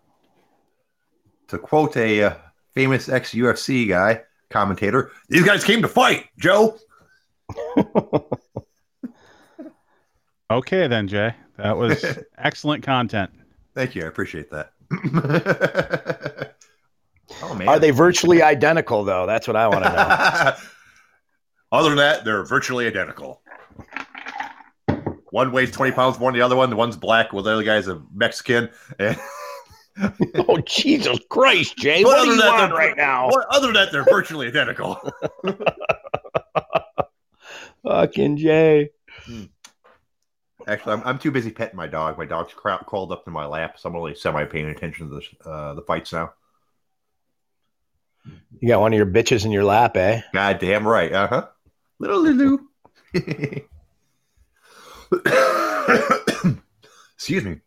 to 1.48 1.58
quote 1.58 1.96
a 1.96 2.22
uh, 2.22 2.34
famous 2.72 3.08
ex 3.08 3.32
UFC 3.32 3.88
guy 3.88 4.22
commentator, 4.48 5.10
these 5.28 5.44
guys 5.44 5.64
came 5.64 5.82
to 5.82 5.88
fight, 5.88 6.26
Joe. 6.38 6.78
Okay, 10.50 10.86
then, 10.86 11.08
Jay. 11.08 11.34
That 11.56 11.78
was 11.78 12.04
excellent 12.36 12.84
content. 12.84 13.30
Thank 13.74 13.94
you, 13.94 14.04
I 14.04 14.06
appreciate 14.06 14.50
that. 14.50 14.72
Oh 17.42 17.54
man, 17.54 17.68
Are 17.68 17.78
they 17.78 17.90
virtually 17.90 18.42
identical 18.42 19.04
though? 19.04 19.26
That's 19.26 19.46
what 19.46 19.56
I 19.56 19.68
want 19.68 19.84
to 19.84 19.90
know. 19.90 20.52
Other 21.72 21.88
than 21.88 21.98
that, 21.98 22.24
they're 22.24 22.44
virtually 22.44 22.86
identical. 22.86 23.42
One 25.30 25.50
weighs 25.50 25.72
20 25.72 25.90
pounds 25.92 26.20
more 26.20 26.30
than 26.30 26.38
the 26.38 26.44
other 26.44 26.54
one. 26.54 26.70
The 26.70 26.76
one's 26.76 26.96
black, 26.96 27.32
well, 27.32 27.42
the 27.42 27.52
other 27.52 27.64
guy's 27.64 27.88
a 27.88 28.00
Mexican. 28.14 28.70
And 29.00 29.18
oh 30.36 30.58
Jesus 30.64 31.18
Christ, 31.28 31.76
Jay! 31.76 32.04
But 32.04 32.10
What 32.10 32.18
other 32.20 32.30
are 32.30 32.34
you 32.34 32.40
that, 32.40 32.60
on 32.60 32.70
right 32.70 32.96
now? 32.96 33.30
Other 33.50 33.66
than 33.66 33.74
that, 33.74 33.90
they're 33.90 34.04
virtually 34.04 34.46
identical. 34.46 35.00
Fucking 37.82 38.36
Jay. 38.36 38.90
Actually, 40.68 40.92
I'm, 40.92 41.02
I'm 41.04 41.18
too 41.18 41.32
busy 41.32 41.50
petting 41.50 41.76
my 41.76 41.88
dog. 41.88 42.16
My 42.16 42.24
dog's 42.24 42.54
crawled 42.54 43.10
up 43.10 43.24
to 43.24 43.30
my 43.32 43.44
lap, 43.44 43.78
so 43.78 43.88
I'm 43.88 43.96
only 43.96 44.14
semi 44.14 44.44
paying 44.44 44.66
attention 44.66 45.10
to 45.10 45.16
the, 45.16 45.50
uh, 45.50 45.74
the 45.74 45.82
fights 45.82 46.12
now. 46.12 46.32
You 48.60 48.68
got 48.68 48.80
one 48.80 48.92
of 48.92 48.96
your 48.96 49.06
bitches 49.06 49.44
in 49.44 49.50
your 49.50 49.64
lap, 49.64 49.96
eh? 49.96 50.22
God 50.32 50.58
damn 50.58 50.86
right. 50.86 51.12
Uh 51.12 51.26
huh. 51.26 51.46
Little 51.98 52.22
Lulu. 52.22 52.58
Excuse 57.14 57.44
me. 57.44 57.60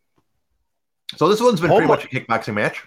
So 1.15 1.29
this 1.29 1.39
one's 1.39 1.61
been 1.61 1.69
pretty 1.69 1.87
much 1.87 2.05
a 2.05 2.07
kickboxing 2.07 2.55
match. 2.55 2.83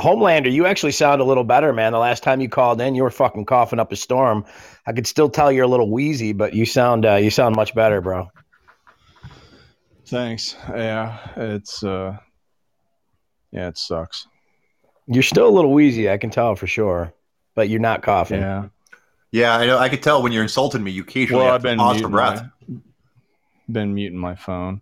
Homelander, 0.00 0.50
you 0.50 0.66
actually 0.66 0.92
sound 0.92 1.20
a 1.20 1.24
little 1.24 1.44
better, 1.44 1.72
man. 1.72 1.92
The 1.92 1.98
last 1.98 2.22
time 2.22 2.40
you 2.40 2.48
called 2.48 2.80
in, 2.80 2.94
you 2.94 3.02
were 3.02 3.10
fucking 3.10 3.44
coughing 3.44 3.78
up 3.78 3.92
a 3.92 3.96
storm. 3.96 4.44
I 4.86 4.92
could 4.92 5.06
still 5.06 5.28
tell 5.28 5.52
you're 5.52 5.64
a 5.64 5.68
little 5.68 5.90
wheezy, 5.90 6.32
but 6.32 6.54
you 6.54 6.64
sound 6.64 7.04
uh, 7.04 7.16
you 7.16 7.30
sound 7.30 7.56
much 7.56 7.74
better, 7.74 8.00
bro. 8.00 8.28
thanks. 10.06 10.56
Yeah, 10.70 11.18
it's 11.36 11.84
uh, 11.84 12.16
yeah, 13.52 13.68
it 13.68 13.78
sucks. 13.78 14.26
You're 15.06 15.22
still 15.22 15.48
a 15.48 15.50
little 15.50 15.72
wheezy, 15.72 16.08
I 16.10 16.16
can 16.18 16.30
tell 16.30 16.54
for 16.54 16.66
sure, 16.66 17.12
but 17.54 17.68
you're 17.68 17.80
not 17.80 18.02
coughing. 18.02 18.40
Yeah. 18.40 18.68
Yeah, 19.32 19.56
I 19.56 19.66
know. 19.66 19.78
I 19.78 19.88
could 19.88 20.02
tell 20.02 20.22
when 20.22 20.30
you're 20.32 20.42
insulting 20.42 20.82
me, 20.84 20.90
you 20.90 21.02
occasionally 21.02 21.42
Well, 21.44 21.52
have 21.52 21.56
I've 21.56 21.62
to 21.62 21.68
been 21.68 21.78
pause 21.78 21.96
for 22.00 22.08
muting 22.08 22.10
breath. 22.10 22.42
my, 22.68 22.76
been 23.72 23.94
muting 23.94 24.18
my 24.18 24.34
phone. 24.34 24.80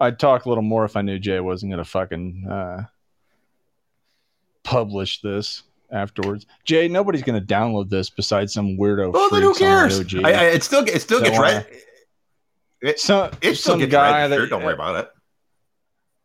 I'd 0.00 0.18
talk 0.18 0.46
a 0.46 0.48
little 0.48 0.62
more 0.64 0.84
if 0.84 0.96
I 0.96 1.02
knew 1.02 1.18
Jay 1.18 1.38
wasn't 1.40 1.70
gonna 1.72 1.84
fucking 1.84 2.46
uh, 2.50 2.84
publish 4.62 5.20
this 5.20 5.62
afterwards. 5.92 6.46
Jay, 6.64 6.88
nobody's 6.88 7.22
gonna 7.22 7.40
download 7.40 7.90
this 7.90 8.10
besides 8.10 8.52
some 8.52 8.76
weirdo. 8.76 9.12
Well, 9.12 9.28
then 9.30 9.42
who 9.42 9.54
cares? 9.54 10.00
I, 10.14 10.32
I, 10.32 10.44
it 10.46 10.62
still 10.64 10.84
it 10.86 11.00
still 11.00 11.20
That 11.20 11.26
gets 11.26 11.38
wanna- 11.38 11.52
read. 11.54 11.66
It, 12.82 13.00
some 13.00 13.30
it 13.40 13.54
still 13.54 13.72
some 13.74 13.78
gets 13.80 13.92
guy 13.92 14.22
registered. 14.22 14.42
that 14.42 14.50
Don't 14.50 14.64
worry 14.64 14.74
about 14.74 14.96
it. 14.96 15.10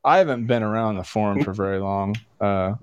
I 0.04 0.18
haven't 0.18 0.48
been 0.48 0.64
around 0.64 0.96
the 0.96 1.04
forum 1.04 1.44
for 1.44 1.54
very 1.54 1.78
long, 1.80 2.16
uh, 2.42 2.74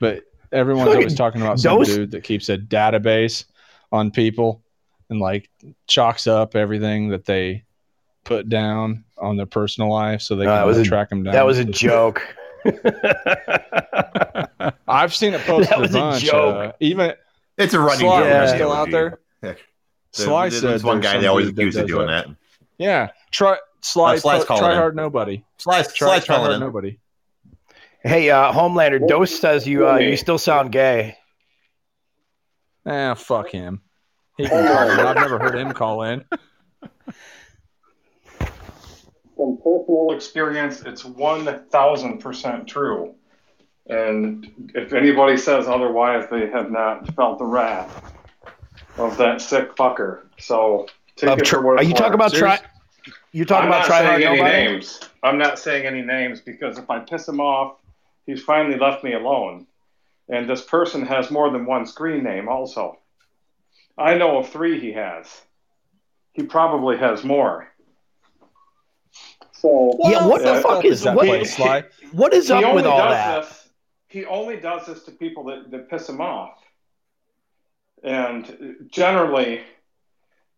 but 0.00 0.24
everyone's 0.52 0.88
always 0.94 1.14
talking 1.14 1.40
about 1.42 1.60
some 1.60 1.78
Those- 1.78 1.88
dude 1.94 2.10
that 2.12 2.24
keeps 2.24 2.48
a 2.48 2.56
database 2.58 3.44
on 3.92 4.10
people 4.10 4.62
and 5.10 5.20
like 5.20 5.48
chalks 5.86 6.26
up 6.26 6.54
everything 6.56 7.08
that 7.10 7.24
they 7.24 7.64
put 8.24 8.48
down 8.48 9.04
on 9.16 9.36
their 9.36 9.46
personal 9.46 9.90
life 9.90 10.20
so 10.20 10.36
they 10.36 10.44
No, 10.44 10.50
can 10.50 10.56
that 10.60 10.66
was 10.66 10.78
a- 10.78 10.84
track 10.84 11.08
them 11.10 11.22
down. 11.22 11.32
That 11.34 11.46
was 11.46 11.58
a 11.58 11.64
joke. 11.64 12.22
I've 14.88 15.14
seen 15.14 15.34
it 15.34 15.40
posted 15.42 15.70
That 15.70 15.80
was 15.80 15.94
a 15.94 16.08
a 16.08 16.18
joke. 16.18 16.56
Uh, 16.56 16.72
even 16.80 17.12
It's 17.56 17.74
a 17.74 17.80
running 17.80 18.00
Sly 18.00 18.20
joke. 18.20 18.26
Yeah. 18.28 18.46
still 18.54 18.72
out 18.72 18.88
OG. 18.88 18.90
there. 18.92 19.18
Heck, 19.42 19.58
Sly 20.12 20.48
There's 20.48 20.60
said 20.60 20.82
one 20.82 21.00
guy 21.00 21.18
they 21.18 21.26
always 21.26 21.46
dude 21.46 21.58
accuse 21.58 21.76
of 21.76 21.86
doing 21.86 22.06
that. 22.08 22.26
that. 22.26 22.36
Yeah, 22.78 23.08
try 23.30 23.56
Sly. 23.80 24.14
Uh, 24.14 24.18
Sly's 24.18 24.40
po- 24.42 24.46
calling 24.46 24.62
try 24.62 24.72
in. 24.72 24.76
hard 24.78 24.96
nobody. 24.96 25.44
Slice, 25.58 25.92
Try, 25.92 26.08
slice 26.08 26.24
try 26.24 26.36
hard 26.36 26.52
in. 26.52 26.60
nobody. 26.60 26.98
Hey, 28.02 28.30
uh, 28.30 28.52
Homelander, 28.52 29.06
Dose 29.06 29.38
says 29.38 29.66
you 29.66 29.88
uh, 29.88 29.96
you 29.98 30.16
still 30.16 30.38
sound 30.38 30.72
gay. 30.72 31.16
Ah, 32.86 33.14
fuck 33.14 33.50
him. 33.50 33.82
He 34.36 34.48
can 34.48 34.66
call 34.66 34.90
in. 34.90 35.04
I've 35.04 35.18
never 35.18 35.38
heard 35.38 35.56
him 35.56 35.72
call 35.72 36.02
in. 36.02 36.24
From 39.36 39.56
personal 39.58 40.12
experience, 40.12 40.82
it's 40.82 41.02
1000% 41.04 42.66
true. 42.66 43.14
And 43.88 44.70
if 44.74 44.92
anybody 44.92 45.36
says 45.36 45.66
otherwise, 45.68 46.26
they 46.30 46.48
have 46.48 46.70
not 46.70 47.14
felt 47.14 47.38
the 47.38 47.44
wrath 47.44 48.14
of 48.98 49.16
that 49.18 49.40
sick 49.40 49.76
fucker. 49.76 50.22
So 50.38 50.86
take 51.16 51.30
Of 51.30 51.38
it 51.38 51.44
tr- 51.44 51.56
for 51.56 51.62
what 51.62 51.78
are 51.78 51.82
you 51.84 51.94
talking 51.94 52.14
about 52.14 52.32
try? 52.34 52.58
You 53.32 53.44
talking 53.44 53.64
I'm 53.64 53.68
about 53.68 53.78
not 53.78 53.86
try 53.86 54.00
saying 54.00 54.22
any 54.24 54.36
nobody? 54.38 54.56
names. 54.56 55.00
I'm 55.22 55.38
not 55.38 55.58
saying 55.58 55.86
any 55.86 56.02
names 56.02 56.40
because 56.40 56.78
if 56.78 56.90
I 56.90 56.98
piss 56.98 57.26
him 57.28 57.40
off, 57.40 57.76
he's 58.28 58.42
finally 58.44 58.78
left 58.78 59.02
me 59.02 59.14
alone. 59.14 59.66
And 60.28 60.48
this 60.48 60.62
person 60.62 61.06
has 61.06 61.30
more 61.30 61.50
than 61.50 61.64
one 61.64 61.86
screen 61.86 62.22
name 62.22 62.48
also. 62.48 62.98
I 63.96 64.14
know 64.16 64.38
of 64.38 64.50
three 64.50 64.78
he 64.78 64.92
has. 64.92 65.26
He 66.34 66.42
probably 66.42 66.98
has 66.98 67.24
more. 67.24 67.68
So 69.52 69.98
Yeah, 70.04 70.26
what 70.26 70.42
the 70.42 70.52
Yeah, 70.52 70.60
fuck 70.60 70.84
is 70.84 71.02
that 71.02 71.16
what, 71.16 71.26
place, 71.26 71.56
Sly? 71.56 71.84
what 72.12 72.34
is 72.34 72.48
he 72.48 72.54
up 72.54 72.62
only 72.62 72.74
with 72.76 72.86
all 72.86 72.98
does 72.98 73.10
that? 73.10 73.42
this. 73.42 73.68
He 74.08 74.24
only 74.26 74.58
does 74.60 74.86
this 74.86 75.02
to 75.04 75.10
people 75.12 75.44
that, 75.44 75.70
that 75.70 75.88
piss 75.90 76.08
him 76.08 76.20
off. 76.20 76.58
And 78.04 78.76
generally, 78.90 79.62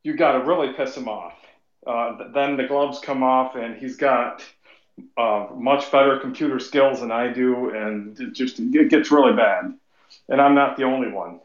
you 0.02 0.14
got 0.16 0.32
to 0.32 0.44
really 0.44 0.72
piss 0.74 0.96
him 0.96 1.08
off. 1.08 1.34
Uh, 1.86 2.28
then 2.34 2.56
the 2.56 2.64
gloves 2.66 2.98
come 3.00 3.22
off, 3.22 3.54
and 3.54 3.76
he's 3.76 3.96
got 3.96 4.44
uh, 5.16 5.48
much 5.54 5.90
better 5.90 6.18
computer 6.18 6.58
skills 6.58 7.00
than 7.00 7.10
I 7.10 7.32
do, 7.32 7.70
and 7.70 8.18
it 8.20 8.32
just 8.32 8.58
it 8.60 8.88
gets 8.90 9.10
really 9.10 9.34
bad. 9.34 9.74
And 10.28 10.40
I'm 10.40 10.54
not 10.54 10.76
the 10.76 10.84
only 10.84 11.10
one. 11.10 11.40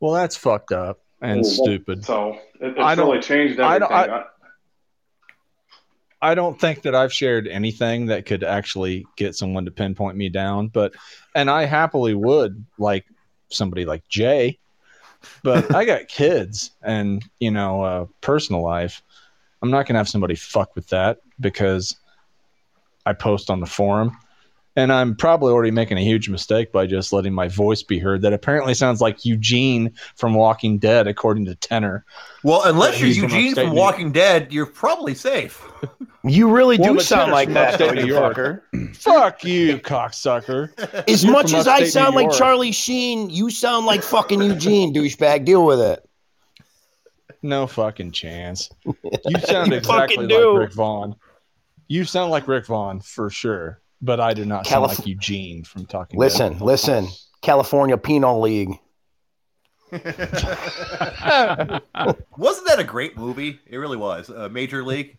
Well, 0.00 0.12
that's 0.12 0.36
fucked 0.36 0.72
up 0.72 1.00
and 1.20 1.46
stupid. 1.46 2.04
So 2.04 2.38
it, 2.60 2.76
I 2.78 2.92
it's 2.92 2.98
really 3.00 3.20
changed 3.20 3.60
I 3.60 3.76
everything. 3.76 3.88
don't- 3.88 4.10
I- 4.10 4.24
I 6.24 6.36
don't 6.36 6.58
think 6.60 6.82
that 6.82 6.94
I've 6.94 7.12
shared 7.12 7.48
anything 7.48 8.06
that 8.06 8.26
could 8.26 8.44
actually 8.44 9.04
get 9.16 9.34
someone 9.34 9.64
to 9.64 9.72
pinpoint 9.72 10.16
me 10.16 10.28
down, 10.28 10.68
but 10.68 10.94
and 11.34 11.50
I 11.50 11.64
happily 11.64 12.14
would 12.14 12.64
like 12.78 13.04
somebody 13.50 13.84
like 13.84 14.06
Jay, 14.08 14.60
but 15.42 15.74
I 15.74 15.84
got 15.84 16.06
kids 16.06 16.70
and 16.80 17.24
you 17.40 17.50
know 17.50 17.82
uh, 17.82 18.06
personal 18.20 18.62
life. 18.62 19.02
I'm 19.62 19.72
not 19.72 19.86
gonna 19.86 19.98
have 19.98 20.08
somebody 20.08 20.36
fuck 20.36 20.76
with 20.76 20.86
that 20.90 21.18
because 21.42 21.96
I 23.04 23.12
post 23.12 23.50
on 23.50 23.60
the 23.60 23.66
forum 23.66 24.16
And 24.74 24.90
I'm 24.90 25.14
probably 25.16 25.52
already 25.52 25.70
making 25.70 25.98
a 25.98 26.02
huge 26.02 26.30
mistake 26.30 26.72
by 26.72 26.86
just 26.86 27.12
letting 27.12 27.34
my 27.34 27.48
voice 27.48 27.82
be 27.82 27.98
heard. 27.98 28.22
That 28.22 28.32
apparently 28.32 28.72
sounds 28.72 29.02
like 29.02 29.26
Eugene 29.26 29.92
from 30.16 30.32
Walking 30.32 30.78
Dead, 30.78 31.06
according 31.06 31.44
to 31.46 31.54
Tenor. 31.56 32.06
Well, 32.42 32.62
unless 32.64 32.98
you're 32.98 33.08
He's 33.08 33.18
from 33.18 33.24
Eugene 33.24 33.54
from 33.54 33.64
New 33.64 33.74
York. 33.74 33.92
Walking 33.92 34.12
Dead, 34.12 34.50
you're 34.50 34.64
probably 34.66 35.14
safe. 35.14 35.62
You 36.24 36.52
really 36.52 36.78
Well, 36.78 36.90
do 36.90 36.94
but 36.98 37.04
sound 37.04 37.32
like 37.32 37.48
from 37.48 37.54
that, 37.54 37.80
upstate 37.80 37.96
though, 37.96 38.00
New 38.02 38.06
you 38.06 38.14
fucker. 38.14 38.62
Fuck 38.94 39.42
you, 39.42 39.78
cocksucker. 39.78 40.70
As 41.08 41.24
You're 41.24 41.32
much 41.32 41.52
as 41.52 41.66
I 41.66 41.82
sound 41.82 42.14
like 42.14 42.30
Charlie 42.30 42.70
Sheen, 42.70 43.28
you 43.28 43.50
sound 43.50 43.86
like 43.86 44.04
fucking 44.04 44.40
Eugene, 44.40 44.94
douchebag. 44.94 45.44
Deal 45.44 45.66
with 45.66 45.80
it. 45.80 46.08
No 47.42 47.66
fucking 47.66 48.12
chance. 48.12 48.70
You 48.84 49.38
sound 49.40 49.72
You 49.72 49.78
exactly 49.78 50.26
like 50.28 50.58
Rick 50.60 50.72
Vaughn. 50.74 51.16
You 51.92 52.04
sound 52.06 52.30
like 52.30 52.48
Rick 52.48 52.64
Vaughn 52.68 53.00
for 53.00 53.28
sure, 53.28 53.82
but 54.00 54.18
I 54.18 54.32
do 54.32 54.46
not 54.46 54.66
sound 54.66 54.86
like 54.86 55.06
Eugene 55.06 55.62
from 55.62 55.84
Talking. 55.84 56.18
Listen, 56.18 56.58
listen. 56.58 57.06
California 57.42 57.98
Penal 57.98 58.40
League. 58.40 58.70
Wasn't 59.92 60.08
that 62.66 62.78
a 62.78 62.84
great 62.84 63.18
movie? 63.18 63.60
It 63.66 63.76
really 63.76 63.98
was. 63.98 64.30
Uh, 64.30 64.48
Major 64.50 64.82
League. 64.82 65.18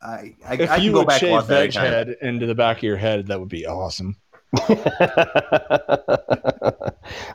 I 0.00 0.34
I, 0.46 0.54
If 0.54 0.70
I 0.70 0.76
can 0.76 0.84
you 0.84 0.92
go 0.92 1.00
would 1.00 1.08
back 1.08 1.20
shave 1.20 1.32
watch 1.32 1.48
that 1.48 1.54
veg 1.54 1.76
anytime. 1.76 1.92
head 1.92 2.16
into 2.22 2.46
the 2.46 2.54
back 2.54 2.78
of 2.78 2.82
your 2.84 2.96
head, 2.96 3.26
that 3.26 3.38
would 3.38 3.50
be 3.50 3.66
awesome. 3.66 4.16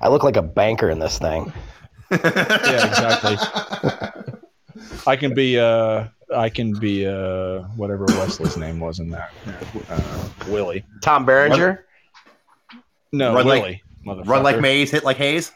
I 0.01 0.07
look 0.09 0.23
like 0.23 0.37
a 0.37 0.41
banker 0.41 0.89
in 0.89 0.97
this 0.97 1.19
thing. 1.19 1.53
Yeah, 2.11 2.87
exactly. 2.87 3.37
I 5.05 5.15
can 5.17 5.35
be 5.35 5.59
uh 5.59 6.07
I 6.33 6.49
can 6.49 6.73
be 6.73 7.05
uh 7.07 7.59
whatever 7.75 8.05
Wesley's 8.07 8.57
name 8.57 8.79
was 8.79 8.99
in 8.99 9.09
that. 9.09 9.31
Uh, 9.89 10.29
Willie. 10.47 10.83
Tom 11.01 11.25
Berenger. 11.25 11.85
No, 13.11 13.33
Run 13.35 13.45
like- 13.47 13.61
Willie. 13.63 13.83
motherfucker. 14.05 14.27
Run 14.27 14.43
like 14.43 14.59
Mays, 14.61 14.91
hit 14.91 15.03
like 15.03 15.17
Hayes. 15.17 15.51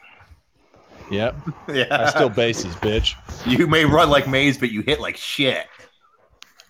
Yep. 1.11 1.35
Yeah, 1.73 1.85
I 1.89 2.09
still 2.09 2.29
bases, 2.29 2.75
bitch. 2.75 3.15
you 3.45 3.67
may 3.67 3.85
run 3.85 4.09
like 4.09 4.27
Mays, 4.27 4.57
but 4.57 4.71
you 4.71 4.81
hit 4.81 4.99
like 4.99 5.17
shit. 5.17 5.65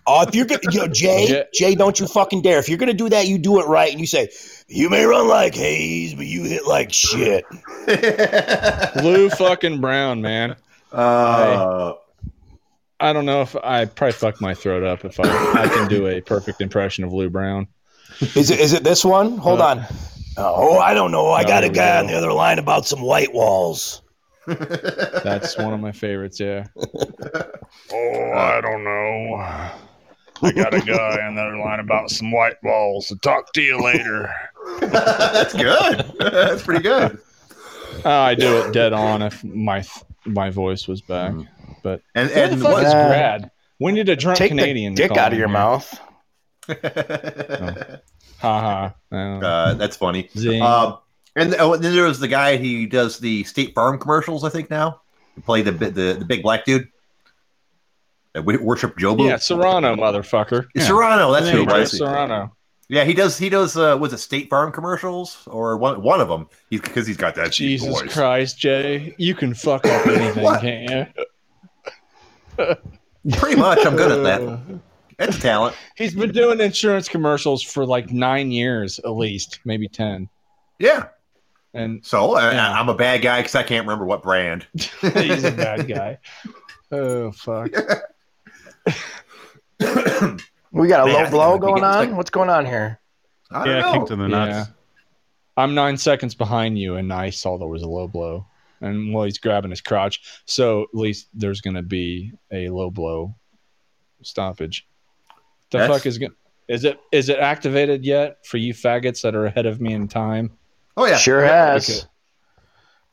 Oh, 0.08 0.22
if 0.28 0.36
you're 0.36 0.46
gonna, 0.46 0.60
yo, 0.72 0.88
Jay, 0.88 1.26
Yeah. 1.30 1.44
Jay, 1.54 1.74
don't 1.74 2.00
you 2.00 2.06
fucking 2.06 2.44
dare! 2.44 2.60
If 2.60 2.70
you're 2.70 2.78
gonna 2.78 2.94
do 2.94 3.10
that, 3.10 3.28
you 3.28 3.40
do 3.40 3.60
it 3.60 3.66
right, 3.66 3.90
and 3.92 4.00
you 4.00 4.06
say, 4.06 4.30
"You 4.68 4.88
may 4.88 5.04
run 5.04 5.28
like 5.28 5.56
Hayes, 5.56 6.14
but 6.14 6.28
you 6.28 6.44
hit 6.44 6.68
like 6.68 6.94
shit." 6.94 7.44
Lou 9.04 9.30
fucking 9.32 9.82
Brown, 9.82 10.22
man. 10.22 10.52
uh, 10.94 11.94
I 11.94 11.96
don't 13.00 13.26
know 13.26 13.42
if 13.42 13.56
I 13.58 13.86
probably 13.86 14.14
fuck 14.14 14.40
my 14.42 14.54
throat 14.54 14.84
up 14.84 15.04
if 15.06 15.20
I 15.20 15.24
I 15.64 15.68
can 15.68 15.88
do 15.88 16.08
a 16.08 16.22
perfect 16.22 16.62
impression 16.62 17.04
of 17.04 17.14
Lou 17.14 17.30
Brown. 17.30 17.68
Is 18.36 18.50
it? 18.52 18.60
Is 18.60 18.74
it 18.74 18.84
this 18.84 19.04
one? 19.04 19.38
Hold 19.38 19.60
Uh, 19.62 19.66
on. 19.68 19.86
Oh, 20.38 20.80
I 20.80 20.94
don't 20.94 21.12
know. 21.12 21.28
I 21.28 21.44
Oh, 21.44 21.48
got 21.48 21.64
a 21.64 21.70
guy 21.70 21.94
go. 21.96 22.00
on 22.00 22.08
the 22.08 22.14
other 22.14 22.32
line 22.34 22.60
about 22.60 22.86
some 22.86 23.02
white 23.02 23.34
walls. 23.34 24.02
That's 24.48 25.58
one 25.58 25.74
of 25.74 25.80
my 25.80 25.92
favorites, 25.92 26.40
yeah. 26.40 26.68
oh, 27.92 28.32
I 28.36 28.62
don't 28.62 28.84
know. 28.84 29.36
I 30.42 30.52
got 30.52 30.74
a 30.74 30.82
guy 30.82 31.22
on 31.26 31.36
the 31.36 31.42
other 31.42 31.58
line 31.58 31.80
about 31.80 32.10
some 32.12 32.32
white 32.32 32.62
walls. 32.64 33.08
So 33.08 33.16
talk 33.16 33.54
to 33.54 33.62
you 33.62 33.82
later. 33.82 34.30
that's 34.82 35.54
good. 35.54 36.14
that's 36.20 36.64
pretty 36.64 36.84
good. 36.84 37.18
Oh, 38.04 38.10
I 38.12 38.36
do 38.36 38.58
it 38.58 38.74
dead 38.74 38.94
on 38.94 39.22
if 39.22 39.44
my 39.44 39.84
my 40.26 40.50
voice 40.50 40.88
was 40.88 41.02
back. 41.02 41.34
But 41.86 42.02
And 42.16 42.30
who 42.30 42.34
the 42.36 42.44
and 42.44 42.62
fuck 42.64 42.72
what, 42.74 42.84
is 42.84 42.92
Uh, 42.94 43.08
Grad? 43.10 43.52
When 43.78 43.94
did 43.94 44.10
a 44.10 44.16
drunk 44.16 44.40
Take 44.40 44.50
Canadian 44.50 44.96
the 44.96 45.08
dick 45.08 45.16
out 45.18 45.34
of 45.34 45.38
your 45.38 45.48
here? 45.48 45.54
mouth. 45.54 46.00
Ha 48.42 48.60
ha. 48.60 48.96
Uh, 49.12 49.16
uh, 49.46 49.74
that's 49.76 49.96
funny. 49.96 50.30
zing. 50.38 50.62
Um, 50.62 50.98
and 51.36 51.56
oh, 51.60 51.78
then 51.78 51.94
there 51.96 52.04
was 52.06 52.20
the 52.20 52.28
guy 52.28 52.58
who 52.58 52.86
does 52.86 53.20
the 53.20 53.44
State 53.46 53.74
Farm 53.74 53.98
commercials. 54.00 54.44
I 54.44 54.50
think 54.50 54.70
now 54.70 55.02
he 55.36 55.42
played 55.42 55.66
the 55.66 55.72
the, 55.72 56.16
the 56.20 56.26
big 56.26 56.42
black 56.44 56.66
dude. 56.66 56.88
That 58.34 58.44
we 58.46 58.58
worship 58.58 58.98
Jobu. 58.98 59.26
yeah, 59.28 59.36
Cerrano, 59.36 59.96
motherfucker. 59.98 60.66
Cerrano. 60.78 61.34
That's 61.34 61.50
who. 61.50 61.62
it 61.64 61.70
Joe 61.70 61.80
was. 61.80 61.92
Cerrano. 61.94 62.52
Yeah, 62.90 63.04
he 63.06 63.14
does. 63.14 63.38
He 63.38 63.50
does. 63.50 63.78
Uh, 63.78 63.98
was 64.00 64.12
it 64.14 64.18
State 64.18 64.50
Farm 64.50 64.72
commercials 64.72 65.44
or 65.48 65.78
one 65.78 66.02
one 66.02 66.20
of 66.20 66.28
them? 66.28 66.48
He's 66.70 66.82
because 66.82 67.08
he's 67.08 67.18
got 67.18 67.36
that 67.36 67.52
Jesus 67.54 67.88
voice. 67.88 68.14
Christ, 68.14 68.60
Jay. 68.60 69.16
You 69.18 69.34
can 69.36 69.54
fuck 69.54 69.86
up 69.86 70.06
anything, 70.08 70.44
can't 70.60 70.90
you? 71.18 71.24
Pretty 73.34 73.60
much. 73.60 73.86
I'm 73.86 73.96
good 73.96 74.12
at 74.12 74.24
that. 74.24 74.80
It's 75.18 75.40
talent. 75.40 75.78
He's 75.96 76.14
been 76.14 76.34
doing 76.34 76.60
insurance 76.60 77.08
commercials 77.08 77.64
for 77.64 77.86
like 77.86 78.12
nine 78.12 78.52
years 78.52 79.00
at 79.00 79.12
least, 79.12 79.62
maybe 79.64 79.88
ten. 79.88 80.28
Yeah. 80.78 81.06
And 81.74 82.06
So 82.06 82.36
uh, 82.36 82.52
Yeah. 82.52 82.70
I'm 82.74 82.90
a 82.90 82.94
bad 82.96 83.22
guy 83.22 83.40
because 83.40 83.56
I 83.56 83.64
can't 83.64 83.86
remember 83.88 84.04
what 84.06 84.22
brand. 84.24 84.68
he's 84.74 85.46
a 85.46 85.52
bad 85.52 85.88
guy. 85.88 86.18
Oh 86.92 87.32
fuck. 87.32 87.72
We 90.72 90.88
got 90.90 91.08
a 91.08 91.14
Man, 91.14 91.24
low 91.24 91.30
blow 91.30 91.58
going 91.60 91.84
on. 91.86 92.08
sick. 92.08 92.16
What's 92.18 92.30
going 92.30 92.50
on 92.50 92.66
here? 92.66 93.00
I 93.52 93.64
don't 93.64 93.74
Yeah, 93.74 93.82
know. 93.82 93.94
kicked 94.00 94.12
in 94.12 94.20
the 94.20 94.28
nuts. 94.28 94.52
Yeah. 94.52 94.66
I'm 95.56 95.74
nine 95.74 95.96
seconds 95.96 96.36
behind 96.36 96.78
you, 96.78 96.96
and 96.98 97.14
I 97.14 97.30
saw 97.30 97.58
there 97.58 97.68
was 97.70 97.84
a 97.84 97.88
low 97.88 98.10
blow. 98.10 98.46
And 98.86 99.14
while 99.14 99.26
he's 99.26 99.38
grabbing 99.40 99.72
his 99.72 99.82
crotch, 99.82 100.22
so 100.46 100.84
at 100.84 100.90
least 100.94 101.28
there's 101.34 101.60
going 101.62 101.76
to 101.76 101.82
be 101.82 102.32
a 102.52 102.70
low 102.70 102.90
blow 102.90 103.36
stoppage. 104.22 104.88
The 105.72 105.80
That's- 105.80 105.98
fuck 105.98 106.06
is 106.06 106.18
going? 106.18 106.32
Is 106.68 106.84
it 106.84 107.00
is 107.12 107.30
it 107.30 107.38
activated 107.38 108.04
yet 108.06 108.46
for 108.46 108.58
you 108.58 108.74
faggots 108.74 109.22
that 109.22 109.36
are 109.36 109.46
ahead 109.46 109.66
of 109.68 109.80
me 109.82 109.94
in 109.94 110.08
time? 110.08 110.52
Oh 110.98 111.06
yeah. 111.06 111.18
Sure 111.18 111.44
Yeah. 111.46 111.74
has. 111.74 111.90
okay. 111.90 112.08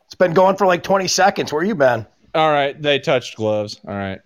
It's 0.07 0.15
been 0.15 0.33
going 0.33 0.57
for 0.57 0.67
like 0.67 0.83
20 0.83 1.07
seconds. 1.09 1.53
Where 1.53 1.63
you 1.63 1.75
been? 1.75 2.07
All 2.35 2.51
right, 2.51 2.81
they 2.81 2.99
touched 2.99 3.37
gloves. 3.37 3.79
All 3.87 3.95
right, 3.95 4.21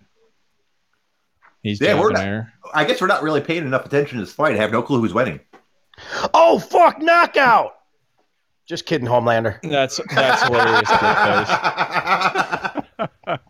he's 1.63 1.81
Yeah, 1.81 1.95
yeah, 1.95 1.99
we're 2.01 2.11
not- 2.11 2.19
there. 2.19 2.53
I 2.73 2.85
guess 2.85 3.01
we're 3.01 3.07
not 3.07 3.21
really 3.23 3.41
paying 3.41 3.63
enough 3.65 3.85
attention 3.85 4.17
to 4.17 4.23
this 4.25 4.33
fight. 4.33 4.53
I 4.55 4.57
have 4.57 4.71
no 4.71 4.81
clue 4.81 5.01
who's 5.01 5.13
winning. 5.13 5.39
Oh 6.33 6.59
fuck! 6.59 7.01
Knockout. 7.01 7.76
Just 8.67 8.85
kidding, 8.85 9.07
Homelander. 9.07 9.59
That's 9.63 9.99
that's 10.13 10.43
hilarious. 10.43 10.89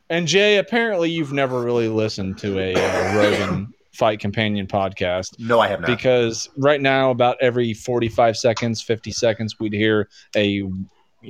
And 0.10 0.26
Jay, 0.28 0.58
apparently 0.58 1.10
you've 1.12 1.34
never 1.34 1.62
really 1.62 1.90
listened 1.90 2.38
to 2.40 2.60
a 2.60 2.74
uh, 2.74 3.16
Rogan 3.18 3.74
Fight 3.94 4.20
Companion 4.22 4.66
podcast 4.68 5.38
no, 5.38 5.60
I 5.60 5.68
have 5.68 5.82
not. 5.82 5.88
because 5.88 6.50
right 6.58 6.80
now, 6.82 7.12
about 7.12 7.36
every 7.42 7.74
forty-five 7.74 8.38
seconds, 8.38 8.82
fifty 8.82 9.12
seconds, 9.12 9.60
we'd 9.60 9.74
hear 9.74 10.08
a 10.36 10.46
you 10.48 10.78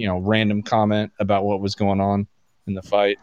know 0.07 0.19
random 0.19 0.61
comment 0.61 1.11
about 1.19 1.43
what 1.43 1.59
was 1.59 1.73
going 1.75 1.99
on 1.99 2.27
in 2.67 2.75
the 2.75 2.83
fight. 2.83 3.17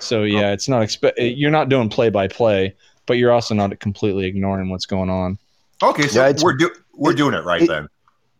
So 0.00 0.24
yeah, 0.24 0.50
it's 0.52 0.68
not 0.68 0.82
expe- 0.82 1.12
You're 1.36 1.50
not 1.52 1.68
doing 1.68 1.88
play-by-play, 1.88 2.74
but 3.06 3.14
you're 3.14 3.32
also 3.32 3.54
not 3.54 3.78
completely 3.80 4.26
ignoring 4.26 4.70
what's 4.70 4.86
going 4.86 5.10
on. 5.10 5.38
okay, 5.82 6.06
so 6.08 6.24
Yeah, 6.26 6.32
we're 6.42 6.54
do- 6.56 6.74
we're 6.94 7.12
it- 7.12 7.16
doing 7.16 7.34
it 7.34 7.44
right 7.44 7.62
it- 7.62 7.68
then. 7.68 7.88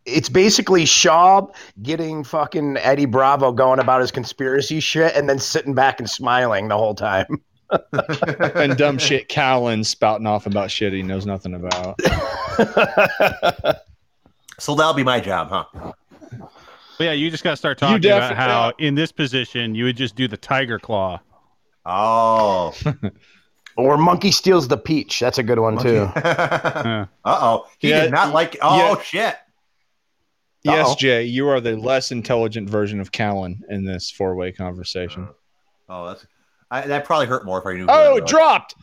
It's 0.09 0.29
basically 0.29 0.85
Schaub 0.85 1.55
getting 1.83 2.25
fucking 2.25 2.77
Eddie 2.79 3.05
Bravo 3.07 3.53
going 3.53 3.79
about 3.79 4.01
his 4.01 4.11
conspiracy 4.11 4.81
shit 4.81 5.15
and 5.15 5.29
then 5.29 5.39
sitting 5.39 5.75
back 5.75 6.01
and 6.01 6.09
smiling 6.09 6.69
the 6.69 6.77
whole 6.77 6.95
time. 6.95 7.27
And 8.55 8.79
dumb 8.79 8.97
shit, 8.97 9.29
Callen 9.29 9.85
spouting 9.85 10.27
off 10.27 10.47
about 10.47 10.71
shit 10.71 10.95
he 10.95 11.03
knows 11.03 11.27
nothing 11.27 11.53
about. 11.55 11.99
So 14.59 14.75
that'll 14.75 14.95
be 14.95 15.05
my 15.05 15.21
job, 15.21 15.51
huh? 15.51 15.93
But 16.99 17.05
yeah, 17.05 17.13
you 17.13 17.31
just 17.31 17.45
got 17.45 17.51
to 17.51 17.57
start 17.57 17.81
You 17.81 17.87
talking 17.87 18.07
about 18.11 18.29
defi- 18.31 18.35
how 18.35 18.73
in 18.79 18.97
this 18.97 19.13
position 19.13 19.75
you 19.77 19.85
would 19.85 19.97
just 19.97 20.17
do 20.17 20.27
the 20.27 20.37
tiger 20.37 20.81
claw. 20.81 21.21
Oh. 21.87 22.75
or 23.77 23.97
Monkey 23.97 24.33
steals 24.33 24.67
the 24.67 24.77
peach. 24.77 25.21
That's 25.21 25.39
a 25.39 25.45
good 25.45 25.61
one 25.61 25.79
too. 25.79 26.01
uh 26.17 27.07
oh. 27.25 27.67
He 27.79 27.91
Yeah, 27.91 28.03
did 28.03 28.11
not 28.11 28.35
like. 28.35 28.57
Oh 28.63 28.97
yeah. 28.97 29.03
shit. 29.03 29.37
Yes, 30.69 30.87
Uh-oh. 30.89 30.95
Jay, 30.97 31.25
you 31.25 31.49
are 31.49 31.61
the 31.61 31.77
less 31.77 32.11
intelligent 32.13 32.69
version 32.71 33.01
of 33.01 33.11
Callen 33.13 33.59
in 33.69 33.85
this 33.85 34.11
four-way 34.11 34.53
conversation. 34.53 35.25
Uh, 35.89 35.93
oh, 35.93 36.07
that's. 36.09 36.27
I, 36.71 36.83
that 36.83 37.05
probably 37.07 37.27
hurt 37.27 37.45
more 37.47 37.59
if 37.61 37.67
I 37.67 37.73
knew. 37.75 37.87
Oh, 37.89 38.17
it 38.17 38.27
dropped. 38.27 38.75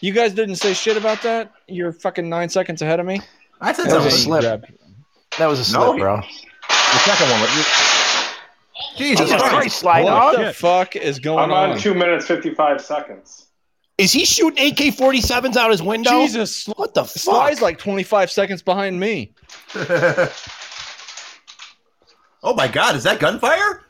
You 0.00 0.12
guys 0.12 0.32
didn't 0.32 0.56
say 0.56 0.72
shit 0.72 0.96
about 0.96 1.22
that. 1.22 1.52
You're 1.68 1.92
fucking 1.92 2.28
nine 2.28 2.48
seconds 2.48 2.80
ahead 2.80 2.98
of 3.00 3.06
me. 3.06 3.20
I 3.60 3.72
said 3.72 3.86
That 3.90 3.96
was 3.96 4.06
a 4.06 4.10
something. 4.10 4.24
slip. 4.24 4.40
Grabbed- 4.42 4.72
That 5.38 5.46
was 5.46 5.58
a 5.70 5.72
No, 5.74 5.84
slip, 5.84 5.94
he- 5.96 6.00
bro. 6.00 6.16
The 6.68 6.98
second 7.04 7.30
one. 7.30 7.40
was- 7.42 7.48
Jesus 8.96 9.18
Jesus 9.20 9.40
Christ. 9.40 9.54
Christ, 9.54 9.78
slide 9.78 10.04
What 10.04 10.36
dog. 10.36 10.44
the 10.46 10.52
fuck 10.54 10.96
is 10.96 11.18
going 11.18 11.38
on? 11.38 11.50
I'm 11.50 11.56
on? 11.56 11.70
on 11.72 11.78
two 11.78 11.94
minutes 11.94 12.26
fifty 12.26 12.54
five 12.54 12.80
seconds. 12.80 13.46
Is 13.98 14.10
he 14.10 14.24
shooting 14.24 14.66
AK 14.68 14.90
47s 14.96 15.56
out 15.56 15.70
his 15.70 15.82
window? 15.82 16.10
Jesus, 16.22 16.66
What 16.76 16.94
the 16.94 17.04
Sly's 17.04 17.56
fuck? 17.58 17.62
like 17.62 17.78
25 17.78 18.30
seconds 18.30 18.62
behind 18.62 18.98
me. 18.98 19.34
oh 22.42 22.54
my 22.54 22.68
God! 22.68 22.96
Is 22.96 23.04
that 23.04 23.18
gunfire? 23.20 23.82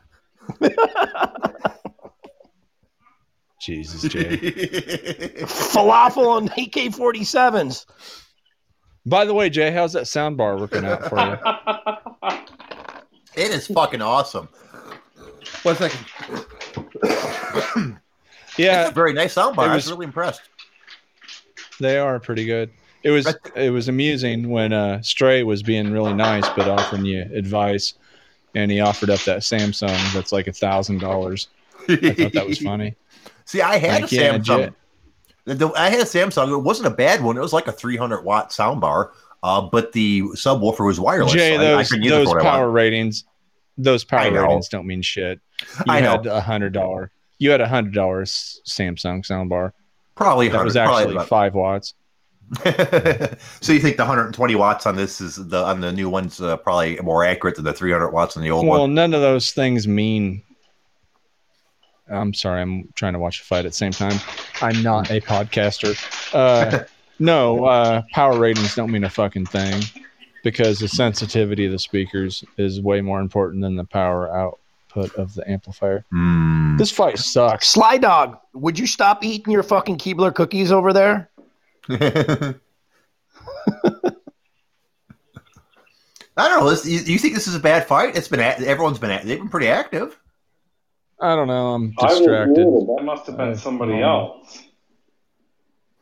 Jesus, 3.61 4.03
Jay. 4.13 4.37
Falafel 5.43 6.39
and 6.39 6.49
AK 6.51 6.93
47s. 6.93 7.87
By 9.07 9.25
the 9.25 9.35
way, 9.35 9.51
Jay, 9.51 9.71
how's 9.71 9.93
that 9.93 10.07
sound 10.09 10.37
bar 10.37 10.59
working 10.59 10.85
out 10.85 11.05
for 11.09 11.19
you? 11.21 11.37
It 13.37 13.51
is 13.53 13.67
fucking 13.69 14.03
awesome. 14.03 14.49
One 15.63 15.77
second. 15.77 16.05
Yeah, 18.59 18.91
Very 18.91 19.13
nice 19.13 19.35
soundbar. 19.35 19.67
It 19.67 19.71
I 19.71 19.75
was 19.75 19.85
was- 19.87 19.93
really 19.93 20.07
impressed. 20.07 20.43
they 21.81 21.99
are 21.99 22.19
pretty 22.21 22.45
good. 22.45 22.71
It 23.05 23.11
was 23.11 23.35
it 23.57 23.71
was 23.71 23.89
amusing 23.89 24.49
when 24.51 24.73
uh, 24.73 25.03
Stray 25.03 25.43
was 25.43 25.63
being 25.65 25.91
really 25.93 26.15
nice, 26.15 26.49
but 26.51 26.69
offering 26.69 27.05
you 27.05 27.23
advice, 27.35 27.95
and 28.55 28.71
he 28.71 28.81
offered 28.81 29.11
up 29.11 29.21
that 29.21 29.39
Samsung 29.41 30.13
that's 30.15 30.33
like 30.33 30.47
a 30.47 30.53
thousand 30.53 30.99
dollars. 30.99 31.49
I 31.89 31.97
thought 31.97 32.33
that 32.33 32.47
was 32.47 32.59
funny. 32.63 32.95
See, 33.45 33.61
I 33.61 33.77
had 33.79 34.03
Like, 34.03 34.13
a 34.13 34.15
yeah, 34.15 34.39
Samsung. 34.39 34.43
Jet- 34.45 34.75
The- 35.45 35.55
the- 35.55 35.73
I 35.73 35.89
had 35.91 36.01
a 36.01 36.05
Samsung. 36.05 36.53
It 36.53 36.63
wasn't 36.63 36.87
a 36.89 36.97
bad 36.97 37.23
one. 37.23 37.37
It 37.37 37.41
was 37.41 37.53
like 37.53 37.67
a 37.67 37.73
300 37.73 38.23
watt 38.25 38.51
soundbar, 38.51 39.11
uh, 39.43 39.61
but 39.63 39.93
the 39.93 40.23
subwoofer 40.37 40.87
was 40.87 41.01
wireless. 41.01 41.33
Jay, 41.33 41.57
so 41.57 41.63
I- 41.63 41.65
I 41.65 41.77
those 41.77 41.89
couldn't 41.89 42.05
use 42.05 42.13
it 42.13 42.17
those 42.17 42.29
for 42.29 42.37
what 42.37 42.47
I 42.47 42.51
power 42.51 42.71
ratings, 42.71 43.25
those 43.79 44.05
power 44.05 44.31
ratings 44.31 44.69
don't 44.69 44.87
mean 44.87 45.03
shit. 45.03 45.41
You 45.87 45.93
I 45.93 46.01
had 46.01 46.27
a 46.27 46.41
hundred 46.41 46.73
dollar. 46.73 47.11
You 47.39 47.51
had 47.53 47.61
a 47.61 47.69
hundred 47.69 47.95
dollars 47.95 48.61
Samsung 48.69 49.25
soundbar 49.27 49.73
Probably 50.15 50.49
that 50.49 50.65
was 50.65 50.75
100, 50.75 50.89
probably 50.89 51.15
actually 51.17 51.29
five 51.29 51.55
watts. 51.55 51.95
so 53.61 53.73
you 53.73 53.81
think 53.81 53.97
the 53.97 54.03
120 54.03 54.55
watts 54.57 54.85
on 54.85 54.95
this 54.95 55.21
is 55.21 55.37
the 55.37 55.65
on 55.65 55.81
the 55.81 55.91
new 55.91 56.11
ones 56.11 56.41
uh, 56.41 56.57
probably 56.59 56.99
more 57.03 57.25
accurate 57.25 57.57
than 57.57 57.65
the 57.65 57.73
300 57.73 58.11
watts 58.11 58.37
on 58.37 58.43
the 58.43 58.51
old 58.51 58.67
Well, 58.67 58.81
one? 58.81 58.81
Well, 58.81 58.89
none 58.89 59.15
of 59.15 59.21
those 59.23 59.53
things 59.53 59.89
mean. 59.89 60.43
I'm 62.09 62.35
sorry, 62.35 62.61
I'm 62.61 62.93
trying 62.95 63.15
to 63.15 63.19
watch 63.19 63.41
a 63.41 63.45
fight 63.45 63.65
at 63.65 63.73
the 63.73 63.77
same 63.77 63.93
time. 63.93 64.19
I'm 64.61 64.83
not 64.83 65.11
a 65.11 65.21
podcaster. 65.21 65.97
Uh, 66.35 66.85
no, 67.19 67.65
uh, 67.65 68.03
power 68.13 68.39
ratings 68.39 68.75
don't 68.75 68.91
mean 68.91 69.05
a 69.05 69.11
fucking 69.11 69.47
thing 69.47 69.83
because 70.43 70.79
the 70.79 70.89
sensitivity 70.89 71.65
of 71.65 71.73
the 71.73 71.79
speakers 71.79 72.45
is 72.59 72.83
way 72.83 73.01
more 73.01 73.21
important 73.21 73.63
than 73.63 73.77
the 73.77 73.85
power 73.85 74.35
output 74.35 75.15
of 75.15 75.33
the 75.35 75.49
amplifier. 75.51 76.05
Hmm. 76.11 76.77
This 76.77 76.91
fight 76.91 77.19
sucks. 77.19 77.69
Sly 77.69 77.97
Dog, 77.99 78.37
would 78.53 78.79
you 78.79 78.87
stop 78.87 79.25
eating 79.25 79.53
your 79.53 79.63
fucking 79.63 79.97
Keebler 79.97 80.35
cookies 80.35 80.71
over 80.71 80.93
there? 80.93 81.31
I 81.89 82.55
don't 86.49 86.61
know. 86.61 86.71
This, 86.71 86.87
you, 86.87 87.01
you 87.01 87.19
think 87.19 87.35
this 87.35 87.47
is 87.47 87.55
a 87.55 87.61
bad 87.61 87.87
fight? 87.87 88.17
It's 88.17 88.29
been 88.29 88.41
everyone's 88.41 88.99
been 88.99 89.27
they've 89.27 89.39
been 89.39 89.49
pretty 89.49 89.69
active. 89.69 90.19
I 91.21 91.37
don't 91.37 91.47
know. 91.47 91.75
I'm 91.75 91.93
distracted. 91.93 92.67
That 92.67 93.03
must 93.05 93.27
have 93.27 93.37
been 93.37 93.57
somebody 93.57 94.03
else. 94.03 94.65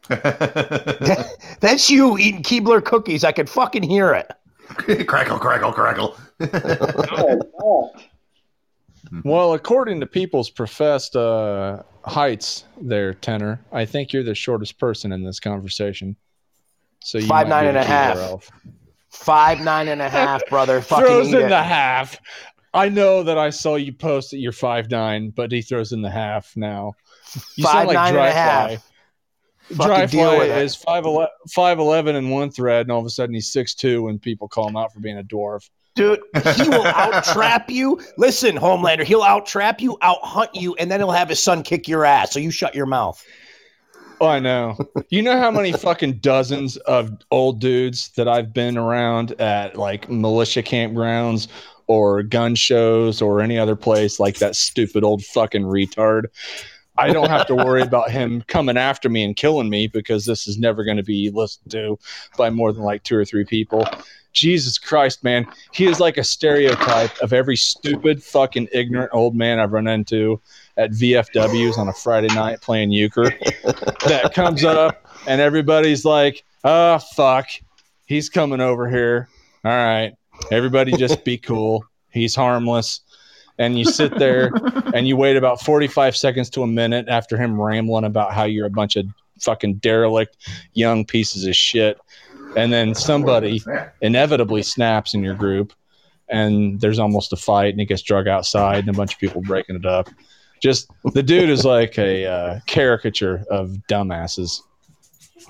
That's 1.61 1.91
you 1.91 2.17
eating 2.19 2.43
Keebler 2.43 2.85
cookies. 2.85 3.25
I 3.25 3.33
could 3.33 3.51
fucking 3.51 3.83
hear 3.83 4.15
it. 4.15 4.33
crackle, 5.07 5.39
crackle, 5.39 5.73
crackle. 5.73 6.17
Oh, 9.13 9.21
Well, 9.25 9.53
according 9.55 10.01
to 10.01 10.07
people's 10.07 10.51
professed 10.51 11.17
uh, 11.17 11.83
heights, 12.05 12.65
there, 12.81 13.15
tenor, 13.15 13.61
I 13.73 13.85
think 13.85 14.13
you're 14.13 14.23
the 14.23 14.35
shortest 14.35 14.79
person 14.79 15.13
in 15.13 15.25
this 15.25 15.41
conversation. 15.41 16.17
So 17.03 17.19
you 17.19 17.27
Five, 17.27 17.49
might 17.49 17.55
nine 17.57 17.65
be 17.65 17.69
and 17.69 17.77
the 17.77 17.81
a 17.81 17.85
half. 17.85 18.17
Keebler 18.17 18.29
elf. 18.29 18.51
Five 19.09 19.61
nine 19.61 19.89
and 19.89 20.01
a 20.01 20.09
half, 20.09 20.47
brother. 20.49 20.81
Fucking 20.83 21.05
Throws 21.07 21.29
in 21.33 21.41
it. 21.43 21.49
the 21.49 21.63
half. 21.63 22.21
I 22.73 22.89
know 22.89 23.25
that 23.25 23.37
I 23.39 23.51
saw 23.51 23.75
you 23.75 23.93
post 23.93 24.31
that 24.31 24.39
you're 24.39 24.53
five 24.53 24.89
nine, 24.91 25.31
but 25.31 25.51
he 25.51 25.63
throws 25.63 25.91
in 25.93 26.03
the 26.03 26.11
half 26.11 26.57
now. 26.57 26.93
You 27.57 27.65
Five, 27.65 27.73
sound 27.73 27.87
like 27.89 27.95
nine 27.95 28.09
and 28.09 28.17
a 28.17 28.21
Dry 28.21 28.31
half. 28.31 28.69
Fly. 28.71 28.79
Fucking 29.77 29.87
Dry 29.87 30.07
deal 30.07 30.31
Fly 30.31 30.39
with 30.39 30.77
5'11", 30.77 31.29
5'11 31.57 32.15
in 32.17 32.31
one 32.31 32.51
thread, 32.51 32.83
and 32.83 32.93
all 32.93 33.01
of 33.01 33.07
a 33.07 33.11
sudden 33.11 33.35
he's 33.35 33.53
six 33.53 33.75
two 33.75 34.03
when 34.03 34.19
people 34.21 34.47
call 34.49 34.69
him 34.69 34.77
out 34.77 34.93
for 34.93 35.01
being 35.01 35.19
a 35.19 35.25
dwarf. 35.25 35.69
Dude, 36.01 36.21
he 36.57 36.67
will 36.67 36.87
out 36.87 37.25
trap 37.25 37.69
you. 37.69 38.01
Listen, 38.17 38.57
Homelander, 38.57 39.05
he'll 39.05 39.23
out 39.23 39.45
trap 39.45 39.83
you, 39.83 39.99
out 40.01 40.17
hunt 40.23 40.55
you, 40.55 40.75
and 40.77 40.91
then 40.91 40.99
he'll 40.99 41.11
have 41.11 41.29
his 41.29 41.43
son 41.43 41.63
kick 41.63 41.87
your 41.87 42.07
ass. 42.07 42.33
So 42.33 42.41
you 42.41 42.51
shut 42.51 42.75
your 42.75 42.87
mouth. 42.87 43.23
Oh, 44.19 44.27
I 44.27 44.39
know. 44.39 44.79
You 45.11 45.21
know 45.21 45.37
how 45.39 45.51
many 45.51 45.73
fucking 45.73 46.21
dozens 46.21 46.79
of 46.79 47.11
old 47.31 47.61
dudes 47.61 48.13
that 48.17 48.29
I've 48.29 48.55
been 48.55 48.79
around 48.79 49.33
at 49.41 49.77
like 49.77 50.09
militia 50.09 50.63
campgrounds 50.63 51.49
or 51.87 52.23
gun 52.23 52.55
shows 52.55 53.21
or 53.21 53.43
any 53.43 53.59
other 53.59 53.77
place 53.77 54.19
like 54.19 54.39
that 54.39 54.57
stupid 54.57 55.05
old 55.05 55.23
fucking 55.23 55.65
retard. 55.65 56.25
I 56.97 57.13
don't 57.13 57.29
have 57.29 57.47
to 57.47 57.55
worry 57.55 57.83
about 57.83 58.11
him 58.11 58.43
coming 58.47 58.77
after 58.77 59.09
me 59.09 59.23
and 59.23 59.37
killing 59.37 59.69
me 59.69 59.87
because 59.87 60.25
this 60.25 60.47
is 60.47 60.59
never 60.59 60.85
going 60.85 60.99
to 60.99 61.03
be 61.03 61.31
listened 61.31 61.71
to 61.73 61.99
by 62.39 62.49
more 62.49 62.73
than 62.73 62.85
like 62.85 63.03
two 63.03 63.17
or 63.17 63.25
three 63.25 63.45
people. 63.45 63.87
Jesus 64.33 64.79
Christ, 64.79 65.25
man. 65.25 65.47
He 65.73 65.87
is 65.87 66.01
like 66.01 66.17
a 66.17 66.25
stereotype 66.25 67.17
of 67.21 67.33
every 67.33 67.57
stupid, 67.57 68.23
fucking 68.23 68.69
ignorant 68.73 69.11
old 69.13 69.35
man 69.35 69.59
I've 69.59 69.73
run 69.73 69.87
into 69.87 70.41
at 70.77 70.93
VFWs 70.93 71.79
on 71.79 71.89
a 71.89 71.93
Friday 71.93 72.33
night 72.35 72.61
playing 72.61 72.91
euchre 72.91 73.25
that 74.07 74.33
comes 74.35 74.65
up 74.65 75.05
and 75.27 75.41
everybody's 75.41 76.05
like, 76.05 76.45
oh, 76.65 76.99
fuck. 76.99 77.49
He's 78.07 78.29
coming 78.29 78.61
over 78.61 78.89
here. 78.89 79.29
All 79.65 79.73
right. 79.73 80.15
Everybody 80.51 80.93
just 80.93 81.25
be 81.25 81.39
cool. 81.39 81.85
He's 82.11 82.35
harmless. 82.35 83.01
And 83.59 83.79
you 83.79 83.85
sit 83.85 84.19
there 84.19 84.51
and 84.95 85.07
you 85.07 85.17
wait 85.17 85.37
about 85.37 85.61
45 85.61 86.17
seconds 86.17 86.49
to 86.51 86.63
a 86.63 86.67
minute 86.67 87.09
after 87.09 87.37
him 87.37 87.61
rambling 87.61 88.05
about 88.05 88.33
how 88.33 88.45
you're 88.45 88.67
a 88.67 88.71
bunch 88.71 88.97
of 88.97 89.05
fucking 89.41 89.75
derelict 89.77 90.37
young 90.73 91.05
pieces 91.05 91.47
of 91.47 91.55
shit. 91.55 91.99
And 92.57 92.73
then 92.73 92.95
somebody 92.95 93.63
inevitably 94.01 94.63
snaps 94.63 95.15
in 95.15 95.23
your 95.23 95.35
group 95.35 95.73
and 96.29 96.81
there's 96.81 96.99
almost 96.99 97.33
a 97.33 97.37
fight 97.37 97.73
and 97.75 97.81
it 97.81 97.87
gets 97.87 98.03
drug 98.03 98.29
outside 98.29 98.81
and 98.81 98.89
a 98.89 98.93
bunch 98.93 99.15
of 99.15 99.21
people 99.21 99.41
breaking 99.43 99.77
it 99.77 99.87
up. 99.87 100.09
Just 100.63 100.91
the 101.15 101.23
dude 101.23 101.49
is 101.49 101.65
like 101.65 101.99
a 101.99 102.27
uh, 102.27 102.61
caricature 102.67 103.45
of 103.51 103.71
dumbasses 103.89 104.61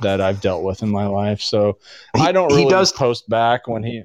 that 0.02 0.20
I've 0.20 0.40
dealt 0.40 0.62
with 0.62 0.82
in 0.82 0.90
my 0.90 1.06
life. 1.06 1.40
So 1.40 1.78
He- 2.16 2.22
I 2.22 2.32
don't 2.32 2.50
he 2.50 2.58
really 2.58 2.70
does- 2.70 2.92
post 2.92 3.28
back 3.28 3.66
when 3.66 3.82
he 3.82 4.04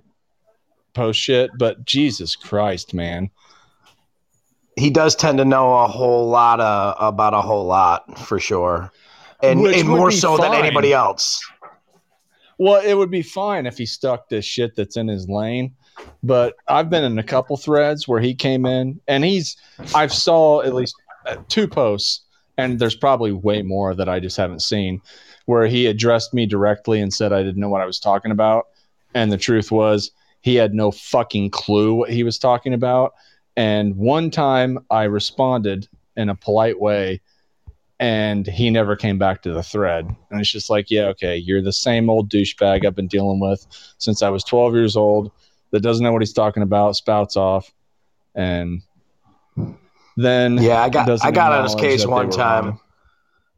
posts 0.93 1.21
shit, 1.21 1.51
but 1.57 1.85
Jesus 1.85 2.35
Christ, 2.35 2.93
man. 2.93 3.29
He 4.77 4.89
does 4.89 5.15
tend 5.15 5.37
to 5.37 5.45
know 5.45 5.73
a 5.75 5.87
whole 5.87 6.27
lot 6.29 6.59
of, 6.59 6.95
about 6.99 7.33
a 7.33 7.41
whole 7.41 7.65
lot 7.65 8.17
for 8.19 8.39
sure, 8.39 8.91
and, 9.41 9.59
and 9.65 9.87
more 9.87 10.11
so 10.11 10.35
than 10.37 10.53
anybody 10.53 10.91
else. 10.91 11.39
Well, 12.57 12.81
it 12.81 12.93
would 12.93 13.11
be 13.11 13.21
fine 13.21 13.65
if 13.65 13.77
he 13.77 13.85
stuck 13.85 14.29
to 14.29 14.41
shit 14.41 14.75
that's 14.75 14.97
in 14.97 15.07
his 15.07 15.27
lane. 15.27 15.75
But 16.23 16.55
I've 16.67 16.89
been 16.89 17.03
in 17.03 17.19
a 17.19 17.23
couple 17.23 17.57
threads 17.57 18.07
where 18.07 18.21
he 18.21 18.33
came 18.33 18.65
in 18.65 18.99
and 19.07 19.23
he's, 19.23 19.57
I've 19.93 20.13
saw 20.13 20.61
at 20.61 20.73
least 20.73 20.95
uh, 21.25 21.37
two 21.47 21.67
posts, 21.67 22.21
and 22.57 22.79
there's 22.79 22.95
probably 22.95 23.31
way 23.31 23.61
more 23.61 23.93
that 23.95 24.09
I 24.09 24.19
just 24.19 24.37
haven't 24.37 24.61
seen, 24.61 25.01
where 25.45 25.67
he 25.67 25.85
addressed 25.85 26.33
me 26.33 26.45
directly 26.45 27.01
and 27.01 27.13
said 27.13 27.33
I 27.33 27.43
didn't 27.43 27.61
know 27.61 27.69
what 27.69 27.81
I 27.81 27.85
was 27.85 27.99
talking 27.99 28.31
about. 28.31 28.67
And 29.13 29.31
the 29.31 29.37
truth 29.37 29.71
was, 29.71 30.11
he 30.41 30.55
had 30.55 30.73
no 30.73 30.91
fucking 30.91 31.49
clue 31.49 31.93
what 31.95 32.09
he 32.09 32.23
was 32.23 32.37
talking 32.37 32.73
about. 32.73 33.13
And 33.57 33.95
one 33.95 34.29
time 34.29 34.79
I 34.91 35.03
responded 35.03 35.87
in 36.17 36.29
a 36.29 36.35
polite 36.35 36.79
way 36.79 37.21
and 37.99 38.45
he 38.45 38.69
never 38.69 38.95
came 38.95 39.17
back 39.17 39.41
to 39.43 39.53
the 39.53 39.63
thread. 39.63 40.13
And 40.29 40.39
it's 40.39 40.51
just 40.51 40.69
like, 40.69 40.91
yeah, 40.91 41.05
okay, 41.07 41.37
you're 41.37 41.61
the 41.61 41.73
same 41.73 42.09
old 42.09 42.29
douchebag 42.29 42.85
I've 42.85 42.95
been 42.95 43.07
dealing 43.07 43.39
with 43.39 43.65
since 43.97 44.21
I 44.21 44.29
was 44.29 44.43
12 44.43 44.73
years 44.73 44.97
old 44.97 45.31
that 45.71 45.81
doesn't 45.81 46.03
know 46.03 46.11
what 46.11 46.21
he's 46.21 46.33
talking 46.33 46.63
about, 46.63 46.95
spouts 46.95 47.37
off, 47.37 47.71
and 48.33 48.81
then 50.17 50.57
Yeah, 50.57 50.81
I 50.81 50.89
got 50.89 51.09
I 51.23 51.31
got 51.31 51.51
on 51.51 51.63
his 51.63 51.75
case 51.75 52.05
one 52.05 52.29
time. 52.29 52.65
wrong. 52.65 52.79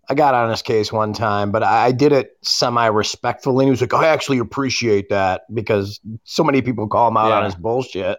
I 0.10 0.14
got 0.14 0.34
on 0.34 0.50
his 0.50 0.62
case 0.62 0.92
one 0.92 1.12
time, 1.12 1.52
but 1.52 1.64
I, 1.64 1.88
I 1.88 1.92
did 1.92 2.14
it 2.14 2.38
semi 2.42 2.86
respectfully. 2.88 3.66
And 3.66 3.68
he 3.68 3.72
was 3.72 3.82
like, 3.82 3.94
I 3.94 4.08
actually 4.08 4.38
appreciate 4.38 5.10
that 5.10 5.42
because 5.54 6.00
so 6.24 6.46
many 6.46 6.62
people 6.62 6.88
call 6.88 7.10
him 7.10 7.18
out 7.18 7.32
on 7.32 7.44
his 7.44 7.56
bullshit. 7.56 8.18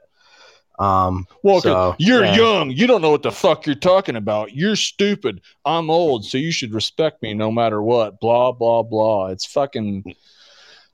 Um, 0.78 1.26
Well, 1.42 1.56
'cause 1.56 1.62
So, 1.64 1.96
you're 1.98 2.24
yeah. 2.24 2.36
young. 2.36 2.70
You 2.70 2.86
don't 2.86 3.02
know 3.02 3.10
what 3.10 3.22
the 3.22 3.32
fuck 3.32 3.66
you're 3.66 3.74
talking 3.74 4.14
about. 4.16 4.54
You're 4.54 4.76
stupid. 4.76 5.40
I'm 5.64 5.90
old, 5.90 6.24
so 6.24 6.38
you 6.38 6.52
should 6.52 6.72
respect 6.72 7.22
me 7.22 7.34
no 7.34 7.50
matter 7.50 7.82
what. 7.82 8.20
Blah 8.20 8.52
blah 8.52 8.82
blah. 8.82 9.26
It's 9.28 9.44
fucking. 9.46 10.14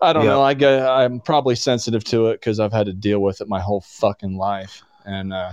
I 0.00 0.12
don't 0.12 0.24
Yeah. 0.24 0.30
know. 0.32 0.42
I 0.42 0.54
get, 0.54 0.86
I'm 0.86 1.20
probably 1.20 1.54
sensitive 1.54 2.04
to 2.04 2.28
it 2.28 2.40
because 2.40 2.60
I've 2.60 2.72
had 2.72 2.86
to 2.86 2.92
deal 2.92 3.20
with 3.20 3.40
it 3.40 3.48
my 3.48 3.60
whole 3.60 3.80
fucking 3.82 4.36
life, 4.36 4.82
and 5.06 5.32
uh, 5.32 5.52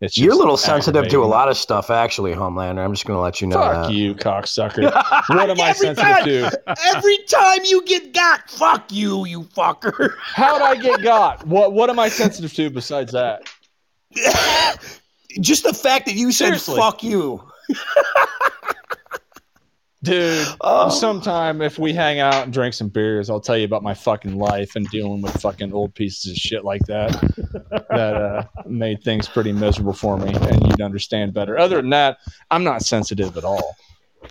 it's 0.00 0.16
you're 0.18 0.32
a 0.32 0.36
little 0.36 0.56
sensitive 0.56 1.06
to 1.08 1.22
a 1.22 1.26
lot 1.26 1.48
of 1.48 1.56
stuff, 1.56 1.90
actually, 1.90 2.32
Homelander. 2.34 2.78
I'm 2.84 2.92
just 2.92 3.06
going 3.06 3.16
to 3.16 3.20
let 3.20 3.40
you 3.40 3.46
know 3.46 3.56
Fuck 3.60 3.86
that. 3.88 3.92
you, 3.92 4.14
cocksucker. 4.14 4.90
What 5.28 5.50
am 5.50 5.60
I 5.60 5.68
Every 5.70 5.94
sensitive 5.94 5.96
time- 5.96 6.24
to? 6.24 6.86
Every 6.96 7.18
time 7.28 7.58
you 7.64 7.84
get 7.84 8.12
got, 8.12 8.50
fuck 8.50 8.90
you, 8.90 9.26
you 9.26 9.42
fucker. 9.42 10.14
How'd 10.20 10.62
I 10.62 10.74
get 10.76 11.02
got? 11.02 11.46
What 11.46 11.72
What 11.72 11.88
am 11.90 11.98
I 11.98 12.08
sensitive 12.08 12.52
to 12.54 12.70
besides 12.70 13.12
that? 13.12 13.42
just 15.40 15.64
the 15.64 15.74
fact 15.74 16.06
that 16.06 16.14
you 16.14 16.30
said 16.32 16.46
Seriously. 16.46 16.76
fuck 16.76 17.02
you. 17.02 17.42
Dude, 20.02 20.46
Oh. 20.60 20.90
sometime 20.90 21.62
if 21.62 21.78
we 21.78 21.94
hang 21.94 22.20
out 22.20 22.34
and 22.44 22.52
drink 22.52 22.74
some 22.74 22.88
beers, 22.88 23.30
I'll 23.30 23.40
tell 23.40 23.56
you 23.56 23.64
about 23.64 23.82
my 23.82 23.94
fucking 23.94 24.36
life 24.38 24.76
and 24.76 24.86
dealing 24.90 25.22
with 25.22 25.40
fucking 25.40 25.72
old 25.72 25.94
pieces 25.94 26.30
of 26.32 26.36
shit 26.36 26.62
like 26.62 26.82
that 26.88 27.10
that 27.88 28.14
uh, 28.14 28.44
made 28.66 29.02
things 29.02 29.26
pretty 29.26 29.50
miserable 29.52 29.94
for 29.94 30.18
me, 30.18 30.34
and 30.34 30.66
you'd 30.66 30.82
understand 30.82 31.32
better. 31.32 31.56
Other 31.58 31.76
than 31.76 31.88
that, 31.90 32.18
I'm 32.50 32.64
not 32.64 32.82
sensitive 32.82 33.34
at 33.38 33.44
all. 33.44 33.76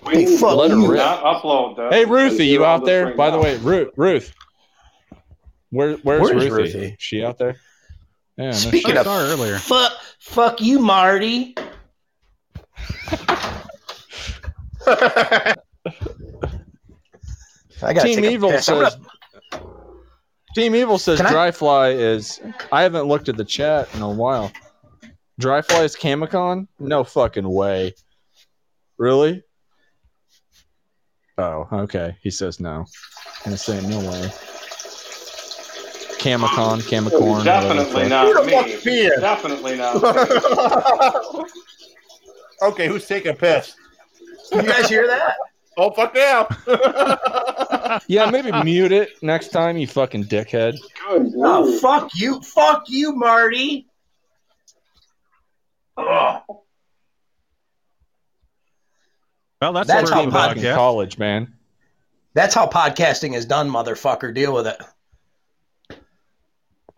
Hey, 0.08 0.38
fuck 0.38 0.58
Let 0.58 0.70
her 0.72 0.78
you. 0.78 0.92
rip. 0.92 1.00
Not 1.00 1.24
upload 1.24 1.78
that. 1.78 1.92
Hey, 1.92 2.06
Ruthie, 2.06 2.46
you 2.46 2.64
out 2.64 2.86
there? 2.86 3.08
right 3.08 3.18
By 3.18 3.32
the 3.32 3.40
way, 3.40 3.58
Ruth, 3.58 3.90
Ruth, 3.98 4.32
where, 5.72 5.94
where's 6.04 6.22
Where's 6.22 6.36
Ruthie? 6.36 6.50
Ruthie? 6.52 6.96
She 7.00 7.24
out 7.24 7.40
there? 7.40 7.56
Yeah, 8.38 8.46
no 8.48 8.52
Speaking 8.54 8.98
of 8.98 9.08
earlier. 9.08 9.58
fuck, 9.58 9.92
fuck 10.20 10.62
you, 10.62 10.80
Marty. 10.80 11.56
I 14.88 15.56
gotta 17.94 18.02
Team 18.04 18.26
Evil 18.26 18.52
says. 18.52 18.96
gonna- 18.96 19.64
Team 20.56 20.76
Evil 20.76 20.98
says 21.00 21.18
Can 21.18 21.28
I- 21.28 21.34
Dryfly 21.34 21.96
is. 21.96 22.40
I 22.72 22.84
haven't 22.84 23.06
looked 23.06 23.28
at 23.30 23.38
the 23.38 23.46
chat 23.46 23.94
in 23.96 24.02
a 24.02 24.10
while. 24.10 24.52
Dryfly 25.42 25.84
is 25.84 25.96
Camicon? 25.96 26.68
No 26.80 27.04
fucking 27.04 27.48
way. 27.50 27.96
Really? 28.98 29.44
Oh, 31.40 31.68
okay. 31.72 32.16
He 32.22 32.30
says 32.30 32.60
no. 32.60 32.80
I'm 32.80 32.86
gonna 33.46 33.58
say 33.58 33.82
no 33.88 34.00
way. 34.00 34.32
Camicon, 36.24 36.80
oh, 36.80 36.90
Camicorn. 36.90 37.44
Definitely 37.44 38.04
whatever 38.04 38.34
not 38.34 38.46
me. 38.46 38.54
fuck's 38.54 38.84
peeing? 38.84 39.20
Definitely 39.20 39.76
not. 39.76 40.02
me. 41.34 41.44
okay, 42.70 42.88
who's 42.88 43.06
taking 43.06 43.32
a 43.32 43.36
piss? 43.36 43.76
You 44.54 44.62
guys 44.62 44.88
hear 44.88 45.06
that? 45.08 45.36
Oh 45.76 45.92
fuck 45.92 46.16
yeah! 46.16 46.48
Yeah, 48.08 48.30
maybe 48.30 48.52
mute 48.64 48.94
it 48.94 49.10
next 49.22 49.50
time, 49.50 49.76
you 49.76 49.86
fucking 49.88 50.26
dickhead. 50.26 50.78
Good. 51.10 51.34
Oh, 51.38 51.78
fuck 51.80 52.12
you, 52.16 52.40
fuck 52.42 52.86
you, 52.88 53.14
Marty. 53.14 53.88
Ugh. 55.98 56.42
Well, 59.62 59.74
that's, 59.74 59.88
That's 59.88 60.10
how 60.10 60.24
word 60.24 60.28
of 60.28 60.34
Came 60.54 60.64
the 60.64 60.70
in 60.70 60.76
college, 60.76 61.18
man. 61.18 61.54
That's 62.34 62.56
how 62.56 62.68
podcasting 62.68 63.36
is 63.36 63.46
done, 63.46 63.70
motherfucker. 63.70 64.34
Deal 64.34 64.54
with 64.54 64.68
it. 64.68 64.78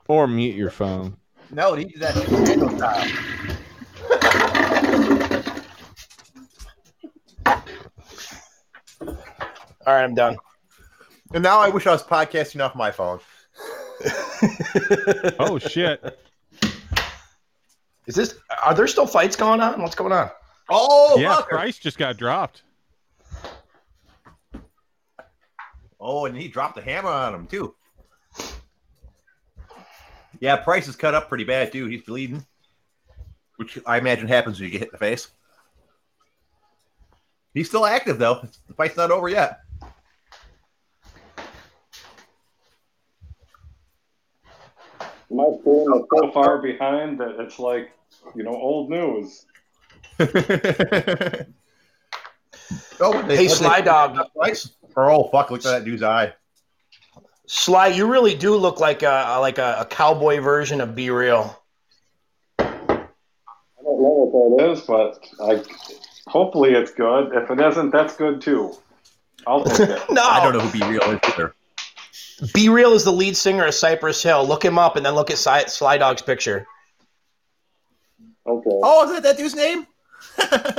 Or 0.08 0.28
mute 0.28 0.56
your 0.56 0.70
phone. 0.70 1.18
No, 1.52 1.74
he 1.74 1.86
did 1.86 2.02
that 2.02 2.14
shit 2.14 2.30
Daniel 2.46 2.70
style. 2.70 3.12
All 9.88 9.94
right, 9.94 10.04
I'm 10.04 10.16
done. 10.16 10.38
And 11.34 11.44
now 11.44 11.60
I 11.60 11.70
wish 11.70 11.86
I 11.86 11.92
was 11.92 12.04
podcasting 12.04 12.64
off 12.64 12.76
my 12.76 12.92
phone. 12.92 13.20
Oh 15.40 15.58
shit! 15.58 16.20
Is 18.06 18.16
this? 18.16 18.36
Are 18.64 18.74
there 18.74 18.88
still 18.88 19.08
fights 19.08 19.36
going 19.36 19.62
on? 19.62 19.82
What's 19.82 19.96
going 19.96 20.12
on? 20.12 20.30
Oh, 20.70 21.18
yeah, 21.20 21.36
fucker. 21.36 21.50
Price 21.50 21.78
just 21.78 21.98
got 21.98 22.18
dropped. 22.18 22.64
Oh, 26.00 26.26
and 26.26 26.38
he 26.38 26.48
dropped 26.48 26.76
the 26.76 26.82
hammer 26.82 27.10
on 27.10 27.34
him 27.34 27.48
too. 27.48 27.74
Yeah, 30.40 30.58
Price 30.58 30.88
is 30.88 30.96
cut 30.96 31.14
up 31.14 31.30
pretty 31.30 31.44
bad 31.44 31.72
too. 31.72 31.86
He's 31.88 32.02
bleeding, 32.02 32.46
which 33.58 33.80
I 33.86 33.98
imagine 33.98 34.28
happens 34.28 34.60
when 34.60 34.66
you 34.66 34.72
get 34.72 34.80
hit 34.80 34.90
in 34.90 34.94
the 34.94 34.98
face. 34.98 35.30
He's 37.54 37.68
still 37.68 37.86
active 37.86 38.20
though. 38.20 38.46
The 38.68 38.74
fight's 38.74 38.98
not 38.98 39.12
over 39.12 39.30
yet. 39.30 39.60
My 45.30 45.44
phone 45.64 46.00
is 46.00 46.06
so 46.14 46.32
far 46.32 46.62
behind 46.62 47.20
that 47.20 47.40
it's 47.40 47.58
like, 47.60 47.92
you 48.36 48.44
know, 48.44 48.56
old 48.56 48.90
news. 48.90 49.46
oh, 50.20 50.28
they, 53.24 53.38
Hey, 53.38 53.48
Sly 53.48 53.82
Dog. 53.82 54.18
Price. 54.36 54.70
Oh 54.96 55.28
fuck! 55.30 55.52
Look 55.52 55.66
at 55.66 55.72
that 55.72 55.84
dude's 55.84 56.04
eye. 56.04 56.34
Sly, 57.48 57.88
you 57.88 58.08
really 58.08 58.36
do 58.36 58.56
look 58.56 58.80
like 58.80 59.04
a 59.04 59.38
like 59.40 59.58
a, 59.58 59.78
a 59.80 59.86
cowboy 59.86 60.40
version 60.40 60.82
of 60.82 60.96
B-Real. 60.96 61.62
I 62.60 62.64
don't 62.64 64.02
know 64.02 64.30
what 64.32 64.58
that 64.58 64.72
is, 64.72 64.82
but 64.82 65.20
I 65.44 65.64
hopefully 66.28 66.72
it's 66.74 66.92
good. 66.92 67.34
If 67.34 67.52
it 67.52 67.60
isn't, 67.60 67.92
that's 67.92 68.16
good 68.16 68.42
too. 68.42 68.74
I'll 69.46 69.64
take 69.64 69.90
it. 69.90 70.02
No, 70.10 70.24
I 70.24 70.44
don't 70.44 70.54
know 70.54 70.60
who 70.60 70.80
B-Real 70.80 71.02
is 71.04 71.20
either. 71.24 71.54
B-Real 72.54 72.94
is 72.94 73.04
the 73.04 73.12
lead 73.12 73.38
singer 73.38 73.66
of 73.66 73.74
Cypress 73.74 74.22
Hill. 74.22 74.46
Look 74.46 74.66
him 74.66 74.78
up 74.78 74.96
and 74.96 75.06
then 75.06 75.14
look 75.14 75.30
at 75.30 75.38
Sly, 75.38 75.66
Sly 75.66 75.98
Dog's 75.98 76.22
picture. 76.22 76.66
Okay. 78.48 78.70
Oh, 78.84 79.06
is 79.06 79.12
that 79.12 79.24
that 79.24 79.38
dude's 79.38 79.56
name? 79.56 79.88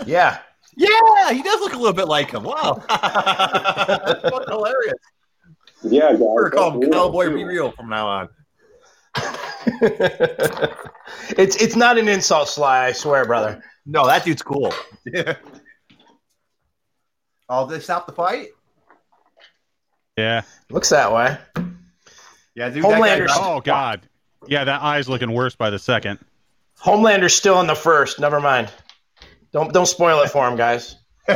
Yeah. 0.06 0.38
Yeah, 0.78 1.32
he 1.32 1.42
does 1.42 1.58
look 1.60 1.72
a 1.72 1.78
little 1.78 1.94
bit 1.94 2.06
like 2.06 2.32
him. 2.32 2.42
Wow, 2.42 2.82
that's 2.88 4.46
hilarious. 4.46 4.98
Yeah, 5.82 6.12
guys. 6.12 6.18
We're 6.20 6.50
gonna 6.50 6.56
call 6.62 6.70
him 6.72 6.80
that's 6.80 6.90
real, 6.92 7.06
Cowboy. 7.06 7.34
B-Real 7.34 7.70
from 7.72 7.88
now 7.88 8.06
on. 8.08 8.28
it's 11.36 11.56
it's 11.56 11.76
not 11.76 11.98
an 11.98 12.08
insult, 12.08 12.48
Sly. 12.48 12.86
I 12.86 12.92
swear, 12.92 13.24
brother. 13.24 13.62
No, 13.86 14.06
that 14.06 14.24
dude's 14.24 14.42
cool. 14.42 14.72
Yeah. 15.04 15.36
Oh, 17.48 17.66
they 17.66 17.78
stopped 17.80 18.08
the 18.08 18.12
fight? 18.12 18.48
Yeah. 20.18 20.42
Looks 20.70 20.88
that 20.90 21.12
way. 21.12 21.38
Yeah, 22.54 22.70
dude. 22.70 22.82
that 22.82 22.82
guy 22.82 22.94
Homelander's- 22.94 23.32
dropped- 23.32 23.46
Oh 23.46 23.60
god. 23.60 24.08
Yeah, 24.48 24.64
that 24.64 24.82
eye's 24.82 25.08
looking 25.08 25.32
worse 25.32 25.54
by 25.54 25.70
the 25.70 25.78
second. 25.78 26.18
Homelander's 26.78 27.34
still 27.34 27.60
in 27.60 27.66
the 27.66 27.74
first. 27.74 28.18
Never 28.20 28.40
mind. 28.40 28.70
Don't 29.52 29.72
don't 29.72 29.86
spoil 29.86 30.20
it 30.22 30.30
for 30.30 30.46
him, 30.48 30.56
guys. 30.56 30.96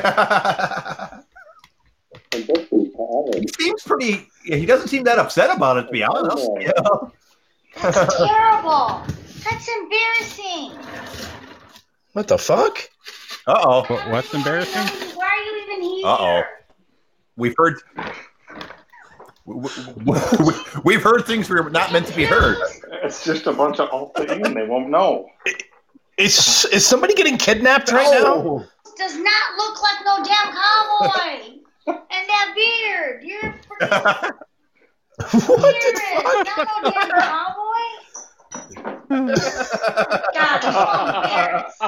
And 2.33 2.45
this 2.47 2.59
is 2.73 2.95
he 3.35 3.65
seems 3.65 3.83
pretty. 3.83 4.29
Yeah, 4.45 4.57
he 4.57 4.67
doesn't 4.67 4.89
seem 4.89 5.05
that 5.05 5.19
upset 5.19 5.55
about 5.55 5.77
it, 5.79 5.83
to 5.85 5.91
be 5.93 6.03
honest. 6.03 6.49
Yeah. 6.59 6.73
That's 7.81 8.17
terrible. 8.17 9.03
That's 9.45 9.69
embarrassing. 9.69 10.73
What 12.13 12.27
the 12.29 12.39
fuck? 12.39 12.79
Uh 13.47 13.55
oh. 13.65 13.83
What, 13.83 14.11
what's 14.11 14.35
embarrassing? 14.35 15.17
Why 15.17 15.27
are 15.29 15.43
you 15.45 15.63
even 15.65 15.83
here? 15.97 16.07
Uh-oh. 16.07 16.43
We've 17.37 17.55
heard. 17.57 17.81
we- 19.47 19.55
we- 20.05 20.55
We've 20.85 21.03
heard 21.03 21.25
things 21.27 21.49
we're 21.49 21.69
not 21.71 21.93
meant 21.93 22.07
to 22.09 22.17
be 22.17 22.25
heard. 22.25 22.57
It's 23.05 23.25
just 23.25 23.47
a 23.47 23.53
bunch 23.53 23.79
of 23.81 23.89
Alta 23.91 24.25
Ian. 24.37 24.55
They 24.55 24.67
won't 24.67 24.89
know. 24.91 25.29
Is 26.19 26.67
is 26.73 26.87
somebody 26.87 27.15
getting 27.15 27.39
kidnapped 27.39 27.91
right 27.93 28.11
now? 28.23 28.65
Does 28.99 29.17
not 29.17 29.57
look 29.57 29.83
like 29.83 29.99
no 30.05 30.23
damn 30.25 30.53
cowboy. 30.53 31.60
And 31.87 31.99
that 32.09 32.53
beard. 32.55 33.23
You're 33.25 33.41
freaking 33.81 34.31
what 35.49 35.75
the 35.75 35.93
fuck? 36.23 36.47
Not 36.47 36.83
no 36.85 36.91
cowboy. 37.21 37.87
God, 40.35 40.61
I'm 40.65 40.73
so 40.73 40.85
embarrassed. 41.17 41.81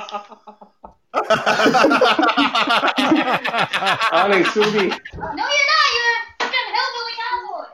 Honey, 4.12 4.43
Sudi. 4.45 4.87
No, 5.15 5.45
you're 5.55 5.69
not. 5.73 5.89
You're 5.95 6.12
a 6.12 6.25
freaking 6.39 6.69
hillbilly 6.77 7.15
cowboy. 7.23 7.69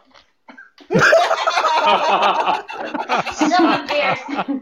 So 3.35 3.57
embarrassing. 3.81 4.61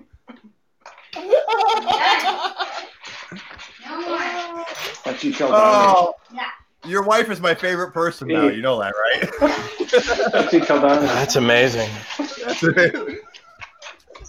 No 3.87 3.93
more. 4.01 4.65
And 5.07 5.17
she 5.19 5.29
killed 5.33 5.53
oh, 5.55 6.15
Yeah. 6.35 6.51
Your 6.87 7.03
wife 7.03 7.31
is 7.31 7.41
my 7.41 7.55
favorite 7.55 7.93
person 7.93 8.29
now. 8.29 8.47
You 8.49 8.63
know 8.63 8.79
that, 8.81 8.93
right? 8.95 10.35
And 10.35 10.51
she 10.51 10.61
killed 10.61 10.83
Donnie. 10.83 11.07
That's 11.07 11.37
amazing. 11.37 11.91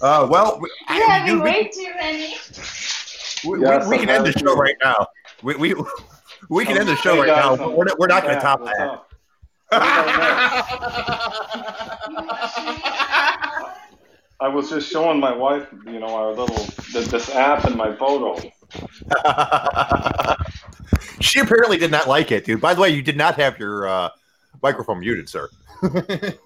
uh, 0.02 0.26
well, 0.30 0.58
we, 0.60 0.68
You're 0.94 1.10
I- 1.10 1.18
having 1.18 1.36
we, 1.36 1.40
way 1.50 1.68
too 1.72 1.90
many. 1.96 2.34
we, 3.46 3.60
Yes, 3.60 3.86
we, 3.88 3.90
we 3.98 4.04
can 4.04 4.10
end 4.10 4.26
the 4.26 4.32
show 4.32 4.54
right 4.56 4.76
now. 4.82 5.06
We, 5.42 5.54
we, 5.56 5.74
we 6.50 6.64
can 6.64 6.76
end 6.78 6.88
the 6.88 6.96
show 6.96 7.18
right 7.18 7.26
now. 7.28 7.56
We're 7.74 7.84
not, 7.84 7.98
we're 7.98 8.06
not 8.06 8.22
going 8.24 8.38
to 8.38 8.42
Matt, 8.42 8.42
top 8.42 8.60
what's 8.60 8.78
that. 8.78 8.88
up? 8.88 9.04
I 14.40 14.46
was 14.48 14.70
just 14.70 14.88
showing 14.90 15.18
my 15.18 15.34
wife, 15.36 15.66
you 15.84 15.98
know, 15.98 16.14
our 16.14 16.32
little 16.32 16.64
this 16.92 17.28
app 17.34 17.64
and 17.64 17.74
my 17.76 17.92
photo. 17.94 18.40
she 21.20 21.40
apparently 21.40 21.78
did 21.78 21.90
not 21.90 22.06
like 22.08 22.30
it, 22.32 22.44
dude. 22.44 22.60
By 22.60 22.74
the 22.74 22.80
way, 22.80 22.90
you 22.90 23.02
did 23.02 23.16
not 23.16 23.34
have 23.36 23.58
your 23.58 23.88
uh, 23.88 24.10
microphone 24.62 25.00
muted, 25.00 25.28
sir. 25.28 25.48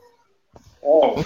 Oh, 0.85 1.25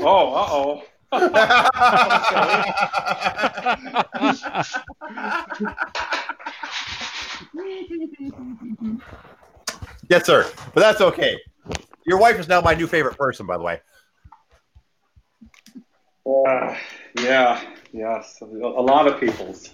oh, 0.00 0.34
uh 0.34 0.46
oh. 0.50 0.82
Yes, 10.08 10.26
sir. 10.26 10.50
But 10.74 10.80
that's 10.80 11.00
okay. 11.00 11.38
Your 12.06 12.18
wife 12.18 12.38
is 12.38 12.46
now 12.46 12.60
my 12.60 12.74
new 12.74 12.86
favorite 12.86 13.16
person, 13.16 13.46
by 13.46 13.56
the 13.56 13.62
way. 13.62 13.80
Uh, 16.26 16.76
yeah, 17.20 17.62
yes, 17.92 18.38
a 18.40 18.44
lot 18.44 19.08
of 19.08 19.18
people's. 19.18 19.70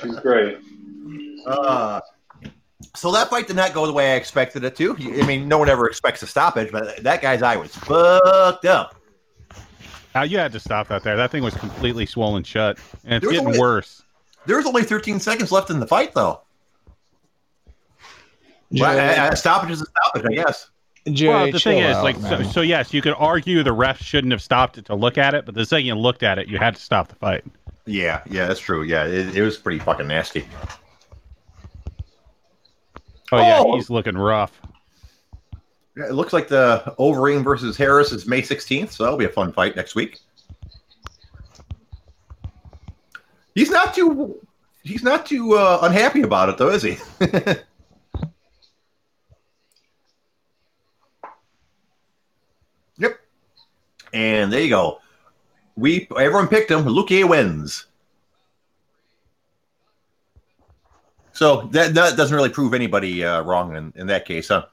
She's 0.00 0.18
great. 0.20 0.58
Uh, 1.46 2.00
so 2.94 3.12
that 3.12 3.28
fight 3.30 3.46
did 3.46 3.56
not 3.56 3.74
go 3.74 3.86
the 3.86 3.92
way 3.92 4.12
I 4.12 4.16
expected 4.16 4.64
it 4.64 4.76
to. 4.76 4.96
I 4.98 5.26
mean, 5.26 5.48
no 5.48 5.58
one 5.58 5.68
ever 5.68 5.86
expects 5.88 6.22
a 6.22 6.26
stoppage, 6.26 6.70
but 6.72 7.02
that 7.02 7.22
guy's 7.22 7.42
eye 7.42 7.56
was 7.56 7.74
fucked 7.74 8.64
up. 8.64 8.94
Now 10.14 10.22
you 10.22 10.38
had 10.38 10.52
to 10.52 10.60
stop 10.60 10.88
that 10.88 11.02
there. 11.04 11.16
That 11.16 11.30
thing 11.30 11.42
was 11.42 11.54
completely 11.54 12.06
swollen 12.06 12.42
shut, 12.44 12.78
and 13.04 13.22
it's 13.22 13.30
getting 13.30 13.46
only- 13.46 13.58
worse. 13.58 14.02
There 14.46 14.56
was 14.56 14.66
only 14.66 14.82
13 14.82 15.20
seconds 15.20 15.52
left 15.52 15.68
in 15.70 15.78
the 15.80 15.86
fight, 15.86 16.14
though. 16.14 16.40
Well, 18.70 18.98
a- 18.98 19.32
a 19.32 19.36
stoppage 19.36 19.70
is 19.70 19.82
a 19.82 19.86
stoppage, 19.86 20.24
I 20.30 20.34
guess. 20.34 20.70
Jay, 21.12 21.28
well, 21.28 21.50
the 21.50 21.58
thing 21.58 21.78
is, 21.78 21.96
out, 21.96 22.04
like, 22.04 22.16
so, 22.16 22.42
so 22.42 22.60
yes, 22.60 22.92
you 22.92 23.00
could 23.00 23.14
argue 23.16 23.62
the 23.62 23.72
ref 23.72 24.00
shouldn't 24.02 24.30
have 24.32 24.42
stopped 24.42 24.76
it 24.76 24.84
to 24.86 24.94
look 24.94 25.16
at 25.16 25.34
it, 25.34 25.46
but 25.46 25.54
the 25.54 25.64
second 25.64 25.86
you 25.86 25.94
looked 25.94 26.22
at 26.22 26.38
it, 26.38 26.48
you 26.48 26.58
had 26.58 26.74
to 26.74 26.80
stop 26.82 27.08
the 27.08 27.14
fight. 27.14 27.44
Yeah, 27.88 28.20
yeah, 28.28 28.46
that's 28.46 28.60
true. 28.60 28.82
Yeah, 28.82 29.06
it, 29.06 29.34
it 29.34 29.42
was 29.42 29.56
pretty 29.56 29.78
fucking 29.78 30.06
nasty. 30.06 30.46
Oh 33.32 33.38
yeah, 33.38 33.60
Oh! 33.64 33.76
he's 33.76 33.88
looking 33.88 34.16
rough. 34.16 34.60
Yeah, 35.96 36.04
It 36.08 36.12
looks 36.12 36.34
like 36.34 36.48
the 36.48 36.94
Overeem 36.98 37.42
versus 37.42 37.78
Harris 37.78 38.12
is 38.12 38.26
May 38.26 38.42
16th, 38.42 38.90
so 38.90 39.04
that'll 39.04 39.18
be 39.18 39.24
a 39.24 39.30
fun 39.30 39.52
fight 39.54 39.74
next 39.74 39.94
week. 39.94 40.18
He's 43.54 43.70
not 43.70 43.94
too 43.94 44.38
he's 44.82 45.02
not 45.02 45.24
too 45.24 45.54
uh, 45.54 45.78
unhappy 45.82 46.20
about 46.20 46.50
it 46.50 46.58
though, 46.58 46.68
is 46.68 46.82
he? 46.82 46.98
yep. 52.98 53.18
And 54.12 54.52
there 54.52 54.60
you 54.60 54.68
go. 54.70 55.00
We 55.78 56.08
everyone 56.18 56.48
picked 56.48 56.70
him. 56.70 56.84
Luque 56.84 57.28
wins. 57.28 57.86
So 61.32 61.68
that, 61.72 61.94
that 61.94 62.16
doesn't 62.16 62.34
really 62.34 62.48
prove 62.48 62.74
anybody 62.74 63.24
uh, 63.24 63.42
wrong 63.42 63.76
in, 63.76 63.92
in 63.94 64.08
that 64.08 64.24
case, 64.24 64.48
huh? 64.48 64.66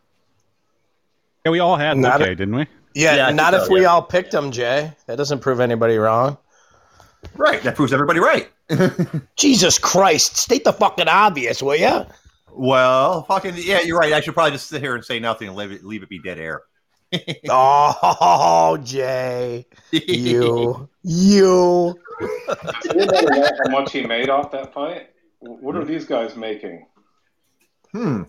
Yeah, 1.45 1.51
we 1.51 1.59
all 1.59 1.75
had 1.75 1.95
Not 1.98 2.22
Luque, 2.22 2.32
a- 2.32 2.35
didn't 2.35 2.56
we? 2.56 2.66
Yeah, 2.95 3.16
Yeah, 3.16 3.24
I 3.24 3.27
think 3.27 3.38
not 3.38 3.53
so, 3.53 3.64
if 3.64 3.69
we 3.69 3.82
yeah. 3.82 3.88
all 3.88 4.01
picked 4.01 4.34
him, 4.34 4.50
Jay. 4.51 4.92
That 5.06 5.17
doesn't 5.17 5.42
prove 5.42 5.59
anybody 5.59 5.98
wrong. 5.98 6.38
Right. 7.35 7.61
That 7.61 7.75
proves 7.75 7.93
everybody 7.93 8.19
right. 8.19 8.50
Jesus 9.35 9.77
Christ, 9.77 10.38
state 10.38 10.64
the 10.64 10.74
fucking 10.74 11.08
obvious, 11.08 11.61
will 11.61 11.75
ya? 11.75 12.06
Well, 12.51 13.24
fucking 13.24 13.56
yeah, 13.58 13.82
you're 13.82 14.00
right. 14.00 14.14
I 14.14 14.22
should 14.22 14.34
probably 14.34 14.51
just 14.53 14.67
sit 14.69 14.82
here 14.82 14.95
and 14.95 15.03
say 15.06 15.19
nothing 15.19 15.50
and 15.50 15.58
leave 15.58 15.72
it, 15.72 15.84
leave 15.84 16.01
it 16.03 16.09
be 16.09 16.17
dead 16.19 16.40
air. 16.40 16.61
Oh, 17.50 18.77
Jay, 18.84 19.66
you, 19.92 20.90
you. 21.03 22.00
You 22.93 23.06
never 23.06 23.30
know 23.32 23.50
how 23.64 23.69
much 23.69 23.92
he 23.92 24.06
made 24.06 24.30
off 24.30 24.51
that 24.51 24.74
fight. 24.74 25.11
What 25.40 25.75
are 25.75 25.85
these 25.85 26.06
guys 26.06 26.35
making? 26.35 26.85
Hmm. 27.92 28.24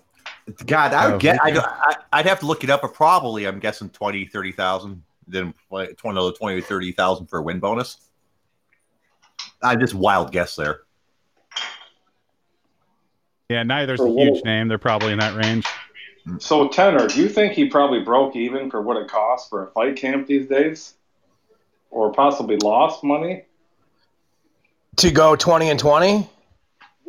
God, 0.66 0.92
I 0.92 1.06
Oh, 1.06 1.12
would 1.12 1.20
get. 1.20 1.42
I, 1.42 1.50
okay. 1.50 1.60
I, 1.62 1.96
I'd 2.12 2.26
have 2.26 2.40
to 2.40 2.46
look 2.46 2.62
it 2.62 2.70
up, 2.70 2.82
but 2.82 2.94
probably 2.94 3.46
I'm 3.46 3.58
guessing 3.58 3.88
20, 3.90 4.26
30,000. 4.26 5.02
Then 5.26 5.52
like 5.70 5.96
20, 5.96 6.16
another 6.16 6.32
20 6.32 6.58
or 6.58 6.60
30,000 6.62 7.26
for 7.26 7.38
a 7.40 7.42
win 7.42 7.58
bonus. 7.58 7.96
I'm 9.62 9.80
just 9.80 9.94
wild 9.94 10.30
guess 10.30 10.55
there. 10.55 10.82
Yeah, 13.48 13.62
neither's 13.62 13.98
For 13.98 14.06
a 14.06 14.10
huge 14.10 14.44
name. 14.44 14.68
They're 14.68 14.78
probably 14.78 15.12
in 15.12 15.18
that 15.18 15.34
range. 15.34 15.66
So, 16.38 16.68
Tenor, 16.68 17.06
do 17.08 17.20
you 17.20 17.28
think 17.28 17.52
he 17.52 17.68
probably 17.68 18.00
broke 18.00 18.34
even 18.36 18.70
for 18.70 18.82
what 18.82 18.96
it 18.96 19.08
costs 19.08 19.48
for 19.48 19.62
a 19.62 19.70
fight 19.70 19.96
camp 19.96 20.26
these 20.26 20.48
days? 20.48 20.94
Or 21.90 22.12
possibly 22.12 22.56
lost 22.56 23.05
money? 23.05 23.44
To 24.96 25.10
go 25.10 25.36
20 25.36 25.70
and 25.70 25.78
20? 25.78 26.08
Yeah, 26.08 26.24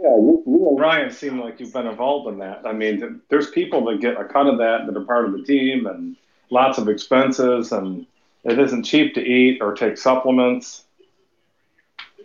you, 0.04 0.44
you 0.46 0.70
and 0.70 0.80
Ryan 0.80 1.12
seem 1.12 1.40
like 1.40 1.60
you've 1.60 1.74
been 1.74 1.88
involved 1.88 2.28
in 2.28 2.40
that. 2.40 2.62
I 2.66 2.74
mean, 2.74 3.22
there's 3.30 3.50
people 3.50 3.84
that 3.86 4.00
get 4.00 4.20
a 4.20 4.26
cut 4.26 4.46
of 4.48 4.60
that 4.60 4.86
that 4.86 4.96
are 4.96 5.04
part 5.04 5.26
of 5.26 5.32
the 5.32 5.44
team 5.44 5.88
and 5.88 6.16
lots 6.52 6.78
of 6.78 6.88
expenses, 6.88 7.72
and 7.72 8.06
it 8.44 8.60
isn't 8.60 8.84
cheap 8.84 9.16
to 9.16 9.22
eat 9.22 9.62
or 9.62 9.74
take 9.74 9.98
supplements. 9.98 10.84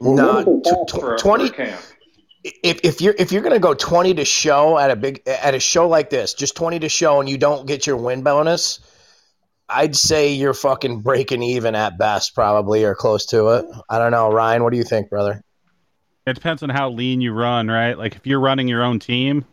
No, 0.00 0.42
What 0.42 0.62
does 0.64 0.72
tw- 0.72 0.88
tw- 0.88 1.00
for 1.00 1.14
a- 1.14 1.18
20 1.18 1.48
for 1.48 1.54
a 1.54 1.56
camp? 1.56 1.80
If, 2.44 2.80
if 2.82 3.00
you're 3.00 3.14
if 3.18 3.32
you're 3.32 3.42
gonna 3.42 3.58
go 3.58 3.74
20 3.74 4.14
to 4.14 4.24
show 4.24 4.78
at 4.78 4.90
a 4.90 4.96
big 4.96 5.22
at 5.26 5.54
a 5.54 5.60
show 5.60 5.88
like 5.88 6.10
this 6.10 6.34
just 6.34 6.56
20 6.56 6.80
to 6.80 6.88
show 6.88 7.20
and 7.20 7.28
you 7.28 7.38
don't 7.38 7.66
get 7.66 7.86
your 7.86 7.96
win 7.96 8.22
bonus 8.22 8.80
i'd 9.68 9.94
say 9.96 10.32
you're 10.32 10.54
fucking 10.54 11.00
breaking 11.00 11.42
even 11.42 11.74
at 11.74 11.96
best 11.98 12.34
probably 12.34 12.84
or 12.84 12.94
close 12.94 13.26
to 13.26 13.48
it 13.50 13.64
i 13.88 13.98
don't 13.98 14.10
know 14.10 14.30
ryan 14.30 14.62
what 14.62 14.70
do 14.70 14.76
you 14.76 14.84
think 14.84 15.08
brother 15.08 15.42
It 16.26 16.34
depends 16.34 16.62
on 16.62 16.68
how 16.70 16.88
lean 16.90 17.20
you 17.20 17.32
run, 17.32 17.66
right? 17.66 17.98
Like 17.98 18.14
if 18.14 18.26
you're 18.28 18.38
running 18.38 18.68
your 18.68 18.84
own 18.84 19.00
team, 19.00 19.44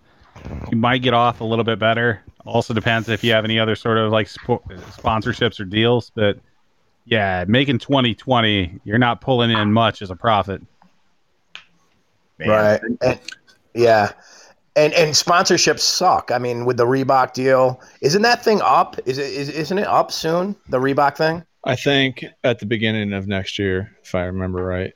you 0.69 0.77
might 0.77 1.01
get 1.01 1.15
off 1.15 1.41
a 1.41 1.43
little 1.43 1.65
bit 1.65 1.79
better. 1.79 2.21
Also 2.45 2.75
depends 2.75 3.09
if 3.09 3.23
you 3.23 3.31
have 3.31 3.43
any 3.43 3.59
other 3.59 3.75
sort 3.75 3.97
of 3.97 4.11
like 4.11 4.27
spo- 4.27 4.63
sponsorships 4.97 5.59
or 5.59 5.65
deals. 5.65 6.11
But 6.13 6.37
yeah, 7.05 7.43
making 7.47 7.79
2020, 7.79 8.81
you're 8.83 8.99
not 8.99 9.19
pulling 9.19 9.49
in 9.49 9.73
much 9.73 10.03
as 10.03 10.11
a 10.11 10.15
profit. 10.15 10.61
Man. 12.39 12.49
right 12.49 12.81
And- 13.01 13.19
yeah 13.73 14.11
and 14.75 14.93
and 14.93 15.13
sponsorships 15.13 15.81
suck 15.81 16.31
i 16.31 16.37
mean 16.37 16.65
with 16.65 16.77
the 16.77 16.85
reebok 16.85 17.33
deal 17.33 17.81
isn't 18.01 18.23
that 18.23 18.43
thing 18.43 18.61
up 18.63 18.97
is 19.05 19.17
it 19.17 19.31
is, 19.31 19.49
isn't 19.49 19.77
it 19.77 19.87
up 19.87 20.11
soon 20.11 20.55
the 20.69 20.79
reebok 20.79 21.15
thing 21.15 21.43
I 21.63 21.75
think 21.75 22.25
at 22.43 22.59
the 22.59 22.65
beginning 22.65 23.13
of 23.13 23.27
next 23.27 23.59
year, 23.59 23.95
if 24.03 24.15
I 24.15 24.23
remember 24.23 24.63
right. 24.63 24.93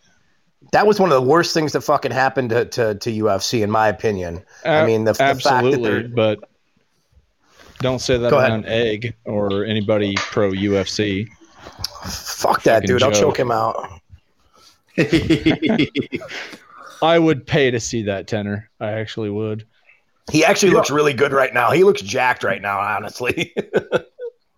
that 0.71 0.87
was 0.87 0.99
one 0.99 1.11
of 1.11 1.15
the 1.21 1.29
worst 1.29 1.53
things 1.53 1.73
that 1.73 1.81
fucking 1.81 2.11
happened 2.11 2.51
to, 2.51 2.65
to, 2.65 2.95
to 2.95 3.11
UFC, 3.11 3.61
in 3.61 3.69
my 3.69 3.89
opinion. 3.89 4.43
I 4.63 4.85
mean, 4.85 5.03
the, 5.03 5.11
the 5.11 5.17
fact 5.17 5.43
that 5.43 5.53
Absolutely, 5.53 5.89
they're 5.89 6.07
but 6.07 6.39
don't 7.79 7.99
say 7.99 8.17
that 8.17 8.29
Go 8.29 8.39
around 8.39 8.65
Egg 8.65 9.13
or 9.25 9.65
anybody 9.65 10.15
pro 10.15 10.51
UFC. 10.51 11.27
fuck 12.05 12.63
that 12.63 12.83
Fucking 12.83 12.87
dude. 12.87 13.03
I'll 13.03 13.11
choke 13.11 13.37
him 13.37 13.51
out. 13.51 13.99
I 17.03 17.19
would 17.19 17.45
pay 17.45 17.69
to 17.69 17.79
see 17.79 18.01
that 18.03 18.27
tenor. 18.27 18.69
I 18.79 18.93
actually 18.93 19.29
would. 19.29 19.67
He 20.31 20.43
actually 20.45 20.71
looks 20.71 20.89
really 20.89 21.13
good 21.13 21.33
right 21.33 21.53
now. 21.53 21.71
He 21.71 21.83
looks 21.83 22.01
jacked 22.01 22.43
right 22.43 22.61
now, 22.61 22.79
honestly. 22.79 23.53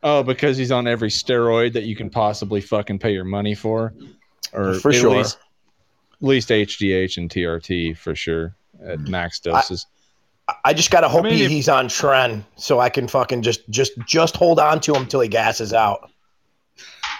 Oh, 0.07 0.21
because 0.21 0.55
he's 0.55 0.71
on 0.71 0.85
every 0.85 1.09
steroid 1.09 1.73
that 1.73 1.85
you 1.85 1.95
can 1.95 2.11
possibly 2.11 2.61
fucking 2.61 2.99
pay 2.99 3.11
your 3.11 3.23
money 3.23 3.55
for, 3.55 3.91
or 4.53 4.75
For 4.75 4.89
at 4.89 4.95
sure. 4.97 5.17
least, 5.17 5.39
at 6.21 6.27
least 6.27 6.49
HGH 6.49 7.17
and 7.17 7.27
TRT 7.27 7.97
for 7.97 8.13
sure 8.13 8.55
at 8.85 8.99
max 8.99 9.39
doses. 9.39 9.87
I 10.63 10.75
just 10.75 10.91
gotta 10.91 11.09
hope 11.09 11.23
mean, 11.23 11.33
he, 11.33 11.45
if- 11.45 11.49
he's 11.49 11.67
on 11.67 11.87
trend 11.87 12.45
so 12.55 12.79
I 12.79 12.89
can 12.89 13.07
fucking 13.07 13.41
just 13.41 13.67
just 13.71 13.93
just 14.07 14.35
hold 14.37 14.59
on 14.59 14.79
to 14.81 14.93
him 14.93 15.07
till 15.07 15.21
he 15.21 15.27
gasses 15.27 15.73
out. 15.73 16.07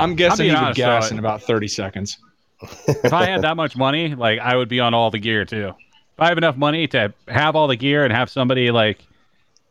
I'm 0.00 0.16
guessing 0.16 0.46
being 0.46 0.56
he 0.58 0.64
would 0.64 0.74
gas 0.74 1.10
though, 1.10 1.12
in 1.14 1.18
about 1.20 1.42
30 1.42 1.68
seconds. 1.68 2.18
If 2.62 3.12
I 3.12 3.26
had 3.26 3.42
that 3.42 3.56
much 3.56 3.76
money, 3.76 4.14
like 4.14 4.38
I 4.40 4.56
would 4.56 4.68
be 4.68 4.80
on 4.80 4.94
all 4.94 5.10
the 5.10 5.18
gear 5.18 5.44
too. 5.44 5.68
If 5.68 6.20
I 6.20 6.28
have 6.28 6.38
enough 6.38 6.56
money 6.56 6.86
to 6.88 7.12
have 7.28 7.54
all 7.54 7.68
the 7.68 7.76
gear 7.76 8.04
and 8.04 8.12
have 8.12 8.30
somebody 8.30 8.70
like 8.70 9.04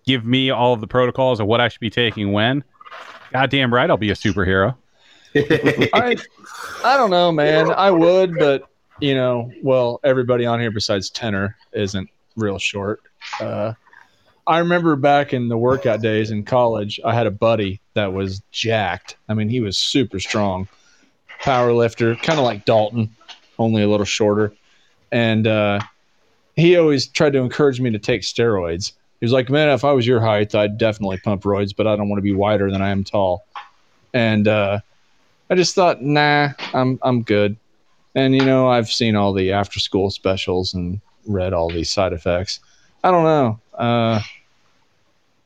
give 0.06 0.26
me 0.26 0.50
all 0.50 0.74
of 0.74 0.82
the 0.82 0.88
protocols 0.88 1.40
of 1.40 1.48
what 1.48 1.60
I 1.60 1.68
should 1.68 1.82
be 1.82 1.90
taking 1.90 2.32
when, 2.32 2.64
goddamn 3.34 3.74
right, 3.74 3.90
I'll 3.90 3.98
be 3.98 4.12
a 4.12 4.16
superhero. 4.16 4.76
I, 5.36 6.16
I 6.84 6.98
don't 6.98 7.10
know, 7.10 7.32
man. 7.32 7.72
I 7.72 7.92
would, 7.92 8.38
but 8.40 8.70
you 9.00 9.14
know, 9.16 9.52
well, 9.62 10.00
everybody 10.04 10.46
on 10.46 10.60
here 10.60 10.72
besides 10.72 11.10
Tenor 11.10 11.56
isn't 11.74 12.10
real 12.36 12.58
short. 12.58 13.02
Uh, 13.40 13.74
I 14.48 14.60
remember 14.60 14.96
back 14.96 15.34
in 15.34 15.50
the 15.50 15.58
workout 15.58 16.02
days 16.02 16.32
in 16.32 16.46
college, 16.46 17.00
I 17.04 17.14
had 17.14 17.28
a 17.28 17.32
buddy 17.32 17.82
that 17.96 18.14
was 18.14 18.42
jacked. 18.52 19.18
I 19.28 19.34
mean, 19.34 19.50
he 19.50 19.60
was 19.60 19.78
super 19.78 20.20
strong, 20.20 20.70
power 21.40 21.74
lifter, 21.74 22.16
kind 22.16 22.40
of 22.40 22.46
like 22.46 22.66
Dalton, 22.66 23.16
only 23.60 23.84
a 23.84 23.88
little 23.88 24.06
shorter. 24.06 24.54
And 25.12 25.48
uh, 25.48 25.80
he 26.56 26.76
always 26.78 27.08
tried 27.08 27.34
to 27.34 27.40
encourage 27.40 27.80
me 27.80 27.92
to 27.92 28.00
take 28.00 28.22
steroids. 28.22 28.94
He 29.20 29.26
was 29.26 29.32
like, 29.32 29.50
"Man, 29.50 29.70
if 29.70 29.84
I 29.84 29.94
was 29.94 30.06
your 30.06 30.20
height, 30.20 30.54
I'd 30.54 30.78
definitely 30.78 31.18
pump 31.18 31.44
roids, 31.44 31.76
but 31.76 31.88
I 31.88 31.96
don't 31.96 32.10
want 32.10 32.20
to 32.20 32.24
be 32.24 32.34
wider 32.34 32.70
than 32.70 32.82
I 32.82 32.90
am 32.90 33.04
tall." 33.04 33.46
And 34.14 34.48
uh, 34.48 34.80
I 35.50 35.56
just 35.56 35.76
thought, 35.76 36.02
nah, 36.02 36.50
I'm 36.74 37.00
I'm 37.02 37.24
good. 37.24 37.58
And 38.16 38.36
you 38.36 38.44
know, 38.44 38.70
I've 38.70 38.90
seen 38.90 39.16
all 39.16 39.34
the 39.34 39.52
after 39.52 39.80
school 39.80 40.10
specials 40.10 40.74
and 40.74 41.00
read 41.26 41.54
all 41.54 41.70
these 41.70 41.90
side 41.90 42.14
effects. 42.14 42.60
I 43.04 43.12
don't 43.12 43.24
know. 43.24 43.60
Uh, 43.74 44.22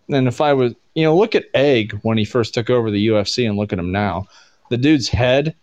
and 0.10 0.28
if 0.28 0.42
I 0.42 0.53
was, 0.53 0.74
you 0.95 1.03
know, 1.03 1.16
look 1.16 1.36
at 1.36 1.45
Egg 1.53 1.98
when 2.02 2.18
he 2.18 2.26
first 2.26 2.53
took 2.53 2.70
over 2.70 2.90
the 2.90 3.08
UFC 3.08 3.48
and 3.48 3.58
look 3.58 3.74
at 3.74 3.80
him 3.80 3.92
now. 3.92 4.28
The 4.70 4.78
dude's 4.78 5.10
head 5.10 5.53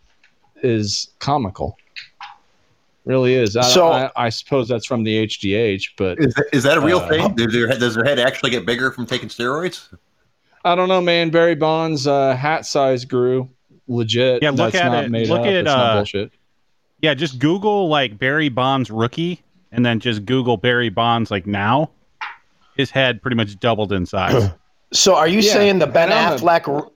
is 0.63 1.09
comical. 1.19 1.77
Really 3.05 3.35
is. 3.35 3.57
I, 3.57 3.63
So- 3.63 3.89
I, 3.89 4.11
I 4.17 4.29
suppose 4.29 4.69
that's 4.69 4.85
from 4.87 5.03
the 5.05 5.27
HGH, 5.27 5.91
but 5.97 6.19
Is 6.21 6.35
that, 6.35 6.45
is 6.53 6.63
that 6.65 6.77
a 6.77 6.81
real 6.81 6.99
Uh, 6.99 7.09
thing? 7.09 7.35
Does 7.35 7.53
their, 7.53 7.69
head- 7.69 7.81
does 7.81 7.95
their 7.95 8.05
head 8.05 8.19
actually 8.19 8.51
get 8.51 8.67
bigger 8.67 8.91
from 8.91 9.07
taking 9.07 9.29
steroids? 9.29 9.89
I 10.65 10.75
don't 10.75 10.89
know, 10.89 11.01
man. 11.01 11.31
Barry 11.31 11.55
Bonds' 11.55 12.07
uh, 12.07 12.37
hat 12.37 12.67
size 12.67 13.05
grew 13.07 13.49
legit. 13.87 14.43
Yeah, 14.43 14.51
look 14.51 14.73
That's 14.73 14.77
at 14.77 14.93
not 14.93 15.05
it. 15.05 15.11
Made 15.11 15.29
Look 15.29 15.41
up. 15.41 15.47
at, 15.47 15.53
it's 15.55 15.65
not 15.67 15.79
uh, 15.79 15.95
bullshit. 15.97 16.33
Yeah, 17.01 17.15
just 17.15 17.39
Google 17.39 17.89
like 17.89 18.19
Barry 18.19 18.49
Bonds 18.51 18.91
rookie, 18.91 19.43
and 19.73 19.87
then 19.87 20.01
just 20.01 20.27
Google 20.27 20.57
Barry 20.57 20.89
Bonds 20.91 21.31
like 21.31 21.47
now. 21.47 21.91
His 22.77 22.91
head 22.91 23.23
pretty 23.23 23.37
much 23.37 23.59
doubled 23.59 23.93
in 23.93 24.05
size. 24.05 24.51
So 24.93 25.15
are 25.17 25.29
you 25.29 25.41
Yeah, 25.41 25.53
saying 25.53 25.79
the 25.81 25.87
Ben 25.87 26.11
and 26.11 26.19
I'm 26.19 26.33
a- 26.33 26.37
Affleck? 26.37 26.91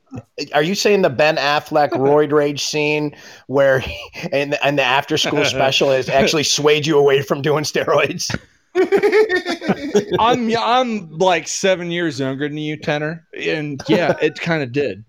Are 0.54 0.62
you 0.62 0.74
saying 0.74 1.02
the 1.02 1.10
Ben 1.10 1.36
Affleck 1.36 1.90
roid 1.92 2.32
rage 2.32 2.64
scene 2.64 3.14
where 3.46 3.80
he, 3.80 3.98
and 4.32 4.56
and 4.62 4.78
the 4.78 4.82
after 4.82 5.16
school 5.18 5.44
special 5.46 5.90
has 5.90 6.08
actually 6.08 6.44
swayed 6.44 6.86
you 6.86 6.98
away 6.98 7.22
from 7.22 7.42
doing 7.42 7.64
steroids? 7.64 8.34
I'm 10.18 10.50
I'm 10.56 11.18
like 11.18 11.46
seven 11.48 11.90
years 11.90 12.18
younger 12.20 12.48
than 12.48 12.56
you, 12.58 12.76
Tenor, 12.76 13.26
and 13.38 13.80
yeah, 13.88 14.16
it 14.22 14.38
kind 14.40 14.62
of 14.62 14.72
did. 14.72 15.04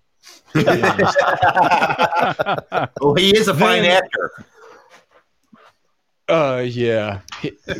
to 0.53 0.63
be 0.65 0.83
honest. 0.83 1.17
well, 3.01 3.15
he 3.15 3.35
is 3.35 3.47
a 3.47 3.53
fine 3.53 3.83
Then- 3.83 4.03
actor. 4.03 4.31
Uh, 6.29 6.63
yeah. 6.65 7.19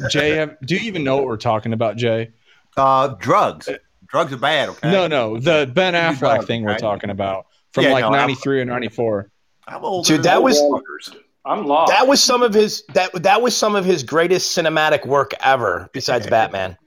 Jay, 0.09 0.45
do 0.65 0.75
you 0.75 0.81
even 0.81 1.03
know 1.03 1.15
what 1.15 1.25
we're 1.25 1.37
talking 1.37 1.71
about, 1.73 1.95
Jay? 1.95 2.31
Uh, 2.75 3.09
drugs. 3.19 3.69
Drugs 4.13 4.31
are 4.31 4.37
bad. 4.37 4.69
Okay. 4.69 4.91
No, 4.91 5.07
no, 5.07 5.39
the 5.39 5.69
Ben 5.73 5.93
Affleck 5.95 6.19
drugs, 6.19 6.45
thing 6.45 6.61
we're 6.63 6.69
right? 6.69 6.79
talking 6.79 7.09
about 7.09 7.47
from 7.73 7.83
Yeah, 7.85 7.93
like 7.93 8.03
no, 8.03 8.11
'93 8.11 8.61
or 8.61 8.65
'94. 8.65 9.29
I'm 9.67 9.83
older 9.83 10.07
Dude, 10.07 10.17
than 10.19 10.23
that 10.23 10.33
those 10.35 10.43
was- 10.43 10.61
fuckers. 10.61 11.15
I'm 11.45 11.65
lost. 11.65 11.91
That 11.91 12.07
was 12.07 12.23
some 12.23 12.41
of 12.43 12.53
his 12.53 12.83
that 12.93 13.11
that 13.23 13.41
was 13.41 13.57
some 13.57 13.75
of 13.75 13.83
his 13.83 14.03
greatest 14.03 14.55
cinematic 14.57 15.05
work 15.05 15.31
ever, 15.41 15.89
besides 15.93 16.27
Batman. 16.27 16.77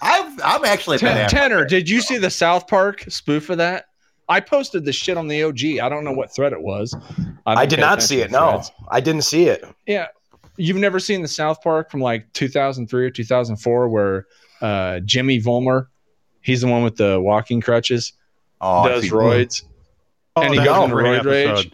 I've, 0.00 0.40
I'm 0.42 0.64
actually 0.64 0.96
a 0.96 1.00
Ben 1.00 1.28
Ten- 1.28 1.50
Tenor, 1.50 1.64
did 1.66 1.88
you 1.90 2.00
see 2.00 2.16
the 2.18 2.30
South 2.30 2.66
Park 2.66 3.02
spoof 3.08 3.50
of 3.50 3.58
that? 3.58 3.86
I 4.28 4.40
posted 4.40 4.84
the 4.84 4.92
shit 4.92 5.16
on 5.18 5.28
the 5.28 5.42
OG. 5.42 5.78
I 5.82 5.88
don't 5.88 6.02
know 6.04 6.12
what 6.12 6.34
thread 6.34 6.52
it 6.52 6.62
was. 6.62 6.92
don't 6.92 7.36
I 7.46 7.66
did 7.66 7.78
not 7.80 8.02
see 8.02 8.20
it. 8.20 8.30
No, 8.30 8.52
threads. 8.52 8.72
I 8.90 9.00
didn't 9.00 9.22
see 9.22 9.48
it. 9.48 9.64
Yeah. 9.86 10.06
You've 10.56 10.78
never 10.78 10.98
seen 10.98 11.20
the 11.22 11.28
South 11.28 11.60
Park 11.62 11.90
from 11.90 12.00
like 12.00 12.32
2003 12.32 13.04
or 13.04 13.10
2004 13.10 13.88
where 13.88 14.26
uh, 14.62 15.00
Jimmy 15.00 15.38
Valmer, 15.38 15.90
he's 16.46 16.60
the 16.62 16.66
one 16.68 16.82
with 16.82 16.96
the 16.96 17.20
walking 17.20 17.60
crutches, 17.60 18.12
Oh, 18.60 18.88
does 18.88 19.02
see. 19.02 19.10
roids. 19.10 19.64
And 20.36 20.52
he 20.54 20.58
that 20.60 20.64
goes 20.66 20.78
a 20.78 20.82
into 20.84 20.94
great 20.96 21.22
roid 21.22 21.24
rage. 21.56 21.72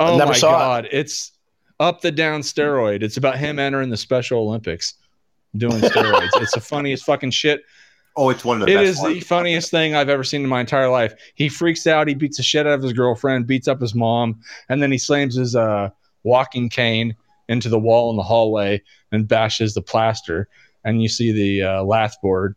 Oh 0.00 0.16
never 0.18 0.32
my 0.32 0.36
saw 0.38 0.48
it. 0.78 0.82
god, 0.82 0.88
it's 0.92 1.32
up 1.80 2.00
the 2.00 2.10
down 2.10 2.40
steroid. 2.40 3.02
It's 3.02 3.16
about 3.16 3.38
him 3.38 3.58
entering 3.58 3.90
the 3.90 3.96
Special 3.96 4.40
Olympics 4.40 4.94
doing 5.56 5.80
steroids. 5.80 6.28
it's 6.36 6.54
the 6.54 6.60
funniest 6.60 7.04
fucking 7.04 7.30
shit. 7.30 7.62
Oh, 8.16 8.30
it's 8.30 8.44
one 8.44 8.62
of 8.62 8.66
the 8.66 8.72
It 8.72 8.76
best 8.76 8.88
is 8.88 9.02
the 9.02 9.20
funniest 9.20 9.70
thing 9.70 9.94
I've 9.94 10.08
ever 10.08 10.24
seen 10.24 10.42
in 10.42 10.48
my 10.48 10.60
entire 10.60 10.88
life. 10.88 11.14
He 11.34 11.48
freaks 11.50 11.86
out, 11.86 12.08
he 12.08 12.14
beats 12.14 12.38
the 12.38 12.42
shit 12.42 12.66
out 12.66 12.72
of 12.74 12.82
his 12.82 12.92
girlfriend, 12.94 13.46
beats 13.46 13.68
up 13.68 13.80
his 13.80 13.94
mom, 13.94 14.40
and 14.70 14.82
then 14.82 14.90
he 14.90 14.96
slams 14.98 15.34
his 15.36 15.54
uh, 15.54 15.90
walking 16.24 16.68
cane 16.70 17.14
into 17.48 17.68
the 17.68 17.78
wall 17.78 18.10
in 18.10 18.16
the 18.16 18.22
hallway 18.22 18.82
and 19.12 19.28
bashes 19.28 19.74
the 19.74 19.82
plaster. 19.82 20.48
And 20.84 21.02
you 21.02 21.08
see 21.08 21.30
the 21.32 21.62
uh, 21.62 21.82
lath 21.84 22.16
board. 22.22 22.54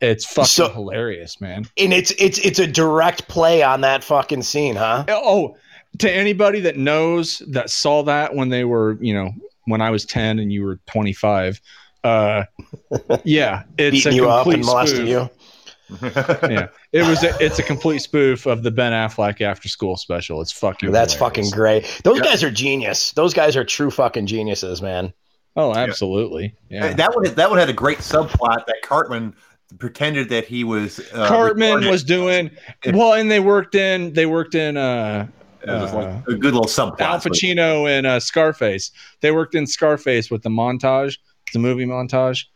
It's 0.00 0.26
fucking 0.26 0.46
So- 0.46 0.68
hilarious, 0.68 1.40
man. 1.40 1.64
And 1.78 1.92
it's 1.92 2.10
it's 2.12 2.38
it's 2.38 2.58
a 2.58 2.66
direct 2.66 3.28
play 3.28 3.62
on 3.62 3.80
that 3.82 4.04
fucking 4.04 4.42
scene, 4.42 4.76
huh? 4.76 5.04
Oh, 5.08 5.56
to 5.98 6.10
anybody 6.10 6.60
that 6.60 6.76
knows 6.76 7.42
that 7.48 7.70
saw 7.70 8.02
that 8.04 8.34
when 8.34 8.48
they 8.50 8.64
were, 8.64 8.96
you 9.00 9.14
know, 9.14 9.30
when 9.64 9.80
I 9.80 9.90
was 9.90 10.04
10 10.04 10.38
and 10.38 10.52
you 10.52 10.64
were 10.64 10.78
25, 10.86 11.60
uh, 12.04 12.44
yeah, 13.24 13.62
it's 13.78 14.04
Beating 14.04 14.12
a 14.12 14.16
you 14.16 14.28
up 14.30 14.42
complete 14.44 14.56
and 14.58 14.66
molesting 14.66 14.96
spoof. 15.06 15.08
you. 15.08 15.30
Yeah, 16.02 16.68
it 16.92 17.02
was. 17.02 17.24
A, 17.24 17.34
it's 17.44 17.58
a 17.58 17.64
complete 17.64 17.98
spoof 17.98 18.46
of 18.46 18.62
the 18.62 18.70
Ben 18.70 18.92
Affleck 18.92 19.40
After 19.40 19.68
School 19.68 19.96
special. 19.96 20.40
It's 20.40 20.52
fucking. 20.52 20.92
That's 20.92 21.14
hilarious. 21.14 21.48
fucking 21.48 21.50
great. 21.50 22.00
Those 22.04 22.20
guys 22.20 22.44
are 22.44 22.50
genius. 22.52 23.10
Those 23.12 23.34
guys 23.34 23.56
are 23.56 23.64
true 23.64 23.90
fucking 23.90 24.26
geniuses, 24.26 24.80
man. 24.80 25.12
Oh, 25.56 25.74
absolutely. 25.74 26.54
Yeah. 26.68 26.92
That 26.94 27.12
one, 27.16 27.24
that 27.34 27.50
one 27.50 27.58
had 27.58 27.68
a 27.68 27.72
great 27.72 27.98
subplot 27.98 28.66
that 28.66 28.76
Cartman 28.84 29.34
pretended 29.78 30.28
that 30.30 30.44
he 30.46 30.64
was. 30.64 31.00
Uh, 31.12 31.28
Cartman 31.28 31.78
retarded. 31.80 31.90
was 31.90 32.04
doing 32.04 32.50
well, 32.92 33.14
and 33.14 33.30
they 33.30 33.40
worked 33.40 33.74
in. 33.74 34.12
They 34.12 34.26
worked 34.26 34.54
in. 34.54 34.76
uh 34.76 35.26
It 35.62 35.68
was 35.68 35.92
like 35.92 36.06
uh, 36.06 36.20
a 36.28 36.34
good 36.34 36.54
little 36.54 36.64
subplot. 36.64 37.00
Al 37.00 37.18
Pacino 37.20 37.88
and 37.88 38.06
uh, 38.06 38.20
Scarface. 38.20 38.90
They 39.20 39.30
worked 39.30 39.54
in 39.54 39.66
Scarface 39.66 40.30
with 40.30 40.42
the 40.42 40.50
montage, 40.50 41.18
the 41.52 41.58
movie 41.58 41.84
montage, 41.86 42.46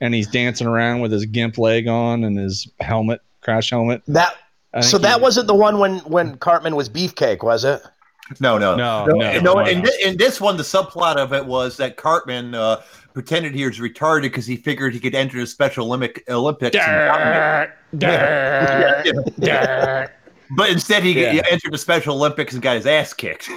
and 0.00 0.14
he's 0.14 0.28
dancing 0.28 0.66
around 0.66 1.00
with 1.00 1.12
his 1.12 1.24
gimp 1.26 1.58
leg 1.58 1.88
on 1.88 2.24
and 2.24 2.38
his 2.38 2.68
helmet, 2.80 3.20
crash 3.40 3.70
helmet. 3.70 4.02
That 4.08 4.34
so 4.82 4.98
that 4.98 5.16
he- 5.16 5.22
wasn't 5.22 5.46
the 5.48 5.54
one 5.54 5.78
when 5.78 5.98
when 6.00 6.36
Cartman 6.36 6.76
was 6.76 6.88
Beefcake, 6.88 7.42
was 7.42 7.64
it? 7.64 7.82
No, 8.40 8.56
no, 8.56 8.76
No, 8.76 9.04
no. 9.06 9.16
no, 9.16 9.40
no, 9.40 9.54
no, 9.54 9.58
in, 9.66 9.82
no. 9.82 9.90
thi- 9.90 10.14
this 10.16 10.40
one, 10.40 10.56
the 10.56 10.62
subplot 10.62 11.16
of 11.16 11.34
it 11.34 11.44
was 11.44 11.76
that 11.76 11.96
Cartman 11.98 12.54
uh, 12.54 12.80
pretended 13.14 13.54
he 13.54 13.64
was 13.66 13.78
retarded 13.78 14.22
because 14.22 14.46
he 14.46 14.56
figured 14.56 14.94
he 14.94 15.00
could 15.00 15.14
enter 15.14 15.38
the 15.40 15.46
Special 15.46 15.86
Olympic 15.86 16.24
Olympics. 16.28 16.76
and 16.76 17.70
dominate. 17.98 19.30
but 20.56 20.70
instead, 20.70 21.02
he, 21.02 21.20
Yeah. 21.20 21.42
entered 21.50 21.72
the 21.72 21.78
Special 21.78 22.14
Olympics 22.16 22.52
and 22.54 22.62
got 22.62 22.76
his 22.76 22.86
ass 22.86 23.12
kicked. 23.12 23.48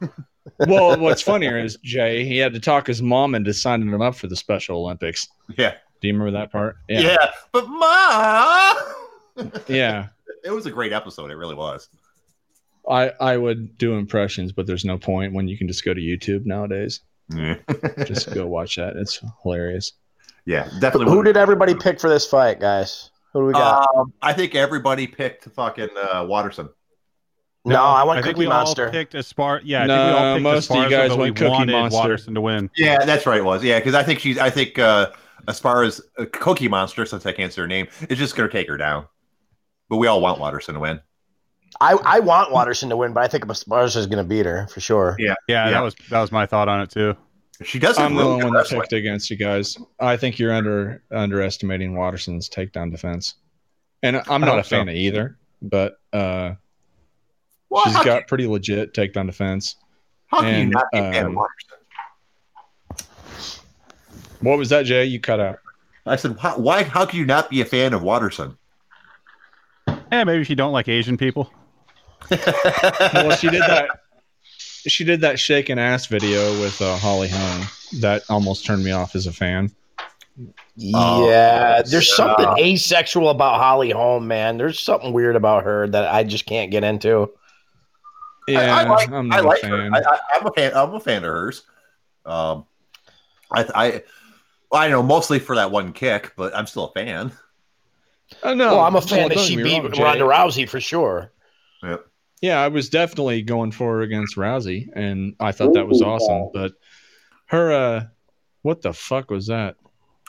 well, 0.66 0.98
what's 0.98 1.22
funnier 1.22 1.58
is 1.58 1.76
Jay. 1.82 2.24
He 2.24 2.38
had 2.38 2.52
to 2.54 2.60
talk 2.60 2.86
his 2.86 3.02
mom 3.02 3.34
into 3.34 3.52
signing 3.54 3.88
him 3.88 4.02
up 4.02 4.14
for 4.14 4.26
the 4.26 4.36
Special 4.36 4.84
Olympics. 4.84 5.28
yeah. 5.56 5.74
Do 6.00 6.06
you 6.06 6.14
remember 6.14 6.38
that 6.38 6.52
part? 6.52 6.76
yeah, 6.88 7.16
But 7.50 7.66
ma, 7.68 8.72
Yeah. 9.68 10.08
it 10.44 10.50
was 10.52 10.66
a 10.66 10.70
great 10.70 10.92
episode. 10.92 11.30
It 11.32 11.36
really 11.36 11.56
was. 11.56 11.88
I, 12.88 13.10
I 13.20 13.36
would 13.36 13.76
do 13.78 13.94
impressions, 13.94 14.52
but 14.52 14.66
there's 14.66 14.84
no 14.84 14.96
point 14.96 15.32
when 15.34 15.48
you 15.48 15.58
can 15.58 15.66
just 15.66 15.84
go 15.84 15.92
to 15.92 16.00
YouTube 16.00 16.46
nowadays. 16.46 17.00
Yeah, 17.30 17.56
Just 18.04 18.32
go 18.34 18.46
watch 18.56 18.76
that. 18.76 18.96
It's 18.96 19.20
hilarious. 19.42 19.92
yeah 20.46 20.68
definitely. 20.80 21.12
Who 21.12 21.22
did 21.22 21.36
everybody 21.36 21.74
pick 21.74 22.00
for 22.00 22.08
this 22.08 22.26
fight, 22.26 22.58
guys? 22.60 23.10
Who 23.32 23.40
do 23.40 23.46
we 23.46 23.52
got? 23.52 23.86
Um, 23.96 24.12
I 24.22 24.32
think 24.32 24.54
everybody 24.54 25.06
picked 25.06 25.44
fucking 25.44 25.90
uh, 25.96 26.24
Waterson. 26.26 26.70
no, 27.66 27.82
I 27.82 28.02
want 28.04 28.18
I 28.20 28.22
think 28.22 28.36
Cookie 28.36 28.46
we 28.46 28.52
all 28.52 28.64
Monster. 28.64 28.88
picked 28.90 29.14
a 29.14 29.22
spar. 29.22 29.60
Yeah, 29.62 29.82
I 29.82 29.86
No, 29.86 29.94
think 29.96 30.06
we 30.06 30.18
all 30.24 30.34
picked 30.36 30.42
most 30.42 30.70
of 30.70 30.76
you 30.76 30.90
guys 30.90 31.08
but 31.10 31.18
went 31.18 31.34
we 31.34 31.38
Cookie 31.38 31.50
wanted 31.50 31.72
Monster. 31.72 31.98
Waterson 31.98 32.34
to 32.34 32.40
win. 32.40 32.70
Yeah, 32.76 33.04
that's 33.04 33.26
right. 33.26 33.38
It 33.38 33.44
was 33.44 33.62
yeah 33.62 33.78
because 33.78 33.94
I 33.94 34.02
think 34.02 34.20
she's. 34.20 34.38
I 34.38 34.48
think 34.48 34.78
uh, 34.78 35.10
as 35.46 35.60
far 35.60 35.82
as 35.82 36.00
uh, 36.18 36.24
Cookie 36.32 36.68
Monster, 36.68 37.04
since 37.04 37.26
I 37.26 37.32
can't 37.32 37.52
say 37.52 37.60
her 37.60 37.68
name, 37.68 37.88
is 38.08 38.16
just 38.18 38.34
going 38.36 38.48
to 38.48 38.52
take 38.52 38.68
her 38.68 38.78
down. 38.78 39.06
But 39.90 39.98
we 39.98 40.06
all 40.06 40.20
want 40.22 40.40
Waterson 40.40 40.74
to 40.74 40.80
win. 40.80 41.00
I, 41.80 41.92
I 42.04 42.20
want 42.20 42.50
Waterson 42.52 42.88
to 42.88 42.96
win, 42.96 43.12
but 43.12 43.22
I 43.22 43.28
think 43.28 43.44
Esparza 43.46 43.96
is 43.96 44.06
going 44.06 44.18
to 44.18 44.28
beat 44.28 44.46
her 44.46 44.66
for 44.68 44.80
sure. 44.80 45.14
Yeah, 45.18 45.34
Yeah, 45.46 45.66
Yeah. 45.66 45.70
that 45.72 45.80
was 45.82 45.94
that 46.10 46.20
was 46.20 46.32
my 46.32 46.44
thought 46.46 46.68
on 46.68 46.80
it 46.80 46.90
too. 46.90 47.16
she 47.62 47.78
does. 47.78 47.96
have 47.96 48.06
I'm 48.06 48.16
the 48.16 48.22
really 48.22 48.32
only 48.34 48.44
one 48.46 48.54
that 48.54 48.66
picked 48.68 48.92
against 48.92 49.30
you 49.30 49.36
guys. 49.36 49.76
I 50.00 50.16
think 50.16 50.38
you're 50.38 50.52
under 50.52 51.02
underestimating 51.12 51.96
Waterson's 51.96 52.48
takedown 52.48 52.90
defense. 52.90 53.34
And 54.02 54.16
I'm 54.28 54.40
not 54.40 54.50
a 54.50 54.52
hope 54.54 54.64
so. 54.64 54.76
fan 54.76 54.88
of 54.88 54.94
either, 54.94 55.38
but 55.62 55.98
uh, 56.12 56.52
Well, 57.68 57.84
she's 57.84 57.94
how, 57.94 58.04
got 58.04 58.26
pretty 58.28 58.46
legit 58.46 58.92
takedown 58.94 59.26
defense. 59.26 59.76
how 60.28 60.40
can 60.40 60.60
you 60.60 60.66
not 60.66 60.86
be 60.92 60.98
a 60.98 61.12
fan 61.12 61.26
of 61.26 61.30
um, 61.30 61.34
Waterson? 61.34 63.08
What 64.40 64.56
was 64.58 64.68
that, 64.68 64.84
Jay? 64.84 65.04
You 65.04 65.18
cut 65.20 65.40
out. 65.40 65.58
I 66.06 66.16
said, 66.16 66.36
why, 66.40 66.52
why? 66.56 66.82
How 66.84 67.04
can 67.04 67.18
you 67.18 67.26
not 67.26 67.50
be 67.50 67.60
a 67.60 67.64
fan 67.64 67.92
of 67.92 68.02
Waterson? 68.02 68.56
Yeah, 70.12 70.24
maybe 70.24 70.40
if 70.40 70.48
you 70.48 70.56
don't 70.56 70.72
like 70.72 70.88
Asian 70.88 71.16
people. 71.16 71.52
Well, 72.30 73.30
she 73.36 73.48
did 73.50 73.62
that. 73.62 73.88
She 74.86 75.04
did 75.04 75.20
that 75.22 75.38
shaking 75.38 75.78
ass 75.78 76.06
video 76.06 76.58
with 76.60 76.80
uh, 76.80 76.96
Holly 76.98 77.28
Holm. 77.28 77.66
That 78.00 78.22
almost 78.28 78.64
turned 78.64 78.84
me 78.84 78.92
off 78.92 79.14
as 79.16 79.26
a 79.26 79.32
fan. 79.32 79.70
Oh, 80.94 81.28
Yeah, 81.28 81.82
there's 81.82 82.10
uh, 82.12 82.14
something 82.16 82.64
asexual 82.64 83.28
about 83.30 83.58
Holly 83.60 83.90
Holm, 83.90 84.28
man. 84.28 84.56
There's 84.56 84.78
something 84.78 85.12
weird 85.12 85.36
about 85.36 85.64
her 85.64 85.88
that 85.88 86.12
I 86.14 86.22
just 86.24 86.46
can't 86.46 86.70
get 86.70 86.84
into. 86.84 87.30
Yeah, 88.46 88.74
I, 88.74 88.84
I 88.84 88.88
like, 88.88 89.10
I'm 89.10 89.32
I 89.32 89.36
not 89.36 89.44
like 89.44 89.62
a 89.62 89.68
her. 89.68 89.90
fan. 89.90 89.94
I, 89.94 89.98
I, 89.98 90.18
I'm 90.34 90.46
a 90.46 90.52
fan. 90.52 90.72
I'm 90.74 90.94
a 90.94 91.00
fan 91.00 91.24
of 91.24 91.30
hers. 91.30 91.62
Um, 92.24 92.66
I, 93.50 93.64
I, 93.74 94.02
I 94.72 94.88
know 94.88 95.02
mostly 95.02 95.38
for 95.38 95.56
that 95.56 95.70
one 95.70 95.92
kick, 95.92 96.32
but 96.36 96.54
I'm 96.54 96.66
still 96.66 96.84
a 96.84 96.92
fan. 96.92 97.32
Oh, 98.42 98.54
no, 98.54 98.76
well, 98.76 98.80
I'm 98.80 98.94
a 98.94 99.00
no, 99.00 99.06
fan 99.06 99.28
that 99.30 99.38
she 99.38 99.56
get 99.56 99.64
beat 99.64 99.82
wrong, 99.82 99.92
Ronda 99.98 100.24
Rousey 100.24 100.68
for 100.68 100.80
sure. 100.80 101.32
Yeah, 102.40 102.60
I 102.60 102.68
was 102.68 102.88
definitely 102.88 103.42
going 103.42 103.72
for 103.72 103.94
her 103.96 104.02
against 104.02 104.36
Rousey, 104.36 104.88
and 104.94 105.34
I 105.40 105.50
thought 105.52 105.74
that 105.74 105.88
was 105.88 106.02
awesome. 106.02 106.50
But 106.54 106.72
her, 107.46 107.72
uh, 107.72 108.04
what 108.62 108.80
the 108.82 108.92
fuck 108.92 109.30
was 109.30 109.46
that? 109.48 109.74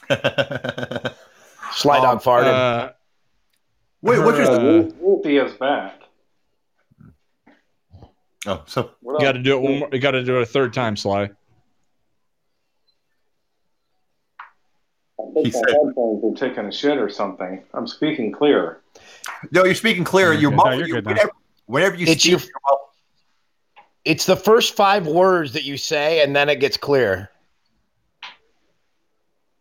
Sly 1.73 1.99
Dog 2.01 2.21
farted. 2.23 2.45
Uh, 2.45 2.91
Wait, 4.01 4.15
her, 4.17 4.25
what's 4.25 4.37
your? 4.39 4.47
uh, 4.49 4.83
Wolfie 4.99 5.37
is 5.37 5.53
back. 5.53 6.01
oh, 8.47 8.63
so 8.65 8.91
What 9.01 9.19
you 9.21 9.25
got 9.27 9.33
to 9.33 9.43
do 9.43 9.57
it 9.57 9.61
one 9.61 9.79
more. 9.79 9.89
You 9.91 9.99
got 9.99 10.11
to 10.11 10.23
do 10.23 10.37
it 10.37 10.41
a 10.41 10.45
third 10.47 10.73
time, 10.73 10.95
Sly. 10.97 11.29
think 15.33 15.35
He 15.35 15.43
my 15.43 15.49
said- 15.51 15.65
headphones 15.85 16.23
are 16.23 16.47
taking 16.47 16.65
a 16.65 16.71
shit 16.71 16.97
or 16.97 17.09
something. 17.09 17.63
I'm 17.73 17.85
speaking 17.87 18.31
clear. 18.31 18.81
No, 19.51 19.63
you're 19.65 19.75
speaking 19.75 20.03
clear. 20.03 20.31
You're 20.33 20.41
You're 20.41 20.51
good. 20.51 20.57
No, 20.57 20.63
muffled. 20.63 20.79
you're 20.79 20.87
You- 20.87 21.01
good 21.03 21.05
now. 21.17 21.29
Whenever, 21.69 21.91
whenever 21.91 21.95
you 21.95 22.11
It's 22.11 22.21
speak, 22.23 22.31
your- 22.31 22.39
you're. 22.39 22.79
It's 24.05 24.25
the 24.25 24.35
first 24.35 24.75
five 24.75 25.05
words 25.07 25.53
that 25.53 25.63
you 25.63 25.77
say, 25.77 26.23
and 26.23 26.35
then 26.35 26.49
it 26.49 26.59
gets 26.59 26.77
clear. 26.77 27.29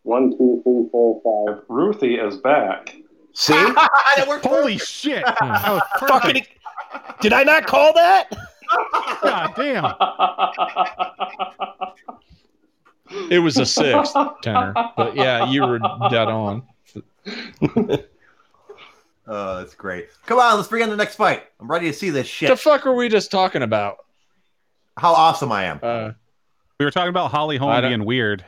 One, 0.03 0.31
two, 0.31 0.61
three, 0.63 0.87
four, 0.91 1.21
five. 1.23 1.63
Ruthie 1.67 2.15
is 2.15 2.37
back. 2.37 2.95
See? 3.33 3.53
that 4.15 4.25
worked 4.27 4.45
Holy 4.45 4.77
shit! 4.77 5.23
That 5.39 5.71
was 5.71 6.09
Fucking. 6.09 6.45
Did 7.21 7.33
I 7.33 7.43
not 7.43 7.67
call 7.67 7.93
that? 7.93 8.29
God 9.21 9.53
damn. 9.55 9.93
It 13.29 13.39
was 13.39 13.57
a 13.57 13.65
sixth, 13.65 14.15
Tanner. 14.41 14.73
But 14.95 15.15
yeah, 15.15 15.49
you 15.51 15.61
were 15.67 15.79
dead 16.09 16.27
on. 16.29 16.63
Oh, 19.31 19.59
that's 19.59 19.75
great. 19.75 20.09
Come 20.25 20.39
on, 20.39 20.57
let's 20.57 20.67
bring 20.67 20.81
on 20.81 20.89
the 20.89 20.95
next 20.95 21.15
fight. 21.15 21.43
I'm 21.59 21.69
ready 21.69 21.85
to 21.85 21.93
see 21.93 22.09
this 22.09 22.25
shit. 22.25 22.49
The 22.49 22.57
fuck 22.57 22.87
are 22.87 22.95
we 22.95 23.09
just 23.09 23.29
talking 23.29 23.61
about? 23.61 23.97
How 24.97 25.13
awesome 25.13 25.51
I 25.51 25.65
am. 25.65 25.79
Uh, 25.83 26.11
We 26.79 26.85
were 26.85 26.91
talking 26.91 27.09
about 27.09 27.29
Holly 27.29 27.57
I 27.57 27.59
Holm 27.59 27.81
being 27.83 28.05
weird. 28.05 28.43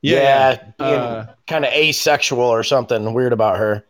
yeah, 0.00 0.56
being 0.76 0.90
uh, 0.90 1.34
kind 1.46 1.64
of 1.64 1.72
asexual 1.72 2.40
or 2.42 2.64
something 2.64 3.14
weird 3.14 3.32
about 3.32 3.58
her. 3.58 3.84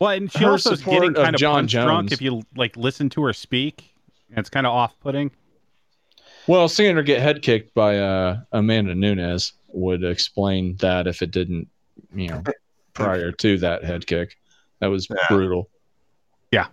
Well, 0.00 0.10
and 0.10 0.30
she 0.32 0.40
Her 0.40 0.50
also 0.50 0.72
is 0.72 0.82
getting 0.82 1.14
kind 1.14 1.34
of 1.34 1.40
John 1.40 1.60
punch 1.60 1.72
drunk 1.72 2.12
if 2.12 2.20
you 2.20 2.42
like 2.56 2.76
listen 2.76 3.08
to 3.10 3.22
her 3.22 3.32
speak. 3.32 3.94
It's 4.36 4.50
kind 4.50 4.66
of 4.66 4.72
off-putting. 4.72 5.30
Well, 6.48 6.68
seeing 6.68 6.96
her 6.96 7.02
get 7.02 7.20
head 7.22 7.40
kicked 7.42 7.72
by 7.72 7.98
uh, 7.98 8.40
Amanda 8.52 8.94
Nunes 8.94 9.52
would 9.68 10.02
explain 10.04 10.76
that 10.78 11.06
if 11.06 11.22
it 11.22 11.30
didn't, 11.30 11.68
you 12.14 12.28
know, 12.28 12.42
prior 12.92 13.30
to 13.32 13.58
that 13.58 13.84
head 13.84 14.06
kick. 14.06 14.36
That 14.80 14.88
was 14.88 15.08
Yeah. 15.10 15.16
brutal. 15.28 15.68
Yeah. 16.52 16.66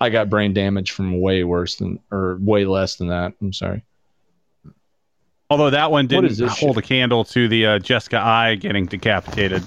I 0.00 0.10
got 0.10 0.28
brain 0.28 0.52
damage 0.52 0.90
from 0.90 1.20
way 1.20 1.44
worse 1.44 1.76
than, 1.76 2.00
or 2.10 2.38
way 2.40 2.64
less 2.64 2.96
than 2.96 3.08
that. 3.08 3.32
I'm 3.40 3.52
sorry. 3.52 3.84
Although 5.48 5.70
that 5.70 5.90
one 5.92 6.06
didn't 6.08 6.36
hold 6.48 6.74
shit? 6.76 6.84
a 6.84 6.86
candle 6.86 7.24
to 7.26 7.46
the 7.48 7.66
uh, 7.66 7.78
Jessica 7.78 8.18
Eye 8.18 8.56
getting 8.56 8.86
decapitated. 8.86 9.64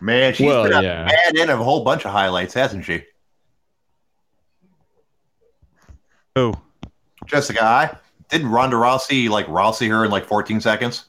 Man, 0.00 0.32
she's 0.32 0.46
Well, 0.46 0.62
been 0.64 0.72
a 0.74 0.82
yeah. 0.82 1.06
bad 1.08 1.36
in 1.36 1.50
of 1.50 1.58
a 1.58 1.64
whole 1.64 1.82
bunch 1.82 2.04
of 2.06 2.12
highlights, 2.12 2.54
hasn't 2.54 2.84
she? 2.84 3.02
Who? 6.36 6.54
Jessica 7.26 7.62
Eye. 7.64 7.96
Didn't 8.28 8.48
Ronda 8.48 8.76
Rousey 8.76 9.28
like 9.28 9.46
Rousey 9.46 9.88
her 9.88 10.04
in 10.04 10.10
like 10.10 10.24
14 10.24 10.60
seconds? 10.60 11.06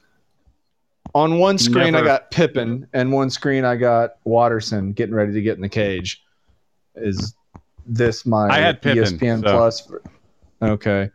On 1.16 1.40
one 1.40 1.58
screen, 1.58 1.94
Never- 1.94 2.06
I 2.06 2.08
got 2.08 2.32
Pippin, 2.32 2.88
and 2.94 3.12
one 3.12 3.30
screen, 3.30 3.66
I 3.66 3.76
got 3.76 4.12
Waterson 4.26 4.94
getting 4.94 5.16
ready 5.16 5.34
to 5.34 5.42
get 5.42 5.56
in 5.56 5.62
the 5.62 5.70
cage. 5.70 6.24
Is 6.96 7.34
this 7.86 8.26
my 8.26 8.48
I 8.48 8.60
had 8.60 8.82
Pippin, 8.82 9.04
ESPN 9.04 9.42
so- 9.44 9.52
Plus? 9.52 9.82
for- 9.82 10.02
Okay. 10.62 11.10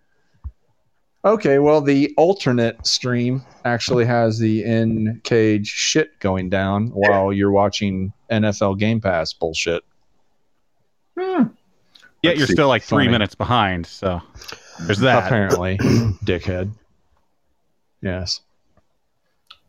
Okay, 1.25 1.59
well, 1.59 1.81
the 1.81 2.13
alternate 2.19 2.87
stream 2.87 3.43
actually 3.65 4.05
has 4.05 4.39
the 4.39 4.63
in 4.65 5.21
cage 5.25 5.67
shit 5.69 6.19
going 6.21 6.51
down 6.51 6.89
while 6.89 7.33
you're 7.33 7.51
watching 7.53 8.13
NFL 8.31 8.79
Game 8.79 9.01
Pass 9.01 9.33
bullshit. 9.33 9.83
Hmm. 11.19 11.45
Yet 12.23 12.37
you're 12.37 12.47
see. 12.47 12.53
still 12.55 12.69
like 12.69 12.83
three 12.83 13.05
Funny. 13.05 13.13
minutes 13.13 13.35
behind. 13.35 13.87
So 13.87 14.21
there's 14.81 14.99
that. 15.01 15.25
Apparently, 15.27 15.79
dickhead. 16.25 16.73
Yes. 18.03 18.41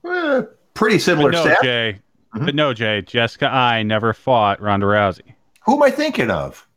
Eh, 0.06 0.42
pretty 0.74 1.00
similar 1.00 1.32
But 1.32 1.38
no, 1.38 1.43
stat. 1.45 1.58
Jay. 1.64 2.00
Mhm. 2.35 2.45
But 2.45 2.56
no, 2.56 2.74
Jay. 2.74 3.01
Jessica 3.01 3.48
Eye 3.48 3.84
never 3.84 4.14
fought 4.14 4.61
Ronda 4.61 4.85
Rousey. 4.85 5.34
Who 5.66 5.75
am 5.75 5.84
I 5.84 5.90
thinking 5.92 6.30
of? 6.30 6.67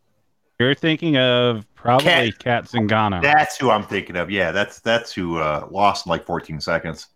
You're 0.60 0.74
thinking 0.74 1.16
of 1.18 1.64
probably 1.74 2.04
Cat. 2.32 2.38
Cat 2.38 2.64
Zingano. 2.64 3.22
That's 3.22 3.56
who 3.56 3.70
I'm 3.70 3.84
thinking 3.84 4.16
of. 4.16 4.30
Yeah, 4.30 4.50
that's 4.50 4.80
that's 4.80 5.12
who 5.12 5.38
uh, 5.38 5.68
lost 5.70 6.06
in 6.06 6.10
like 6.10 6.24
14 6.24 6.60
seconds. 6.60 7.08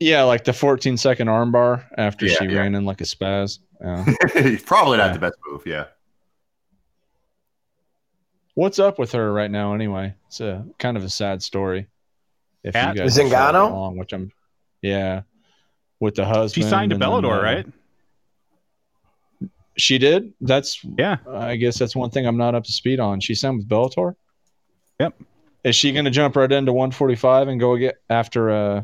Yeah, 0.00 0.22
like 0.22 0.44
the 0.44 0.52
14 0.52 0.96
second 0.96 1.26
armbar 1.26 1.84
after 1.98 2.24
Yeah, 2.26 2.36
she 2.38 2.44
yeah. 2.46 2.58
ran 2.60 2.74
in 2.74 2.84
like 2.84 3.00
a 3.00 3.04
spaz. 3.04 3.58
Yeah. 3.80 4.04
Probably 4.64 4.96
not 4.96 5.08
Yeah. 5.08 5.12
the 5.14 5.18
best 5.18 5.34
move. 5.50 5.62
Yeah. 5.66 5.86
What's 8.54 8.78
up 8.78 8.98
with 8.98 9.12
her 9.12 9.32
right 9.32 9.50
now? 9.50 9.74
Anyway, 9.74 10.14
it's 10.26 10.40
a 10.40 10.64
kind 10.78 10.96
of 10.96 11.04
a 11.04 11.08
sad 11.08 11.42
story. 11.42 11.88
If 12.64 12.74
Cat? 12.74 12.96
have 12.96 13.12
followed 13.12 13.30
Zingano? 13.30 13.70
along, 13.70 13.96
which 13.98 14.12
I'm, 14.12 14.32
yeah, 14.82 15.22
with 16.00 16.14
the 16.14 16.24
husband. 16.24 16.64
She 16.64 16.68
signed 16.68 16.90
to 16.90 16.94
and 16.94 17.02
then, 17.02 17.08
Bellator, 17.08 17.38
uh, 17.38 17.42
right? 17.42 17.66
She 19.76 19.98
did. 19.98 20.32
That's 20.40 20.84
Yeah. 20.96 21.18
I 21.30 21.56
guess 21.56 21.78
that's 21.78 21.94
one 21.94 22.10
thing 22.10 22.26
I'm 22.26 22.36
not 22.36 22.54
up 22.54 22.64
to 22.64 22.72
speed 22.72 23.00
on. 23.00 23.20
She 23.20 23.34
signed 23.34 23.58
with 23.58 23.68
Bellator. 23.68 24.14
Yep. 24.98 25.14
Is 25.64 25.76
she 25.76 25.92
going 25.92 26.04
to 26.04 26.10
jump 26.10 26.36
right 26.36 26.50
into 26.50 26.72
145 26.72 27.48
and 27.48 27.60
go 27.60 27.76
get 27.76 28.00
after 28.10 28.50
uh, 28.50 28.82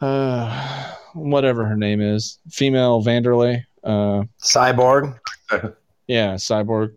uh, 0.00 0.94
whatever 1.14 1.64
her 1.64 1.76
name 1.76 2.00
is, 2.00 2.38
female 2.50 3.02
Wanderlei? 3.02 3.64
Uh, 3.82 4.24
Cyborg. 4.40 5.18
yeah, 6.06 6.34
cyborg. 6.34 6.94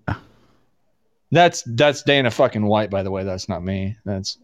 That's 1.31 1.63
that's 1.65 2.03
Dana 2.03 2.31
fucking 2.31 2.65
White, 2.65 2.89
by 2.89 3.03
the 3.03 3.11
way. 3.11 3.23
That's 3.23 3.49
not 3.49 3.63
me. 3.63 3.97
That's 4.05 4.37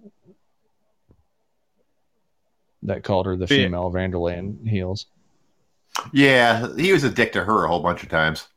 that 2.83 3.03
called 3.03 3.25
her 3.25 3.35
the 3.35 3.45
Yeah. 3.45 3.65
female 3.65 3.91
Wanderlei 3.91 4.37
in 4.37 4.65
heels. 4.65 5.07
Yeah, 6.13 6.67
he 6.77 6.93
was 6.93 7.03
a 7.03 7.09
dick 7.09 7.33
to 7.33 7.43
her 7.43 7.65
a 7.65 7.67
whole 7.67 7.81
bunch 7.81 8.03
of 8.03 8.09
times. 8.09 8.47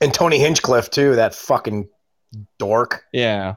And 0.00 0.12
Tony 0.12 0.38
Hinchcliffe, 0.38 0.90
too, 0.90 1.14
that 1.16 1.34
fucking 1.34 1.88
dork. 2.58 3.04
Yeah, 3.12 3.54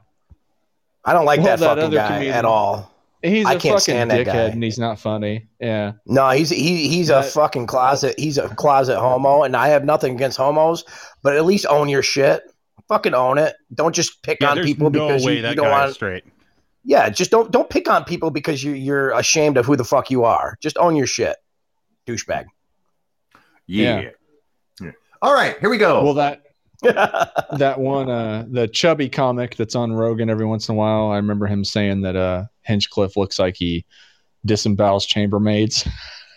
I 1.04 1.14
don't 1.14 1.26
like 1.26 1.40
Well, 1.40 1.58
that, 1.58 1.60
that 1.60 1.76
fucking 1.78 1.92
guy 1.92 2.08
comedian- 2.08 2.36
at 2.36 2.46
all. 2.46 2.92
he's 3.24 3.46
a 3.46 3.50
I 3.50 3.52
can't 3.54 3.64
fucking 3.64 3.80
stand 3.80 4.12
that 4.12 4.20
dickhead, 4.22 4.34
guy. 4.34 4.44
and 4.54 4.64
he's 4.64 4.78
not 4.78 5.00
funny. 5.00 5.48
Yeah, 5.60 5.94
No, 6.06 6.30
he's 6.30 6.50
he, 6.50 6.88
he's 6.88 7.10
a 7.10 7.24
fucking 7.24 7.66
closet. 7.68 8.16
He's 8.20 8.38
a 8.38 8.50
closet 8.50 9.00
homo, 9.00 9.44
and 9.44 9.56
I 9.56 9.70
have 9.70 9.84
nothing 9.84 10.14
against 10.16 10.38
homos, 10.38 10.84
but 11.24 11.36
at 11.36 11.46
least 11.46 11.66
own 11.68 11.90
your 11.90 12.04
shit. 12.04 12.44
Fucking 12.88 13.16
own 13.16 13.40
it. 13.40 13.56
Don't 13.74 13.96
just 13.96 14.22
pick 14.22 14.38
Yeah, 14.42 14.52
on 14.52 14.62
people 14.62 14.92
no 14.92 15.08
because 15.08 15.26
way 15.26 15.38
you, 15.38 15.42
that 15.42 15.50
you 15.52 15.56
don't 15.56 15.66
guy 15.66 15.72
want. 15.80 15.90
is 15.90 15.96
straight. 15.96 16.24
Yeah, 16.86 17.10
just 17.10 17.32
don't 17.32 17.52
don't 17.52 17.70
pick 17.70 17.90
on 17.90 18.04
people 18.06 18.30
because 18.30 18.64
you 18.64 18.74
you're 18.74 19.12
ashamed 19.12 19.58
of 19.58 19.66
who 19.66 19.76
the 19.76 19.84
fuck 19.84 20.12
you 20.12 20.24
are. 20.24 20.58
Just 20.62 20.78
own 20.78 20.96
your 20.96 21.08
shit, 21.08 21.36
douchebag. 22.06 22.46
Yeah. 23.68 24.02
Yeah. 24.02 24.10
Yeah. 24.82 24.92
All 25.22 25.34
right, 25.34 25.58
here 25.60 25.70
we 25.70 25.78
go. 25.80 26.04
well 26.04 26.14
that 26.14 26.44
that 26.84 27.80
one 27.80 28.10
uh 28.10 28.46
the 28.50 28.68
chubby 28.68 29.10
comic 29.10 29.56
that's 29.56 29.76
on 29.76 29.94
Rogan 29.94 30.30
every 30.30 30.46
once 30.46 30.70
in 30.70 30.76
a 30.76 30.78
while. 30.78 31.10
I 31.10 31.16
remember 31.16 31.48
him 31.48 31.64
saying 31.64 32.02
that 32.02 32.16
uh 32.16 32.46
Hinchcliffe 32.62 33.18
looks 33.18 33.40
like 33.40 33.56
he 33.56 33.86
disembowels 34.46 35.08
chambermaids. 35.08 35.88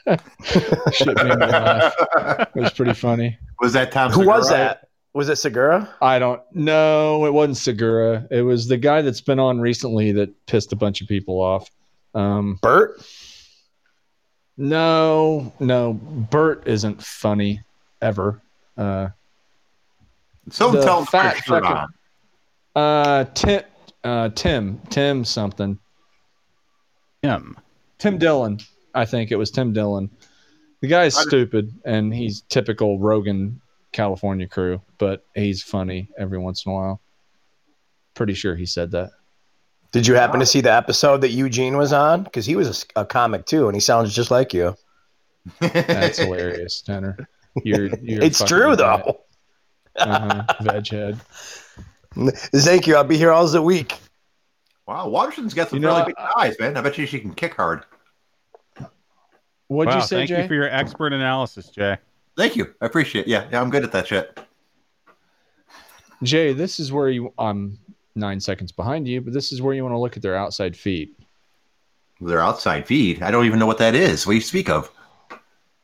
Shit 0.93 1.09
made 1.17 1.39
me 1.39 1.47
laugh. 1.47 1.95
It 2.55 2.61
was 2.61 2.73
pretty 2.73 2.95
funny. 2.95 3.37
was 3.61 3.75
that 3.75 3.93
Tom? 3.93 4.11
who 4.11 4.27
was 4.27 4.49
that? 4.49 4.88
Was 5.15 5.29
it 5.29 5.37
Segura? 5.37 5.89
I 6.03 6.19
don't 6.19 6.43
know. 6.55 7.25
It 7.27 7.33
wasn't 7.33 7.57
Segura. 7.57 8.27
It 8.31 8.43
was 8.43 8.69
the 8.69 8.77
guy 8.77 9.03
that's 9.03 9.21
been 9.21 9.39
on 9.39 9.61
recently 9.61 10.13
that 10.13 10.31
pissed 10.47 10.73
a 10.73 10.77
bunch 10.77 11.01
of 11.01 11.09
people 11.09 11.41
off. 11.41 11.71
Um, 12.15 12.59
Bert? 12.63 13.01
no, 14.57 15.53
no, 15.61 15.95
Bert 15.95 16.67
isn't 16.67 17.03
funny 17.03 17.63
ever. 18.03 18.41
Uh, 18.77 19.09
Someone 20.51 20.81
the 20.81 20.85
tell 20.87 21.01
him 21.01 21.07
fat 21.07 21.39
a 21.39 21.43
fucking- 21.43 21.71
on. 21.71 21.95
uh, 22.77 23.25
Tim, 23.35 23.63
uh, 24.05 24.29
Tim, 24.31 24.81
Tim 24.91 25.25
something. 25.25 25.79
Him. 27.23 27.57
Tim 27.99 28.19
Dillon. 28.19 28.59
I 28.95 29.05
think 29.05 29.31
it 29.31 29.37
was 29.37 29.51
Tim 29.51 29.73
Dillon. 29.73 30.11
The 30.81 30.87
guy's 30.89 31.17
I- 31.17 31.23
stupid 31.23 31.73
and 31.85 32.15
he's 32.15 32.43
typical 32.43 32.99
Rogan 32.99 33.61
California 33.93 34.47
crew, 34.47 34.81
but 34.99 35.25
he's 35.35 35.63
funny 35.63 36.09
every 36.19 36.39
once 36.39 36.65
in 36.65 36.73
a 36.73 36.75
while. 36.75 37.01
Pretty 38.15 38.35
sure 38.35 38.55
he 38.55 38.67
said 38.67 38.91
that. 38.93 39.11
Did 39.91 40.07
you 40.07 40.15
happen 40.15 40.41
to 40.41 40.47
see 40.47 40.61
the 40.61 40.73
episode 40.73 41.23
that 41.23 41.31
Eugene 41.31 41.77
was 41.77 41.93
on? 41.93 42.23
Because 42.23 42.45
he 42.45 42.57
was 42.57 42.85
a 42.95 43.07
comic 43.07 43.47
too, 43.47 43.67
and 43.67 43.75
he 43.75 43.81
sounds 43.81 44.15
just 44.15 44.31
like 44.31 44.53
you. 44.53 44.77
That's 45.61 46.19
hilarious, 46.19 46.83
Tanner. 46.83 47.17
You're, 47.65 47.87
you're 48.03 48.23
it's 48.23 48.45
true 48.45 48.77
though. 48.77 49.21
Uh-huh. 49.97 50.45
Veg 50.61 50.89
head. 50.89 51.21
Thank 52.55 52.87
you. 52.87 52.97
I'll 52.97 53.05
be 53.05 53.17
here 53.17 53.33
all 53.33 53.47
the 53.47 53.63
week. 53.63 53.99
Wow, 54.87 55.09
Waterson's 55.09 55.55
got 55.55 55.71
some 55.71 55.79
You 55.79 55.83
know, 55.83 55.97
really 55.97 56.07
big 56.07 56.15
eyes, 56.37 56.57
man. 56.59 56.77
I 56.77 56.81
bet 56.81 56.97
you 56.97 57.07
she 57.07 57.21
can 57.21 57.35
kick 57.35 57.55
hard. 57.55 57.85
What'd 59.69 59.93
wow, 59.93 60.01
you 60.01 60.07
say, 60.07 60.17
thank 60.17 60.29
Jay? 60.29 60.43
you 60.43 60.49
for 60.49 60.55
your 60.55 60.69
expert 60.69 61.13
analysis, 61.13 61.69
Jay. 61.69 61.99
Thank 62.39 62.55
you. 62.55 62.73
I 62.81 62.87
appreciate 62.87 63.23
it. 63.27 63.29
Yeah, 63.29 63.49
yeah, 63.51 63.61
I'm 63.61 63.69
good 63.69 63.83
at 63.83 63.91
that 63.91 64.07
shit. 64.07 64.39
Jay, 66.23 66.53
this 66.53 66.79
is 66.79 66.93
where 66.93 67.09
you. 67.11 67.35
I'm 67.37 67.81
nine 68.15 68.39
seconds 68.39 68.71
behind 68.71 69.09
you, 69.09 69.21
but 69.21 69.33
this 69.33 69.51
is 69.51 69.61
where 69.61 69.75
you 69.75 69.83
want 69.83 69.93
to 69.95 69.99
look 69.99 70.17
at 70.17 70.23
their 70.23 70.37
outside 70.37 70.77
feet. 70.77 71.19
Their 72.21 72.41
outside 72.41 72.87
feed. 72.87 73.23
I 73.25 73.33
don't 73.33 73.45
even 73.45 73.59
know 73.59 73.67
what 73.67 73.79
that 73.79 73.97
is. 73.97 74.25
What 74.25 74.35
do 74.35 74.37
you 74.37 74.43
speak 74.43 74.71
of? 74.71 74.89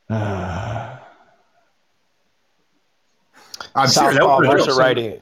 Uh, 0.08 0.96
I'm 3.74 3.88
serious. 3.88 4.14
That 4.14 4.22
Southpaw 4.22 4.38
was 4.38 4.48
versus 4.48 4.68
real. 4.68 4.78
righty. 4.78 5.20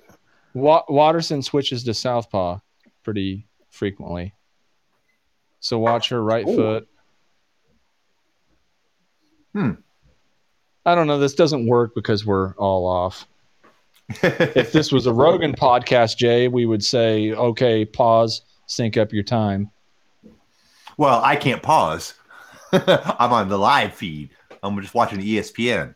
Wa- 0.53 0.85
Waterson 0.91 1.41
switches 1.41 1.83
to 1.85 1.95
southpaw 1.95 2.59
pretty 3.03 3.47
frequently. 3.71 4.35
So 5.61 5.79
watch 5.79 6.11
her 6.11 6.23
right 6.23 6.47
Ooh. 6.47 6.57
foot. 6.57 6.89
Hmm. 9.55 9.71
I 10.85 10.95
don't 10.95 11.07
know. 11.07 11.19
This 11.19 11.35
doesn't 11.35 11.67
work 11.67 11.95
because 11.95 12.27
we're 12.27 12.55
all 12.55 12.87
off. 12.87 13.27
If 14.23 14.73
this 14.73 14.91
was 14.93 15.07
a 15.07 15.13
Rogan 15.13 15.55
podcast, 15.55 16.17
Jay, 16.19 16.49
we 16.49 16.67
would 16.67 16.85
say, 16.85 17.33
okay, 17.33 17.85
pause, 17.85 18.43
sync 18.67 18.97
up 18.97 19.13
your 19.13 19.23
time. 19.23 19.71
well, 20.99 21.21
I 21.25 21.37
can't 21.37 21.63
pause. 21.63 22.15
I'm 22.73 23.33
on 23.33 23.49
the 23.49 23.59
live 23.59 23.95
feed. 23.95 24.31
I'm 24.63 24.81
just 24.81 24.95
watching 24.95 25.21
ESPN. 25.21 25.95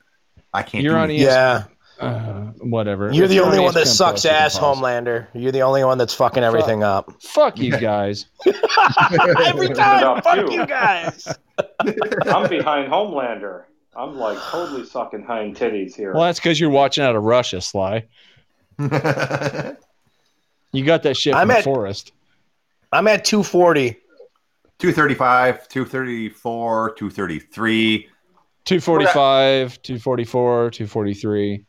I 0.54 0.62
can't. 0.62 0.82
You're 0.84 0.94
do 0.94 0.98
on 0.98 1.04
anything. 1.10 1.26
Yeah, 1.26 1.64
Uh, 2.00 2.52
whatever. 2.60 3.12
you're 3.12 3.24
If 3.24 3.30
the 3.30 3.40
only 3.40 3.58
on 3.58 3.64
one 3.64 3.74
that 3.74 3.86
sucks 3.86 4.22
Plus, 4.22 4.26
ass. 4.26 4.58
Homelander. 4.58 5.26
You're 5.34 5.52
the 5.52 5.62
only 5.62 5.84
one 5.84 5.98
that's 5.98 6.14
fucking 6.14 6.42
everything 6.42 6.82
up. 6.82 7.10
Fuck 7.22 7.58
you 7.58 7.72
guys. 7.78 8.26
Every 9.46 9.68
time, 9.70 10.22
fuck 10.22 10.46
too. 10.46 10.52
you 10.54 10.66
guys. 10.66 11.28
I'm 11.80 12.48
behind 12.48 12.90
Homelander. 12.92 13.64
I'm 13.96 14.16
like 14.16 14.38
totally 14.50 14.84
sucking 14.84 15.22
hind 15.24 15.56
titties 15.56 15.94
here. 15.94 16.12
Well, 16.12 16.24
that's 16.24 16.38
because 16.38 16.60
you're 16.60 16.70
watching 16.70 17.02
out 17.04 17.16
of 17.16 17.22
Russia, 17.24 17.60
Sly. 17.60 18.04
You 20.72 20.84
got 20.84 21.04
that 21.04 21.16
shit 21.16 21.34
I'm 21.34 21.48
from 21.48 21.56
at- 21.56 21.64
Forest. 21.64 22.12
I'm 22.92 23.08
at 23.08 23.24
240. 23.24 23.92
235, 24.78 25.68
234, 25.68 26.90
233. 26.90 28.08
245, 28.66 29.80
244, 29.82 30.70
243. 30.70 31.64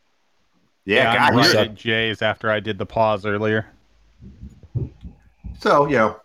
Yeah, 0.84 1.10
I'm 1.10 1.16
God, 1.32 1.38
right 1.38 1.46
you're- 1.54 1.58
at 1.58 1.74
Jay's 1.74 2.20
after 2.20 2.50
I 2.50 2.60
did 2.60 2.76
the 2.76 2.84
pause 2.84 3.24
earlier. 3.24 3.66
So, 5.60 5.86
you 5.86 5.96
know, 5.96 6.20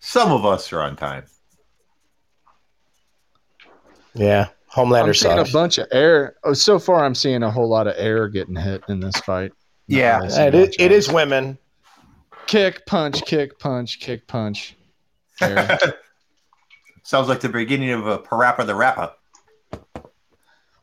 some 0.00 0.32
of 0.32 0.46
us 0.46 0.72
are 0.72 0.80
on 0.80 0.96
time. 0.96 1.24
Yeah, 4.14 4.48
I'm 4.76 4.86
Homelander 4.86 5.16
seeing 5.16 5.36
sucks. 5.36 5.50
a 5.50 5.52
bunch 5.52 5.78
of 5.78 5.86
air. 5.92 6.36
Oh, 6.44 6.52
so 6.52 6.78
far, 6.78 7.04
I'm 7.04 7.14
seeing 7.14 7.42
a 7.42 7.50
whole 7.50 7.68
lot 7.68 7.86
of 7.86 7.94
air 7.96 8.28
getting 8.28 8.56
hit 8.56 8.82
in 8.88 9.00
this 9.00 9.16
fight. 9.20 9.52
Not 9.88 9.96
Yeah. 9.98 10.16
really 10.18 10.30
seeing 10.30 10.46
It 10.48 10.54
is, 10.54 10.66
much 10.68 10.76
it 10.78 10.92
else. 10.92 11.06
is 11.06 11.12
women. 11.12 11.58
kick, 12.46 12.86
punch, 12.86 13.24
kick, 13.24 13.58
punch, 13.58 13.98
kick, 14.00 14.26
punch. 14.26 14.76
Sounds 15.40 17.28
like 17.28 17.40
the 17.40 17.48
beginning 17.48 17.90
of 17.90 18.06
a 18.06 18.18
Parappa 18.18 18.66
the 18.66 18.74
Rapper. 18.74 19.12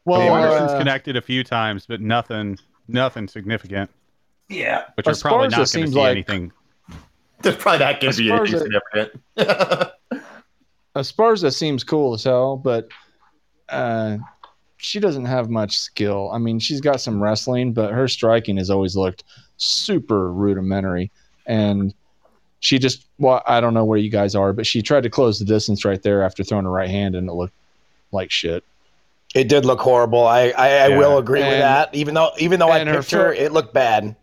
well, 0.05 0.29
Waterson's 0.29 0.71
uh, 0.71 0.77
connected 0.77 1.15
a 1.17 1.21
few 1.21 1.43
times, 1.43 1.85
but 1.85 2.01
nothing, 2.01 2.57
nothing 2.87 3.27
significant. 3.27 3.89
Yeah. 4.49 4.85
But 4.95 5.05
you're 5.05 5.15
probably 5.15 5.47
not 5.49 5.55
going 5.57 5.65
to 5.65 5.71
see 5.71 5.85
like- 5.85 6.11
anything. 6.11 6.51
There's 7.41 7.57
probably 7.57 7.79
not 7.85 7.99
going 7.99 8.13
to 8.13 8.17
be 8.19 8.31
As 8.31 8.37
far 8.37 8.39
anything 8.45 8.55
as 8.55 8.61
it- 8.61 9.11
significant. 9.37 9.91
Esparza 10.95 11.53
seems 11.53 11.83
cool 11.83 12.13
as 12.13 12.23
hell, 12.23 12.55
but 12.55 12.87
uh, 13.69 14.17
she 14.77 14.99
doesn't 14.99 15.25
have 15.25 15.49
much 15.49 15.77
skill. 15.77 16.29
I 16.33 16.37
mean, 16.37 16.59
she's 16.59 16.81
got 16.81 17.01
some 17.01 17.21
wrestling, 17.21 17.73
but 17.73 17.91
her 17.93 18.07
striking 18.07 18.57
has 18.57 18.69
always 18.69 18.95
looked 18.95 19.23
super 19.57 20.31
rudimentary. 20.31 21.11
And 21.45 21.93
she 22.59 22.79
just, 22.79 23.07
well, 23.17 23.41
I 23.47 23.61
don't 23.61 23.73
know 23.73 23.85
where 23.85 23.97
you 23.97 24.09
guys 24.09 24.35
are, 24.35 24.53
but 24.53 24.65
she 24.65 24.81
tried 24.81 25.03
to 25.03 25.09
close 25.09 25.39
the 25.39 25.45
distance 25.45 25.85
right 25.85 26.01
there 26.01 26.23
after 26.23 26.43
throwing 26.43 26.65
a 26.65 26.69
right 26.69 26.89
hand, 26.89 27.15
and 27.15 27.29
it 27.29 27.33
looked 27.33 27.53
like 28.11 28.31
shit. 28.31 28.63
It 29.35 29.49
did 29.49 29.65
look 29.65 29.79
horrible. 29.79 30.27
I 30.27 30.49
I, 30.49 30.67
I 30.67 30.87
Yeah. 30.89 30.97
will 30.97 31.17
agree 31.17 31.39
with 31.47 31.57
that. 31.59 31.93
Even 31.95 32.13
though 32.13 32.31
even 32.37 32.59
though 32.59 32.69
I 32.69 32.79
and 32.79 32.89
her 32.89 32.97
picked 32.99 33.11
her, 33.11 33.33
it 33.33 33.51
looked 33.51 33.73
bad. 33.73 34.15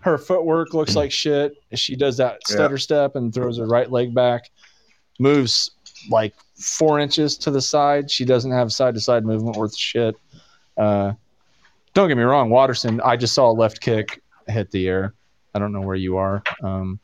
Her 0.00 0.18
footwork 0.18 0.74
looks 0.74 0.94
like 0.96 1.10
shit. 1.10 1.54
She 1.74 1.96
does 1.96 2.16
that 2.18 2.46
stutter 2.46 2.78
step 2.78 3.16
and 3.16 3.32
throws 3.34 3.58
her 3.58 3.66
right 3.66 3.90
leg 3.90 4.14
back, 4.14 4.50
moves 5.18 5.70
like 6.10 6.34
four 6.60 7.00
inches 7.00 7.36
to 7.38 7.50
the 7.50 7.60
side. 7.60 8.10
She 8.10 8.24
doesn't 8.24 8.50
have 8.52 8.72
side 8.72 8.94
to 8.94 9.00
side 9.00 9.24
movement 9.24 9.56
worth 9.56 9.76
shit. 9.76 10.14
Uh, 10.76 11.12
don't 11.94 12.08
get 12.08 12.16
me 12.16 12.22
wrong, 12.22 12.50
Waterson. 12.50 13.00
I 13.00 13.16
just 13.16 13.34
saw 13.34 13.50
a 13.50 13.52
left 13.52 13.80
kick 13.80 14.22
hit 14.46 14.70
the 14.70 14.86
air. 14.88 15.14
I 15.54 15.58
don't 15.58 15.72
know 15.72 15.80
where 15.80 15.96
you 15.96 16.16
are. 16.16 16.42
Um, 16.62 17.00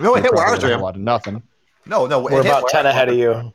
no, 0.00 0.14
it 0.16 0.22
hit 0.22 0.32
where 0.32 0.44
I 0.44 0.48
probably 0.50 0.70
was 0.70 0.80
a 0.80 0.82
lot 0.82 0.94
of 0.96 1.02
nothing. 1.02 1.42
No, 1.84 2.06
no. 2.06 2.26
it 2.26 2.32
We're 2.32 2.40
about 2.40 2.68
ten 2.68 2.86
ahead 2.86 3.08
of 3.08 3.16
you. 3.16 3.52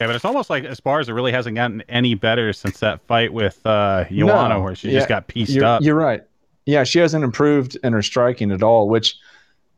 Yeah, 0.00 0.08
but 0.08 0.16
it's 0.16 0.24
almost 0.24 0.50
like 0.50 0.64
Esparza 0.64 1.14
really 1.14 1.30
hasn't 1.30 1.54
gotten 1.54 1.82
any 1.88 2.14
better 2.14 2.52
since 2.52 2.80
that 2.80 3.00
fight 3.06 3.32
with 3.32 3.64
uh, 3.64 4.04
Joanna, 4.10 4.54
No. 4.56 4.60
where 4.62 4.74
she 4.74 4.88
Yeah, 4.90 4.98
just 4.98 5.08
got 5.08 5.28
pieced 5.28 5.52
You're, 5.52 5.64
up. 5.64 5.82
you're 5.82 5.94
right. 5.94 6.22
Yeah, 6.66 6.82
she 6.82 6.98
hasn't 6.98 7.22
improved 7.22 7.76
in 7.84 7.92
her 7.92 8.02
striking 8.02 8.50
at 8.50 8.62
all. 8.62 8.88
Which, 8.88 9.16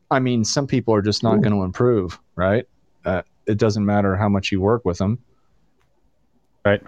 I 0.09 0.19
mean, 0.19 0.45
some 0.45 0.67
people 0.67 0.93
are 0.93 1.01
just 1.01 1.23
not 1.23 1.41
going 1.41 1.53
to 1.53 1.63
improve, 1.63 2.19
right? 2.35 2.65
Uh, 3.03 3.23
it 3.45 3.57
doesn't 3.57 3.85
matter 3.85 4.15
how 4.15 4.29
much 4.29 4.51
you 4.51 4.61
work 4.61 4.85
with 4.85 4.97
them. 4.97 5.19
Right? 6.65 6.81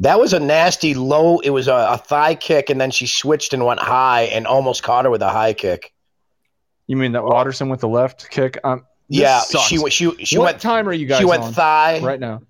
That 0.00 0.18
was 0.18 0.32
a 0.32 0.40
nasty 0.40 0.94
low. 0.94 1.38
It 1.40 1.50
was 1.50 1.68
a, 1.68 1.88
a 1.90 1.98
thigh 1.98 2.34
kick, 2.34 2.70
and 2.70 2.80
then 2.80 2.90
she 2.90 3.06
switched 3.06 3.52
and 3.52 3.64
went 3.64 3.80
high 3.80 4.22
and 4.22 4.46
almost 4.46 4.82
caught 4.82 5.04
her 5.04 5.10
with 5.10 5.22
a 5.22 5.28
high 5.28 5.52
kick. 5.52 5.92
You 6.86 6.96
mean 6.96 7.12
that 7.12 7.22
Waterson 7.22 7.68
with 7.68 7.80
the 7.80 7.88
left 7.88 8.30
kick? 8.30 8.58
Um, 8.64 8.86
yeah, 9.08 9.40
sucks. 9.40 9.66
she 9.66 9.78
went. 9.78 9.92
She 9.92 10.10
she 10.24 10.38
what 10.38 10.44
went. 10.44 10.60
time 10.60 10.88
are 10.88 10.92
you 10.92 11.06
guys 11.06 11.18
She 11.18 11.24
went 11.24 11.42
on 11.42 11.52
thigh. 11.52 12.00
right 12.00 12.20
now? 12.20 12.42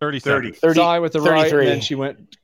30 0.00 0.20
30. 0.20 0.46
seconds. 0.48 0.60
30, 0.60 0.80
Thigh 0.80 0.98
with 1.00 1.12
the 1.12 1.20
right, 1.20 1.52
and 1.52 1.66
then 1.66 1.80
she 1.80 1.94
went. 1.94 2.36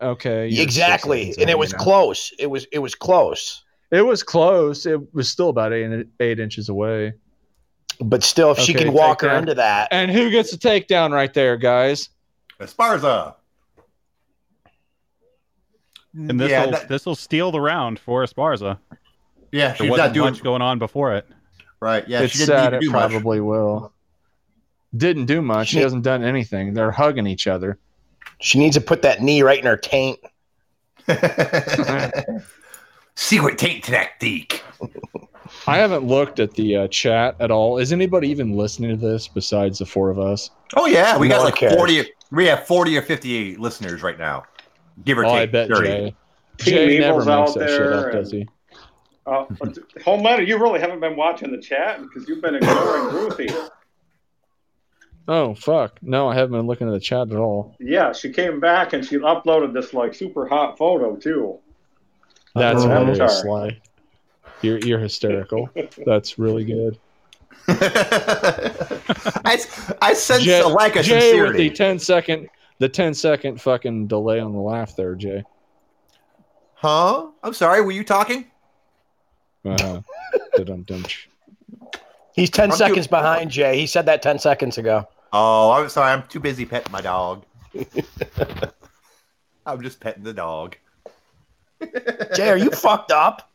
Okay, 0.00 0.48
exactly, 0.48 1.34
and 1.38 1.48
it 1.48 1.58
was 1.58 1.72
now. 1.72 1.78
close. 1.78 2.32
It 2.38 2.48
was 2.48 2.66
it 2.72 2.78
was 2.78 2.94
close. 2.94 3.64
It 3.92 4.02
was 4.02 4.22
close. 4.24 4.86
It 4.86 5.14
was 5.14 5.28
still 5.30 5.50
about 5.50 5.72
eight, 5.72 6.06
eight 6.18 6.40
inches 6.40 6.68
away. 6.68 7.12
But 8.00 8.24
still, 8.24 8.50
if 8.52 8.58
she 8.58 8.72
can 8.74 8.92
walk 8.92 9.20
her 9.20 9.28
takedown. 9.28 9.38
into 9.40 9.54
that, 9.54 9.88
And 9.92 10.10
who 10.10 10.30
gets 10.30 10.50
the 10.50 10.56
takedown 10.56 11.12
right 11.12 11.32
there, 11.32 11.56
guys? 11.56 12.08
Esparza. 12.58 13.34
And 16.14 16.40
this 16.40 16.50
yeah, 16.50 16.64
will 16.64 16.72
that- 16.72 16.88
this 16.88 17.06
will 17.06 17.14
steal 17.14 17.50
the 17.52 17.60
round 17.60 17.98
for 17.98 18.24
Esparza. 18.24 18.78
yeah, 19.50 19.68
There 19.68 19.76
she's 19.76 19.90
wasn't 19.90 20.08
not 20.08 20.14
doing 20.14 20.32
much 20.32 20.42
going 20.42 20.62
on 20.62 20.78
before 20.78 21.14
it. 21.14 21.26
right. 21.80 22.06
Yeah, 22.08 22.20
it's 22.22 22.32
she 22.32 22.38
didn't 22.40 22.48
sad. 22.56 22.64
need 22.64 22.70
to 22.70 22.76
It 22.76 22.80
do 22.80 22.90
much. 22.92 23.10
probably 23.10 23.40
will. 23.40 23.92
Didn't 24.96 25.26
do 25.26 25.40
much. 25.42 25.68
She 25.68 25.76
She- 25.76 25.82
hasn't 25.82 26.02
done 26.02 26.22
anything. 26.24 26.74
They're 26.74 26.90
hugging 26.90 27.26
each 27.26 27.46
other. 27.46 27.78
she 28.40 28.58
needs 28.58 28.74
to 28.76 28.80
put 28.80 29.02
that 29.02 29.22
knee 29.22 29.42
right 29.42 29.58
in 29.60 29.66
her 29.66 29.76
taint. 29.76 30.18
Secret 33.14 33.58
taint 33.58 33.84
tactique. 33.84 34.62
I 35.66 35.76
haven't 35.76 36.04
looked 36.04 36.40
at 36.40 36.52
the 36.54 36.76
uh, 36.76 36.88
chat 36.88 37.36
at 37.40 37.50
all. 37.50 37.78
Is 37.78 37.92
anybody 37.92 38.28
even 38.28 38.56
listening 38.56 38.90
to 38.90 38.96
this 38.96 39.28
besides 39.28 39.78
the 39.78 39.86
four 39.86 40.10
of 40.10 40.18
us? 40.18 40.50
Oh 40.76 40.86
yeah, 40.86 41.18
we 41.18 41.28
No 41.28 41.36
got 41.36 41.44
like 41.44 41.56
cares. 41.56 41.74
forty. 41.74 42.10
We 42.30 42.46
have 42.46 42.66
forty 42.66 42.96
or 42.96 43.02
fifty 43.02 43.56
listeners 43.56 44.02
right 44.02 44.18
now, 44.18 44.44
give 45.04 45.18
or 45.18 45.26
Oh, 45.26 45.28
take. 45.30 45.36
I 45.40 45.46
bet 45.46 45.68
30. 45.68 45.86
Jay. 45.86 46.14
Team 46.58 46.74
Jay 46.74 46.98
never 47.00 47.24
makes 47.24 47.54
that 47.54 47.68
shit 47.68 47.92
up, 47.92 48.12
does 48.12 48.30
he? 48.32 48.48
Uh, 49.26 49.44
Homelander, 50.00 50.46
you 50.46 50.58
really 50.58 50.80
haven't 50.80 51.00
been 51.00 51.16
watching 51.16 51.52
the 51.52 51.58
chat 51.60 52.00
because 52.02 52.28
you've 52.28 52.42
been 52.42 52.56
ignoring 52.56 53.14
Ruthie. 53.14 53.50
Oh 55.28 55.54
fuck! 55.54 55.98
No, 56.02 56.28
I 56.28 56.34
haven't 56.34 56.52
been 56.58 56.66
looking 56.66 56.88
at 56.88 56.92
the 56.92 57.00
chat 57.00 57.30
at 57.30 57.36
all. 57.36 57.76
Yeah, 57.78 58.12
she 58.12 58.32
came 58.32 58.58
back 58.58 58.92
and 58.94 59.04
she 59.04 59.18
uploaded 59.18 59.72
this 59.72 59.94
like 59.94 60.14
super 60.14 60.48
hot 60.48 60.76
photo 60.76 61.14
too. 61.14 61.58
That's 62.54 62.82
Oh, 62.82 62.88
hilarious, 62.88 63.18
Avatar. 63.20 63.42
Sly. 63.42 63.80
You're 64.62 64.78
you're 64.78 64.98
hysterical. 64.98 65.68
That's 66.06 66.38
really 66.38 66.64
good. 66.64 66.98
I, 67.68 69.58
I 70.00 70.14
sense 70.14 70.42
Jay, 70.44 70.60
a 70.60 70.68
lack 70.68 70.96
of 70.96 71.04
Jay 71.04 71.40
with 71.40 71.52
the 71.52 71.68
sincerity. 71.68 71.70
10 71.70 71.98
second 71.98 72.48
the 72.78 72.88
10 72.88 73.14
second 73.14 73.60
fucking 73.60 74.06
delay 74.08 74.40
on 74.40 74.52
the 74.52 74.58
laugh 74.60 74.96
there, 74.96 75.14
Jay. 75.14 75.44
Huh? 76.74 77.28
I'm 77.42 77.54
sorry. 77.54 77.80
Were 77.80 77.92
you 77.92 78.02
talking? 78.04 78.46
Uh-huh. 79.64 80.00
He's 82.34 82.50
10 82.50 82.70
I'm 82.72 82.76
seconds 82.76 83.06
too- 83.06 83.10
behind 83.10 83.50
Jay. 83.50 83.78
He 83.78 83.86
said 83.86 84.06
that 84.06 84.22
10 84.22 84.38
seconds 84.40 84.78
ago. 84.78 85.06
Oh, 85.32 85.70
I'm 85.70 85.88
sorry. 85.88 86.12
I'm 86.12 86.24
too 86.26 86.40
busy 86.40 86.64
petting 86.66 86.90
my 86.92 87.00
dog. 87.00 87.44
I'm 89.66 89.80
just 89.82 90.00
petting 90.00 90.24
the 90.24 90.32
dog. 90.32 90.76
Jay, 92.34 92.48
are 92.48 92.56
you 92.56 92.70
fucked 92.70 93.10
up? 93.10 93.50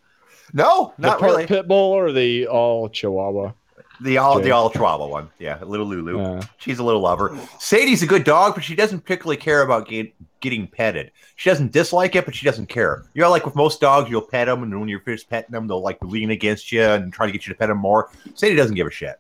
No, 0.54 0.94
not 0.98 1.20
part 1.20 1.32
really. 1.32 1.46
pit 1.46 1.68
bull 1.68 1.92
or 1.92 2.12
the 2.12 2.48
all 2.48 2.90
chihuahua? 2.90 3.54
The 4.02 4.18
all 4.18 4.38
Jay. 4.38 4.46
the 4.46 4.52
all 4.52 4.70
Chihuahua 4.70 5.08
one. 5.08 5.30
Yeah, 5.40 5.60
little 5.64 5.88
Lulu. 5.88 6.20
Uh, 6.22 6.42
She's 6.58 6.80
a 6.80 6.84
little 6.84 7.02
lover. 7.02 7.38
Sadie's 7.60 8.04
a 8.04 8.06
good 8.06 8.24
dog, 8.24 8.54
but 8.54 8.64
she 8.64 8.76
doesn't 8.76 9.02
particularly 9.02 9.38
care 9.38 9.64
about 9.64 9.88
get, 9.88 10.14
getting 10.40 10.68
petted. 10.68 11.12
She 11.36 11.50
doesn't 11.50 11.72
dislike 11.72 12.16
it, 12.16 12.26
but 12.26 12.36
she 12.36 12.46
doesn't 12.46 12.68
care. 12.68 13.06
You 13.16 13.24
know, 13.24 13.32
like 13.32 13.46
with 13.46 13.56
most 13.56 13.82
dogs, 13.82 14.10
you'll 14.10 14.22
pet 14.22 14.46
them, 14.46 14.62
and 14.62 14.80
when 14.80 14.88
you're 14.88 15.00
first 15.02 15.30
petting 15.30 15.52
them, 15.52 15.68
they'll 15.68 15.82
like 15.82 15.98
lean 16.02 16.30
against 16.30 16.72
you 16.72 16.84
and 16.84 17.12
try 17.12 17.26
to 17.26 17.32
get 17.32 17.48
you 17.48 17.54
to 17.54 17.58
pet 17.58 17.70
them 17.70 17.80
more. 17.80 18.12
Sadie 18.36 18.56
doesn't 18.56 18.76
give 18.76 18.86
a 18.88 18.92
shit. 18.92 19.20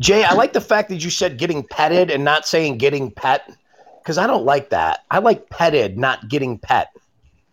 Jay, 0.00 0.24
I 0.24 0.34
like 0.34 0.52
the 0.52 0.60
fact 0.60 0.88
that 0.88 1.02
you 1.02 1.10
said 1.10 1.38
getting 1.38 1.62
petted 1.62 2.10
and 2.10 2.24
not 2.24 2.46
saying 2.46 2.78
getting 2.78 3.10
pet, 3.10 3.48
because 4.02 4.18
I 4.18 4.26
don't 4.26 4.44
like 4.44 4.70
that. 4.70 5.04
I 5.12 5.20
like 5.20 5.48
petted, 5.48 5.96
not 5.96 6.28
getting 6.28 6.58
pet. 6.58 6.88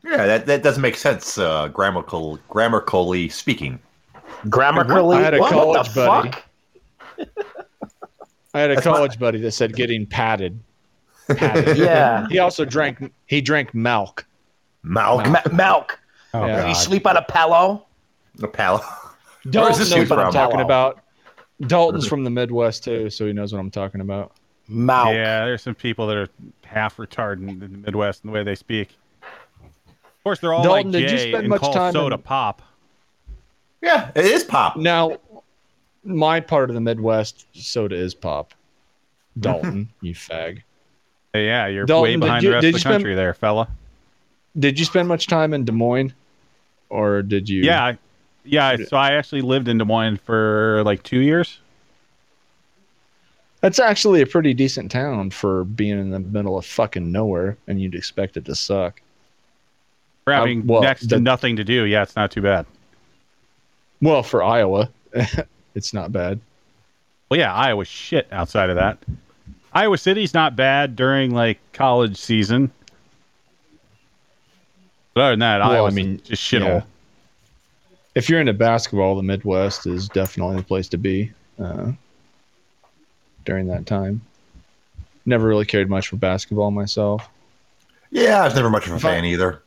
Yeah, 0.03 0.25
that, 0.25 0.45
that 0.47 0.63
doesn't 0.63 0.81
make 0.81 0.97
sense. 0.97 1.37
Uh, 1.37 1.67
grammatical, 1.69 2.37
grammatically 2.49 3.29
speaking. 3.29 3.79
Grammatically, 4.49 5.17
I 5.17 5.21
had 5.21 5.33
a 5.33 5.39
what, 5.39 5.53
what 5.55 5.63
college 5.75 5.89
the 5.93 6.05
buddy. 6.05 6.31
fuck? 6.31 6.43
I 8.53 8.59
had 8.59 8.71
a 8.71 8.75
That's 8.75 8.85
my- 8.85 8.93
college 8.93 9.17
buddy 9.19 9.39
that 9.41 9.51
said 9.51 9.75
getting 9.75 10.05
patted. 10.05 10.59
Patted. 11.37 11.77
Yeah, 11.77 12.27
He 12.29 12.39
also 12.39 12.65
drank. 12.65 13.11
He 13.27 13.39
drank 13.41 13.73
milk. 13.73 14.25
Malk, 14.85 15.31
Ma- 15.31 15.55
milk. 15.55 15.99
Oh, 16.33 16.45
Yeah. 16.45 16.57
You 16.67 16.73
God. 16.73 16.73
sleep 16.73 17.07
on 17.07 17.15
a 17.15 17.21
pillow. 17.21 17.85
A 18.41 18.47
pillow. 18.47 18.81
Dalton 19.49 19.79
this 19.79 19.95
knows 19.95 20.09
what 20.09 20.19
I'm 20.19 20.33
talking 20.33 20.57
Hello. 20.59 20.65
about. 20.65 20.99
Dalton's 21.67 22.05
from 22.07 22.23
the 22.25 22.29
Midwest 22.29 22.83
too, 22.83 23.09
so 23.09 23.25
he 23.25 23.31
knows 23.33 23.53
what 23.53 23.59
I'm 23.59 23.71
talking 23.71 24.01
about. 24.01 24.33
Milk. 24.67 25.07
Yeah, 25.07 25.45
there's 25.45 25.61
some 25.61 25.75
people 25.75 26.07
that 26.07 26.17
are 26.17 26.27
half 26.65 26.97
retarded 26.97 27.47
in 27.47 27.59
the 27.59 27.67
Midwest 27.69 28.23
in 28.23 28.29
the 28.29 28.33
way 28.33 28.43
they 28.43 28.55
speak. 28.55 28.89
Of 30.23 30.29
course, 30.29 30.39
they're 30.39 30.53
all 30.53 30.63
Dalton, 30.63 30.91
like 30.93 31.01
did 31.01 31.11
you 31.11 31.17
Jay 31.17 31.31
spend 31.31 31.35
and 31.43 31.49
much 31.49 31.59
call 31.59 31.73
time 31.73 31.91
soda 31.91 32.15
in- 32.15 32.21
pop. 32.21 32.61
Yeah, 33.81 34.09
it 34.15 34.23
is 34.23 34.45
pop. 34.45 34.77
Now, 34.77 35.17
my 36.05 36.39
part 36.39 36.69
of 36.69 36.75
the 36.75 36.79
Midwest, 36.79 37.45
soda 37.53 37.95
is 37.97 38.13
pop. 38.13 38.53
Dalton, 39.37 39.89
you 40.01 40.13
fag. 40.15 40.61
Hey, 41.33 41.47
yeah, 41.47 41.67
you're 41.67 41.85
Dalton, 41.85 42.03
way 42.03 42.11
did 42.13 42.19
behind 42.21 42.43
you- 42.43 42.49
the 42.51 42.53
rest 42.55 42.65
of 42.65 42.71
the 42.71 42.77
you 42.77 42.79
spend- 42.79 42.93
country 42.93 43.15
there, 43.15 43.33
fella. 43.33 43.67
Did 44.57 44.79
you 44.79 44.85
spend 44.85 45.09
much 45.09 45.27
time 45.27 45.53
in 45.53 45.65
Des 45.65 45.71
Moines, 45.73 46.13
or 46.89 47.21
did 47.21 47.49
you? 47.49 47.63
Yeah, 47.63 47.95
yeah. 48.45 48.77
So 48.87 48.95
I 48.95 49.13
actually 49.13 49.41
lived 49.41 49.67
in 49.67 49.77
Des 49.79 49.83
Moines 49.83 50.17
for 50.17 50.83
like 50.85 51.03
two 51.03 51.19
years. 51.19 51.59
that's 53.61 53.79
actually 53.79 54.21
a 54.21 54.27
pretty 54.27 54.53
decent 54.53 54.91
town 54.91 55.29
for 55.31 55.63
being 55.63 55.97
in 55.99 56.11
the 56.11 56.19
middle 56.19 56.57
of 56.57 56.65
fucking 56.65 57.11
nowhere, 57.11 57.57
and 57.67 57.81
you'd 57.81 57.95
expect 57.95 58.37
it 58.37 58.45
to 58.45 58.55
suck. 58.55 59.01
For 60.25 60.33
Um, 60.33 60.39
having 60.39 60.67
well, 60.67 60.81
next 60.81 61.07
to 61.07 61.19
nothing 61.19 61.55
to 61.57 61.63
do. 61.63 61.83
Yeah, 61.83 62.03
it's 62.03 62.15
not 62.15 62.31
too 62.31 62.41
bad. 62.41 62.65
Well, 64.01 64.23
for 64.23 64.43
Iowa, 64.43 64.89
it's 65.75 65.93
not 65.93 66.11
bad. 66.11 66.39
Well, 67.29 67.39
yeah, 67.39 67.53
Iowa 67.53 67.83
shit 67.85 68.27
outside 68.31 68.69
of 68.69 68.75
that. 68.75 68.97
Iowa 69.73 69.97
City's 69.97 70.33
not 70.33 70.55
bad 70.55 70.95
during 70.95 71.31
like 71.31 71.59
college 71.73 72.17
season. 72.17 72.71
But 75.13 75.21
other 75.21 75.31
than 75.33 75.39
that, 75.39 75.59
Well, 75.59 75.85
I 75.85 75.89
mean, 75.91 76.21
just 76.23 76.41
shithole. 76.41 76.61
yeah. 76.65 76.81
If 78.15 78.29
you're 78.29 78.39
into 78.39 78.53
basketball, 78.53 79.15
the 79.15 79.23
Midwest 79.23 79.87
is 79.87 80.07
definitely 80.09 80.57
the 80.57 80.63
place 80.63 80.87
to 80.89 80.97
be 80.97 81.31
uh, 81.59 81.91
during 83.45 83.67
that 83.67 83.85
time. 83.85 84.21
Never 85.25 85.47
really 85.47 85.65
cared 85.65 85.89
much 85.89 86.07
for 86.07 86.15
basketball 86.17 86.71
myself. 86.71 87.27
Yeah, 88.11 88.41
I 88.41 88.45
was 88.45 88.55
never 88.55 88.69
much 88.69 88.85
of 88.85 88.93
a 88.93 88.95
If 88.97 89.05
I- 89.05 89.09
fan 89.15 89.25
either. 89.25 89.61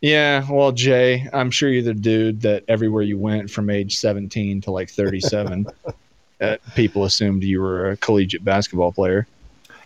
Yeah, 0.00 0.46
well, 0.50 0.72
Jay, 0.72 1.28
I'm 1.32 1.50
sure 1.50 1.68
you're 1.68 1.82
the 1.82 1.92
dude 1.94 2.40
that 2.42 2.64
everywhere 2.68 3.02
you 3.02 3.18
went 3.18 3.50
from 3.50 3.68
age 3.68 3.98
17 3.98 4.62
to 4.62 4.70
like 4.70 4.88
37, 4.88 5.66
uh, 6.40 6.56
people 6.74 7.04
assumed 7.04 7.42
you 7.42 7.60
were 7.60 7.90
a 7.90 7.96
collegiate 7.98 8.44
basketball 8.44 8.92
player. 8.92 9.26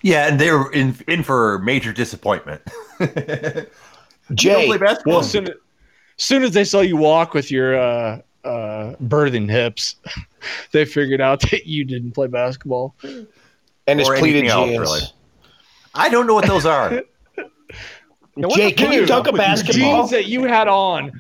Yeah, 0.03 0.29
and 0.29 0.39
they 0.39 0.53
were 0.53 0.71
in 0.73 0.95
in 1.09 1.23
for 1.23 1.59
major 1.61 1.91
disappointment. 1.91 2.61
Jay, 4.35 4.67
play 4.67 4.77
basketball? 4.77 5.15
Well, 5.15 5.21
as 5.21 5.31
soon, 5.31 5.49
as 5.49 5.55
soon 6.19 6.43
as 6.43 6.51
they 6.53 6.65
saw 6.65 6.81
you 6.81 6.97
walk 6.99 7.33
with 7.33 7.51
your 7.51 7.79
uh, 7.79 8.21
uh, 8.45 8.95
birthing 9.03 9.51
hips, 9.51 9.97
they 10.73 10.85
figured 10.85 11.23
out 11.23 11.41
that 11.51 11.67
you 11.67 11.85
didn't 11.85 12.13
play 12.13 12.27
basketball. 12.27 12.95
and 13.87 13.99
his 13.99 14.09
or 14.09 14.19
pleated 14.19 14.45
jeans. 14.47 14.79
really. 14.79 15.01
I 15.95 16.11
don't 16.11 16.27
know 16.27 16.35
what 16.35 16.47
those 16.47 16.67
are. 16.67 17.03
Jay, 18.55 18.73
can 18.73 18.93
you 18.93 19.07
dunk 19.07 19.27
a 19.27 19.33
basketball? 19.33 19.99
Jeans 20.01 20.11
that 20.11 20.27
you 20.27 20.45
had 20.45 20.69
on. 20.69 21.13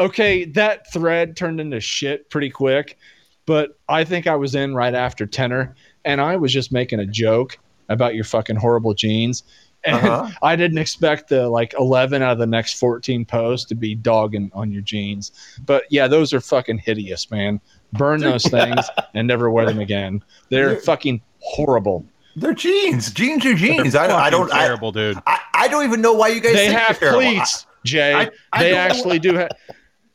Okay, 0.00 0.44
that 0.46 0.90
thread 0.92 1.36
turned 1.36 1.60
into 1.60 1.80
shit 1.80 2.30
pretty 2.30 2.50
quick, 2.50 2.98
but 3.46 3.78
I 3.88 4.04
think 4.04 4.26
I 4.26 4.36
was 4.36 4.54
in 4.54 4.74
right 4.74 4.94
after 4.94 5.26
tenor, 5.26 5.74
and 6.04 6.20
I 6.20 6.36
was 6.36 6.52
just 6.52 6.70
making 6.72 7.00
a 7.00 7.06
joke 7.06 7.58
about 7.88 8.14
your 8.14 8.24
fucking 8.24 8.56
horrible 8.56 8.94
jeans. 8.94 9.42
And 9.84 9.96
Uh-huh. 10.06 10.30
I 10.42 10.56
didn't 10.56 10.78
expect 10.78 11.28
the 11.28 11.48
like 11.48 11.74
11 11.78 12.22
out 12.22 12.32
of 12.32 12.38
the 12.38 12.46
next 12.46 12.74
14 12.74 13.24
posts 13.24 13.66
to 13.68 13.74
be 13.74 13.94
dogging 13.94 14.50
on 14.54 14.70
your 14.72 14.82
jeans. 14.82 15.32
But 15.64 15.84
yeah, 15.90 16.06
those 16.08 16.32
are 16.32 16.40
fucking 16.40 16.78
hideous, 16.78 17.30
man. 17.30 17.60
Burn 17.94 18.20
those 18.30 18.44
things 18.44 18.84
and 19.14 19.26
never 19.26 19.50
wear 19.50 19.66
them 19.66 19.78
again. 19.80 20.22
They're- 20.50 20.76
fucking 20.76 21.22
horrible. 21.40 22.04
They're 22.40 22.54
jeans. 22.54 23.10
Jeans 23.12 23.44
are 23.46 23.54
jeans. 23.54 23.92
They're 23.92 24.10
I, 24.10 24.26
I 24.26 24.30
don't. 24.30 24.52
I, 24.52 24.60
terrible, 24.66 24.92
dude. 24.92 25.18
I, 25.26 25.40
I 25.54 25.68
don't 25.68 25.84
even 25.84 26.00
know 26.00 26.12
why 26.12 26.28
you 26.28 26.40
guys. 26.40 26.54
They 26.54 26.70
have 26.72 26.98
pleats, 26.98 27.66
Jay. 27.84 28.14
I- 28.14 28.30
I 28.52 28.62
they 28.62 28.70
don't 28.70 28.78
know 28.78 28.78
actually 28.94 29.18
do 29.18 29.34
have. 29.34 29.50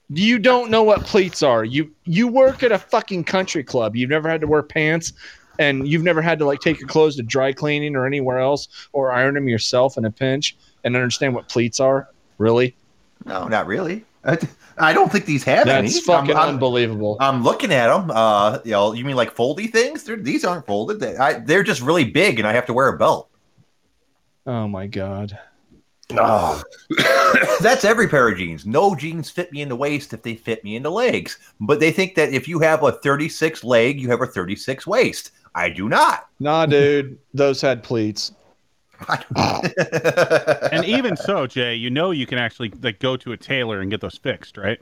You 0.10 0.38
don't 0.38 0.70
know 0.70 0.84
what 0.84 1.02
pleats 1.06 1.42
are. 1.44 1.64
You 1.66 1.92
you 2.06 2.28
work 2.28 2.62
at 2.64 2.72
a 2.72 2.78
fucking 2.78 3.24
country 3.24 3.64
club. 3.64 3.96
You've 3.96 4.10
never 4.10 4.30
had 4.30 4.42
to 4.42 4.48
wear 4.48 4.62
pants, 4.62 5.14
and 5.60 5.88
you've 5.88 6.04
never 6.04 6.22
had 6.22 6.38
to 6.40 6.46
like 6.46 6.60
take 6.60 6.80
your 6.80 6.88
clothes 6.88 7.16
to 7.16 7.24
dry 7.24 7.52
cleaning 7.52 7.96
or 7.96 8.06
anywhere 8.06 8.40
else, 8.40 8.68
or 8.94 9.12
iron 9.12 9.34
them 9.34 9.48
yourself 9.48 9.98
in 9.98 10.06
a 10.06 10.12
pinch, 10.12 10.56
and 10.84 10.96
understand 10.96 11.34
what 11.36 11.48
pleats 11.50 11.80
are. 11.80 12.10
Really, 12.38 12.76
No, 13.26 13.48
not 13.48 13.66
really. 13.68 14.06
I, 14.78 14.94
don't 14.94 15.12
think 15.12 15.26
these 15.26 15.44
have 15.44 15.68
any. 15.68 15.88
that's 15.88 16.00
fucking 16.02 16.32
I'm, 16.32 16.38
I'm, 16.38 16.50
unbelievable. 16.50 17.18
I'm 17.20 17.44
looking 17.44 17.72
at 17.72 17.88
them. 17.88 18.10
Uh, 18.12 18.60
you 18.64 18.72
know, 18.72 18.94
you 18.94 19.04
mean 19.04 19.16
like 19.16 19.36
foldy 19.36 19.72
things? 19.72 20.04
They're, 20.04 20.16
these 20.16 20.46
aren't 20.46 20.66
folded. 20.66 21.00
They, 21.00 21.18
I, 21.18 21.34
they're 21.40 21.64
just 21.64 21.82
really 21.82 22.06
big, 22.06 22.40
and 22.40 22.48
I 22.48 22.54
have 22.54 22.66
to 22.68 22.74
wear 22.74 22.88
a 22.88 22.98
belt. 22.98 23.30
oh 24.46 24.68
my 24.68 24.88
god. 24.88 25.38
Oh, 26.12 26.62
That's 27.62 27.86
every 27.86 28.08
pair 28.08 28.28
of 28.28 28.38
jeans. 28.38 28.66
No 28.66 28.94
jeans 28.96 29.30
fit 29.30 29.52
me 29.52 29.62
in 29.62 29.70
the 29.70 29.76
waist 29.76 30.14
if 30.14 30.22
they 30.22 30.36
fit 30.36 30.64
me 30.64 30.76
in 30.76 30.84
the 30.84 30.92
legs. 30.92 31.40
But 31.60 31.80
they 31.80 31.92
think 31.92 32.16
that 32.16 32.34
if 32.34 32.48
you 32.48 32.60
have 32.60 32.84
a 32.84 32.92
36 32.92 33.64
leg, 33.64 34.00
you 34.00 34.10
have 34.10 34.22
a 34.22 34.28
36 34.28 34.86
waist. 34.86 35.32
I 35.56 35.70
do 35.70 35.88
not. 35.88 36.28
Nah, 36.40 36.66
dude, 36.66 37.18
those 37.34 37.62
had 37.62 37.84
pleats. 37.84 38.34
And 40.72 40.86
even 40.86 41.16
so, 41.16 41.48
Jay, 41.48 41.76
you 41.76 41.90
know 41.90 42.12
you 42.12 42.26
can 42.26 42.38
actually 42.38 42.72
like 42.82 43.00
go 43.00 43.18
to 43.18 43.32
a 43.32 43.38
tailor 43.38 43.82
and 43.82 43.90
get 43.92 44.02
those 44.02 44.18
fixed, 44.18 44.58
right? 44.58 44.80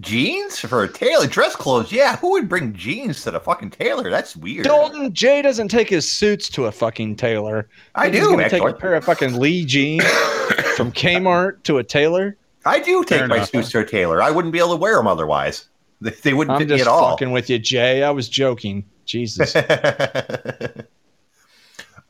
jeans 0.00 0.58
for 0.58 0.84
a 0.84 0.88
tailor 0.88 1.26
dress 1.26 1.54
clothes. 1.54 1.92
Yeah, 1.92 2.16
who 2.16 2.30
would 2.32 2.48
bring 2.48 2.72
jeans 2.72 3.22
to 3.24 3.30
the 3.30 3.40
fucking 3.40 3.70
tailor? 3.70 4.08
That's 4.10 4.36
weird. 4.36 4.64
Dalton 4.64 5.12
Jay 5.12 5.42
doesn't 5.42 5.68
take 5.68 5.88
his 5.88 6.10
suits 6.10 6.48
to 6.50 6.66
a 6.66 6.72
fucking 6.72 7.16
tailor. 7.16 7.68
I 7.94 8.08
He's 8.08 8.20
do 8.22 8.30
gonna 8.30 8.48
take 8.48 8.62
a 8.62 8.72
pair 8.72 8.94
of 8.94 9.04
fucking 9.04 9.38
Lee 9.38 9.64
jeans 9.64 10.04
from 10.76 10.92
Kmart 10.92 11.62
to 11.64 11.78
a 11.78 11.84
tailor. 11.84 12.36
I 12.64 12.78
do 12.78 13.04
take 13.04 13.18
Fair 13.18 13.28
my 13.28 13.36
enough. 13.36 13.50
suits 13.50 13.70
to 13.72 13.80
a 13.80 13.84
tailor. 13.84 14.22
I 14.22 14.30
wouldn't 14.30 14.52
be 14.52 14.58
able 14.58 14.70
to 14.70 14.76
wear 14.76 14.96
them 14.96 15.06
otherwise. 15.06 15.68
They, 16.00 16.10
they 16.10 16.32
wouldn't 16.32 16.54
I'm 16.54 16.60
fit 16.66 16.74
me 16.74 16.80
at 16.80 16.86
all. 16.88 17.10
fucking 17.10 17.32
with 17.32 17.50
you, 17.50 17.58
Jay. 17.58 18.02
I 18.02 18.10
was 18.10 18.28
joking. 18.28 18.84
Jesus. 19.04 19.54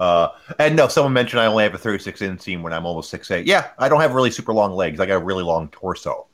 uh, 0.02 0.28
and 0.58 0.74
no, 0.74 0.88
someone 0.88 1.12
mentioned 1.12 1.40
I 1.40 1.46
only 1.46 1.62
have 1.62 1.74
a 1.74 1.78
36 1.78 2.20
inseam 2.20 2.62
when 2.62 2.72
I'm 2.72 2.84
almost 2.84 3.12
6'8. 3.12 3.44
Yeah, 3.46 3.68
I 3.78 3.88
don't 3.88 4.00
have 4.00 4.14
really 4.14 4.30
super 4.32 4.52
long 4.52 4.72
legs. 4.72 4.98
I 4.98 5.06
got 5.06 5.14
a 5.14 5.24
really 5.24 5.44
long 5.44 5.68
torso. 5.68 6.26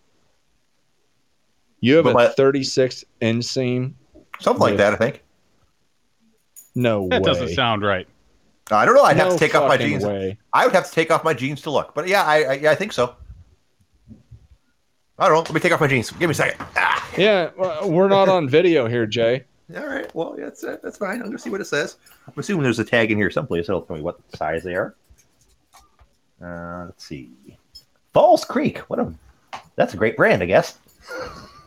You 1.80 1.96
have 1.96 2.04
But 2.04 2.10
a 2.10 2.14
my- 2.14 2.28
36 2.28 3.04
inseam? 3.20 3.92
Something 4.40 4.60
like 4.62 4.76
that, 4.78 4.94
I 4.94 4.96
think. 4.96 5.22
No 6.74 7.08
That 7.08 7.22
way. 7.22 7.26
doesn't 7.26 7.48
sound 7.54 7.82
right. 7.82 8.06
I 8.70 8.84
don't 8.86 8.94
know. 8.94 9.02
I'd 9.02 9.16
have 9.16 9.32
to 9.32 9.38
take 9.38 9.54
off 9.54 9.68
my 9.68 9.76
jeans. 9.76 10.04
way. 10.04 10.38
I 10.52 10.64
would 10.64 10.74
have 10.74 10.86
to 10.86 10.92
take 10.92 11.10
off 11.10 11.24
my 11.24 11.34
jeans 11.34 11.60
to 11.62 11.70
look. 11.70 11.94
But 11.94 12.06
yeah, 12.08 12.22
I, 12.22 12.42
I, 12.42 12.52
yeah, 12.54 12.70
I 12.70 12.74
think 12.74 12.92
so. 12.92 13.16
I 15.18 15.26
don't 15.26 15.32
know. 15.34 15.40
Let 15.40 15.52
me 15.52 15.60
take 15.60 15.72
off 15.72 15.80
my 15.80 15.88
jeans. 15.88 16.10
Give 16.12 16.28
me 16.28 16.32
a 16.32 16.34
second. 16.34 16.64
Ah. 16.76 17.08
Yeah, 17.18 17.50
we're 17.84 18.08
not 18.08 18.28
on 18.28 18.48
video 18.48 18.86
here, 18.86 19.06
Jay. 19.06 19.44
All 19.76 19.86
right. 19.86 20.12
Well, 20.14 20.34
that's 20.38 20.64
uh, 20.64 20.78
that's 20.82 20.96
fine. 20.96 21.20
I'm 21.20 21.26
gonna 21.26 21.38
see 21.38 21.50
what 21.50 21.60
it 21.60 21.66
says. 21.66 21.96
I'm 22.26 22.32
assuming 22.36 22.62
there's 22.62 22.78
a 22.78 22.84
tag 22.84 23.10
in 23.10 23.18
here 23.18 23.30
someplace. 23.30 23.66
that'll 23.66 23.82
tell 23.82 23.96
me 23.96 24.02
what 24.02 24.18
size 24.34 24.62
they 24.62 24.74
are. 24.74 24.94
Uh, 26.42 26.86
let's 26.86 27.04
see. 27.04 27.30
Falls 28.14 28.44
Creek. 28.44 28.78
What 28.88 28.98
a 28.98 29.12
that's 29.76 29.92
a 29.92 29.96
great 29.96 30.16
brand, 30.16 30.42
I 30.42 30.46
guess. 30.46 30.78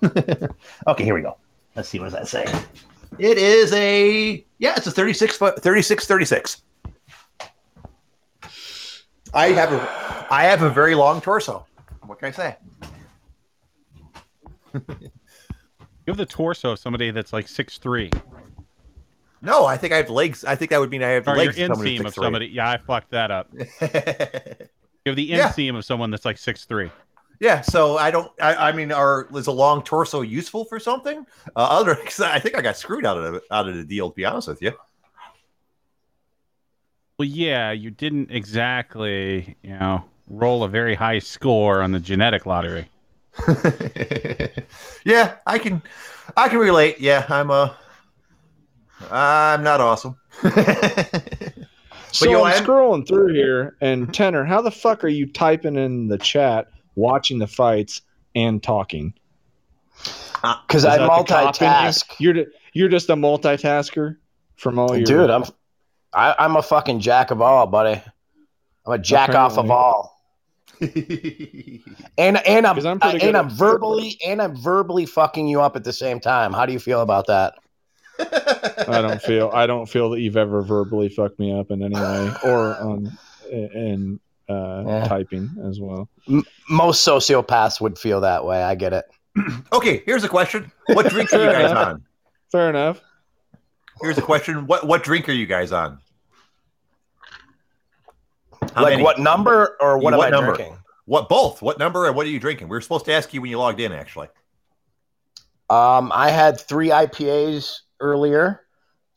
okay, 0.87 1.03
here 1.03 1.13
we 1.13 1.21
go. 1.21 1.37
Let's 1.75 1.89
see. 1.89 1.99
What 1.99 2.05
does 2.05 2.13
that 2.13 2.27
say? 2.27 2.45
It 3.19 3.37
is 3.37 3.71
a 3.73 4.43
yeah. 4.57 4.73
It's 4.75 4.87
a 4.87 4.91
36 4.91 5.37
foot 5.37 5.61
36 5.61 6.07
36. 6.07 6.63
I 9.33 9.47
have 9.49 9.71
a 9.71 10.27
I 10.31 10.43
have 10.43 10.63
a 10.63 10.69
very 10.69 10.95
long 10.95 11.21
torso. 11.21 11.67
What 12.05 12.17
can 12.17 12.29
I 12.29 12.31
say? 12.31 12.57
You 16.11 16.17
have 16.17 16.27
the 16.27 16.33
torso 16.33 16.71
of 16.71 16.79
somebody 16.79 17.09
that's 17.11 17.31
like 17.31 17.47
six 17.47 17.77
three, 17.77 18.11
No, 19.41 19.65
I 19.65 19.77
think 19.77 19.93
I 19.93 19.95
have 19.95 20.09
legs. 20.09 20.43
I 20.43 20.55
think 20.55 20.71
that 20.71 20.79
would 20.81 20.89
mean 20.89 21.01
I 21.01 21.07
have 21.11 21.25
or 21.25 21.37
legs. 21.37 21.55
somebody 21.55 21.97
inseam 21.97 22.05
of 22.05 22.13
somebody. 22.13 22.47
Yeah, 22.47 22.69
I 22.69 22.77
fucked 22.79 23.11
that 23.11 23.31
up. 23.31 23.49
You 25.03 25.09
have 25.09 25.15
the 25.15 25.23
Yeah. 25.23 25.47
inseam 25.49 25.75
of 25.77 25.83
someone 25.85 26.11
that's 26.11 26.25
like 26.25 26.37
six 26.37 26.65
three. 26.65 26.91
Yeah, 27.39 27.61
so 27.61 27.97
I 27.97 28.11
don't. 28.11 28.29
I, 28.41 28.55
I 28.55 28.71
mean, 28.73 28.91
are 28.91 29.27
is 29.33 29.47
a 29.47 29.51
long 29.53 29.83
torso 29.83 30.19
useful 30.21 30.65
for 30.65 30.79
something? 30.81 31.25
Uh, 31.55 31.59
other, 31.59 31.95
cause 32.03 32.19
I 32.19 32.37
think 32.39 32.55
I 32.57 32.61
got 32.61 32.75
screwed 32.77 33.05
out 33.05 33.17
of 33.17 33.41
out 33.49 33.69
of 33.69 33.75
the 33.77 33.83
deal. 33.85 34.09
To 34.09 34.15
be 34.15 34.25
honest 34.25 34.49
with 34.49 34.61
you. 34.61 34.73
Well, 37.17 37.27
yeah, 37.27 37.71
you 37.71 37.89
didn't 37.89 38.31
exactly, 38.31 39.55
you 39.63 39.79
know, 39.79 40.03
roll 40.27 40.63
a 40.65 40.67
very 40.67 40.93
high 40.93 41.19
score 41.19 41.81
on 41.81 41.93
the 41.93 41.99
genetic 42.01 42.45
lottery. 42.45 42.90
yeah, 45.05 45.35
I 45.45 45.57
can, 45.59 45.81
I 46.35 46.49
can 46.49 46.59
relate. 46.59 46.99
Yeah, 46.99 47.25
I'm 47.29 47.49
a, 47.49 47.77
I'm 49.09 49.63
not 49.63 49.81
awesome. 49.81 50.17
So 52.13 52.29
you 52.29 52.39
I'm 52.39 52.47
I'm- 52.47 52.65
scrolling 52.65 53.07
through 53.07 53.33
here, 53.33 53.77
and 53.79 54.13
Tenor, 54.13 54.43
how 54.43 54.61
the 54.61 54.71
fuck 54.71 55.03
are 55.03 55.07
you 55.09 55.25
typing 55.25 55.77
in 55.77 56.09
the 56.09 56.17
chat, 56.17 56.67
watching 56.95 57.39
the 57.39 57.47
fights, 57.47 58.01
and 58.35 58.61
talking? 58.61 59.13
Uh, 60.43 60.55
because 60.67 60.83
Is 60.83 60.89
I 60.89 60.97
that 60.97 61.03
the 61.03 61.07
cop 61.07 61.29
in 61.61 61.67
you? 61.67 61.71
multitask. 61.71 62.03
You're 62.19 62.45
you're 62.73 62.89
just 62.89 63.09
a 63.09 63.15
multitasker 63.15 64.17
from 64.57 64.77
all 64.77 64.95
your 64.95 65.05
Dude, 65.05 65.29
I'm 65.29 65.45
I, 66.13 66.35
I'm 66.37 66.57
a 66.57 66.61
fucking 66.61 66.99
jack 66.99 67.31
of 67.31 67.41
all, 67.41 67.65
buddy. 67.67 68.01
I'm 68.85 68.93
a 68.93 68.97
jack 68.97 69.33
off 69.33 69.57
of 69.57 69.71
all. 69.71 70.10
And 72.17 72.37
and 72.47 72.65
I'm, 72.67 72.75
'Cause 72.75 72.85
I'm 72.85 72.99
uh, 73.01 73.17
and 73.21 73.37
I'm 73.37 73.49
verbally 73.49 74.17
and 74.25 74.41
I'm 74.41 74.55
verbally 74.55 75.05
fucking 75.05 75.47
you 75.47 75.61
up 75.61 75.75
at 75.75 75.83
the 75.83 75.93
same 75.93 76.19
time. 76.19 76.53
How 76.53 76.65
do 76.65 76.73
you 76.73 76.79
feel 76.79 77.01
about 77.01 77.27
that? 77.27 77.55
I 78.87 79.01
don't 79.01 79.21
feel 79.21 79.49
I 79.53 79.65
don't 79.67 79.87
feel 79.87 80.09
that 80.11 80.19
you've 80.21 80.37
ever 80.37 80.61
verbally 80.61 81.09
fucked 81.09 81.39
me 81.39 81.57
up 81.57 81.71
in 81.71 81.83
any 81.83 81.95
way 81.95 82.33
or 82.43 82.75
on 82.77 83.17
in 83.51 84.19
uh, 84.49 84.83
Yeah. 84.85 85.07
typing 85.07 85.49
as 85.67 85.79
well. 85.79 86.09
Most 86.69 87.07
sociopaths 87.07 87.79
would 87.81 87.97
feel 87.97 88.21
that 88.21 88.45
way. 88.45 88.61
I 88.63 88.75
get 88.75 88.93
it. 88.93 89.05
okay, 89.73 90.03
here's 90.05 90.23
a 90.23 90.29
question: 90.29 90.71
What 90.87 91.09
drink 91.09 91.31
are 91.33 91.43
you 91.43 91.51
guys 91.51 91.71
on? 91.71 92.03
Fair 92.51 92.69
enough. 92.69 93.01
Here's 94.01 94.17
a 94.17 94.21
question: 94.21 94.67
What 94.67 94.85
what 94.87 95.03
drink 95.03 95.29
are 95.29 95.33
you 95.33 95.45
guys 95.45 95.71
on? 95.71 95.99
How 98.75 98.83
like 98.83 98.93
many? 98.93 99.03
what 99.03 99.19
number 99.19 99.77
or 99.81 99.97
what 99.97 100.09
You- 100.11 100.13
am 100.13 100.17
what 100.17 100.27
I 100.27 100.29
number? 100.29 100.55
drinking? 100.55 100.77
What 101.05 101.27
both? 101.29 101.61
What 101.61 101.77
number 101.79 102.05
and 102.07 102.15
what 102.15 102.25
are 102.25 102.29
you 102.29 102.39
drinking? 102.39 102.69
We 102.69 102.77
were 102.77 102.81
supposed 102.81 103.05
to 103.05 103.13
ask 103.13 103.33
you 103.33 103.41
when 103.41 103.49
you 103.49 103.57
logged 103.57 103.79
in, 103.79 103.91
actually. 103.91 104.27
Um, 105.69 106.11
I 106.13 106.29
had 106.29 106.59
three 106.59 106.89
IPAs 106.89 107.79
earlier, 107.99 108.61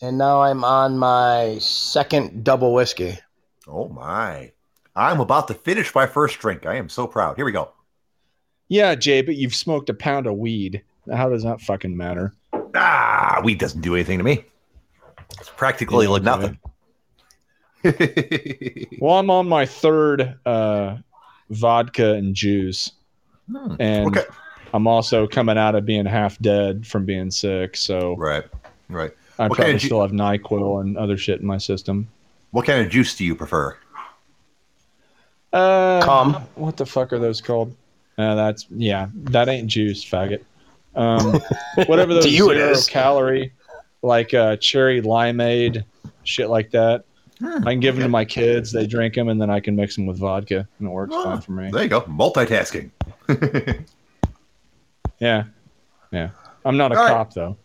and 0.01 0.17
now 0.17 0.43
I'm 0.43 0.65
on 0.65 0.99
my 0.99 1.59
second 1.61 2.45
double 2.45 2.73
whiskey. 2.73 3.19
Oh 3.67 3.89
my! 3.89 4.53
I'm 4.97 5.21
about 5.21 5.49
to 5.49 5.55
finish 5.55 5.95
my 5.95 6.07
first 6.07 6.39
drink. 6.39 6.67
I 6.67 6.77
am 6.77 6.89
so 6.89 7.07
proud. 7.07 7.37
Here 7.37 7.45
we 7.45 7.53
go. 7.53 7.73
Yeah, 8.69 8.95
Jay, 8.95 9.21
but 9.23 9.37
you've 9.37 9.55
smoked 9.55 9.89
a 9.91 9.95
pound 9.95 10.27
of 10.27 10.37
weed. 10.37 10.83
How 11.13 11.29
does 11.29 11.43
that 11.43 11.61
fucking 11.61 11.97
matter? 11.97 12.33
Ah, 12.75 13.41
weed 13.45 13.59
doesn't 13.59 13.83
do 13.83 13.95
anything 13.95 14.19
to 14.19 14.25
me. 14.25 14.45
It's 15.39 15.51
practically 15.51 16.07
like 16.07 16.23
okay. 16.23 16.31
nothing. 16.31 16.59
Well, 19.01 19.19
I'm 19.19 19.31
on 19.31 19.49
my 19.49 19.67
third 19.67 20.39
uh, 20.47 20.97
vodka 21.51 22.15
and 22.15 22.35
juice, 22.35 22.93
Hmm, 23.51 23.75
and 23.79 24.17
okay. 24.17 24.27
I'm 24.73 24.87
also 24.87 25.27
coming 25.27 25.59
out 25.59 25.75
of 25.75 25.85
being 25.85 26.07
half 26.07 26.39
dead 26.39 26.87
from 26.87 27.05
being 27.05 27.31
sick. 27.31 27.77
So 27.77 28.17
Right, 28.17 28.45
right. 28.89 29.11
I 29.39 29.49
What 29.49 29.57
kind 29.57 29.57
probably 29.57 29.75
of 29.75 29.81
ju- 29.81 29.87
still 29.89 30.01
have 30.03 30.13
Nyquil 30.13 30.81
and 30.81 30.97
other 30.97 31.17
shit 31.19 31.41
in 31.41 31.47
my 31.47 31.59
system. 31.59 32.09
What 32.53 32.65
kind 32.67 32.85
of 32.85 32.91
juice 32.91 33.15
do 33.17 33.25
you 33.25 33.35
prefer? 33.35 33.77
Uh, 35.53 36.03
Cum. 36.05 36.35
What 36.55 36.77
the 36.77 36.87
fuck 36.87 37.13
are 37.13 37.19
those 37.19 37.41
called? 37.41 37.75
Uh, 38.17 38.35
that's 38.35 38.67
yeah, 38.71 39.09
that 39.15 39.49
ain't 39.49 39.69
juice, 39.69 40.05
faggot. 40.05 40.43
Um, 40.95 41.41
whatever 41.87 42.15
those 42.15 42.25
To 42.25 42.31
you 42.31 42.51
it 42.51 42.55
zero 42.57 42.71
is. 42.71 42.87
calorie, 42.87 43.53
like 44.03 44.33
uh, 44.35 44.57
cherry 44.57 45.03
limeade, 45.03 45.85
shit 46.23 46.49
like 46.49 46.71
that. 46.71 47.05
Hmm, 47.41 47.67
I 47.67 47.73
can 47.73 47.81
give 47.81 47.97
them 47.97 48.05
to 48.05 48.09
my 48.09 48.25
kids. 48.25 48.71
They 48.73 48.87
drink 48.87 49.15
them, 49.15 49.29
and 49.29 49.41
then 49.41 49.51
I 49.51 49.59
can 49.61 49.75
mix 49.77 49.97
them 49.97 50.07
with 50.07 50.19
vodka, 50.19 50.69
and 50.79 50.89
it 50.89 50.91
works 50.91 51.13
Ah, 51.15 51.25
fine 51.25 51.41
for 51.41 51.53
me. 51.53 51.71
There 51.71 51.83
you 51.83 51.89
go. 51.89 52.03
Multitasking. 52.03 52.91
Yeah, 55.21 55.45
yeah. 56.11 56.31
I'm 56.65 56.77
not 56.77 56.93
a 56.93 56.97
All 56.99 57.05
right. 57.05 57.11
cop 57.13 57.33
though. 57.35 57.57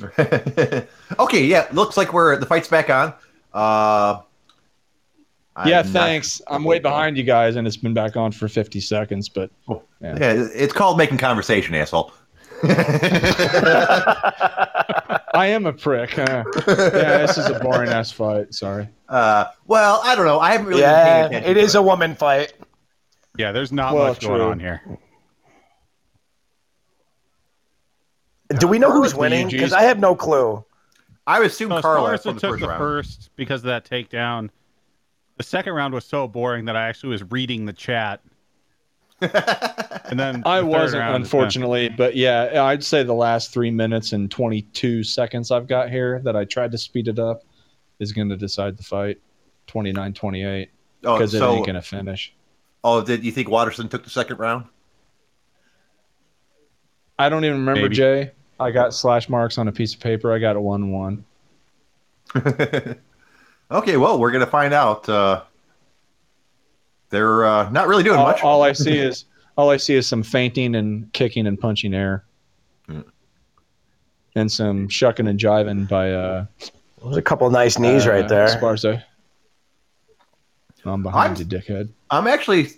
okay, 1.18 1.44
yeah. 1.44 1.66
Looks 1.72 1.96
like 1.96 2.12
we're 2.12 2.36
the 2.36 2.46
fight's 2.46 2.68
back 2.68 2.90
on. 2.90 3.12
Uh, 3.52 4.20
yeah, 5.66 5.80
I'm 5.80 5.86
not- 5.86 5.86
thanks. 5.86 6.40
I'm 6.46 6.64
way 6.64 6.78
behind 6.78 7.16
you 7.16 7.24
guys, 7.24 7.56
and 7.56 7.66
it's 7.66 7.76
been 7.76 7.92
back 7.92 8.16
on 8.16 8.32
for 8.32 8.48
50 8.48 8.80
seconds. 8.80 9.28
But 9.28 9.50
Oh, 9.68 9.82
Yeah. 10.00 10.16
yeah, 10.18 10.46
it's 10.54 10.72
called 10.72 10.96
making 10.96 11.18
conversation, 11.18 11.74
asshole. 11.74 12.12
I 15.34 15.46
am 15.48 15.66
a 15.66 15.72
prick. 15.72 16.18
Uh, 16.18 16.44
yeah, 16.68 17.18
this 17.26 17.38
is 17.38 17.46
a 17.46 17.58
boring 17.60 17.88
ass 17.90 18.12
fight. 18.12 18.54
Sorry. 18.54 18.88
uh, 19.08 19.46
well, 19.66 20.00
I 20.04 20.14
don't 20.14 20.26
know. 20.26 20.38
I 20.38 20.52
haven't 20.52 20.66
really. 20.66 20.82
been 20.82 20.90
yeah, 20.90 21.28
paying 21.28 21.42
attention 21.42 21.56
it 21.66 21.74
a 21.74 21.82
woman 21.82 22.14
fight. 22.14 22.52
Yeah, 23.36 23.52
there's 23.52 23.72
not 23.72 23.94
Well, 23.94 24.08
much 24.08 24.20
going 24.20 24.40
on 24.40 24.60
here. 24.60 24.82
Do 28.58 28.66
we 28.68 28.78
know 28.78 28.92
who's 28.92 29.14
winning? 29.14 29.48
Because 29.48 29.72
I 29.72 29.82
have 29.82 29.98
no 29.98 30.14
clue. 30.14 30.64
I 31.26 31.38
would 31.38 31.46
assume 31.46 31.70
So 31.70 31.76
as 31.76 31.82
Carla 31.82 32.00
far 32.00 32.14
as 32.14 32.22
from 32.22 32.30
it 32.30 32.34
the 32.34 32.40
took 32.40 32.50
first 32.50 32.60
the 32.60 32.68
round. 32.68 32.78
first 32.78 33.30
because 33.36 33.60
of 33.60 33.66
that 33.66 33.84
takedown, 33.88 34.50
the 35.38 35.42
second 35.44 35.72
round 35.72 35.94
was 35.94 36.04
so 36.04 36.28
boring 36.28 36.66
that 36.66 36.76
I 36.76 36.88
actually 36.88 37.10
was 37.10 37.22
reading 37.30 37.64
the 37.64 37.72
chat. 37.72 38.20
And 40.12 40.20
then 40.20 40.42
I 40.44 40.60
the 40.60 40.66
third 40.66 40.70
wasn't, 40.70 41.00
round, 41.00 41.16
unfortunately, 41.16 41.88
but 41.88 42.14
yeah, 42.14 42.64
I'd 42.64 42.84
say 42.84 43.02
the 43.02 43.14
last 43.14 43.50
three 43.50 43.70
minutes 43.70 44.12
and 44.12 44.30
22 44.30 45.04
seconds 45.04 45.50
I've 45.50 45.66
got 45.66 45.88
here 45.88 46.20
that 46.24 46.36
I 46.36 46.44
tried 46.44 46.70
to 46.72 46.78
speed 46.78 47.08
it 47.08 47.18
up 47.18 47.44
is 47.98 48.12
going 48.12 48.28
to 48.28 48.36
decide 48.36 48.76
the 48.76 48.82
fight 48.82 49.18
29 49.68 50.12
28 50.12 50.70
oh, 51.04 51.14
because 51.14 51.32
it 51.32 51.38
so, 51.38 51.54
ain't 51.54 51.64
going 51.64 51.76
to 51.76 51.80
finish. 51.80 52.34
oh, 52.84 53.00
did 53.02 53.24
you 53.24 53.32
think 53.32 53.48
Waterson 53.48 53.88
took 53.88 54.04
the 54.04 54.10
second 54.10 54.38
round? 54.38 54.66
I 57.18 57.30
don't 57.30 57.46
even 57.46 57.60
remember, 57.60 57.82
Maybe. 57.82 57.94
Jay. 57.94 58.32
I 58.60 58.70
got 58.70 58.92
slash 58.92 59.30
marks 59.30 59.56
on 59.56 59.66
a 59.66 59.72
piece 59.72 59.94
of 59.94 60.00
paper. 60.00 60.30
I 60.30 60.40
got 60.40 60.56
it 60.56 60.60
1 60.60 60.92
1. 60.92 61.24
okay, 63.70 63.96
well, 63.96 64.18
we're 64.18 64.30
gonna 64.30 64.46
find 64.46 64.74
out. 64.74 65.08
Uh, 65.08 65.42
they're 67.12 67.44
uh, 67.44 67.70
not 67.70 67.86
really 67.86 68.02
doing 68.02 68.18
All, 68.18 68.26
much. 68.26 68.42
all 68.42 68.62
I 68.62 68.72
see 68.72 68.98
is 69.08 69.26
all 69.56 69.70
I 69.70 69.76
see 69.76 69.94
is 69.94 70.08
some 70.08 70.22
fainting 70.24 70.74
and 70.74 71.12
kicking 71.12 71.46
and 71.46 71.60
punching 71.60 71.94
air. 71.94 72.24
Hmm. 72.86 73.02
And 74.34 74.50
some 74.50 74.88
shucking 74.88 75.28
and 75.28 75.38
jiving 75.38 75.86
by 75.88 76.10
uh, 76.12 76.46
There's 77.04 77.16
a 77.18 77.22
couple 77.22 77.48
nice 77.50 77.78
knees 77.78 78.06
uh, 78.06 78.10
right 78.10 78.28
there. 78.28 78.48
Sparza. 78.48 79.04
I'm 80.84 81.02
behind 81.02 81.34
I'm- 81.34 81.36
you, 81.38 81.44
dickhead. 81.44 81.90
I'm 82.10 82.26
actually 82.26 82.68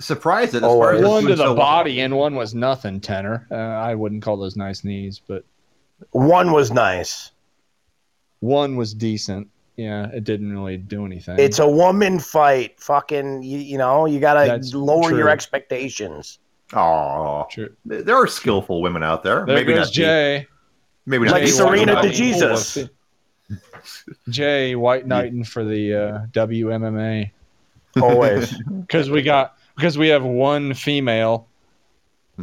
surprised 0.00 0.52
that 0.52 0.58
as 0.58 0.70
Oh, 0.70 0.78
far 0.78 0.94
as 0.94 1.04
one 1.04 1.22
to 1.24 1.28
the 1.30 1.36
so 1.36 1.44
well- 1.46 1.56
body 1.56 2.00
and 2.00 2.16
one 2.16 2.34
was 2.36 2.54
nothing 2.54 3.00
tenor 3.00 3.46
uh, 3.50 3.54
i 3.56 3.96
wouldn't 3.96 4.22
call 4.22 4.36
those 4.36 4.54
nice 4.54 4.84
knees 4.84 5.20
but 5.26 5.44
One 6.12 6.52
was 6.52 6.70
nice. 6.70 7.32
one 8.38 8.76
was 8.76 8.94
decent 8.94 9.48
yeah 9.78 10.08
it 10.12 10.24
didn't 10.24 10.52
really 10.52 10.76
do 10.76 11.06
anything 11.06 11.38
It's 11.38 11.58
a 11.60 11.68
woman 11.68 12.18
fight. 12.18 12.78
Fucking, 12.80 13.42
you, 13.42 13.58
you 13.58 13.78
know, 13.78 14.04
you 14.06 14.20
gotta 14.20 14.46
That's 14.46 14.74
lower 14.74 15.16
your 15.16 15.28
expectations. 15.30 16.40
Aw. 16.74 17.44
True. 17.44 17.74
there 17.86 18.16
are 18.16 18.26
skillful 18.26 18.82
women 18.82 19.02
out 19.02 19.22
there. 19.22 19.46
there 19.46 19.56
maybe 19.56 19.72
goes 19.72 19.86
not 19.86 19.92
jay 19.94 20.46
Maybe 21.06 21.24
not 21.24 21.32
Like 21.32 21.44
Jay. 21.44 21.50
Serena 21.50 21.94
White 21.94 22.02
to 22.02 22.10
Jesus. 22.10 22.78
jay 24.28 24.74
white 24.74 25.06
knighting 25.06 25.44
for 25.44 25.64
the 25.64 25.94
uh, 25.94 26.26
wmma 26.32 27.30
Always. 28.02 28.54
because 28.80 29.08
we 29.08 29.22
got 29.22 29.56
because 29.76 29.96
we 29.96 30.08
have 30.08 30.24
one 30.24 30.74
female 30.74 31.46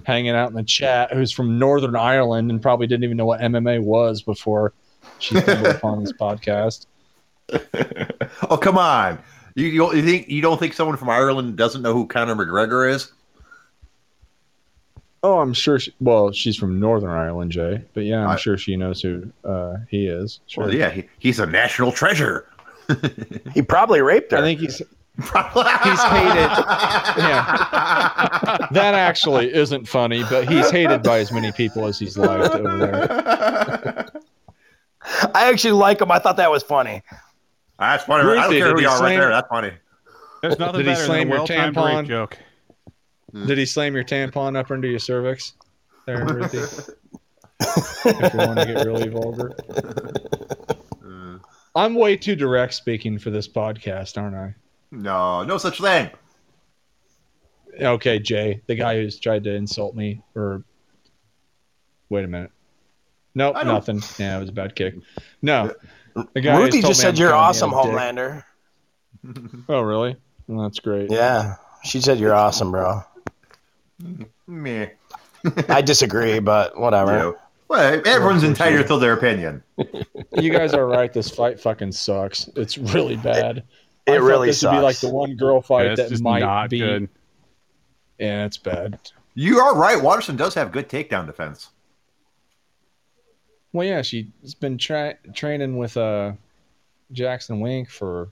hanging 0.05 0.31
out 0.31 0.49
in 0.49 0.55
the 0.55 0.63
chat 0.63 1.13
who's 1.13 1.31
from 1.31 1.59
northern 1.59 1.95
ireland 1.95 2.49
and 2.49 2.61
probably 2.61 2.87
didn't 2.87 3.03
even 3.03 3.17
know 3.17 3.25
what 3.25 3.39
mma 3.41 3.79
was 3.83 4.21
before 4.23 4.73
she 5.19 5.39
stumbled 5.39 5.75
upon 5.75 6.03
this 6.03 6.13
podcast 6.13 6.87
oh 8.49 8.57
come 8.57 8.77
on! 8.77 9.19
You, 9.55 9.67
you 9.67 9.93
you 9.95 10.01
think 10.03 10.29
you 10.29 10.41
don't 10.41 10.59
think 10.59 10.73
someone 10.73 10.97
from 10.97 11.09
Ireland 11.09 11.55
doesn't 11.57 11.81
know 11.81 11.93
who 11.93 12.07
Conor 12.07 12.35
McGregor 12.35 12.91
is? 12.91 13.11
Oh, 15.23 15.39
I'm 15.39 15.53
sure. 15.53 15.79
She, 15.79 15.91
well, 15.99 16.31
she's 16.31 16.55
from 16.55 16.79
Northern 16.79 17.09
Ireland, 17.09 17.51
Jay. 17.51 17.81
But 17.93 18.01
yeah, 18.05 18.23
I'm 18.23 18.29
I- 18.31 18.35
sure 18.35 18.57
she 18.57 18.75
knows 18.77 19.01
who 19.01 19.31
uh, 19.43 19.77
he 19.89 20.07
is. 20.07 20.39
Sure. 20.47 20.65
Well, 20.65 20.73
yeah, 20.73 20.91
he, 20.91 21.05
he's 21.19 21.39
a 21.39 21.45
national 21.45 21.91
treasure. 21.91 22.47
he 23.53 23.61
probably 23.63 24.01
raped 24.01 24.31
her. 24.31 24.37
I 24.37 24.41
think 24.41 24.59
he's 24.59 24.77
he's 25.17 25.29
hated. 25.31 26.51
that 28.71 28.93
actually 28.93 29.53
isn't 29.53 29.87
funny, 29.87 30.23
but 30.29 30.47
he's 30.47 30.69
hated 30.69 31.01
by 31.03 31.19
as 31.19 31.31
many 31.31 31.51
people 31.51 31.85
as 31.85 31.97
he's 31.97 32.17
liked 32.17 32.53
over 32.53 32.77
there. 32.77 34.05
I 35.33 35.49
actually 35.49 35.71
like 35.73 36.01
him. 36.01 36.11
I 36.11 36.19
thought 36.19 36.37
that 36.37 36.51
was 36.51 36.63
funny. 36.63 37.01
That's 37.79 38.03
funny. 38.05 38.23
I 38.23 38.33
don't 38.33 38.43
Ruthie, 38.43 38.59
care 38.59 38.69
who 38.69 38.75
he 38.77 38.83
you 38.83 38.89
are 38.89 39.01
right 39.01 39.17
there. 39.17 39.29
That's 39.29 39.47
funny. 39.47 39.71
There's 40.41 40.59
nothing 40.59 40.83
Did 40.83 40.87
he 40.87 40.93
better 40.93 40.99
than 40.99 41.07
slam 41.07 41.27
a 41.27 41.29
your 41.29 41.37
well-timed 41.39 41.75
tampon? 41.75 41.97
rape 41.99 42.07
joke. 42.07 42.37
Did 43.47 43.57
he 43.57 43.65
slam 43.65 43.95
your 43.95 44.03
tampon 44.03 44.55
up 44.55 44.71
into 44.71 44.87
your 44.87 44.99
cervix? 44.99 45.53
There, 46.05 46.23
Ruthie. 46.25 46.57
if 47.59 48.33
you 48.33 48.37
want 48.39 48.59
to 48.59 48.65
get 48.65 48.85
really 48.85 49.09
vulgar. 49.09 49.51
Uh, 51.05 51.37
I'm 51.75 51.95
way 51.95 52.15
too 52.15 52.35
direct 52.35 52.73
speaking 52.73 53.17
for 53.19 53.29
this 53.31 53.47
podcast, 53.47 54.21
aren't 54.21 54.35
I? 54.35 54.55
no, 54.91 55.43
no 55.43 55.57
such 55.57 55.81
thing. 55.81 56.09
Okay, 57.81 58.19
Jay, 58.19 58.61
the 58.67 58.75
guy 58.75 58.95
who's 58.95 59.19
tried 59.19 59.43
to 59.43 59.53
insult 59.53 59.95
me 59.95 60.21
or 60.35 60.63
wait 62.09 62.23
a 62.23 62.27
minute. 62.27 62.51
Nope, 63.33 63.57
nothing. 63.65 64.01
Yeah, 64.17 64.37
it 64.37 64.39
was 64.39 64.49
a 64.49 64.53
bad 64.53 64.75
kick. 64.75 64.95
No. 65.41 65.73
The 66.33 66.41
guy 66.41 66.57
Ruthie 66.57 66.81
just 66.81 67.01
said 67.01 67.17
you're 67.17 67.33
awesome. 67.33 67.71
Homelander. 67.71 68.43
Oh, 69.67 69.81
really? 69.81 70.15
Well, 70.47 70.63
that's 70.63 70.79
great. 70.79 71.09
Yeah, 71.09 71.55
she 71.83 71.99
said 71.99 72.19
you're 72.19 72.35
awesome, 72.35 72.69
bro. 72.71 73.01
Me. 74.45 74.87
I 75.67 75.81
disagree, 75.81 76.37
but 76.39 76.77
whatever. 76.79 77.11
You 77.11 77.17
know. 77.17 77.37
Well, 77.67 78.01
everyone's 78.05 78.43
entitled 78.43 78.85
to 78.87 78.99
their 78.99 79.13
opinion. 79.13 79.63
You 80.37 80.51
guys 80.51 80.73
are 80.73 80.85
right. 80.85 81.11
This 81.11 81.29
fight 81.29 81.59
fucking 81.59 81.93
sucks. 81.93 82.49
It's 82.55 82.77
really 82.77 83.15
bad. 83.15 83.63
I 84.07 84.11
It 84.11 84.19
thought 84.19 84.25
really 84.25 84.47
this 84.49 84.61
would 84.63 84.71
be 84.71 84.77
like 84.79 84.99
the 84.99 85.09
one 85.09 85.35
girl 85.35 85.61
fight 85.61 85.87
it's 85.97 86.09
that 86.11 86.21
might 86.21 86.39
not 86.39 86.69
be. 86.69 86.79
good. 86.79 87.09
Yeah, 88.19 88.45
it's 88.45 88.57
bad. 88.57 88.99
You 89.33 89.59
are 89.59 89.75
right. 89.75 90.01
Waterson 90.01 90.35
does 90.35 90.53
have 90.53 90.71
good 90.71 90.89
takedown 90.89 91.25
defense. 91.25 91.69
Well, 93.75 93.85
yeah, 93.85 94.01
she's 94.03 94.25
been 94.61 94.77
tra- 94.77 95.17
training 95.33 95.77
with 95.77 95.97
uh, 95.97 96.31
Jackson 97.11 97.59
Wink 97.59 97.89
for 97.89 98.29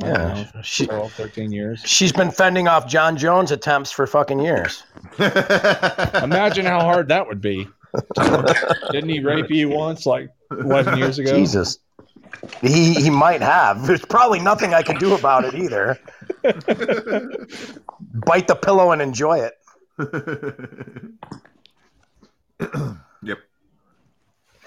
Yeah, 0.00 0.46
know, 0.54 0.62
she 0.62 0.86
12, 0.86 1.12
13 1.12 1.52
years. 1.52 1.82
she's 1.84 2.12
been 2.12 2.30
fending 2.30 2.66
off 2.66 2.88
Jon 2.88 3.18
Jones 3.18 3.50
attempts 3.50 3.92
for 3.92 4.06
fucking 4.06 4.38
years. 4.38 4.82
Imagine 5.18 6.64
how 6.64 6.80
hard 6.80 7.08
that 7.08 7.26
would 7.28 7.42
be. 7.42 7.68
Didn't 8.90 9.10
he 9.10 9.20
rape 9.20 9.50
you 9.50 9.68
once, 9.68 10.06
like 10.06 10.30
11 10.50 10.96
years 10.96 11.18
ago? 11.18 11.36
Jesus. 11.36 11.78
He 12.62 12.94
he 12.94 13.10
might 13.10 13.42
have. 13.42 13.86
There's 13.86 14.06
probably 14.06 14.40
nothing 14.40 14.72
I 14.72 14.80
can 14.80 14.96
do 14.96 15.12
about 15.12 15.44
it 15.44 15.54
either. 15.54 15.98
Bite 18.26 18.46
the 18.48 18.56
pillow 18.56 18.92
and 18.92 19.02
enjoy 19.02 19.40
it. 19.40 19.52
yep. 23.22 23.40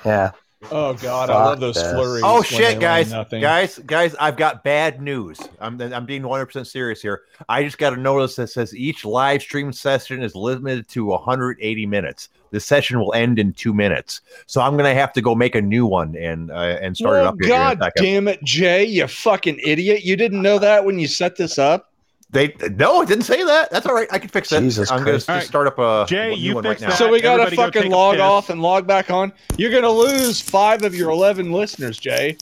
Yeah. 0.06 0.32
Oh 0.72 0.95
God, 0.95 1.30
I 1.30 1.34
love 1.34 1.59
those 1.59 1.76
this. 1.76 1.92
flurries. 1.92 2.24
Oh 2.26 2.42
shit, 2.42 2.80
guys, 2.80 3.11
guys, 3.30 3.77
guys! 3.80 4.16
I've 4.16 4.38
got 4.38 4.64
bad 4.64 5.01
news. 5.01 5.40
I'm 5.59 5.80
I'm 5.80 6.06
being 6.06 6.24
100 6.24 6.48
percent 6.48 6.67
serious 6.67 7.00
here. 7.00 7.22
I 7.48 7.64
just 7.64 7.77
got 7.77 7.93
a 7.93 7.98
notice 7.98 8.35
that 8.38 8.48
says 8.48 8.76
each 8.76 9.06
live 9.06 9.42
stream 9.43 9.72
session 9.72 10.24
is 10.24 10.35
limited 10.35 10.88
to 10.90 11.06
180 11.06 11.85
minutes. 11.85 12.30
The 12.50 12.59
session 12.59 13.00
will 13.00 13.14
end 13.14 13.38
in 13.38 13.53
two 13.53 13.74
minutes, 13.74 14.22
so 14.48 14.59
I'm 14.61 14.76
gonna 14.77 14.95
have 14.95 15.14
to 15.14 15.22
go 15.22 15.35
make 15.35 15.53
a 15.53 15.61
new 15.61 15.85
one 15.85 16.16
and 16.16 16.50
uh, 16.50 16.77
and 16.82 16.98
start 16.98 17.17
it 17.17 17.27
up. 17.27 17.35
here 17.40 17.53
in 17.53 17.61
a 17.61 17.76
God 17.76 17.80
second. 17.80 18.03
damn 18.03 18.27
it, 18.27 18.43
Jay, 18.43 18.84
you 18.84 19.08
fucking 19.08 19.59
idiot! 19.64 20.03
You 20.03 20.16
didn't 20.16 20.42
know 20.42 20.58
that 20.58 20.84
when 20.84 20.98
you 20.98 21.08
set 21.08 21.35
this 21.35 21.59
up. 21.59 21.93
They 22.30 22.54
no, 22.76 23.02
it 23.02 23.08
didn't 23.08 23.24
say 23.24 23.42
that. 23.44 23.72
That's 23.72 23.86
all 23.86 23.96
right. 23.96 24.08
I 24.12 24.20
can 24.20 24.28
fix 24.30 24.52
it. 24.52 24.60
Jesus 24.60 24.92
I'm 24.92 25.00
gonna 25.00 25.12
Christ. 25.12 25.30
All 25.30 25.36
right. 25.36 25.46
start 25.46 25.68
up 25.68 25.80
a 25.80 26.06
Jay, 26.10 26.32
new 26.32 26.36
you 26.36 26.56
one 26.56 26.64
fix 26.64 26.82
right 26.82 26.88
now. 26.88 26.90
that. 26.90 26.98
So 26.98 27.10
we 27.10 27.22
gotta 27.22 27.44
everybody 27.44 27.56
go 27.56 27.64
fucking 27.64 27.82
take 27.84 27.92
log 27.92 28.20
off 28.20 28.50
and 28.50 28.62
log 28.62 28.86
back 28.86 29.10
on. 29.10 29.32
You're 29.58 29.72
gonna 29.72 29.90
lose 29.90 30.42
five 30.42 30.84
of 30.84 30.94
your 30.94 31.10
11 31.10 31.54
listeners, 31.54 31.98
Jay. 31.98 32.38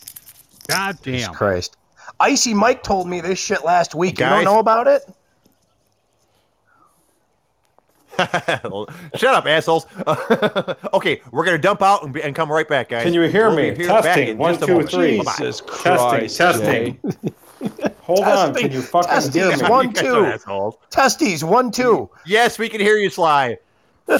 God 0.67 0.97
Jesus 1.03 1.27
damn. 1.27 1.35
Christ. 1.35 1.77
Icy 2.19 2.53
Mike 2.55 2.81
told 2.81 3.07
me 3.07 3.21
this 3.21 3.37
shit 3.37 3.63
last 3.63 3.93
week. 3.93 4.19
You 4.19 4.25
don't 4.25 4.43
know 4.43 4.57
about 4.59 4.87
it? 4.87 5.03
Shut 9.15 9.35
up, 9.35 9.45
assholes. 9.45 9.85
okay, 10.93 11.21
we're 11.31 11.45
gonna 11.45 11.57
dump 11.57 11.81
out 11.81 12.03
and, 12.03 12.13
be, 12.13 12.23
and 12.23 12.33
come 12.33 12.51
right 12.51 12.67
back, 12.67 12.89
guys. 12.89 13.03
Can 13.03 13.13
you 13.13 13.21
hear 13.23 13.49
We'll 13.49 13.57
me? 13.57 13.71
be 13.71 13.77
here 13.83 13.87
back 13.89 14.03
Testing. 14.03 14.27
in 14.29 14.37
One, 14.37 14.53
just 14.53 14.63
a 14.63 14.65
two, 14.67 14.71
moment. 14.73 14.89
three. 14.89 15.17
Bye-bye. 15.17 15.31
Jesus 15.37 15.61
Christ, 15.61 16.37
testing. 16.37 16.99
Jay. 17.23 17.33
Hold 18.01 18.19
on. 18.23 18.53
Can 18.53 18.71
you 18.71 18.81
fucking 18.81 19.09
testing 19.09 19.41
hear 19.41 19.51
is 19.51 19.61
me? 19.63 19.69
one, 19.69 19.85
You 19.89 19.93
two. 19.93 20.15
are 20.15 20.25
assholes. 20.33 20.75
Testes, 20.89 21.43
one, 21.43 21.71
two. 21.71 22.09
Yes, 22.25 22.59
we 22.59 22.69
can 22.69 22.79
hear 22.81 22.97
you, 22.97 23.09
Sly. 23.09 23.57
Fine. 24.07 24.17